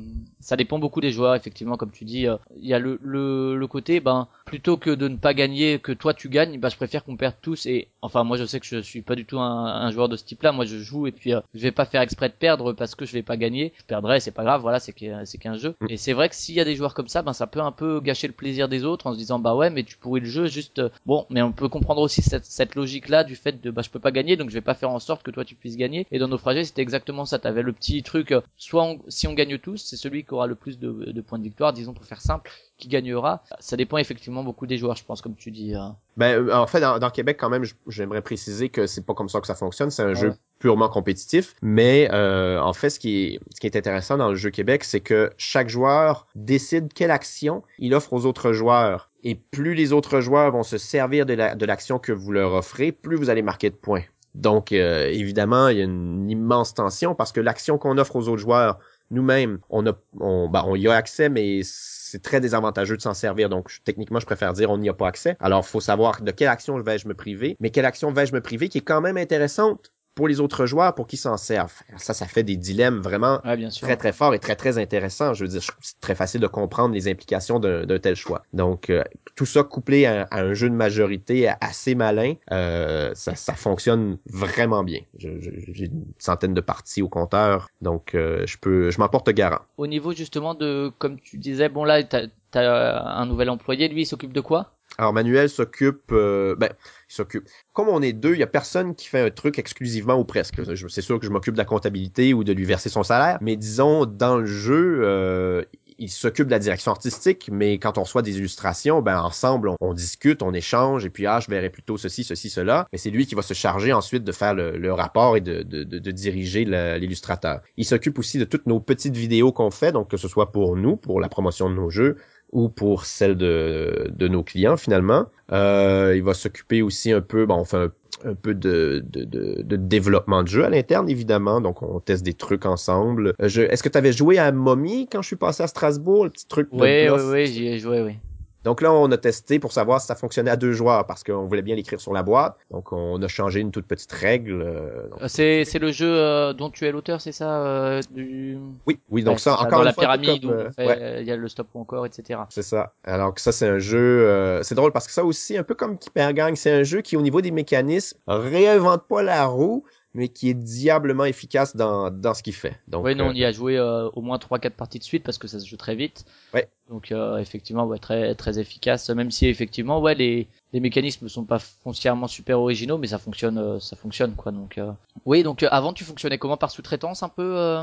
Ça 0.40 0.56
dépend 0.56 0.78
beaucoup 0.78 1.00
des 1.00 1.10
joueurs, 1.10 1.34
effectivement, 1.34 1.76
comme 1.76 1.90
tu 1.90 2.04
dis. 2.04 2.26
Il 2.60 2.66
y 2.66 2.72
a 2.72 2.78
le, 2.78 2.98
le, 3.02 3.56
le 3.56 3.66
côté, 3.66 4.00
ben 4.00 4.28
plutôt 4.46 4.78
que 4.78 4.90
de 4.90 5.08
ne 5.08 5.16
pas 5.16 5.34
gagner, 5.34 5.78
que 5.78 5.92
toi 5.92 6.14
tu 6.14 6.28
gagnes, 6.30 6.58
ben 6.58 6.70
je 6.70 6.76
préfère 6.76 7.04
qu'on 7.04 7.16
perde 7.16 7.34
tous. 7.42 7.66
Et 7.66 7.88
enfin, 8.00 8.24
moi 8.24 8.36
je 8.36 8.44
sais 8.44 8.60
que 8.60 8.66
je 8.66 8.78
suis 8.78 9.02
pas 9.02 9.14
du 9.14 9.26
tout 9.26 9.38
un, 9.38 9.66
un 9.66 9.90
joueur 9.90 10.08
de 10.08 10.16
ce 10.16 10.24
type-là. 10.24 10.52
Moi 10.52 10.64
je 10.64 10.78
joue 10.78 11.06
et 11.06 11.12
puis 11.12 11.32
je 11.54 11.60
vais 11.60 11.72
pas 11.72 11.84
faire 11.84 12.00
exprès 12.00 12.28
de 12.28 12.34
perdre 12.34 12.72
parce 12.72 12.94
que 12.94 13.04
je 13.04 13.12
vais 13.12 13.22
pas 13.22 13.36
gagner. 13.36 13.72
Je 13.78 13.84
perdrai, 13.84 14.20
c'est 14.20 14.30
pas 14.30 14.44
grave. 14.44 14.62
Voilà, 14.62 14.80
c'est 14.80 14.94
c'est 15.24 15.38
qu'un 15.38 15.54
jeu. 15.56 15.74
Mm. 15.80 15.86
Et 15.90 15.96
c'est 15.96 16.12
vrai 16.12 16.28
que 16.28 16.34
s'il 16.34 16.54
y 16.54 16.60
a 16.60 16.64
des 16.64 16.76
joueurs 16.76 16.94
comme 16.94 17.08
ça, 17.08 17.22
ben 17.22 17.32
ça 17.32 17.46
peut 17.46 17.60
un 17.60 17.72
peu 17.72 18.00
gâcher 18.00 18.26
le 18.26 18.32
plaisir 18.32 18.68
des 18.68 18.84
autres 18.84 19.06
en 19.06 19.12
se 19.12 19.18
disant 19.18 19.38
bah 19.38 19.54
ouais 19.54 19.70
mais 19.70 19.82
tu 19.82 19.96
pourris 19.96 20.20
le 20.20 20.26
jeu 20.26 20.46
juste 20.46 20.78
euh, 20.78 20.88
bon 21.06 21.26
mais 21.30 21.42
on 21.42 21.52
peut 21.52 21.68
comprendre 21.68 22.00
aussi 22.00 22.22
cette, 22.22 22.44
cette 22.44 22.74
logique 22.74 23.08
là 23.08 23.24
du 23.24 23.36
fait 23.36 23.60
de 23.60 23.70
bah 23.70 23.82
je 23.82 23.90
peux 23.90 23.98
pas 23.98 24.10
gagner 24.10 24.36
donc 24.36 24.50
je 24.50 24.54
vais 24.54 24.60
pas 24.60 24.74
faire 24.74 24.90
en 24.90 24.98
sorte 24.98 25.22
que 25.22 25.30
toi 25.30 25.44
tu 25.44 25.54
puisses 25.54 25.76
gagner. 25.76 25.87
Et 26.10 26.18
dans 26.18 26.28
Naufragé 26.28 26.64
c'était 26.64 26.82
exactement 26.82 27.24
ça. 27.24 27.38
T'avais 27.38 27.62
le 27.62 27.72
petit 27.72 28.02
truc 28.02 28.32
euh, 28.32 28.40
soit 28.56 28.96
si 29.08 29.26
on 29.26 29.34
gagne 29.34 29.58
tous 29.58 29.78
c'est 29.78 29.96
celui 29.96 30.24
qui 30.24 30.34
aura 30.34 30.46
le 30.46 30.54
plus 30.54 30.78
de, 30.78 31.12
de 31.12 31.20
points 31.20 31.38
de 31.38 31.44
victoire 31.44 31.72
disons 31.72 31.94
pour 31.94 32.04
faire 32.04 32.20
simple 32.20 32.50
qui 32.78 32.88
gagnera. 32.88 33.42
Ça 33.58 33.76
dépend 33.76 33.98
effectivement 33.98 34.42
beaucoup 34.44 34.66
des 34.66 34.78
joueurs, 34.78 34.96
je 34.96 35.04
pense, 35.04 35.20
comme 35.20 35.34
tu 35.34 35.50
dis. 35.50 35.74
Hein. 35.74 35.96
Ben, 36.16 36.50
en 36.50 36.66
fait, 36.66 36.80
dans, 36.80 37.10
Québec, 37.10 37.36
quand 37.38 37.50
même, 37.50 37.64
j'aimerais 37.88 38.22
préciser 38.22 38.68
que 38.68 38.86
c'est 38.86 39.04
pas 39.04 39.14
comme 39.14 39.28
ça 39.28 39.40
que 39.40 39.46
ça 39.46 39.54
fonctionne. 39.54 39.90
C'est 39.90 40.02
un 40.02 40.14
jeu 40.14 40.34
purement 40.58 40.88
compétitif. 40.88 41.54
Mais 41.60 42.08
euh, 42.12 42.60
en 42.60 42.72
fait, 42.72 42.90
ce 42.90 42.98
qui, 42.98 43.24
est, 43.24 43.40
ce 43.54 43.60
qui 43.60 43.66
est 43.66 43.76
intéressant 43.76 44.16
dans 44.16 44.28
le 44.28 44.36
jeu 44.36 44.50
Québec, 44.50 44.84
c'est 44.84 45.00
que 45.00 45.30
chaque 45.36 45.68
joueur 45.68 46.26
décide 46.34 46.92
quelle 46.92 47.10
action 47.10 47.62
il 47.78 47.94
offre 47.94 48.12
aux 48.12 48.26
autres 48.26 48.52
joueurs. 48.52 49.10
Et 49.24 49.34
plus 49.34 49.74
les 49.74 49.92
autres 49.92 50.20
joueurs 50.20 50.52
vont 50.52 50.62
se 50.62 50.78
servir 50.78 51.26
de 51.26 51.66
l'action 51.66 51.98
que 51.98 52.12
vous 52.12 52.30
leur 52.30 52.52
offrez, 52.52 52.92
plus 52.92 53.16
vous 53.16 53.30
allez 53.30 53.42
marquer 53.42 53.68
de 53.68 53.74
points. 53.74 54.04
Donc, 54.38 54.72
évidemment, 54.72 55.68
il 55.68 55.78
y 55.78 55.80
a 55.80 55.84
une 55.84 56.30
immense 56.30 56.74
tension 56.74 57.14
parce 57.14 57.32
que 57.32 57.40
l'action 57.40 57.76
qu'on 57.78 57.98
offre 57.98 58.16
aux 58.16 58.28
autres 58.28 58.42
joueurs, 58.42 58.78
nous-mêmes, 59.10 59.58
on 59.70 59.86
a, 59.86 59.92
on, 60.20 60.48
bah, 60.48 60.64
on 60.66 60.76
y 60.76 60.86
a 60.86 60.94
accès, 60.94 61.28
mais 61.28 61.62
c'est 61.64 62.22
très 62.22 62.40
désavantageux 62.40 62.96
de 62.96 63.02
s'en 63.02 63.14
servir. 63.14 63.48
Donc, 63.48 63.78
techniquement, 63.84 64.20
je 64.20 64.26
préfère 64.26 64.52
dire 64.52 64.70
on 64.70 64.78
n'y 64.78 64.88
a 64.88 64.94
pas 64.94 65.08
accès. 65.08 65.36
Alors, 65.40 65.66
faut 65.66 65.80
savoir 65.80 66.22
de 66.22 66.30
quelle 66.30 66.48
action 66.48 66.78
vais-je 66.80 67.08
me 67.08 67.14
priver, 67.14 67.56
mais 67.58 67.70
quelle 67.70 67.86
action 67.86 68.12
vais-je 68.12 68.32
me 68.32 68.40
priver 68.40 68.68
qui 68.68 68.78
est 68.78 68.82
quand 68.82 69.00
même 69.00 69.16
intéressante? 69.16 69.92
Pour 70.18 70.26
les 70.26 70.40
autres 70.40 70.66
joueurs 70.66 70.96
pour 70.96 71.06
qu'ils 71.06 71.20
s'en 71.20 71.36
servent. 71.36 71.80
Ça, 71.96 72.12
ça 72.12 72.26
fait 72.26 72.42
des 72.42 72.56
dilemmes 72.56 72.98
vraiment 72.98 73.40
très 73.80 73.96
très 73.96 74.12
forts 74.12 74.34
et 74.34 74.40
très 74.40 74.56
très 74.56 74.76
intéressants. 74.76 75.32
Je 75.32 75.44
veux 75.44 75.48
dire, 75.48 75.62
c'est 75.80 76.00
très 76.00 76.16
facile 76.16 76.40
de 76.40 76.48
comprendre 76.48 76.92
les 76.92 77.06
implications 77.06 77.60
d'un 77.60 77.98
tel 78.00 78.16
choix. 78.16 78.42
Donc, 78.52 78.90
euh, 78.90 79.04
tout 79.36 79.46
ça 79.46 79.62
couplé 79.62 80.06
à, 80.06 80.26
un 80.32 80.54
jeu 80.54 80.68
de 80.70 80.74
majorité 80.74 81.48
assez 81.60 81.94
malin, 81.94 82.34
euh, 82.50 83.12
ça, 83.14 83.36
ça, 83.36 83.54
fonctionne 83.54 84.18
vraiment 84.26 84.82
bien. 84.82 85.02
J'ai 85.18 85.84
une 85.84 86.06
centaine 86.18 86.52
de 86.52 86.60
parties 86.60 87.00
au 87.00 87.08
compteur, 87.08 87.68
donc 87.80 88.16
euh, 88.16 88.44
je 88.44 88.58
peux, 88.58 88.90
je 88.90 88.98
m'en 88.98 89.08
porte 89.08 89.30
garant. 89.30 89.60
Au 89.76 89.86
niveau 89.86 90.12
justement 90.12 90.54
de, 90.54 90.90
comme 90.98 91.20
tu 91.20 91.38
disais, 91.38 91.68
bon 91.68 91.84
là, 91.84 92.02
t'as 92.02 92.26
as 92.54 93.20
un 93.20 93.26
nouvel 93.26 93.50
employé, 93.50 93.86
lui, 93.86 94.02
il 94.02 94.06
s'occupe 94.06 94.32
de 94.32 94.40
quoi? 94.40 94.72
Alors 94.98 95.12
Manuel 95.12 95.48
s'occupe, 95.48 96.10
euh, 96.10 96.56
ben, 96.56 96.70
il 97.08 97.14
s'occupe. 97.14 97.48
Comme 97.72 97.88
on 97.88 98.02
est 98.02 98.12
deux, 98.12 98.34
il 98.34 98.40
y 98.40 98.42
a 98.42 98.48
personne 98.48 98.96
qui 98.96 99.06
fait 99.06 99.20
un 99.20 99.30
truc 99.30 99.58
exclusivement 99.58 100.18
ou 100.18 100.24
presque. 100.24 100.60
C'est 100.88 101.00
sûr 101.02 101.20
que 101.20 101.24
je 101.24 101.30
m'occupe 101.30 101.54
de 101.54 101.58
la 101.58 101.64
comptabilité 101.64 102.34
ou 102.34 102.42
de 102.42 102.52
lui 102.52 102.64
verser 102.64 102.88
son 102.88 103.04
salaire, 103.04 103.38
mais 103.40 103.56
disons 103.56 104.06
dans 104.06 104.38
le 104.38 104.46
jeu, 104.46 105.00
euh, 105.04 105.62
il 105.98 106.10
s'occupe 106.10 106.46
de 106.46 106.52
la 106.52 106.58
direction 106.58 106.90
artistique, 106.90 107.48
mais 107.52 107.78
quand 107.78 107.96
on 107.96 108.02
reçoit 108.02 108.22
des 108.22 108.38
illustrations, 108.38 109.00
ben 109.00 109.20
ensemble 109.20 109.70
on, 109.80 109.94
discute, 109.94 110.42
on 110.42 110.52
échange, 110.52 111.04
et 111.04 111.10
puis 111.10 111.26
ah 111.26 111.38
je 111.40 111.48
verrais 111.48 111.70
plutôt 111.70 111.96
ceci, 111.96 112.24
ceci, 112.24 112.50
cela. 112.50 112.88
Mais 112.92 112.98
c'est 112.98 113.10
lui 113.10 113.26
qui 113.26 113.36
va 113.36 113.42
se 113.42 113.54
charger 113.54 113.92
ensuite 113.92 114.24
de 114.24 114.32
faire 114.32 114.54
le, 114.54 114.92
rapport 114.92 115.36
et 115.36 115.40
de, 115.40 115.62
de, 115.62 115.84
de, 115.84 116.10
diriger 116.10 116.64
l'illustrateur. 116.64 117.60
Il 117.76 117.84
s'occupe 117.84 118.18
aussi 118.18 118.38
de 118.38 118.44
toutes 118.44 118.66
nos 118.66 118.80
petites 118.80 119.16
vidéos 119.16 119.52
qu'on 119.52 119.70
fait, 119.70 119.92
donc 119.92 120.10
que 120.10 120.16
ce 120.16 120.26
soit 120.26 120.50
pour 120.50 120.76
nous, 120.76 120.96
pour 120.96 121.20
la 121.20 121.28
promotion 121.28 121.68
de 121.70 121.74
nos 121.74 121.90
jeux, 121.90 122.16
ou 122.52 122.68
pour 122.68 123.04
celle 123.04 123.36
de, 123.36 124.10
de 124.10 124.28
nos 124.28 124.42
clients 124.42 124.76
finalement. 124.76 125.26
Euh, 125.52 126.14
il 126.16 126.22
va 126.22 126.34
s'occuper 126.34 126.82
aussi 126.82 127.12
un 127.12 127.20
peu, 127.20 127.46
bon, 127.46 127.56
on 127.56 127.64
fait 127.64 127.90
un, 128.24 128.34
peu 128.34 128.54
de, 128.54 129.04
de, 129.06 129.24
de, 129.62 129.76
développement 129.76 130.42
de 130.42 130.48
jeu 130.48 130.64
à 130.64 130.70
l'interne 130.70 131.08
évidemment, 131.08 131.60
donc 131.60 131.82
on 131.82 132.00
teste 132.00 132.24
des 132.24 132.34
trucs 132.34 132.66
ensemble. 132.66 133.34
Euh, 133.40 133.48
est-ce 133.48 133.82
que 133.82 133.88
tu 133.88 133.98
avais 133.98 134.12
joué 134.12 134.38
à 134.38 134.52
Mommy 134.52 135.08
quand 135.10 135.22
je 135.22 135.28
suis 135.28 135.36
passé 135.36 135.62
à 135.62 135.66
Strasbourg, 135.66 136.24
le 136.24 136.30
petit 136.30 136.46
truc 136.46 136.70
de 136.72 136.80
Oui, 136.80 137.08
oui, 137.10 137.30
oui, 137.30 137.46
j'y 137.46 137.68
ai 137.68 137.78
joué, 137.78 138.02
oui. 138.02 138.16
Donc 138.64 138.82
là, 138.82 138.92
on 138.92 139.10
a 139.12 139.16
testé 139.16 139.58
pour 139.58 139.72
savoir 139.72 140.00
si 140.00 140.08
ça 140.08 140.14
fonctionnait 140.14 140.50
à 140.50 140.56
deux 140.56 140.72
joueurs 140.72 141.06
parce 141.06 141.22
qu'on 141.22 141.46
voulait 141.46 141.62
bien 141.62 141.76
l'écrire 141.76 142.00
sur 142.00 142.12
la 142.12 142.22
boîte. 142.22 142.56
Donc 142.70 142.92
on 142.92 143.22
a 143.22 143.28
changé 143.28 143.60
une 143.60 143.70
toute 143.70 143.86
petite 143.86 144.10
règle. 144.12 144.62
Euh, 144.62 145.28
c'est 145.28 145.64
c'est 145.64 145.78
le 145.78 145.92
jeu 145.92 146.12
euh, 146.12 146.52
dont 146.52 146.70
tu 146.70 146.84
es 146.84 146.92
l'auteur, 146.92 147.20
c'est 147.20 147.32
ça 147.32 147.64
euh, 147.64 148.00
du... 148.10 148.58
Oui, 148.86 148.98
oui. 149.10 149.22
Donc 149.22 149.38
ça, 149.38 149.54
encore 149.54 149.78
dans 149.78 149.84
la 149.84 149.92
pyramide 149.92 150.44
où 150.44 150.52
il 150.78 151.24
y 151.24 151.30
a 151.30 151.36
le 151.36 151.48
stop 151.48 151.68
ou 151.74 151.80
encore, 151.80 152.04
etc. 152.04 152.40
C'est 152.50 152.62
ça. 152.62 152.92
Alors 153.04 153.34
que 153.34 153.40
ça, 153.40 153.52
c'est 153.52 153.68
un 153.68 153.78
jeu. 153.78 154.60
c'est 154.62 154.74
drôle 154.74 154.92
parce 154.92 155.06
que 155.06 155.12
ça 155.12 155.24
aussi, 155.24 155.56
un 155.56 155.62
peu 155.62 155.74
comme 155.74 155.98
Keeper 155.98 156.32
Gang, 156.32 156.56
c'est 156.56 156.72
un 156.72 156.82
jeu 156.82 157.00
qui, 157.00 157.16
au 157.16 157.22
niveau 157.22 157.40
des 157.40 157.52
mécanismes, 157.52 158.18
réinvente 158.26 159.06
pas 159.08 159.22
la 159.22 159.46
roue, 159.46 159.84
mais 160.14 160.28
qui 160.28 160.50
est 160.50 160.54
diablement 160.54 161.26
efficace 161.26 161.76
dans, 161.76 162.10
dans 162.10 162.34
ce 162.34 162.42
qu'il 162.42 162.54
fait. 162.54 162.76
Donc, 162.88 163.04
oui, 163.04 163.14
non, 163.14 163.26
on 163.28 163.32
y 163.32 163.44
a 163.44 163.52
joué 163.52 163.78
au 163.80 164.20
moins 164.20 164.38
3-4 164.38 164.70
parties 164.70 164.98
de 164.98 165.04
suite 165.04 165.22
parce 165.22 165.38
que 165.38 165.46
ça 165.46 165.60
se 165.60 165.66
joue 165.66 165.76
très 165.76 165.94
vite. 165.94 166.24
Ouais. 166.52 166.68
Donc 166.88 167.12
euh, 167.12 167.36
effectivement, 167.36 167.86
ouais, 167.86 167.98
très 167.98 168.34
très 168.34 168.58
efficace. 168.58 169.10
Même 169.10 169.30
si 169.30 169.46
effectivement, 169.46 170.00
ouais, 170.00 170.14
les 170.14 170.48
les 170.72 170.80
mécanismes 170.80 171.28
sont 171.28 171.44
pas 171.44 171.58
foncièrement 171.58 172.28
super 172.28 172.60
originaux, 172.60 172.98
mais 172.98 173.06
ça 173.06 173.18
fonctionne, 173.18 173.56
euh, 173.58 173.78
ça 173.80 173.96
fonctionne 173.96 174.34
quoi. 174.34 174.52
Donc 174.52 174.78
euh, 174.78 174.90
oui, 175.26 175.42
donc 175.42 175.64
avant 175.70 175.92
tu 175.92 176.04
fonctionnais 176.04 176.38
comment 176.38 176.56
par 176.56 176.70
sous-traitance 176.70 177.22
un 177.22 177.28
peu 177.28 177.78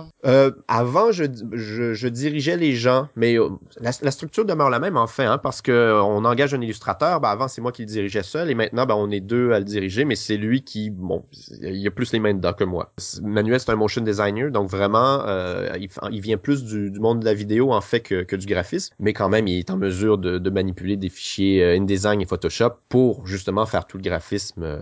Avant, 0.68 1.12
je, 1.12 1.26
je, 1.54 1.94
je 1.94 2.08
dirigeais 2.08 2.58
les 2.58 2.74
gens, 2.74 3.08
mais 3.16 3.38
la, 3.80 3.92
la, 4.02 4.12
structure 4.12 4.46
demeure 4.46 4.70
la 4.70 4.80
même 4.80 4.98
en 4.98 5.08
fait, 5.08 5.26
hein, 5.26 5.38
parce 5.38 5.62
que 5.62 6.00
on 6.04 6.26
engage 6.26 6.54
un 6.54 6.62
illustrateur. 6.62 7.22
Ben, 7.22 7.30
avant 7.30 7.48
c'est 7.48 7.62
moi 7.62 7.72
qui 7.72 7.84
le 7.84 7.88
dirigeais 7.88 8.24
seul, 8.24 8.50
et 8.50 8.56
maintenant 8.56 8.86
ben, 8.88 8.96
on 8.96 9.12
est 9.12 9.20
deux 9.20 9.52
à 9.52 9.60
le 9.60 9.66
diriger, 9.66 10.06
mais 10.06 10.16
c'est 10.16 10.38
lui 10.38 10.64
qui, 10.64 10.90
bon, 10.90 11.26
il 11.62 11.88
a 11.88 11.92
plus 11.92 12.12
les 12.12 12.20
mains 12.20 12.34
dedans 12.34 12.54
que 12.54 12.64
moi. 12.64 12.92
Manuel 13.22 13.60
c'est 13.60 13.70
un 13.70 13.76
motion 13.76 14.02
designer, 14.02 14.52
donc 14.52 14.70
vraiment, 14.70 15.24
il, 15.76 15.90
il, 16.12 16.22
vient 16.22 16.38
plus 16.38 16.64
du, 16.64 16.90
du, 16.90 17.00
monde 17.00 17.20
de 17.20 17.26
la 17.26 17.34
vidéo 17.34 17.72
en 17.72 17.82
fait 17.82 18.02
que, 18.02 18.24
que 18.24 18.36
du 18.36 18.48
graphisme 18.48 18.95
mais 19.00 19.14
quand 19.14 19.30
même, 19.30 19.48
il 19.48 19.60
est 19.60 19.70
en 19.70 19.78
mesure 19.78 20.18
de, 20.18 20.50
manipuler 20.50 20.96
des 20.96 21.10
fichiers 21.10 21.64
euh, 21.64 21.78
InDesign 21.78 22.22
et 22.22 22.26
Photoshop 22.26 22.72
pour 22.88 23.26
justement 23.28 23.66
faire 23.66 23.86
tout 23.86 23.98
le 23.98 24.04
graphisme 24.04 24.64
euh, 24.64 24.80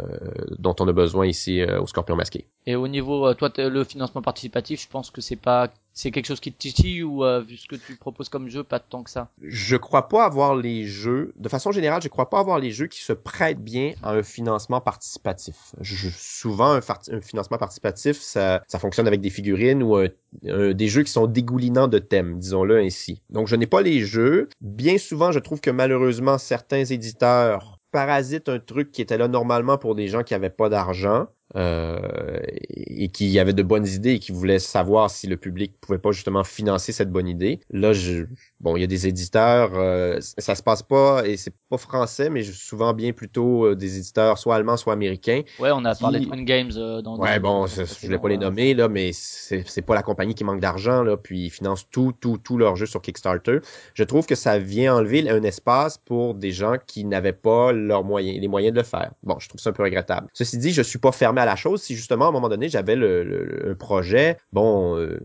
dont 0.60 0.76
on 0.80 0.88
a 0.88 0.94
besoin 0.94 1.26
ici 1.26 1.62
euh, 1.62 1.82
au 1.82 1.88
Scorpion 1.88 2.16
Masqué. 2.16 2.48
Et 2.66 2.76
au 2.76 2.88
niveau, 2.88 3.34
toi, 3.34 3.50
le 3.58 3.84
financement 3.84 4.22
participatif, 4.22 4.84
je 4.84 4.88
pense 4.88 5.10
que 5.10 5.22
c'est 5.22 5.36
pas 5.36 5.70
c'est 5.94 6.12
quelque 6.12 6.26
chose 6.26 6.40
qui 6.40 6.52
te 6.52 6.58
titille 6.58 7.04
ou 7.04 7.24
vu 7.46 7.58
ce 7.58 7.68
que 7.68 7.76
tu 7.76 7.96
proposes 7.96 8.30
comme 8.30 8.50
jeu, 8.50 8.64
pas 8.64 8.80
tant 8.80 9.04
que 9.04 9.10
ça? 9.10 9.30
Je 9.42 9.76
crois 9.76 10.08
pas 10.08 10.26
avoir 10.26 10.56
les 10.56 10.86
jeux, 10.86 11.34
de 11.38 11.50
façon 11.50 11.72
générale, 11.72 12.02
je 12.02 12.08
crois 12.08 12.30
pas 12.30 12.40
avoir 12.40 12.60
les 12.60 12.72
jeux 12.72 12.88
qui 12.88 13.02
se 13.02 13.14
prêtent 13.14 13.64
bien 13.64 13.94
à 14.04 14.12
un 14.12 14.24
financement 14.24 14.82
participatif. 14.82 15.76
Je, 15.80 16.10
souvent, 16.10 16.72
un, 16.72 17.22
financement 17.22 17.58
participatif, 17.58 18.20
ça, 18.20 18.64
ça 18.68 18.80
fonctionne 18.80 19.08
avec 19.08 19.22
des 19.22 19.30
figurines 19.30 19.84
ou 19.84 19.98
des 20.42 20.88
jeux 20.88 21.04
qui 21.04 21.12
sont 21.12 21.28
dégoulinants 21.28 21.88
de 21.88 22.00
thèmes, 22.00 22.40
disons-le 22.40 22.80
ainsi. 22.80 23.22
Donc, 23.30 23.48
je 23.48 23.56
n'ai 23.56 23.68
pas 23.68 23.82
les 23.82 24.02
jeux. 24.02 24.50
Bien 24.62 24.98
souvent, 24.98 25.32
je 25.32 25.40
trouve 25.40 25.62
que 25.62 25.72
malheureusement, 25.72 26.38
certains 26.38 26.86
éditeurs 26.86 27.80
parasitent 27.92 28.50
un 28.50 28.60
truc 28.60 28.92
qui 28.92 29.02
était 29.02 29.18
là 29.18 29.28
normalement 29.28 29.78
pour 29.78 29.96
des 29.96 30.08
gens 30.08 30.24
qui 30.24 30.34
avaient 30.34 30.50
pas 30.50 30.68
d'argent 30.68 31.28
euh, 31.56 32.40
et 32.70 33.10
qui 33.10 33.38
avait 33.40 33.54
de 33.54 33.64
bonnes 33.64 33.88
idées 33.88 34.14
et 34.14 34.20
qui 34.20 34.32
voulait 34.32 34.60
savoir 34.60 35.10
si 35.10 35.28
le 35.28 35.38
public 35.38 35.74
pouvait 35.80 36.00
pas 36.00 36.12
justement 36.12 36.44
financer 36.44 36.92
cette 36.92 37.12
bonne 37.12 37.28
idée. 37.28 37.60
Là, 37.70 37.94
je, 37.94 38.26
bon, 38.60 38.76
il 38.76 38.82
y 38.82 38.84
a 38.84 38.88
des 38.88 39.08
éditeurs, 39.08 39.72
euh, 39.76 40.18
ça 40.20 40.56
se 40.56 40.64
passe 40.64 40.84
pas 40.84 41.28
et 41.28 41.38
c'est 41.38 41.54
pas 41.70 41.78
français, 41.78 42.30
mais 42.30 42.44
souvent 42.44 42.94
bien 42.94 43.12
plutôt 43.12 43.66
euh, 43.66 43.76
des 43.76 43.98
éditeurs 43.98 44.38
soit 44.38 44.56
allemands, 44.56 44.78
soit 44.78 44.94
américains. 44.94 45.42
Ouais, 45.60 45.70
on 45.72 45.86
a 45.86 45.96
parlé 45.96 46.22
de 46.22 46.26
Twin 46.26 46.44
Games 46.46 46.72
dans. 46.72 47.18
Ouais, 47.18 47.40
bon, 47.40 47.68
je 47.68 47.84
voulais 48.06 48.20
pas 48.20 48.30
les 48.30 48.38
nommer 48.38 48.74
là, 48.74 48.90
mais 48.90 49.12
c'est 49.14 49.64
c'est 49.68 49.82
pas 49.82 49.96
la 49.96 50.04
compagnie 50.04 50.36
qui 50.36 50.44
manque 50.44 50.60
d'argent 50.60 51.04
là, 51.04 51.18
puis 51.18 51.46
ils 51.46 51.50
financent 51.50 51.88
tout, 51.90 52.14
tout, 52.20 52.38
tout 52.38 52.58
leur 52.58 52.76
jeu 52.76 52.86
sur 52.86 53.02
Kickstarter. 53.02 53.60
Je 53.94 54.04
trouve 54.04 54.26
que 54.26 54.36
ça 54.36 54.58
vient 54.58 54.96
enlever 54.96 55.30
un 55.30 55.44
espace 55.44 55.98
pour 55.98 56.34
des 56.34 56.52
gens 56.52 56.76
qui 56.86 57.06
n'avaient 57.06 57.34
pas 57.34 57.72
leurs 57.72 58.04
moyens, 58.04 58.40
les 58.40 58.48
moyens 58.48 58.74
de 58.74 58.80
le 58.80 58.86
faire. 58.86 59.12
Bon, 59.24 59.38
je 59.40 59.50
trouve 59.50 59.62
ça 59.62 59.70
un 59.70 59.74
peu 59.74 59.84
regrettable. 59.84 60.28
Ceci 60.34 60.58
dit, 60.58 60.72
je 60.72 60.82
suis 60.82 61.00
pas 61.00 61.12
fermé 61.12 61.43
la 61.46 61.56
chose. 61.56 61.82
Si 61.82 61.96
justement 61.96 62.26
à 62.26 62.30
un 62.30 62.32
moment 62.32 62.50
donné 62.50 62.70
j'avais 62.70 62.96
le, 62.96 63.76
projet, 63.80 64.38
bon, 64.52 64.98
euh, 64.98 65.20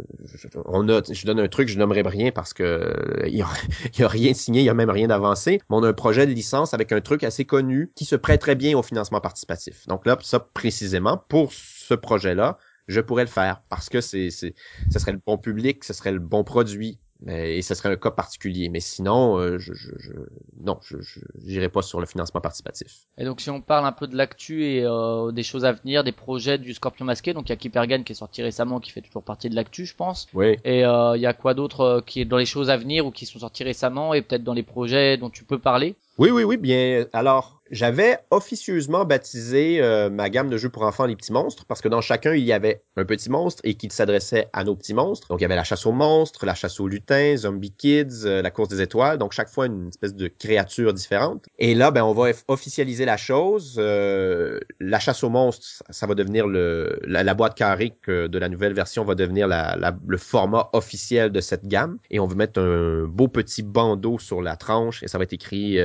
on 0.64 0.89
a, 0.89 1.03
je 1.11 1.27
donne 1.27 1.41
un 1.41 1.49
truc, 1.49 1.69
je 1.69 1.79
nommerai 1.79 2.03
rien 2.03 2.31
parce 2.31 2.55
que 2.55 2.62
euh, 2.62 3.27
il 3.27 3.37
y, 3.37 3.43
a, 3.43 3.49
rien 4.09 4.35
signé, 4.35 4.61
il 4.61 4.64
y 4.64 4.71
a 4.71 4.75
même 4.75 4.91
rien 4.91 5.09
d'avancé. 5.09 5.61
Mais 5.71 5.77
on 5.77 5.83
a 5.83 5.89
un 5.89 5.93
projet 5.93 6.27
de 6.27 6.33
licence 6.33 6.75
avec 6.75 6.93
un 6.93 7.01
truc 7.01 7.25
assez 7.25 7.45
connu 7.45 7.91
qui 7.95 8.05
se 8.05 8.16
prête 8.16 8.41
très 8.41 8.55
bien 8.55 8.77
au 8.77 8.83
financement 8.83 9.21
participatif. 9.21 9.87
Donc 9.87 10.07
là, 10.07 10.16
ça 10.23 10.41
précisément 10.41 11.23
pour 11.29 11.53
ce 11.53 11.95
projet-là, 11.95 12.59
je 12.87 13.01
pourrais 13.01 13.25
le 13.25 13.31
faire 13.31 13.62
parce 13.69 13.89
que 13.89 14.01
c'est, 14.01 14.31
c'est, 14.31 14.55
ce 14.91 14.99
serait 14.99 15.12
le 15.12 15.21
bon 15.25 15.39
public, 15.39 15.85
ce 15.85 15.93
serait 15.93 16.12
le 16.12 16.19
bon 16.19 16.43
produit, 16.43 16.99
et 17.27 17.62
ce 17.62 17.75
serait 17.75 17.91
un 17.91 17.97
cas 17.97 18.11
particulier. 18.11 18.69
Mais 18.69 18.81
sinon, 18.81 19.39
euh, 19.39 19.59
je, 19.59 19.73
je, 19.75 19.91
je, 19.99 20.12
non, 20.61 20.79
je 20.83 20.97
n'irai 21.43 21.69
pas 21.69 21.83
sur 21.83 22.01
le 22.01 22.07
financement 22.07 22.41
participatif. 22.41 23.07
Et 23.19 23.25
donc, 23.25 23.41
si 23.41 23.51
on 23.51 23.61
parle 23.61 23.87
un 23.87 23.93
peu 23.93 24.07
de 24.07 24.16
l'actu 24.16 24.64
et 24.64 24.85
euh, 24.85 25.33
des 25.33 25.43
choses 25.43 25.64
à 25.64 25.73
venir, 25.73 26.05
des 26.05 26.12
projets 26.12 26.59
du 26.59 26.75
Scorpion 26.75 27.05
Masqué, 27.05 27.33
donc 27.33 27.49
il 27.49 27.51
y 27.51 27.53
a 27.53 27.57
Kipergan 27.57 28.05
qui 28.05 28.12
est 28.12 28.16
sorti 28.16 28.43
récemment, 28.43 28.81
qui 28.81 28.91
fait 28.91 29.03
toujours 29.03 29.25
partie 29.25 29.51
de 29.51 29.57
l'actu, 29.57 29.85
je 29.85 29.97
pense. 29.97 30.29
Oui. 30.35 30.57
Et 30.64 30.85
euh, 30.85 31.16
il 31.16 31.21
y 31.21 31.27
a 31.27 31.33
quoi 31.33 31.55
d'autre 31.55 32.03
qui 32.07 32.21
est 32.21 32.25
dans 32.25 32.39
les 32.39 32.47
choses 32.47 32.71
à 32.71 32.77
venir 32.77 33.07
ou 33.07 33.11
qui 33.11 33.27
sont 33.27 33.41
sortis 33.41 33.64
récemment 33.64 34.14
et 34.14 34.23
peut-être 34.23 34.45
dans 34.45 34.55
les 34.55 34.62
projets 34.62 35.16
dont 35.16 35.31
tu 35.31 35.45
peux 35.45 35.59
parler? 35.59 35.97
Oui, 36.19 36.31
oui, 36.31 36.43
oui, 36.45 36.57
bien. 36.57 37.07
Alors, 37.12 37.58
j'avais 37.71 38.19
officieusement 38.31 39.05
baptisé 39.05 39.81
euh, 39.81 40.11
ma 40.11 40.31
gamme 40.31 40.49
de 40.49 40.57
jeux 40.57 40.69
pour 40.69 40.83
enfants 40.83 41.07
les 41.07 41.16
petits 41.16 41.33
monstres 41.33 41.64
parce 41.66 41.81
que 41.81 41.89
dans 41.89 42.01
chacun 42.01 42.35
il 42.35 42.45
y 42.45 42.53
avait 42.53 42.83
un 42.97 43.05
petit 43.05 43.31
monstre 43.31 43.61
et 43.64 43.75
qui 43.75 43.89
s'adressait 43.91 44.49
à 44.53 44.64
nos 44.64 44.77
petits 44.77 44.95
monstres. 44.95 45.29
Donc 45.29 45.41
il 45.41 45.43
y 45.43 45.45
avait 45.45 45.57
la 45.57 45.64
chasse 45.64 45.87
aux 45.87 45.93
monstres, 45.93 46.47
la 46.47 46.55
chasse 46.55 46.81
aux 46.81 46.89
lutins, 46.89 47.37
Zombie 47.37 47.73
Kids, 47.73 48.25
euh, 48.25 48.43
la 48.43 48.51
course 48.51 48.69
des 48.69 48.81
étoiles. 48.81 49.19
Donc 49.19 49.33
chaque 49.33 49.49
fois 49.49 49.66
une 49.66 49.89
espèce 49.89 50.14
de 50.14 50.29
créature 50.29 50.95
différente. 50.95 51.47
Et 51.59 51.75
là 51.75 51.91
ben 51.91 52.05
on 52.05 52.12
va 52.12 52.31
officialiser 52.49 53.05
la 53.05 53.16
chose. 53.16 53.77
Euh, 53.79 54.61
la 54.81 54.99
chasse 54.99 55.23
aux 55.23 55.31
monstres, 55.31 55.83
ça 55.91 56.07
va 56.07 56.14
devenir 56.14 56.47
le 56.47 56.99
la, 57.05 57.35
boîte 57.35 57.55
carrée 57.57 57.95
de 58.07 58.39
la 58.39 58.49
nouvelle 58.49 58.73
version 58.73 59.05
va 59.05 59.14
devenir 59.14 59.47
la, 59.47 59.77
le 60.07 60.16
format 60.16 60.71
officiel 60.73 61.31
de 61.31 61.41
cette 61.41 61.66
gamme. 61.66 61.99
Et 62.11 62.21
on 62.21 62.27
va 62.27 62.35
mettre 62.35 62.61
un 62.61 63.05
beau 63.05 63.29
petit 63.29 63.62
bandeau 63.62 64.19
sur 64.19 64.43
la 64.43 64.57
tranche 64.57 65.03
et 65.03 65.09
ça 65.09 65.19
va 65.19 65.25
être 65.25 65.33
écrit 65.33 65.79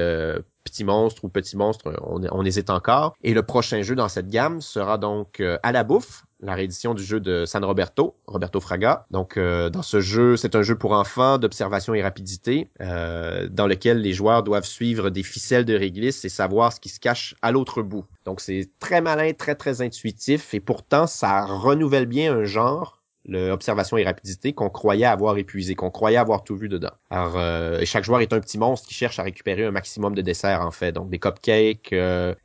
Petit 0.64 0.84
Monstre 0.84 1.24
ou 1.26 1.30
Petit 1.30 1.58
Monstre, 1.58 1.94
on, 2.04 2.46
hésite 2.46 2.70
encore. 2.70 3.16
Et 3.24 3.34
le 3.34 3.44
prochain 3.44 3.82
jeu 3.82 3.96
dans 3.96 4.10
cette 4.10 4.30
gamme 4.30 4.62
sera 4.62 4.98
donc 4.98 5.42
À 5.64 5.72
la 5.72 5.84
bouffe, 5.84 6.24
la 6.44 6.56
réédition 6.56 6.94
du 6.94 7.04
jeu 7.04 7.20
de 7.20 7.46
San 7.46 7.64
Roberto, 7.64 8.16
Roberto 8.28 8.60
Fraga. 8.60 9.06
Donc, 9.12 9.38
euh, 9.38 9.70
dans 9.70 9.82
ce 9.82 10.02
jeu, 10.02 10.36
c'est 10.36 10.56
un 10.56 10.62
jeu 10.62 10.76
pour 10.76 10.92
enfants 10.92 11.38
d'observation 11.38 11.94
et 11.94 12.04
rapidité, 12.04 12.70
euh, 12.82 13.48
dans 13.50 13.66
lequel 13.66 14.02
les 14.02 14.14
joueurs 14.14 14.44
doivent 14.44 14.66
suivre 14.66 15.10
des 15.10 15.24
ficelles 15.24 15.66
de 15.66 15.76
réglisse 15.76 16.26
et 16.26 16.30
savoir 16.30 16.74
ce 16.74 16.80
qui 16.80 16.90
se 16.90 17.00
cache 17.00 17.36
à 17.42 17.52
l'autre 17.52 17.82
bout. 17.82 18.06
Donc, 18.26 18.42
c'est 18.42 18.70
très 18.80 19.02
malin, 19.02 19.32
très 19.34 19.56
très 19.56 19.82
intuitif, 19.82 20.54
et 20.54 20.60
pourtant, 20.60 21.08
ça 21.08 21.46
renouvelle 21.46 22.06
bien 22.06 22.36
un 22.36 22.44
genre 22.44 23.03
l'observation 23.26 23.98
et 23.98 24.04
rapidité 24.04 24.54
qu'on 24.54 24.70
croyait 24.70 25.06
avoir 25.06 25.38
épuisé, 25.38 25.76
qu'on 25.76 25.92
croyait 25.92 26.18
avoir 26.18 26.44
tout 26.44 26.56
vu 26.56 26.70
dedans. 26.70 26.92
Alors, 27.10 27.38
euh, 27.38 27.80
chaque 27.86 28.04
joueur 28.04 28.22
est 28.22 28.34
un 28.34 28.40
petit 28.40 28.58
monstre 28.58 28.88
qui 28.88 28.94
cherche 28.94 29.20
à 29.20 29.24
récupérer 29.24 29.66
un 29.66 29.72
maximum 29.72 30.16
de 30.16 30.22
desserts 30.22 30.62
en 30.62 30.72
fait, 30.72 30.92
donc 30.92 31.10
des 31.10 31.20
cupcakes, 31.20 31.94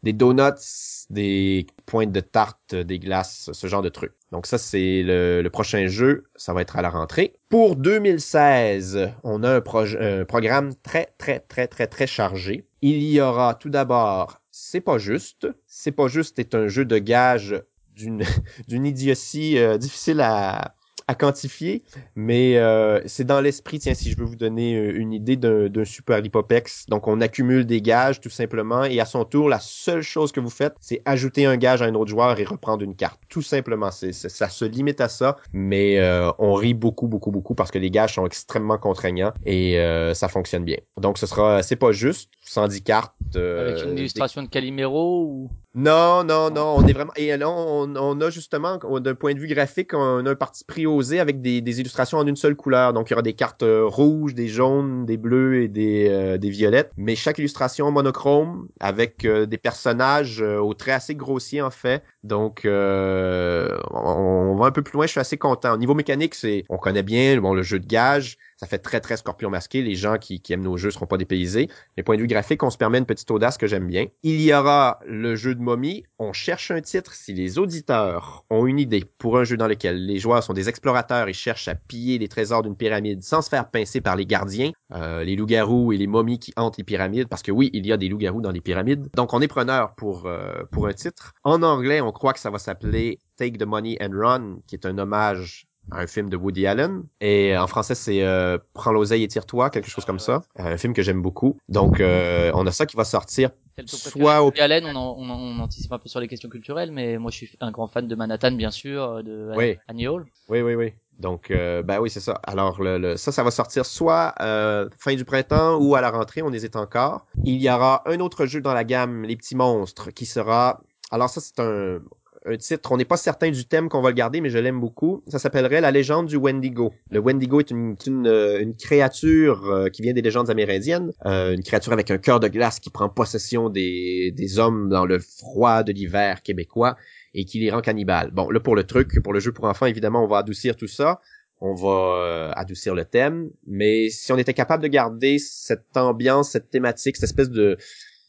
des 0.03 0.13
donuts, 0.13 1.09
des 1.11 1.67
pointes 1.87 2.13
de 2.13 2.21
tarte, 2.21 2.75
des 2.75 2.99
glaces, 2.99 3.51
ce 3.53 3.67
genre 3.67 3.83
de 3.83 3.89
trucs. 3.89 4.13
Donc 4.31 4.47
ça, 4.47 4.59
c'est 4.59 5.03
le, 5.05 5.49
prochain 5.49 5.87
jeu. 5.87 6.25
Ça 6.37 6.53
va 6.53 6.63
être 6.63 6.77
à 6.77 6.83
la 6.83 6.91
rentrée. 6.91 7.35
Pour 7.49 7.77
2016, 7.77 9.11
on 9.25 9.43
a 9.43 9.57
un, 9.57 9.63
un 10.01 10.25
programme 10.25 10.75
très, 10.83 11.09
très, 11.19 11.41
très, 11.41 11.67
très, 11.67 11.87
très 11.87 12.07
chargé. 12.07 12.67
Il 12.83 13.03
y 13.03 13.21
aura 13.21 13.55
tout 13.55 13.71
d'abord 13.71 14.41
C'est 14.51 14.81
pas 14.81 14.99
juste. 14.99 15.49
C'est 15.67 15.93
pas 15.93 16.09
juste 16.09 16.39
est 16.39 16.55
un 16.55 16.69
jeu 16.69 16.85
de 16.85 16.99
gage 16.99 17.63
d'une 17.99 18.23
d'une 18.69 18.87
idiotie 18.87 19.59
euh, 19.59 19.77
difficile 19.77 20.21
à, 20.21 20.75
à 21.09 21.15
quantifier, 21.15 21.83
mais 22.15 22.59
euh, 22.59 23.01
c'est 23.07 23.25
dans 23.25 23.41
l'esprit, 23.41 23.79
tiens, 23.79 23.95
si 23.95 24.13
je 24.13 24.17
veux 24.19 24.27
vous 24.27 24.37
donner 24.37 24.77
euh, 24.77 25.01
une 25.01 25.15
idée 25.15 25.37
d'un 25.37 25.85
super 25.87 26.21
lipopex. 26.21 26.85
Donc, 26.89 27.09
on 27.09 27.23
accumule 27.23 27.65
des 27.65 27.81
gages 27.81 28.21
tout 28.21 28.29
simplement, 28.29 28.85
et 28.85 29.01
à 29.01 29.07
son 29.07 29.25
tour, 29.25 29.49
la 29.49 29.59
seule 29.59 30.03
chose 30.03 30.33
que 30.33 30.41
vous 30.41 30.51
faites, 30.51 30.75
c'est 30.81 31.01
ajouter 31.07 31.47
un 31.47 31.57
gage 31.57 31.81
à 31.81 31.87
un 31.87 31.95
autre 31.95 32.11
joueur 32.11 32.39
et 32.39 32.45
reprendre 32.45 32.85
une 32.85 32.95
carte. 32.95 33.19
Tout 33.31 33.41
simplement, 33.41 33.91
c'est 33.91 34.13
ça 34.13 34.51
se 34.51 34.67
limite 34.67 35.01
à 35.01 35.09
ça, 35.09 35.37
mais 35.55 35.99
euh, 35.99 36.31
on 36.39 36.53
rit 36.53 36.75
beaucoup, 36.75 37.09
beaucoup, 37.09 37.31
beaucoup 37.31 37.55
parce 37.55 37.71
que 37.71 37.79
les 37.79 37.91
gages 37.91 38.15
sont 38.15 38.27
extrêmement 38.27 38.77
contraignants 38.77 39.33
et 39.47 39.79
ça 40.13 40.29
fonctionne 40.29 40.65
bien. 40.65 40.77
Donc, 40.99 41.17
ce 41.17 41.27
sera, 41.27 41.63
c'est 41.63 41.77
pas 41.77 41.93
juste, 41.93 42.31
110 42.43 42.83
cartes. 42.83 43.15
Avec 43.35 43.83
une 43.83 43.97
illustration 43.97 44.43
de 44.43 44.49
Calimero 44.49 45.25
ou? 45.25 45.51
Non, 45.79 46.25
non, 46.25 46.51
non, 46.51 46.75
on 46.77 46.87
est 46.89 46.93
vraiment 46.93 47.13
et 47.15 47.37
là 47.37 47.49
on, 47.49 47.95
on 47.95 48.21
a 48.21 48.31
justement 48.31 48.79
d'un 48.79 49.15
point 49.15 49.33
de 49.35 49.39
vue 49.39 49.47
graphique, 49.47 49.95
on 49.95 50.27
a 50.27 50.31
un 50.31 50.35
parti 50.35 50.65
pris 50.65 50.89
osé 50.89 51.21
avec 51.21 51.41
des, 51.41 51.61
des, 51.61 51.81
illustrations 51.81 52.19
en 52.19 52.27
une 52.27 52.35
seule 52.35 52.57
couleur. 52.57 52.93
Donc 52.93 53.09
il 53.09 53.13
y 53.13 53.15
aura 53.15 53.23
des 53.23 53.35
cartes 53.35 53.63
euh, 53.63 53.85
rouges, 53.87 54.35
des 54.35 54.49
jaunes, 54.49 55.07
des 55.07 55.17
bleus 55.17 55.63
et 55.63 55.69
des, 55.69 56.09
euh, 56.09 56.37
des 56.37 56.51
violettes, 56.51 56.91
mais 56.97 57.15
chaque 57.15 57.39
illustration 57.39 57.89
monochrome 57.93 58.67
avec 58.81 59.25
euh, 59.25 59.47
des 59.47 59.57
personnages 59.57 60.41
au 60.43 60.75
trait 60.75 60.91
assez 60.91 61.15
grossier 61.15 61.63
en 61.63 61.71
fait. 61.71 62.03
Donc 62.25 62.63
on, 62.65 63.69
on, 63.93 64.57
va 64.57 64.67
un 64.67 64.73
peu 64.73 64.83
plus 64.83 64.95
loin, 64.95 65.07
je 65.07 65.13
suis 65.13 65.21
assez 65.21 65.39
content. 65.39 65.75
Au 65.75 65.79
niveau 65.79 65.95
mécanique, 65.95 66.35
c'est 66.35 66.65
on 66.71 66.79
connaît 66.79 67.05
bien 67.05 67.41
bon 67.41 67.55
le 67.55 67.63
jeu 67.63 67.79
de 67.79 67.87
gage, 67.87 68.37
ça 68.59 68.67
fait 68.67 68.79
très 68.79 69.01
très 69.01 69.17
scorpion 69.17 69.51
masqué. 69.51 69.83
Les 69.83 69.95
gens 69.95 70.19
qui, 70.19 70.41
qui 70.41 70.53
aiment 70.53 70.63
nos 70.63 70.77
jeux 70.77 70.91
seront 70.91 71.07
pas 71.07 71.17
dépaysés. 71.17 71.69
Mais 71.97 72.03
point 72.03 72.17
de 72.17 72.21
vue 72.21 72.27
graphique, 72.27 72.63
on 72.65 72.71
se 72.71 72.77
permet 72.77 72.99
une 72.99 73.07
petite 73.07 73.31
audace 73.31 73.57
que 73.57 73.69
j'aime 73.69 73.87
bien. 73.87 74.07
Il 74.25 74.41
y 74.41 74.53
aura 74.53 74.99
le 75.07 75.37
jeu 75.37 75.55
de 75.55 75.61
momie. 75.61 76.05
On 76.19 76.33
cherche 76.33 76.73
un 76.73 76.81
titre 76.81 77.15
si 77.15 77.33
les 77.33 77.59
auditeurs 77.59 78.45
ont 78.51 78.67
une 78.67 78.81
idée 78.81 79.05
pour 79.19 79.39
un 79.39 79.45
jeu 79.45 79.57
dans 79.57 79.69
lequel 79.69 80.05
les 80.05 80.19
joueurs 80.19 80.43
sont 80.43 80.55
des 80.55 80.69
explorateurs 80.69 81.29
et 81.29 81.33
cherchent 81.33 81.69
à 81.69 81.77
piller 81.77 82.19
les 82.19 82.27
trésors 82.27 82.63
d'une 82.63 82.77
pyramide 82.77 83.23
sans 83.23 83.43
se 83.43 83.49
faire 83.49 83.71
pincer 83.71 84.01
par 84.01 84.17
les 84.17 84.27
gardiens, 84.27 84.73
euh, 84.93 85.23
les 85.23 85.37
loups-garous 85.37 85.93
et 85.93 85.97
les 85.97 86.09
momies 86.09 86.41
qui 86.41 86.53
hantent 86.57 86.79
les 86.79 86.85
pyramides, 86.85 87.29
parce 87.29 87.43
que 87.43 87.53
oui, 87.53 87.71
il 87.73 87.87
y 87.87 87.93
a 87.93 87.97
des 87.97 88.09
loups-garous 88.09 88.41
dans 88.41 88.51
les 88.51 88.61
pyramides. 88.61 89.09
Donc 89.15 89.35
on 89.35 89.41
est 89.41 89.49
preneur 89.49 89.95
pour, 89.95 90.27
euh, 90.27 90.65
pour 90.73 90.89
un 90.89 90.93
titre. 90.93 91.33
En 91.45 91.63
anglais, 91.63 92.01
on 92.01 92.11
croit 92.11 92.33
que 92.33 92.41
ça 92.41 92.51
va 92.51 92.59
s'appeler 92.59 93.21
Take 93.37 93.59
the 93.59 93.67
Money 93.67 93.97
and 94.01 94.11
Run, 94.13 94.57
qui 94.67 94.75
est 94.75 94.85
un 94.85 94.99
hommage 94.99 95.68
un 95.91 96.07
film 96.07 96.29
de 96.29 96.37
Woody 96.37 96.67
Allen. 96.67 97.05
Et 97.21 97.57
en 97.57 97.67
français, 97.67 97.95
c'est 97.95 98.23
euh, 98.23 98.59
Prends 98.75 98.93
l'oseille 98.93 99.23
et 99.23 99.29
tire-toi, 99.29 99.71
quelque 99.71 99.91
chose 99.91 100.05
comme 100.05 100.19
ça. 100.19 100.43
Un 100.57 100.77
film 100.77 100.93
que 100.93 101.03
j'aime 101.03 101.23
beaucoup. 101.23 101.59
Donc, 101.69 102.01
euh, 102.01 102.51
on 102.55 102.67
a 102.67 102.73
ça 102.73 102.87
qui 102.87 102.97
va 102.97 103.05
sortir 103.05 103.51
soit 103.87 104.43
au... 104.43 104.47
Woody 104.47 104.61
Allen, 104.61 104.85
on, 104.87 104.97
on, 104.97 105.31
on, 105.31 105.59
anticipe 105.61 105.93
un 105.93 105.99
peu 105.99 106.09
sur 106.09 106.21
les 106.21 106.29
questions 106.29 106.49
culturelles, 106.49 106.91
mais 106.91 107.19
moi, 107.19 107.31
je 107.31 107.37
suis 107.37 107.51
un 107.61 107.71
grand 107.71 107.87
fan 107.87 108.09
de 108.09 108.15
Manhattan, 108.15 108.53
bien 108.53 108.71
sûr, 108.71 109.23
de 109.23 109.53
oui. 109.57 109.79
Annie 109.87 110.09
Hall. 110.09 110.27
Oui, 110.49 110.63
oui, 110.63 110.75
oui. 110.75 110.93
Donc, 111.19 111.51
euh, 111.51 111.83
ben 111.83 111.99
oui, 112.01 112.11
c'est 112.11 112.21
ça. 112.21 112.41
Alors, 112.45 112.81
le, 112.81 113.17
ça, 113.17 113.33
ça 113.33 113.43
va 113.43 113.51
sortir 113.51 113.85
soit 113.85 114.35
euh, 114.41 114.89
fin 114.99 115.15
du 115.15 115.25
printemps 115.25 115.77
ou 115.77 115.97
à 115.97 116.01
la 116.01 116.11
rentrée, 116.11 116.43
on 116.43 116.53
hésite 116.53 116.77
encore. 116.77 117.27
Il 117.45 117.61
y 117.61 117.69
aura 117.69 118.03
un 118.07 118.21
autre 118.21 118.47
jeu 118.47 118.61
dans 118.61 118.73
la 118.73 118.85
gamme, 118.85 119.25
Les 119.25 119.37
Petits 119.37 119.57
Monstres, 119.57 120.11
qui 120.13 120.27
sera... 120.27 120.81
Alors 121.11 121.29
ça, 121.29 121.41
c'est 121.41 121.59
un 121.61 122.01
un 122.49 122.57
titre, 122.57 122.93
on 122.93 122.97
n'est 122.97 123.05
pas 123.05 123.17
certain 123.17 123.51
du 123.51 123.65
thème 123.65 123.89
qu'on 123.89 124.01
va 124.01 124.11
le 124.11 124.15
garder, 124.15 124.41
mais 124.41 124.51
je 124.51 124.59
l'aime 124.59 124.81
beaucoup. 124.81 125.23
Ça 125.29 125.39
s'appellerait 125.39 125.81
La 125.81 125.91
légende 125.91 126.27
du 126.27 126.37
Wendigo. 126.37 126.93
Le 127.11 127.21
Wendigo 127.21 127.61
est 127.61 127.71
une, 127.71 127.97
euh, 128.27 128.65
créature 128.79 129.67
euh, 129.67 129.89
qui 129.89 130.03
vient 130.03 130.13
des 130.13 130.23
légendes 130.23 130.51
amérindiennes, 130.51 131.13
euh, 131.27 131.55
une 131.55 131.63
créature 131.63 131.93
avec 131.93 132.11
un 132.11 132.19
cœur 132.19 132.41
de 132.41 132.49
glace 132.49 132.81
qui 132.81 132.91
prend 132.91 133.09
possession 133.09 133.69
des, 133.69 134.33
des 134.35 134.59
hommes 134.59 134.89
dans 134.89 135.05
le 135.05 135.19
froid 135.19 135.83
de 135.83 135.93
l'hiver 135.93 136.43
québécois 136.43 136.97
et 137.35 137.45
qui 137.45 137.61
les 137.61 137.71
rend 137.71 137.81
cannibales. 137.81 138.31
Bon, 138.33 138.51
là 138.51 138.61
pour 138.61 138.77
le 138.77 138.85
truc, 138.85 139.21
pour 139.23 139.33
le 139.33 139.41
jeu 139.41 139.53
pour 139.53 139.65
enfants, 139.65 139.87
évidemment, 139.87 140.25
on 140.25 140.29
va 140.29 140.39
adoucir 140.39 140.77
tout 140.77 140.89
ça. 140.89 141.21
On 141.61 141.75
va 141.75 142.53
adoucir 142.53 142.95
le 142.95 143.05
thème, 143.05 143.51
mais 143.67 144.11
si 144.11 144.31
on 144.33 144.39
était 144.39 144.55
capable 144.55 144.81
de 144.81 144.87
garder 144.87 145.39
cette 145.41 145.97
ambiance, 145.97 146.51
cette 146.51 146.71
thématique, 146.71 147.17
cette 147.17 147.25
espèce 147.25 147.51
de 147.51 147.77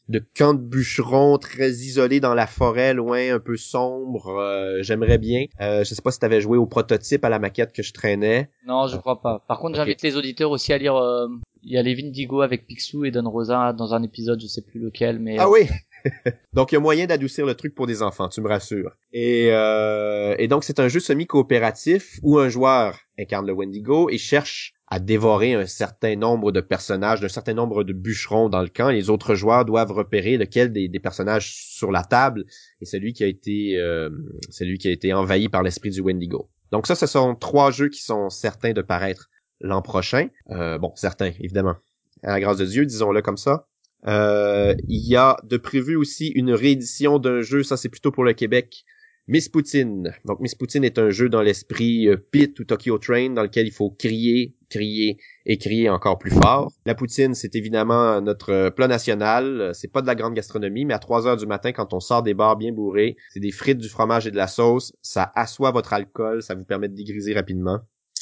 de 0.08 0.22
camp 0.36 0.54
de 0.54 0.60
bûcherons 0.60 1.38
très 1.38 1.70
isolé 1.70 2.20
dans 2.20 2.34
la 2.34 2.46
forêt, 2.46 2.94
loin, 2.94 3.34
un 3.34 3.38
peu 3.38 3.56
sombre. 3.56 4.28
Euh, 4.38 4.82
j'aimerais 4.82 5.18
bien. 5.18 5.46
Euh, 5.60 5.84
je 5.84 5.94
sais 5.94 6.02
pas 6.02 6.10
si 6.10 6.18
t'avais 6.18 6.40
joué 6.40 6.58
au 6.58 6.66
prototype 6.66 7.24
à 7.24 7.28
la 7.28 7.38
maquette 7.38 7.72
que 7.72 7.82
je 7.82 7.92
traînais. 7.92 8.50
Non, 8.66 8.86
je 8.86 8.96
crois 8.96 9.20
pas. 9.20 9.44
Par 9.46 9.58
contre, 9.58 9.76
j'invite 9.76 10.02
les 10.02 10.16
auditeurs 10.16 10.50
aussi 10.50 10.72
à 10.72 10.78
lire. 10.78 10.96
Euh, 10.96 11.28
il 11.62 11.72
y 11.72 11.78
a 11.78 11.82
les 11.82 11.94
Vindigo 11.94 12.40
avec 12.40 12.66
Picsou 12.66 13.04
et 13.04 13.10
Don 13.10 13.28
Rosa 13.28 13.72
dans 13.72 13.94
un 13.94 14.02
épisode, 14.02 14.40
je 14.40 14.46
sais 14.46 14.62
plus 14.62 14.80
lequel, 14.80 15.18
mais. 15.18 15.36
Ah 15.38 15.48
oui. 15.48 15.68
donc 16.54 16.72
il 16.72 16.76
y 16.76 16.78
a 16.78 16.80
moyen 16.80 17.06
d'adoucir 17.06 17.44
le 17.44 17.54
truc 17.54 17.74
pour 17.74 17.86
des 17.86 18.02
enfants, 18.02 18.28
tu 18.28 18.40
me 18.40 18.48
rassures. 18.48 18.96
Et, 19.12 19.48
et 19.48 20.48
donc 20.48 20.64
c'est 20.64 20.80
un 20.80 20.88
jeu 20.88 20.98
semi-coopératif 20.98 22.18
où 22.22 22.38
un 22.38 22.48
joueur 22.48 22.98
incarne 23.18 23.46
le 23.46 23.52
Wendigo 23.52 24.08
et 24.08 24.16
cherche 24.16 24.72
à 24.90 24.98
dévorer 24.98 25.54
un 25.54 25.66
certain 25.66 26.16
nombre 26.16 26.50
de 26.50 26.60
personnages, 26.60 27.22
un 27.24 27.28
certain 27.28 27.54
nombre 27.54 27.84
de 27.84 27.92
bûcherons 27.92 28.48
dans 28.48 28.60
le 28.60 28.68
camp. 28.68 28.90
Les 28.90 29.08
autres 29.08 29.36
joueurs 29.36 29.64
doivent 29.64 29.92
repérer 29.92 30.36
lequel 30.36 30.72
des, 30.72 30.88
personnages 31.00 31.54
sur 31.54 31.92
la 31.92 32.02
table 32.02 32.44
est 32.80 32.86
celui 32.86 33.12
qui 33.12 33.22
a 33.22 33.28
été 33.28 33.78
euh, 33.78 34.10
celui 34.50 34.78
qui 34.78 34.88
a 34.88 34.90
été 34.90 35.14
envahi 35.14 35.48
par 35.48 35.62
l'esprit 35.62 35.90
du 35.90 36.00
Wendigo. 36.00 36.50
Donc 36.72 36.88
ça, 36.88 36.96
ce 36.96 37.06
sont 37.06 37.36
trois 37.36 37.70
jeux 37.70 37.88
qui 37.88 38.02
sont 38.02 38.30
certains 38.30 38.72
de 38.72 38.82
paraître 38.82 39.30
l'an 39.60 39.80
prochain. 39.80 40.28
Euh, 40.50 40.78
bon, 40.78 40.92
certains, 40.96 41.32
évidemment. 41.38 41.76
À 42.24 42.32
la 42.32 42.40
grâce 42.40 42.58
de 42.58 42.66
Dieu, 42.66 42.84
disons-le 42.84 43.22
comme 43.22 43.36
ça. 43.36 43.68
Euh, 44.06 44.74
il 44.88 45.06
y 45.06 45.16
a 45.16 45.36
de 45.44 45.56
prévu 45.56 45.94
aussi 45.94 46.28
une 46.28 46.52
réédition 46.52 47.18
d'un 47.18 47.42
jeu, 47.42 47.62
ça 47.62 47.76
c'est 47.76 47.88
plutôt 47.88 48.10
pour 48.10 48.24
le 48.24 48.32
Québec, 48.32 48.84
Miss 49.30 49.48
Poutine. 49.48 50.12
Donc 50.24 50.40
Miss 50.40 50.56
Poutine 50.56 50.82
est 50.82 50.98
un 50.98 51.10
jeu 51.10 51.28
dans 51.28 51.40
l'esprit 51.40 52.08
euh, 52.08 52.16
Pit 52.16 52.58
ou 52.58 52.64
Tokyo 52.64 52.98
Train 52.98 53.30
dans 53.30 53.44
lequel 53.44 53.68
il 53.68 53.72
faut 53.72 53.88
crier, 53.88 54.56
crier 54.68 55.18
et 55.46 55.56
crier 55.56 55.88
encore 55.88 56.18
plus 56.18 56.32
fort. 56.32 56.72
La 56.84 56.96
poutine, 56.96 57.34
c'est 57.34 57.54
évidemment 57.54 58.20
notre 58.20 58.70
plat 58.70 58.88
national. 58.88 59.70
C'est 59.72 59.92
pas 59.92 60.02
de 60.02 60.08
la 60.08 60.16
grande 60.16 60.34
gastronomie, 60.34 60.84
mais 60.84 60.94
à 60.94 60.98
3 60.98 61.28
heures 61.28 61.36
du 61.36 61.46
matin, 61.46 61.70
quand 61.70 61.94
on 61.94 62.00
sort 62.00 62.24
des 62.24 62.34
bars 62.34 62.56
bien 62.56 62.72
bourrés, 62.72 63.16
c'est 63.32 63.38
des 63.38 63.52
frites, 63.52 63.78
du 63.78 63.88
fromage 63.88 64.26
et 64.26 64.32
de 64.32 64.36
la 64.36 64.48
sauce. 64.48 64.92
Ça 65.00 65.30
assoit 65.36 65.70
votre 65.70 65.92
alcool, 65.92 66.42
ça 66.42 66.56
vous 66.56 66.64
permet 66.64 66.88
de 66.88 66.96
dégriser 66.96 67.32
rapidement. 67.32 67.78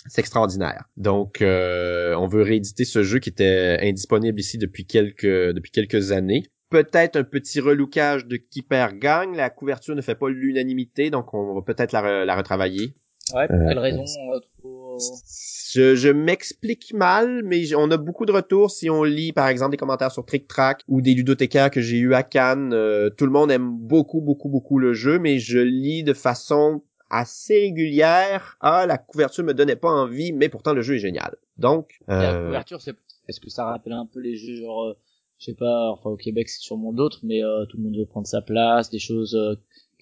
C'est 0.08 0.20
extraordinaire. 0.20 0.84
Donc, 0.98 1.40
euh, 1.40 2.14
on 2.16 2.28
veut 2.28 2.42
rééditer 2.42 2.84
ce 2.84 3.02
jeu 3.02 3.18
qui 3.18 3.30
était 3.30 3.78
indisponible 3.80 4.38
ici 4.38 4.58
depuis 4.58 4.84
quelques 4.84 5.24
depuis 5.24 5.70
quelques 5.70 6.12
années 6.12 6.42
peut-être 6.70 7.16
un 7.16 7.24
petit 7.24 7.60
relookage 7.60 8.26
de 8.26 8.36
qui 8.36 8.62
perd 8.62 8.98
gagne. 8.98 9.36
La 9.36 9.50
couverture 9.50 9.94
ne 9.94 10.02
fait 10.02 10.14
pas 10.14 10.28
l'unanimité, 10.28 11.10
donc 11.10 11.34
on 11.34 11.54
va 11.54 11.62
peut-être 11.62 11.92
la, 11.92 12.36
retravailler. 12.36 12.94
Ouais, 13.34 13.46
pour 13.46 13.58
quelle 13.68 13.78
euh, 13.78 13.80
raison 13.80 14.04
Je, 15.72 15.94
je 15.94 16.08
m'explique 16.08 16.94
mal, 16.94 17.42
mais 17.44 17.74
on 17.74 17.90
a 17.90 17.98
beaucoup 17.98 18.24
de 18.24 18.32
retours 18.32 18.70
si 18.70 18.88
on 18.88 19.04
lit 19.04 19.32
par 19.32 19.48
exemple 19.48 19.72
des 19.72 19.76
commentaires 19.76 20.12
sur 20.12 20.24
Trick 20.24 20.48
Track 20.48 20.82
ou 20.88 21.02
des 21.02 21.14
ludothécaires 21.14 21.70
que 21.70 21.82
j'ai 21.82 21.98
eu 21.98 22.14
à 22.14 22.22
Cannes. 22.22 22.72
Euh, 22.72 23.10
tout 23.10 23.26
le 23.26 23.32
monde 23.32 23.50
aime 23.50 23.70
beaucoup, 23.70 24.20
beaucoup, 24.20 24.48
beaucoup 24.48 24.78
le 24.78 24.94
jeu, 24.94 25.18
mais 25.18 25.38
je 25.38 25.58
lis 25.58 26.04
de 26.04 26.14
façon 26.14 26.82
assez 27.10 27.60
régulière. 27.60 28.56
Ah, 28.60 28.86
la 28.86 28.98
couverture 28.98 29.44
me 29.44 29.54
donnait 29.54 29.76
pas 29.76 29.90
envie, 29.90 30.32
mais 30.32 30.48
pourtant 30.48 30.72
le 30.72 30.82
jeu 30.82 30.94
est 30.94 31.00
génial. 31.00 31.36
Donc, 31.58 32.00
la 32.06 32.34
euh, 32.34 32.46
couverture, 32.46 32.80
c'est 32.80 32.94
est-ce 33.28 33.40
que 33.40 33.50
ça 33.50 33.66
rappelle 33.66 33.92
un 33.92 34.06
peu 34.06 34.20
les 34.20 34.36
jeux 34.36 34.56
genre 34.56 34.96
je 35.38 35.46
sais 35.46 35.54
pas, 35.54 35.90
enfin 35.90 36.10
au 36.10 36.16
Québec 36.16 36.48
c'est 36.48 36.60
sûrement 36.60 36.92
d'autres, 36.92 37.20
mais 37.22 37.42
euh, 37.42 37.64
tout 37.66 37.76
le 37.76 37.84
monde 37.84 37.96
veut 37.96 38.06
prendre 38.06 38.26
sa 38.26 38.42
place, 38.42 38.90
des 38.90 38.98
choses 38.98 39.34
euh, 39.34 39.54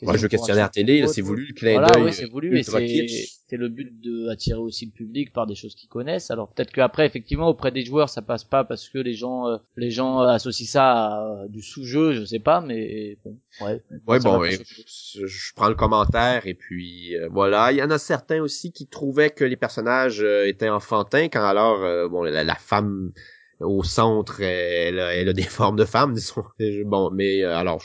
Ouais, 0.03 0.19
jeu 0.19 0.29
questionnaire 0.29 0.71
télé, 0.71 1.07
c'est 1.07 1.23
voulu 1.23 1.47
le 1.47 1.55
clin 1.55 1.73
voilà, 1.73 1.99
oui, 1.99 2.13
c'est 2.13 2.29
voulu, 2.29 2.51
mais 2.51 2.63
c'est 2.63 3.07
c'est 3.49 3.57
le 3.57 3.69
but 3.69 3.99
de 4.01 4.29
attirer 4.29 4.59
aussi 4.59 4.85
le 4.85 4.91
public 4.91 5.33
par 5.33 5.47
des 5.47 5.55
choses 5.55 5.75
qu'ils 5.75 5.89
connaissent. 5.89 6.31
Alors 6.31 6.53
peut-être 6.53 6.71
qu'après, 6.71 7.07
effectivement, 7.07 7.49
auprès 7.49 7.71
des 7.71 7.83
joueurs, 7.83 8.11
ça 8.11 8.21
passe 8.21 8.45
pas 8.45 8.65
parce 8.65 8.91
que 8.91 8.99
les 8.99 9.15
gens, 9.15 9.49
euh, 9.49 9.57
les 9.77 9.91
gens 9.91 10.19
associent 10.21 10.67
ça 10.67 11.07
à 11.07 11.45
euh, 11.45 11.49
du 11.49 11.63
sous-jeu, 11.63 12.13
je 12.13 12.25
sais 12.27 12.41
pas, 12.41 12.61
mais 12.61 13.17
bon, 13.25 13.39
ouais. 13.63 13.83
Ouais, 14.07 14.19
bon, 14.19 14.43
je 14.45 15.55
prends 15.55 15.69
le 15.69 15.75
commentaire 15.75 16.47
et 16.47 16.55
puis 16.55 17.17
euh, 17.17 17.29
voilà. 17.31 17.73
Il 17.73 17.79
y 17.79 17.83
en 17.83 17.91
a 17.91 17.99
certains 17.99 18.43
aussi 18.43 18.73
qui 18.73 18.89
trouvaient 18.89 19.31
que 19.31 19.45
les 19.45 19.57
personnages 19.57 20.21
étaient 20.21 20.69
enfantins 20.69 21.29
quand 21.29 21.47
alors, 21.47 22.11
bon, 22.11 22.23
la, 22.23 22.55
femme 22.57 23.13
au 23.61 23.83
centre, 23.83 24.41
elle, 24.41 24.99
elle, 24.99 25.29
a 25.29 25.33
des 25.33 25.43
formes 25.43 25.77
de 25.77 25.85
femme, 25.85 26.15
disons. 26.15 26.45
Bon, 26.85 27.11
mais 27.11 27.43
alors, 27.43 27.83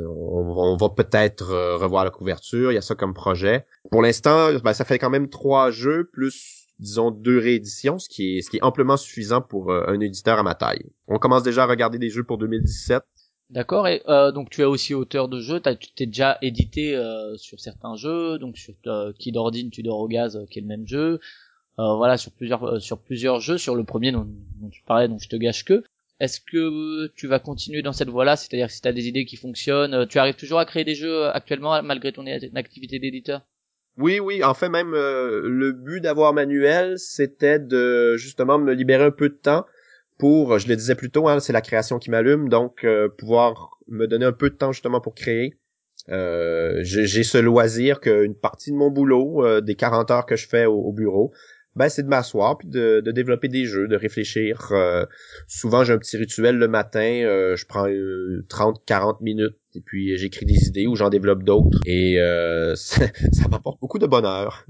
on, 0.00 0.76
va 0.76 0.88
peut-être 0.90 1.50
euh, 1.50 1.76
revoir 1.76 2.04
la 2.04 2.10
couverture, 2.10 2.72
il 2.72 2.74
y 2.74 2.78
a 2.78 2.82
ça 2.82 2.94
comme 2.94 3.14
projet. 3.14 3.66
Pour 3.90 4.02
l'instant, 4.02 4.52
ben, 4.62 4.72
ça 4.72 4.84
fait 4.84 4.98
quand 4.98 5.10
même 5.10 5.28
trois 5.28 5.70
jeux 5.70 6.08
plus 6.12 6.58
disons 6.78 7.12
deux 7.12 7.38
rééditions, 7.38 7.98
ce 7.98 8.08
qui 8.08 8.38
est 8.38 8.42
ce 8.42 8.50
qui 8.50 8.56
est 8.56 8.62
amplement 8.62 8.96
suffisant 8.96 9.40
pour 9.40 9.70
euh, 9.70 9.84
un 9.86 10.00
éditeur 10.00 10.38
à 10.38 10.42
ma 10.42 10.54
taille. 10.54 10.90
On 11.06 11.18
commence 11.18 11.42
déjà 11.42 11.64
à 11.64 11.66
regarder 11.66 11.98
des 11.98 12.10
jeux 12.10 12.24
pour 12.24 12.38
2017. 12.38 13.02
D'accord. 13.50 13.86
Et 13.86 14.02
euh, 14.08 14.32
donc 14.32 14.50
tu 14.50 14.62
es 14.62 14.64
aussi 14.64 14.94
auteur 14.94 15.28
de 15.28 15.38
jeux. 15.38 15.60
Tu 15.60 15.92
t'es 15.94 16.06
déjà 16.06 16.38
édité 16.42 16.98
sur 17.36 17.60
certains 17.60 17.94
jeux, 17.96 18.38
donc 18.38 18.56
sur 18.56 18.74
Kid 19.18 19.36
Ordine, 19.36 19.70
Tudor 19.70 19.98
au 19.98 20.08
gaz, 20.08 20.40
qui 20.50 20.58
est 20.58 20.62
le 20.62 20.68
même 20.68 20.86
jeu. 20.86 21.20
Voilà 21.96 22.16
sur 22.16 22.32
plusieurs 22.32 22.80
sur 22.80 22.98
plusieurs 22.98 23.40
jeux. 23.40 23.58
Sur 23.58 23.74
le 23.74 23.84
premier 23.84 24.12
dont, 24.12 24.26
dont 24.60 24.68
tu 24.70 24.82
parlais, 24.82 25.08
donc 25.08 25.20
je 25.20 25.28
te 25.28 25.36
gâche 25.36 25.64
que. 25.64 25.84
Est-ce 26.22 26.40
que 26.40 27.08
tu 27.16 27.26
vas 27.26 27.40
continuer 27.40 27.82
dans 27.82 27.92
cette 27.92 28.08
voie-là? 28.08 28.36
C'est-à-dire 28.36 28.70
si 28.70 28.80
tu 28.80 28.86
as 28.86 28.92
des 28.92 29.08
idées 29.08 29.24
qui 29.24 29.36
fonctionnent, 29.36 29.92
euh, 29.92 30.06
tu 30.06 30.18
arrives 30.18 30.36
toujours 30.36 30.60
à 30.60 30.64
créer 30.64 30.84
des 30.84 30.94
jeux 30.94 31.26
actuellement 31.26 31.82
malgré 31.82 32.12
ton 32.12 32.24
activité 32.54 33.00
d'éditeur? 33.00 33.40
Oui, 33.98 34.20
oui. 34.20 34.44
En 34.44 34.54
fait, 34.54 34.68
même 34.68 34.94
euh, 34.94 35.40
le 35.44 35.72
but 35.72 36.00
d'avoir 36.00 36.32
manuel, 36.32 36.96
c'était 36.96 37.58
de 37.58 38.16
justement 38.18 38.56
me 38.60 38.72
libérer 38.72 39.06
un 39.06 39.10
peu 39.10 39.30
de 39.30 39.34
temps 39.34 39.66
pour, 40.16 40.60
je 40.60 40.68
le 40.68 40.76
disais 40.76 40.94
plus 40.94 41.10
tôt, 41.10 41.26
hein, 41.26 41.40
c'est 41.40 41.52
la 41.52 41.60
création 41.60 41.98
qui 41.98 42.08
m'allume, 42.08 42.48
donc 42.48 42.84
euh, 42.84 43.08
pouvoir 43.08 43.78
me 43.88 44.06
donner 44.06 44.26
un 44.26 44.32
peu 44.32 44.48
de 44.48 44.54
temps 44.54 44.70
justement 44.70 45.00
pour 45.00 45.16
créer. 45.16 45.56
j'ai 46.06 47.24
ce 47.24 47.38
loisir 47.38 47.98
qu'une 47.98 48.36
partie 48.36 48.70
de 48.70 48.76
mon 48.76 48.90
boulot, 48.90 49.60
des 49.60 49.74
40 49.74 50.12
heures 50.12 50.26
que 50.26 50.36
je 50.36 50.46
fais 50.46 50.66
au 50.66 50.92
bureau, 50.92 51.32
ben 51.76 51.88
c'est 51.88 52.02
de 52.02 52.08
m'asseoir 52.08 52.58
puis 52.58 52.68
de, 52.68 53.00
de, 53.00 53.12
développer 53.12 53.48
des 53.48 53.64
jeux, 53.64 53.88
de 53.88 53.96
réfléchir. 53.96 54.68
Euh, 54.72 55.06
souvent 55.46 55.84
j'ai 55.84 55.92
un 55.92 55.98
petit 55.98 56.16
rituel 56.16 56.56
le 56.56 56.68
matin, 56.68 57.22
euh, 57.24 57.56
je 57.56 57.66
prends 57.66 57.86
30-40 57.86 59.22
minutes 59.22 59.56
et 59.74 59.80
puis 59.80 60.16
j'écris 60.18 60.44
des 60.44 60.68
idées 60.68 60.86
ou 60.86 60.96
j'en 60.96 61.08
développe 61.08 61.44
d'autres 61.44 61.78
et 61.86 62.20
euh, 62.20 62.74
ça, 62.76 63.06
m'apporte 63.50 63.80
beaucoup 63.80 63.98
de 63.98 64.06
bonheur. 64.06 64.66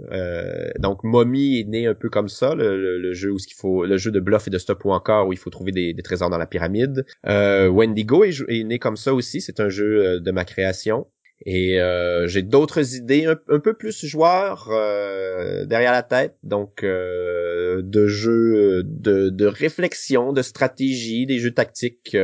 donc 0.79 1.03
Mommy 1.03 1.61
est 1.61 1.65
né 1.65 1.87
un 1.87 1.95
peu 1.95 2.09
comme 2.09 2.29
ça, 2.29 2.55
le, 2.55 3.13
jeu 3.13 3.31
où 3.31 3.39
il 3.39 3.55
faut, 3.55 3.85
le 3.85 3.97
jeu 3.97 4.11
de 4.11 4.21
bluff 4.21 4.47
et 4.47 4.51
de 4.51 4.59
stop 4.59 4.85
ou 4.85 4.93
encore 4.93 5.27
où 5.27 5.33
il 5.33 5.39
faut 5.39 5.51
trouver 5.51 5.73
des, 5.73 5.95
trésors 6.03 6.31
dans 6.31 6.39
la 6.39 6.47
pyramide. 6.47 7.05
Wendigo 7.25 8.25
est, 8.25 8.43
est 8.49 8.65
né 8.65 8.79
comme 8.79 8.97
ça 8.97 9.13
aussi, 9.15 9.41
c'est 9.41 9.61
un 9.61 9.69
jeu 9.69 10.21
de 10.21 10.31
ma 10.31 10.45
création. 10.45 11.07
Et 11.45 11.81
euh, 11.81 12.29
j'ai 12.29 12.43
d'autres 12.43 12.95
idées 12.95 13.27
un, 13.27 13.59
peu 13.59 13.75
plus 13.75 14.05
joueurs 14.07 14.69
euh, 14.71 15.65
derrière 15.67 15.93
la 15.93 16.03
tête, 16.03 16.37
donc 16.43 16.85
euh, 16.85 17.83
de 17.83 18.07
jeux 18.07 18.83
de, 18.85 19.29
de 19.29 19.47
réflexion, 19.47 20.33
de 20.33 20.43
stratégie, 20.43 21.27
des 21.27 21.39
jeux 21.39 21.53
tactiques 21.53 22.17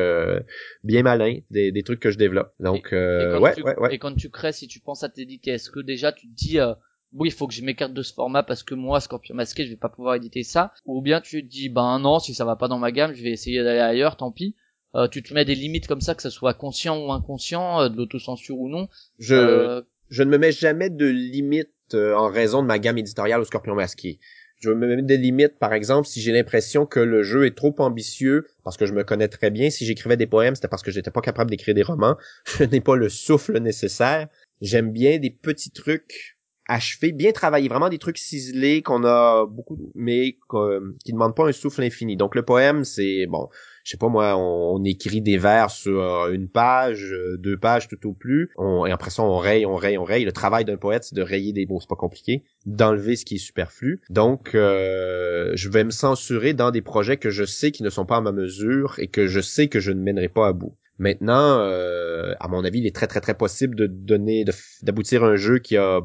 bien 0.85 1.03
malins, 1.03 1.39
des, 1.51 1.73
des 1.73 1.83
trucs 1.83 2.01
que 2.01 2.11
je 2.11 2.19
développe. 2.19 2.53
Donc 2.61 2.91
ouais, 2.93 3.61
ouais, 3.63 3.79
ouais. 3.79 3.95
Et 3.95 3.99
quand 3.99 4.15
tu 4.15 4.31
crées, 4.31 4.53
si 4.53 4.69
tu 4.69 4.81
penses 4.81 5.03
à 5.03 5.09
t'éditer, 5.09 5.53
est-ce 5.53 5.71
que 5.71 5.81
déjà 5.81 6.13
tu 6.13 6.29
te 6.29 6.35
dis 6.35 6.59
oui, 7.13 7.29
il 7.29 7.33
faut 7.33 7.47
que 7.47 7.55
je 7.55 7.63
m'écarte 7.63 7.95
de 7.95 8.03
ce 8.03 8.13
format 8.13 8.43
parce 8.43 8.63
que 8.63 8.75
moi, 8.75 9.01
Scorpion 9.01 9.35
Masqué, 9.35 9.65
je 9.65 9.71
vais 9.71 9.77
pas 9.77 9.89
pouvoir 9.89 10.17
éditer 10.17 10.43
ça? 10.43 10.73
Ou 10.85 11.01
bien 11.01 11.21
tu 11.21 11.43
te 11.43 11.49
dis, 11.49 11.71
ben 11.71 11.99
non, 11.99 12.19
si 12.19 12.35
ça 12.35 12.45
va 12.45 12.57
pas 12.57 12.69
dans 12.69 12.79
ma 12.79 12.93
gamme, 12.93 13.15
je 13.15 13.23
vais 13.23 13.31
essayer 13.31 13.63
d'aller 13.65 13.81
ailleurs, 13.81 14.17
tant 14.17 14.31
pis. 14.31 14.55
Euh, 14.95 15.09
tu 15.09 15.23
te 15.23 15.35
mets 15.35 15.45
des 15.45 15.55
limites 15.55 15.87
comme 15.87 16.01
ça, 16.01 16.15
que 16.15 16.23
ce 16.23 16.31
soit 16.31 16.55
conscient 16.55 16.99
ou 16.99 17.13
inconscient, 17.13 17.83
euh, 17.83 17.89
de 17.89 17.97
l'autocensure 17.97 18.59
ou 18.59 18.69
non. 18.69 18.89
Je, 19.19 19.35
euh, 19.35 19.83
je 20.09 20.23
ne 20.23 20.31
me 20.31 20.39
mets 20.39 20.53
jamais 20.53 20.91
de 20.91 21.07
limites 21.07 21.71
en 21.95 22.29
raison 22.29 22.63
de 22.63 22.67
ma 22.67 22.79
gamme 22.79 22.99
éditoriale 22.99 23.41
au 23.41 23.45
Scorpion 23.45 23.75
Masqué. 23.75 24.19
Je 24.61 24.71
me 24.71 24.97
mets 24.97 25.03
des 25.03 25.17
limites, 25.17 25.59
par 25.59 25.73
exemple, 25.73 26.09
si 26.09 26.21
j'ai 26.21 26.33
l'impression 26.33 26.85
que 26.85 27.01
le 27.01 27.23
jeu 27.23 27.47
est 27.47 27.57
trop 27.57 27.75
ambitieux, 27.79 28.47
parce 28.65 28.77
que 28.77 28.87
je 28.87 28.93
me 28.93 29.05
connais 29.05 29.29
très 29.29 29.51
bien. 29.51 29.71
Si 29.71 29.87
j'écrivais 29.87 30.17
des 30.17 30.27
poèmes, 30.27 30.55
c'était 30.55 30.69
parce 30.69 30.83
que 30.83 30.91
j'étais 30.91 31.13
pas 31.13 31.21
capable 31.21 31.51
d'écrire 31.51 31.75
des 31.75 31.85
romans. 31.85 32.17
Je 32.59 32.65
n'ai 32.65 32.81
pas 32.81 32.97
le 32.97 33.09
souffle 33.09 33.59
nécessaire. 33.61 34.27
J'aime 34.61 34.91
bien 34.91 35.19
des 35.19 35.31
petits 35.31 35.71
trucs 35.71 36.39
achevés, 36.69 37.13
bien 37.13 37.33
travaillés, 37.33 37.69
vraiment 37.69 37.89
des 37.89 37.99
trucs 37.99 38.19
ciselés 38.19 38.83
qu'on 38.83 39.05
a 39.05 39.47
beaucoup, 39.47 39.91
mais 39.95 40.37
qui 41.05 41.13
demandent 41.13 41.35
pas 41.35 41.49
un 41.49 41.53
souffle 41.53 41.83
infini. 41.83 42.17
Donc 42.17 42.35
le 42.35 42.43
poème, 42.43 42.85
c'est 42.85 43.27
bon, 43.27 43.49
je 43.89 43.93
sais 43.93 43.97
pas 43.97 44.11
moi, 44.11 44.37
on, 44.37 44.85
écrit 44.85 45.23
des 45.23 45.39
vers 45.39 45.71
sur 45.71 46.03
euh, 46.03 46.31
une 46.31 46.47
page, 46.47 47.11
euh, 47.11 47.39
deux 47.39 47.57
pages 47.57 47.89
tout 47.89 48.07
au 48.07 48.13
plus, 48.13 48.51
on, 48.59 48.85
et 48.85 48.91
après 48.91 49.09
ça 49.09 49.23
on 49.23 49.39
raye, 49.39 49.65
on 49.65 49.77
raye, 49.77 49.97
on 49.97 50.05
raye. 50.05 50.27
Le 50.27 50.33
travail 50.33 50.67
d'un 50.67 50.77
poète, 50.77 51.05
c'est 51.05 51.15
de 51.15 51.23
rayer 51.23 51.55
des 51.55 51.65
mots, 51.65 51.81
c'est 51.81 51.89
pas 51.89 51.97
compliqué, 51.97 52.45
d'enlever 52.67 53.17
ce 53.17 53.25
qui 53.25 53.37
est 53.37 53.39
superflu. 53.39 54.03
Donc, 54.11 54.55
euh, 54.55 55.53
je 55.55 55.71
vais 55.71 55.85
me 55.85 55.91
censurer 55.91 56.53
dans 56.53 56.71
des 56.71 56.83
projets 56.83 57.17
que 57.17 57.31
je 57.31 57.45
sais 57.45 57.71
qui 57.71 57.83
ne 57.83 57.89
sont 57.89 58.05
pas 58.05 58.19
à 58.19 58.21
ma 58.21 58.31
mesure 58.31 58.97
et 58.99 59.09
que 59.09 59.27
je 59.27 59.41
sais 59.41 59.69
que 59.69 59.81
je 59.81 59.91
ne 59.91 60.03
mènerai 60.03 60.29
pas 60.29 60.49
à 60.49 60.53
bout. 60.53 60.77
Maintenant, 60.99 61.61
à 61.61 62.49
mon 62.49 62.65
avis, 62.65 62.81
il 62.81 62.87
est 62.87 62.95
très 62.95 63.07
très 63.07 63.23
très 63.23 63.35
possible 63.35 63.75
de 63.75 63.87
donner, 63.87 64.45
d'aboutir 64.83 65.25
à 65.25 65.29
un 65.29 65.37
jeu 65.37 65.61
qui 65.61 65.79
a 65.79 66.01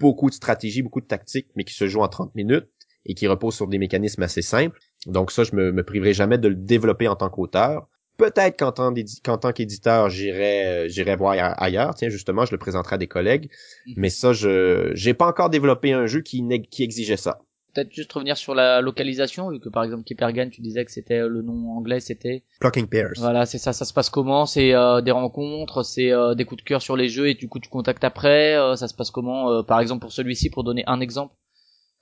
beaucoup 0.00 0.28
de 0.28 0.34
stratégie, 0.34 0.82
beaucoup 0.82 1.02
de 1.02 1.06
tactique, 1.06 1.46
mais 1.54 1.62
qui 1.62 1.74
se 1.74 1.86
joue 1.86 2.00
en 2.00 2.08
30 2.08 2.34
minutes 2.34 2.66
et 3.06 3.14
qui 3.14 3.26
repose 3.28 3.54
sur 3.54 3.68
des 3.68 3.78
mécanismes 3.78 4.22
assez 4.22 4.42
simples. 4.42 4.80
Donc 5.06 5.30
ça, 5.30 5.44
je 5.44 5.54
me, 5.54 5.72
me 5.72 5.82
priverai 5.82 6.12
jamais 6.12 6.38
de 6.38 6.48
le 6.48 6.54
développer 6.54 7.08
en 7.08 7.16
tant 7.16 7.30
qu'auteur. 7.30 7.88
Peut-être 8.16 8.58
qu'en 8.58 8.72
tant, 8.72 8.92
tant 9.38 9.52
qu'éditeur, 9.52 10.08
j'irai, 10.08 10.66
euh, 10.66 10.88
j'irai 10.88 11.16
voir 11.16 11.34
ailleurs. 11.60 11.94
Tiens, 11.94 12.08
justement, 12.08 12.46
je 12.46 12.52
le 12.52 12.58
présenterai 12.58 12.94
à 12.94 12.98
des 12.98 13.08
collègues. 13.08 13.50
Mhm. 13.86 13.94
Mais 13.98 14.08
ça, 14.08 14.32
je, 14.32 14.90
j'ai 14.94 15.14
pas 15.14 15.26
encore 15.26 15.50
développé 15.50 15.92
un 15.92 16.06
jeu 16.06 16.22
qui, 16.22 16.42
qui 16.70 16.82
exigeait 16.82 17.18
ça. 17.18 17.40
Peut-être 17.74 17.92
juste 17.92 18.10
revenir 18.14 18.38
sur 18.38 18.54
la 18.54 18.80
localisation, 18.80 19.50
vu 19.50 19.60
que 19.60 19.68
par 19.68 19.84
exemple 19.84 20.02
Kipergan, 20.04 20.48
tu 20.48 20.62
disais 20.62 20.86
que 20.86 20.90
c'était 20.90 21.18
euh, 21.18 21.28
le 21.28 21.42
nom 21.42 21.76
anglais, 21.76 22.00
c'était 22.00 22.42
Plucking 22.58 22.86
Pears. 22.86 23.12
Voilà, 23.18 23.44
c'est 23.44 23.58
ça. 23.58 23.74
Ça 23.74 23.84
se 23.84 23.92
passe 23.92 24.08
comment? 24.08 24.46
C'est 24.46 24.72
euh, 24.72 25.02
des 25.02 25.10
rencontres, 25.10 25.82
c'est 25.82 26.10
des 26.36 26.44
coups 26.46 26.62
de 26.62 26.66
cœur 26.66 26.80
sur 26.80 26.96
les 26.96 27.10
jeux 27.10 27.28
et 27.28 27.34
du 27.34 27.48
coup 27.48 27.60
tu 27.60 27.68
contactes 27.68 28.02
après. 28.02 28.56
ça 28.76 28.88
se 28.88 28.94
passe 28.94 29.10
comment 29.10 29.62
Par 29.62 29.80
exemple 29.80 30.00
pour 30.00 30.12
celui-ci, 30.12 30.48
pour 30.48 30.64
donner 30.64 30.84
un 30.86 31.00
exemple? 31.00 31.34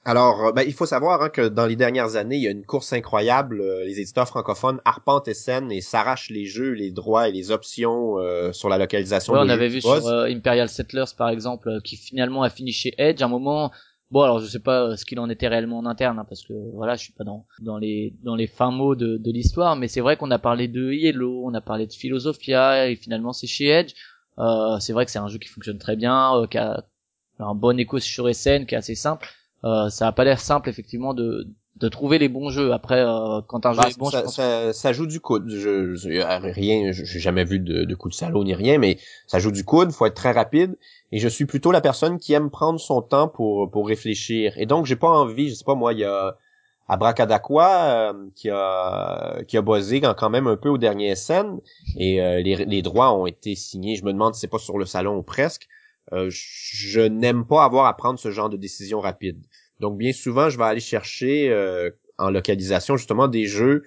Alors, 0.07 0.47
euh, 0.47 0.53
ben, 0.53 0.63
il 0.67 0.75
faut 0.75 0.87
savoir 0.87 1.23
hein, 1.23 1.31
que 1.31 1.49
dans 1.49 1.67
les 1.67 1.77
dernières 1.77 2.17
années, 2.17 2.37
il 2.37 2.43
y 2.43 2.49
a 2.49 2.51
une 2.51 2.67
course 2.67 2.93
incroyable. 2.93 3.61
Euh, 3.63 3.85
les 3.85 4.01
éditeurs 4.01 4.29
francophones 4.29 4.81
arpentent 4.85 5.29
et 5.29 5.35
scènent 5.35 5.73
et 5.73 5.81
s'arrachent 5.81 6.31
les 6.31 6.45
jeux, 6.45 6.73
les 6.73 6.91
droits 6.91 7.29
et 7.29 7.33
les 7.33 7.51
options 7.51 8.19
euh, 8.19 8.53
sur 8.53 8.69
la 8.69 8.77
localisation. 8.77 9.33
Ouais, 9.33 9.41
on 9.43 9.49
avait 9.49 9.69
vu 9.69 9.81
sur 9.81 10.07
Imperial 10.07 10.69
Settlers, 10.69 11.15
par 11.17 11.31
exemple, 11.31 11.81
qui 11.83 11.97
finalement 11.97 12.43
a 12.43 12.51
fini 12.51 12.71
chez 12.71 12.95
Edge. 12.99 13.23
À 13.23 13.25
un 13.25 13.29
moment, 13.29 13.73
bon, 14.11 14.21
alors 14.21 14.41
je 14.41 14.47
sais 14.47 14.59
pas 14.59 14.95
ce 14.95 15.07
qu'il 15.07 15.19
en 15.21 15.31
était 15.31 15.49
réellement 15.49 15.79
en 15.79 15.87
interne, 15.87 16.19
hein, 16.19 16.27
parce 16.29 16.43
que 16.43 16.53
voilà, 16.75 16.97
je 16.97 17.05
suis 17.05 17.15
pas 17.15 17.25
dans 17.25 17.47
dans 17.61 17.79
les 17.79 18.15
dans 18.23 18.37
les 18.37 18.47
fins 18.47 18.71
mots 18.71 18.95
de, 18.95 19.17
de 19.17 19.33
l'histoire, 19.33 19.75
mais 19.75 19.89
c'est 19.89 20.03
vrai 20.03 20.19
qu'on 20.19 20.31
a 20.31 20.39
parlé 20.39 20.69
de 20.69 20.93
Yellow, 20.93 21.45
on 21.47 21.55
a 21.55 21.63
parlé 21.63 21.87
de 21.87 21.93
Philosophia, 21.95 22.91
et 22.91 22.97
finalement 22.97 23.33
c'est 23.33 23.47
chez 23.47 23.69
Edge. 23.69 23.95
c'est 24.81 24.93
vrai 24.93 25.07
que 25.07 25.11
c'est 25.11 25.19
un 25.19 25.29
jeu 25.29 25.39
qui 25.39 25.49
fonctionne 25.49 25.79
très 25.79 25.97
bien, 25.97 26.47
qui 26.51 26.59
a 26.59 26.85
un 27.39 27.55
bon 27.55 27.79
écho 27.79 27.99
sur 28.01 28.33
SN, 28.35 28.67
qui 28.67 28.75
est 28.75 28.79
assez 28.79 28.95
simple 28.95 29.27
euh, 29.27 29.44
ça 29.91 30.09
a 30.09 30.13
pas 30.13 30.25
l'air 30.25 30.41
simple 30.41 30.69
effectivement 30.69 31.15
de 31.15 31.49
de 31.77 31.89
trouver 31.89 32.19
les 32.19 32.29
bons 32.29 32.51
jeux. 32.51 32.73
Après 32.73 33.01
euh, 33.01 33.41
quand 33.47 33.67
un 33.67 33.73
jeu 33.73 33.81
bah, 33.81 33.89
est 33.89 33.99
bon 33.99 34.11
ça, 34.11 34.27
ça, 34.29 34.73
ça, 34.73 34.93
joue 34.93 35.07
du 35.07 35.21
coude 35.21 35.49
je, 35.49 35.95
je 35.95 36.09
rien 36.53 36.93
j'ai 36.93 37.19
jamais 37.19 37.45
vu 37.45 37.59
de, 37.59 37.85
de 37.85 37.95
coup 37.95 38.09
de 38.09 38.15
salaud 38.15 38.45
ni 38.45 38.55
rien 38.55 38.79
mais 38.79 38.99
ça 39.27 39.39
joue 39.39 39.51
du 39.51 39.65
coude 39.65 39.93
faut 39.93 40.07
être 40.07 40.15
très 40.15 40.33
rapide. 40.33 40.77
Et 41.13 41.19
je 41.19 41.29
suis 41.29 41.47
plutôt 41.47 41.71
la 41.71 41.81
personne 41.81 42.19
qui 42.19 42.33
aime 42.33 42.51
prendre 42.51 42.79
son 42.81 43.03
temps 43.03 43.29
pour 43.29 43.71
pour 43.71 43.89
réfléchir. 43.89 44.55
Et 44.57 44.67
donc 44.67 44.87
j'ai 44.87 44.97
pas 44.97 45.09
envie 45.09 45.51
je 45.51 45.55
sais 45.55 45.65
pas 45.65 45.75
moi 45.75 45.93
il 45.93 46.01
y 46.01 46.05
a 46.05 46.37
Abracadaqua 46.87 48.11
euh, 48.11 48.13
qui 48.35 48.51
a 48.51 49.43
qui 49.49 49.57
a 49.57 49.63
buzzé 49.63 50.01
quand 50.01 50.31
même 50.31 50.47
un 50.47 50.57
peu 50.57 50.69
au 50.69 50.79
dernier 50.79 51.17
scène 51.17 51.61
et 51.97 52.23
euh, 52.23 52.41
les, 52.43 52.65
les 52.65 52.83
droits 52.83 53.13
ont 53.13 53.27
été 53.27 53.55
signés. 53.55 53.97
Je 53.97 54.05
me 54.05 54.13
demande 54.13 54.35
si 54.35 54.41
c'est 54.41 54.49
pas 54.49 54.59
sur 54.59 54.79
le 54.79 54.85
salon 54.85 55.17
ou 55.17 55.23
presque. 55.23 55.67
Euh, 56.13 56.29
je 56.31 57.01
n'aime 57.01 57.47
pas 57.47 57.65
avoir 57.65 57.87
à 57.87 57.97
prendre 57.97 58.19
ce 58.19 58.31
genre 58.31 58.51
de 58.51 58.57
décision 58.57 59.01
rapide. 59.01 59.43
Donc 59.85 59.99
bien 59.99 60.15
souvent, 60.15 60.49
je 60.49 60.57
vais 60.57 60.65
aller 60.65 60.81
chercher 60.81 61.51
euh, 61.51 61.91
en 62.17 62.31
localisation 62.31 62.97
justement 62.97 63.29
des 63.29 63.45
jeux 63.45 63.83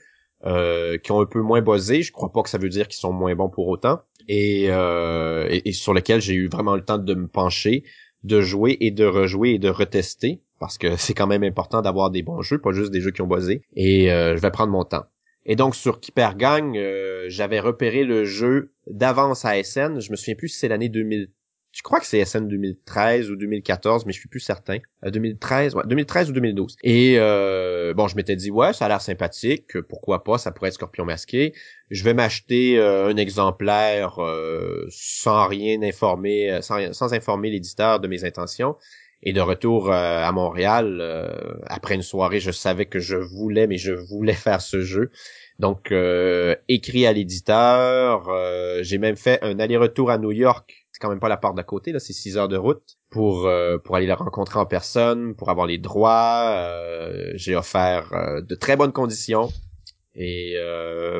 euh, 0.46 1.00
qui 1.00 1.12
ont 1.12 1.22
un 1.22 1.26
peu 1.26 1.42
moins 1.42 1.64
buzzé. 1.64 2.04
Je 2.04 2.12
crois 2.12 2.32
pas 2.32 2.44
que 2.44 2.50
ça 2.50 2.60
veut 2.60 2.70
dire 2.70 2.88
qu'ils 2.88 3.00
sont 3.00 3.12
moins 3.12 3.34
bons 3.34 3.50
pour 3.50 3.68
autant. 3.68 4.02
Et, 4.28 4.66
et, 4.66 5.72
sur 5.72 5.96
lesquels 5.96 6.22
j'ai 6.22 6.36
eu 6.36 6.50
vraiment 6.50 6.76
le 6.76 6.84
temps 6.84 7.00
de 7.00 7.14
me 7.16 7.28
pencher, 7.28 7.84
de 8.24 8.42
jouer 8.42 8.78
et 8.80 8.92
de 8.92 9.06
rejouer 9.06 9.56
et 9.56 9.58
de 9.58 9.70
retester. 9.70 10.44
Parce 10.60 10.78
que 10.78 10.96
c'est 10.98 11.16
quand 11.16 11.26
même 11.26 11.44
important 11.44 11.82
d'avoir 11.82 12.12
des 12.12 12.22
bons 12.22 12.44
jeux, 12.44 12.60
pas 12.60 12.74
juste 12.74 12.92
des 12.92 13.02
jeux 13.02 13.10
qui 13.10 13.24
ont 13.24 13.28
buzzé. 13.28 13.64
Et 13.76 14.10
je 14.10 14.40
vais 14.40 14.52
prendre 14.52 14.72
mon 14.72 14.84
temps. 14.84 15.06
Et 15.48 15.56
donc 15.56 15.76
sur 15.76 16.00
Keeper 16.00 16.38
Gang, 16.38 16.78
j'avais 17.28 17.60
repéré 17.60 18.04
le 18.04 18.24
jeu 18.24 18.72
d'avance 18.86 19.46
à 19.46 19.64
SN. 19.64 20.00
Je 20.00 20.12
me 20.12 20.16
souviens 20.16 20.36
plus 20.36 20.50
si 20.50 20.60
c'est 20.60 20.68
l'année 20.68 20.90
2000 20.90 21.32
je 21.78 21.84
crois 21.84 22.00
que 22.00 22.08
c'est 22.08 22.24
SN 22.24 22.48
2013 22.48 23.30
ou 23.30 23.36
2014, 23.36 24.06
mais 24.06 24.14
je 24.14 24.20
suis 24.20 24.30
plus 24.30 24.40
certain. 24.40 24.80
2013, 25.06 25.76
ouais, 25.76 25.84
2013 25.86 26.30
ou 26.30 26.34
2012. 26.34 26.76
Et 26.84 27.16
euh, 27.18 27.94
bon, 27.94 28.08
je 28.08 28.16
m'étais 28.16 28.36
dit 28.36 28.50
ouais, 28.50 28.74
ça 28.74 28.86
a 28.86 28.88
l'air 28.88 29.02
sympathique, 29.02 29.80
pourquoi 29.82 30.24
pas, 30.24 30.38
ça 30.38 30.52
pourrait 30.52 30.70
être 30.70 30.76
Scorpion 30.76 31.06
masqué. 31.06 31.54
Je 31.92 32.04
vais 32.04 32.14
m'acheter 32.14 32.80
euh, 32.80 33.10
un 33.10 33.18
exemplaire 33.18 34.20
euh, 34.20 34.88
sans 34.90 35.48
rien 35.48 35.82
informer, 35.84 36.60
sans, 36.62 36.94
sans 36.94 37.14
informer 37.14 37.52
l'éditeur 37.52 38.00
de 38.00 38.08
mes 38.08 38.24
intentions. 38.24 38.76
Et 39.24 39.34
de 39.34 39.42
retour 39.42 39.92
à 39.92 40.32
Montréal, 40.32 41.02
après 41.66 41.96
une 41.96 42.04
soirée, 42.04 42.40
je 42.40 42.52
savais 42.52 42.86
que 42.86 43.00
je 43.00 43.16
voulais, 43.16 43.66
mais 43.66 43.78
je 43.78 43.92
voulais 43.92 44.34
faire 44.34 44.62
ce 44.62 44.82
jeu. 44.82 45.10
Donc, 45.58 45.92
écrit 46.68 47.08
à 47.08 47.14
l'éditeur, 47.14 48.32
j'ai 48.82 49.00
même 49.00 49.16
fait 49.16 49.40
un 49.42 49.58
aller-retour 49.58 50.12
à 50.12 50.20
New 50.20 50.32
York 50.32 50.87
c'est 50.98 51.02
quand 51.02 51.10
même 51.10 51.20
pas 51.20 51.30
la 51.30 51.38
porte 51.38 51.56
d'à 51.56 51.62
côté, 51.64 51.92
là, 51.92 52.00
c'est 52.00 52.12
six 52.12 52.38
heures 52.38 52.48
de 52.48 52.58
route 52.58 52.98
pour 53.12 53.46
euh, 53.46 53.78
pour 53.78 53.96
aller 53.96 54.08
la 54.08 54.16
rencontrer 54.16 54.58
en 54.58 54.66
personne, 54.66 55.36
pour 55.36 55.52
avoir 55.52 55.68
les 55.68 55.78
droits. 55.78 56.56
Euh, 56.56 57.34
j'ai 57.36 57.56
offert 57.56 58.12
euh, 58.14 58.42
de 58.42 58.56
très 58.56 58.76
bonnes 58.76 58.92
conditions 58.92 59.50
et 60.16 60.56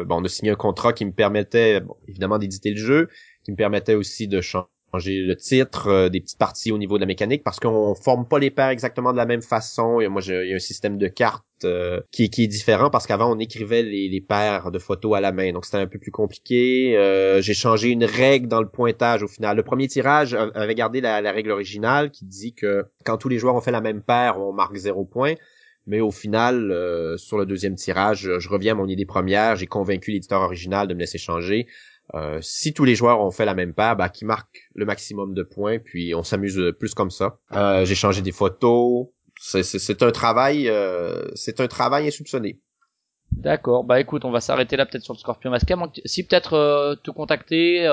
bon, 0.08 0.22
on 0.22 0.26
a 0.26 0.28
signé 0.28 0.50
un 0.50 0.56
contrat 0.56 0.94
qui 0.94 1.06
me 1.06 1.12
permettait, 1.12 1.84
évidemment, 2.08 2.40
d'éditer 2.40 2.72
le 2.72 2.78
jeu, 2.78 3.10
qui 3.44 3.52
me 3.52 3.56
permettait 3.56 3.94
aussi 3.94 4.28
de 4.28 4.42
changer 4.42 4.66
changer 4.92 5.22
le 5.22 5.36
titre, 5.36 5.88
euh, 5.88 6.10
des 6.10 6.22
petites 6.22 6.38
parties 6.38 6.72
au 6.72 6.78
niveau 6.78 6.98
de 6.98 7.02
la 7.02 7.06
mécanique 7.06 7.44
parce 7.44 7.60
qu'on 7.60 7.96
forme 7.96 8.28
pas 8.28 8.40
les 8.40 8.52
paires 8.52 8.70
exactement 8.70 9.12
de 9.12 9.18
la 9.18 9.26
même 9.26 9.42
façon. 9.42 10.00
Et 10.00 10.08
moi, 10.08 10.22
il 10.26 10.48
y 10.48 10.54
a 10.54 10.56
un 10.56 10.60
système 10.60 10.98
de 10.98 11.08
cartes 11.08 11.44
euh, 11.64 12.02
qui, 12.12 12.30
qui 12.30 12.44
est 12.44 12.48
différent 12.48 12.90
parce 12.90 13.08
qu'avant 13.08 13.36
on 13.36 13.40
écrivait 13.40 13.84
les, 13.84 14.22
paires 14.22 14.72
de 14.72 14.80
photos 14.80 15.16
à 15.16 15.22
la 15.22 15.32
main, 15.32 15.52
donc 15.54 15.66
c'était 15.66 15.78
un 15.78 15.88
peu 15.88 16.00
plus 16.00 16.12
compliqué. 16.12 16.98
Euh, 16.98 17.42
j'ai 17.42 17.54
changé 17.54 17.90
une 17.90 18.04
règle 18.04 18.48
dans 18.48 18.62
le 18.62 18.68
pointage 18.68 19.24
au 19.24 19.28
final. 19.28 19.58
Le 19.58 19.64
premier 19.64 19.88
tirage 19.88 20.34
avait 20.34 20.76
gardé 20.76 21.02
la, 21.02 21.22
la 21.22 21.32
règle 21.32 21.52
originale 21.52 22.12
qui 22.12 22.26
dit 22.26 22.54
que 22.54 22.86
quand 23.06 23.18
tous 23.18 23.30
les 23.30 23.38
joueurs 23.38 23.56
ont 23.56 23.62
fait 23.62 23.72
la 23.72 23.82
même 23.82 24.02
paire, 24.02 24.40
on 24.40 24.54
marque 24.54 24.76
zéro 24.76 25.06
point. 25.06 25.36
Mais 25.90 26.02
au 26.02 26.12
final, 26.12 27.16
sur 27.18 27.38
le 27.38 27.46
deuxième 27.46 27.76
tirage, 27.76 28.30
je 28.40 28.50
reviens 28.50 28.74
à 28.74 28.76
mon 28.76 28.88
idée 28.90 29.06
première. 29.06 29.56
J'ai 29.56 29.68
convaincu 29.68 30.12
l'éditeur 30.12 30.42
original 30.42 30.86
de 30.86 30.94
me 30.94 31.00
laisser 31.00 31.18
changer. 31.18 31.66
Euh, 32.16 32.40
si 32.42 32.74
tous 32.74 32.86
les 32.86 32.96
joueurs 32.96 33.20
ont 33.20 33.32
fait 33.32 33.46
la 33.46 33.54
même 33.54 33.74
paire, 33.74 33.96
bah, 33.96 34.10
qui 34.10 34.26
marque 34.26 34.70
le 34.74 34.86
maximum 34.86 35.34
de 35.34 35.44
points, 35.44 35.80
puis 35.80 36.16
on 36.16 36.24
s'amuse 36.24 36.74
plus 36.80 36.94
comme 36.94 37.12
ça. 37.12 37.40
Euh, 37.54 37.86
j'ai 37.86 37.96
changé 37.96 38.22
des 38.22 38.32
photos. 38.32 39.08
C'est 39.40 40.02
un 40.02 40.12
travail, 40.12 40.68
euh, 40.70 41.28
c'est 41.36 41.60
un 41.60 41.68
travail 41.68 42.08
insoupçonné. 42.08 42.60
D'accord. 43.32 43.84
Bah 43.84 44.00
écoute, 44.00 44.26
on 44.26 44.32
va 44.32 44.40
s'arrêter 44.40 44.78
là 44.78 44.86
peut-être 44.86 45.04
sur 45.04 45.14
le 45.14 45.20
Scorpion 45.20 45.52
masqué. 45.52 45.76
Si 46.06 46.26
peut-être 46.26 46.96
te 47.04 47.12
contacter, 47.12 47.88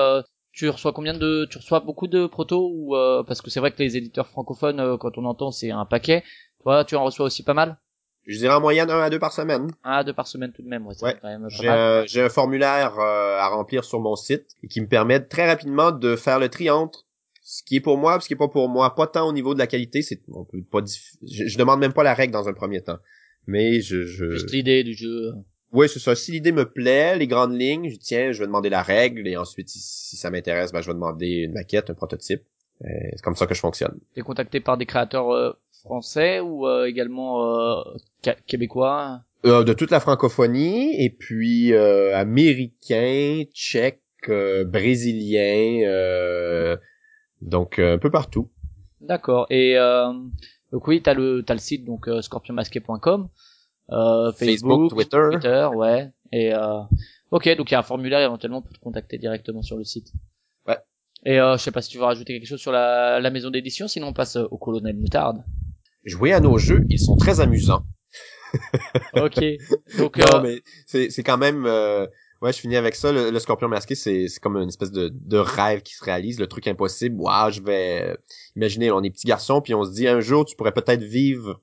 tu 0.53 0.69
reçois 0.69 0.93
combien 0.93 1.13
de, 1.13 1.45
tu 1.51 1.57
reçois 1.57 1.81
beaucoup 1.81 2.07
de 2.07 2.25
protos 2.25 2.71
ou 2.73 2.95
parce 3.27 3.41
que 3.41 3.49
c'est 3.51 3.59
vrai 3.59 3.71
que 3.71 3.83
les 3.83 3.97
éditeurs 3.97 4.27
francophones, 4.27 4.97
quand 4.97 5.17
on 5.17 5.25
entend, 5.25 5.51
c'est 5.51 5.71
un 5.71 5.85
paquet. 5.85 6.23
Toi, 6.63 6.85
tu 6.85 6.95
en 6.95 7.03
reçois 7.03 7.25
aussi 7.25 7.43
pas 7.43 7.53
mal? 7.53 7.77
Je 8.25 8.37
dirais 8.37 8.53
en 8.53 8.61
moyenne 8.61 8.89
un 8.89 9.01
à 9.01 9.09
deux 9.09 9.19
par 9.19 9.31
semaine. 9.31 9.71
Un 9.83 9.91
à 9.91 10.03
deux 10.03 10.13
par 10.13 10.27
semaine 10.27 10.51
tout 10.51 10.63
de 10.63 10.67
même, 10.67 10.85
ouais. 10.87 10.95
ouais. 11.01 11.15
J'ai 11.49 11.69
un, 11.69 12.25
un, 12.25 12.29
formulaire 12.29 12.97
euh, 12.99 13.37
à 13.37 13.47
remplir 13.49 13.83
sur 13.83 13.99
mon 13.99 14.15
site 14.15 14.55
qui 14.69 14.81
me 14.81 14.87
permet 14.87 15.19
très 15.19 15.47
rapidement 15.47 15.91
de 15.91 16.15
faire 16.15 16.39
le 16.39 16.49
tri 16.49 16.69
entre 16.69 17.05
ce 17.43 17.61
qui 17.61 17.75
est 17.75 17.81
pour 17.81 17.97
moi, 17.97 18.19
ce 18.19 18.27
qui 18.27 18.33
est 18.33 18.37
pas 18.37 18.47
pour 18.47 18.67
moi. 18.67 18.95
Pas 18.95 19.05
tant 19.05 19.27
au 19.27 19.31
niveau 19.31 19.53
de 19.53 19.59
la 19.59 19.67
qualité, 19.67 20.01
c'est 20.01 20.19
on 20.29 20.43
peut 20.43 20.63
pas. 20.63 20.79
Je, 21.21 21.45
je, 21.45 21.57
demande 21.57 21.79
même 21.79 21.93
pas 21.93 22.03
la 22.03 22.15
règle 22.15 22.33
dans 22.33 22.49
un 22.49 22.53
premier 22.53 22.81
temps, 22.81 22.97
mais 23.45 23.81
je. 23.81 24.03
je... 24.03 24.31
Juste 24.31 24.51
l'idée 24.51 24.83
du 24.83 24.95
jeu. 24.95 25.33
Oui, 25.71 25.87
c'est 25.87 25.99
ça. 25.99 26.15
Si 26.15 26.31
l'idée 26.31 26.51
me 26.51 26.65
plaît, 26.65 27.17
les 27.17 27.27
grandes 27.27 27.53
lignes, 27.59 27.89
je 27.89 27.97
tiens, 27.97 28.31
je 28.31 28.39
vais 28.39 28.45
demander 28.47 28.69
la 28.69 28.81
règle 28.81 29.27
et 29.27 29.37
ensuite, 29.37 29.69
si, 29.69 30.15
ça 30.15 30.31
m'intéresse, 30.31 30.71
ben, 30.71 30.81
je 30.81 30.87
vais 30.87 30.93
demander 30.93 31.43
une 31.43 31.53
maquette, 31.53 31.89
un 31.89 31.93
prototype. 31.93 32.41
C'est 32.81 33.21
comme 33.21 33.35
ça 33.35 33.45
que 33.45 33.53
je 33.53 33.59
fonctionne. 33.59 33.99
T'es 34.13 34.21
contacté 34.21 34.59
par 34.59 34.77
des 34.77 34.85
créateurs 34.85 35.31
euh, 35.31 35.53
français 35.85 36.39
ou 36.39 36.67
euh, 36.67 36.85
également 36.85 37.45
euh, 37.45 37.81
québécois? 38.47 39.21
Euh, 39.45 39.63
De 39.63 39.73
toute 39.73 39.91
la 39.91 39.99
francophonie 39.99 41.01
et 41.01 41.11
puis 41.11 41.71
euh, 41.73 42.15
américain, 42.17 43.43
tchèque, 43.53 44.01
brésilien, 44.65 45.85
donc 47.41 47.77
un 47.79 47.99
peu 47.99 48.09
partout. 48.09 48.49
D'accord. 48.99 49.45
Et 49.51 49.75
donc 50.71 50.87
oui, 50.87 51.01
t'as 51.03 51.13
le 51.13 51.43
t'as 51.45 51.53
le 51.53 51.59
site 51.59 51.85
donc 51.85 52.09
scorpionmasqué.com, 52.21 53.29
Facebook, 53.87 54.33
Facebook, 54.33 54.89
Twitter. 54.89 55.27
Twitter, 55.31 55.69
ouais. 55.75 56.09
Et 56.31 56.53
ok, 57.29 57.55
donc 57.55 57.69
il 57.69 57.73
y 57.73 57.75
a 57.75 57.79
un 57.79 57.83
formulaire 57.83 58.21
éventuellement 58.21 58.63
pour 58.63 58.73
te 58.73 58.79
contacter 58.79 59.19
directement 59.19 59.61
sur 59.61 59.77
le 59.77 59.83
site. 59.83 60.11
Ouais. 60.67 60.79
Et 61.23 61.35
je 61.35 61.57
sais 61.57 61.71
pas 61.71 61.83
si 61.83 61.91
tu 61.91 61.99
veux 61.99 62.05
rajouter 62.05 62.33
quelque 62.33 62.47
chose 62.47 62.61
sur 62.61 62.71
la, 62.71 63.19
la 63.19 63.29
maison 63.29 63.51
d'édition, 63.51 63.87
sinon 63.87 64.07
on 64.07 64.13
passe 64.13 64.37
au 64.37 64.57
colonel 64.57 64.95
Moutarde 64.97 65.43
jouer 66.05 66.33
à 66.33 66.39
nos 66.39 66.57
jeux, 66.57 66.85
ils 66.89 66.99
sont 66.99 67.17
très 67.17 67.39
amusants. 67.39 67.83
ok. 69.15 69.43
Donc, 69.97 70.17
non, 70.17 70.25
euh, 70.35 70.41
mais 70.41 70.61
c'est, 70.85 71.09
c'est 71.09 71.23
quand 71.23 71.37
même, 71.37 71.65
euh, 71.65 72.05
ouais, 72.41 72.53
je 72.53 72.59
finis 72.59 72.77
avec 72.77 72.95
ça. 72.95 73.11
Le, 73.11 73.37
Scorpion 73.39 73.67
masqué, 73.67 73.95
c'est, 73.95 74.27
c'est 74.27 74.39
comme 74.39 74.55
une 74.57 74.69
espèce 74.69 74.91
de, 74.91 75.11
de 75.13 75.37
rêve 75.37 75.81
qui 75.81 75.95
se 75.95 76.03
réalise, 76.03 76.39
le 76.39 76.47
truc 76.47 76.67
impossible. 76.67 77.19
Waouh, 77.19 77.51
je 77.51 77.61
vais, 77.61 78.17
imaginez, 78.55 78.91
on 78.91 79.03
est 79.03 79.09
petits 79.09 79.27
garçons, 79.27 79.61
puis 79.61 79.73
on 79.73 79.83
se 79.83 79.91
dit 79.91 80.07
un 80.07 80.21
jour, 80.21 80.45
tu 80.45 80.55
pourrais 80.55 80.73
peut-être 80.73 81.03
vivre 81.03 81.61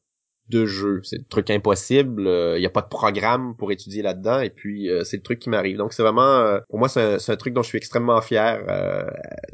de 0.49 0.67
jeu. 0.67 1.01
C'est 1.05 1.19
le 1.19 1.25
truc 1.25 1.49
impossible. 1.49 2.23
Il 2.23 2.29
euh, 2.29 2.59
n'y 2.59 2.67
a 2.67 2.71
pas 2.71 2.83
de 2.83 2.89
programme 2.89 3.57
pour 3.57 3.73
étudier 3.73 4.03
là-dedans. 4.03 4.41
Et 4.41 4.51
puis, 4.51 4.91
c'est 5.05 5.17
le 5.17 5.23
truc 5.23 5.39
qui 5.39 5.49
m'arrive. 5.49 5.79
Donc, 5.79 5.93
c'est 5.95 6.03
vraiment... 6.03 6.59
pour 6.69 6.79
moi, 6.79 6.89
c'est 6.89 7.31
un, 7.31 7.37
truc 7.37 7.55
dont 7.55 7.63
je 7.63 7.69
suis 7.69 7.79
extrêmement 7.79 8.21
fier. 8.21 8.61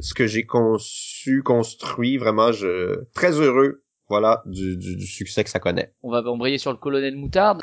ce 0.01 0.13
que 0.13 0.27
j'ai 0.27 0.45
conçu, 0.45 1.41
construit, 1.43 2.17
vraiment, 2.17 2.51
je 2.51 3.05
très 3.13 3.39
heureux 3.39 3.83
voilà, 4.09 4.41
du, 4.45 4.75
du, 4.75 4.95
du 4.95 5.05
succès 5.05 5.43
que 5.43 5.49
ça 5.49 5.59
connaît. 5.59 5.93
On 6.03 6.09
va 6.09 6.21
embrayer 6.29 6.57
sur 6.57 6.71
le 6.71 6.77
colonel 6.77 7.15
Moutarde. 7.15 7.61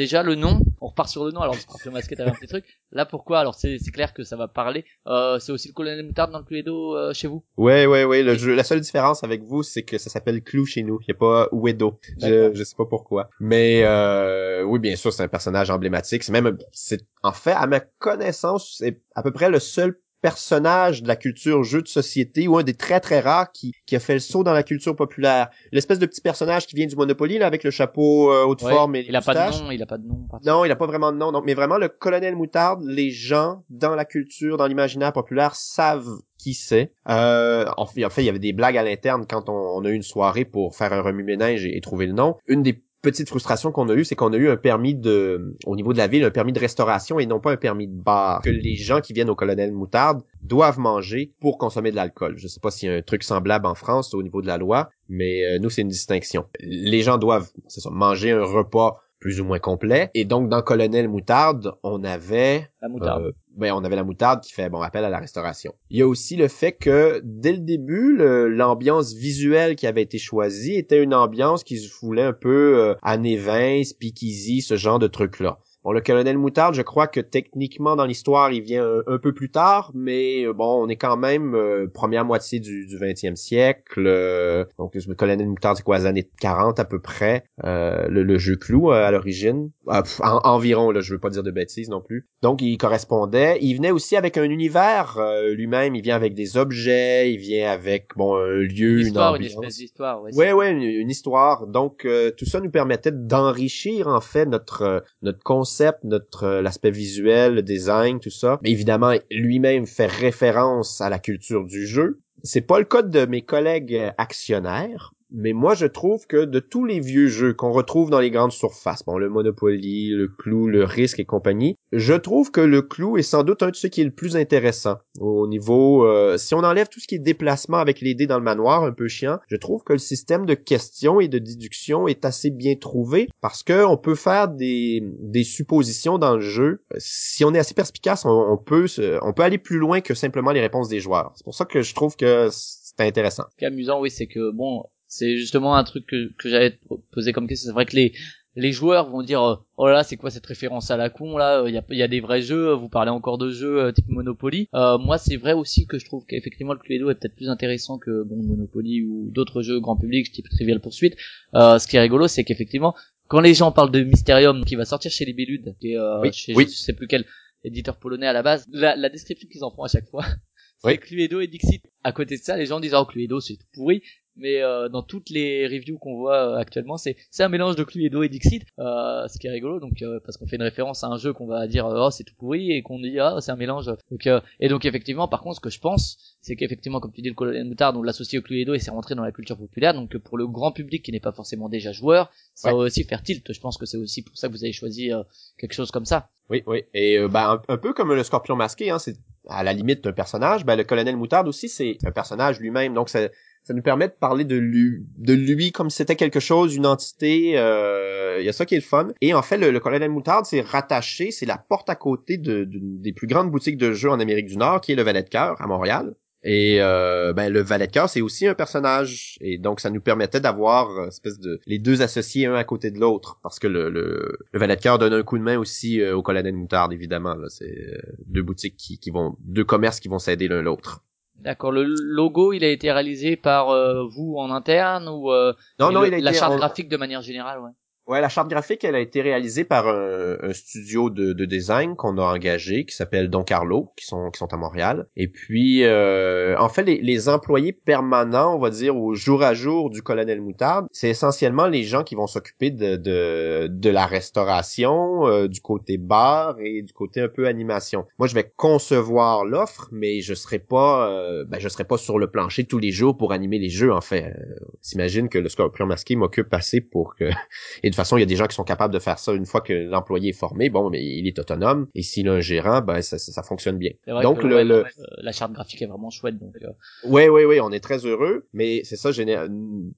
Déjà 0.00 0.22
le 0.22 0.34
nom, 0.34 0.62
on 0.80 0.86
repart 0.86 1.10
sur 1.10 1.26
le 1.26 1.30
nom. 1.30 1.42
Alors 1.42 1.54
Scorpion 1.56 1.92
masqué, 1.92 2.16
t'avais 2.16 2.30
un 2.30 2.34
petit 2.34 2.46
truc. 2.46 2.64
Là 2.90 3.04
pourquoi? 3.04 3.38
Alors 3.40 3.54
c'est 3.54 3.78
clair 3.92 4.14
que 4.14 4.24
ça 4.24 4.34
va 4.34 4.48
parler. 4.48 4.86
Euh, 5.06 5.38
c'est 5.38 5.52
aussi 5.52 5.68
le 5.68 5.74
colonel 5.74 6.02
Moutarde 6.06 6.32
dans 6.32 6.38
le 6.38 6.44
Cluedo 6.46 6.96
euh, 6.96 7.12
chez 7.12 7.28
vous? 7.28 7.44
Ouais 7.58 7.84
ouais 7.84 8.04
ouais. 8.04 8.22
Le 8.22 8.34
jeu, 8.34 8.54
la 8.54 8.64
seule 8.64 8.80
différence 8.80 9.24
avec 9.24 9.42
vous, 9.42 9.62
c'est 9.62 9.82
que 9.82 9.98
ça 9.98 10.08
s'appelle 10.08 10.42
Clou 10.42 10.64
chez 10.64 10.84
nous. 10.84 11.00
Il 11.02 11.08
y 11.08 11.10
a 11.10 11.14
pas 11.18 11.50
Uedo. 11.52 12.00
Je, 12.18 12.50
je 12.54 12.64
sais 12.64 12.76
pas 12.76 12.86
pourquoi. 12.86 13.28
Mais 13.40 13.82
euh, 13.84 14.62
oui, 14.62 14.78
bien 14.78 14.96
sûr, 14.96 15.12
c'est 15.12 15.22
un 15.22 15.28
personnage 15.28 15.68
emblématique. 15.68 16.22
C'est 16.22 16.32
même, 16.32 16.56
c'est 16.72 17.02
en 17.22 17.32
fait 17.32 17.52
à 17.52 17.66
ma 17.66 17.80
connaissance, 17.80 18.76
c'est 18.78 19.02
à 19.14 19.22
peu 19.22 19.32
près 19.32 19.50
le 19.50 19.58
seul 19.60 19.98
personnage 20.20 21.02
de 21.02 21.08
la 21.08 21.16
culture 21.16 21.64
jeu 21.64 21.82
de 21.82 21.88
société 21.88 22.48
ou 22.48 22.56
un 22.56 22.62
des 22.62 22.74
très 22.74 23.00
très 23.00 23.20
rares 23.20 23.52
qui, 23.52 23.72
qui 23.86 23.96
a 23.96 24.00
fait 24.00 24.14
le 24.14 24.20
saut 24.20 24.44
dans 24.44 24.52
la 24.52 24.62
culture 24.62 24.94
populaire. 24.94 25.48
L'espèce 25.72 25.98
de 25.98 26.06
petit 26.06 26.20
personnage 26.20 26.66
qui 26.66 26.76
vient 26.76 26.86
du 26.86 26.96
Monopoly 26.96 27.38
là 27.38 27.46
avec 27.46 27.64
le 27.64 27.70
chapeau 27.70 28.32
euh, 28.32 28.44
haute 28.44 28.60
forme 28.60 28.96
et 28.96 29.04
il 29.08 29.16
a 29.16 29.22
pas 29.22 29.34
de 29.34 29.62
nom, 29.62 29.70
il 29.70 29.82
a 29.82 29.86
pas 29.86 29.98
de 29.98 30.06
nom. 30.06 30.26
Non, 30.44 30.64
il 30.64 30.70
a 30.70 30.76
pas 30.76 30.86
vraiment 30.86 31.12
de 31.12 31.16
nom, 31.16 31.32
non, 31.32 31.42
mais 31.44 31.54
vraiment 31.54 31.78
le 31.78 31.88
colonel 31.88 32.36
Moutarde, 32.36 32.82
les 32.84 33.10
gens 33.10 33.64
dans 33.70 33.94
la 33.94 34.04
culture, 34.04 34.56
dans 34.56 34.66
l'imaginaire 34.66 35.12
populaire 35.12 35.54
savent 35.54 36.18
qui 36.38 36.54
c'est. 36.54 36.92
Euh, 37.08 37.66
en 37.76 37.86
fait, 37.86 38.22
il 38.22 38.24
y 38.24 38.28
avait 38.28 38.38
des 38.38 38.52
blagues 38.52 38.76
à 38.76 38.82
l'interne 38.82 39.26
quand 39.28 39.48
on, 39.48 39.84
a 39.84 39.88
eu 39.88 39.94
une 39.94 40.02
soirée 40.02 40.44
pour 40.44 40.74
faire 40.74 40.92
un 40.92 41.02
remue-ménage 41.02 41.66
et, 41.66 41.76
et 41.76 41.80
trouver 41.80 42.06
le 42.06 42.12
nom. 42.12 42.36
Une 42.46 42.62
des 42.62 42.82
petite 43.02 43.28
frustration 43.28 43.72
qu'on 43.72 43.88
a 43.88 43.94
eu, 43.94 44.04
c'est 44.04 44.14
qu'on 44.14 44.32
a 44.32 44.36
eu 44.36 44.48
un 44.48 44.56
permis 44.56 44.94
de, 44.94 45.56
au 45.66 45.76
niveau 45.76 45.92
de 45.92 45.98
la 45.98 46.06
ville, 46.06 46.24
un 46.24 46.30
permis 46.30 46.52
de 46.52 46.58
restauration 46.58 47.18
et 47.18 47.26
non 47.26 47.40
pas 47.40 47.52
un 47.52 47.56
permis 47.56 47.86
de 47.86 47.94
bar. 47.94 48.42
Que 48.42 48.50
les 48.50 48.76
gens 48.76 49.00
qui 49.00 49.12
viennent 49.12 49.30
au 49.30 49.34
colonel 49.34 49.72
Moutarde 49.72 50.22
doivent 50.42 50.78
manger 50.78 51.32
pour 51.40 51.58
consommer 51.58 51.90
de 51.90 51.96
l'alcool. 51.96 52.34
Je 52.36 52.48
sais 52.48 52.60
pas 52.60 52.70
s'il 52.70 52.90
y 52.90 52.92
a 52.92 52.96
un 52.96 53.02
truc 53.02 53.22
semblable 53.22 53.66
en 53.66 53.74
France 53.74 54.14
au 54.14 54.22
niveau 54.22 54.42
de 54.42 54.46
la 54.46 54.58
loi, 54.58 54.90
mais 55.08 55.44
euh, 55.44 55.58
nous 55.58 55.70
c'est 55.70 55.82
une 55.82 55.88
distinction. 55.88 56.46
Les 56.60 57.02
gens 57.02 57.18
doivent, 57.18 57.50
c'est 57.68 57.80
ça, 57.80 57.90
manger 57.90 58.32
un 58.32 58.44
repas 58.44 59.02
plus 59.20 59.40
ou 59.40 59.44
moins 59.44 59.58
complet. 59.58 60.10
Et 60.14 60.24
donc, 60.24 60.48
dans 60.48 60.62
Colonel 60.62 61.08
Moutarde, 61.08 61.74
on 61.82 62.02
avait... 62.02 62.68
La 62.82 62.88
moutarde. 62.88 63.26
Euh, 63.26 63.32
ben, 63.56 63.72
on 63.74 63.84
avait 63.84 63.96
la 63.96 64.04
moutarde 64.04 64.40
qui 64.40 64.52
fait 64.52 64.70
bon 64.70 64.80
appel 64.80 65.04
à 65.04 65.10
la 65.10 65.18
restauration. 65.18 65.74
Il 65.90 65.98
y 65.98 66.02
a 66.02 66.08
aussi 66.08 66.36
le 66.36 66.48
fait 66.48 66.72
que, 66.72 67.20
dès 67.24 67.52
le 67.52 67.58
début, 67.58 68.16
l'ambiance 68.16 69.12
visuelle 69.12 69.76
qui 69.76 69.86
avait 69.86 70.02
été 70.02 70.18
choisie 70.18 70.74
était 70.74 71.02
une 71.02 71.14
ambiance 71.14 71.62
qui 71.62 71.78
se 71.78 71.92
voulait 72.00 72.22
un 72.22 72.32
peu 72.32 72.78
euh, 72.78 72.94
années 73.02 73.36
20, 73.36 73.84
speakeasy, 73.84 74.62
ce 74.62 74.76
genre 74.76 74.98
de 74.98 75.08
truc-là. 75.08 75.58
Bon, 75.82 75.92
le 75.92 76.02
colonel 76.02 76.36
Moutarde, 76.36 76.74
je 76.74 76.82
crois 76.82 77.06
que 77.06 77.20
techniquement 77.20 77.96
dans 77.96 78.04
l'histoire, 78.04 78.52
il 78.52 78.60
vient 78.60 78.84
un, 79.06 79.18
peu 79.18 79.32
plus 79.32 79.50
tard, 79.50 79.92
mais 79.94 80.44
euh, 80.44 80.52
bon, 80.52 80.84
on 80.84 80.88
est 80.90 80.96
quand 80.96 81.16
même 81.16 81.54
euh, 81.54 81.86
première 81.86 82.26
moitié 82.26 82.60
du, 82.60 82.86
du 82.86 82.98
20e 82.98 83.34
siècle. 83.34 84.04
Euh, 84.06 84.66
donc 84.78 84.94
le 84.94 85.14
colonel 85.14 85.48
Moutarde, 85.48 85.78
c'est 85.78 85.82
quoi, 85.82 85.96
les 85.96 86.04
années 86.04 86.28
40 86.40 86.78
à 86.78 86.84
peu 86.84 87.00
près. 87.00 87.44
Le, 87.64 88.38
jeu 88.38 88.56
clou 88.56 88.90
à 88.90 89.10
l'origine. 89.10 89.70
Ah, 89.88 90.02
environ, 90.44 90.90
là, 90.90 91.00
je 91.00 91.14
veux 91.14 91.18
pas 91.18 91.30
dire 91.30 91.42
de 91.42 91.50
bêtises 91.50 91.88
non 91.88 92.00
plus. 92.00 92.28
Donc 92.42 92.60
il 92.62 92.76
correspondait. 92.76 93.58
Il 93.60 93.74
venait 93.74 93.90
aussi 93.90 94.16
avec 94.16 94.36
un 94.36 94.44
univers 94.44 95.18
lui-même. 95.52 95.94
Il 95.94 96.02
vient 96.02 96.16
avec 96.16 96.34
des 96.34 96.56
objets, 96.56 97.32
il 97.32 97.38
vient 97.38 97.70
avec 97.70 98.10
bon 98.16 98.36
un 98.36 98.60
lieu, 98.60 99.00
une, 99.00 99.06
histoire, 99.06 99.34
une 99.36 99.44
espèce 99.44 99.76
d'histoire. 99.76 100.22
Ouais, 100.34 100.52
ouais, 100.52 100.70
une, 100.70 101.10
histoire. 101.10 101.66
Donc 101.66 102.06
tout 102.36 102.44
ça 102.44 102.60
nous 102.60 102.70
permettait 102.70 103.12
d'enrichir 103.12 104.08
en 104.08 104.20
fait 104.20 104.46
notre 104.46 105.02
notre 105.22 105.42
concept, 105.42 105.70
notre 106.04 106.44
euh, 106.44 106.62
l'aspect 106.62 106.90
visuel, 106.90 107.54
le 107.54 107.62
design, 107.62 108.20
tout 108.20 108.30
ça. 108.30 108.58
Mais 108.62 108.70
évidemment, 108.70 109.14
lui-même 109.30 109.86
fait 109.86 110.06
référence 110.06 111.00
à 111.00 111.08
la 111.08 111.18
culture 111.18 111.64
du 111.64 111.86
jeu. 111.86 112.20
C'est 112.42 112.60
pas 112.62 112.78
le 112.78 112.84
cas 112.84 113.02
de 113.02 113.26
mes 113.26 113.42
collègues 113.42 114.12
actionnaires, 114.16 115.12
mais 115.32 115.52
moi 115.52 115.74
je 115.74 115.86
trouve 115.86 116.26
que 116.26 116.44
de 116.44 116.60
tous 116.60 116.84
les 116.84 117.00
vieux 117.00 117.28
jeux 117.28 117.54
qu'on 117.54 117.72
retrouve 117.72 118.10
dans 118.10 118.20
les 118.20 118.30
grandes 118.30 118.52
surfaces, 118.52 119.04
bon 119.04 119.18
le 119.18 119.28
Monopoly, 119.28 120.10
le 120.10 120.28
Clou, 120.28 120.66
le 120.66 120.84
Risque 120.84 121.20
et 121.20 121.24
compagnie, 121.24 121.76
je 121.92 122.14
trouve 122.14 122.50
que 122.50 122.60
le 122.60 122.82
Clou 122.82 123.16
est 123.16 123.22
sans 123.22 123.42
doute 123.42 123.62
un 123.62 123.70
de 123.70 123.76
ceux 123.76 123.88
qui 123.88 124.00
est 124.00 124.04
le 124.04 124.10
plus 124.10 124.36
intéressant 124.36 124.96
au 125.18 125.46
niveau 125.46 126.04
euh, 126.04 126.36
si 126.36 126.54
on 126.54 126.58
enlève 126.58 126.88
tout 126.88 127.00
ce 127.00 127.06
qui 127.06 127.16
est 127.16 127.20
déplacement 127.20 127.78
avec 127.78 128.00
les 128.00 128.14
dés 128.14 128.26
dans 128.26 128.38
le 128.38 128.44
manoir 128.44 128.84
un 128.84 128.92
peu 128.92 129.08
chiant, 129.08 129.38
je 129.48 129.56
trouve 129.56 129.82
que 129.84 129.92
le 129.92 129.98
système 129.98 130.46
de 130.46 130.54
questions 130.54 131.20
et 131.20 131.28
de 131.28 131.38
déduction 131.38 132.08
est 132.08 132.24
assez 132.24 132.50
bien 132.50 132.74
trouvé 132.76 133.28
parce 133.40 133.62
que 133.62 133.84
on 133.84 133.96
peut 133.96 134.14
faire 134.14 134.48
des 134.48 135.02
des 135.20 135.44
suppositions 135.44 136.18
dans 136.18 136.34
le 136.34 136.40
jeu. 136.40 136.82
Si 136.98 137.44
on 137.44 137.54
est 137.54 137.58
assez 137.58 137.74
perspicace, 137.74 138.24
on, 138.24 138.56
peut 138.56 138.86
on 139.22 139.32
peut 139.32 139.42
aller 139.42 139.58
plus 139.58 139.78
loin 139.78 140.00
que 140.00 140.14
simplement 140.14 140.52
les 140.52 140.60
réponses 140.60 140.88
des 140.88 141.00
joueurs. 141.00 141.32
C'est 141.34 141.44
pour 141.44 141.54
ça 141.54 141.64
que 141.64 141.82
je 141.82 141.94
trouve 141.94 142.16
que 142.16 142.48
c'est 142.50 143.00
intéressant. 143.00 143.44
Ce 143.50 143.56
qui 143.56 143.64
est 143.64 143.68
amusant, 143.68 144.00
oui, 144.00 144.10
c'est 144.10 144.26
que 144.26 144.50
bon, 144.50 144.84
c'est 145.10 145.36
justement 145.36 145.76
un 145.76 145.84
truc 145.84 146.06
que, 146.06 146.32
que 146.38 146.48
j'avais 146.48 146.78
posé 147.12 147.32
comme 147.32 147.46
question. 147.46 147.68
C'est 147.68 147.74
vrai 147.74 147.84
que 147.84 147.96
les, 147.96 148.12
les 148.56 148.72
joueurs 148.72 149.10
vont 149.10 149.22
dire 149.22 149.64
oh 149.76 149.88
là 149.88 150.02
c'est 150.02 150.16
quoi 150.16 150.30
cette 150.30 150.46
référence 150.46 150.90
à 150.90 150.96
la 150.96 151.10
con 151.10 151.36
là 151.36 151.64
il 151.66 151.74
y 151.74 151.78
a, 151.78 151.84
y 151.90 152.02
a 152.02 152.08
des 152.08 152.20
vrais 152.20 152.42
jeux 152.42 152.72
vous 152.72 152.88
parlez 152.88 153.10
encore 153.10 153.38
de 153.38 153.50
jeux 153.50 153.80
euh, 153.80 153.92
type 153.92 154.08
Monopoly. 154.08 154.68
Euh, 154.74 154.98
moi 154.98 155.18
c'est 155.18 155.36
vrai 155.36 155.52
aussi 155.52 155.86
que 155.86 155.98
je 155.98 156.04
trouve 156.04 156.24
qu'effectivement 156.26 156.72
le 156.72 156.78
Cluedo 156.78 157.10
est 157.10 157.16
peut-être 157.16 157.36
plus 157.36 157.48
intéressant 157.48 157.98
que 157.98 158.22
bon 158.24 158.42
Monopoly 158.42 159.02
ou 159.02 159.30
d'autres 159.30 159.62
jeux 159.62 159.80
grand 159.80 159.96
public 159.96 160.30
type 160.32 160.48
Trivial 160.48 160.80
Pursuit. 160.80 161.14
Euh, 161.54 161.78
ce 161.78 161.86
qui 161.86 161.96
est 161.96 162.00
rigolo 162.00 162.26
c'est 162.28 162.44
qu'effectivement 162.44 162.94
quand 163.28 163.40
les 163.40 163.54
gens 163.54 163.72
parlent 163.72 163.92
de 163.92 164.02
Mysterium 164.02 164.64
qui 164.64 164.74
va 164.74 164.84
sortir 164.84 165.10
chez 165.10 165.24
les 165.24 165.32
Béludes 165.32 165.74
est 165.82 165.96
euh, 165.96 166.30
chez 166.32 166.54
je 166.54 166.66
sais 166.66 166.92
plus 166.92 167.06
quel 167.06 167.24
éditeur 167.62 167.98
polonais 167.98 168.26
à 168.26 168.32
la 168.32 168.42
base 168.42 168.66
la, 168.72 168.96
la 168.96 169.08
description 169.08 169.48
qu'ils 169.50 169.64
en 169.64 169.70
font 169.70 169.84
à 169.84 169.88
chaque 169.88 170.08
fois 170.08 170.24
c'est 170.82 170.98
Cluedo 170.98 171.40
et 171.40 171.46
Dixit. 171.46 171.82
À 172.02 172.12
côté 172.12 172.36
de 172.36 172.42
ça 172.42 172.56
les 172.56 172.66
gens 172.66 172.80
disent 172.80 172.94
oh 172.94 173.04
Cluedo 173.04 173.38
c'est 173.40 173.56
tout 173.56 173.66
pourri 173.74 174.02
mais 174.36 174.62
euh, 174.62 174.88
dans 174.88 175.02
toutes 175.02 175.30
les 175.30 175.66
reviews 175.66 175.98
qu'on 175.98 176.16
voit 176.16 176.54
euh, 176.54 176.56
actuellement, 176.56 176.96
c'est 176.96 177.16
c'est 177.30 177.42
un 177.42 177.48
mélange 177.48 177.76
de 177.76 177.84
Cluedo 177.84 178.22
et 178.22 178.28
Dixit, 178.28 178.64
euh, 178.78 179.26
ce 179.28 179.38
qui 179.38 179.46
est 179.46 179.50
rigolo, 179.50 179.80
donc 179.80 180.02
euh, 180.02 180.20
parce 180.24 180.36
qu'on 180.36 180.46
fait 180.46 180.56
une 180.56 180.62
référence 180.62 181.04
à 181.04 181.08
un 181.08 181.16
jeu 181.16 181.32
qu'on 181.32 181.46
va 181.46 181.66
dire 181.66 181.86
oh 181.86 182.10
c'est 182.10 182.24
tout 182.24 182.34
pourri 182.36 182.72
et 182.72 182.82
qu'on 182.82 182.98
dit 182.98 183.18
ah 183.18 183.36
c'est 183.40 183.50
un 183.52 183.56
mélange. 183.56 183.90
Donc 184.10 184.28
et 184.60 184.68
donc 184.68 184.84
effectivement, 184.84 185.28
par 185.28 185.42
contre, 185.42 185.56
ce 185.56 185.60
que 185.60 185.70
je 185.70 185.80
pense, 185.80 186.36
c'est 186.40 186.56
qu'effectivement, 186.56 187.00
comme 187.00 187.12
tu 187.12 187.22
dis, 187.22 187.28
le 187.28 187.34
colonel 187.34 187.64
Moutard, 187.64 187.96
on 187.96 188.02
l'associe 188.02 188.40
au 188.40 188.44
Cluedo 188.44 188.74
et 188.74 188.78
c'est 188.78 188.90
rentré 188.90 189.14
dans 189.14 189.24
la 189.24 189.32
culture 189.32 189.56
populaire, 189.56 189.94
donc 189.94 190.16
pour 190.18 190.38
le 190.38 190.46
grand 190.46 190.72
public 190.72 191.04
qui 191.04 191.12
n'est 191.12 191.20
pas 191.20 191.32
forcément 191.32 191.68
déjà 191.68 191.92
joueur, 191.92 192.30
ça 192.54 192.70
va 192.70 192.76
aussi 192.76 193.04
faire 193.04 193.22
tilt. 193.22 193.52
Je 193.52 193.60
pense 193.60 193.78
que 193.78 193.86
c'est 193.86 193.98
aussi 193.98 194.22
pour 194.22 194.36
ça 194.36 194.48
que 194.48 194.52
vous 194.52 194.64
avez 194.64 194.72
choisi 194.72 195.10
quelque 195.58 195.72
chose 195.72 195.90
comme 195.90 196.06
ça. 196.06 196.30
Oui, 196.48 196.64
oui, 196.66 196.82
et 196.94 197.18
bah 197.28 197.62
un, 197.68 197.76
peu 197.76 197.92
comme 197.92 198.12
le 198.12 198.24
Scorpion 198.24 198.56
masqué, 198.56 198.90
hein, 198.90 198.98
c'est 198.98 199.16
à 199.48 199.62
la 199.62 199.72
limite 199.72 200.02
d'un 200.02 200.12
personnage. 200.12 200.64
Ben 200.64 200.76
le 200.76 200.84
colonel 200.84 201.16
Moutarde 201.16 201.46
aussi, 201.46 201.68
c'est 201.68 201.98
un 202.04 202.10
personnage 202.10 202.58
lui-même, 202.58 202.94
donc 202.94 203.08
c'est 203.08 203.30
ça 203.62 203.74
nous 203.74 203.82
permet 203.82 204.08
de 204.08 204.14
parler 204.18 204.44
de 204.44 204.56
lui, 204.56 205.04
de 205.18 205.34
lui 205.34 205.72
comme 205.72 205.90
si 205.90 205.98
c'était 205.98 206.16
quelque 206.16 206.40
chose, 206.40 206.74
une 206.74 206.86
entité. 206.86 207.58
Euh, 207.58 208.38
il 208.40 208.46
y 208.46 208.48
a 208.48 208.52
ça 208.52 208.66
qui 208.66 208.74
est 208.74 208.78
le 208.78 208.82
fun. 208.82 209.08
Et 209.20 209.34
en 209.34 209.42
fait, 209.42 209.58
le, 209.58 209.78
colonel 209.80 210.10
Moutarde, 210.10 210.46
c'est 210.46 210.60
rattaché, 210.60 211.30
c'est 211.30 211.46
la 211.46 211.58
porte 211.58 211.90
à 211.90 211.94
côté 211.94 212.38
de, 212.38 212.66
des 212.68 213.12
plus 213.12 213.26
grandes 213.26 213.50
boutiques 213.50 213.76
de 213.76 213.92
jeux 213.92 214.10
en 214.10 214.20
Amérique 214.20 214.46
du 214.46 214.56
Nord, 214.56 214.80
qui 214.80 214.92
est 214.92 214.96
le 214.96 215.02
Valet 215.02 215.22
de 215.22 215.28
Cœur 215.28 215.60
à 215.60 215.66
Montréal. 215.66 216.14
Et 216.42 216.80
euh, 216.80 217.34
ben 217.34 217.52
le 217.52 217.60
valet 217.60 217.86
de 217.86 217.92
cœur 217.92 218.08
c'est 218.08 218.22
aussi 218.22 218.46
un 218.46 218.54
personnage 218.54 219.36
et 219.42 219.58
donc 219.58 219.78
ça 219.78 219.90
nous 219.90 220.00
permettait 220.00 220.40
d'avoir 220.40 220.88
euh, 220.88 221.08
espèce 221.08 221.38
de 221.38 221.60
les 221.66 221.78
deux 221.78 222.00
associés 222.00 222.46
un 222.46 222.54
à 222.54 222.64
côté 222.64 222.90
de 222.90 222.98
l'autre 222.98 223.38
parce 223.42 223.58
que 223.58 223.66
le, 223.66 223.90
le, 223.90 224.38
le 224.50 224.58
valet 224.58 224.76
de 224.76 224.80
cœur 224.80 224.98
donne 224.98 225.12
un 225.12 225.22
coup 225.22 225.36
de 225.36 225.42
main 225.42 225.58
aussi 225.58 226.02
au 226.02 226.22
colonel 226.22 226.54
Moutarde 226.54 226.94
évidemment 226.94 227.36
c'est 227.48 227.92
deux 228.24 228.42
boutiques 228.42 228.78
qui, 228.78 228.98
qui 228.98 229.10
vont 229.10 229.36
deux 229.40 229.64
commerces 229.64 230.00
qui 230.00 230.08
vont 230.08 230.18
s'aider 230.18 230.48
l'un 230.48 230.62
l'autre. 230.62 231.04
D'accord. 231.40 231.72
Le 231.72 231.84
logo, 231.84 232.52
il 232.52 232.64
a 232.64 232.68
été 232.68 232.92
réalisé 232.92 233.36
par 233.36 233.70
euh, 233.70 234.06
vous 234.06 234.36
en 234.36 234.50
interne 234.50 235.08
ou 235.08 235.32
euh, 235.32 235.54
non, 235.78 235.90
non, 235.90 236.04
il 236.04 236.14
a 236.14 236.20
la 236.20 236.32
charte 236.32 236.56
graphique 236.56 236.88
de 236.88 236.96
manière 236.96 237.22
générale, 237.22 237.60
ouais. 237.60 237.70
Ouais, 238.10 238.20
la 238.20 238.28
charte 238.28 238.50
graphique, 238.50 238.82
elle 238.82 238.96
a 238.96 238.98
été 238.98 239.22
réalisée 239.22 239.62
par 239.62 239.86
un, 239.86 240.52
studio 240.52 241.10
de, 241.10 241.32
de 241.32 241.44
design 241.44 241.94
qu'on 241.94 242.18
a 242.18 242.22
engagé, 242.22 242.84
qui 242.84 242.96
s'appelle 242.96 243.30
Don 243.30 243.44
Carlo, 243.44 243.92
qui 243.96 244.04
sont 244.04 244.32
qui 244.32 244.38
sont 244.38 244.52
à 244.52 244.56
Montréal. 244.56 245.06
Et 245.14 245.28
puis, 245.28 245.84
euh, 245.84 246.58
en 246.58 246.68
fait, 246.68 246.82
les, 246.82 247.00
les, 247.00 247.28
employés 247.28 247.72
permanents, 247.72 248.56
on 248.56 248.58
va 248.58 248.70
dire, 248.70 248.96
au 248.96 249.14
jour 249.14 249.44
à 249.44 249.54
jour 249.54 249.90
du 249.90 250.02
colonel 250.02 250.40
Moutarde, 250.40 250.88
c'est 250.90 251.08
essentiellement 251.08 251.68
les 251.68 251.84
gens 251.84 252.02
qui 252.02 252.16
vont 252.16 252.26
s'occuper 252.26 252.72
de, 252.72 252.96
de, 252.96 253.68
de 253.70 253.90
la 253.90 254.06
restauration, 254.06 255.28
euh, 255.28 255.46
du 255.46 255.60
côté 255.60 255.96
bar 255.96 256.56
et 256.58 256.82
du 256.82 256.92
côté 256.92 257.20
un 257.20 257.28
peu 257.28 257.46
animation. 257.46 258.06
Moi, 258.18 258.26
je 258.26 258.34
vais 258.34 258.52
concevoir 258.56 259.44
l'offre, 259.44 259.88
mais 259.92 260.20
je 260.20 260.34
serai 260.34 260.58
pas, 260.58 261.08
euh, 261.12 261.44
ben, 261.44 261.60
je 261.60 261.68
serai 261.68 261.84
pas 261.84 261.96
sur 261.96 262.18
le 262.18 262.28
plancher 262.28 262.64
tous 262.64 262.78
les 262.78 262.90
jours 262.90 263.16
pour 263.16 263.32
animer 263.32 263.60
les 263.60 263.70
jeux. 263.70 263.92
En 263.92 264.00
fait, 264.00 264.34
euh, 264.36 264.54
s'imagine 264.80 265.28
que 265.28 265.38
le 265.38 265.48
Scorpion 265.48 265.86
masqué 265.86 266.16
m'occupe 266.16 266.52
assez 266.52 266.80
pour 266.80 267.14
que 267.14 267.30
façon, 268.00 268.16
il 268.16 268.20
y 268.20 268.22
a 268.22 268.26
des 268.26 268.36
gens 268.36 268.46
qui 268.46 268.54
sont 268.54 268.64
capables 268.64 268.92
de 268.92 268.98
faire 268.98 269.18
ça 269.18 269.32
une 269.32 269.46
fois 269.46 269.60
que 269.60 269.72
l'employé 269.72 270.30
est 270.30 270.38
formé. 270.38 270.70
Bon, 270.70 270.90
mais 270.90 271.04
il 271.04 271.26
est 271.26 271.38
autonome. 271.38 271.86
Et 271.94 272.02
s'il 272.02 272.28
a 272.28 272.32
un 272.32 272.40
gérant, 272.40 272.80
ben 272.80 273.02
ça, 273.02 273.18
ça, 273.18 273.42
fonctionne 273.42 273.78
bien. 273.78 273.92
donc 274.22 274.42
le, 274.42 274.56
euh, 274.56 274.84
la 275.18 275.32
charte 275.32 275.52
graphique 275.52 275.82
est 275.82 275.86
vraiment 275.86 276.10
chouette. 276.10 276.38
Donc. 276.38 276.54
Euh. 276.62 276.68
Oui, 277.04 277.28
oui, 277.28 277.44
oui, 277.44 277.60
on 277.60 277.70
est 277.72 277.80
très 277.80 278.04
heureux. 278.06 278.46
Mais 278.52 278.82
c'est 278.84 278.96
ça, 278.96 279.10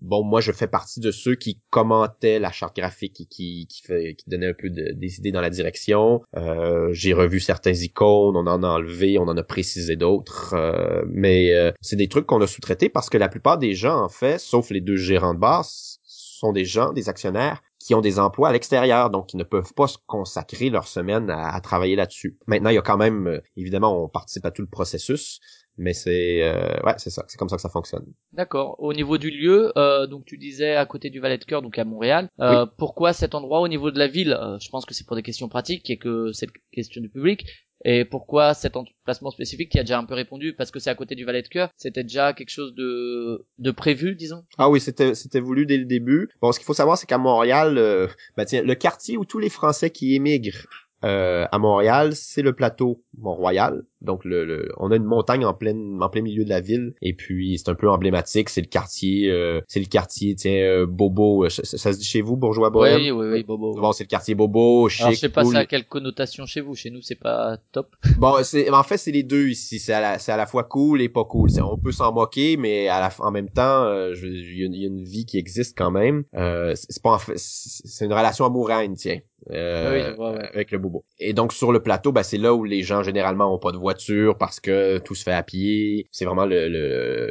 bon, 0.00 0.24
moi 0.24 0.40
je 0.40 0.52
fais 0.52 0.66
partie 0.66 1.00
de 1.00 1.10
ceux 1.10 1.34
qui 1.34 1.60
commentaient 1.70 2.38
la 2.38 2.52
charte 2.52 2.76
graphique 2.76 3.20
et 3.20 3.26
qui 3.26 3.66
qui 3.68 3.82
fait 3.82 4.14
qui 4.14 4.28
donnait 4.28 4.48
un 4.48 4.54
peu 4.54 4.70
de, 4.70 4.92
des 4.92 5.18
idées 5.18 5.32
dans 5.32 5.40
la 5.40 5.50
direction. 5.50 6.22
Euh, 6.36 6.88
j'ai 6.92 7.12
revu 7.12 7.40
certains 7.40 7.72
icônes, 7.72 8.36
on 8.36 8.46
en 8.46 8.62
a 8.62 8.68
enlevé, 8.68 9.18
on 9.18 9.28
en 9.28 9.36
a 9.36 9.42
précisé 9.42 9.96
d'autres. 9.96 10.54
Euh, 10.54 11.02
mais 11.08 11.52
c'est 11.80 11.96
des 11.96 12.08
trucs 12.08 12.26
qu'on 12.26 12.40
a 12.40 12.46
sous-traités 12.46 12.88
parce 12.88 13.10
que 13.10 13.18
la 13.18 13.28
plupart 13.28 13.58
des 13.58 13.74
gens, 13.74 14.02
en 14.02 14.08
fait, 14.08 14.38
sauf 14.38 14.70
les 14.70 14.80
deux 14.80 14.96
gérants 14.96 15.34
de 15.34 15.38
base, 15.38 15.98
sont 16.02 16.52
des 16.52 16.64
gens, 16.64 16.92
des 16.92 17.08
actionnaires 17.08 17.62
qui 17.82 17.94
ont 17.94 18.00
des 18.00 18.18
emplois 18.18 18.48
à 18.48 18.52
l'extérieur, 18.52 19.10
donc 19.10 19.28
qui 19.28 19.36
ne 19.36 19.44
peuvent 19.44 19.72
pas 19.74 19.86
se 19.86 19.98
consacrer 20.06 20.70
leur 20.70 20.86
semaine 20.86 21.30
à, 21.30 21.60
travailler 21.60 21.96
là-dessus. 21.96 22.38
Maintenant, 22.46 22.70
il 22.70 22.74
y 22.74 22.78
a 22.78 22.82
quand 22.82 22.96
même, 22.96 23.26
euh, 23.26 23.40
évidemment, 23.56 24.04
on 24.04 24.08
participe 24.08 24.44
à 24.44 24.50
tout 24.50 24.62
le 24.62 24.68
processus, 24.68 25.40
mais 25.78 25.94
c'est 25.94 26.42
euh, 26.42 26.80
ouais, 26.84 26.94
c'est 26.98 27.10
ça, 27.10 27.24
c'est 27.28 27.38
comme 27.38 27.48
ça 27.48 27.56
que 27.56 27.62
ça 27.62 27.68
fonctionne. 27.68 28.04
D'accord. 28.32 28.76
Au 28.78 28.92
niveau 28.92 29.18
du 29.18 29.30
lieu, 29.30 29.72
euh, 29.76 30.06
donc 30.06 30.24
tu 30.24 30.36
disais 30.36 30.76
à 30.76 30.84
côté 30.86 31.10
du 31.10 31.20
Valet 31.20 31.38
de 31.38 31.44
Cœur, 31.44 31.62
donc 31.62 31.78
à 31.78 31.84
Montréal. 31.84 32.28
Euh, 32.40 32.66
Pourquoi 32.76 33.12
cet 33.12 33.34
endroit 33.34 33.60
au 33.60 33.68
niveau 33.68 33.90
de 33.90 33.98
la 33.98 34.06
ville? 34.06 34.38
Je 34.60 34.68
pense 34.68 34.84
que 34.84 34.94
c'est 34.94 35.06
pour 35.06 35.16
des 35.16 35.22
questions 35.22 35.48
pratiques 35.48 35.88
et 35.90 35.96
que 35.96 36.30
c'est 36.32 36.46
une 36.46 36.52
question 36.72 37.00
du 37.00 37.08
public. 37.08 37.46
Et 37.84 38.04
pourquoi 38.04 38.54
cet 38.54 38.76
emplacement 38.76 39.30
spécifique 39.30 39.70
qui 39.70 39.78
a 39.78 39.82
déjà 39.82 39.98
un 39.98 40.04
peu 40.04 40.14
répondu? 40.14 40.54
Parce 40.54 40.70
que 40.70 40.78
c'est 40.78 40.90
à 40.90 40.94
côté 40.94 41.14
du 41.14 41.24
Valet 41.24 41.42
de 41.42 41.48
Cœur. 41.48 41.70
C'était 41.76 42.04
déjà 42.04 42.32
quelque 42.32 42.50
chose 42.50 42.74
de, 42.74 43.44
de 43.58 43.70
prévu, 43.70 44.14
disons? 44.14 44.44
Ah 44.58 44.70
oui, 44.70 44.80
c'était 44.80 45.14
c'était 45.14 45.40
voulu 45.40 45.66
dès 45.66 45.78
le 45.78 45.84
début. 45.84 46.30
Bon, 46.40 46.52
ce 46.52 46.58
qu'il 46.58 46.66
faut 46.66 46.74
savoir, 46.74 46.96
c'est 46.96 47.06
qu'à 47.06 47.18
Montréal, 47.18 47.78
euh, 47.78 48.06
ben 48.36 48.44
tiens, 48.44 48.62
le 48.62 48.74
quartier 48.74 49.16
où 49.16 49.24
tous 49.24 49.38
les 49.38 49.48
Français 49.48 49.90
qui 49.90 50.14
émigrent 50.14 50.66
euh, 51.04 51.46
à 51.50 51.58
Montréal, 51.58 52.14
c'est 52.14 52.42
le 52.42 52.52
plateau 52.52 53.02
Mont-Royal. 53.18 53.82
Donc 54.02 54.24
le, 54.24 54.72
on 54.78 54.90
a 54.90 54.96
une 54.96 55.04
montagne 55.04 55.44
en 55.44 55.54
plein 55.54 55.76
en 56.00 56.08
plein 56.08 56.22
milieu 56.22 56.44
de 56.44 56.48
la 56.48 56.60
ville 56.60 56.94
et 57.02 57.14
puis 57.14 57.58
c'est 57.58 57.70
un 57.70 57.74
peu 57.74 57.88
emblématique, 57.88 58.48
c'est 58.48 58.60
le 58.60 58.66
quartier 58.66 59.30
euh, 59.30 59.60
c'est 59.68 59.80
le 59.80 59.86
quartier 59.86 60.34
tiens 60.34 60.52
euh, 60.52 60.86
Bobo, 60.86 61.48
ça, 61.48 61.62
se 61.62 61.98
dit 61.98 62.04
chez 62.04 62.20
vous 62.20 62.36
bourgeois 62.36 62.70
bohème? 62.70 63.00
Oui 63.00 63.10
oui 63.10 63.26
oui 63.30 63.42
Bobo. 63.44 63.74
Bon, 63.74 63.92
c'est 63.92 64.04
le 64.04 64.08
quartier 64.08 64.34
Bobo, 64.34 64.88
chic. 64.88 65.02
Alors, 65.02 65.12
je 65.12 65.18
sais 65.18 65.28
pas 65.28 65.44
ça 65.44 65.58
a 65.58 65.66
quelle 65.66 65.86
connotation 65.86 66.46
chez 66.46 66.60
vous, 66.60 66.74
chez 66.74 66.90
nous 66.90 67.00
c'est 67.02 67.18
pas 67.18 67.58
top. 67.72 67.94
Bon, 68.18 68.42
c'est 68.42 68.70
en 68.70 68.82
fait 68.82 68.96
c'est 68.96 69.12
les 69.12 69.22
deux 69.22 69.48
ici, 69.48 69.78
c'est 69.78 69.92
à 69.92 70.00
la 70.00 70.18
c'est 70.18 70.32
à 70.32 70.36
la 70.36 70.46
fois 70.46 70.64
cool 70.64 71.00
et 71.00 71.08
pas 71.08 71.24
cool. 71.24 71.48
On 71.62 71.78
peut 71.78 71.92
s'en 71.92 72.12
moquer 72.12 72.56
mais 72.56 72.88
à 72.88 73.00
la 73.00 73.10
en 73.18 73.30
même 73.30 73.48
temps 73.48 73.88
il 74.12 74.58
y, 74.58 74.84
a 74.84 74.86
une 74.86 75.04
vie 75.04 75.26
qui 75.26 75.38
existe 75.38 75.76
quand 75.78 75.90
même. 75.90 76.24
c'est 76.32 77.02
pas 77.02 77.12
en 77.12 77.18
fait 77.18 77.34
c'est 77.36 78.04
une 78.04 78.12
relation 78.12 78.44
amoureuse 78.44 78.72
tiens. 78.96 79.18
Euh, 79.50 80.14
avec 80.52 80.70
le 80.70 80.78
bobo. 80.78 81.04
Et 81.18 81.32
donc 81.32 81.52
sur 81.52 81.72
le 81.72 81.82
plateau, 81.82 82.12
ben, 82.12 82.22
c'est 82.22 82.38
là 82.38 82.54
où 82.54 82.64
les 82.64 82.82
gens 82.82 83.02
généralement 83.02 83.52
ont 83.52 83.58
pas 83.58 83.72
de 83.72 83.76
voiture 83.76 83.91
voiture 83.92 84.36
parce 84.38 84.60
que 84.60 84.98
tout 84.98 85.14
se 85.14 85.22
fait 85.22 85.32
à 85.32 85.42
pied. 85.42 86.06
C'est 86.12 86.24
vraiment 86.24 86.46
le, 86.46 86.68
le, 86.68 87.30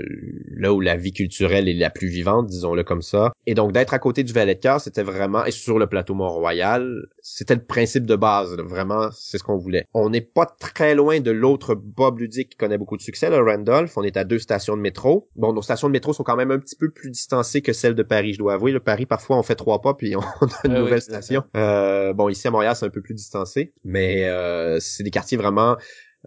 là 0.57 0.73
où 0.73 0.79
la 0.79 0.95
vie 0.95 1.11
culturelle 1.11 1.67
est 1.67 1.73
la 1.73 1.89
plus 1.89 2.07
vivante, 2.07 2.47
disons-le 2.47 2.83
comme 2.83 3.01
ça. 3.01 3.31
Et 3.47 3.53
donc 3.53 3.71
d'être 3.71 3.93
à 3.93 3.99
côté 3.99 4.23
du 4.23 4.33
Valet 4.33 4.55
de 4.55 4.59
Cœur, 4.59 4.79
c'était 4.79 5.03
vraiment 5.03 5.45
et 5.45 5.51
sur 5.51 5.79
le 5.79 5.87
plateau 5.87 6.13
Mont-Royal, 6.13 7.07
c'était 7.21 7.55
le 7.55 7.63
principe 7.63 8.05
de 8.05 8.15
base. 8.15 8.55
Vraiment, 8.57 9.09
c'est 9.11 9.37
ce 9.37 9.43
qu'on 9.43 9.57
voulait. 9.57 9.85
On 9.93 10.09
n'est 10.09 10.21
pas 10.21 10.45
très 10.45 10.95
loin 10.95 11.19
de 11.19 11.31
l'autre 11.31 11.75
Bob 11.75 12.19
ludique 12.19 12.49
qui 12.49 12.57
connaît 12.57 12.77
beaucoup 12.77 12.97
de 12.97 13.01
succès, 13.01 13.29
le 13.29 13.39
Randolph. 13.41 13.97
On 13.97 14.03
est 14.03 14.17
à 14.17 14.23
deux 14.23 14.39
stations 14.39 14.75
de 14.75 14.81
métro. 14.81 15.29
Bon, 15.35 15.53
nos 15.53 15.61
stations 15.61 15.87
de 15.87 15.93
métro 15.93 16.13
sont 16.13 16.23
quand 16.23 16.35
même 16.35 16.51
un 16.51 16.59
petit 16.59 16.75
peu 16.75 16.89
plus 16.91 17.09
distancées 17.09 17.61
que 17.61 17.73
celles 17.73 17.95
de 17.95 18.03
Paris, 18.03 18.33
je 18.33 18.39
dois 18.39 18.53
avouer. 18.53 18.71
Le 18.71 18.79
Paris, 18.79 19.05
parfois, 19.05 19.37
on 19.37 19.43
fait 19.43 19.55
trois 19.55 19.81
pas 19.81 19.93
puis 19.93 20.15
on 20.15 20.19
a 20.19 20.59
une 20.65 20.73
nouvelle 20.75 21.01
station. 21.01 21.43
Euh, 21.55 22.13
bon, 22.13 22.29
ici 22.29 22.47
à 22.47 22.51
Montréal, 22.51 22.75
c'est 22.75 22.85
un 22.85 22.89
peu 22.89 23.01
plus 23.01 23.15
distancé, 23.15 23.73
mais 23.83 24.25
euh, 24.25 24.79
c'est 24.79 25.03
des 25.03 25.11
quartiers 25.11 25.37
vraiment 25.37 25.77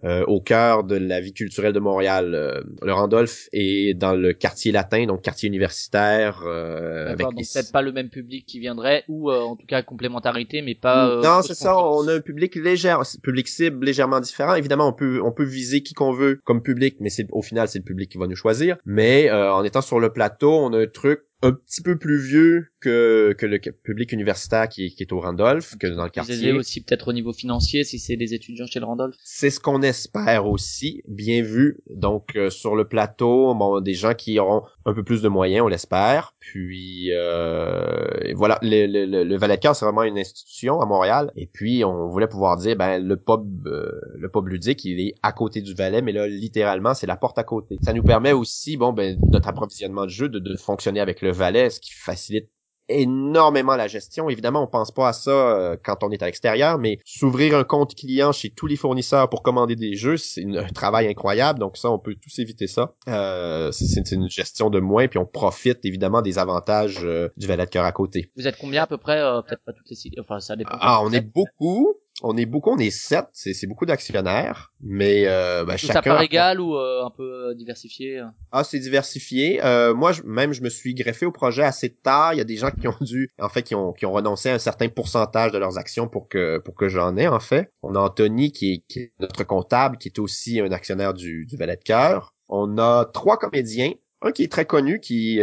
euh, 0.03 0.25
au 0.25 0.41
cœur 0.41 0.83
de 0.83 0.97
la 0.97 1.21
vie 1.21 1.31
culturelle 1.31 1.71
de 1.71 1.79
Montréal. 1.79 2.35
Euh, 2.35 2.61
le 2.81 2.91
Randolph 2.91 3.47
est 3.53 3.93
dans 3.93 4.13
le 4.13 4.33
quartier 4.33 4.73
latin, 4.73 5.05
donc 5.05 5.21
quartier 5.21 5.47
universitaire. 5.47 6.43
Euh, 6.45 7.07
avec 7.07 7.21
donc 7.21 7.35
peut-être 7.35 7.71
pas 7.71 7.81
le 7.81 7.93
même 7.93 8.09
public 8.09 8.45
qui 8.45 8.59
viendrait, 8.59 9.05
ou 9.07 9.31
en 9.31 9.55
tout 9.55 9.65
cas 9.65 9.83
complémentarité, 9.83 10.61
mais 10.61 10.75
pas. 10.75 11.21
non, 11.23 11.41
c'est 11.41 11.53
ça. 11.53 11.77
On 11.77 12.07
a 12.09 12.15
un 12.15 12.19
public 12.19 12.55
légère, 12.55 13.03
public 13.23 13.47
cible 13.47 13.85
légèrement 13.85 14.19
différent. 14.19 14.55
Évidemment, 14.55 14.89
on 14.89 14.93
peut 14.93 15.21
on 15.23 15.31
peut 15.31 15.45
viser 15.45 15.81
qui 15.81 15.93
qu'on 15.93 16.11
veut 16.11 16.41
comme 16.43 16.61
public, 16.61 16.97
mais 16.99 17.09
c'est 17.09 17.27
au 17.31 17.41
final 17.41 17.69
c'est 17.69 17.79
le 17.79 17.85
public 17.85 18.11
qui 18.11 18.17
va 18.17 18.27
nous 18.27 18.35
choisir. 18.35 18.77
Mais 18.85 19.31
en 19.31 19.63
étant 19.63 19.81
sur 19.81 20.01
le 20.01 20.11
plateau, 20.11 20.51
on 20.51 20.73
a 20.73 20.79
un 20.79 20.87
truc 20.87 21.21
un 21.41 21.51
petit 21.51 21.81
peu 21.81 21.97
plus 21.97 22.17
vieux 22.17 22.67
que, 22.85 23.33
que 23.33 23.47
le 23.47 23.59
public 23.59 24.11
universitaire 24.11 24.69
qui, 24.69 24.93
qui 24.93 25.01
est 25.01 25.11
au 25.11 25.19
Randolph, 25.19 25.75
que 25.79 25.87
dans 25.87 26.03
le 26.03 26.11
quartier. 26.11 26.51
aussi 26.51 26.81
peut-être 26.81 27.07
au 27.07 27.13
niveau 27.13 27.33
financier 27.33 27.83
si 27.83 27.97
c'est 27.97 28.15
des 28.15 28.35
étudiants 28.35 28.67
chez 28.67 28.79
le 28.79 28.85
Randolph. 28.85 29.15
C'est 29.23 29.49
ce 29.49 29.59
qu'on 29.59 29.81
espère 29.81 30.45
aussi, 30.45 31.01
bien 31.07 31.41
vu. 31.41 31.79
Donc 31.89 32.35
euh, 32.35 32.51
sur 32.51 32.75
le 32.75 32.87
plateau, 32.87 33.55
bon, 33.55 33.81
des 33.81 33.95
gens 33.95 34.13
qui 34.13 34.37
auront 34.39 34.61
un 34.85 34.93
peu 34.93 35.03
plus 35.03 35.23
de 35.23 35.29
moyens, 35.29 35.63
on 35.65 35.67
l'espère. 35.67 36.35
Puis 36.39 37.11
euh, 37.11 38.33
voilà, 38.35 38.59
le, 38.61 38.85
le, 38.85 39.23
le 39.23 39.37
Valet 39.37 39.57
de 39.57 39.61
c'est 39.73 39.85
vraiment 39.85 40.03
une 40.03 40.19
institution 40.19 40.79
à 40.79 40.85
Montréal. 40.85 41.31
Et 41.35 41.47
puis 41.47 41.83
on 41.83 42.07
voulait 42.07 42.27
pouvoir 42.27 42.57
dire, 42.57 42.75
ben 42.75 43.03
le 43.03 43.17
pub, 43.17 43.65
euh, 43.65 43.99
le 44.15 44.29
pub 44.29 44.47
ludique, 44.47 44.85
il 44.85 44.99
est 44.99 45.15
à 45.23 45.31
côté 45.31 45.61
du 45.61 45.73
Valais, 45.73 46.03
mais 46.03 46.11
là 46.11 46.27
littéralement 46.27 46.93
c'est 46.93 47.07
la 47.07 47.17
porte 47.17 47.39
à 47.39 47.43
côté. 47.43 47.77
Ça 47.81 47.93
nous 47.93 48.03
permet 48.03 48.31
aussi, 48.31 48.77
bon 48.77 48.93
ben 48.93 49.17
notre 49.31 49.47
approvisionnement 49.49 50.03
de 50.05 50.11
jeu 50.11 50.29
de, 50.29 50.37
de 50.37 50.55
fonctionner 50.55 50.99
avec 50.99 51.21
le 51.23 51.31
Valais, 51.31 51.71
ce 51.71 51.79
qui 51.79 51.91
facilite 51.93 52.47
énormément 52.89 53.75
la 53.75 53.87
gestion. 53.87 54.29
Évidemment, 54.29 54.63
on 54.63 54.67
pense 54.67 54.91
pas 54.91 55.09
à 55.09 55.13
ça 55.13 55.31
euh, 55.31 55.77
quand 55.83 56.03
on 56.03 56.11
est 56.11 56.21
à 56.21 56.25
l'extérieur, 56.25 56.77
mais 56.77 56.99
s'ouvrir 57.05 57.55
un 57.57 57.63
compte 57.63 57.95
client 57.95 58.31
chez 58.31 58.49
tous 58.49 58.67
les 58.67 58.75
fournisseurs 58.75 59.29
pour 59.29 59.43
commander 59.43 59.75
des 59.75 59.95
jeux, 59.95 60.17
c'est 60.17 60.45
un 60.45 60.67
travail 60.67 61.07
incroyable. 61.07 61.59
Donc 61.59 61.77
ça, 61.77 61.91
on 61.91 61.99
peut 61.99 62.15
tous 62.21 62.39
éviter 62.39 62.67
ça. 62.67 62.95
Euh, 63.07 63.71
c'est 63.71 64.11
une 64.11 64.29
gestion 64.29 64.69
de 64.69 64.79
moins, 64.79 65.07
puis 65.07 65.19
on 65.19 65.25
profite 65.25 65.85
évidemment 65.85 66.21
des 66.21 66.37
avantages 66.37 66.99
euh, 67.03 67.29
du 67.37 67.47
valet 67.47 67.65
de 67.65 67.69
cœur 67.69 67.85
à 67.85 67.91
côté. 67.91 68.31
Vous 68.35 68.47
êtes 68.47 68.57
combien 68.57 68.83
à 68.83 68.87
peu 68.87 68.97
près 68.97 69.15
Peut-être 69.47 69.63
pas 69.63 69.73
toutes 69.73 69.89
les 69.89 69.95
enfin 70.19 70.39
ça 70.39 70.55
dépend. 70.55 70.77
Ah, 70.79 71.01
on 71.03 71.11
est 71.11 71.21
beaucoup 71.21 71.95
on 72.21 72.37
est 72.37 72.45
beaucoup, 72.45 72.71
on 72.71 72.77
est 72.77 72.91
sept, 72.91 73.27
c'est 73.33 73.67
beaucoup 73.67 73.85
d'actionnaires, 73.85 74.73
mais 74.81 75.27
euh, 75.27 75.65
ben, 75.65 75.75
chacun. 75.75 75.93
Ça 75.93 76.01
part 76.01 76.21
égal 76.21 76.61
ou 76.61 76.77
euh, 76.77 77.03
un 77.03 77.09
peu 77.09 77.49
euh, 77.49 77.55
diversifié 77.55 78.23
Ah, 78.51 78.63
c'est 78.63 78.79
diversifié. 78.79 79.63
Euh, 79.63 79.93
moi, 79.93 80.13
je, 80.13 80.23
même, 80.23 80.53
je 80.53 80.61
me 80.61 80.69
suis 80.69 80.93
greffé 80.93 81.25
au 81.25 81.31
projet 81.31 81.63
assez 81.63 81.89
tard. 81.89 82.33
Il 82.33 82.37
y 82.37 82.41
a 82.41 82.45
des 82.45 82.55
gens 82.55 82.71
qui 82.71 82.87
ont 82.87 82.95
dû, 83.01 83.29
en 83.39 83.49
fait, 83.49 83.63
qui 83.63 83.75
ont 83.75 83.91
qui 83.91 84.05
ont 84.05 84.13
renoncé 84.13 84.49
à 84.49 84.53
un 84.55 84.59
certain 84.59 84.87
pourcentage 84.87 85.51
de 85.51 85.57
leurs 85.57 85.77
actions 85.77 86.07
pour 86.07 86.29
que 86.29 86.59
pour 86.59 86.75
que 86.75 86.87
j'en 86.87 87.17
ai 87.17 87.27
en 87.27 87.41
fait. 87.41 87.69
On 87.83 87.95
a 87.95 87.99
Anthony 87.99 88.51
qui 88.53 88.73
est, 88.73 88.83
qui 88.87 88.99
est, 88.99 89.13
notre 89.19 89.43
comptable, 89.43 89.97
qui 89.97 90.07
est 90.07 90.19
aussi 90.19 90.61
un 90.61 90.71
actionnaire 90.71 91.13
du 91.13 91.45
du 91.45 91.57
Valet 91.57 91.75
de 91.75 91.83
cœur. 91.83 92.33
On 92.47 92.77
a 92.77 93.05
trois 93.05 93.37
comédiens. 93.37 93.91
Un 94.21 94.31
qui 94.31 94.43
est 94.43 94.51
très 94.51 94.65
connu, 94.65 95.01
qui 95.01 95.41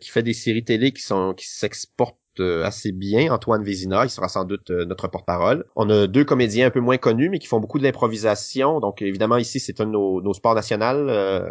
qui 0.00 0.10
fait 0.10 0.22
des 0.22 0.34
séries 0.34 0.64
télé 0.64 0.90
qui 0.90 1.02
sont 1.02 1.32
qui 1.34 1.46
s'exportent 1.46 2.19
assez 2.38 2.92
bien, 2.92 3.32
Antoine 3.32 3.64
Vézina, 3.64 4.04
il 4.04 4.10
sera 4.10 4.28
sans 4.28 4.44
doute 4.44 4.70
euh, 4.70 4.84
notre 4.84 5.08
porte-parole. 5.08 5.64
On 5.76 5.90
a 5.90 6.06
deux 6.06 6.24
comédiens 6.24 6.68
un 6.68 6.70
peu 6.70 6.80
moins 6.80 6.98
connus, 6.98 7.28
mais 7.28 7.38
qui 7.38 7.46
font 7.46 7.60
beaucoup 7.60 7.78
de 7.78 7.84
l'improvisation. 7.84 8.80
Donc 8.80 9.02
évidemment 9.02 9.36
ici 9.36 9.60
c'est 9.60 9.80
un 9.80 9.86
de 9.86 9.90
nos, 9.90 10.32
sports 10.34 10.54
nationaux, 10.54 11.08
euh, 11.08 11.50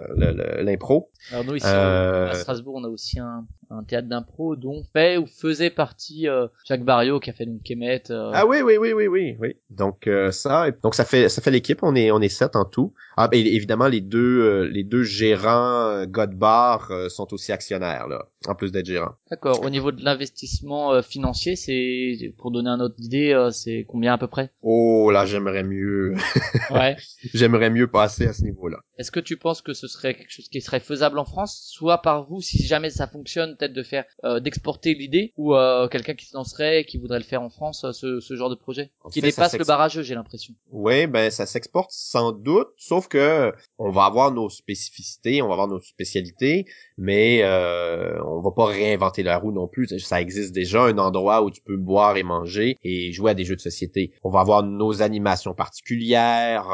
l'impro. 0.61 1.11
Alors 1.31 1.45
nous 1.45 1.55
ici 1.55 1.65
à 1.65 2.33
Strasbourg 2.33 2.75
on 2.75 2.83
a 2.83 2.87
aussi 2.87 3.19
un, 3.19 3.45
un 3.69 3.83
théâtre 3.83 4.07
d'impro 4.07 4.55
dont 4.55 4.83
fait 4.93 5.17
ou 5.17 5.25
faisait 5.25 5.69
partie 5.69 6.27
Jacques 6.65 6.83
Barriot 6.83 7.19
qui 7.19 7.29
a 7.29 7.33
fait 7.33 7.43
une 7.43 7.61
quémette. 7.61 8.11
Ah 8.11 8.45
oui 8.45 8.61
oui 8.61 8.77
oui 8.77 8.93
oui 8.93 9.07
oui 9.07 9.37
oui. 9.39 9.55
Donc 9.69 10.09
ça 10.31 10.71
donc 10.83 10.95
ça 10.95 11.05
fait 11.05 11.29
ça 11.29 11.41
fait 11.41 11.51
l'équipe. 11.51 11.79
On 11.83 11.95
est 11.95 12.11
on 12.11 12.19
est 12.19 12.29
sept 12.29 12.55
en 12.55 12.65
tout. 12.65 12.93
Ah 13.17 13.27
ben 13.27 13.45
évidemment 13.45 13.87
les 13.87 14.01
deux 14.01 14.63
les 14.63 14.83
deux 14.83 15.03
gérants 15.03 16.05
Godbar 16.05 16.91
sont 17.09 17.33
aussi 17.33 17.51
actionnaires 17.51 18.07
là 18.07 18.25
en 18.47 18.55
plus 18.55 18.71
d'être 18.71 18.85
gérants. 18.85 19.15
D'accord. 19.29 19.63
Au 19.63 19.69
niveau 19.69 19.91
de 19.91 20.03
l'investissement 20.03 20.93
euh, 20.93 21.01
financier, 21.01 21.55
c'est 21.55 22.33
pour 22.37 22.51
donner 22.51 22.69
un 22.69 22.79
autre 22.79 22.95
idée, 22.99 23.33
euh, 23.33 23.51
c'est 23.51 23.85
combien 23.87 24.13
à 24.13 24.17
peu 24.17 24.27
près? 24.27 24.51
Oh 24.61 25.11
là, 25.11 25.25
j'aimerais 25.25 25.63
mieux. 25.63 26.15
ouais. 26.71 26.95
J'aimerais 27.33 27.69
mieux 27.69 27.87
passer 27.87 28.27
à 28.27 28.33
ce 28.33 28.43
niveau-là. 28.43 28.79
Est-ce 28.97 29.11
que 29.11 29.19
tu 29.19 29.37
penses 29.37 29.61
que 29.61 29.73
ce 29.73 29.87
serait 29.87 30.13
quelque 30.13 30.31
chose 30.31 30.47
qui 30.47 30.61
serait 30.61 30.79
faisable 30.79 31.19
en 31.19 31.25
France, 31.25 31.61
soit 31.69 32.01
par 32.01 32.25
vous, 32.25 32.41
si 32.41 32.65
jamais 32.65 32.89
ça 32.89 33.07
fonctionne, 33.07 33.57
peut-être 33.59 33.73
de 33.73 33.83
faire 33.83 34.05
euh, 34.23 34.39
d'exporter 34.39 34.93
l'idée, 34.93 35.33
ou 35.37 35.53
quelqu'un 35.91 36.13
qui 36.13 36.25
se 36.25 36.35
lancerait, 36.35 36.85
qui 36.85 36.97
voudrait 36.97 37.19
le 37.19 37.25
faire 37.25 37.41
en 37.41 37.49
France, 37.49 37.85
ce, 37.91 38.19
ce 38.19 38.35
genre 38.35 38.49
de 38.49 38.55
projet, 38.55 38.91
qui 39.11 39.21
dépasse 39.21 39.57
le 39.57 39.65
barrageux, 39.65 40.01
j'ai 40.01 40.15
l'impression. 40.15 40.53
Oui, 40.71 41.07
ben 41.07 41.29
ça 41.29 41.45
s'exporte 41.45 41.91
sans 41.91 42.31
doute, 42.31 42.69
sauf 42.77 43.07
que 43.07 43.51
on 43.77 43.91
va 43.91 44.05
avoir 44.05 44.31
nos 44.31 44.49
spécificités, 44.49 45.41
on 45.41 45.47
va 45.47 45.53
avoir 45.53 45.67
nos 45.67 45.81
spécialités, 45.81 46.65
mais 46.97 47.41
euh, 47.43 48.21
on 48.25 48.41
va 48.41 48.51
pas 48.51 48.65
réinventer 48.65 49.23
la 49.23 49.37
roue 49.37 49.51
non 49.51 49.67
plus. 49.67 49.87
Ça 49.99 50.21
existe 50.21 50.53
déjà 50.53 50.83
un 50.83 50.97
endroit 50.97 51.43
où 51.43 51.51
tu 51.51 51.61
peux 51.61 51.77
boire 51.77 52.17
et 52.17 52.23
manger 52.23 52.77
et 52.83 53.11
jouer 53.11 53.31
à 53.31 53.33
des 53.33 53.43
jeux 53.43 53.55
de 53.55 53.61
société. 53.61 54.13
On 54.23 54.29
va 54.29 54.41
avoir 54.41 54.63
nos 54.63 55.01
animations 55.01 55.53
particulières. 55.53 56.67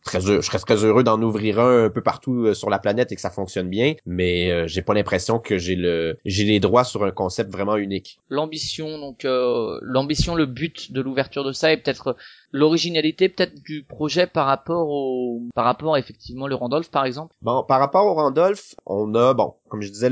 Euh, 0.00 0.04
très 0.04 0.20
je 0.20 0.40
serais 0.40 0.58
très 0.58 0.84
heureux 0.84 1.04
d'en 1.04 1.20
ouvrir 1.22 1.60
un 1.60 1.84
un 1.84 1.90
peu 1.90 2.02
partout 2.02 2.46
euh, 2.46 2.54
sur 2.54 2.70
la 2.70 2.78
planète 2.78 3.12
et 3.12 3.14
que 3.14 3.20
ça 3.20 3.30
fonctionne 3.30 3.68
bien, 3.68 3.94
mais 4.06 4.50
euh, 4.50 4.66
j'ai 4.66 4.82
pas 4.82 4.94
l'impression 4.94 5.38
que 5.38 5.58
j'ai 5.58 5.76
le 5.76 6.18
j'ai 6.24 6.44
les 6.44 6.60
droits 6.60 6.84
sur 6.84 7.04
un 7.04 7.10
concept 7.10 7.50
vraiment 7.50 7.76
unique. 7.76 8.18
L'ambition 8.28 8.98
donc 8.98 9.24
euh, 9.24 9.78
l'ambition 9.82 10.34
le 10.34 10.46
but 10.46 10.92
de 10.92 11.00
l'ouverture 11.00 11.44
de 11.44 11.52
ça 11.52 11.72
est 11.72 11.78
peut-être 11.78 12.16
l'originalité 12.52 13.28
peut-être 13.28 13.62
du 13.62 13.82
projet 13.82 14.26
par 14.26 14.46
rapport 14.46 14.88
au 14.88 15.42
par 15.54 15.64
rapport 15.64 15.96
effectivement 15.96 16.46
le 16.46 16.54
Randolph 16.54 16.90
par 16.90 17.04
exemple? 17.04 17.34
Bon, 17.42 17.64
par 17.64 17.80
rapport 17.80 18.06
au 18.06 18.14
Randolph, 18.14 18.74
on 18.86 19.14
a 19.14 19.34
bon, 19.34 19.54
comme 19.68 19.82
je 19.82 19.90
disais 19.90 20.10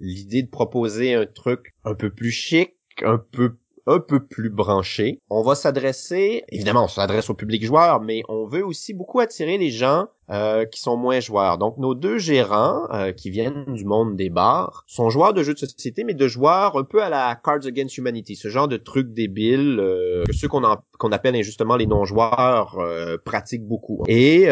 l'idée 0.00 0.42
de 0.42 0.48
proposer 0.48 1.14
un 1.14 1.26
truc 1.26 1.74
un 1.84 1.94
peu 1.94 2.10
plus 2.10 2.30
chic, 2.30 2.74
un 3.04 3.18
peu 3.18 3.56
un 3.86 4.00
peu 4.00 4.24
plus 4.24 4.50
branché. 4.50 5.20
On 5.30 5.42
va 5.42 5.54
s'adresser, 5.54 6.44
évidemment, 6.48 6.84
on 6.84 6.88
s'adresse 6.88 7.30
au 7.30 7.34
public 7.34 7.64
joueur, 7.64 8.00
mais 8.00 8.22
on 8.28 8.46
veut 8.46 8.64
aussi 8.64 8.94
beaucoup 8.94 9.20
attirer 9.20 9.58
les 9.58 9.70
gens 9.70 10.08
euh, 10.30 10.64
qui 10.64 10.80
sont 10.80 10.96
moins 10.96 11.18
joueurs. 11.18 11.58
Donc 11.58 11.76
nos 11.78 11.96
deux 11.96 12.18
gérants 12.18 12.86
euh, 12.92 13.10
qui 13.10 13.30
viennent 13.30 13.64
du 13.66 13.84
monde 13.84 14.14
des 14.14 14.30
bars 14.30 14.84
sont 14.86 15.10
joueurs 15.10 15.34
de 15.34 15.42
jeux 15.42 15.54
de 15.54 15.58
société, 15.58 16.04
mais 16.04 16.14
de 16.14 16.28
joueurs 16.28 16.76
un 16.76 16.84
peu 16.84 17.02
à 17.02 17.08
la 17.08 17.34
Cards 17.42 17.66
Against 17.66 17.98
Humanity, 17.98 18.36
ce 18.36 18.46
genre 18.46 18.68
de 18.68 18.76
trucs 18.76 19.12
débiles 19.12 19.80
euh, 19.80 20.22
que 20.24 20.32
ceux 20.32 20.46
qu'on 20.46 20.62
qu'on 20.98 21.10
appelle 21.10 21.34
injustement 21.34 21.76
les 21.76 21.86
non-joueurs 21.86 22.78
pratiquent 23.24 23.66
beaucoup. 23.66 24.04
Et 24.06 24.46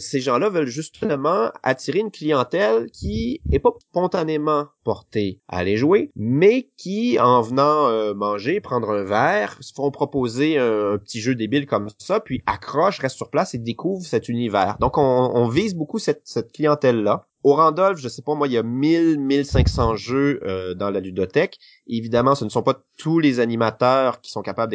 ces 0.00 0.20
gens-là 0.20 0.48
veulent 0.48 0.66
justement 0.66 1.50
attirer 1.62 1.98
une 1.98 2.10
clientèle 2.10 2.90
qui 2.90 3.42
est 3.52 3.58
pas 3.58 3.72
spontanément 3.90 4.68
portée 4.84 5.40
à 5.48 5.58
aller 5.58 5.76
jouer, 5.76 6.10
mais 6.16 6.70
qui, 6.78 7.18
en 7.20 7.42
venant 7.42 8.14
manger, 8.14 8.60
prendre 8.60 8.88
un 8.88 9.04
verre, 9.04 9.58
se 9.60 9.74
font 9.74 9.90
proposer 9.90 10.56
un, 10.56 10.94
un, 10.94 10.98
petit 10.98 11.20
jeu 11.20 11.34
débile 11.34 11.66
comme 11.66 11.88
ça, 11.98 12.20
puis 12.20 12.42
accrochent, 12.46 13.00
restent 13.00 13.18
sur 13.18 13.28
place 13.28 13.52
et 13.52 13.58
découvrent 13.58 14.06
cet 14.06 14.30
univers. 14.30 14.78
Donc 14.80 14.96
on 14.96 15.11
on, 15.12 15.48
vise 15.48 15.74
beaucoup 15.74 15.98
cette, 15.98 16.52
clientèle-là. 16.52 17.26
Au 17.44 17.54
Randolph, 17.54 17.98
je 17.98 18.08
sais 18.08 18.22
pas 18.22 18.34
moi, 18.34 18.46
il 18.46 18.52
y 18.52 18.56
a 18.56 18.62
1000, 18.62 19.18
1500 19.18 19.96
jeux 19.96 20.40
euh, 20.44 20.74
dans 20.74 20.90
la 20.90 21.00
ludothèque. 21.00 21.58
Évidemment, 21.86 22.34
ce 22.34 22.44
ne 22.44 22.50
sont 22.50 22.62
pas 22.62 22.82
tous 22.98 23.18
les 23.18 23.40
animateurs 23.40 24.20
qui 24.20 24.30
sont 24.30 24.42
capables 24.42 24.72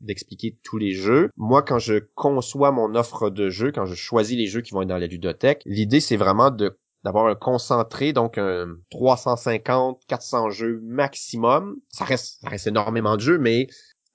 d'expliquer 0.00 0.56
tous 0.62 0.78
les 0.78 0.92
jeux. 0.92 1.30
Moi, 1.36 1.62
quand 1.62 1.78
je 1.78 1.98
conçois 2.14 2.72
mon 2.72 2.94
offre 2.94 3.28
de 3.28 3.50
jeux, 3.50 3.70
quand 3.70 3.84
je 3.84 3.94
choisis 3.94 4.36
les 4.36 4.46
jeux 4.46 4.62
qui 4.62 4.72
vont 4.72 4.82
être 4.82 4.88
dans 4.88 4.98
la 4.98 5.06
ludothèque, 5.06 5.62
l'idée 5.66 6.00
c'est 6.00 6.16
vraiment 6.16 6.50
de 6.50 6.76
d'avoir 7.04 7.26
un 7.26 7.36
concentré, 7.36 8.12
donc 8.12 8.36
un 8.36 8.66
350, 8.90 10.02
400 10.08 10.50
jeux 10.50 10.80
maximum. 10.82 11.76
Ça 11.88 12.04
reste, 12.04 12.40
ça 12.40 12.48
reste 12.48 12.66
énormément 12.66 13.14
de 13.14 13.20
jeux, 13.20 13.38
mais 13.38 13.68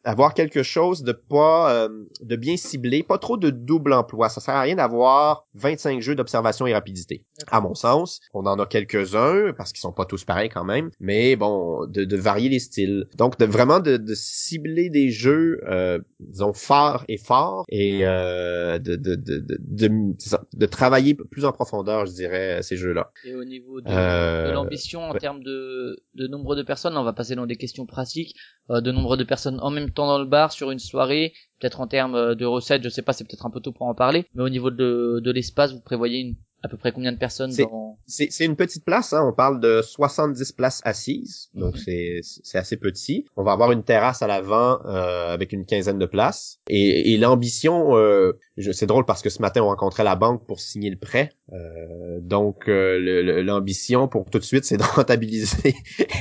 avoir 0.03 0.33
quelque 0.33 0.63
chose 0.63 1.03
de 1.03 1.11
pas 1.11 1.73
euh, 1.73 1.89
de 2.21 2.35
bien 2.35 2.57
ciblé, 2.57 3.03
pas 3.03 3.17
trop 3.17 3.37
de 3.37 3.49
double 3.49 3.93
emploi. 3.93 4.29
Ça 4.29 4.41
sert 4.41 4.55
à 4.55 4.61
rien 4.61 4.75
d'avoir 4.75 5.45
25 5.55 6.01
jeux 6.01 6.15
d'observation 6.15 6.67
et 6.67 6.73
rapidité. 6.73 7.25
À 7.47 7.61
mon 7.61 7.73
sens, 7.73 8.19
on 8.33 8.45
en 8.45 8.59
a 8.59 8.65
quelques-uns 8.65 9.53
parce 9.53 9.71
qu'ils 9.71 9.81
sont 9.81 9.91
pas 9.91 10.05
tous 10.05 10.23
pareils 10.23 10.49
quand 10.49 10.63
même, 10.63 10.91
mais 10.99 11.35
bon, 11.35 11.85
de, 11.87 12.03
de 12.03 12.17
varier 12.17 12.49
les 12.49 12.59
styles. 12.59 13.07
Donc 13.17 13.37
de 13.39 13.45
vraiment 13.45 13.79
de, 13.79 13.97
de 13.97 14.13
cibler 14.15 14.89
des 14.89 15.09
jeux 15.09 15.61
euh, 15.67 15.99
disons 16.19 16.53
forts 16.53 17.03
et 17.07 17.17
forts 17.17 17.65
et 17.69 18.05
euh, 18.05 18.79
de, 18.79 18.95
de, 18.95 19.15
de, 19.15 19.39
de, 19.39 20.13
de, 20.53 20.65
travailler 20.65 21.15
plus 21.15 21.45
en 21.45 21.51
profondeur, 21.51 22.05
je 22.05 22.13
dirais, 22.13 22.61
ces 22.61 22.77
jeux-là. 22.77 23.11
Et 23.25 23.35
au 23.35 23.43
niveau 23.43 23.81
de, 23.81 23.89
euh, 23.89 24.53
l'ambition 24.53 25.01
en 25.01 25.13
termes 25.13 25.43
de, 25.43 26.03
de 26.15 26.27
nombre 26.27 26.55
de 26.55 26.63
personnes, 26.63 26.97
on 26.97 27.03
va 27.03 27.13
passer 27.13 27.35
dans 27.35 27.45
des 27.45 27.55
questions 27.57 27.85
pratiques, 27.85 28.35
euh, 28.69 28.81
de 28.81 28.91
nombre 28.91 29.17
de 29.17 29.23
personnes 29.23 29.59
en 29.61 29.69
même 29.69 29.90
temps 29.91 30.07
dans 30.07 30.19
le 30.19 30.25
bar 30.25 30.51
sur 30.51 30.71
une 30.71 30.79
soirée, 30.79 31.33
peut-être 31.59 31.81
en 31.81 31.87
termes 31.87 32.15
euh, 32.15 32.35
de 32.35 32.45
recettes, 32.45 32.83
je 32.83 32.89
sais 32.89 33.01
pas, 33.01 33.13
c'est 33.13 33.23
peut-être 33.23 33.45
un 33.45 33.49
peu 33.49 33.59
tôt 33.59 33.71
pour 33.71 33.87
en 33.87 33.95
parler, 33.95 34.25
mais 34.33 34.43
au 34.43 34.49
niveau 34.49 34.71
de, 34.71 35.21
de 35.23 35.31
l'espace, 35.31 35.73
vous 35.73 35.81
prévoyez 35.81 36.19
une 36.19 36.35
à 36.63 36.67
peu 36.67 36.77
près 36.77 36.91
combien 36.91 37.11
de 37.11 37.17
personnes 37.17 37.53
dans... 37.55 37.97
C'est 38.05 38.45
une 38.45 38.55
petite 38.55 38.85
place, 38.85 39.13
hein. 39.13 39.25
on 39.25 39.33
parle 39.33 39.59
de 39.59 39.81
70 39.81 40.51
places 40.51 40.81
assises, 40.83 41.49
donc 41.53 41.75
mhm. 41.75 42.21
c'est 42.21 42.57
assez 42.57 42.77
petit. 42.77 43.25
On 43.35 43.43
va 43.43 43.53
avoir 43.53 43.71
une 43.71 43.83
terrasse 43.83 44.21
à 44.21 44.27
l'avant 44.27 44.79
euh, 44.85 45.33
avec 45.33 45.53
une 45.53 45.65
quinzaine 45.65 45.97
de 45.97 46.05
places. 46.05 46.59
Et, 46.67 47.13
et 47.13 47.17
l'ambition, 47.17 47.97
euh, 47.97 48.33
c'est 48.73 48.85
drôle 48.85 49.05
parce 49.05 49.21
que 49.21 49.29
ce 49.29 49.41
matin 49.41 49.61
on 49.61 49.67
rencontrait 49.67 50.03
la 50.03 50.15
banque 50.15 50.45
pour 50.45 50.59
signer 50.59 50.89
le 50.89 50.97
prêt. 50.97 51.31
Euh, 51.53 52.19
donc 52.21 52.67
euh, 52.67 53.41
l'ambition 53.43 54.07
pour 54.07 54.29
tout 54.29 54.39
de 54.39 54.43
suite, 54.43 54.65
c'est 54.65 54.77
de 54.77 54.83
rentabiliser 54.95 55.75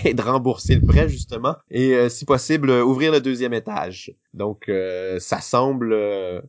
et 0.04 0.14
de 0.14 0.22
rembourser 0.22 0.76
le 0.76 0.86
prêt 0.86 1.08
justement. 1.08 1.56
Et 1.70 1.94
euh, 1.94 2.08
si 2.08 2.24
possible, 2.24 2.70
ouvrir 2.70 3.12
le 3.12 3.20
deuxième 3.20 3.54
étage. 3.54 4.14
Donc 4.34 4.70
ça 5.18 5.40
semble 5.40 5.94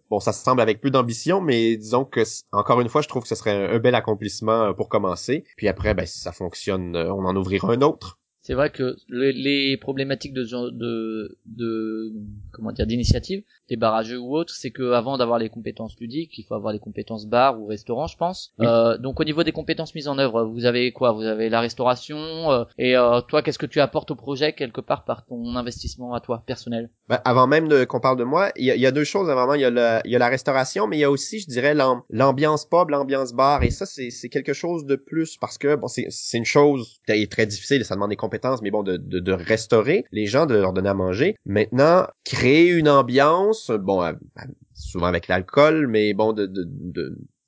bon, 0.10 0.20
ça 0.20 0.34
semble 0.34 0.62
avec 0.62 0.82
peu 0.82 0.92
d'ambition, 0.92 1.42
mais 1.42 1.76
disons 1.78 2.06
que 2.06 2.22
encore 2.52 2.82
une 2.82 2.90
fois, 2.90 3.02
je 3.02 3.08
trouve 3.08 3.24
que 3.24 3.30
ce 3.30 3.36
serait 3.36 3.74
un 3.74 3.80
bel 3.80 3.96
accomplissement 3.96 4.74
pour 4.74 4.90
commencer. 4.90 5.44
Puis 5.58 5.68
après, 5.68 5.94
ben, 5.94 6.06
si 6.06 6.20
ça 6.20 6.32
fonctionne, 6.32 6.96
on 6.96 7.26
en 7.26 7.36
ouvrira 7.36 7.74
un 7.74 7.82
autre. 7.82 8.21
C'est 8.42 8.54
vrai 8.54 8.72
que 8.72 8.98
les, 9.10 9.78
problématiques 9.78 10.34
de, 10.34 10.44
de, 10.72 11.38
de 11.46 12.12
comment 12.52 12.72
dire 12.72 12.88
d'initiative, 12.88 13.44
des 13.70 13.78
barrages 13.78 14.12
ou 14.12 14.36
autres, 14.36 14.54
c'est 14.54 14.72
que 14.72 14.92
avant 14.92 15.18
d'avoir 15.18 15.40
les 15.40 15.50
compétences 15.50 15.96
ludiques, 16.00 16.38
il 16.38 16.44
faut 16.44 16.56
avoir 16.56 16.74
les 16.74 16.80
compétences 16.80 17.26
bar 17.26 17.60
ou 17.60 17.68
restaurant, 17.68 18.08
je 18.08 18.18
pense. 18.18 18.54
Euh, 18.60 18.98
donc 18.98 19.20
au 19.20 19.24
niveau 19.24 19.44
des 19.44 19.52
compétences 19.52 19.96
mises 19.96 20.08
en 20.08 20.18
œuvre, 20.18 20.44
vous 20.44 20.66
avez 20.66 20.92
quoi? 20.92 21.12
Vous 21.14 21.24
avez 21.24 21.50
la 21.50 21.62
restauration 21.62 22.18
euh, 22.18 22.66
et 22.78 22.98
euh, 22.98 23.22
toi, 23.22 23.42
qu'est-ce 23.42 23.60
que 23.60 23.66
tu 23.66 23.80
apportes 23.80 24.12
au 24.12 24.16
projet 24.16 24.54
quelque 24.54 24.82
part 24.82 25.06
par 25.06 25.26
ton 25.26 25.56
investissement 25.56 26.14
à 26.14 26.20
toi 26.20 26.44
personnel? 26.46 26.90
Ben, 27.08 27.22
Avant 27.24 27.48
même 27.48 27.86
qu'on 27.86 28.00
parle 28.00 28.18
de 28.18 28.24
moi, 28.24 28.52
il 28.56 28.66
y 28.66 28.86
a, 28.86 28.92
deux 28.92 29.04
choses. 29.04 29.28
Vraiment, 29.28 29.54
il 29.54 29.62
y 29.62 29.66
a, 29.66 29.70
la, 29.70 30.02
il 30.04 30.12
y 30.12 30.16
a 30.16 30.20
la 30.20 30.28
restauration, 30.28 30.88
mais 30.88 30.98
il 30.98 31.02
y 31.02 31.06
a 31.06 31.12
aussi, 31.12 31.40
je 31.40 31.48
dirais, 31.48 31.74
l'ambiance 32.10 32.66
pub, 32.66 32.90
l'ambiance 32.90 33.34
bar, 33.34 33.64
et 33.64 33.70
ça, 33.70 33.86
c'est 33.86 34.30
quelque 34.30 34.54
chose 34.54 34.86
de 34.86 34.96
plus 34.96 35.38
parce 35.38 35.58
que 35.58 35.76
bon, 35.76 35.88
c'est 35.88 36.38
une 36.38 36.46
chose 36.46 37.00
qui 37.06 37.14
est 37.14 37.32
très 37.32 37.46
difficile, 37.46 37.86
ça 37.86 37.96
demande 37.96 38.10
des 38.10 38.16
compétences, 38.16 38.32
mais 38.62 38.72
bon, 38.72 38.84
de, 38.84 38.98
de, 38.98 39.32
restaurer 39.32 40.06
les 40.12 40.26
gens, 40.26 40.46
de 40.46 40.56
leur 40.56 40.74
donner 40.74 40.90
à 40.90 40.94
manger. 40.94 41.36
Maintenant, 41.46 42.08
créer 42.26 42.70
une 42.70 42.90
ambiance, 42.90 43.72
bon, 43.72 44.16
souvent 44.74 45.08
avec 45.08 45.28
l'alcool, 45.28 45.88
mais 45.88 46.14
bon, 46.14 46.34
de 46.34 46.48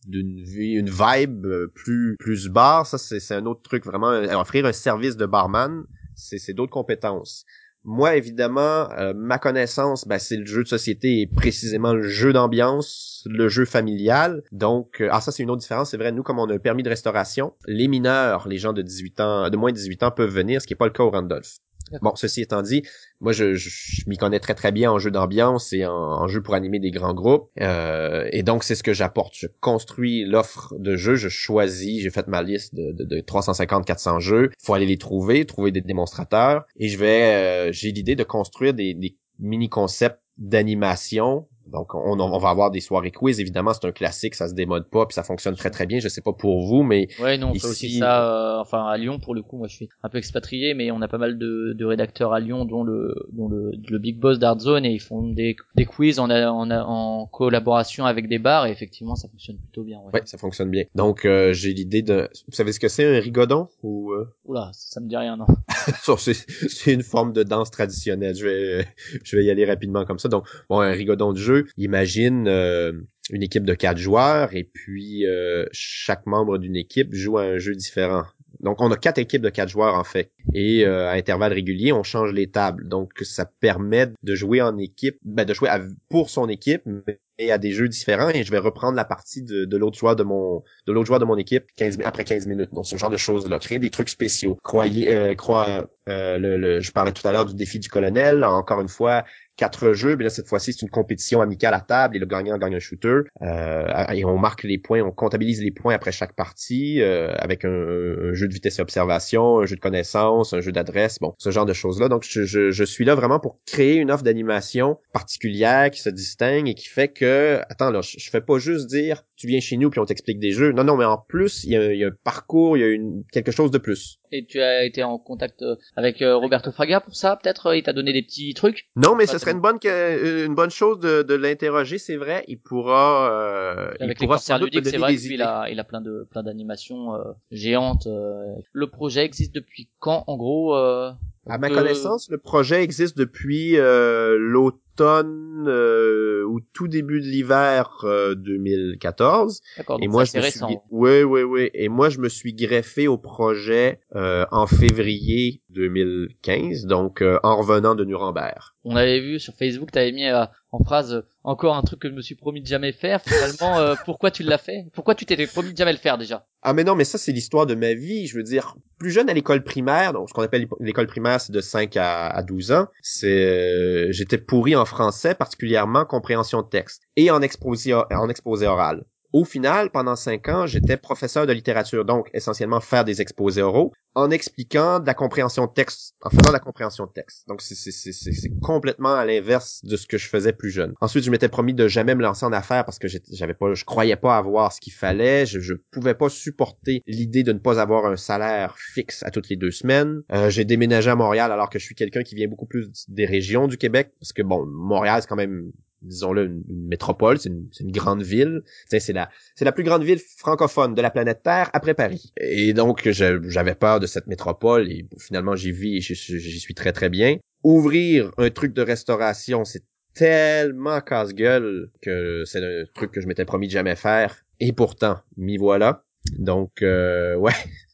d'une 0.08 0.44
vie, 0.44 0.74
une 0.74 0.90
vibe 0.90 1.46
euh, 1.46 1.72
plus 1.74 2.16
plus 2.20 2.50
bar, 2.50 2.86
ça 2.86 2.98
c'est 2.98 3.34
un 3.34 3.46
autre 3.46 3.62
truc 3.62 3.86
vraiment. 3.86 4.10
Euh, 4.10 4.36
offrir 4.36 4.66
un 4.66 4.74
service 4.74 5.18
de 5.18 5.26
barman, 5.26 5.86
c'est 6.16 6.54
d'autres 6.54 6.72
compétences. 6.72 7.46
Moi, 7.86 8.16
évidemment, 8.16 8.88
ma 9.16 9.38
connaissance, 9.40 10.08
ben, 10.08 10.18
c'est 10.18 10.38
le 10.38 10.46
jeu 10.46 10.64
de 10.64 10.68
société 10.70 11.22
et 11.22 11.28
précisément 11.28 11.94
le 11.94 12.08
jeu 12.08 12.32
d'ambiance, 12.32 13.28
le 13.30 13.50
jeu 13.50 13.66
familial. 13.66 14.44
Donc, 14.52 15.04
ah 15.12 15.20
ça 15.20 15.32
c'est 15.32 15.44
une 15.44 15.50
autre 15.50 15.62
différence. 15.62 15.92
C'est 15.92 15.98
vrai, 15.98 16.12
nous 16.12 16.24
comme 16.24 16.40
on 16.40 16.50
a 16.50 16.54
un 16.54 16.60
permis 16.60 16.84
de 16.84 16.90
restauration, 16.90 17.54
les 17.68 17.90
mineurs, 17.90 18.48
les 18.48 18.58
gens 18.58 18.74
de 18.74 18.82
18 18.82 19.20
ans, 19.20 19.50
de 19.50 19.58
moins 19.58 19.72
de 19.72 19.76
18 19.76 20.04
ans 20.04 20.12
peuvent 20.12 20.34
venir, 20.34 20.62
ce 20.62 20.68
qui 20.68 20.74
est 20.74 20.78
pas 20.78 20.86
le 20.86 20.92
cas 20.92 21.04
au 21.04 21.10
Randolph. 21.10 21.58
Bon, 22.02 22.16
ceci 22.16 22.42
étant 22.42 22.62
dit, 22.62 22.84
moi 23.20 23.32
je, 23.34 23.54
je, 23.54 24.04
m'y 24.08 24.18
connais 24.18 24.40
très 24.40 24.56
très 24.56 24.72
bien 24.72 24.92
en 24.92 25.00
jeu 25.00 25.12
d'ambiance 25.12 25.74
et 25.74 25.86
en, 25.86 26.28
jeu 26.28 26.42
pour 26.42 26.56
animer 26.56 26.80
des 26.80 26.92
grands 26.92 27.14
groupes. 27.14 27.50
Euh, 27.62 28.28
et 28.32 28.44
donc 28.44 28.64
c'est 28.64 28.76
ce 28.76 28.84
que 28.84 28.94
j'apporte. 28.94 29.34
Je 29.38 29.48
construis 29.60 30.26
l'offre 30.26 30.74
de 30.80 30.96
jeux, 30.96 31.16
je 31.16 31.30
choisis, 31.30 32.02
j'ai 32.02 32.10
fait 32.10 32.28
ma 32.28 32.42
liste 32.42 32.74
de, 32.76 32.92
de, 32.92 33.04
de 33.04 33.22
350-400 33.22 34.20
jeux. 34.20 34.50
Faut 34.62 34.74
aller 34.74 34.86
les 34.86 34.98
trouver, 34.98 35.46
trouver 35.46 35.72
des 35.72 35.82
démonstrateurs. 35.82 36.66
Et 36.78 36.90
je 36.90 36.98
vais, 36.98 37.34
euh, 37.34 37.72
j'ai 37.72 37.92
l'idée 37.92 38.16
de 38.16 38.24
construire 38.24 38.74
des, 38.74 38.94
des 38.94 39.16
mini 39.40 39.70
concepts 39.70 40.20
d'animation 40.38 41.48
donc, 41.74 41.96
on, 41.96 42.20
on, 42.20 42.38
va 42.38 42.50
avoir 42.50 42.70
des 42.70 42.80
soirées 42.80 43.10
quiz. 43.10 43.40
Évidemment, 43.40 43.74
c'est 43.74 43.86
un 43.86 43.92
classique, 43.92 44.36
ça 44.36 44.48
se 44.48 44.54
démode 44.54 44.88
pas, 44.90 45.08
puis 45.08 45.16
ça 45.16 45.24
fonctionne 45.24 45.56
très 45.56 45.72
très 45.72 45.88
bien. 45.88 46.00
Je 46.00 46.08
sais 46.08 46.22
pas 46.22 46.32
pour 46.32 46.68
vous, 46.68 46.84
mais 46.84 47.08
ouais, 47.20 47.40
non, 47.40 47.50
on 47.50 47.54
fait 47.56 47.66
aussi 47.66 47.98
ça. 47.98 48.58
Euh, 48.58 48.62
enfin, 48.62 48.86
à 48.86 48.96
Lyon, 48.96 49.20
pour 49.20 49.34
le 49.34 49.42
coup, 49.42 49.58
moi, 49.58 49.68
je 49.68 49.76
suis 49.76 49.90
un 50.04 50.10
peu 50.10 50.20
expatrié, 50.20 50.76
mais 50.76 50.92
on 50.92 51.02
a 51.02 51.08
pas 51.08 51.18
mal 51.18 51.40
de, 51.40 51.74
de 51.74 51.86
rédacteurs 51.86 52.32
à 52.32 52.40
Lyon, 52.40 52.66
dont 52.66 52.84
le 52.84 53.16
dont 53.32 53.50
le, 53.50 53.72
le 53.90 53.98
big 53.98 54.20
boss 54.20 54.38
d'Art 54.38 54.60
Zone, 54.60 54.86
et 54.86 54.92
ils 54.92 55.02
font 55.02 55.28
des, 55.28 55.56
des 55.76 55.86
quiz 55.86 56.20
en, 56.20 56.30
en, 56.30 56.70
en 56.70 57.26
collaboration 57.26 58.06
avec 58.06 58.28
des 58.28 58.38
bars, 58.38 58.68
et 58.68 58.72
effectivement, 58.72 59.16
ça 59.16 59.28
fonctionne 59.28 59.58
plutôt 59.58 59.84
bien. 59.84 60.00
Ouais, 60.14 60.22
ça 60.26 60.38
fonctionne 60.38 60.70
bien. 60.70 60.84
Donc, 60.94 61.26
euh, 61.26 61.54
j'ai 61.54 61.74
l'idée 61.74 62.04
de. 62.04 62.30
Vous 62.48 62.54
savez 62.54 62.72
ce 62.72 62.80
que 62.80 62.88
c'est 62.88 63.18
un 63.18 63.20
rigodon? 63.20 63.68
Ou 63.82 64.12
euh? 64.12 64.32
Oula, 64.46 64.70
ça 64.74 65.02
me 65.02 65.08
dit 65.08 65.18
rien, 65.18 65.38
non. 65.38 65.48
c'est 66.20 66.94
une 66.94 67.02
forme 67.02 67.34
de 67.34 67.42
danse 67.42 67.72
traditionnelle. 67.72 68.36
Je 68.36 68.46
vais 68.46 68.88
je 69.24 69.36
vais 69.36 69.44
y 69.44 69.50
aller 69.50 69.66
rapidement 69.66 70.06
comme 70.06 70.20
ça. 70.20 70.30
Donc, 70.30 70.46
bon, 70.70 70.80
un 70.80 70.92
rigodon 70.92 71.34
de 71.34 71.40
jeu 71.40 71.63
imagine 71.78 72.48
euh, 72.48 72.94
une 73.30 73.44
équipe 73.44 73.66
de 73.66 73.74
quatre 73.74 73.98
joueurs 73.98 74.56
et 74.56 74.64
puis 74.64 75.26
euh, 75.26 75.66
chaque 75.72 76.26
membre 76.26 76.58
d'une 76.58 76.76
équipe 76.76 77.14
joue 77.14 77.38
à 77.38 77.44
un 77.44 77.58
jeu 77.58 77.76
différent. 77.76 78.24
Donc 78.60 78.82
on 78.82 78.92
a 78.92 78.96
quatre 78.98 79.18
équipes 79.18 79.42
de 79.42 79.50
quatre 79.50 79.70
joueurs 79.70 79.96
en 79.96 80.04
fait. 80.04 80.32
Et 80.54 80.86
euh, 80.86 81.10
à 81.10 81.14
intervalles 81.14 81.54
réguliers, 81.54 81.92
on 81.92 82.04
change 82.04 82.32
les 82.32 82.50
tables. 82.50 82.88
Donc 82.88 83.12
ça 83.22 83.46
permet 83.46 84.08
de 84.24 84.36
jouer 84.36 84.62
en 84.62 84.78
équipe, 84.78 85.18
ben, 85.24 85.46
de 85.46 85.54
jouer 85.54 85.70
pour 86.10 86.30
son 86.30 86.48
équipe, 86.48 86.84
mais 86.86 87.52
à 87.52 87.58
des 87.58 87.72
jeux 87.72 87.90
différents. 87.90 88.30
Et 88.30 88.44
je 88.44 88.52
vais 88.52 88.60
reprendre 88.60 88.96
la 88.96 89.06
partie 89.06 89.42
de, 89.42 89.76
l'autre 89.76 89.98
joueur 89.98 90.16
de 90.16 90.24
mon 90.24 90.64
de 90.88 90.94
l'autre 90.94 91.08
joueur 91.08 91.20
de 91.20 91.26
mon 91.26 91.36
équipe 91.36 91.66
15, 91.76 92.00
après 92.06 92.24
15 92.24 92.48
minutes. 92.48 92.74
Donc 92.74 92.86
ce 92.86 92.96
genre 92.96 93.10
de 93.10 93.18
choses 93.18 93.50
là, 93.50 93.60
créer 93.60 93.80
des 93.80 93.90
trucs 93.90 94.10
spéciaux. 94.10 94.58
Croyez, 94.64 95.36
crois, 95.36 95.90
le, 96.08 96.80
je 96.80 96.92
parlais 96.92 97.12
tout 97.12 97.28
à 97.28 97.32
l'heure 97.32 97.46
du 97.46 97.56
défi 97.56 97.80
du 97.80 97.90
colonel. 97.90 98.44
Encore 98.44 98.82
une 98.82 98.88
fois, 98.88 99.26
quatre 99.56 99.94
jeux, 99.94 100.16
mais 100.16 100.24
là 100.24 100.30
cette 100.30 100.48
fois-ci 100.48 100.74
c'est 100.74 100.82
une 100.82 100.90
compétition 100.90 101.42
amicale 101.42 101.74
à 101.74 101.82
table 101.82 102.16
et 102.16 102.20
le 102.20 102.26
gagnant 102.26 102.58
gagne 102.58 102.76
un 102.76 102.80
shooter 102.80 103.22
euh, 103.42 104.06
et 104.14 104.26
on 104.26 104.38
marque 104.38 104.64
les 104.64 104.78
points, 104.78 105.02
on 105.02 105.12
comptabilise 105.12 105.62
les 105.62 105.72
points 105.72 105.94
après 105.94 106.12
chaque 106.12 106.36
partie 106.36 107.02
euh, 107.02 107.34
avec 107.38 107.66
un, 107.66 108.34
jeu 108.34 108.48
de 108.48 108.54
vitesse 108.54 108.80
et 108.80 108.82
observation, 108.82 109.60
un 109.60 109.66
jeu 109.66 109.76
de 109.76 109.82
connaissance, 109.82 110.54
un 110.54 110.62
jeu 110.62 110.72
d'adresse, 110.72 111.20
bon 111.20 111.34
ce 111.38 111.52
genre 111.52 111.66
de 111.66 111.74
choses 111.74 112.00
là. 112.00 112.10
Donc 112.10 112.24
je, 112.28 112.44
je, 112.44 112.84
suis 112.84 113.06
là 113.06 113.16
vraiment 113.16 113.40
pour 113.40 113.60
créer 113.66 113.96
une 113.96 114.12
offre 114.12 114.24
d'animation 114.24 114.98
particulière 115.14 115.90
qui 115.92 116.02
se 116.02 116.10
distingue 116.10 116.68
et 116.68 116.74
qui 116.74 116.88
fait 116.88 117.10
que 117.10 117.62
attends 117.70 117.92
là 117.92 118.02
je, 118.02 118.18
je 118.20 118.30
fais 118.30 118.42
pas 118.42 118.58
juste 118.58 118.88
dire 118.88 119.24
tu 119.36 119.48
viens 119.48 119.60
chez 119.60 119.78
nous 119.78 119.90
puis 119.90 120.00
on 120.00 120.06
t'explique 120.06 120.40
des 120.40 120.52
jeux. 120.52 120.72
Non 120.72 120.84
non 120.84 120.98
mais 120.98 121.06
en 121.06 121.18
plus 121.18 121.64
il 121.64 121.72
y 121.72 121.78
a, 121.78 121.94
y 121.94 122.04
a 122.04 122.08
un 122.08 122.12
parcours, 122.24 122.78
il 122.78 122.82
y 122.82 122.84
a 122.84 122.88
une 122.88 123.24
quelque 123.32 123.52
chose 123.52 123.72
de 123.72 123.78
plus. 123.78 124.20
Et 124.36 124.46
tu 124.46 124.62
as 124.62 124.84
été 124.84 125.04
en 125.04 125.18
contact 125.20 125.62
euh, 125.62 125.76
avec 125.96 126.18
Roberto 126.22 126.72
Fraga 126.72 127.00
pour 127.00 127.16
ça 127.16 127.38
peut-être 127.42 127.76
Il 127.76 127.84
t'a 127.84 127.94
donné 127.94 128.14
des 128.14 128.24
petits 128.24 128.54
trucs? 128.54 128.90
Non 128.96 129.16
mais 129.16 129.28
ça 129.28 129.38
serait 129.38 129.52
une 129.52 129.62
bonne 129.62 129.78
une 129.84 130.56
bonne 130.56 130.72
chose 130.72 131.00
de, 131.00 131.22
de 131.22 131.34
l'interroger, 131.36 131.98
c'est 131.98 132.16
vrai. 132.16 132.44
Il 132.48 132.60
pourra 132.60 133.32
euh, 133.32 133.94
avec 134.00 134.20
il 134.20 134.28
pourra 134.28 134.40
les 134.58 134.66
ludiques, 134.66 134.88
c'est 134.88 134.98
vrai 134.98 135.16
qu'il 135.16 135.42
a 135.42 135.70
il 135.70 135.80
a 135.80 135.84
plein 135.84 136.02
de 136.02 136.28
plein 136.32 136.44
d'animations 136.44 137.16
euh, 137.16 137.20
géantes. 137.52 138.08
Euh. 138.08 138.56
Le 138.72 138.90
projet 138.90 139.24
existe 139.24 139.54
depuis 139.54 139.90
quand 140.00 140.24
en 140.28 140.38
gros 140.38 140.76
euh, 140.76 141.12
À 141.48 141.58
ma 141.58 141.70
connaissance, 141.70 142.30
le 142.30 142.38
projet 142.38 142.84
existe 142.84 143.18
depuis 143.18 143.76
l'automne 143.78 144.80
automne 144.94 145.66
euh, 145.68 146.44
ou 146.44 146.60
tout 146.74 146.88
début 146.88 147.22
de 147.22 147.26
l'hiver 147.26 148.06
2014. 148.36 149.62
Euh, 149.62 149.78
D'accord, 149.78 150.00
et 150.02 150.08
moi 150.08 150.24
je 150.26 150.38
me 150.38 150.42
récent. 150.42 150.68
suis 150.68 150.78
oui 150.92 151.24
oui 151.24 151.44
oui 151.44 151.70
et 151.74 151.90
moi 151.90 152.10
je 152.10 152.20
me 152.20 152.30
suis 152.30 152.54
greffé 152.54 153.08
au 153.08 153.18
projet 153.18 154.00
euh, 154.16 154.46
en 154.52 154.68
février 154.68 155.62
2015 155.70 156.86
donc 156.86 157.24
en 157.44 157.58
revenant 157.58 157.96
de 157.96 158.06
Nuremberg. 158.06 158.60
On 158.84 158.96
avait 158.96 159.20
vu 159.20 159.40
sur 159.40 159.54
Facebook 159.54 159.92
tu 159.92 160.00
avais 160.00 160.12
mis 160.12 160.26
en 160.74 160.84
phrase 160.84 161.24
encore 161.44 161.76
un 161.76 161.84
truc 161.84 162.00
que 162.00 162.10
je 162.10 162.14
me 162.14 162.22
suis 162.22 162.36
promis 162.36 162.62
de 162.62 162.68
jamais 162.68 162.92
faire. 162.92 163.22
Finalement, 163.22 163.96
pourquoi 164.06 164.32
tu 164.32 164.44
l'as 164.44 164.58
fait? 164.58 164.88
Pourquoi 164.94 165.16
tu 165.16 165.26
t'étais 165.26 165.48
promis 165.48 165.72
de 165.72 165.78
jamais 165.78 165.94
le 165.94 166.00
faire 166.00 166.18
déjà? 166.18 166.46
Ah 166.62 166.74
mais 166.74 166.84
non, 166.84 166.96
mais 166.96 167.06
ça 167.06 167.18
c'est 167.18 167.32
l'histoire 167.32 167.66
de 167.66 167.76
ma 167.76 167.94
vie. 167.94 168.28
Je 168.28 168.36
veux 168.36 168.44
dire, 168.44 168.76
plus 168.98 169.12
jeune 169.12 169.30
à 169.30 169.34
l'école 169.34 169.64
primaire, 169.64 170.14
donc 170.14 170.30
ce 170.30 170.34
qu'on 170.34 170.42
appelle 170.42 170.68
l'école 170.80 171.08
primaire, 171.08 171.40
c'est 171.40 171.54
de 171.54 171.62
5 171.62 171.96
à, 171.98 172.28
à 172.28 172.42
12 172.44 172.72
ans. 172.72 172.88
C'est, 173.02 174.12
j'étais 174.12 174.38
pourri 174.38 174.76
en 174.76 174.86
français, 174.86 175.36
particulièrement 175.36 176.06
compréhension 176.06 176.62
de 176.62 176.68
texte, 176.68 177.04
et 177.16 177.30
en 177.32 177.42
exposé, 177.42 177.94
en 177.94 178.30
exposé 178.30 178.66
oral. 178.68 179.06
Au 179.34 179.46
final, 179.46 179.90
pendant 179.90 180.16
cinq 180.16 180.48
ans, 180.48 180.68
j'étais 180.68 180.96
professeur 180.96 181.48
de 181.48 181.54
littérature, 181.54 182.06
donc 182.06 182.30
essentiellement 182.36 182.80
faire 182.80 183.04
des 183.04 183.20
exposés 183.20 183.64
oraux, 183.64 183.92
en 184.14 184.30
expliquant 184.30 185.00
de 185.00 185.08
la 185.08 185.16
compréhension 185.16 185.66
de 185.66 185.72
texte, 185.72 186.14
en 186.22 186.30
faisant 186.30 186.50
de 186.50 186.54
la 186.54 186.60
compréhension 186.60 187.08
de 187.08 187.12
texte. 187.12 187.48
Donc 187.48 187.64
c'est 187.64 188.60
complètement 188.62 189.16
à 189.16 189.26
l'inverse 189.26 189.80
de 189.84 189.98
ce 189.98 190.06
que 190.06 190.20
je 190.20 190.30
faisais 190.30 190.54
plus 190.54 190.70
jeune. 190.70 190.94
Ensuite, 191.02 191.24
je 191.24 191.32
m'étais 191.32 191.50
promis 191.50 191.74
de 191.74 191.88
jamais 191.88 192.14
me 192.14 192.22
lancer 192.22 192.46
en 192.46 192.54
affaires 192.54 192.86
parce 192.86 193.00
que 193.00 193.08
j'avais 193.32 193.56
pas, 193.56 193.74
je 193.74 193.86
croyais 193.86 194.16
pas 194.16 194.38
avoir 194.38 194.72
ce 194.72 194.80
qu'il 194.80 194.94
fallait. 194.94 195.48
Je, 195.48 195.60
je 195.60 195.74
pouvais 195.92 196.14
pas 196.14 196.30
supporter 196.30 197.02
l'idée 197.08 197.42
de 197.42 197.54
ne 197.54 197.60
pas 197.60 197.80
avoir 197.80 198.06
un 198.06 198.18
salaire 198.18 198.76
fixe 198.78 199.24
à 199.24 199.32
toutes 199.32 199.50
les 199.50 199.56
deux 199.56 199.72
semaines. 199.72 200.22
Euh, 200.32 200.52
j'ai 200.52 200.64
déménagé 200.64 201.10
à 201.10 201.16
Montréal 201.16 201.52
alors 201.52 201.72
que 201.72 201.80
je 201.80 201.86
suis 201.86 201.96
quelqu'un 201.96 202.22
qui 202.22 202.36
vient 202.36 202.48
beaucoup 202.48 202.68
plus 202.68 202.92
des 203.08 203.26
régions 203.26 203.68
du 203.68 203.78
Québec 203.78 204.12
parce 204.20 204.32
que 204.32 204.44
bon, 204.44 204.66
Montréal 204.68 205.22
c'est 205.22 205.28
quand 205.28 205.36
même 205.36 205.72
disons-le, 206.04 206.46
une, 206.46 206.88
métropole, 206.88 207.40
c'est 207.40 207.50
une, 207.50 207.68
une, 207.80 207.92
grande 207.92 208.22
ville. 208.22 208.62
C'est 208.88 209.14
la, 209.14 209.30
c'est 209.56 209.66
la 209.66 209.72
plus 209.72 209.84
grande 209.84 210.04
ville 210.04 210.20
francophone 210.20 210.94
de 210.96 211.02
la 211.02 211.10
planète 211.10 211.42
Terre 211.44 211.70
après 211.74 211.94
Paris. 211.94 212.34
Et 212.40 212.74
donc, 212.74 213.08
j'avais 213.10 213.76
peur 213.76 214.00
de 214.00 214.08
cette 214.08 214.28
métropole 214.28 214.90
et 214.92 215.08
finalement, 215.20 215.56
j'y 215.56 215.72
vis 215.72 215.98
et 215.98 216.02
j'y 216.02 216.60
suis 216.60 216.74
très 216.74 216.92
très 216.92 217.10
bien. 217.10 217.38
Ouvrir 217.64 218.32
un 218.38 218.50
truc 218.50 218.74
de 218.74 218.82
restauration, 218.82 219.66
c'est 219.66 219.84
tellement 220.14 221.02
casse-gueule 221.02 221.90
que 222.02 222.44
c'est 222.46 222.64
un 222.64 222.84
truc 222.94 223.12
que 223.12 223.22
je 223.22 223.28
m'étais 223.28 223.46
promis 223.46 223.68
de 223.68 223.72
jamais 223.72 223.96
faire. 223.96 224.46
Et 224.60 224.72
pourtant, 224.72 225.18
m'y 225.38 225.58
voilà. 225.58 226.04
Donc, 226.38 226.82
euh, 226.82 227.36
ouais, 227.36 227.54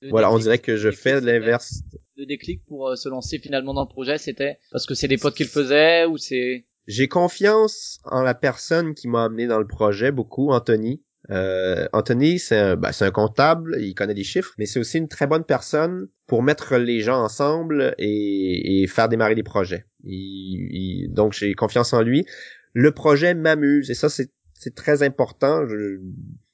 voilà, 0.10 0.32
on 0.32 0.38
dirait 0.38 0.60
que 0.60 0.78
je 0.78 0.92
fais 0.92 1.20
l'inverse. 1.22 1.82
Le 2.16 2.26
déclic 2.26 2.64
pour 2.66 2.90
euh, 2.90 2.96
se 2.96 3.10
lancer 3.10 3.40
finalement 3.40 3.74
dans 3.74 3.84
le 3.84 3.88
projet, 3.88 4.18
c'était 4.18 4.60
parce 4.72 4.86
que 4.86 4.94
c'est 4.94 5.08
des 5.08 5.18
potes 5.18 5.36
qui 5.36 5.44
le 5.44 5.50
faisaient 5.50 6.06
ou 6.06 6.18
c'est 6.18 6.66
j'ai 6.90 7.08
confiance 7.08 8.00
en 8.04 8.24
la 8.24 8.34
personne 8.34 8.96
qui 8.96 9.08
m'a 9.08 9.26
amené 9.26 9.46
dans 9.46 9.60
le 9.60 9.68
projet 9.68 10.12
beaucoup, 10.12 10.50
Anthony. 10.50 11.04
Euh, 11.30 11.88
Anthony, 11.94 12.40
c'est 12.40 12.58
un, 12.58 12.76
ben, 12.76 12.90
un 13.00 13.12
comptable, 13.12 13.78
il 13.80 13.94
connaît 13.94 14.16
les 14.16 14.24
chiffres, 14.24 14.56
mais 14.58 14.66
c'est 14.66 14.80
aussi 14.80 14.98
une 14.98 15.08
très 15.08 15.28
bonne 15.28 15.44
personne 15.44 16.08
pour 16.26 16.42
mettre 16.42 16.78
les 16.78 17.02
gens 17.02 17.22
ensemble 17.22 17.94
et, 18.00 18.82
et 18.82 18.88
faire 18.88 19.08
démarrer 19.08 19.36
les 19.36 19.44
projets. 19.44 19.86
Il, 20.04 21.10
donc 21.14 21.34
j'ai 21.34 21.54
confiance 21.54 21.94
en 21.94 22.02
lui. 22.02 22.26
Le 22.74 22.92
projet 22.92 23.36
m'amuse 23.36 23.92
et 23.92 23.94
ça 23.94 24.10
c'est 24.10 24.32
très 24.74 25.04
important. 25.04 25.68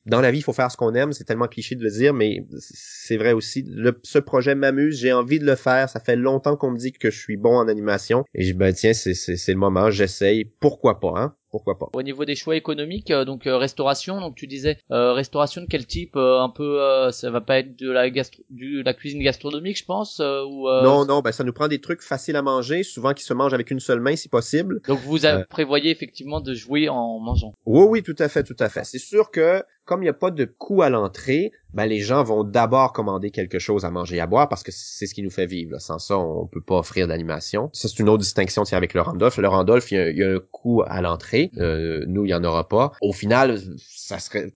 Dans 0.05 0.21
la 0.21 0.31
vie, 0.31 0.39
il 0.39 0.43
faut 0.43 0.53
faire 0.53 0.71
ce 0.71 0.77
qu'on 0.77 0.93
aime. 0.93 1.13
C'est 1.13 1.23
tellement 1.23 1.47
cliché 1.47 1.75
de 1.75 1.83
le 1.83 1.89
dire, 1.89 2.13
mais 2.13 2.45
c'est 2.59 3.17
vrai 3.17 3.33
aussi. 3.33 3.63
Le, 3.67 3.99
ce 4.03 4.19
projet 4.19 4.55
m'amuse. 4.55 4.99
J'ai 4.99 5.13
envie 5.13 5.39
de 5.39 5.45
le 5.45 5.55
faire. 5.55 5.89
Ça 5.89 5.99
fait 5.99 6.15
longtemps 6.15 6.55
qu'on 6.55 6.71
me 6.71 6.77
dit 6.77 6.91
que 6.91 7.09
je 7.09 7.19
suis 7.19 7.37
bon 7.37 7.57
en 7.57 7.67
animation. 7.67 8.23
Et 8.33 8.43
je 8.43 8.53
ben 8.53 8.73
tiens, 8.73 8.93
c'est 8.93 9.13
le 9.47 9.55
moment. 9.55 9.89
J'essaye. 9.89 10.45
Pourquoi 10.45 10.99
pas, 10.99 11.13
hein? 11.15 11.35
pourquoi 11.55 11.77
pas. 11.77 11.87
Au 11.93 12.03
niveau 12.03 12.25
des 12.25 12.35
choix 12.35 12.57
économiques, 12.57 13.11
euh, 13.11 13.23
donc 13.23 13.47
euh, 13.47 13.55
restauration, 13.55 14.19
donc 14.19 14.35
tu 14.35 14.45
disais 14.45 14.77
euh, 14.91 15.13
restauration 15.13 15.61
de 15.61 15.67
quel 15.67 15.85
type 15.85 16.17
Un 16.17 16.49
peu, 16.49 16.81
ça 17.11 17.31
va 17.31 17.39
pas 17.39 17.59
être 17.59 17.79
de 17.79 17.89
la 17.89 18.09
gastro 18.09 18.43
de 18.49 18.83
la 18.83 18.93
cuisine 18.93 19.23
gastronomique, 19.23 19.77
je 19.77 19.85
pense 19.85 20.19
ou 20.19 20.67
Non, 20.83 21.05
non, 21.05 21.21
ben 21.21 21.31
ça 21.31 21.45
nous 21.45 21.53
prend 21.53 21.69
des 21.69 21.79
trucs 21.79 22.01
faciles 22.01 22.35
à 22.35 22.41
manger, 22.41 22.83
souvent 22.83 23.13
qui 23.13 23.23
se 23.23 23.33
mangent 23.33 23.53
avec 23.53 23.71
une 23.71 23.79
seule 23.79 24.01
main 24.01 24.17
si 24.17 24.27
possible. 24.27 24.81
Donc 24.87 24.99
vous 24.99 25.19
prévoyez 25.49 25.91
effectivement 25.91 26.41
de 26.41 26.53
jouer 26.53 26.89
en 26.89 27.19
mangeant. 27.19 27.53
Oui, 27.65 27.85
oui, 27.89 28.03
tout 28.03 28.15
à 28.19 28.27
fait, 28.27 28.43
tout 28.43 28.57
à 28.59 28.67
fait. 28.67 28.83
C'est 28.83 28.99
sûr 28.99 29.31
que 29.31 29.63
comme 29.85 30.01
il 30.01 30.05
n'y 30.05 30.09
a 30.09 30.13
pas 30.13 30.31
de 30.31 30.45
coût 30.45 30.81
à 30.81 30.89
l'entrée, 30.89 31.51
ben 31.73 31.85
les 31.85 31.99
gens 31.99 32.23
vont 32.23 32.43
d'abord 32.43 32.91
commander 32.91 33.29
quelque 33.31 33.59
chose 33.59 33.85
à 33.85 33.91
manger 33.91 34.17
et 34.17 34.19
à 34.19 34.27
boire 34.27 34.49
parce 34.49 34.63
que 34.63 34.71
c'est 34.71 35.05
ce 35.05 35.13
qui 35.13 35.21
nous 35.21 35.29
fait 35.29 35.45
vivre. 35.45 35.79
Sans 35.79 35.99
ça, 35.99 36.17
on 36.17 36.47
peut 36.47 36.61
pas 36.61 36.75
offrir 36.75 37.07
d'animation. 37.07 37.69
Ça, 37.73 37.87
c'est 37.87 37.99
une 37.99 38.09
autre 38.09 38.23
distinction 38.23 38.63
avec 38.71 38.93
le 38.93 39.01
Randolph. 39.01 39.37
Le 39.37 39.47
Randolph, 39.47 39.91
il 39.91 40.17
y 40.17 40.23
a, 40.23 40.31
un 40.31 40.39
coût 40.51 40.81
à 40.87 41.01
l'entrée. 41.01 41.51
Euh, 41.57 42.03
nous, 42.07 42.25
il 42.25 42.29
y 42.29 42.33
en 42.33 42.43
aura 42.43 42.67
pas. 42.67 42.93
Au 43.01 43.13
final, 43.13 43.59
ça 43.77 44.19
serait, 44.19 44.53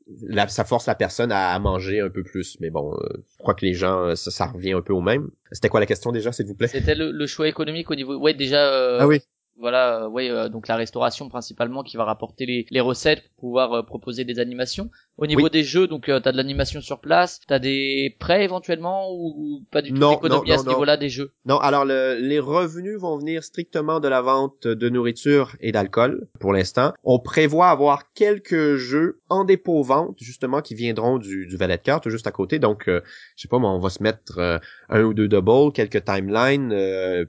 ça 0.47 0.65
force 0.65 0.87
la 0.87 0.95
personne 0.95 1.31
à, 1.31 1.57
manger 1.59 1.99
un 1.99 2.09
peu 2.09 2.23
plus. 2.23 2.57
Mais 2.59 2.69
bon, 2.69 2.93
euh, 2.93 3.23
je 3.31 3.37
crois 3.37 3.53
que 3.53 3.65
les 3.65 3.73
gens, 3.73 4.15
ça, 4.15 4.31
ça 4.31 4.45
revient 4.47 4.73
un 4.73 4.81
peu 4.81 4.93
au 4.93 5.01
même. 5.01 5.29
C'était 5.51 5.69
quoi 5.69 5.79
la 5.79 5.85
question 5.85 6.11
déjà, 6.11 6.31
s'il 6.31 6.47
vous 6.47 6.55
plaît? 6.55 6.67
C'était 6.67 6.95
le, 6.95 7.27
choix 7.27 7.47
économique 7.47 7.91
au 7.91 7.95
niveau. 7.95 8.15
Ouais, 8.17 8.33
déjà. 8.33 8.73
Euh, 8.73 8.97
ah 9.01 9.07
oui 9.07 9.21
voilà, 9.59 10.03
euh, 10.03 10.09
ouais, 10.09 10.29
euh, 10.29 10.49
donc 10.49 10.67
la 10.67 10.75
restauration 10.75 11.29
principalement 11.29 11.83
qui 11.83 11.97
va 11.97 12.05
rapporter 12.05 12.45
les, 12.45 12.65
les 12.69 12.79
recettes 12.79 13.23
pour 13.35 13.49
pouvoir 13.49 13.73
euh, 13.73 13.83
proposer 13.83 14.23
des 14.23 14.39
animations. 14.39 14.89
Au 15.17 15.27
niveau 15.27 15.49
des 15.49 15.63
jeux, 15.63 15.87
donc 15.87 16.05
t'as 16.05 16.31
de 16.31 16.37
l'animation 16.37 16.79
sur 16.79 16.99
place, 17.01 17.41
t'as 17.45 17.59
des 17.59 18.15
prêts 18.19 18.45
éventuellement 18.45 19.11
ou, 19.11 19.65
pas 19.69 19.81
du 19.81 19.93
tout 19.93 19.99
d'économie 19.99 20.51
à 20.51 20.57
ce 20.57 20.67
niveau-là 20.67 20.95
des 20.95 21.09
jeux? 21.09 21.33
Non, 21.45 21.57
alors 21.57 21.83
le, 21.83 22.17
les 22.21 22.39
revenus 22.39 22.97
vont 22.97 23.17
venir 23.17 23.43
strictement 23.43 23.99
de 23.99 24.07
la 24.07 24.21
vente 24.21 24.65
de 24.65 24.89
nourriture 24.89 25.57
et 25.59 25.73
d'alcool 25.73 26.27
pour 26.39 26.53
l'instant. 26.53 26.93
On 27.03 27.19
prévoit 27.19 27.67
avoir 27.67 28.13
quelques 28.13 28.75
jeux 28.75 29.18
en 29.29 29.43
dépôt 29.43 29.81
vente 29.83 30.17
justement 30.19 30.61
qui 30.61 30.75
viendront 30.75 31.17
du, 31.17 31.45
du 31.45 31.57
valet 31.57 31.77
de 31.77 31.81
carte 31.81 32.09
juste 32.09 32.27
à 32.27 32.31
côté. 32.31 32.59
Donc, 32.59 32.83
je 32.87 33.01
sais 33.35 33.47
pas, 33.47 33.57
on 33.57 33.79
va 33.79 33.89
se 33.89 34.03
mettre 34.03 34.59
un 34.89 35.01
ou 35.03 35.13
deux 35.13 35.27
doubles, 35.27 35.71
quelques 35.73 36.03
timelines, 36.03 36.73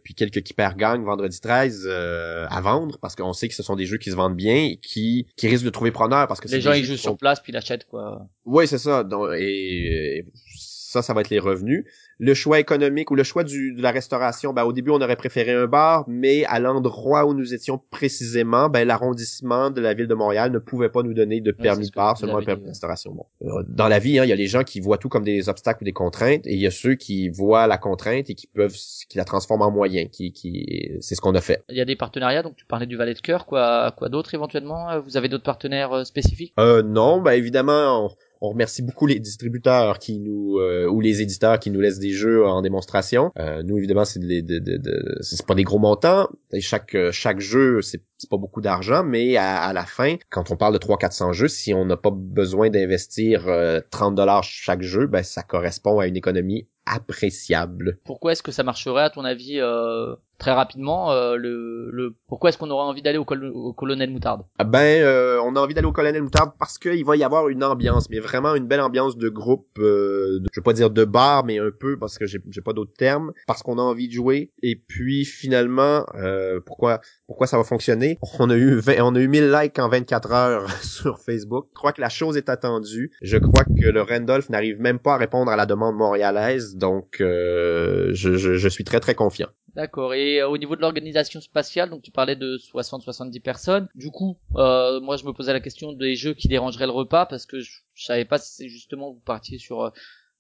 puis 0.03 0.15
quelques 0.15 0.43
keeper 0.43 0.77
gang 0.77 1.05
vendredi 1.05 1.41
13 1.41 1.87
euh, 1.87 2.47
à 2.49 2.61
vendre 2.61 2.99
parce 2.99 3.15
qu'on 3.15 3.33
sait 3.33 3.49
que 3.49 3.55
ce 3.55 3.63
sont 3.63 3.77
des 3.77 3.87
jeux 3.87 3.99
qui 3.99 4.11
se 4.11 4.17
vendent 4.17 4.37
bien 4.37 4.57
et 4.57 4.77
qui 4.77 5.27
qui 5.37 5.49
risquent 5.49 5.65
de 5.65 5.71
trouver 5.71 5.91
preneur 5.91 6.27
parce 6.27 6.41
que 6.41 6.49
les 6.49 6.61
gens 6.61 6.73
ils 6.73 6.85
jouent 6.85 6.97
sur 6.97 7.17
place 7.17 7.41
puis 7.41 7.53
ils 7.53 7.55
l'achètent 7.55 7.87
quoi. 7.87 8.27
Oui, 8.45 8.67
c'est 8.67 8.79
ça. 8.79 9.05
Donc, 9.05 9.31
et, 9.37 10.27
ça, 10.57 11.03
ça 11.03 11.15
va 11.15 11.21
être 11.21 11.31
les 11.31 11.39
revenus 11.39 11.85
le 12.21 12.35
choix 12.35 12.61
économique 12.61 13.11
ou 13.11 13.15
le 13.15 13.25
choix 13.25 13.45
du, 13.45 13.73
de 13.73 13.83
la 13.83 13.91
restauration, 13.91 14.53
ben, 14.53 14.65
au 14.65 14.75
début, 14.75 14.91
on 14.91 15.01
aurait 15.01 15.17
préféré 15.17 15.53
un 15.53 15.67
bar, 15.67 16.05
mais 16.07 16.45
à 16.45 16.61
l'endroit 16.61 17.25
où 17.25 17.33
nous 17.33 17.55
étions 17.55 17.81
précisément, 17.91 18.69
ben, 18.69 18.87
l'arrondissement 18.87 19.71
de 19.71 19.81
la 19.81 19.95
ville 19.95 20.07
de 20.07 20.15
Montréal 20.15 20.53
ne 20.53 20.59
pouvait 20.59 20.91
pas 20.91 21.03
nous 21.03 21.15
donner 21.15 21.41
de 21.41 21.51
permis 21.51 21.89
de 21.89 21.95
bar, 21.95 22.19
seulement 22.19 22.39
un 22.39 22.45
permis 22.45 22.65
de 22.65 22.69
restauration. 22.69 23.15
Bon. 23.15 23.25
Euh, 23.43 23.65
dans 23.69 23.89
la 23.89 23.99
vie, 23.99 24.19
hein, 24.19 24.25
il 24.25 24.29
y 24.29 24.33
a 24.33 24.37
les 24.37 24.49
gens 24.49 24.65
qui 24.65 24.81
voient 24.81 24.99
tout 24.99 25.09
comme 25.09 25.25
des 25.25 25.49
obstacles 25.49 25.83
ou 25.83 25.85
des 25.87 25.95
contraintes, 25.95 26.47
et 26.47 26.53
il 26.53 26.61
y 26.61 26.67
a 26.67 26.71
ceux 26.71 26.95
qui 26.95 27.31
voient 27.31 27.67
la 27.67 27.79
contrainte 27.79 28.29
et 28.29 28.35
qui 28.35 28.47
peuvent, 28.47 28.77
qui 29.09 29.17
la 29.17 29.25
transforment 29.25 29.63
en 29.63 29.71
moyen, 29.71 30.07
qui, 30.07 30.33
qui, 30.33 30.91
c'est 31.01 31.15
ce 31.15 31.23
qu'on 31.23 31.35
a 31.35 31.41
fait. 31.41 31.65
Il 31.71 31.79
y 31.79 31.81
a 31.81 31.87
des 31.87 31.97
partenariats, 31.97 32.43
donc 32.43 32.55
tu 32.55 32.67
parlais 32.67 32.87
du 32.87 32.97
Valet 32.97 33.15
de 33.15 33.21
Cœur, 33.21 33.47
quoi, 33.47 33.95
quoi 33.97 34.11
d'autre 34.11 34.35
éventuellement? 34.35 35.01
Vous 35.01 35.17
avez 35.17 35.31
d'autres 35.31 35.45
partenaires 35.45 35.93
euh, 35.95 36.05
spécifiques? 36.05 36.53
Euh, 36.59 36.83
non, 36.83 37.23
ben, 37.23 37.33
évidemment, 37.33 38.05
on 38.05 38.11
remercie 38.49 38.83
beaucoup 38.83 39.07
les 39.07 39.19
distributeurs 39.21 39.99
qui 39.99 40.19
nous 40.19 40.59
euh, 40.59 40.87
ou 40.87 41.01
les 41.01 41.21
éditeurs 41.21 41.59
qui 41.59 41.71
nous 41.71 41.81
laissent 41.81 41.99
des 41.99 42.13
jeux 42.13 42.47
en 42.47 42.63
démonstration. 42.63 43.31
Euh, 43.39 43.63
nous 43.63 43.77
évidemment 43.77 44.05
c'est 44.07 44.21
de, 44.21 44.41
de, 44.41 45.19
c'est 45.21 45.45
pas 45.45 45.55
des 45.55 45.65
gros 45.65 45.79
montants. 45.79 46.29
Chaque 46.61 46.97
chaque 47.11 47.41
jeu 47.41 47.83
c'est 47.83 48.03
pas 48.29 48.37
beaucoup 48.37 48.61
d'argent, 48.61 49.05
mais 49.05 49.37
à, 49.37 49.73
la 49.73 49.85
fin, 49.85 50.17
quand 50.29 50.51
on 50.51 50.57
parle 50.57 50.75
de 50.75 50.79
300-400 50.79 51.33
jeux, 51.33 51.49
si 51.49 51.73
on 51.75 51.85
n'a 51.85 51.97
pas 51.97 52.11
besoin 52.11 52.71
d'investir 52.71 53.43
30 53.91 54.13
euh, 54.13 54.15
dollars 54.15 54.43
chaque 54.43 54.83
jeu, 54.83 55.07
ben 55.07 55.23
ça 55.23 55.43
correspond 55.43 55.99
à 56.01 56.07
une 56.07 56.17
économie 56.17 56.67
appréciable. 56.91 57.99
Pourquoi 58.05 58.33
est-ce 58.33 58.43
que 58.43 58.53
ça 58.53 58.63
marcherait 58.63 59.03
à 59.03 59.11
ton 59.11 59.25
avis 59.25 59.61
euh, 59.61 60.15
très 60.41 60.53
rapidement 60.53 61.13
euh, 61.13 61.37
le, 61.37 61.91
le 61.93 62.17
pourquoi 62.27 62.51
est-ce 62.51 62.59
qu'on 62.59 62.71
aurait 62.71 62.87
envie 62.87 63.03
d'aller 63.03 63.19
au, 63.19 63.27
au, 63.27 63.73
colonel 63.73 64.11
moutarde? 64.11 64.43
Ah 64.59 64.65
Ben 64.65 65.03
euh, 65.03 65.41
on 65.45 65.55
a 65.55 65.61
envie 65.61 65.75
d'aller 65.75 65.87
au 65.87 65.93
colonel 65.93 66.23
moutarde 66.23 66.53
parce 66.59 66.79
qu'il 66.79 67.05
va 67.05 67.17
y 67.17 67.23
avoir 67.23 67.49
une 67.49 67.63
ambiance, 67.63 68.09
mais 68.11 68.19
vraiment 68.19 68.55
une 68.55 68.67
belle 68.67 68.81
ambiance 68.81 69.17
de 69.17 69.29
groupe. 69.29 69.69
Euh, 69.79 70.41
je 70.53 70.61
vais 70.61 70.65
pas 70.65 70.73
dire 70.73 70.91
de 70.91 71.05
bar, 71.05 71.45
mais 71.45 71.59
un 71.59 71.71
peu 71.79 71.99
parce 71.99 72.19
que 72.19 72.27
j'ai 72.27 72.41
pas 72.65 72.73
d'autres 72.73 72.95
termes, 72.97 73.33
parce 73.47 73.63
qu'on 73.63 73.79
a 73.79 73.83
envie 73.83 74.09
de 74.09 74.13
jouer. 74.13 74.51
Et 74.63 74.77
puis 74.77 75.25
finalement, 75.25 76.07
euh, 76.15 76.61
pourquoi 76.65 77.01
pourquoi 77.27 77.47
ça 77.47 77.57
va 77.57 77.65
fonctionner? 77.65 78.19
On 78.39 78.51
a 78.51 78.57
eu 78.57 78.81
on 79.01 79.15
a 79.15 79.21
eu 79.21 79.29
1000 79.29 79.53
likes 79.53 79.79
en 79.79 79.89
24 79.89 80.33
heures 80.33 80.71
sur 80.83 81.19
Facebook. 81.21 81.67
Je 81.71 81.75
crois 81.75 81.93
que 81.93 82.01
la 82.01 82.09
chose 82.09 82.37
est 82.37 82.49
attendue. 82.49 83.13
Je 83.23 83.37
crois 83.37 83.65
que 83.65 83.91
le 83.91 84.03
Randolph 84.03 84.49
n'arrive 84.49 84.81
même 84.81 84.99
pas 84.99 85.15
à 85.15 85.17
répondre 85.19 85.51
à 85.51 85.57
la 85.57 85.67
demande 85.67 85.97
montréalaise, 85.97 86.77
donc 86.81 87.17
je, 87.19 88.13
je, 88.13 88.57
je 88.57 88.69
suis 88.69 88.85
très 88.85 88.99
très 88.99 89.15
confiant. 89.15 89.49
D'accord. 89.75 90.15
Et 90.15 90.41
euh, 90.41 90.49
au 90.49 90.59
niveau 90.59 90.75
de 90.75 90.81
l'organisation 90.81 91.41
spatiale, 91.41 91.91
donc 91.91 92.03
tu 92.03 92.11
parlais 92.11 92.37
de 92.37 92.57
60-70 92.57 93.41
personnes. 93.41 93.89
Du 93.95 94.11
coup, 94.11 94.37
euh, 94.57 95.01
moi 95.01 95.17
je 95.17 95.25
me 95.25 95.33
posais 95.33 95.53
la 95.53 95.61
question 95.61 95.93
des 95.93 96.17
jeux 96.17 96.35
qui 96.35 96.49
dérangeraient 96.49 96.87
le 96.87 96.93
repas 96.93 97.27
parce 97.27 97.47
que 97.47 97.61
je, 97.61 97.81
savais 97.95 98.25
pas 98.25 98.39
si 98.39 98.55
c'est 98.55 98.69
justement 98.69 99.13
vous 99.13 99.21
partiez 99.21 99.59
sur 99.59 99.83
euh, 99.83 99.91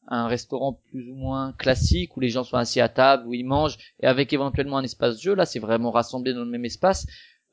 un 0.09 0.27
restaurant 0.27 0.81
plus 0.91 1.09
ou 1.11 1.15
moins 1.15 1.53
classique 1.53 2.17
où 2.17 2.21
les 2.21 2.31
gens 2.31 2.43
sont 2.43 2.57
assis 2.57 2.81
à 2.81 2.89
table, 2.89 3.27
où 3.27 3.35
ils 3.35 3.47
mangent 3.47 3.79
et 4.01 4.07
avec 4.07 4.33
éventuellement 4.33 4.79
un 4.79 4.83
espace 4.83 5.21
jeu. 5.21 5.35
Là, 5.35 5.47
c'est 5.47 5.61
vraiment 5.61 5.91
rassemblé 5.91 6.33
dans 6.33 6.45
le 6.45 6.51
même 6.51 6.65
espace. 6.65 7.07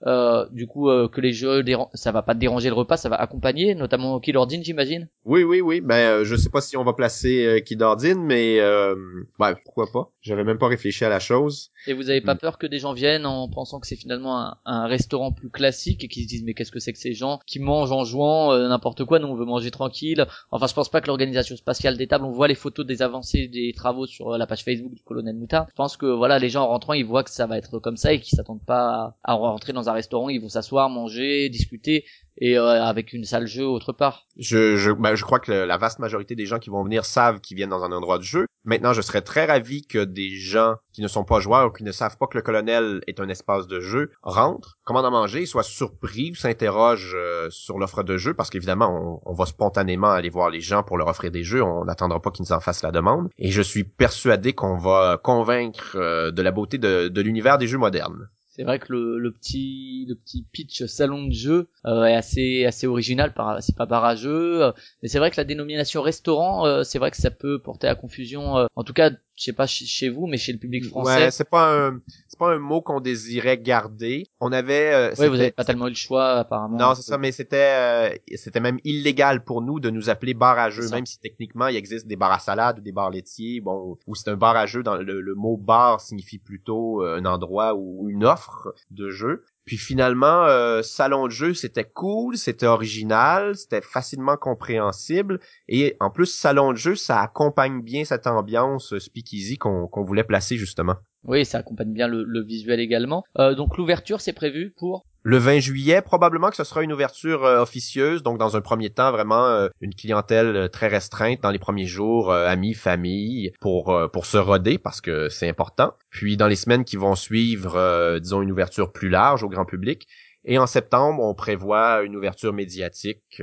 Euh, 0.05 0.45
du 0.51 0.67
coup 0.67 0.89
euh, 0.89 1.07
que 1.07 1.21
les 1.21 1.33
jeux 1.33 1.63
ça 1.95 2.11
va 2.11 2.21
pas 2.21 2.35
déranger 2.35 2.69
le 2.69 2.75
repas 2.75 2.97
ça 2.97 3.09
va 3.09 3.15
accompagner 3.15 3.73
notamment 3.73 4.19
Killordine 4.19 4.63
j'imagine? 4.63 5.09
Oui 5.25 5.43
oui 5.43 5.59
oui. 5.59 5.81
Ben 5.81 5.95
euh, 5.95 6.23
je 6.23 6.35
sais 6.35 6.49
pas 6.49 6.61
si 6.61 6.77
on 6.77 6.83
va 6.83 6.93
placer 6.93 7.45
euh, 7.45 7.59
Killordine 7.59 8.21
mais 8.23 8.59
euh, 8.59 8.95
ben, 9.39 9.55
pourquoi 9.65 9.87
pas. 9.91 10.11
J'avais 10.21 10.43
même 10.43 10.57
pas 10.57 10.67
réfléchi 10.67 11.03
à 11.03 11.09
la 11.09 11.19
chose. 11.19 11.71
Et 11.87 11.93
vous 11.93 12.09
avez 12.09 12.21
pas 12.21 12.35
mm. 12.35 12.39
peur 12.39 12.57
que 12.57 12.67
des 12.67 12.79
gens 12.79 12.93
viennent 12.93 13.25
en 13.25 13.49
pensant 13.49 13.79
que 13.79 13.87
c'est 13.87 13.95
finalement 13.95 14.39
un, 14.39 14.57
un, 14.65 14.87
restaurant 14.87 15.31
plus 15.31 15.49
classique 15.49 16.03
et 16.03 16.07
qu'ils 16.07 16.23
se 16.23 16.27
disent 16.27 16.43
mais 16.43 16.53
qu'est-ce 16.53 16.71
que 16.71 16.79
c'est 16.79 16.93
que 16.93 16.99
ces 16.99 17.13
gens 17.13 17.39
qui 17.45 17.59
mangent 17.59 17.91
en 17.91 18.03
jouant 18.03 18.57
n'importe 18.57 19.03
quoi 19.05 19.19
nous 19.19 19.27
on 19.27 19.35
veut 19.35 19.45
manger 19.45 19.71
tranquille. 19.71 20.25
Enfin 20.51 20.67
je 20.67 20.73
pense 20.73 20.89
pas 20.89 21.01
que 21.01 21.07
l'organisation 21.07 21.55
spatiale 21.55 21.97
des 21.97 22.07
tables 22.07 22.25
on 22.25 22.31
voit 22.31 22.47
les 22.47 22.55
photos 22.55 22.85
des 22.85 23.01
avancées 23.01 23.47
des 23.47 23.73
travaux 23.75 24.05
sur 24.05 24.37
la 24.37 24.47
page 24.47 24.63
Facebook 24.63 24.93
du 24.93 25.01
colonel 25.03 25.35
Moutard 25.35 25.65
je 25.69 25.75
pense 25.75 25.97
que 25.97 26.05
voilà 26.05 26.39
les 26.39 26.49
gens 26.49 26.63
en 26.63 26.67
rentrant 26.67 26.93
ils 26.93 27.05
voient 27.05 27.23
que 27.23 27.31
ça 27.31 27.47
va 27.47 27.57
être 27.57 27.79
comme 27.79 27.97
ça 27.97 28.13
et 28.13 28.19
qu'ils 28.19 28.35
s'attendent 28.35 28.65
pas 28.65 29.15
à, 29.23 29.31
à 29.31 29.33
rentrer 29.33 29.73
dans 29.73 29.86
restaurant, 29.93 30.29
ils 30.29 30.41
vont 30.41 30.49
s'asseoir, 30.49 30.89
manger, 30.89 31.49
discuter 31.49 32.05
et 32.39 32.57
euh, 32.57 32.83
avec 32.83 33.13
une 33.13 33.23
salle 33.23 33.47
jeu 33.47 33.65
autre 33.65 33.93
part. 33.93 34.27
Je, 34.37 34.75
je, 34.77 34.91
ben, 34.91 35.15
je 35.15 35.23
crois 35.23 35.39
que 35.39 35.51
la 35.51 35.77
vaste 35.77 35.99
majorité 35.99 36.35
des 36.35 36.45
gens 36.45 36.59
qui 36.59 36.69
vont 36.69 36.83
venir 36.83 37.05
savent 37.05 37.41
qu'ils 37.41 37.57
viennent 37.57 37.69
dans 37.69 37.83
un 37.83 37.91
endroit 37.91 38.17
de 38.17 38.23
jeu. 38.23 38.45
Maintenant, 38.63 38.93
je 38.93 39.01
serais 39.01 39.21
très 39.21 39.45
ravi 39.45 39.87
que 39.87 40.03
des 40.03 40.29
gens 40.29 40.75
qui 40.93 41.01
ne 41.01 41.07
sont 41.07 41.23
pas 41.23 41.39
joueurs 41.39 41.67
ou 41.67 41.71
qui 41.71 41.83
ne 41.83 41.91
savent 41.91 42.17
pas 42.17 42.27
que 42.27 42.37
le 42.37 42.43
colonel 42.43 43.01
est 43.07 43.19
un 43.19 43.29
espace 43.29 43.67
de 43.67 43.79
jeu 43.79 44.11
rentrent, 44.21 44.77
commandent 44.83 45.05
à 45.05 45.09
manger, 45.09 45.45
soient 45.45 45.63
surpris 45.63 46.31
ou 46.31 46.35
s'interrogent 46.35 47.15
euh, 47.15 47.49
sur 47.49 47.79
l'offre 47.79 48.03
de 48.03 48.17
jeu 48.17 48.33
parce 48.33 48.49
qu'évidemment, 48.49 49.21
on, 49.25 49.33
va 49.33 49.45
spontanément 49.45 50.11
aller 50.11 50.29
voir 50.29 50.49
les 50.49 50.61
gens 50.61 50.83
pour 50.83 50.97
leur 50.97 51.07
offrir 51.07 51.31
des 51.31 51.43
jeux. 51.43 51.63
On 51.63 51.85
n'attendra 51.85 52.21
pas 52.21 52.31
qu'ils 52.31 52.43
nous 52.43 52.51
en 52.51 52.59
fassent 52.59 52.83
la 52.83 52.91
demande. 52.91 53.29
Et 53.37 53.51
je 53.51 53.61
suis 53.61 53.83
persuadé 53.83 54.53
qu'on 54.53 54.77
va 54.77 55.19
convaincre 55.23 55.95
euh, 55.95 56.31
de 56.31 56.41
la 56.41 56.51
beauté 56.51 56.77
de 56.77 57.21
l'univers 57.21 57.57
des 57.57 57.67
jeux 57.67 57.77
modernes. 57.77 58.29
C'est 58.57 58.63
vrai 58.63 58.79
que 58.79 58.91
le, 58.91 59.31
petit 59.31 60.05
le 60.09 60.15
petit 60.15 60.43
pitch 60.51 60.85
salon 60.85 61.27
de 61.27 61.31
jeu 61.31 61.69
euh, 61.85 62.05
est 62.05 62.15
assez 62.15 62.65
assez 62.65 62.87
original, 62.87 63.31
c'est 63.59 63.75
pas 63.75 63.85
barrageux. 63.85 64.63
Euh, 64.63 64.71
mais 65.01 65.09
c'est 65.09 65.19
vrai 65.19 65.29
que 65.29 65.37
la 65.37 65.43
dénomination 65.43 66.01
restaurant, 66.01 66.65
euh, 66.65 66.83
c'est 66.83 66.97
vrai 66.97 67.11
que 67.11 67.17
ça 67.17 67.29
peut 67.29 67.59
porter 67.59 67.87
à 67.87 67.93
confusion. 67.93 68.67
En 68.75 68.83
tout 68.83 68.93
cas, 68.93 69.11
je 69.37 69.43
sais 69.43 69.53
pas 69.53 69.67
chez 69.67 70.09
vous, 70.09 70.25
mais 70.25 70.37
chez 70.37 70.51
le 70.51 70.57
public 70.57 70.85
français. 70.85 71.25
Ouais, 71.25 71.31
c'est 71.31 71.49
pas 71.49 71.87
un 71.87 71.99
c'est 72.27 72.39
pas 72.39 72.53
un 72.53 72.57
mot 72.57 72.81
qu'on 72.81 72.99
désirait 72.99 73.57
garder. 73.57 74.27
On 74.39 74.51
avait. 74.51 74.93
Euh, 74.93 75.13
oui, 75.19 75.27
vous 75.27 75.35
avez 75.35 75.51
pas 75.51 75.63
tellement 75.63 75.87
eu 75.87 75.91
le 75.91 75.95
choix 75.95 76.31
apparemment. 76.31 76.77
Non, 76.77 76.95
c'est 76.95 77.03
ça, 77.03 77.17
mais 77.17 77.31
c'était 77.31 78.19
c'était 78.35 78.59
même 78.59 78.79
illégal 78.83 79.43
pour 79.43 79.61
nous 79.61 79.79
de 79.79 79.89
nous 79.89 80.09
appeler 80.09 80.33
bar 80.33 80.57
à 80.57 80.69
jeu, 80.69 80.89
même 80.89 81.05
si 81.05 81.19
techniquement 81.19 81.67
il 81.67 81.75
existe 81.75 82.07
des 82.07 82.15
bars 82.15 82.31
à 82.31 82.39
salade 82.39 82.79
ou 82.79 82.81
des 82.81 82.91
bars 82.91 83.11
laitiers, 83.11 83.61
bon, 83.61 83.97
ou 84.07 84.15
c'est 84.15 84.29
un 84.29 84.37
bar 84.37 84.55
à 84.55 84.65
jeu. 84.65 84.81
Dans 84.81 84.95
le, 84.95 85.21
le 85.21 85.35
mot 85.35 85.57
bar 85.57 86.01
signifie 86.01 86.39
plutôt 86.39 87.03
un 87.03 87.25
endroit 87.25 87.75
ou 87.75 88.09
une 88.09 88.25
offre 88.25 88.73
de 88.91 89.09
jeu. 89.09 89.45
Puis 89.67 89.77
finalement, 89.77 90.45
euh, 90.45 90.81
salon 90.81 91.25
de 91.25 91.31
jeu, 91.31 91.53
c'était 91.53 91.83
cool, 91.83 92.37
c'était 92.37 92.65
original, 92.65 93.57
c'était 93.57 93.81
facilement 93.81 94.37
compréhensible. 94.37 95.41
Et 95.67 95.97
en 95.99 96.09
plus, 96.09 96.27
salon 96.27 96.71
de 96.71 96.77
jeu, 96.77 96.95
ça 96.95 97.19
accompagne 97.19 97.81
bien 97.81 98.05
cette 98.05 98.27
ambiance 98.27 98.97
speakeasy 98.97 99.57
qu'on 99.57 99.89
voulait 100.05 100.23
placer 100.23 100.55
justement. 100.55 100.95
Oui, 101.25 101.43
ça 101.43 101.57
accompagne 101.57 101.91
bien 101.91 102.07
le, 102.07 102.43
visuel 102.45 102.79
également. 102.79 103.23
Euh, 103.37 103.55
donc 103.55 103.77
l'ouverture, 103.77 104.21
c'est 104.21 104.31
prévu 104.31 104.73
pour 104.77 105.05
le 105.27 105.39
20 105.39 105.59
juillet, 105.59 106.01
probablement 106.01 106.49
que 106.49 106.55
ce 106.55 106.63
sera 106.63 106.83
une 106.83 106.93
ouverture 106.93 107.43
euh, 107.43 107.61
officieuse, 107.61 108.23
donc 108.23 108.37
dans 108.37 108.55
un 108.55 108.61
premier 108.61 108.89
temps, 108.89 109.11
vraiment 109.11 109.45
euh, 109.47 109.67
une 109.81 109.93
clientèle 109.93 110.55
euh, 110.55 110.67
très 110.69 110.87
restreinte 110.87 111.41
dans 111.41 111.51
les 111.51 111.59
premiers 111.59 111.85
jours, 111.85 112.31
amis, 112.31 112.73
famille, 112.73 113.51
pour 113.59 113.93
pour 114.13 114.25
se 114.25 114.37
roder 114.37 114.77
parce 114.77 115.01
que 115.01 115.27
c'est 115.27 115.49
important. 115.49 115.95
Puis 116.11 116.37
dans 116.37 116.47
les 116.47 116.55
semaines 116.55 116.85
qui 116.85 116.95
vont 116.95 117.15
suivre, 117.15 118.19
disons 118.19 118.41
une 118.41 118.51
ouverture 118.51 118.93
plus 118.93 119.09
large 119.09 119.43
au 119.43 119.49
grand 119.49 119.65
public. 119.65 120.07
Et 120.45 120.57
en 120.57 120.65
septembre, 120.65 121.21
on 121.21 121.33
prévoit 121.33 122.03
une 122.03 122.15
ouverture 122.15 122.53
médiatique 122.53 123.41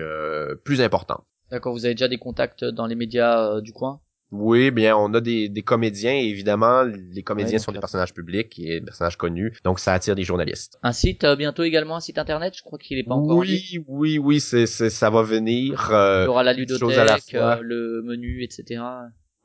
plus 0.65 0.81
importante. 0.81 1.25
D'accord, 1.51 1.75
vous 1.75 1.85
avez 1.85 1.95
déjà 1.95 2.09
des 2.09 2.19
contacts 2.19 2.65
dans 2.65 2.87
les 2.87 2.95
médias 2.95 3.61
du 3.61 3.73
coin? 3.73 4.01
Oui, 4.37 4.71
bien, 4.71 4.97
on 4.97 5.15
a 5.15 5.21
des, 5.21 5.49
des 5.49 5.63
comédiens 5.63 6.13
et 6.13 6.25
évidemment, 6.25 6.83
les 6.83 7.23
comédiens 7.23 7.59
sont 7.59 7.71
des 7.71 7.79
personnages 7.79 8.13
publics 8.13 8.59
et 8.59 8.81
des 8.81 8.85
personnages 8.85 9.17
connus, 9.17 9.53
donc 9.63 9.79
ça 9.79 9.93
attire 9.93 10.17
des 10.17 10.25
journalistes. 10.25 10.79
Un 10.83 10.93
site 10.93 11.23
euh, 11.25 11.37
bientôt 11.37 11.63
également 11.63 11.97
un 11.97 12.01
site 12.01 12.19
internet, 12.19 12.55
je 12.57 12.63
crois 12.63 12.79
qu'il 12.79 12.99
est 12.99 13.05
pas 13.05 13.15
encore. 13.15 13.39
Oui, 13.39 13.79
oui, 13.87 14.19
oui, 14.19 14.41
c'est, 14.41 14.67
ça 14.67 15.11
va 15.11 15.23
venir. 15.23 15.91
Euh, 15.93 16.23
Il 16.23 16.27
y 16.27 16.29
aura 16.29 16.43
la 16.43 16.53
ludothèque, 16.53 17.35
euh, 17.35 17.59
le 17.61 18.03
menu, 18.03 18.43
etc. 18.43 18.83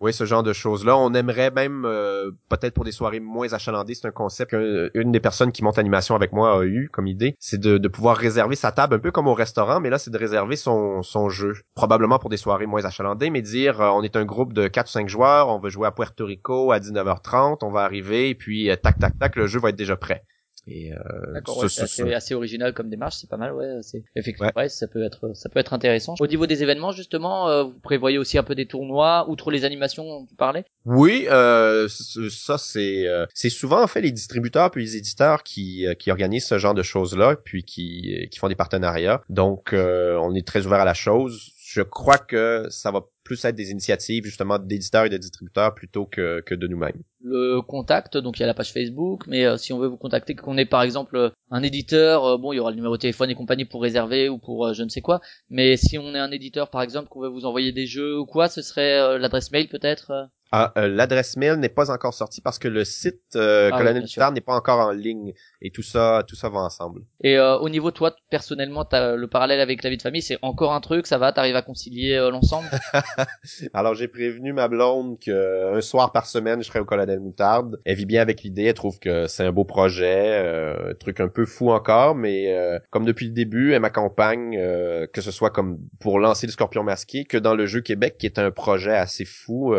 Oui, 0.01 0.13
ce 0.13 0.23
genre 0.23 0.43
de 0.43 0.53
choses-là. 0.53 0.97
On 0.97 1.13
aimerait 1.13 1.51
même, 1.51 1.83
euh, 1.85 2.31
peut-être 2.47 2.73
pour 2.73 2.85
des 2.85 2.93
soirées 2.93 3.19
moins 3.19 3.51
achalandées, 3.51 3.95
c'est 3.95 4.07
un 4.07 4.11
concept 4.11 4.51
qu'une 4.51 5.11
des 5.11 5.19
personnes 5.19 5.51
qui 5.51 5.61
monte 5.61 5.75
l'animation 5.75 6.15
avec 6.15 6.31
moi 6.31 6.57
a 6.57 6.63
eu 6.63 6.89
comme 6.89 7.05
idée, 7.07 7.35
c'est 7.37 7.59
de, 7.59 7.77
de, 7.77 7.87
pouvoir 7.89 8.15
réserver 8.15 8.55
sa 8.55 8.71
table 8.71 8.95
un 8.95 8.99
peu 8.99 9.11
comme 9.11 9.27
au 9.27 9.33
restaurant, 9.33 9.81
mais 9.81 9.89
là, 9.89 9.97
c'est 9.97 10.09
de 10.11 10.17
réserver 10.17 10.55
son, 10.55 11.03
son 11.03 11.27
jeu. 11.27 11.53
Probablement 11.75 12.17
pour 12.17 12.29
des 12.29 12.37
soirées 12.37 12.65
moins 12.65 12.85
achalandées, 12.85 13.29
mais 13.29 13.41
dire, 13.41 13.81
euh, 13.81 13.89
on 13.89 14.01
est 14.01 14.15
un 14.15 14.23
groupe 14.23 14.53
de 14.53 14.69
4 14.69 14.87
ou 14.87 14.89
5 14.89 15.09
joueurs, 15.09 15.49
on 15.49 15.59
veut 15.59 15.69
jouer 15.69 15.87
à 15.87 15.91
Puerto 15.91 16.25
Rico 16.25 16.71
à 16.71 16.79
19h30, 16.79 17.57
on 17.63 17.69
va 17.69 17.81
arriver, 17.81 18.29
et 18.29 18.35
puis 18.35 18.69
euh, 18.71 18.77
tac, 18.77 18.99
tac, 18.99 19.17
tac, 19.19 19.35
le 19.35 19.47
jeu 19.47 19.59
va 19.59 19.69
être 19.69 19.75
déjà 19.75 19.97
prêt. 19.97 20.23
Et 20.69 20.93
euh, 20.93 21.67
c'est 21.67 22.13
assez, 22.13 22.33
original 22.33 22.73
comme 22.73 22.89
démarche, 22.89 23.15
c'est 23.17 23.29
pas 23.29 23.37
mal, 23.37 23.53
ouais. 23.53 23.79
C'est 23.81 24.03
effectivement, 24.15 24.51
ouais. 24.55 24.69
ça 24.69 24.87
peut 24.87 25.03
être, 25.03 25.31
ça 25.33 25.49
peut 25.49 25.59
être 25.59 25.73
intéressant. 25.73 26.15
Au 26.19 26.27
niveau 26.27 26.45
des 26.45 26.61
événements, 26.63 26.91
justement, 26.91 27.49
euh, 27.49 27.63
vous 27.63 27.79
prévoyez 27.79 28.17
aussi 28.17 28.37
un 28.37 28.43
peu 28.43 28.55
des 28.55 28.65
tournois, 28.65 29.29
outre 29.29 29.51
les 29.51 29.65
animations 29.65 30.03
dont 30.03 30.25
tu 30.25 30.35
parlais? 30.35 30.65
Oui, 30.85 31.27
euh, 31.29 31.87
ça 31.89 32.57
c'est, 32.57 33.07
euh, 33.07 33.25
c'est 33.33 33.49
souvent 33.49 33.83
en 33.83 33.87
fait 33.87 34.01
les 34.01 34.11
distributeurs 34.11 34.71
puis 34.71 34.83
les 34.83 34.95
éditeurs 34.95 35.43
qui 35.43 35.85
euh, 35.85 35.93
qui 35.93 36.11
organisent 36.11 36.45
ce 36.45 36.57
genre 36.57 36.73
de 36.73 36.83
choses 36.83 37.15
là, 37.17 37.35
puis 37.35 37.63
qui 37.63 38.27
qui 38.31 38.39
font 38.39 38.47
des 38.47 38.55
partenariats. 38.55 39.21
Donc 39.29 39.73
on 39.73 40.35
est 40.35 40.47
très 40.47 40.65
ouvert 40.65 40.81
à 40.81 40.85
la 40.85 40.93
chose. 40.93 41.51
Je 41.71 41.83
crois 41.83 42.17
que 42.17 42.65
ça 42.71 42.89
va 42.89 43.05
plus 43.23 43.45
être 43.45 43.55
des 43.55 43.69
initiatives 43.69 44.25
justement 44.25 44.57
d'éditeurs 44.57 45.05
et 45.05 45.09
de 45.09 45.17
distributeurs 45.17 45.75
plutôt 45.75 46.07
que, 46.07 46.41
que 46.41 46.55
de 46.55 46.65
nous-mêmes. 46.65 47.03
Le 47.21 47.61
contact, 47.61 48.17
donc 48.17 48.39
il 48.39 48.41
y 48.41 48.43
a 48.43 48.47
la 48.47 48.55
page 48.55 48.73
Facebook, 48.73 49.27
mais 49.27 49.45
euh, 49.45 49.55
si 49.55 49.71
on 49.71 49.77
veut 49.77 49.87
vous 49.87 49.97
contacter, 49.97 50.33
qu'on 50.33 50.57
est 50.57 50.65
par 50.65 50.81
exemple 50.81 51.15
euh, 51.15 51.29
un 51.51 51.61
éditeur, 51.61 52.25
euh, 52.25 52.37
bon 52.39 52.53
il 52.53 52.55
y 52.55 52.59
aura 52.59 52.71
le 52.71 52.77
numéro 52.77 52.97
de 52.97 53.01
téléphone 53.01 53.29
et 53.29 53.35
compagnie 53.35 53.65
pour 53.65 53.83
réserver 53.83 54.29
ou 54.29 54.39
pour 54.39 54.73
je 54.73 54.81
ne 54.81 54.89
sais 54.89 55.01
quoi, 55.01 55.21
mais 55.51 55.77
si 55.77 55.99
on 55.99 56.15
est 56.15 56.19
un 56.19 56.31
éditeur 56.31 56.71
par 56.71 56.81
exemple 56.81 57.07
qu'on 57.07 57.21
veut 57.21 57.29
vous 57.29 57.45
envoyer 57.45 57.71
des 57.71 57.85
jeux 57.85 58.17
ou 58.17 58.25
quoi, 58.25 58.49
ce 58.49 58.63
serait 58.63 59.19
l'adresse 59.19 59.51
mail 59.51 59.67
peut-être 59.67 60.31
ah, 60.51 60.73
euh, 60.77 60.87
l'adresse 60.87 61.37
mail 61.37 61.57
n'est 61.57 61.69
pas 61.69 61.91
encore 61.91 62.13
sortie 62.15 62.41
parce 62.41 62.57
que 62.57 62.67
le 62.67 62.83
site 62.83 63.35
euh, 63.35 63.69
ah 63.71 63.77
Colonel 63.77 64.05
n'est 64.33 64.41
pas 64.41 64.55
encore 64.55 64.79
en 64.79 64.91
ligne 64.91 65.33
et 65.61 65.69
tout 65.69 65.83
ça, 65.83 66.23
tout 66.27 66.35
ça 66.35 66.49
va 66.49 66.59
ensemble. 66.59 67.03
Et 67.21 67.37
euh, 67.37 67.57
au 67.57 67.69
niveau 67.69 67.91
toi 67.91 68.15
personnellement, 68.31 68.83
as 68.91 69.15
le 69.15 69.27
parallèle 69.27 69.59
avec 69.59 69.83
la 69.83 69.91
vie 69.91 69.97
de 69.97 70.01
famille, 70.01 70.23
c'est 70.23 70.39
encore 70.41 70.73
un 70.73 70.81
truc, 70.81 71.05
ça 71.05 71.19
va, 71.19 71.31
t'arrives 71.31 71.55
à 71.55 71.61
concilier 71.61 72.15
euh, 72.15 72.31
l'ensemble? 72.31 72.67
Alors 73.73 73.93
j'ai 73.93 74.07
prévenu 74.07 74.51
ma 74.53 74.67
blonde 74.67 75.19
que 75.19 75.29
euh, 75.29 75.77
un 75.77 75.81
soir 75.81 76.11
par 76.11 76.25
semaine, 76.25 76.63
je 76.63 76.67
serai 76.67 76.79
au 76.79 76.85
Colonel 76.85 77.19
Moutarde. 77.19 77.79
Elle 77.85 77.97
vit 77.97 78.07
bien 78.07 78.21
avec 78.21 78.41
l'idée, 78.41 78.63
elle 78.63 78.73
trouve 78.73 78.97
que 78.99 79.27
c'est 79.27 79.43
un 79.43 79.51
beau 79.51 79.65
projet, 79.65 80.37
un 80.89 80.93
truc 80.95 81.19
un 81.19 81.27
peu 81.27 81.45
fou 81.45 81.69
encore, 81.69 82.15
mais 82.15 82.55
comme 82.89 83.05
depuis 83.05 83.27
le 83.27 83.33
début, 83.33 83.73
elle 83.73 83.81
m'accompagne, 83.81 84.57
que 85.13 85.21
ce 85.21 85.31
soit 85.31 85.49
comme 85.51 85.77
pour 85.99 86.19
lancer 86.19 86.47
le 86.47 86.51
Scorpion 86.51 86.83
masqué, 86.83 87.23
que 87.23 87.37
dans 87.37 87.53
le 87.53 87.65
jeu 87.65 87.81
Québec, 87.81 88.17
qui 88.17 88.25
est 88.25 88.39
un 88.39 88.51
projet 88.51 88.95
assez 88.95 89.25
fou 89.25 89.73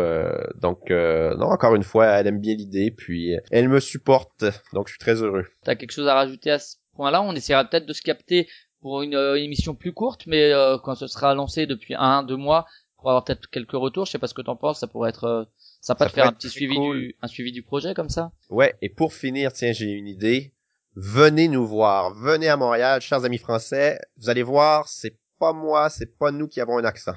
donc, 0.61 0.91
euh, 0.91 1.35
non, 1.35 1.47
encore 1.47 1.75
une 1.75 1.83
fois, 1.83 2.05
elle 2.05 2.27
aime 2.27 2.39
bien 2.39 2.55
l'idée, 2.55 2.91
puis 2.91 3.35
elle 3.49 3.67
me 3.67 3.79
supporte, 3.79 4.45
donc 4.73 4.87
je 4.87 4.93
suis 4.93 4.99
très 4.99 5.21
heureux. 5.21 5.45
T'as 5.63 5.75
quelque 5.75 5.91
chose 5.91 6.07
à 6.07 6.13
rajouter 6.13 6.51
à 6.51 6.59
ce 6.59 6.75
point-là? 6.93 7.23
On 7.23 7.33
essaiera 7.33 7.65
peut-être 7.65 7.87
de 7.87 7.93
se 7.93 8.01
capter 8.03 8.47
pour 8.79 9.01
une, 9.01 9.15
euh, 9.15 9.35
émission 9.35 9.73
plus 9.73 9.91
courte, 9.91 10.27
mais 10.27 10.53
euh, 10.53 10.77
quand 10.77 10.95
ce 10.95 11.07
sera 11.07 11.33
lancé 11.33 11.65
depuis 11.65 11.95
un, 11.97 12.23
deux 12.23 12.35
mois, 12.37 12.67
pour 12.97 13.09
avoir 13.09 13.23
peut-être 13.23 13.49
quelques 13.49 13.71
retours. 13.71 14.05
Je 14.05 14.11
sais 14.11 14.19
pas 14.19 14.27
ce 14.27 14.35
que 14.35 14.43
t'en 14.43 14.55
penses, 14.55 14.79
ça 14.79 14.87
pourrait 14.87 15.09
être 15.09 15.49
sympa 15.81 16.05
de 16.05 16.11
faire 16.11 16.27
un 16.27 16.33
petit 16.33 16.49
suivi 16.49 16.79
du, 16.79 17.15
un 17.19 17.27
suivi 17.27 17.51
du 17.51 17.63
projet 17.63 17.95
comme 17.95 18.09
ça. 18.09 18.31
Ouais, 18.51 18.75
et 18.83 18.89
pour 18.89 19.15
finir, 19.15 19.51
tiens, 19.53 19.71
j'ai 19.71 19.89
une 19.89 20.07
idée. 20.07 20.53
Venez 20.95 21.47
nous 21.47 21.65
voir, 21.65 22.13
venez 22.13 22.47
à 22.47 22.57
Montréal, 22.57 23.01
chers 23.01 23.25
amis 23.25 23.39
français. 23.39 23.99
Vous 24.17 24.29
allez 24.29 24.43
voir, 24.43 24.87
c'est 24.87 25.17
pas 25.39 25.53
moi, 25.53 25.89
c'est 25.89 26.15
pas 26.19 26.31
nous 26.31 26.47
qui 26.47 26.61
avons 26.61 26.77
un 26.77 26.83
accent. 26.83 27.15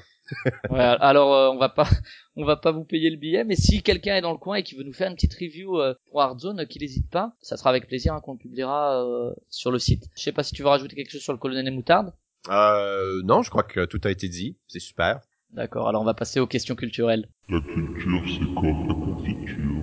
Ouais, 0.71 0.79
alors 0.79 1.35
euh, 1.35 1.51
on 1.51 1.59
va 1.59 1.69
pas 1.69 1.89
on 2.37 2.45
va 2.45 2.57
pas 2.57 2.73
vous 2.73 2.85
payer 2.85 3.11
le 3.11 3.17
billet 3.17 3.45
mais 3.45 3.57
si 3.57 3.83
quelqu'un 3.83 4.17
est 4.17 4.21
dans 4.21 4.33
le 4.33 4.39
coin 4.39 4.57
et 4.57 4.63
qui 4.63 4.75
veut 4.75 4.83
nous 4.83 4.93
faire 4.93 5.09
une 5.09 5.15
petite 5.15 5.35
review 5.35 5.79
euh, 5.79 5.95
pour 6.11 6.23
Hardzone 6.23 6.61
euh, 6.61 6.65
qu'il 6.65 6.83
n'hésite 6.83 7.11
pas 7.11 7.35
ça 7.41 7.57
sera 7.57 7.71
avec 7.71 7.87
plaisir 7.87 8.15
hein, 8.15 8.21
qu'on 8.21 8.33
le 8.33 8.39
publiera 8.39 9.05
sur 9.49 9.71
le 9.71 9.79
site. 9.79 10.09
Je 10.17 10.23
sais 10.23 10.33
pas 10.33 10.43
si 10.43 10.53
tu 10.55 10.63
veux 10.63 10.69
rajouter 10.69 10.97
quelque 10.97 11.11
chose 11.11 11.23
sur 11.23 11.33
le 11.33 11.39
colonel 11.39 11.73
moutarde. 11.73 12.13
Euh, 12.49 13.23
non 13.25 13.43
je 13.43 13.51
crois 13.51 13.63
que 13.63 13.85
tout 13.85 14.01
a 14.05 14.11
été 14.11 14.29
dit. 14.29 14.57
C'est 14.67 14.81
super. 14.81 15.21
D'accord 15.53 15.89
alors 15.89 16.03
on 16.03 16.07
va 16.07 16.15
passer 16.15 16.41
aux 16.41 16.47
questions 16.47 16.75
culturelles. 16.75 17.29
La 17.49 17.61
culture 17.61 18.23
c'est 18.27 18.55
comme 18.55 18.89
la 18.89 18.95
confiture. 18.95 19.83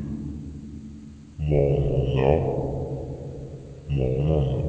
Mon 1.39 2.51
mon 3.89 4.60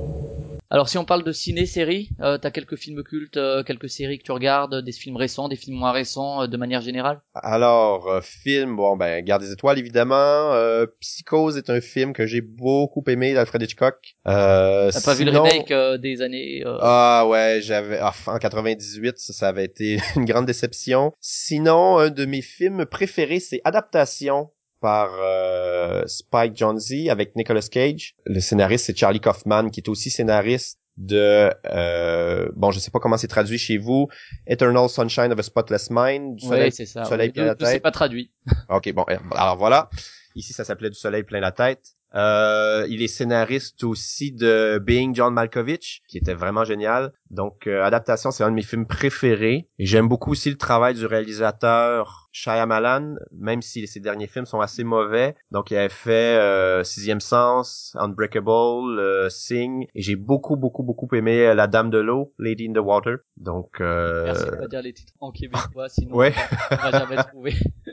alors 0.72 0.88
si 0.88 0.96
on 0.96 1.04
parle 1.04 1.22
de 1.22 1.32
ciné-série, 1.32 2.08
euh, 2.22 2.38
t'as 2.38 2.50
quelques 2.50 2.76
films 2.76 3.02
cultes, 3.02 3.36
euh, 3.36 3.62
quelques 3.62 3.90
séries 3.90 4.18
que 4.18 4.22
tu 4.22 4.32
regardes, 4.32 4.82
des 4.82 4.92
films 4.92 5.16
récents, 5.16 5.50
des 5.50 5.56
films 5.56 5.76
moins 5.76 5.92
récents, 5.92 6.44
euh, 6.44 6.46
de 6.46 6.56
manière 6.56 6.80
générale? 6.80 7.20
Alors, 7.34 8.08
euh, 8.08 8.22
film, 8.22 8.76
bon 8.76 8.96
ben, 8.96 9.22
Garde 9.22 9.42
des 9.42 9.52
étoiles 9.52 9.78
évidemment. 9.78 10.56
Psychose 10.98 11.58
est 11.58 11.68
un 11.68 11.82
film 11.82 12.14
que 12.14 12.26
j'ai 12.26 12.40
beaucoup 12.40 13.04
aimé 13.06 13.34
d'Alfred 13.34 13.60
Hitchcock. 13.60 14.16
T'as 14.24 14.90
pas 15.04 15.12
vu 15.12 15.26
le 15.26 15.38
remake 15.38 16.00
des 16.00 16.22
années 16.22 16.64
Ah 16.80 17.26
ouais, 17.28 17.60
j'avais 17.62 17.98
ah, 18.00 18.14
en 18.26 18.38
98, 18.38 19.18
ça, 19.18 19.34
ça 19.34 19.48
avait 19.48 19.66
été 19.66 19.98
une 20.16 20.24
grande 20.24 20.46
déception. 20.46 21.12
Sinon, 21.20 21.98
un 21.98 22.08
de 22.08 22.24
mes 22.24 22.40
films 22.40 22.86
préférés, 22.86 23.40
c'est 23.40 23.60
Adaptation 23.64 24.48
par 24.82 25.10
euh, 25.20 26.02
Spike 26.06 26.56
Jonze 26.56 26.92
avec 27.08 27.34
Nicolas 27.36 27.62
Cage. 27.62 28.16
Le 28.26 28.40
scénariste 28.40 28.86
c'est 28.86 28.98
Charlie 28.98 29.20
Kaufman 29.20 29.70
qui 29.70 29.80
est 29.80 29.88
aussi 29.88 30.10
scénariste 30.10 30.78
de 30.98 31.50
euh, 31.66 32.50
bon 32.54 32.70
je 32.70 32.78
sais 32.78 32.90
pas 32.90 32.98
comment 32.98 33.16
c'est 33.16 33.28
traduit 33.28 33.56
chez 33.56 33.78
vous 33.78 34.08
Eternal 34.46 34.90
Sunshine 34.90 35.32
of 35.32 35.38
a 35.38 35.42
Spotless 35.42 35.88
Mind 35.90 36.36
du 36.36 36.46
soleil, 36.46 36.72
ça. 36.72 37.04
soleil 37.04 37.30
plein 37.30 37.46
la 37.46 37.54
tête. 37.54 37.68
C'est 37.68 37.80
pas 37.80 37.90
traduit. 37.92 38.30
ok 38.68 38.92
bon 38.92 39.04
alors 39.30 39.56
voilà 39.56 39.88
ici 40.34 40.52
ça 40.52 40.64
s'appelait 40.64 40.90
du 40.90 40.98
soleil 40.98 41.22
plein 41.22 41.40
la 41.40 41.52
tête 41.52 41.94
Euh, 42.14 42.86
il 42.88 43.02
est 43.02 43.08
scénariste 43.08 43.84
aussi 43.84 44.32
de 44.32 44.78
Being 44.84 45.14
John 45.14 45.34
Malkovich, 45.34 46.02
qui 46.08 46.18
était 46.18 46.34
vraiment 46.34 46.64
génial. 46.64 47.12
Donc, 47.30 47.66
euh, 47.66 47.82
adaptation, 47.82 48.30
c'est 48.30 48.44
un 48.44 48.50
de 48.50 48.54
mes 48.54 48.62
films 48.62 48.86
préférés. 48.86 49.68
Et 49.78 49.86
j'aime 49.86 50.08
beaucoup 50.08 50.32
aussi 50.32 50.50
le 50.50 50.56
travail 50.58 50.94
du 50.94 51.06
réalisateur 51.06 52.28
Shyamalan, 52.32 53.16
même 53.32 53.62
si 53.62 53.86
ses 53.86 54.00
derniers 54.00 54.26
films 54.26 54.46
sont 54.46 54.60
assez 54.60 54.84
mauvais. 54.84 55.34
Donc, 55.50 55.70
il 55.70 55.76
avait 55.76 55.88
fait 55.88 56.38
euh, 56.38 56.84
Sixième 56.84 57.20
Sens, 57.20 57.94
Unbreakable, 57.98 58.98
euh, 58.98 59.28
Sing. 59.30 59.86
Et 59.94 60.02
j'ai 60.02 60.16
beaucoup, 60.16 60.56
beaucoup, 60.56 60.82
beaucoup 60.82 61.08
aimé 61.14 61.54
La 61.54 61.66
Dame 61.66 61.90
de 61.90 61.98
l'eau, 61.98 62.34
Lady 62.38 62.68
in 62.68 62.72
the 62.74 62.84
Water. 62.84 63.16
Donc, 63.38 63.80
euh... 63.80 64.24
Merci 64.24 64.44
de 64.44 64.50
pas 64.50 64.68
dire 64.68 64.82
les 64.82 64.92
titres 64.92 65.12
en 65.20 65.30
québécois, 65.30 65.88
sinon 65.88 66.14
Ouais. 66.16 66.34
on 66.70 66.76
va 66.76 66.90
jamais 66.90 67.16
trouver. 67.16 67.54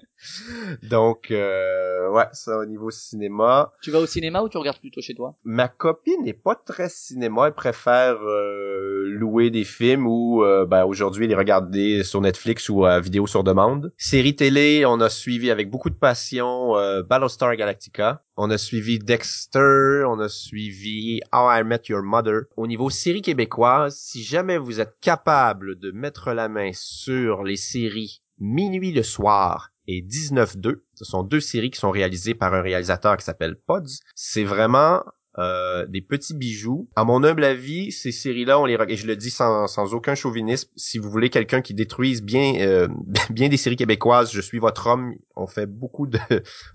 Donc, 0.84 1.32
euh, 1.32 2.10
ouais, 2.12 2.28
ça 2.34 2.58
au 2.60 2.66
niveau 2.66 2.92
cinéma. 2.92 3.72
Tu 3.82 3.92
vas 3.92 4.00
au 4.00 4.06
cinéma 4.06 4.42
ou 4.42 4.50
tu 4.50 4.58
regardes 4.58 4.80
plutôt 4.80 5.02
chez 5.02 5.16
toi? 5.16 5.36
Ma 5.44 5.68
copine 5.68 6.24
n'est 6.24 6.34
pas 6.34 6.56
très 6.56 6.90
cinéma, 6.90 7.48
elle 7.48 7.54
préfère 7.54 8.16
euh, 8.22 9.06
louer 9.08 9.50
des 9.50 9.64
films 9.64 10.08
ou 10.08 10.44
euh, 10.44 10.66
ben, 10.66 10.86
aujourd'hui 10.86 11.28
les 11.28 11.36
regarder 11.36 12.04
sur 12.04 12.22
Netflix 12.22 12.70
ou 12.70 12.86
à 12.86 13.00
vidéo 13.00 13.28
sur 13.28 13.44
demande. 13.44 13.94
Série 13.98 14.36
télé, 14.36 14.86
on 14.86 15.00
a 15.02 15.10
suivi 15.10 15.52
avec 15.52 15.70
beaucoup 15.70 15.90
de 15.90 15.96
passion 15.96 16.76
euh, 16.78 17.04
Battlestar 17.04 17.56
Galactica. 17.56 18.24
On 18.36 18.50
a 18.52 18.58
suivi 18.58 19.00
Dexter, 19.00 20.04
on 20.08 20.20
a 20.20 20.30
suivi 20.30 21.20
How 21.34 21.50
I 21.52 21.64
Met 21.64 21.84
Your 21.90 22.04
Mother. 22.04 22.44
Au 22.56 22.68
niveau 22.68 22.90
série 22.90 23.22
québécoise, 23.22 23.98
si 23.98 24.24
jamais 24.24 24.58
vous 24.58 24.80
êtes 24.80 24.96
capable 25.02 25.78
de 25.78 25.92
mettre 25.92 26.32
la 26.32 26.48
main 26.48 26.72
sur 26.74 27.44
les 27.44 27.58
séries 27.58 28.22
Minuit 28.42 28.94
le 28.94 29.04
soir 29.04 29.72
et 29.92 30.04
19-2, 30.04 30.82
ce 30.94 31.04
sont 31.04 31.24
deux 31.24 31.40
séries 31.40 31.72
qui 31.72 31.80
sont 31.80 31.90
réalisées 31.90 32.36
par 32.36 32.54
un 32.54 32.62
réalisateur 32.62 33.18
qui 33.18 33.26
s'appelle 33.26 33.56
Pods. 33.56 33.90
C'est 34.14 34.44
vraiment 34.44 35.04
euh, 35.40 35.88
des 35.88 36.02
petits 36.02 36.36
bijoux. 36.36 36.88
À 36.96 37.04
mon 37.06 37.24
humble 37.24 37.44
avis, 37.44 37.92
ces 37.92 38.12
séries-là, 38.12 38.60
on 38.60 38.66
les 38.66 38.78
et 38.88 38.96
je 38.96 39.08
le 39.08 39.16
dis 39.16 39.32
sans, 39.32 39.66
sans 39.66 39.96
aucun 39.96 40.14
chauvinisme, 40.14 40.70
si 40.76 41.00
vous 41.00 41.10
voulez 41.10 41.32
quelqu'un 41.32 41.62
qui 41.62 41.74
détruise 41.74 42.22
bien 42.22 42.54
euh, 42.60 42.88
bien 43.32 43.50
des 43.50 43.58
séries 43.58 43.78
québécoises, 43.78 44.32
je 44.32 44.42
suis 44.42 44.60
votre 44.60 44.86
homme. 44.86 45.16
On 45.36 45.48
fait 45.48 45.66
beaucoup 45.66 46.06
de, 46.06 46.20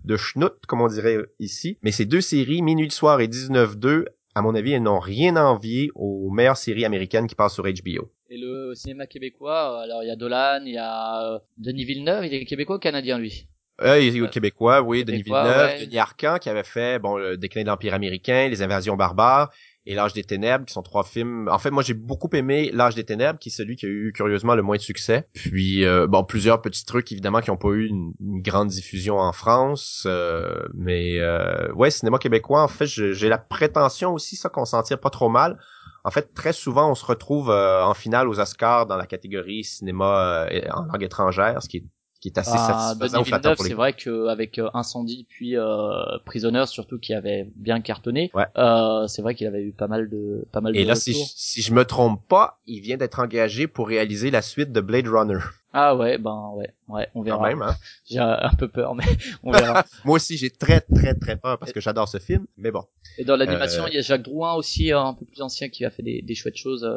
de 0.05 0.17
schnout, 0.17 0.55
comme 0.67 0.81
on 0.81 0.89
dirait 0.89 1.19
ici. 1.39 1.79
Mais 1.83 1.93
ces 1.93 2.07
deux 2.07 2.21
séries, 2.21 2.63
Minuit 2.63 2.87
le 2.87 2.91
soir 2.91 3.21
et 3.21 3.29
19-2, 3.29 4.07
à 4.35 4.43
mon 4.43 4.57
avis, 4.57 4.73
elles 4.73 4.83
n'ont 4.83 4.99
rien 4.99 5.37
à 5.37 5.45
envier 5.45 5.91
aux 5.95 6.31
meilleures 6.31 6.57
séries 6.57 6.85
américaines 6.85 7.29
qui 7.29 7.37
passent 7.37 7.55
sur 7.55 7.65
HBO. 7.65 8.11
Et 8.31 8.39
le 8.39 8.75
cinéma 8.75 9.07
québécois, 9.07 9.83
alors 9.83 10.03
il 10.03 10.09
y 10.09 10.11
a 10.11 10.17
Dolan, 10.17 10.63
il 10.65 10.73
y 10.73 10.79
a 10.79 11.35
euh, 11.35 11.39
Denis 11.59 11.85
Villeneuve, 11.85 12.25
il 12.25 12.33
est 12.33 12.45
québécois 12.47 12.77
ou 12.77 12.79
canadien 12.79 13.19
lui? 13.19 13.47
Euh, 13.83 14.01
il 14.01 14.17
est 14.17 14.31
Québécois, 14.31 14.83
oui, 14.83 15.05
Denis 15.05 15.23
Villeneuve, 15.23 15.67
ouais. 15.67 15.85
Denis 15.85 15.99
Arcand 15.99 16.39
qui 16.39 16.49
avait 16.49 16.63
fait 16.63 17.01
bon 17.01 17.17
le 17.17 17.37
déclin 17.37 17.63
de 17.63 17.67
l'Empire 17.67 17.93
américain, 17.93 18.49
les 18.49 18.63
invasions 18.63 18.97
barbares 18.97 19.53
et 19.85 19.95
l'âge 19.95 20.13
des 20.13 20.23
ténèbres 20.23 20.65
qui 20.65 20.73
sont 20.73 20.83
trois 20.83 21.03
films. 21.03 21.49
En 21.49 21.59
fait, 21.59 21.71
moi 21.71 21.83
j'ai 21.83 21.93
beaucoup 21.93 22.31
aimé 22.35 22.71
l'âge 22.73 22.95
des 22.95 23.05
ténèbres 23.05 23.39
qui 23.39 23.49
est 23.49 23.53
celui 23.53 23.77
qui 23.77 23.87
a 23.87 23.89
eu 23.89 24.13
curieusement 24.15 24.55
le 24.55 24.63
moins 24.63 24.77
de 24.77 24.81
succès. 24.81 25.27
Puis 25.35 25.85
euh, 25.85 26.07
bon 26.07 26.25
plusieurs 26.25 26.63
petits 26.63 26.87
trucs 26.87 27.11
évidemment 27.13 27.41
qui 27.41 27.51
ont 27.51 27.57
pas 27.57 27.71
eu 27.71 27.89
une, 27.89 28.15
une 28.21 28.41
grande 28.43 28.69
diffusion 28.69 29.19
en 29.19 29.33
France, 29.33 30.05
euh, 30.07 30.63
mais 30.73 31.19
euh, 31.19 31.71
ouais 31.73 31.91
cinéma 31.91 32.19
québécois 32.19 32.63
en 32.63 32.69
fait 32.69 32.87
j'ai 32.87 33.29
la 33.29 33.39
prétention 33.39 34.15
aussi 34.15 34.37
ça 34.37 34.49
qu'on 34.49 34.65
s'en 34.65 34.83
tire 34.83 35.01
pas 35.01 35.11
trop 35.11 35.29
mal. 35.29 35.59
En 36.05 36.11
fait, 36.11 36.35
très 36.35 36.53
souvent, 36.53 36.91
on 36.91 36.95
se 36.95 37.05
retrouve 37.05 37.51
euh, 37.51 37.83
en 37.85 37.95
finale 37.95 38.29
aux 38.29 38.39
Oscars 38.39 38.87
dans 38.87 38.97
la 38.97 39.07
catégorie 39.07 39.65
cinéma 39.65 40.47
euh, 40.51 40.69
en 40.71 40.85
langue 40.85 41.03
étrangère, 41.03 41.63
ce 41.63 41.69
qui 41.69 41.79
est, 41.79 41.85
qui 42.25 42.29
est 42.31 42.39
assez 42.39 42.53
Ah, 42.55 42.95
satisfaisant 42.95 43.19
Denis 43.19 43.31
Villeneuve, 43.33 43.59
c'est 43.59 43.75
vrai 43.75 43.93
qu'avec 43.93 44.59
euh, 44.59 44.71
Incendie 44.73 45.27
puis 45.29 45.59
euh, 45.59 45.91
Prisoners 46.25 46.65
surtout 46.69 46.99
qui 46.99 47.13
avait 47.13 47.51
bien 47.55 47.83
cartonné, 47.83 48.31
Ouais. 48.33 48.47
euh, 48.57 49.07
c'est 49.09 49.21
vrai 49.21 49.35
qu'il 49.35 49.47
avait 49.47 49.63
eu 49.63 49.73
pas 49.73 49.89
mal 49.89 50.09
de 50.09 50.47
pas 50.51 50.63
mal 50.63 50.75
Et 50.75 50.85
de 50.85 50.89
là, 50.89 50.95
si 50.95 51.13
retours. 51.13 51.29
si 51.37 51.61
je 51.61 51.75
me 51.75 51.85
trompe 51.85 52.27
pas, 52.27 52.61
il 52.67 52.81
vient 52.81 52.97
d'être 52.97 53.19
engagé 53.21 53.67
pour 53.67 53.89
réaliser 53.89 54.31
la 54.31 54.41
suite 54.41 54.73
de 54.73 54.81
Blade 54.81 55.07
Runner. 55.07 55.39
Ah 55.75 55.95
ouais, 55.97 56.17
ben 56.17 56.53
ouais, 56.55 56.71
ouais, 56.89 57.09
on 57.15 57.19
Quand 57.21 57.25
verra. 57.25 57.49
même, 57.49 57.61
hein? 57.61 57.77
J'ai 58.09 58.21
un 58.21 58.53
peu 58.59 58.69
peur, 58.69 58.95
mais 58.95 59.05
on 59.43 59.51
verra. 59.53 59.85
Moi 60.07 60.17
aussi, 60.17 60.39
j'ai 60.39 60.49
très, 60.49 60.81
très, 60.81 61.13
très 61.15 61.37
peur 61.37 61.59
parce 61.59 61.73
que 61.73 61.81
j'adore 61.81 62.09
ce 62.09 62.17
film. 62.19 62.47
Mais 62.57 62.71
bon. 62.71 62.85
Et 63.19 63.25
dans 63.25 63.37
l'animation, 63.37 63.85
Euh, 63.85 63.89
il 63.91 63.95
y 63.97 63.99
a 63.99 64.01
Jacques 64.01 64.23
Drouin 64.23 64.55
aussi, 64.55 64.93
euh, 64.95 65.01
un 65.01 65.13
peu 65.13 65.27
plus 65.27 65.43
ancien, 65.43 65.69
qui 65.69 65.85
a 65.85 65.91
fait 65.91 66.03
des, 66.03 66.23
des 66.23 66.35
chouettes 66.35 66.57
choses. 66.57 66.89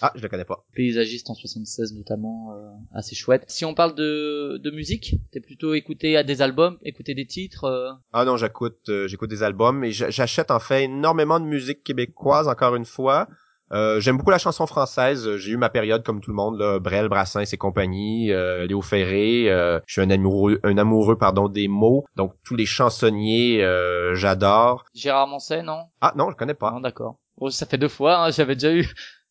Ah, 0.00 0.12
je 0.14 0.22
le 0.22 0.28
connais 0.28 0.44
pas. 0.44 0.64
paysagiste 0.74 1.28
en 1.30 1.34
76 1.34 1.94
notamment, 1.94 2.52
euh, 2.54 2.70
assez 2.92 3.14
chouette. 3.14 3.44
Si 3.48 3.64
on 3.64 3.74
parle 3.74 3.94
de, 3.94 4.58
de 4.62 4.70
musique, 4.70 5.16
t'es 5.32 5.40
plutôt 5.40 5.74
écouté 5.74 6.16
à 6.16 6.22
des 6.22 6.40
albums, 6.42 6.78
écouter 6.82 7.14
des 7.14 7.26
titres. 7.26 7.64
euh, 7.64 7.90
Ah 8.12 8.24
non, 8.24 8.36
j'écoute, 8.36 8.78
euh, 8.88 9.08
j'écoute 9.08 9.30
des 9.30 9.42
albums 9.42 9.82
et 9.84 9.90
j'a- 9.92 10.10
j'achète 10.10 10.50
en 10.50 10.60
fait 10.60 10.84
énormément 10.84 11.40
de 11.40 11.46
musique 11.46 11.82
québécoise, 11.82 12.48
encore 12.48 12.76
une 12.76 12.84
fois. 12.84 13.28
Euh, 13.70 14.00
J'aime 14.00 14.16
beaucoup 14.16 14.30
la 14.30 14.38
chanson 14.38 14.66
française. 14.66 15.36
J'ai 15.36 15.50
eu 15.52 15.56
ma 15.58 15.68
période 15.68 16.02
comme 16.02 16.22
tout 16.22 16.30
le 16.30 16.36
monde, 16.36 16.58
là, 16.58 16.78
Brel, 16.78 17.08
Brassens 17.10 17.52
et 17.52 17.56
compagnie, 17.58 18.32
euh, 18.32 18.66
Léo 18.66 18.80
Ferré. 18.80 19.50
euh, 19.50 19.78
je 19.86 19.92
suis 19.92 20.00
un 20.00 20.08
amoureux, 20.08 20.58
un 20.62 20.78
amoureux 20.78 21.18
pardon 21.18 21.48
des 21.50 21.68
mots. 21.68 22.04
Donc 22.16 22.32
tous 22.44 22.56
les 22.56 22.64
chansonniers, 22.64 23.62
euh, 23.62 24.14
j'adore. 24.14 24.84
Gérard 24.94 25.26
Manset, 25.26 25.62
non? 25.62 25.80
Ah 26.00 26.14
non, 26.16 26.30
je 26.30 26.36
connais 26.36 26.54
pas. 26.54 26.70
Non, 26.72 26.80
d'accord. 26.80 27.16
Bon, 27.36 27.50
ça 27.50 27.66
fait 27.66 27.76
deux 27.78 27.88
fois, 27.88 28.24
hein, 28.24 28.30
j'avais 28.30 28.54
déjà 28.54 28.72
eu. 28.74 28.88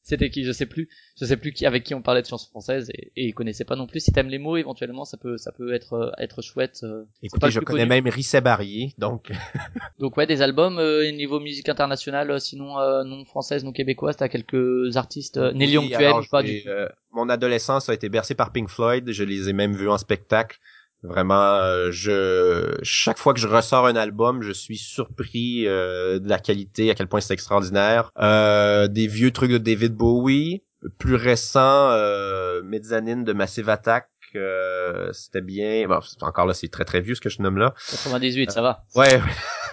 C'était 0.07 0.29
qui, 0.29 0.45
je 0.45 0.53
sais 0.53 0.65
plus. 0.65 0.87
Je 1.19 1.25
sais 1.25 1.35
plus 1.35 1.51
qui, 1.51 1.65
avec 1.65 1.83
qui 1.83 1.93
on 1.93 2.01
parlait 2.01 2.21
de 2.21 2.27
chansons 2.27 2.49
françaises 2.49 2.89
et, 2.93 3.11
et 3.17 3.25
ils 3.25 3.33
connaissaient 3.33 3.65
pas 3.65 3.75
non 3.75 3.87
plus. 3.87 3.99
Si 3.99 4.13
t'aimes 4.13 4.29
les 4.29 4.37
mots, 4.37 4.55
éventuellement, 4.55 5.03
ça 5.03 5.17
peut, 5.17 5.37
ça 5.37 5.51
peut 5.51 5.73
être, 5.73 5.93
euh, 5.93 6.11
être 6.17 6.41
chouette. 6.41 6.79
euh. 6.83 7.03
Écoutez, 7.21 7.51
je 7.51 7.59
connais 7.59 7.81
connu. 7.85 8.01
même 8.01 8.07
Risset 8.07 8.39
Barrier, 8.39 8.93
donc 8.97 9.31
Donc 9.99 10.15
ouais, 10.15 10.25
des 10.25 10.41
albums 10.41 10.79
euh, 10.79 11.11
niveau 11.11 11.41
musique 11.41 11.67
internationale, 11.67 12.31
euh, 12.31 12.39
sinon 12.39 12.79
euh, 12.79 13.03
non 13.03 13.25
française, 13.25 13.65
non 13.65 13.73
québécoise. 13.73 14.15
T'as 14.15 14.29
quelques 14.29 14.95
artistes. 14.95 15.35
Euh, 15.35 15.51
Nelly 15.51 15.77
Oui, 15.77 15.83
Yonctuel 15.89 16.05
alors, 16.05 16.19
ou 16.21 16.25
pas 16.31 16.41
j'ai, 16.41 16.61
du 16.61 16.69
mon 17.11 17.27
adolescence 17.29 17.89
a 17.89 17.93
été 17.93 18.07
bercée 18.09 18.35
par 18.35 18.51
Pink 18.53 18.69
Floyd. 18.69 19.11
Je 19.11 19.23
les 19.25 19.49
ai 19.49 19.53
même 19.53 19.75
vus 19.75 19.89
en 19.89 19.97
spectacle. 19.97 20.57
Vraiment, 21.03 21.53
euh, 21.55 21.89
je 21.91 22.75
chaque 22.83 23.17
fois 23.19 23.33
que 23.33 23.39
je 23.39 23.47
ressors 23.47 23.85
un 23.85 23.95
album, 23.95 24.41
je 24.41 24.51
suis 24.51 24.77
surpris 24.77 25.67
euh, 25.67 26.19
de 26.19 26.27
la 26.27 26.39
qualité, 26.39 26.89
à 26.89 26.95
quel 26.95 27.07
point 27.07 27.21
c'est 27.21 27.33
extraordinaire. 27.33 28.11
Euh, 28.19 28.87
des 28.87 29.07
vieux 29.07 29.31
trucs 29.31 29.51
de 29.51 29.57
David 29.59 29.93
Bowie, 29.93 30.63
plus 30.97 31.15
récent, 31.15 31.89
euh, 31.91 32.61
Mezzanine 32.63 33.23
de 33.23 33.33
Massive 33.33 33.69
Attack. 33.69 34.09
euh, 34.35 35.11
c'était 35.13 35.41
bien. 35.41 35.87
Bon, 35.87 35.99
encore 36.21 36.45
là, 36.47 36.53
c'est 36.53 36.67
très 36.67 36.83
très 36.85 36.99
vieux 37.01 37.15
ce 37.15 37.21
que 37.21 37.29
je 37.29 37.41
nomme 37.41 37.57
là. 37.57 37.73
98, 37.91 38.51
ça 38.51 38.61
va. 38.61 38.83
Ouais. 38.95 39.21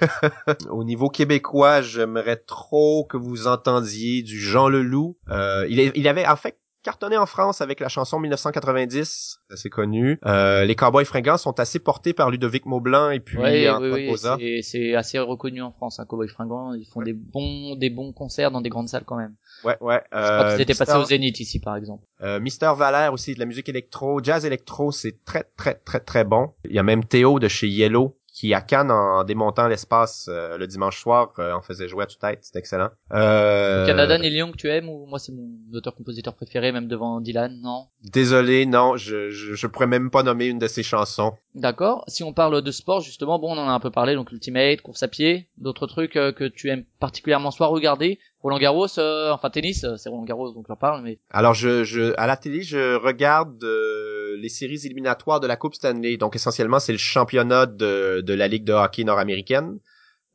Au 0.71 0.85
niveau 0.85 1.09
québécois, 1.09 1.83
j'aimerais 1.83 2.37
trop 2.37 3.05
que 3.05 3.17
vous 3.17 3.47
entendiez 3.47 4.23
du 4.23 4.39
Jean 4.39 4.69
Leloup. 4.69 5.17
Euh, 5.31 5.67
il, 5.69 5.81
est- 5.81 5.93
il 5.97 6.07
avait 6.09 6.27
en 6.27 6.37
fait 6.37 6.59
cartonné 6.85 7.17
en 7.17 7.27
France 7.27 7.61
avec 7.61 7.81
la 7.81 7.89
chanson 7.89 8.21
1990, 8.21 9.41
assez 9.51 9.71
connue. 9.71 10.19
Euh, 10.27 10.65
les 10.65 10.77
Cowboys 10.77 11.05
fringants 11.05 11.37
sont 11.39 11.59
assez 11.59 11.79
portés 11.79 12.13
par 12.13 12.31
Ludovic 12.31 12.67
Maublanc 12.67 13.11
et 13.11 13.21
puis 13.21 13.39
Ouais, 13.39 13.69
Antoine 13.69 13.93
oui, 13.93 14.09
oui, 14.11 14.19
c'est- 14.19 14.63
c'est 14.63 14.95
assez 14.95 15.19
reconnu 15.19 15.63
en 15.63 15.73
France, 15.73 15.99
un 15.99 16.05
Cowboy 16.05 16.29
Fringant. 16.29 16.75
Ils 16.75 16.87
font 16.87 17.03
des 17.03 17.13
bons, 17.15 17.75
des 17.77 17.91
bons 17.91 18.13
concerts 18.13 18.51
dans 18.51 18.61
des 18.61 18.69
grandes 18.69 18.89
salles 18.89 19.05
quand 19.05 19.17
même. 19.17 19.35
Ouais, 19.65 19.77
ouais. 19.81 20.03
Euh, 20.15 20.55
étaient 20.59 20.67
Mister- 20.73 20.85
passés 20.85 20.99
au 20.99 21.05
Zénith 21.05 21.41
ici, 21.41 21.59
par 21.61 21.77
exemple. 21.77 22.05
Euh, 22.23 22.39
Mister 22.41 22.71
Valère 22.77 23.13
aussi, 23.13 23.35
de 23.35 23.39
la 23.41 23.47
musique 23.47 23.69
électro, 23.69 24.23
jazz 24.23 24.45
électro, 24.45 24.93
c'est 24.93 25.25
très 25.25 25.45
très 25.57 25.75
très 25.75 26.01
très 26.01 26.25
bon. 26.25 26.53
Il 26.65 26.73
y 26.75 26.79
a 26.79 26.83
même 26.83 27.05
Théo 27.05 27.39
de 27.39 27.49
chez 27.49 27.67
Yellow 27.69 28.17
qui 28.35 28.53
à 28.53 28.61
Cannes 28.61 28.91
en 28.91 29.23
démontant 29.23 29.69
l'espace 29.69 30.29
euh, 30.29 30.59
le 30.59 30.67
dimanche 30.67 31.01
soir 31.01 31.33
euh, 31.39 31.53
en 31.53 31.63
faisait 31.63 31.87
jouer 31.87 32.03
à 32.03 32.07
tue-tête, 32.07 32.41
c'est 32.43 32.59
excellent. 32.59 32.91
Euh, 33.13 33.87
Canada, 33.87 34.19
Neil 34.19 34.35
Young, 34.35 34.57
tu 34.57 34.69
aimes 34.69 34.89
ou 34.89 35.07
moi 35.07 35.21
c'est 35.21 35.33
mon 35.33 35.51
auteur-compositeur 35.73 36.35
préféré, 36.35 36.73
même 36.73 36.89
devant 36.89 37.21
Dylan, 37.21 37.61
non? 37.63 37.87
Désolé, 38.03 38.67
non, 38.67 38.97
je, 38.97 39.31
je 39.31 39.55
je 39.55 39.67
pourrais 39.69 39.87
même 39.87 40.11
pas 40.11 40.23
nommer 40.23 40.47
une 40.47 40.59
de 40.59 40.67
ses 40.67 40.83
chansons. 40.83 41.35
D'accord. 41.55 42.05
Si 42.09 42.25
on 42.25 42.33
parle 42.33 42.61
de 42.61 42.71
sport, 42.73 43.01
justement, 43.01 43.39
bon, 43.39 43.55
on 43.55 43.59
en 43.59 43.69
a 43.69 43.73
un 43.73 43.81
peu 43.81 43.91
parlé, 43.91 44.15
donc 44.15 44.33
Ultimate, 44.33 44.83
course 44.83 45.05
à 45.05 45.09
pied, 45.09 45.49
d'autres 45.57 45.87
trucs 45.87 46.17
euh, 46.17 46.33
que 46.33 46.45
tu 46.45 46.69
aimes 46.69 46.85
particulièrement 46.99 47.53
soit 47.53 47.69
regarder. 47.69 48.19
Roland 48.45 48.59
Garros, 48.59 48.99
euh, 48.99 49.33
enfin 49.33 49.49
tennis, 49.49 49.85
euh, 49.85 49.97
c'est 49.97 50.11
Roland 50.11 50.25
Garros, 50.25 50.53
donc 50.53 50.67
j'en 50.69 50.77
parle, 50.77 51.03
mais 51.03 51.19
Alors 51.31 51.55
je 51.55 51.83
je 51.83 52.13
à 52.19 52.27
la 52.27 52.37
télé, 52.37 52.61
je 52.63 52.95
regarde 52.95 53.65
euh, 53.65 54.37
les 54.39 54.51
séries 54.51 54.85
éliminatoires 54.85 55.41
de 55.41 55.47
la 55.47 55.57
Coupe 55.57 55.75
Stanley. 55.75 56.19
Donc 56.19 56.37
essentiellement, 56.37 56.79
c'est 56.79 56.93
le 56.93 56.99
championnat 56.99 57.65
de 57.65 58.21
de 58.21 58.35
la 58.35 58.47
Ligue 58.47 58.65
de 58.65 58.75
hockey 58.75 59.05
nord-américaine. 59.05 59.79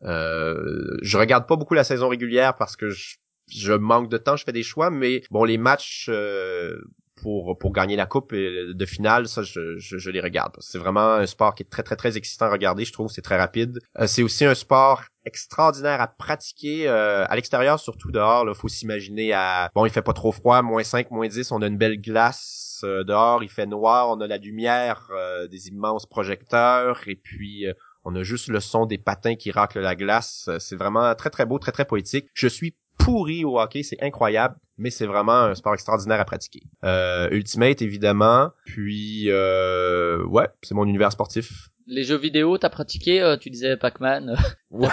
Euh, 0.02 0.98
je 1.04 1.20
regarde 1.20 1.48
pas 1.48 1.56
beaucoup 1.56 1.76
la 1.76 1.84
saison 1.84 2.08
régulière 2.10 2.56
parce 2.56 2.76
que 2.76 2.90
je, 2.90 3.18
je 3.48 3.74
manque 3.74 4.10
de 4.10 4.18
temps, 4.18 4.36
je 4.36 4.44
fais 4.44 4.54
des 4.54 4.64
choix, 4.64 4.90
mais 4.90 5.22
bon 5.30 5.44
les 5.44 5.60
matchs 5.60 6.08
euh, 6.10 6.82
pour 7.22 7.58
pour 7.58 7.72
gagner 7.72 7.96
la 7.96 8.06
coupe 8.06 8.34
de 8.34 8.86
finale, 8.86 9.28
ça 9.28 9.44
je, 9.44 9.78
je, 9.78 9.98
je 9.98 10.10
les 10.10 10.22
regarde. 10.22 10.56
C'est 10.60 10.78
vraiment 10.78 11.14
un 11.14 11.26
sport 11.26 11.56
qui 11.56 11.64
est 11.64 11.70
très 11.70 11.84
très 11.84 11.96
très 11.96 12.18
excitant 12.18 12.46
à 12.46 12.52
regarder, 12.52 12.86
je 12.86 12.94
trouve, 12.94 13.10
c'est 13.10 13.22
très 13.22 13.38
rapide. 13.38 13.80
Euh, 14.00 14.08
c'est 14.08 14.24
aussi 14.24 14.46
un 14.46 14.56
sport 14.56 15.04
extraordinaire 15.26 16.02
à 16.02 16.08
pratiquer 16.08 16.88
euh, 16.88 17.26
à 17.28 17.36
l'extérieur, 17.36 17.80
surtout 17.80 18.12
dehors. 18.12 18.46
Là, 18.46 18.54
faut 18.54 18.68
s'imaginer 18.68 19.34
à 19.34 19.70
bon, 19.76 19.86
il 19.86 19.92
fait 19.92 20.02
pas 20.02 20.14
trop 20.14 20.32
froid, 20.32 20.62
moins 20.62 20.84
5, 20.84 21.12
moins 21.12 21.28
10, 21.28 21.52
on 21.52 21.62
a 21.62 21.68
une 21.68 21.78
belle 21.78 22.02
glace 22.02 22.70
euh, 22.84 23.04
dehors, 23.04 23.44
il 23.44 23.50
fait 23.50 23.66
noir, 23.66 24.10
on 24.10 24.20
a 24.22 24.28
la 24.28 24.38
lumière 24.38 25.08
euh, 25.12 25.48
des 25.48 25.68
immenses 25.68 26.06
projecteurs 26.06 27.02
et 27.08 27.16
puis 27.16 27.68
euh, 27.68 27.74
On 28.06 28.16
a 28.16 28.24
juste 28.24 28.48
le 28.48 28.60
son 28.60 28.86
des 28.86 28.98
patins 28.98 29.36
qui 29.36 29.52
raclent 29.52 29.82
la 29.82 29.96
glace. 29.96 30.50
C'est 30.60 30.78
vraiment 30.78 31.14
très 31.16 31.30
très 31.30 31.46
beau, 31.46 31.60
très 31.60 31.72
très 31.72 31.86
poétique. 31.86 32.30
Je 32.34 32.48
suis 32.48 32.76
pourri 33.00 33.44
au 33.44 33.60
hockey, 33.60 33.82
c'est 33.82 34.02
incroyable, 34.04 34.56
mais 34.78 34.92
c'est 34.92 35.08
vraiment 35.08 35.42
un 35.46 35.56
sport 35.56 35.74
extraordinaire 35.74 36.20
à 36.20 36.26
pratiquer. 36.26 36.62
Euh, 36.84 37.28
Ultimate 37.32 37.82
évidemment, 37.82 38.52
puis 38.66 39.32
euh, 39.32 40.24
ouais, 40.26 40.48
c'est 40.62 40.76
mon 40.76 40.86
univers 40.86 41.12
sportif. 41.12 41.70
Les 41.88 42.04
jeux 42.04 42.18
vidéo, 42.18 42.60
t'as 42.60 42.70
pratiqué 42.70 43.20
euh, 43.20 43.36
Tu 43.36 43.50
disais 43.50 43.76
Pac-Man. 43.76 44.38
ouais. 44.70 44.90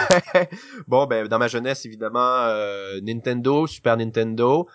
Bon 0.87 1.05
ben 1.05 1.27
dans 1.27 1.37
ma 1.37 1.47
jeunesse 1.47 1.85
évidemment 1.85 2.45
euh, 2.47 2.99
Nintendo, 3.03 3.67
Super 3.67 3.97
Nintendo. 3.97 4.67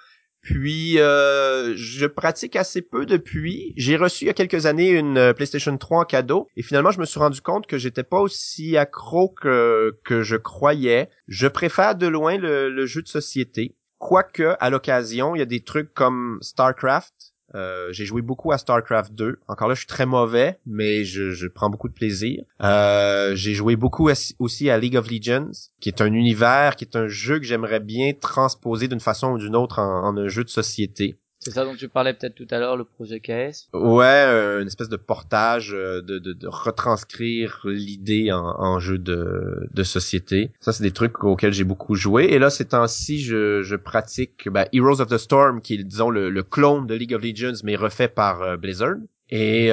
Puis 0.43 0.99
euh, 0.99 1.73
je 1.77 2.05
pratique 2.07 2.57
assez 2.57 2.83
peu 2.83 3.07
depuis. 3.07 3.73
J'ai 3.77 3.97
reçu 3.97 4.25
il 4.25 4.27
y 4.27 4.31
a 4.31 4.35
quelques 4.35 4.67
années 4.67 4.91
une 4.91 5.17
euh, 5.17 5.33
PlayStation 5.33 5.77
3 5.77 6.01
en 6.01 6.05
cadeau 6.05 6.49
et 6.57 6.63
finalement 6.63 6.91
je 6.91 6.99
me 6.99 7.07
suis 7.07 7.21
rendu 7.21 7.41
compte 7.41 7.69
que 7.69 7.79
j'étais 7.79 8.03
pas 8.03 8.21
aussi 8.21 8.77
accro 8.77 9.29
que 9.29 9.97
que 10.05 10.23
je 10.23 10.37
croyais. 10.37 11.11
Je 11.29 11.47
préfère 11.47 11.95
de 11.95 12.09
loin 12.09 12.37
le, 12.39 12.69
le 12.69 12.87
jeu 12.87 13.03
de 13.03 13.09
société. 13.09 13.77
Quoique 13.99 14.57
à 14.59 14.69
l'occasion, 14.69 15.37
il 15.37 15.39
y 15.39 15.43
a 15.43 15.47
des 15.47 15.63
trucs 15.63 15.95
comme 15.95 16.39
StarCraft 16.43 17.32
euh, 17.55 17.93
j'ai 17.93 18.05
joué 18.05 18.23
beaucoup 18.23 18.53
à 18.53 18.59
StarCraft 18.59 19.13
2. 19.15 19.39
Encore 19.49 19.69
là, 19.69 19.75
je 19.75 19.81
suis 19.81 19.87
très 19.87 20.07
mauvais, 20.07 20.59
mais 20.67 21.05
je, 21.05 21.47
prends 21.47 21.71
beaucoup 21.71 21.89
de 21.89 21.95
plaisir. 21.95 22.45
Euh, 22.63 23.35
j'ai 23.35 23.55
joué 23.55 23.77
beaucoup 23.77 24.09
aussi 24.39 24.71
à 24.71 24.79
League 24.79 24.97
of 24.97 25.11
Legends, 25.11 25.51
qui 25.81 25.89
est 25.89 26.01
un 26.01 26.13
univers, 26.13 26.77
qui 26.77 26.85
est 26.85 26.97
un 26.97 27.09
jeu 27.09 27.39
que 27.39 27.45
j'aimerais 27.45 27.81
bien 27.81 28.13
transposer 28.19 28.89
d'une 28.89 29.01
façon 29.01 29.33
ou 29.33 29.39
d'une 29.39 29.57
autre 29.57 29.79
en, 29.79 30.17
un 30.17 30.29
jeu 30.29 30.45
de 30.45 30.51
société. 30.51 31.17
C'est 31.45 31.51
ça 31.51 31.65
dont 31.65 31.75
tu 31.75 31.89
parlais 31.89 32.15
peut-être 32.15 32.37
tout 32.37 32.47
à 32.53 32.61
l'heure, 32.61 32.77
le 32.77 32.85
projet 32.85 33.19
KS 33.19 33.69
Ouais, 33.73 34.05
euh, 34.05 34.61
une 34.61 34.69
espèce 34.69 34.89
de 34.89 34.97
portage, 34.97 35.75
euh, 35.75 36.01
de, 36.01 36.21
de, 36.21 36.33
de 36.33 36.47
retranscrire 36.47 37.63
l'idée 37.65 38.31
en, 38.31 38.45
en, 38.45 38.79
jeu 38.79 38.97
de, 38.97 39.69
de 39.75 39.83
société. 39.83 40.53
Ça, 40.61 40.73
c'est 40.73 40.85
des 40.85 40.93
trucs 40.93 41.25
auxquels 41.25 41.53
j'ai 41.53 41.65
beaucoup 41.65 41.97
joué. 41.97 42.27
Et 42.27 42.39
là, 42.39 42.49
ces 42.49 42.67
temps-ci, 42.67 43.21
je, 43.21 43.63
je 43.63 43.75
pratique 43.75 44.49
ben, 44.49 44.67
Heroes 44.73 45.01
of 45.01 45.09
the 45.09 45.19
Storm, 45.19 45.61
qui 45.61 45.75
est, 45.75 45.83
disons, 45.83 46.11
le, 46.11 46.31
le 46.31 46.43
clone 46.45 46.87
de 46.87 46.95
League 46.95 47.13
of 47.13 47.23
Legends, 47.23 47.61
mais 47.65 47.75
refait 47.75 48.07
par 48.07 48.43
euh, 48.43 48.57
Blizzard. 48.57 48.99
Et 49.35 49.71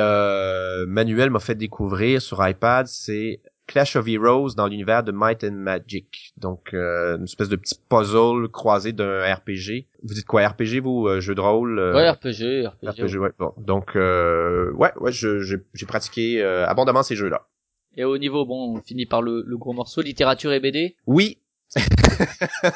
Manuel 0.87 1.31
m'a 1.31 1.39
fait 1.41 1.53
découvrir 1.53 2.21
sur 2.21 2.47
iPad, 2.47 2.87
c'est 2.87 3.41
Clash 3.69 3.95
of 3.95 4.07
Heroes 4.07 4.55
dans 4.57 4.65
l'univers 4.65 5.03
de 5.03 5.11
Might 5.11 5.43
and 5.43 5.51
Magic. 5.51 6.33
Donc, 6.37 6.73
euh, 6.73 7.17
une 7.17 7.25
espèce 7.25 7.49
de 7.49 7.55
petit 7.55 7.75
puzzle 7.87 8.49
croisé 8.51 8.93
d'un 8.93 9.21
RPG. 9.31 9.85
Vous 10.01 10.15
dites 10.15 10.25
quoi, 10.25 10.47
RPG, 10.47 10.79
vous, 10.81 11.07
euh, 11.07 11.19
jeu 11.19 11.35
de 11.35 11.41
rôle? 11.41 11.77
Euh, 11.77 11.93
ouais, 11.93 12.09
RPG, 12.09 12.65
RPG. 12.65 12.89
RPG, 12.89 13.17
ouais. 13.19 13.29
Bon, 13.37 13.53
donc, 13.57 13.93
ouais, 13.93 14.91
ouais, 14.99 15.11
j'ai 15.11 15.85
pratiqué 15.87 16.43
abondamment 16.43 17.03
ces 17.03 17.15
jeux-là. 17.15 17.47
Et 17.95 18.03
au 18.03 18.17
niveau, 18.17 18.43
bon, 18.43 18.75
on 18.75 18.81
finit 18.81 19.05
par 19.05 19.21
le, 19.21 19.43
le 19.45 19.57
gros 19.57 19.73
morceau, 19.73 20.01
littérature 20.01 20.51
et 20.51 20.59
BD 20.59 20.95
Oui, 21.05 21.37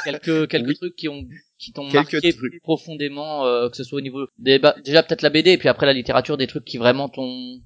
quelques 0.06 0.48
quelques 0.48 0.76
trucs 0.76 0.96
qui 0.96 1.10
ont 1.10 1.26
qui 1.58 1.74
t'ont 1.74 1.90
marqué 1.92 2.20
plus 2.32 2.60
profondément 2.62 3.42
que 3.68 3.76
ce 3.76 3.84
soit 3.84 3.98
au 3.98 4.02
niveau 4.02 4.28
des 4.38 4.60
bah, 4.60 4.76
déjà 4.86 5.02
peut-être 5.02 5.24
la 5.24 5.32
BD 5.32 5.54
et 5.54 5.58
puis 5.58 5.68
après 5.68 5.88
la 5.88 5.94
littérature 5.94 6.38
des 6.38 6.46
trucs 6.46 6.64
qui 6.64 6.78
vraiment 6.78 7.10
t'ont 7.10 7.60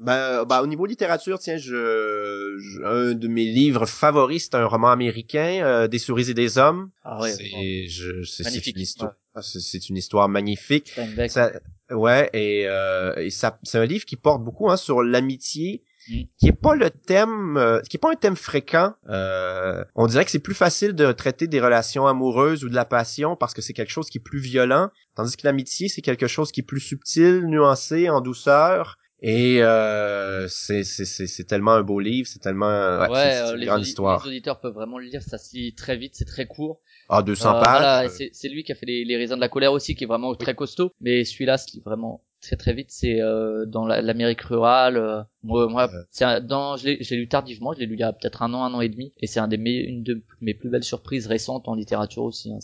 ben, 0.00 0.44
bah, 0.44 0.62
au 0.62 0.66
niveau 0.66 0.86
littérature, 0.86 1.38
tiens, 1.38 1.58
je, 1.58 2.82
un 2.84 3.12
de 3.12 3.28
mes 3.28 3.44
livres 3.44 3.84
favoris, 3.84 4.44
c'est 4.44 4.54
un 4.54 4.64
roman 4.64 4.88
américain, 4.88 5.60
euh, 5.62 5.88
Des 5.88 5.98
souris 5.98 6.30
et 6.30 6.34
des 6.34 6.56
hommes. 6.56 6.90
Ah 7.04 7.20
ouais. 7.20 7.32
C'est, 7.32 7.86
je, 7.86 8.22
c'est, 8.22 8.66
une 8.66 8.80
histoire, 8.80 9.12
ah, 9.34 9.42
c'est 9.42 9.90
une 9.90 9.98
histoire 9.98 10.28
magnifique. 10.30 10.98
Ça, 11.28 11.52
ouais, 11.90 12.30
et, 12.32 12.64
euh, 12.66 13.14
et 13.16 13.28
ça, 13.28 13.58
c'est 13.62 13.76
un 13.76 13.84
livre 13.84 14.06
qui 14.06 14.16
porte 14.16 14.42
beaucoup 14.42 14.70
hein, 14.70 14.78
sur 14.78 15.02
l'amitié, 15.02 15.84
mm. 16.08 16.22
qui 16.38 16.48
est 16.48 16.58
pas 16.58 16.74
le 16.74 16.88
thème, 16.88 17.58
euh, 17.58 17.82
qui 17.82 17.98
est 17.98 18.00
pas 18.00 18.10
un 18.10 18.16
thème 18.16 18.36
fréquent. 18.36 18.94
Euh, 19.10 19.84
on 19.96 20.06
dirait 20.06 20.24
que 20.24 20.30
c'est 20.30 20.38
plus 20.38 20.54
facile 20.54 20.94
de 20.94 21.12
traiter 21.12 21.46
des 21.46 21.60
relations 21.60 22.06
amoureuses 22.06 22.64
ou 22.64 22.70
de 22.70 22.74
la 22.74 22.86
passion 22.86 23.36
parce 23.36 23.52
que 23.52 23.60
c'est 23.60 23.74
quelque 23.74 23.92
chose 23.92 24.08
qui 24.08 24.16
est 24.16 24.22
plus 24.22 24.40
violent, 24.40 24.88
tandis 25.14 25.36
que 25.36 25.46
l'amitié 25.46 25.88
c'est 25.88 26.00
quelque 26.00 26.26
chose 26.26 26.52
qui 26.52 26.60
est 26.60 26.64
plus 26.64 26.80
subtil, 26.80 27.44
nuancé, 27.44 28.08
en 28.08 28.22
douceur. 28.22 28.96
Et 29.22 29.62
euh, 29.62 30.48
c'est 30.48 30.82
c'est 30.82 31.44
tellement 31.44 31.72
un 31.72 31.82
beau 31.82 32.00
livre, 32.00 32.26
c'est 32.26 32.38
tellement 32.38 32.66
ouais, 32.66 33.08
ouais 33.10 33.36
euh, 33.36 33.56
une 33.56 33.64
grande 33.66 33.82
histoire. 33.82 34.22
les 34.24 34.30
auditeurs 34.30 34.60
peuvent 34.60 34.72
vraiment 34.72 34.98
le 34.98 35.06
lire, 35.06 35.22
ça 35.22 35.36
se 35.36 35.54
lit 35.54 35.74
très 35.74 35.96
vite, 35.96 36.14
c'est 36.14 36.24
très 36.24 36.46
court. 36.46 36.80
Ah 37.10 37.22
200 37.22 37.48
euh, 37.48 37.60
pages. 37.60 37.80
Voilà, 37.80 38.08
c'est 38.08 38.48
lui 38.48 38.62
qui 38.62 38.72
a 38.72 38.74
fait 38.74 38.86
les, 38.86 39.04
les 39.04 39.16
raisins 39.16 39.34
de 39.34 39.40
la 39.40 39.48
colère 39.48 39.72
aussi, 39.72 39.94
qui 39.94 40.04
est 40.04 40.06
vraiment 40.06 40.34
très 40.34 40.54
costaud. 40.54 40.92
Mais 41.00 41.24
celui-là 41.24 41.58
se 41.58 41.72
lit 41.74 41.82
vraiment 41.84 42.22
très 42.40 42.56
très 42.56 42.72
vite. 42.72 42.90
C'est 42.90 43.20
euh, 43.20 43.66
dans 43.66 43.86
l'Amérique 43.86 44.40
rurale. 44.42 44.96
Euh, 44.96 45.22
moi, 45.42 45.68
moi 45.68 45.90
c'est 46.10 46.46
dans 46.46 46.76
je 46.76 46.86
l'ai 46.86 47.16
lu 47.16 47.28
tardivement, 47.28 47.72
je 47.72 47.80
l'ai 47.80 47.86
lu 47.86 47.94
il 47.94 48.00
y 48.00 48.04
a 48.04 48.12
peut-être 48.12 48.42
un 48.42 48.54
an, 48.54 48.64
un 48.64 48.74
an 48.74 48.80
et 48.80 48.88
demi, 48.88 49.12
et 49.18 49.26
c'est 49.26 49.40
un 49.40 49.48
des 49.48 49.56
une 49.56 50.02
de 50.02 50.22
mes 50.40 50.54
plus 50.54 50.70
belles 50.70 50.84
surprises 50.84 51.26
récentes 51.26 51.68
en 51.68 51.74
littérature 51.74 52.22
aussi. 52.22 52.52
Hein, 52.52 52.58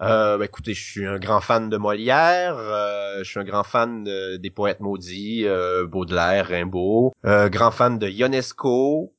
euh, 0.00 0.38
bah, 0.38 0.44
écoutez, 0.44 0.74
je 0.74 0.84
suis 0.84 1.06
un 1.06 1.18
grand 1.18 1.40
fan 1.40 1.68
de 1.68 1.76
Molière, 1.76 2.56
euh, 2.58 3.18
je 3.18 3.30
suis 3.30 3.40
un 3.40 3.44
grand 3.44 3.64
fan 3.64 4.04
des 4.04 4.50
poètes 4.50 4.80
maudits, 4.80 5.46
euh, 5.46 5.86
Baudelaire, 5.86 6.48
Rimbaud, 6.48 7.12
euh, 7.24 7.48
grand 7.48 7.70
fan 7.70 7.98
de 7.98 8.08
Ionesco. 8.08 9.12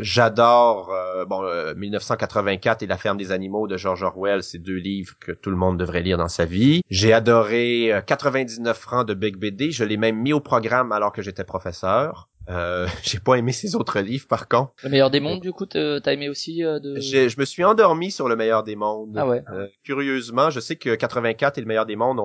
J'adore 0.00 0.94
bon 1.28 1.42
1984 1.76 2.82
et 2.82 2.86
La 2.86 2.96
ferme 2.96 3.18
des 3.18 3.30
animaux 3.30 3.66
de 3.66 3.76
George 3.76 4.02
Orwell, 4.02 4.42
c'est 4.42 4.58
deux 4.58 4.76
livres 4.76 5.14
que 5.20 5.32
tout 5.32 5.50
le 5.50 5.56
monde 5.56 5.76
devrait 5.78 6.00
lire 6.00 6.16
dans 6.16 6.28
sa 6.28 6.46
vie. 6.46 6.80
J'ai 6.88 7.12
adoré 7.12 7.92
99 8.06 8.78
francs 8.78 9.06
de 9.06 9.12
Big 9.12 9.36
BD, 9.36 9.72
je 9.72 9.84
l'ai 9.84 9.98
même 9.98 10.16
mis 10.16 10.32
au 10.32 10.40
programme 10.40 10.92
alors 10.92 11.12
que 11.12 11.20
j'étais 11.20 11.44
professeur. 11.44 12.30
Euh, 12.48 12.86
j'ai 13.02 13.18
pas 13.18 13.34
aimé 13.34 13.52
ses 13.52 13.74
autres 13.74 14.00
livres 14.00 14.26
par 14.28 14.48
contre. 14.48 14.72
Le 14.82 14.90
meilleur 14.90 15.10
des 15.10 15.20
mondes, 15.20 15.40
du 15.40 15.52
coup, 15.52 15.66
t'as 15.66 16.00
aimé 16.06 16.28
aussi 16.28 16.64
euh, 16.64 16.78
de... 16.78 17.00
Je 17.00 17.38
me 17.38 17.44
suis 17.44 17.64
endormi 17.64 18.10
sur 18.10 18.28
le 18.28 18.36
meilleur 18.36 18.62
des 18.62 18.76
mondes. 18.76 19.16
Ah 19.16 19.26
ouais. 19.26 19.42
Euh, 19.52 19.66
curieusement, 19.84 20.50
je 20.50 20.60
sais 20.60 20.76
que 20.76 20.94
84 20.94 21.58
et 21.58 21.60
le 21.60 21.66
meilleur 21.66 21.86
des 21.86 21.96
mondes, 21.96 22.20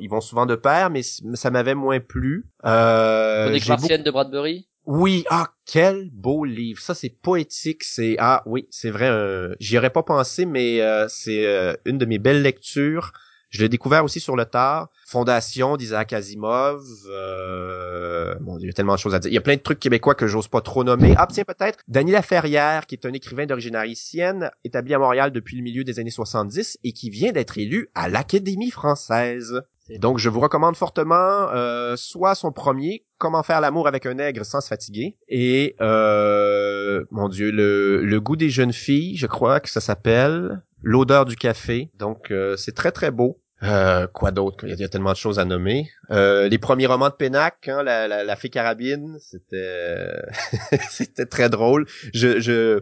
ils 0.00 0.08
vont 0.08 0.20
souvent 0.20 0.46
de 0.46 0.54
pair, 0.54 0.90
mais 0.90 1.02
ça 1.02 1.50
m'avait 1.50 1.74
moins 1.74 2.00
plu. 2.00 2.46
Euh, 2.64 3.58
Chronique 3.58 4.02
de 4.02 4.10
Bradbury. 4.10 4.68
Oui, 4.86 5.24
ah 5.30 5.48
quel 5.64 6.10
beau 6.10 6.44
livre. 6.44 6.80
Ça 6.80 6.94
c'est 6.94 7.08
poétique, 7.08 7.84
c'est 7.84 8.16
ah 8.18 8.42
oui, 8.44 8.66
c'est 8.70 8.90
vrai. 8.90 9.08
Euh, 9.08 9.54
J'y 9.58 9.78
aurais 9.78 9.90
pas 9.90 10.02
pensé, 10.02 10.44
mais 10.44 10.82
euh, 10.82 11.06
c'est 11.08 11.46
une 11.86 11.96
de 11.96 12.04
mes 12.04 12.18
belles 12.18 12.42
lectures. 12.42 13.12
Je 13.54 13.62
l'ai 13.62 13.68
découvert 13.68 14.04
aussi 14.04 14.18
sur 14.18 14.34
le 14.34 14.46
tard. 14.46 14.88
Fondation 15.06 15.76
d'Isaac 15.76 16.12
Asimov. 16.12 16.82
Euh... 17.08 18.34
Bon, 18.40 18.58
il 18.58 18.66
y 18.66 18.68
a 18.68 18.72
tellement 18.72 18.94
de 18.94 18.98
choses 18.98 19.14
à 19.14 19.20
dire. 19.20 19.30
Il 19.30 19.34
y 19.34 19.38
a 19.38 19.40
plein 19.40 19.54
de 19.54 19.60
trucs 19.60 19.78
québécois 19.78 20.16
que 20.16 20.26
j'ose 20.26 20.48
pas 20.48 20.60
trop 20.60 20.82
nommer. 20.82 21.14
Ah, 21.16 21.28
tiens, 21.30 21.44
peut-être. 21.44 21.78
Daniela 21.86 22.22
Ferrière, 22.22 22.86
qui 22.86 22.96
est 22.96 23.06
un 23.06 23.12
écrivain 23.12 23.46
d'origine 23.46 23.76
haïtienne, 23.76 24.50
établi 24.64 24.92
à 24.92 24.98
Montréal 24.98 25.30
depuis 25.30 25.56
le 25.56 25.62
milieu 25.62 25.84
des 25.84 26.00
années 26.00 26.10
70 26.10 26.78
et 26.82 26.90
qui 26.90 27.10
vient 27.10 27.30
d'être 27.30 27.56
élu 27.56 27.90
à 27.94 28.08
l'Académie 28.08 28.72
française. 28.72 29.62
Donc, 30.00 30.18
je 30.18 30.28
vous 30.28 30.40
recommande 30.40 30.74
fortement 30.74 31.14
euh, 31.52 31.94
soit 31.94 32.34
son 32.34 32.50
premier, 32.50 33.04
Comment 33.18 33.44
faire 33.44 33.60
l'amour 33.60 33.86
avec 33.86 34.04
un 34.06 34.14
nègre 34.14 34.44
sans 34.44 34.60
se 34.60 34.68
fatiguer, 34.68 35.16
et 35.28 35.76
euh, 35.80 37.04
mon 37.10 37.28
Dieu, 37.28 37.52
le, 37.52 38.04
le 38.04 38.20
goût 38.20 38.36
des 38.36 38.50
jeunes 38.50 38.72
filles, 38.72 39.16
je 39.16 39.26
crois 39.26 39.60
que 39.60 39.70
ça 39.70 39.80
s'appelle, 39.80 40.62
l'odeur 40.82 41.24
du 41.24 41.36
café. 41.36 41.90
Donc, 41.98 42.30
euh, 42.30 42.56
c'est 42.56 42.74
très 42.74 42.92
très 42.92 43.10
beau. 43.10 43.40
Euh, 43.64 44.06
quoi 44.08 44.30
d'autre 44.30 44.66
Il 44.66 44.78
y 44.78 44.84
a 44.84 44.88
tellement 44.88 45.12
de 45.12 45.16
choses 45.16 45.38
à 45.38 45.44
nommer. 45.44 45.88
Euh, 46.10 46.48
les 46.48 46.58
premiers 46.58 46.86
romans 46.86 47.08
de 47.08 47.14
Pénac, 47.14 47.66
hein, 47.68 47.82
la, 47.82 48.06
la, 48.06 48.22
la, 48.24 48.36
fée 48.36 48.50
carabine, 48.50 49.16
c'était 49.20 50.10
c'était 50.90 51.24
très 51.24 51.48
drôle. 51.48 51.86
Je, 52.12 52.40
je 52.40 52.80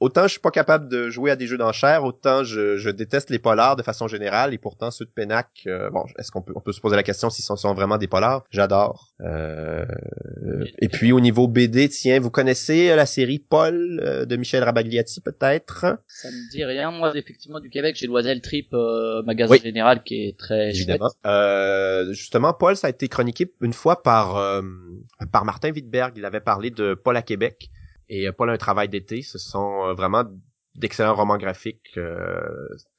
autant 0.00 0.22
je 0.22 0.28
suis 0.28 0.40
pas 0.40 0.50
capable 0.50 0.88
de 0.88 1.10
jouer 1.10 1.30
à 1.30 1.36
des 1.36 1.46
jeux 1.46 1.58
d'enchères, 1.58 2.04
autant 2.04 2.42
je, 2.42 2.78
je 2.78 2.88
déteste 2.88 3.28
les 3.28 3.38
polars 3.38 3.76
de 3.76 3.82
façon 3.82 4.08
générale. 4.08 4.54
Et 4.54 4.58
pourtant 4.58 4.90
ceux 4.90 5.04
de 5.04 5.10
Pénac, 5.10 5.48
euh, 5.66 5.90
bon, 5.90 6.04
est-ce 6.18 6.30
qu'on 6.30 6.40
peut 6.40 6.54
on 6.56 6.60
peut 6.60 6.72
se 6.72 6.80
poser 6.80 6.96
la 6.96 7.02
question 7.02 7.28
s'ils 7.28 7.44
sont, 7.44 7.56
sont, 7.56 7.74
vraiment 7.74 7.98
des 7.98 8.08
polars? 8.08 8.44
J'adore. 8.50 9.12
Euh, 9.20 9.84
et 10.78 10.88
puis 10.88 11.12
au 11.12 11.20
niveau 11.20 11.48
BD, 11.48 11.90
tiens, 11.90 12.18
vous 12.18 12.30
connaissez 12.30 12.94
la 12.96 13.06
série 13.06 13.40
Paul 13.40 14.24
de 14.26 14.36
Michel 14.36 14.64
Rabagliati 14.64 15.20
peut-être? 15.20 15.98
Ça 16.08 16.28
me 16.28 16.50
dit 16.50 16.64
rien. 16.64 16.90
Moi, 16.90 17.14
effectivement, 17.14 17.60
du 17.60 17.68
Québec, 17.68 17.96
j'ai 17.98 18.06
Loisel 18.06 18.40
Trip, 18.40 18.72
magasin 19.26 19.56
général 19.56 20.02
qui 20.02 20.13
très. 20.38 20.72
Euh, 21.26 22.12
justement, 22.12 22.52
Paul, 22.52 22.76
ça 22.76 22.88
a 22.88 22.90
été 22.90 23.08
chroniqué 23.08 23.52
une 23.60 23.72
fois 23.72 24.02
par 24.02 24.36
euh, 24.36 24.62
par 25.32 25.44
Martin 25.44 25.70
Wittberg. 25.70 26.14
Il 26.16 26.24
avait 26.24 26.40
parlé 26.40 26.70
de 26.70 26.94
Paul 26.94 27.16
à 27.16 27.22
Québec 27.22 27.70
et 28.08 28.28
euh, 28.28 28.32
Paul 28.32 28.50
a 28.50 28.52
un 28.52 28.58
travail 28.58 28.88
d'été. 28.88 29.22
Ce 29.22 29.38
sont 29.38 29.86
euh, 29.86 29.94
vraiment 29.94 30.24
d'excellents 30.74 31.14
romans 31.14 31.36
graphiques, 31.36 31.96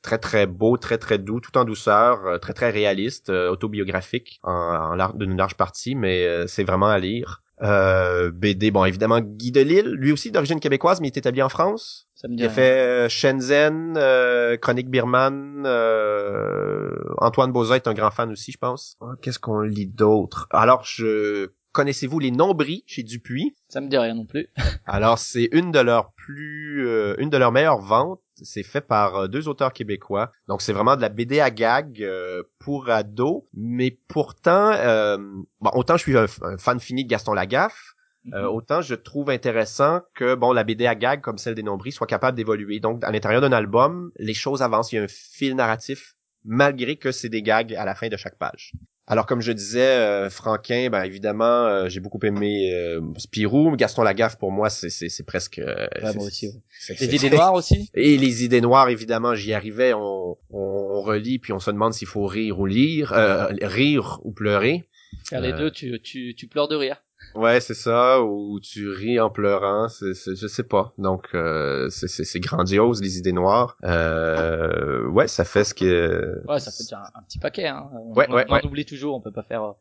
très 0.02 0.18
très 0.18 0.46
beaux, 0.46 0.78
très 0.78 0.98
très 0.98 1.18
doux, 1.18 1.42
tout 1.42 1.58
en 1.58 1.66
douceur, 1.66 2.40
très 2.40 2.54
très 2.54 2.70
réaliste, 2.70 3.30
autobiographique 3.30 4.40
en, 4.44 4.98
en 4.98 5.14
d'une 5.14 5.36
large 5.36 5.56
partie, 5.56 5.94
mais 5.94 6.48
c'est 6.48 6.64
vraiment 6.64 6.88
à 6.88 7.00
lire. 7.00 7.44
Euh, 7.62 8.32
BD, 8.32 8.70
bon 8.70 8.84
évidemment 8.84 9.22
Guy 9.22 9.52
Delisle, 9.52 9.94
lui 9.94 10.12
aussi 10.12 10.30
d'origine 10.30 10.60
québécoise 10.60 11.00
mais 11.00 11.08
il 11.08 11.12
est 11.12 11.18
établi 11.18 11.42
en 11.42 11.48
France. 11.48 12.10
Ça 12.26 12.30
me 12.30 12.38
il 12.40 12.44
a 12.44 12.50
fait 12.50 13.06
euh, 13.06 13.08
Shenzhen, 13.08 13.94
euh, 13.98 14.58
Chronique 14.58 14.90
Birman, 14.90 15.62
euh, 15.64 16.90
Antoine 17.20 17.52
Boza 17.52 17.76
est 17.76 17.88
un 17.88 17.94
grand 17.94 18.10
fan 18.10 18.32
aussi 18.32 18.52
je 18.52 18.58
pense. 18.58 18.98
Ah, 19.00 19.14
qu'est-ce 19.22 19.38
qu'on 19.38 19.62
lit 19.62 19.86
d'autre? 19.86 20.48
Alors 20.50 20.84
je 20.84 21.52
connaissez-vous 21.76 22.18
les 22.20 22.32
nombris 22.32 22.84
chez 22.88 23.04
Dupuis? 23.04 23.54
Ça 23.68 23.82
me 23.82 23.90
dit 23.90 23.98
rien 23.98 24.16
non 24.16 24.26
plus. 24.26 24.48
Alors, 24.86 25.20
c'est 25.20 25.50
une 25.52 25.72
de 25.72 25.80
leurs 25.80 26.14
plus, 26.14 26.88
euh, 26.88 27.16
une 27.18 27.30
de 27.30 27.38
leurs 27.38 27.52
meilleures 27.52 27.82
ventes. 27.82 28.22
C'est 28.42 28.64
fait 28.64 28.82
par 28.82 29.16
euh, 29.16 29.28
deux 29.28 29.50
auteurs 29.50 29.74
québécois. 29.74 30.32
Donc, 30.48 30.62
c'est 30.62 30.72
vraiment 30.72 30.96
de 30.96 31.02
la 31.02 31.10
BD 31.10 31.42
à 31.42 31.52
gag 31.52 32.02
euh, 32.02 32.44
pour 32.60 32.90
ados. 32.90 33.44
Mais 33.54 34.00
pourtant, 34.08 34.72
euh, 34.72 35.18
bon, 35.60 35.72
autant 35.74 35.98
je 35.98 36.04
suis 36.04 36.18
un, 36.18 36.28
un 36.44 36.58
fan 36.58 36.80
fini 36.80 37.04
de 37.04 37.10
Gaston 37.10 37.34
Lagaffe, 37.34 37.95
euh, 38.34 38.46
autant 38.48 38.82
je 38.82 38.96
trouve 38.96 39.30
intéressant 39.30 40.02
que 40.16 40.36
bon 40.36 40.52
la 40.54 40.64
BD 40.64 40.86
à 40.88 40.96
gag 40.96 41.22
comme 41.22 41.38
celle 41.38 41.56
des 41.56 41.64
nombris 41.64 41.92
soit 41.92 42.08
capable 42.08 42.36
d'évoluer. 42.38 42.80
Donc 42.80 43.04
à 43.04 43.12
l'intérieur 43.12 43.42
d'un 43.42 43.52
album, 43.52 44.12
les 44.18 44.34
choses 44.34 44.62
avancent, 44.62 44.92
il 44.92 44.96
y 44.96 45.00
a 45.00 45.04
un 45.04 45.08
fil 45.08 45.56
narratif 45.56 46.16
malgré 46.44 46.96
que 46.98 47.12
c'est 47.12 47.30
des 47.30 47.42
gags 47.42 47.74
à 47.76 47.86
la 47.86 47.96
fin 47.96 48.08
de 48.08 48.18
chaque 48.18 48.38
page. 48.38 48.72
Alors 49.08 49.28
comme 49.28 49.42
je 49.42 49.52
disais, 49.52 49.82
euh, 49.86 50.32
Franquin, 50.32 50.90
ben 50.92 51.04
évidemment, 51.04 51.44
euh, 51.68 51.90
j'ai 51.90 52.00
beaucoup 52.00 52.20
aimé 52.24 52.72
euh, 52.74 53.02
Spirou, 53.18 53.76
Gaston 53.76 54.02
Lagaffe 54.02 54.38
pour 54.40 54.52
moi 54.52 54.72
c'est 54.72 54.90
c'est 54.90 55.10
c'est 55.10 55.24
presque 55.26 55.60
euh, 55.60 55.86
c'est- 56.02 56.16
moi 56.16 56.26
aussi. 56.26 56.48
ouais. 56.48 56.54
c'est- 56.80 57.00
Les 57.00 57.18
c'est- 57.18 57.28
idées 57.28 57.36
noires 57.36 57.54
aussi. 57.54 57.92
et 57.94 58.18
les 58.18 58.44
idées 58.44 58.62
noires, 58.62 58.90
évidemment, 58.90 59.36
j'y 59.36 59.54
arrivais. 59.54 59.94
On, 59.94 60.38
on, 60.50 60.60
on 60.60 61.02
relit, 61.02 61.38
puis 61.38 61.54
on 61.54 61.60
se 61.60 61.70
demande 61.70 61.94
s'il 61.94 62.08
faut 62.08 62.26
rire 62.26 62.60
ou 62.60 62.66
lire, 62.66 63.14
euh, 63.14 63.46
rire 63.62 64.20
ou 64.24 64.32
pleurer. 64.32 64.86
Car 65.30 65.40
les 65.42 65.52
Euh. 65.54 65.58
deux, 65.58 65.72
tu, 65.72 66.00
tu, 66.02 66.34
tu 66.36 66.48
pleures 66.48 66.68
de 66.68 66.76
rire. 66.76 67.04
Ouais, 67.36 67.60
c'est 67.60 67.74
ça, 67.74 68.22
ou 68.22 68.60
tu 68.62 68.90
ris 68.90 69.20
en 69.20 69.30
pleurant, 69.30 69.90
c'est, 69.90 70.14
c'est- 70.14 70.36
je 70.36 70.48
sais 70.48 70.64
pas. 70.64 70.94
Donc, 70.98 71.28
euh, 71.36 71.90
c'est, 71.90 72.08
grandiose, 72.40 73.02
les 73.02 73.18
idées 73.18 73.34
noires. 73.34 73.78
Euh, 73.84 75.06
ouais, 75.08 75.28
ça 75.28 75.44
fait 75.44 75.66
ce 75.66 75.74
que... 75.74 76.42
Ouais, 76.48 76.60
ça 76.60 76.72
fait 76.72 76.84
déjà 76.84 77.00
un, 77.00 77.20
un 77.20 77.24
petit 77.24 77.40
paquet. 77.40 77.68
Hein. 77.68 77.90
On, 77.94 78.14
Ouais, 78.16 78.26
on- 78.30 78.34
ouais, 78.36 78.46
on 78.50 78.54
ouais. 78.54 78.66
oublie 78.66 78.86
toujours, 78.86 79.16
on 79.16 79.22
peut 79.22 79.34
pas 79.34 79.44
faire 79.44 79.74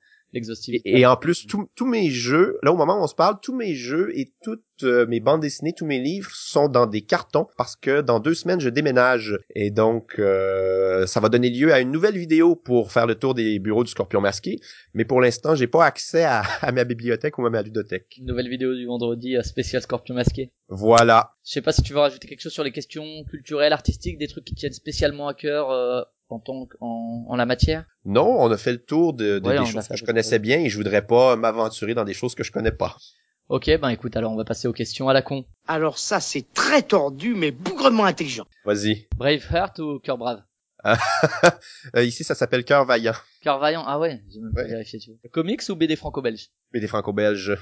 Et, 0.84 1.00
et 1.00 1.06
en 1.06 1.16
plus, 1.16 1.46
tous 1.46 1.68
tous 1.74 1.86
mes 1.86 2.10
jeux, 2.10 2.58
là 2.62 2.72
au 2.72 2.76
moment 2.76 2.98
où 2.98 3.02
on 3.02 3.06
se 3.06 3.14
parle, 3.14 3.36
tous 3.42 3.54
mes 3.54 3.74
jeux 3.74 4.10
et 4.18 4.32
toutes 4.42 4.62
euh, 4.82 5.06
mes 5.06 5.20
bandes 5.20 5.40
dessinées, 5.40 5.72
tous 5.76 5.86
mes 5.86 6.00
livres 6.00 6.30
sont 6.32 6.68
dans 6.68 6.86
des 6.86 7.02
cartons 7.02 7.46
parce 7.56 7.76
que 7.76 8.00
dans 8.00 8.20
deux 8.20 8.34
semaines, 8.34 8.60
je 8.60 8.68
déménage. 8.68 9.38
Et 9.54 9.70
donc, 9.70 10.16
euh, 10.18 11.06
ça 11.06 11.20
va 11.20 11.28
donner 11.28 11.50
lieu 11.50 11.72
à 11.72 11.80
une 11.80 11.90
nouvelle 11.90 12.18
vidéo 12.18 12.56
pour 12.56 12.92
faire 12.92 13.06
le 13.06 13.14
tour 13.14 13.34
des 13.34 13.58
bureaux 13.58 13.84
du 13.84 13.90
Scorpion 13.90 14.20
Masqué. 14.20 14.58
Mais 14.94 15.04
pour 15.04 15.20
l'instant, 15.20 15.54
j'ai 15.54 15.66
pas 15.66 15.84
accès 15.84 16.24
à, 16.24 16.40
à 16.60 16.72
ma 16.72 16.84
bibliothèque 16.84 17.38
ou 17.38 17.46
à 17.46 17.50
ma 17.50 17.62
ludothèque. 17.62 18.16
Une 18.18 18.26
nouvelle 18.26 18.48
vidéo 18.48 18.74
du 18.74 18.86
vendredi 18.86 19.36
euh, 19.36 19.42
spécial 19.42 19.82
Scorpion 19.82 20.14
masqué. 20.14 20.52
Voilà. 20.68 21.34
Je 21.44 21.52
sais 21.52 21.62
pas 21.62 21.72
si 21.72 21.82
tu 21.82 21.92
veux 21.92 21.98
rajouter 21.98 22.26
quelque 22.26 22.40
chose 22.40 22.52
sur 22.52 22.64
les 22.64 22.72
questions 22.72 23.04
culturelles, 23.30 23.72
artistiques, 23.72 24.18
des 24.18 24.28
trucs 24.28 24.44
qui 24.44 24.54
tiennent 24.54 24.72
spécialement 24.72 25.28
à 25.28 25.34
cœur 25.34 25.70
euh, 25.70 26.02
en, 26.34 26.38
tant 26.40 26.66
que- 26.66 26.76
en, 26.80 27.24
en 27.28 27.36
la 27.36 27.46
matière? 27.46 27.84
Non, 28.04 28.26
on 28.40 28.50
a 28.50 28.56
fait 28.58 28.72
le 28.72 28.82
tour 28.84 29.14
de, 29.14 29.38
de- 29.38 29.48
Ouais, 29.48 29.58
des 29.58 29.64
choses 29.66 29.88
que 29.88 29.96
je 29.96 30.04
connaissais 30.04 30.38
bien 30.38 30.58
et 30.60 30.68
je 30.68 30.76
voudrais 30.76 31.06
pas 31.06 31.36
m'aventurer 31.36 31.94
dans 31.94 32.04
des 32.04 32.14
choses 32.14 32.34
que 32.34 32.44
je 32.44 32.52
connais 32.52 32.72
pas. 32.72 32.96
Ok, 33.48 33.70
ben 33.80 33.90
écoute, 33.90 34.16
alors 34.16 34.32
on 34.32 34.36
va 34.36 34.44
passer 34.44 34.68
aux 34.68 34.72
questions 34.72 35.08
à 35.08 35.12
la 35.12 35.22
con. 35.22 35.44
Alors 35.68 35.98
ça, 35.98 36.18
c'est 36.20 36.52
très 36.54 36.82
tordu, 36.82 37.34
mais 37.34 37.50
bougrement 37.50 38.04
intelligent. 38.04 38.46
Vas-y. 38.64 39.06
Braveheart 39.16 39.78
ou 39.80 39.98
Cœur 40.00 40.18
Brave? 40.18 40.42
Euh, 41.96 42.02
ici, 42.04 42.24
ça 42.24 42.34
s'appelle 42.34 42.64
Cœur 42.64 42.84
Vaillant. 42.84 43.14
Cœur 43.42 43.58
Vaillant, 43.58 43.84
ah 43.86 43.98
ouais, 43.98 44.22
j'ai 44.30 44.40
même 44.40 44.52
pas 44.52 44.62
Ouais. 44.62 44.68
vérifié. 44.68 44.98
Tu 44.98 45.10
vois. 45.10 45.18
Comics 45.30 45.62
ou 45.68 45.76
BD 45.76 45.96
franco-belge? 45.96 46.48
Mais 46.72 46.80
des 46.80 46.86
franco-belges. 46.88 47.56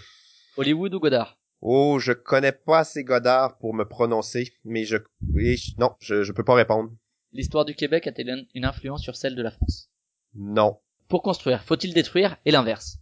Hollywood 0.56 0.94
ou 0.94 1.00
Godard? 1.00 1.36
Oh, 1.60 1.98
je 2.00 2.12
connais 2.12 2.52
pas 2.52 2.80
assez 2.80 3.04
Godard 3.04 3.58
pour 3.58 3.74
me 3.74 3.84
prononcer, 3.84 4.52
mais 4.64 4.84
je, 4.84 4.96
oui, 5.34 5.56
je- 5.56 5.72
non, 5.78 5.92
je, 6.00 6.22
je 6.24 6.32
peux 6.32 6.44
pas 6.44 6.54
répondre. 6.54 6.90
L'histoire 7.32 7.64
du 7.64 7.74
Québec 7.74 8.06
a-t-elle 8.06 8.46
une 8.54 8.64
influence 8.64 9.02
sur 9.02 9.16
celle 9.16 9.34
de 9.34 9.42
la 9.42 9.50
France? 9.50 9.88
Non. 10.34 10.78
Pour 11.08 11.22
construire, 11.22 11.62
faut-il 11.62 11.94
détruire 11.94 12.36
et 12.44 12.50
l'inverse? 12.50 12.98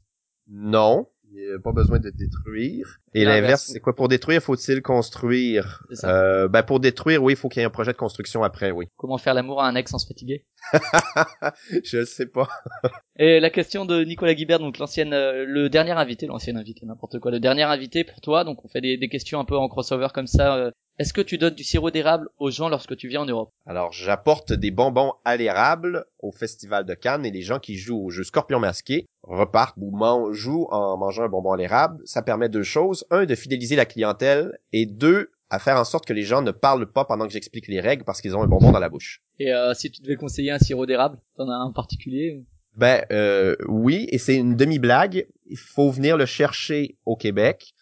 Non. 0.49 1.09
Il 1.33 1.37
n'y 1.47 1.53
a 1.55 1.61
pas 1.63 1.71
besoin 1.71 2.01
de 2.01 2.11
détruire. 2.11 2.99
Et 3.15 3.25
L'inverse. 3.25 3.65
c'est 3.73 3.79
quoi? 3.79 3.95
Pour 3.95 4.09
détruire, 4.09 4.43
faut-il 4.43 4.83
construire? 4.83 5.85
Ça. 5.93 6.11
Euh, 6.25 6.49
ben, 6.49 6.65
pour 6.65 6.81
détruire, 6.81 7.23
oui, 7.23 7.35
il 7.35 7.37
faut 7.37 7.49
qu'il 7.49 7.61
y 7.61 7.63
ait 7.63 7.67
un 7.67 7.71
projet 7.71 7.93
de 7.93 7.97
construction 7.97 8.43
après, 8.43 8.73
oui. 8.73 8.87
Comment 8.97 9.17
faire 9.17 9.35
l'amour 9.35 9.63
à 9.63 9.69
un 9.69 9.77
ex 9.77 9.93
sans 9.93 9.99
se 9.99 10.09
fatiguer? 10.09 10.45
Je 11.85 11.99
le 11.99 12.05
sais 12.05 12.27
pas. 12.27 12.49
Et 13.17 13.39
la 13.39 13.51
question 13.51 13.85
de 13.85 14.03
Nicolas 14.03 14.35
Guibert, 14.35 14.59
donc 14.59 14.79
l'ancienne, 14.79 15.13
euh, 15.13 15.45
le 15.47 15.69
dernier 15.69 15.93
invité, 15.93 16.27
l'ancien 16.27 16.57
invité, 16.57 16.85
n'importe 16.85 17.21
quoi, 17.21 17.31
le 17.31 17.39
dernier 17.39 17.63
invité 17.63 18.03
pour 18.03 18.21
toi, 18.21 18.43
donc 18.43 18.65
on 18.65 18.69
fait 18.69 18.81
des, 18.81 18.97
des 18.97 19.09
questions 19.09 19.39
un 19.39 19.45
peu 19.45 19.57
en 19.57 19.69
crossover 19.69 20.09
comme 20.13 20.27
ça. 20.27 20.57
euh, 20.57 20.71
Est-ce 20.99 21.15
que 21.15 21.21
tu 21.23 21.39
donnes 21.39 21.55
du 21.55 21.65
sirop 21.65 21.91
d'érable 21.91 22.29
aux 22.39 22.51
gens 22.51 22.69
lorsque 22.69 22.95
tu 22.97 23.09
viens 23.09 23.23
en 23.23 23.27
Europe? 23.27 23.51
Alors, 23.67 23.91
j'apporte 23.93 24.53
des 24.53 24.71
bonbons 24.71 25.15
à 25.25 25.37
l'érable 25.37 26.05
au 26.19 26.31
Festival 26.31 26.85
de 26.85 26.93
Cannes 26.95 27.25
et 27.25 27.31
les 27.31 27.41
gens 27.43 27.59
qui 27.59 27.77
jouent 27.77 28.05
au 28.05 28.11
jeu 28.11 28.23
Scorpion 28.23 28.61
Masqué 28.61 29.07
repartent 29.23 29.77
ou 29.79 30.33
jouent 30.33 30.67
en 30.71 30.99
mangeant 30.99 31.23
un 31.23 31.29
bonbon 31.29 31.53
à 31.53 31.57
l'érable. 31.57 32.03
Ça 32.05 32.21
permet 32.23 32.49
deux 32.51 32.63
choses. 32.63 33.07
Un, 33.11 33.25
de 33.25 33.35
fidéliser 33.35 33.77
la 33.77 33.87
clientèle 33.87 34.59
et 34.75 34.85
deux, 34.85 35.31
à 35.49 35.59
faire 35.59 35.79
en 35.79 35.85
sorte 35.85 36.05
que 36.07 36.13
les 36.13 36.23
gens 36.23 36.43
ne 36.43 36.51
parlent 36.51 36.91
pas 36.93 37.05
pendant 37.07 37.27
que 37.27 37.33
j'explique 37.33 37.67
les 37.69 37.81
règles 37.81 38.05
parce 38.05 38.21
qu'ils 38.21 38.37
ont 38.37 38.43
un 38.43 38.47
bonbon 38.47 38.71
dans 38.71 38.79
la 38.79 38.89
bouche. 38.91 39.23
Et 39.39 39.53
euh, 39.55 39.73
si 39.75 39.91
tu 39.91 40.03
devais 40.03 40.17
conseiller 40.17 40.51
un 40.51 40.59
sirop 40.59 40.85
d'érable, 40.87 41.19
t'en 41.37 41.49
as 41.49 41.55
un 41.55 41.65
en 41.65 41.73
particulier 41.73 42.37
ou- 42.39 42.45
Ben 42.77 43.05
euh, 43.11 43.57
oui, 43.69 44.07
et 44.11 44.19
c'est 44.19 44.37
une 44.37 44.55
demi-blague. 44.55 45.27
Il 45.47 45.57
faut 45.59 45.91
venir 45.91 46.17
le 46.17 46.27
chercher 46.27 46.97
au 47.07 47.17
Québec, 47.17 47.73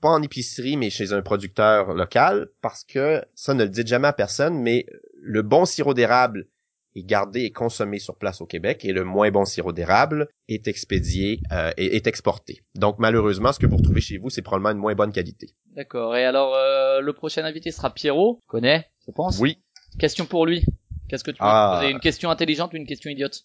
pas 0.00 0.08
en 0.10 0.22
épicerie, 0.22 0.76
mais 0.76 0.90
chez 0.90 1.12
un 1.12 1.22
producteur 1.22 1.94
local, 1.94 2.48
parce 2.60 2.84
que 2.84 3.22
ça 3.34 3.54
ne 3.54 3.64
le 3.64 3.68
dites 3.70 3.86
jamais 3.86 4.08
à 4.08 4.12
personne, 4.12 4.58
mais 4.58 4.86
le 5.20 5.42
bon 5.42 5.64
sirop 5.64 5.94
d'érable 5.94 6.46
est 6.96 7.04
gardé 7.04 7.42
et 7.42 7.52
consommé 7.52 7.98
sur 8.00 8.16
place 8.16 8.40
au 8.40 8.46
Québec, 8.46 8.84
et 8.84 8.92
le 8.92 9.04
moins 9.04 9.30
bon 9.30 9.44
sirop 9.44 9.72
d'érable 9.72 10.28
est 10.48 10.66
expédié 10.66 11.40
euh, 11.52 11.70
et 11.76 11.94
est 11.96 12.06
exporté. 12.08 12.62
Donc 12.74 12.96
malheureusement, 12.98 13.52
ce 13.52 13.58
que 13.60 13.66
vous 13.66 13.76
retrouvez 13.76 14.00
chez 14.00 14.18
vous, 14.18 14.28
c'est 14.30 14.42
probablement 14.42 14.70
une 14.72 14.78
moins 14.78 14.94
bonne 14.96 15.12
qualité. 15.12 15.54
D'accord. 15.76 16.16
Et 16.16 16.24
alors, 16.24 16.54
euh, 16.56 17.00
le 17.00 17.12
prochain 17.12 17.44
invité 17.44 17.70
sera 17.70 17.90
Pierrot. 17.94 18.38
Tu 18.42 18.46
connais, 18.48 18.86
je 19.06 19.12
pense. 19.12 19.38
Oui, 19.38 19.58
Question 19.98 20.24
pour 20.26 20.46
lui. 20.46 20.64
Qu'est-ce 21.08 21.24
que 21.24 21.30
tu 21.32 21.36
veux 21.42 21.48
Ah. 21.48 21.78
poser? 21.80 21.92
Une 21.92 22.00
question 22.00 22.30
intelligente 22.30 22.72
ou 22.72 22.76
une 22.76 22.86
question 22.86 23.10
idiote? 23.10 23.44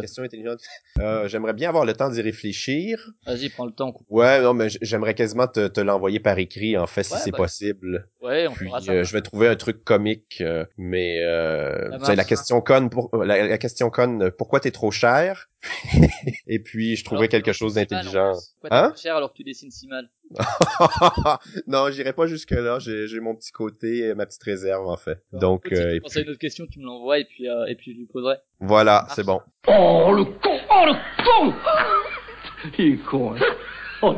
Question 0.00 0.22
intelligente. 0.22 0.60
Euh, 1.00 1.26
J'aimerais 1.26 1.54
bien 1.54 1.70
avoir 1.70 1.84
le 1.84 1.92
temps 1.92 2.08
d'y 2.08 2.22
réfléchir. 2.22 3.10
Vas-y, 3.26 3.48
prends 3.48 3.66
le 3.66 3.72
temps. 3.72 3.92
Ouais, 4.08 4.40
non, 4.40 4.54
mais 4.54 4.68
j'aimerais 4.80 5.14
quasiment 5.14 5.48
te, 5.48 5.66
te 5.66 5.80
l'envoyer 5.80 6.20
par 6.20 6.38
écrit, 6.38 6.78
en 6.78 6.86
fait, 6.86 7.02
si 7.02 7.12
Ouais, 7.14 7.18
c'est 7.18 7.30
bah, 7.32 7.38
possible. 7.38 8.08
Ouais, 8.20 8.46
on 8.46 8.52
Puis 8.52 8.68
fera 8.68 8.80
ça. 8.80 8.92
euh, 8.92 9.02
je 9.02 9.12
vais 9.12 9.20
trouver 9.20 9.48
un 9.48 9.56
truc 9.56 9.82
comique, 9.82 10.38
euh, 10.40 10.64
mais 10.78 11.20
euh, 11.24 11.90
tu 11.98 12.04
sais, 12.04 12.10
la 12.10 12.14
marche. 12.16 12.26
question 12.28 12.60
conne, 12.60 12.90
pour, 12.90 13.10
euh, 13.14 13.24
la, 13.24 13.44
la 13.48 13.58
question 13.58 13.90
conne, 13.90 14.22
euh, 14.22 14.30
pourquoi 14.30 14.60
t'es 14.60 14.70
trop 14.70 14.92
cher? 14.92 15.50
Et 16.46 16.60
puis 16.60 16.94
je 16.94 17.04
trouverai 17.04 17.24
Alors, 17.24 17.30
quelque 17.42 17.52
chose 17.52 17.74
d'intelligent. 17.74 18.32
Hein? 18.70 18.90
trop 18.90 18.96
cher 19.02 19.16
alors 19.16 19.32
que 19.32 19.36
tu 19.38 19.44
dessines 19.44 19.70
si 19.72 19.88
mal? 19.88 20.08
non, 21.66 21.90
j'irai 21.90 22.12
pas 22.12 22.26
jusque 22.26 22.50
là. 22.50 22.78
J'ai 22.78 23.06
j'ai 23.06 23.20
mon 23.20 23.34
petit 23.34 23.52
côté, 23.52 24.14
ma 24.14 24.26
petite 24.26 24.42
réserve 24.42 24.86
en 24.88 24.96
fait. 24.96 25.22
Donc 25.32 25.64
si 25.68 25.74
euh, 25.74 25.94
tu 25.94 26.00
penses 26.00 26.12
puis, 26.12 26.20
à 26.20 26.22
une 26.24 26.30
autre 26.30 26.38
question, 26.38 26.66
tu 26.66 26.78
me 26.80 26.84
l'envoies 26.84 27.18
et 27.18 27.24
puis 27.24 27.48
euh, 27.48 27.66
et 27.66 27.74
puis 27.74 27.92
je 27.92 27.98
lui 27.98 28.06
poserai. 28.06 28.36
voilà, 28.60 29.04
Ah. 29.08 29.12
c'est 29.14 29.24
bon. 29.24 29.40
Oh, 29.68 30.12
le 30.12 30.24
con 30.24 30.58
Oh, 30.70 30.84
le 30.86 30.94
con 31.24 31.54
Il 32.78 32.94
est 32.94 32.96
con, 33.04 33.34
hein. 33.34 33.40
Oh, 34.02 34.14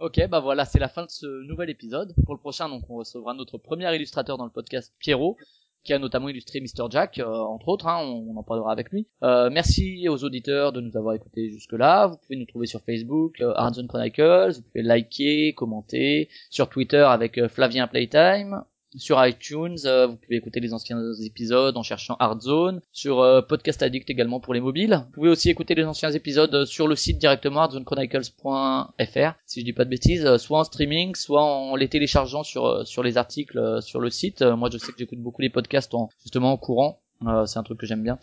Ok, 0.00 0.18
bah 0.30 0.40
voilà, 0.40 0.64
c'est 0.64 0.78
la 0.78 0.88
fin 0.88 1.04
de 1.04 1.10
ce 1.10 1.26
nouvel 1.46 1.68
épisode. 1.68 2.14
Pour 2.24 2.34
le 2.34 2.40
prochain, 2.40 2.68
donc 2.70 2.82
on 2.88 2.96
recevra 2.96 3.34
notre 3.34 3.58
premier 3.58 3.94
illustrateur 3.94 4.38
dans 4.38 4.46
le 4.46 4.50
podcast, 4.50 4.94
Pierrot, 4.98 5.36
qui 5.84 5.92
a 5.92 5.98
notamment 5.98 6.28
illustré 6.28 6.60
Mr. 6.60 6.86
Jack, 6.90 7.18
euh, 7.18 7.26
entre 7.26 7.68
autres, 7.68 7.86
hein, 7.86 7.98
on, 8.02 8.36
en 8.36 8.42
parlera 8.42 8.72
avec 8.72 8.90
lui. 8.90 9.06
Euh, 9.22 9.48
merci 9.50 10.08
aux 10.08 10.24
auditeurs 10.24 10.72
de 10.72 10.80
nous 10.80 10.96
avoir 10.96 11.14
écoutés 11.14 11.50
jusque-là. 11.50 12.06
Vous 12.08 12.16
pouvez 12.16 12.36
nous 12.36 12.46
trouver 12.46 12.66
sur 12.66 12.80
Facebook, 12.82 13.40
euh, 13.40 13.54
Chronicles, 13.88 14.52
vous 14.56 14.62
pouvez 14.62 14.82
liker, 14.82 15.54
commenter, 15.54 16.28
sur 16.50 16.68
Twitter 16.68 17.02
avec 17.02 17.38
euh, 17.38 17.48
Flavien 17.48 17.86
Playtime, 17.86 18.62
sur 18.96 19.24
iTunes, 19.24 19.76
euh, 19.84 20.06
vous 20.08 20.16
pouvez 20.16 20.36
écouter 20.36 20.60
les 20.60 20.72
anciens 20.74 20.98
épisodes 21.24 21.76
en 21.76 21.82
cherchant 21.82 22.16
Hard 22.18 22.40
Zone, 22.40 22.80
sur 22.92 23.20
euh, 23.20 23.40
Podcast 23.42 23.82
Addict 23.82 24.08
également 24.10 24.40
pour 24.40 24.52
les 24.54 24.60
mobiles. 24.60 25.02
Vous 25.06 25.12
pouvez 25.12 25.28
aussi 25.28 25.48
écouter 25.50 25.74
les 25.74 25.84
anciens 25.84 26.10
épisodes 26.10 26.54
euh, 26.54 26.64
sur 26.66 26.88
le 26.88 26.96
site 26.96 27.18
directement 27.18 27.60
hardzonechronicles.fr 27.60 29.34
si 29.46 29.60
je 29.60 29.64
dis 29.64 29.72
pas 29.72 29.84
de 29.84 29.90
bêtises, 29.90 30.24
euh, 30.26 30.38
soit 30.38 30.58
en 30.60 30.64
streaming, 30.64 31.14
soit 31.14 31.42
en 31.42 31.76
les 31.76 31.88
téléchargeant 31.88 32.42
sur 32.42 32.66
euh, 32.66 32.84
sur 32.84 33.02
les 33.02 33.16
articles 33.16 33.58
euh, 33.58 33.80
sur 33.80 34.00
le 34.00 34.10
site. 34.10 34.42
Euh, 34.42 34.56
moi 34.56 34.68
je 34.72 34.78
sais 34.78 34.92
que 34.92 34.98
j'écoute 34.98 35.20
beaucoup 35.20 35.42
les 35.42 35.50
podcasts 35.50 35.94
en 35.94 36.08
justement 36.22 36.52
en 36.52 36.56
courant, 36.56 37.00
Euh, 37.26 37.46
c'est 37.46 37.58
un 37.58 37.62
truc 37.62 37.78
que 37.78 37.86
j'aime 37.86 38.02
bien, 38.02 38.18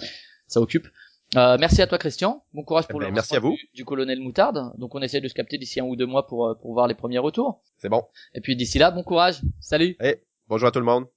ça 0.48 0.60
occupe. 0.60 0.88
Euh, 1.36 1.58
merci 1.60 1.82
à 1.82 1.88
toi 1.88 1.98
Christian, 1.98 2.44
bon 2.54 2.64
courage 2.64 2.88
pour 2.88 3.02
Eh 3.02 3.06
le 3.06 3.10
ben, 3.10 3.16
merci 3.16 3.36
à 3.36 3.40
vous. 3.40 3.52
Du, 3.56 3.70
du 3.74 3.86
colonel 3.86 4.20
Moutarde. 4.20 4.72
Donc 4.78 4.96
on 4.96 5.02
essaie 5.02 5.22
de 5.22 5.28
se 5.28 5.34
capter 5.34 5.58
d'ici 5.58 5.80
un 5.80 5.86
ou 5.86 5.96
deux 5.96 6.06
mois 6.06 6.26
pour 6.26 6.58
pour 6.62 6.74
voir 6.74 6.88
les 6.88 6.96
premiers 6.96 7.20
retours. 7.20 7.62
C'est 7.78 7.90
bon. 7.90 8.04
Et 8.34 8.42
puis 8.42 8.56
d'ici 8.56 8.80
là, 8.80 8.92
bon 8.92 9.04
courage. 9.04 9.42
Salut. 9.60 9.96
Bonjour 10.50 10.70
à 10.70 10.72
tout 10.72 10.80
le 10.80 10.86
monde. 10.86 11.08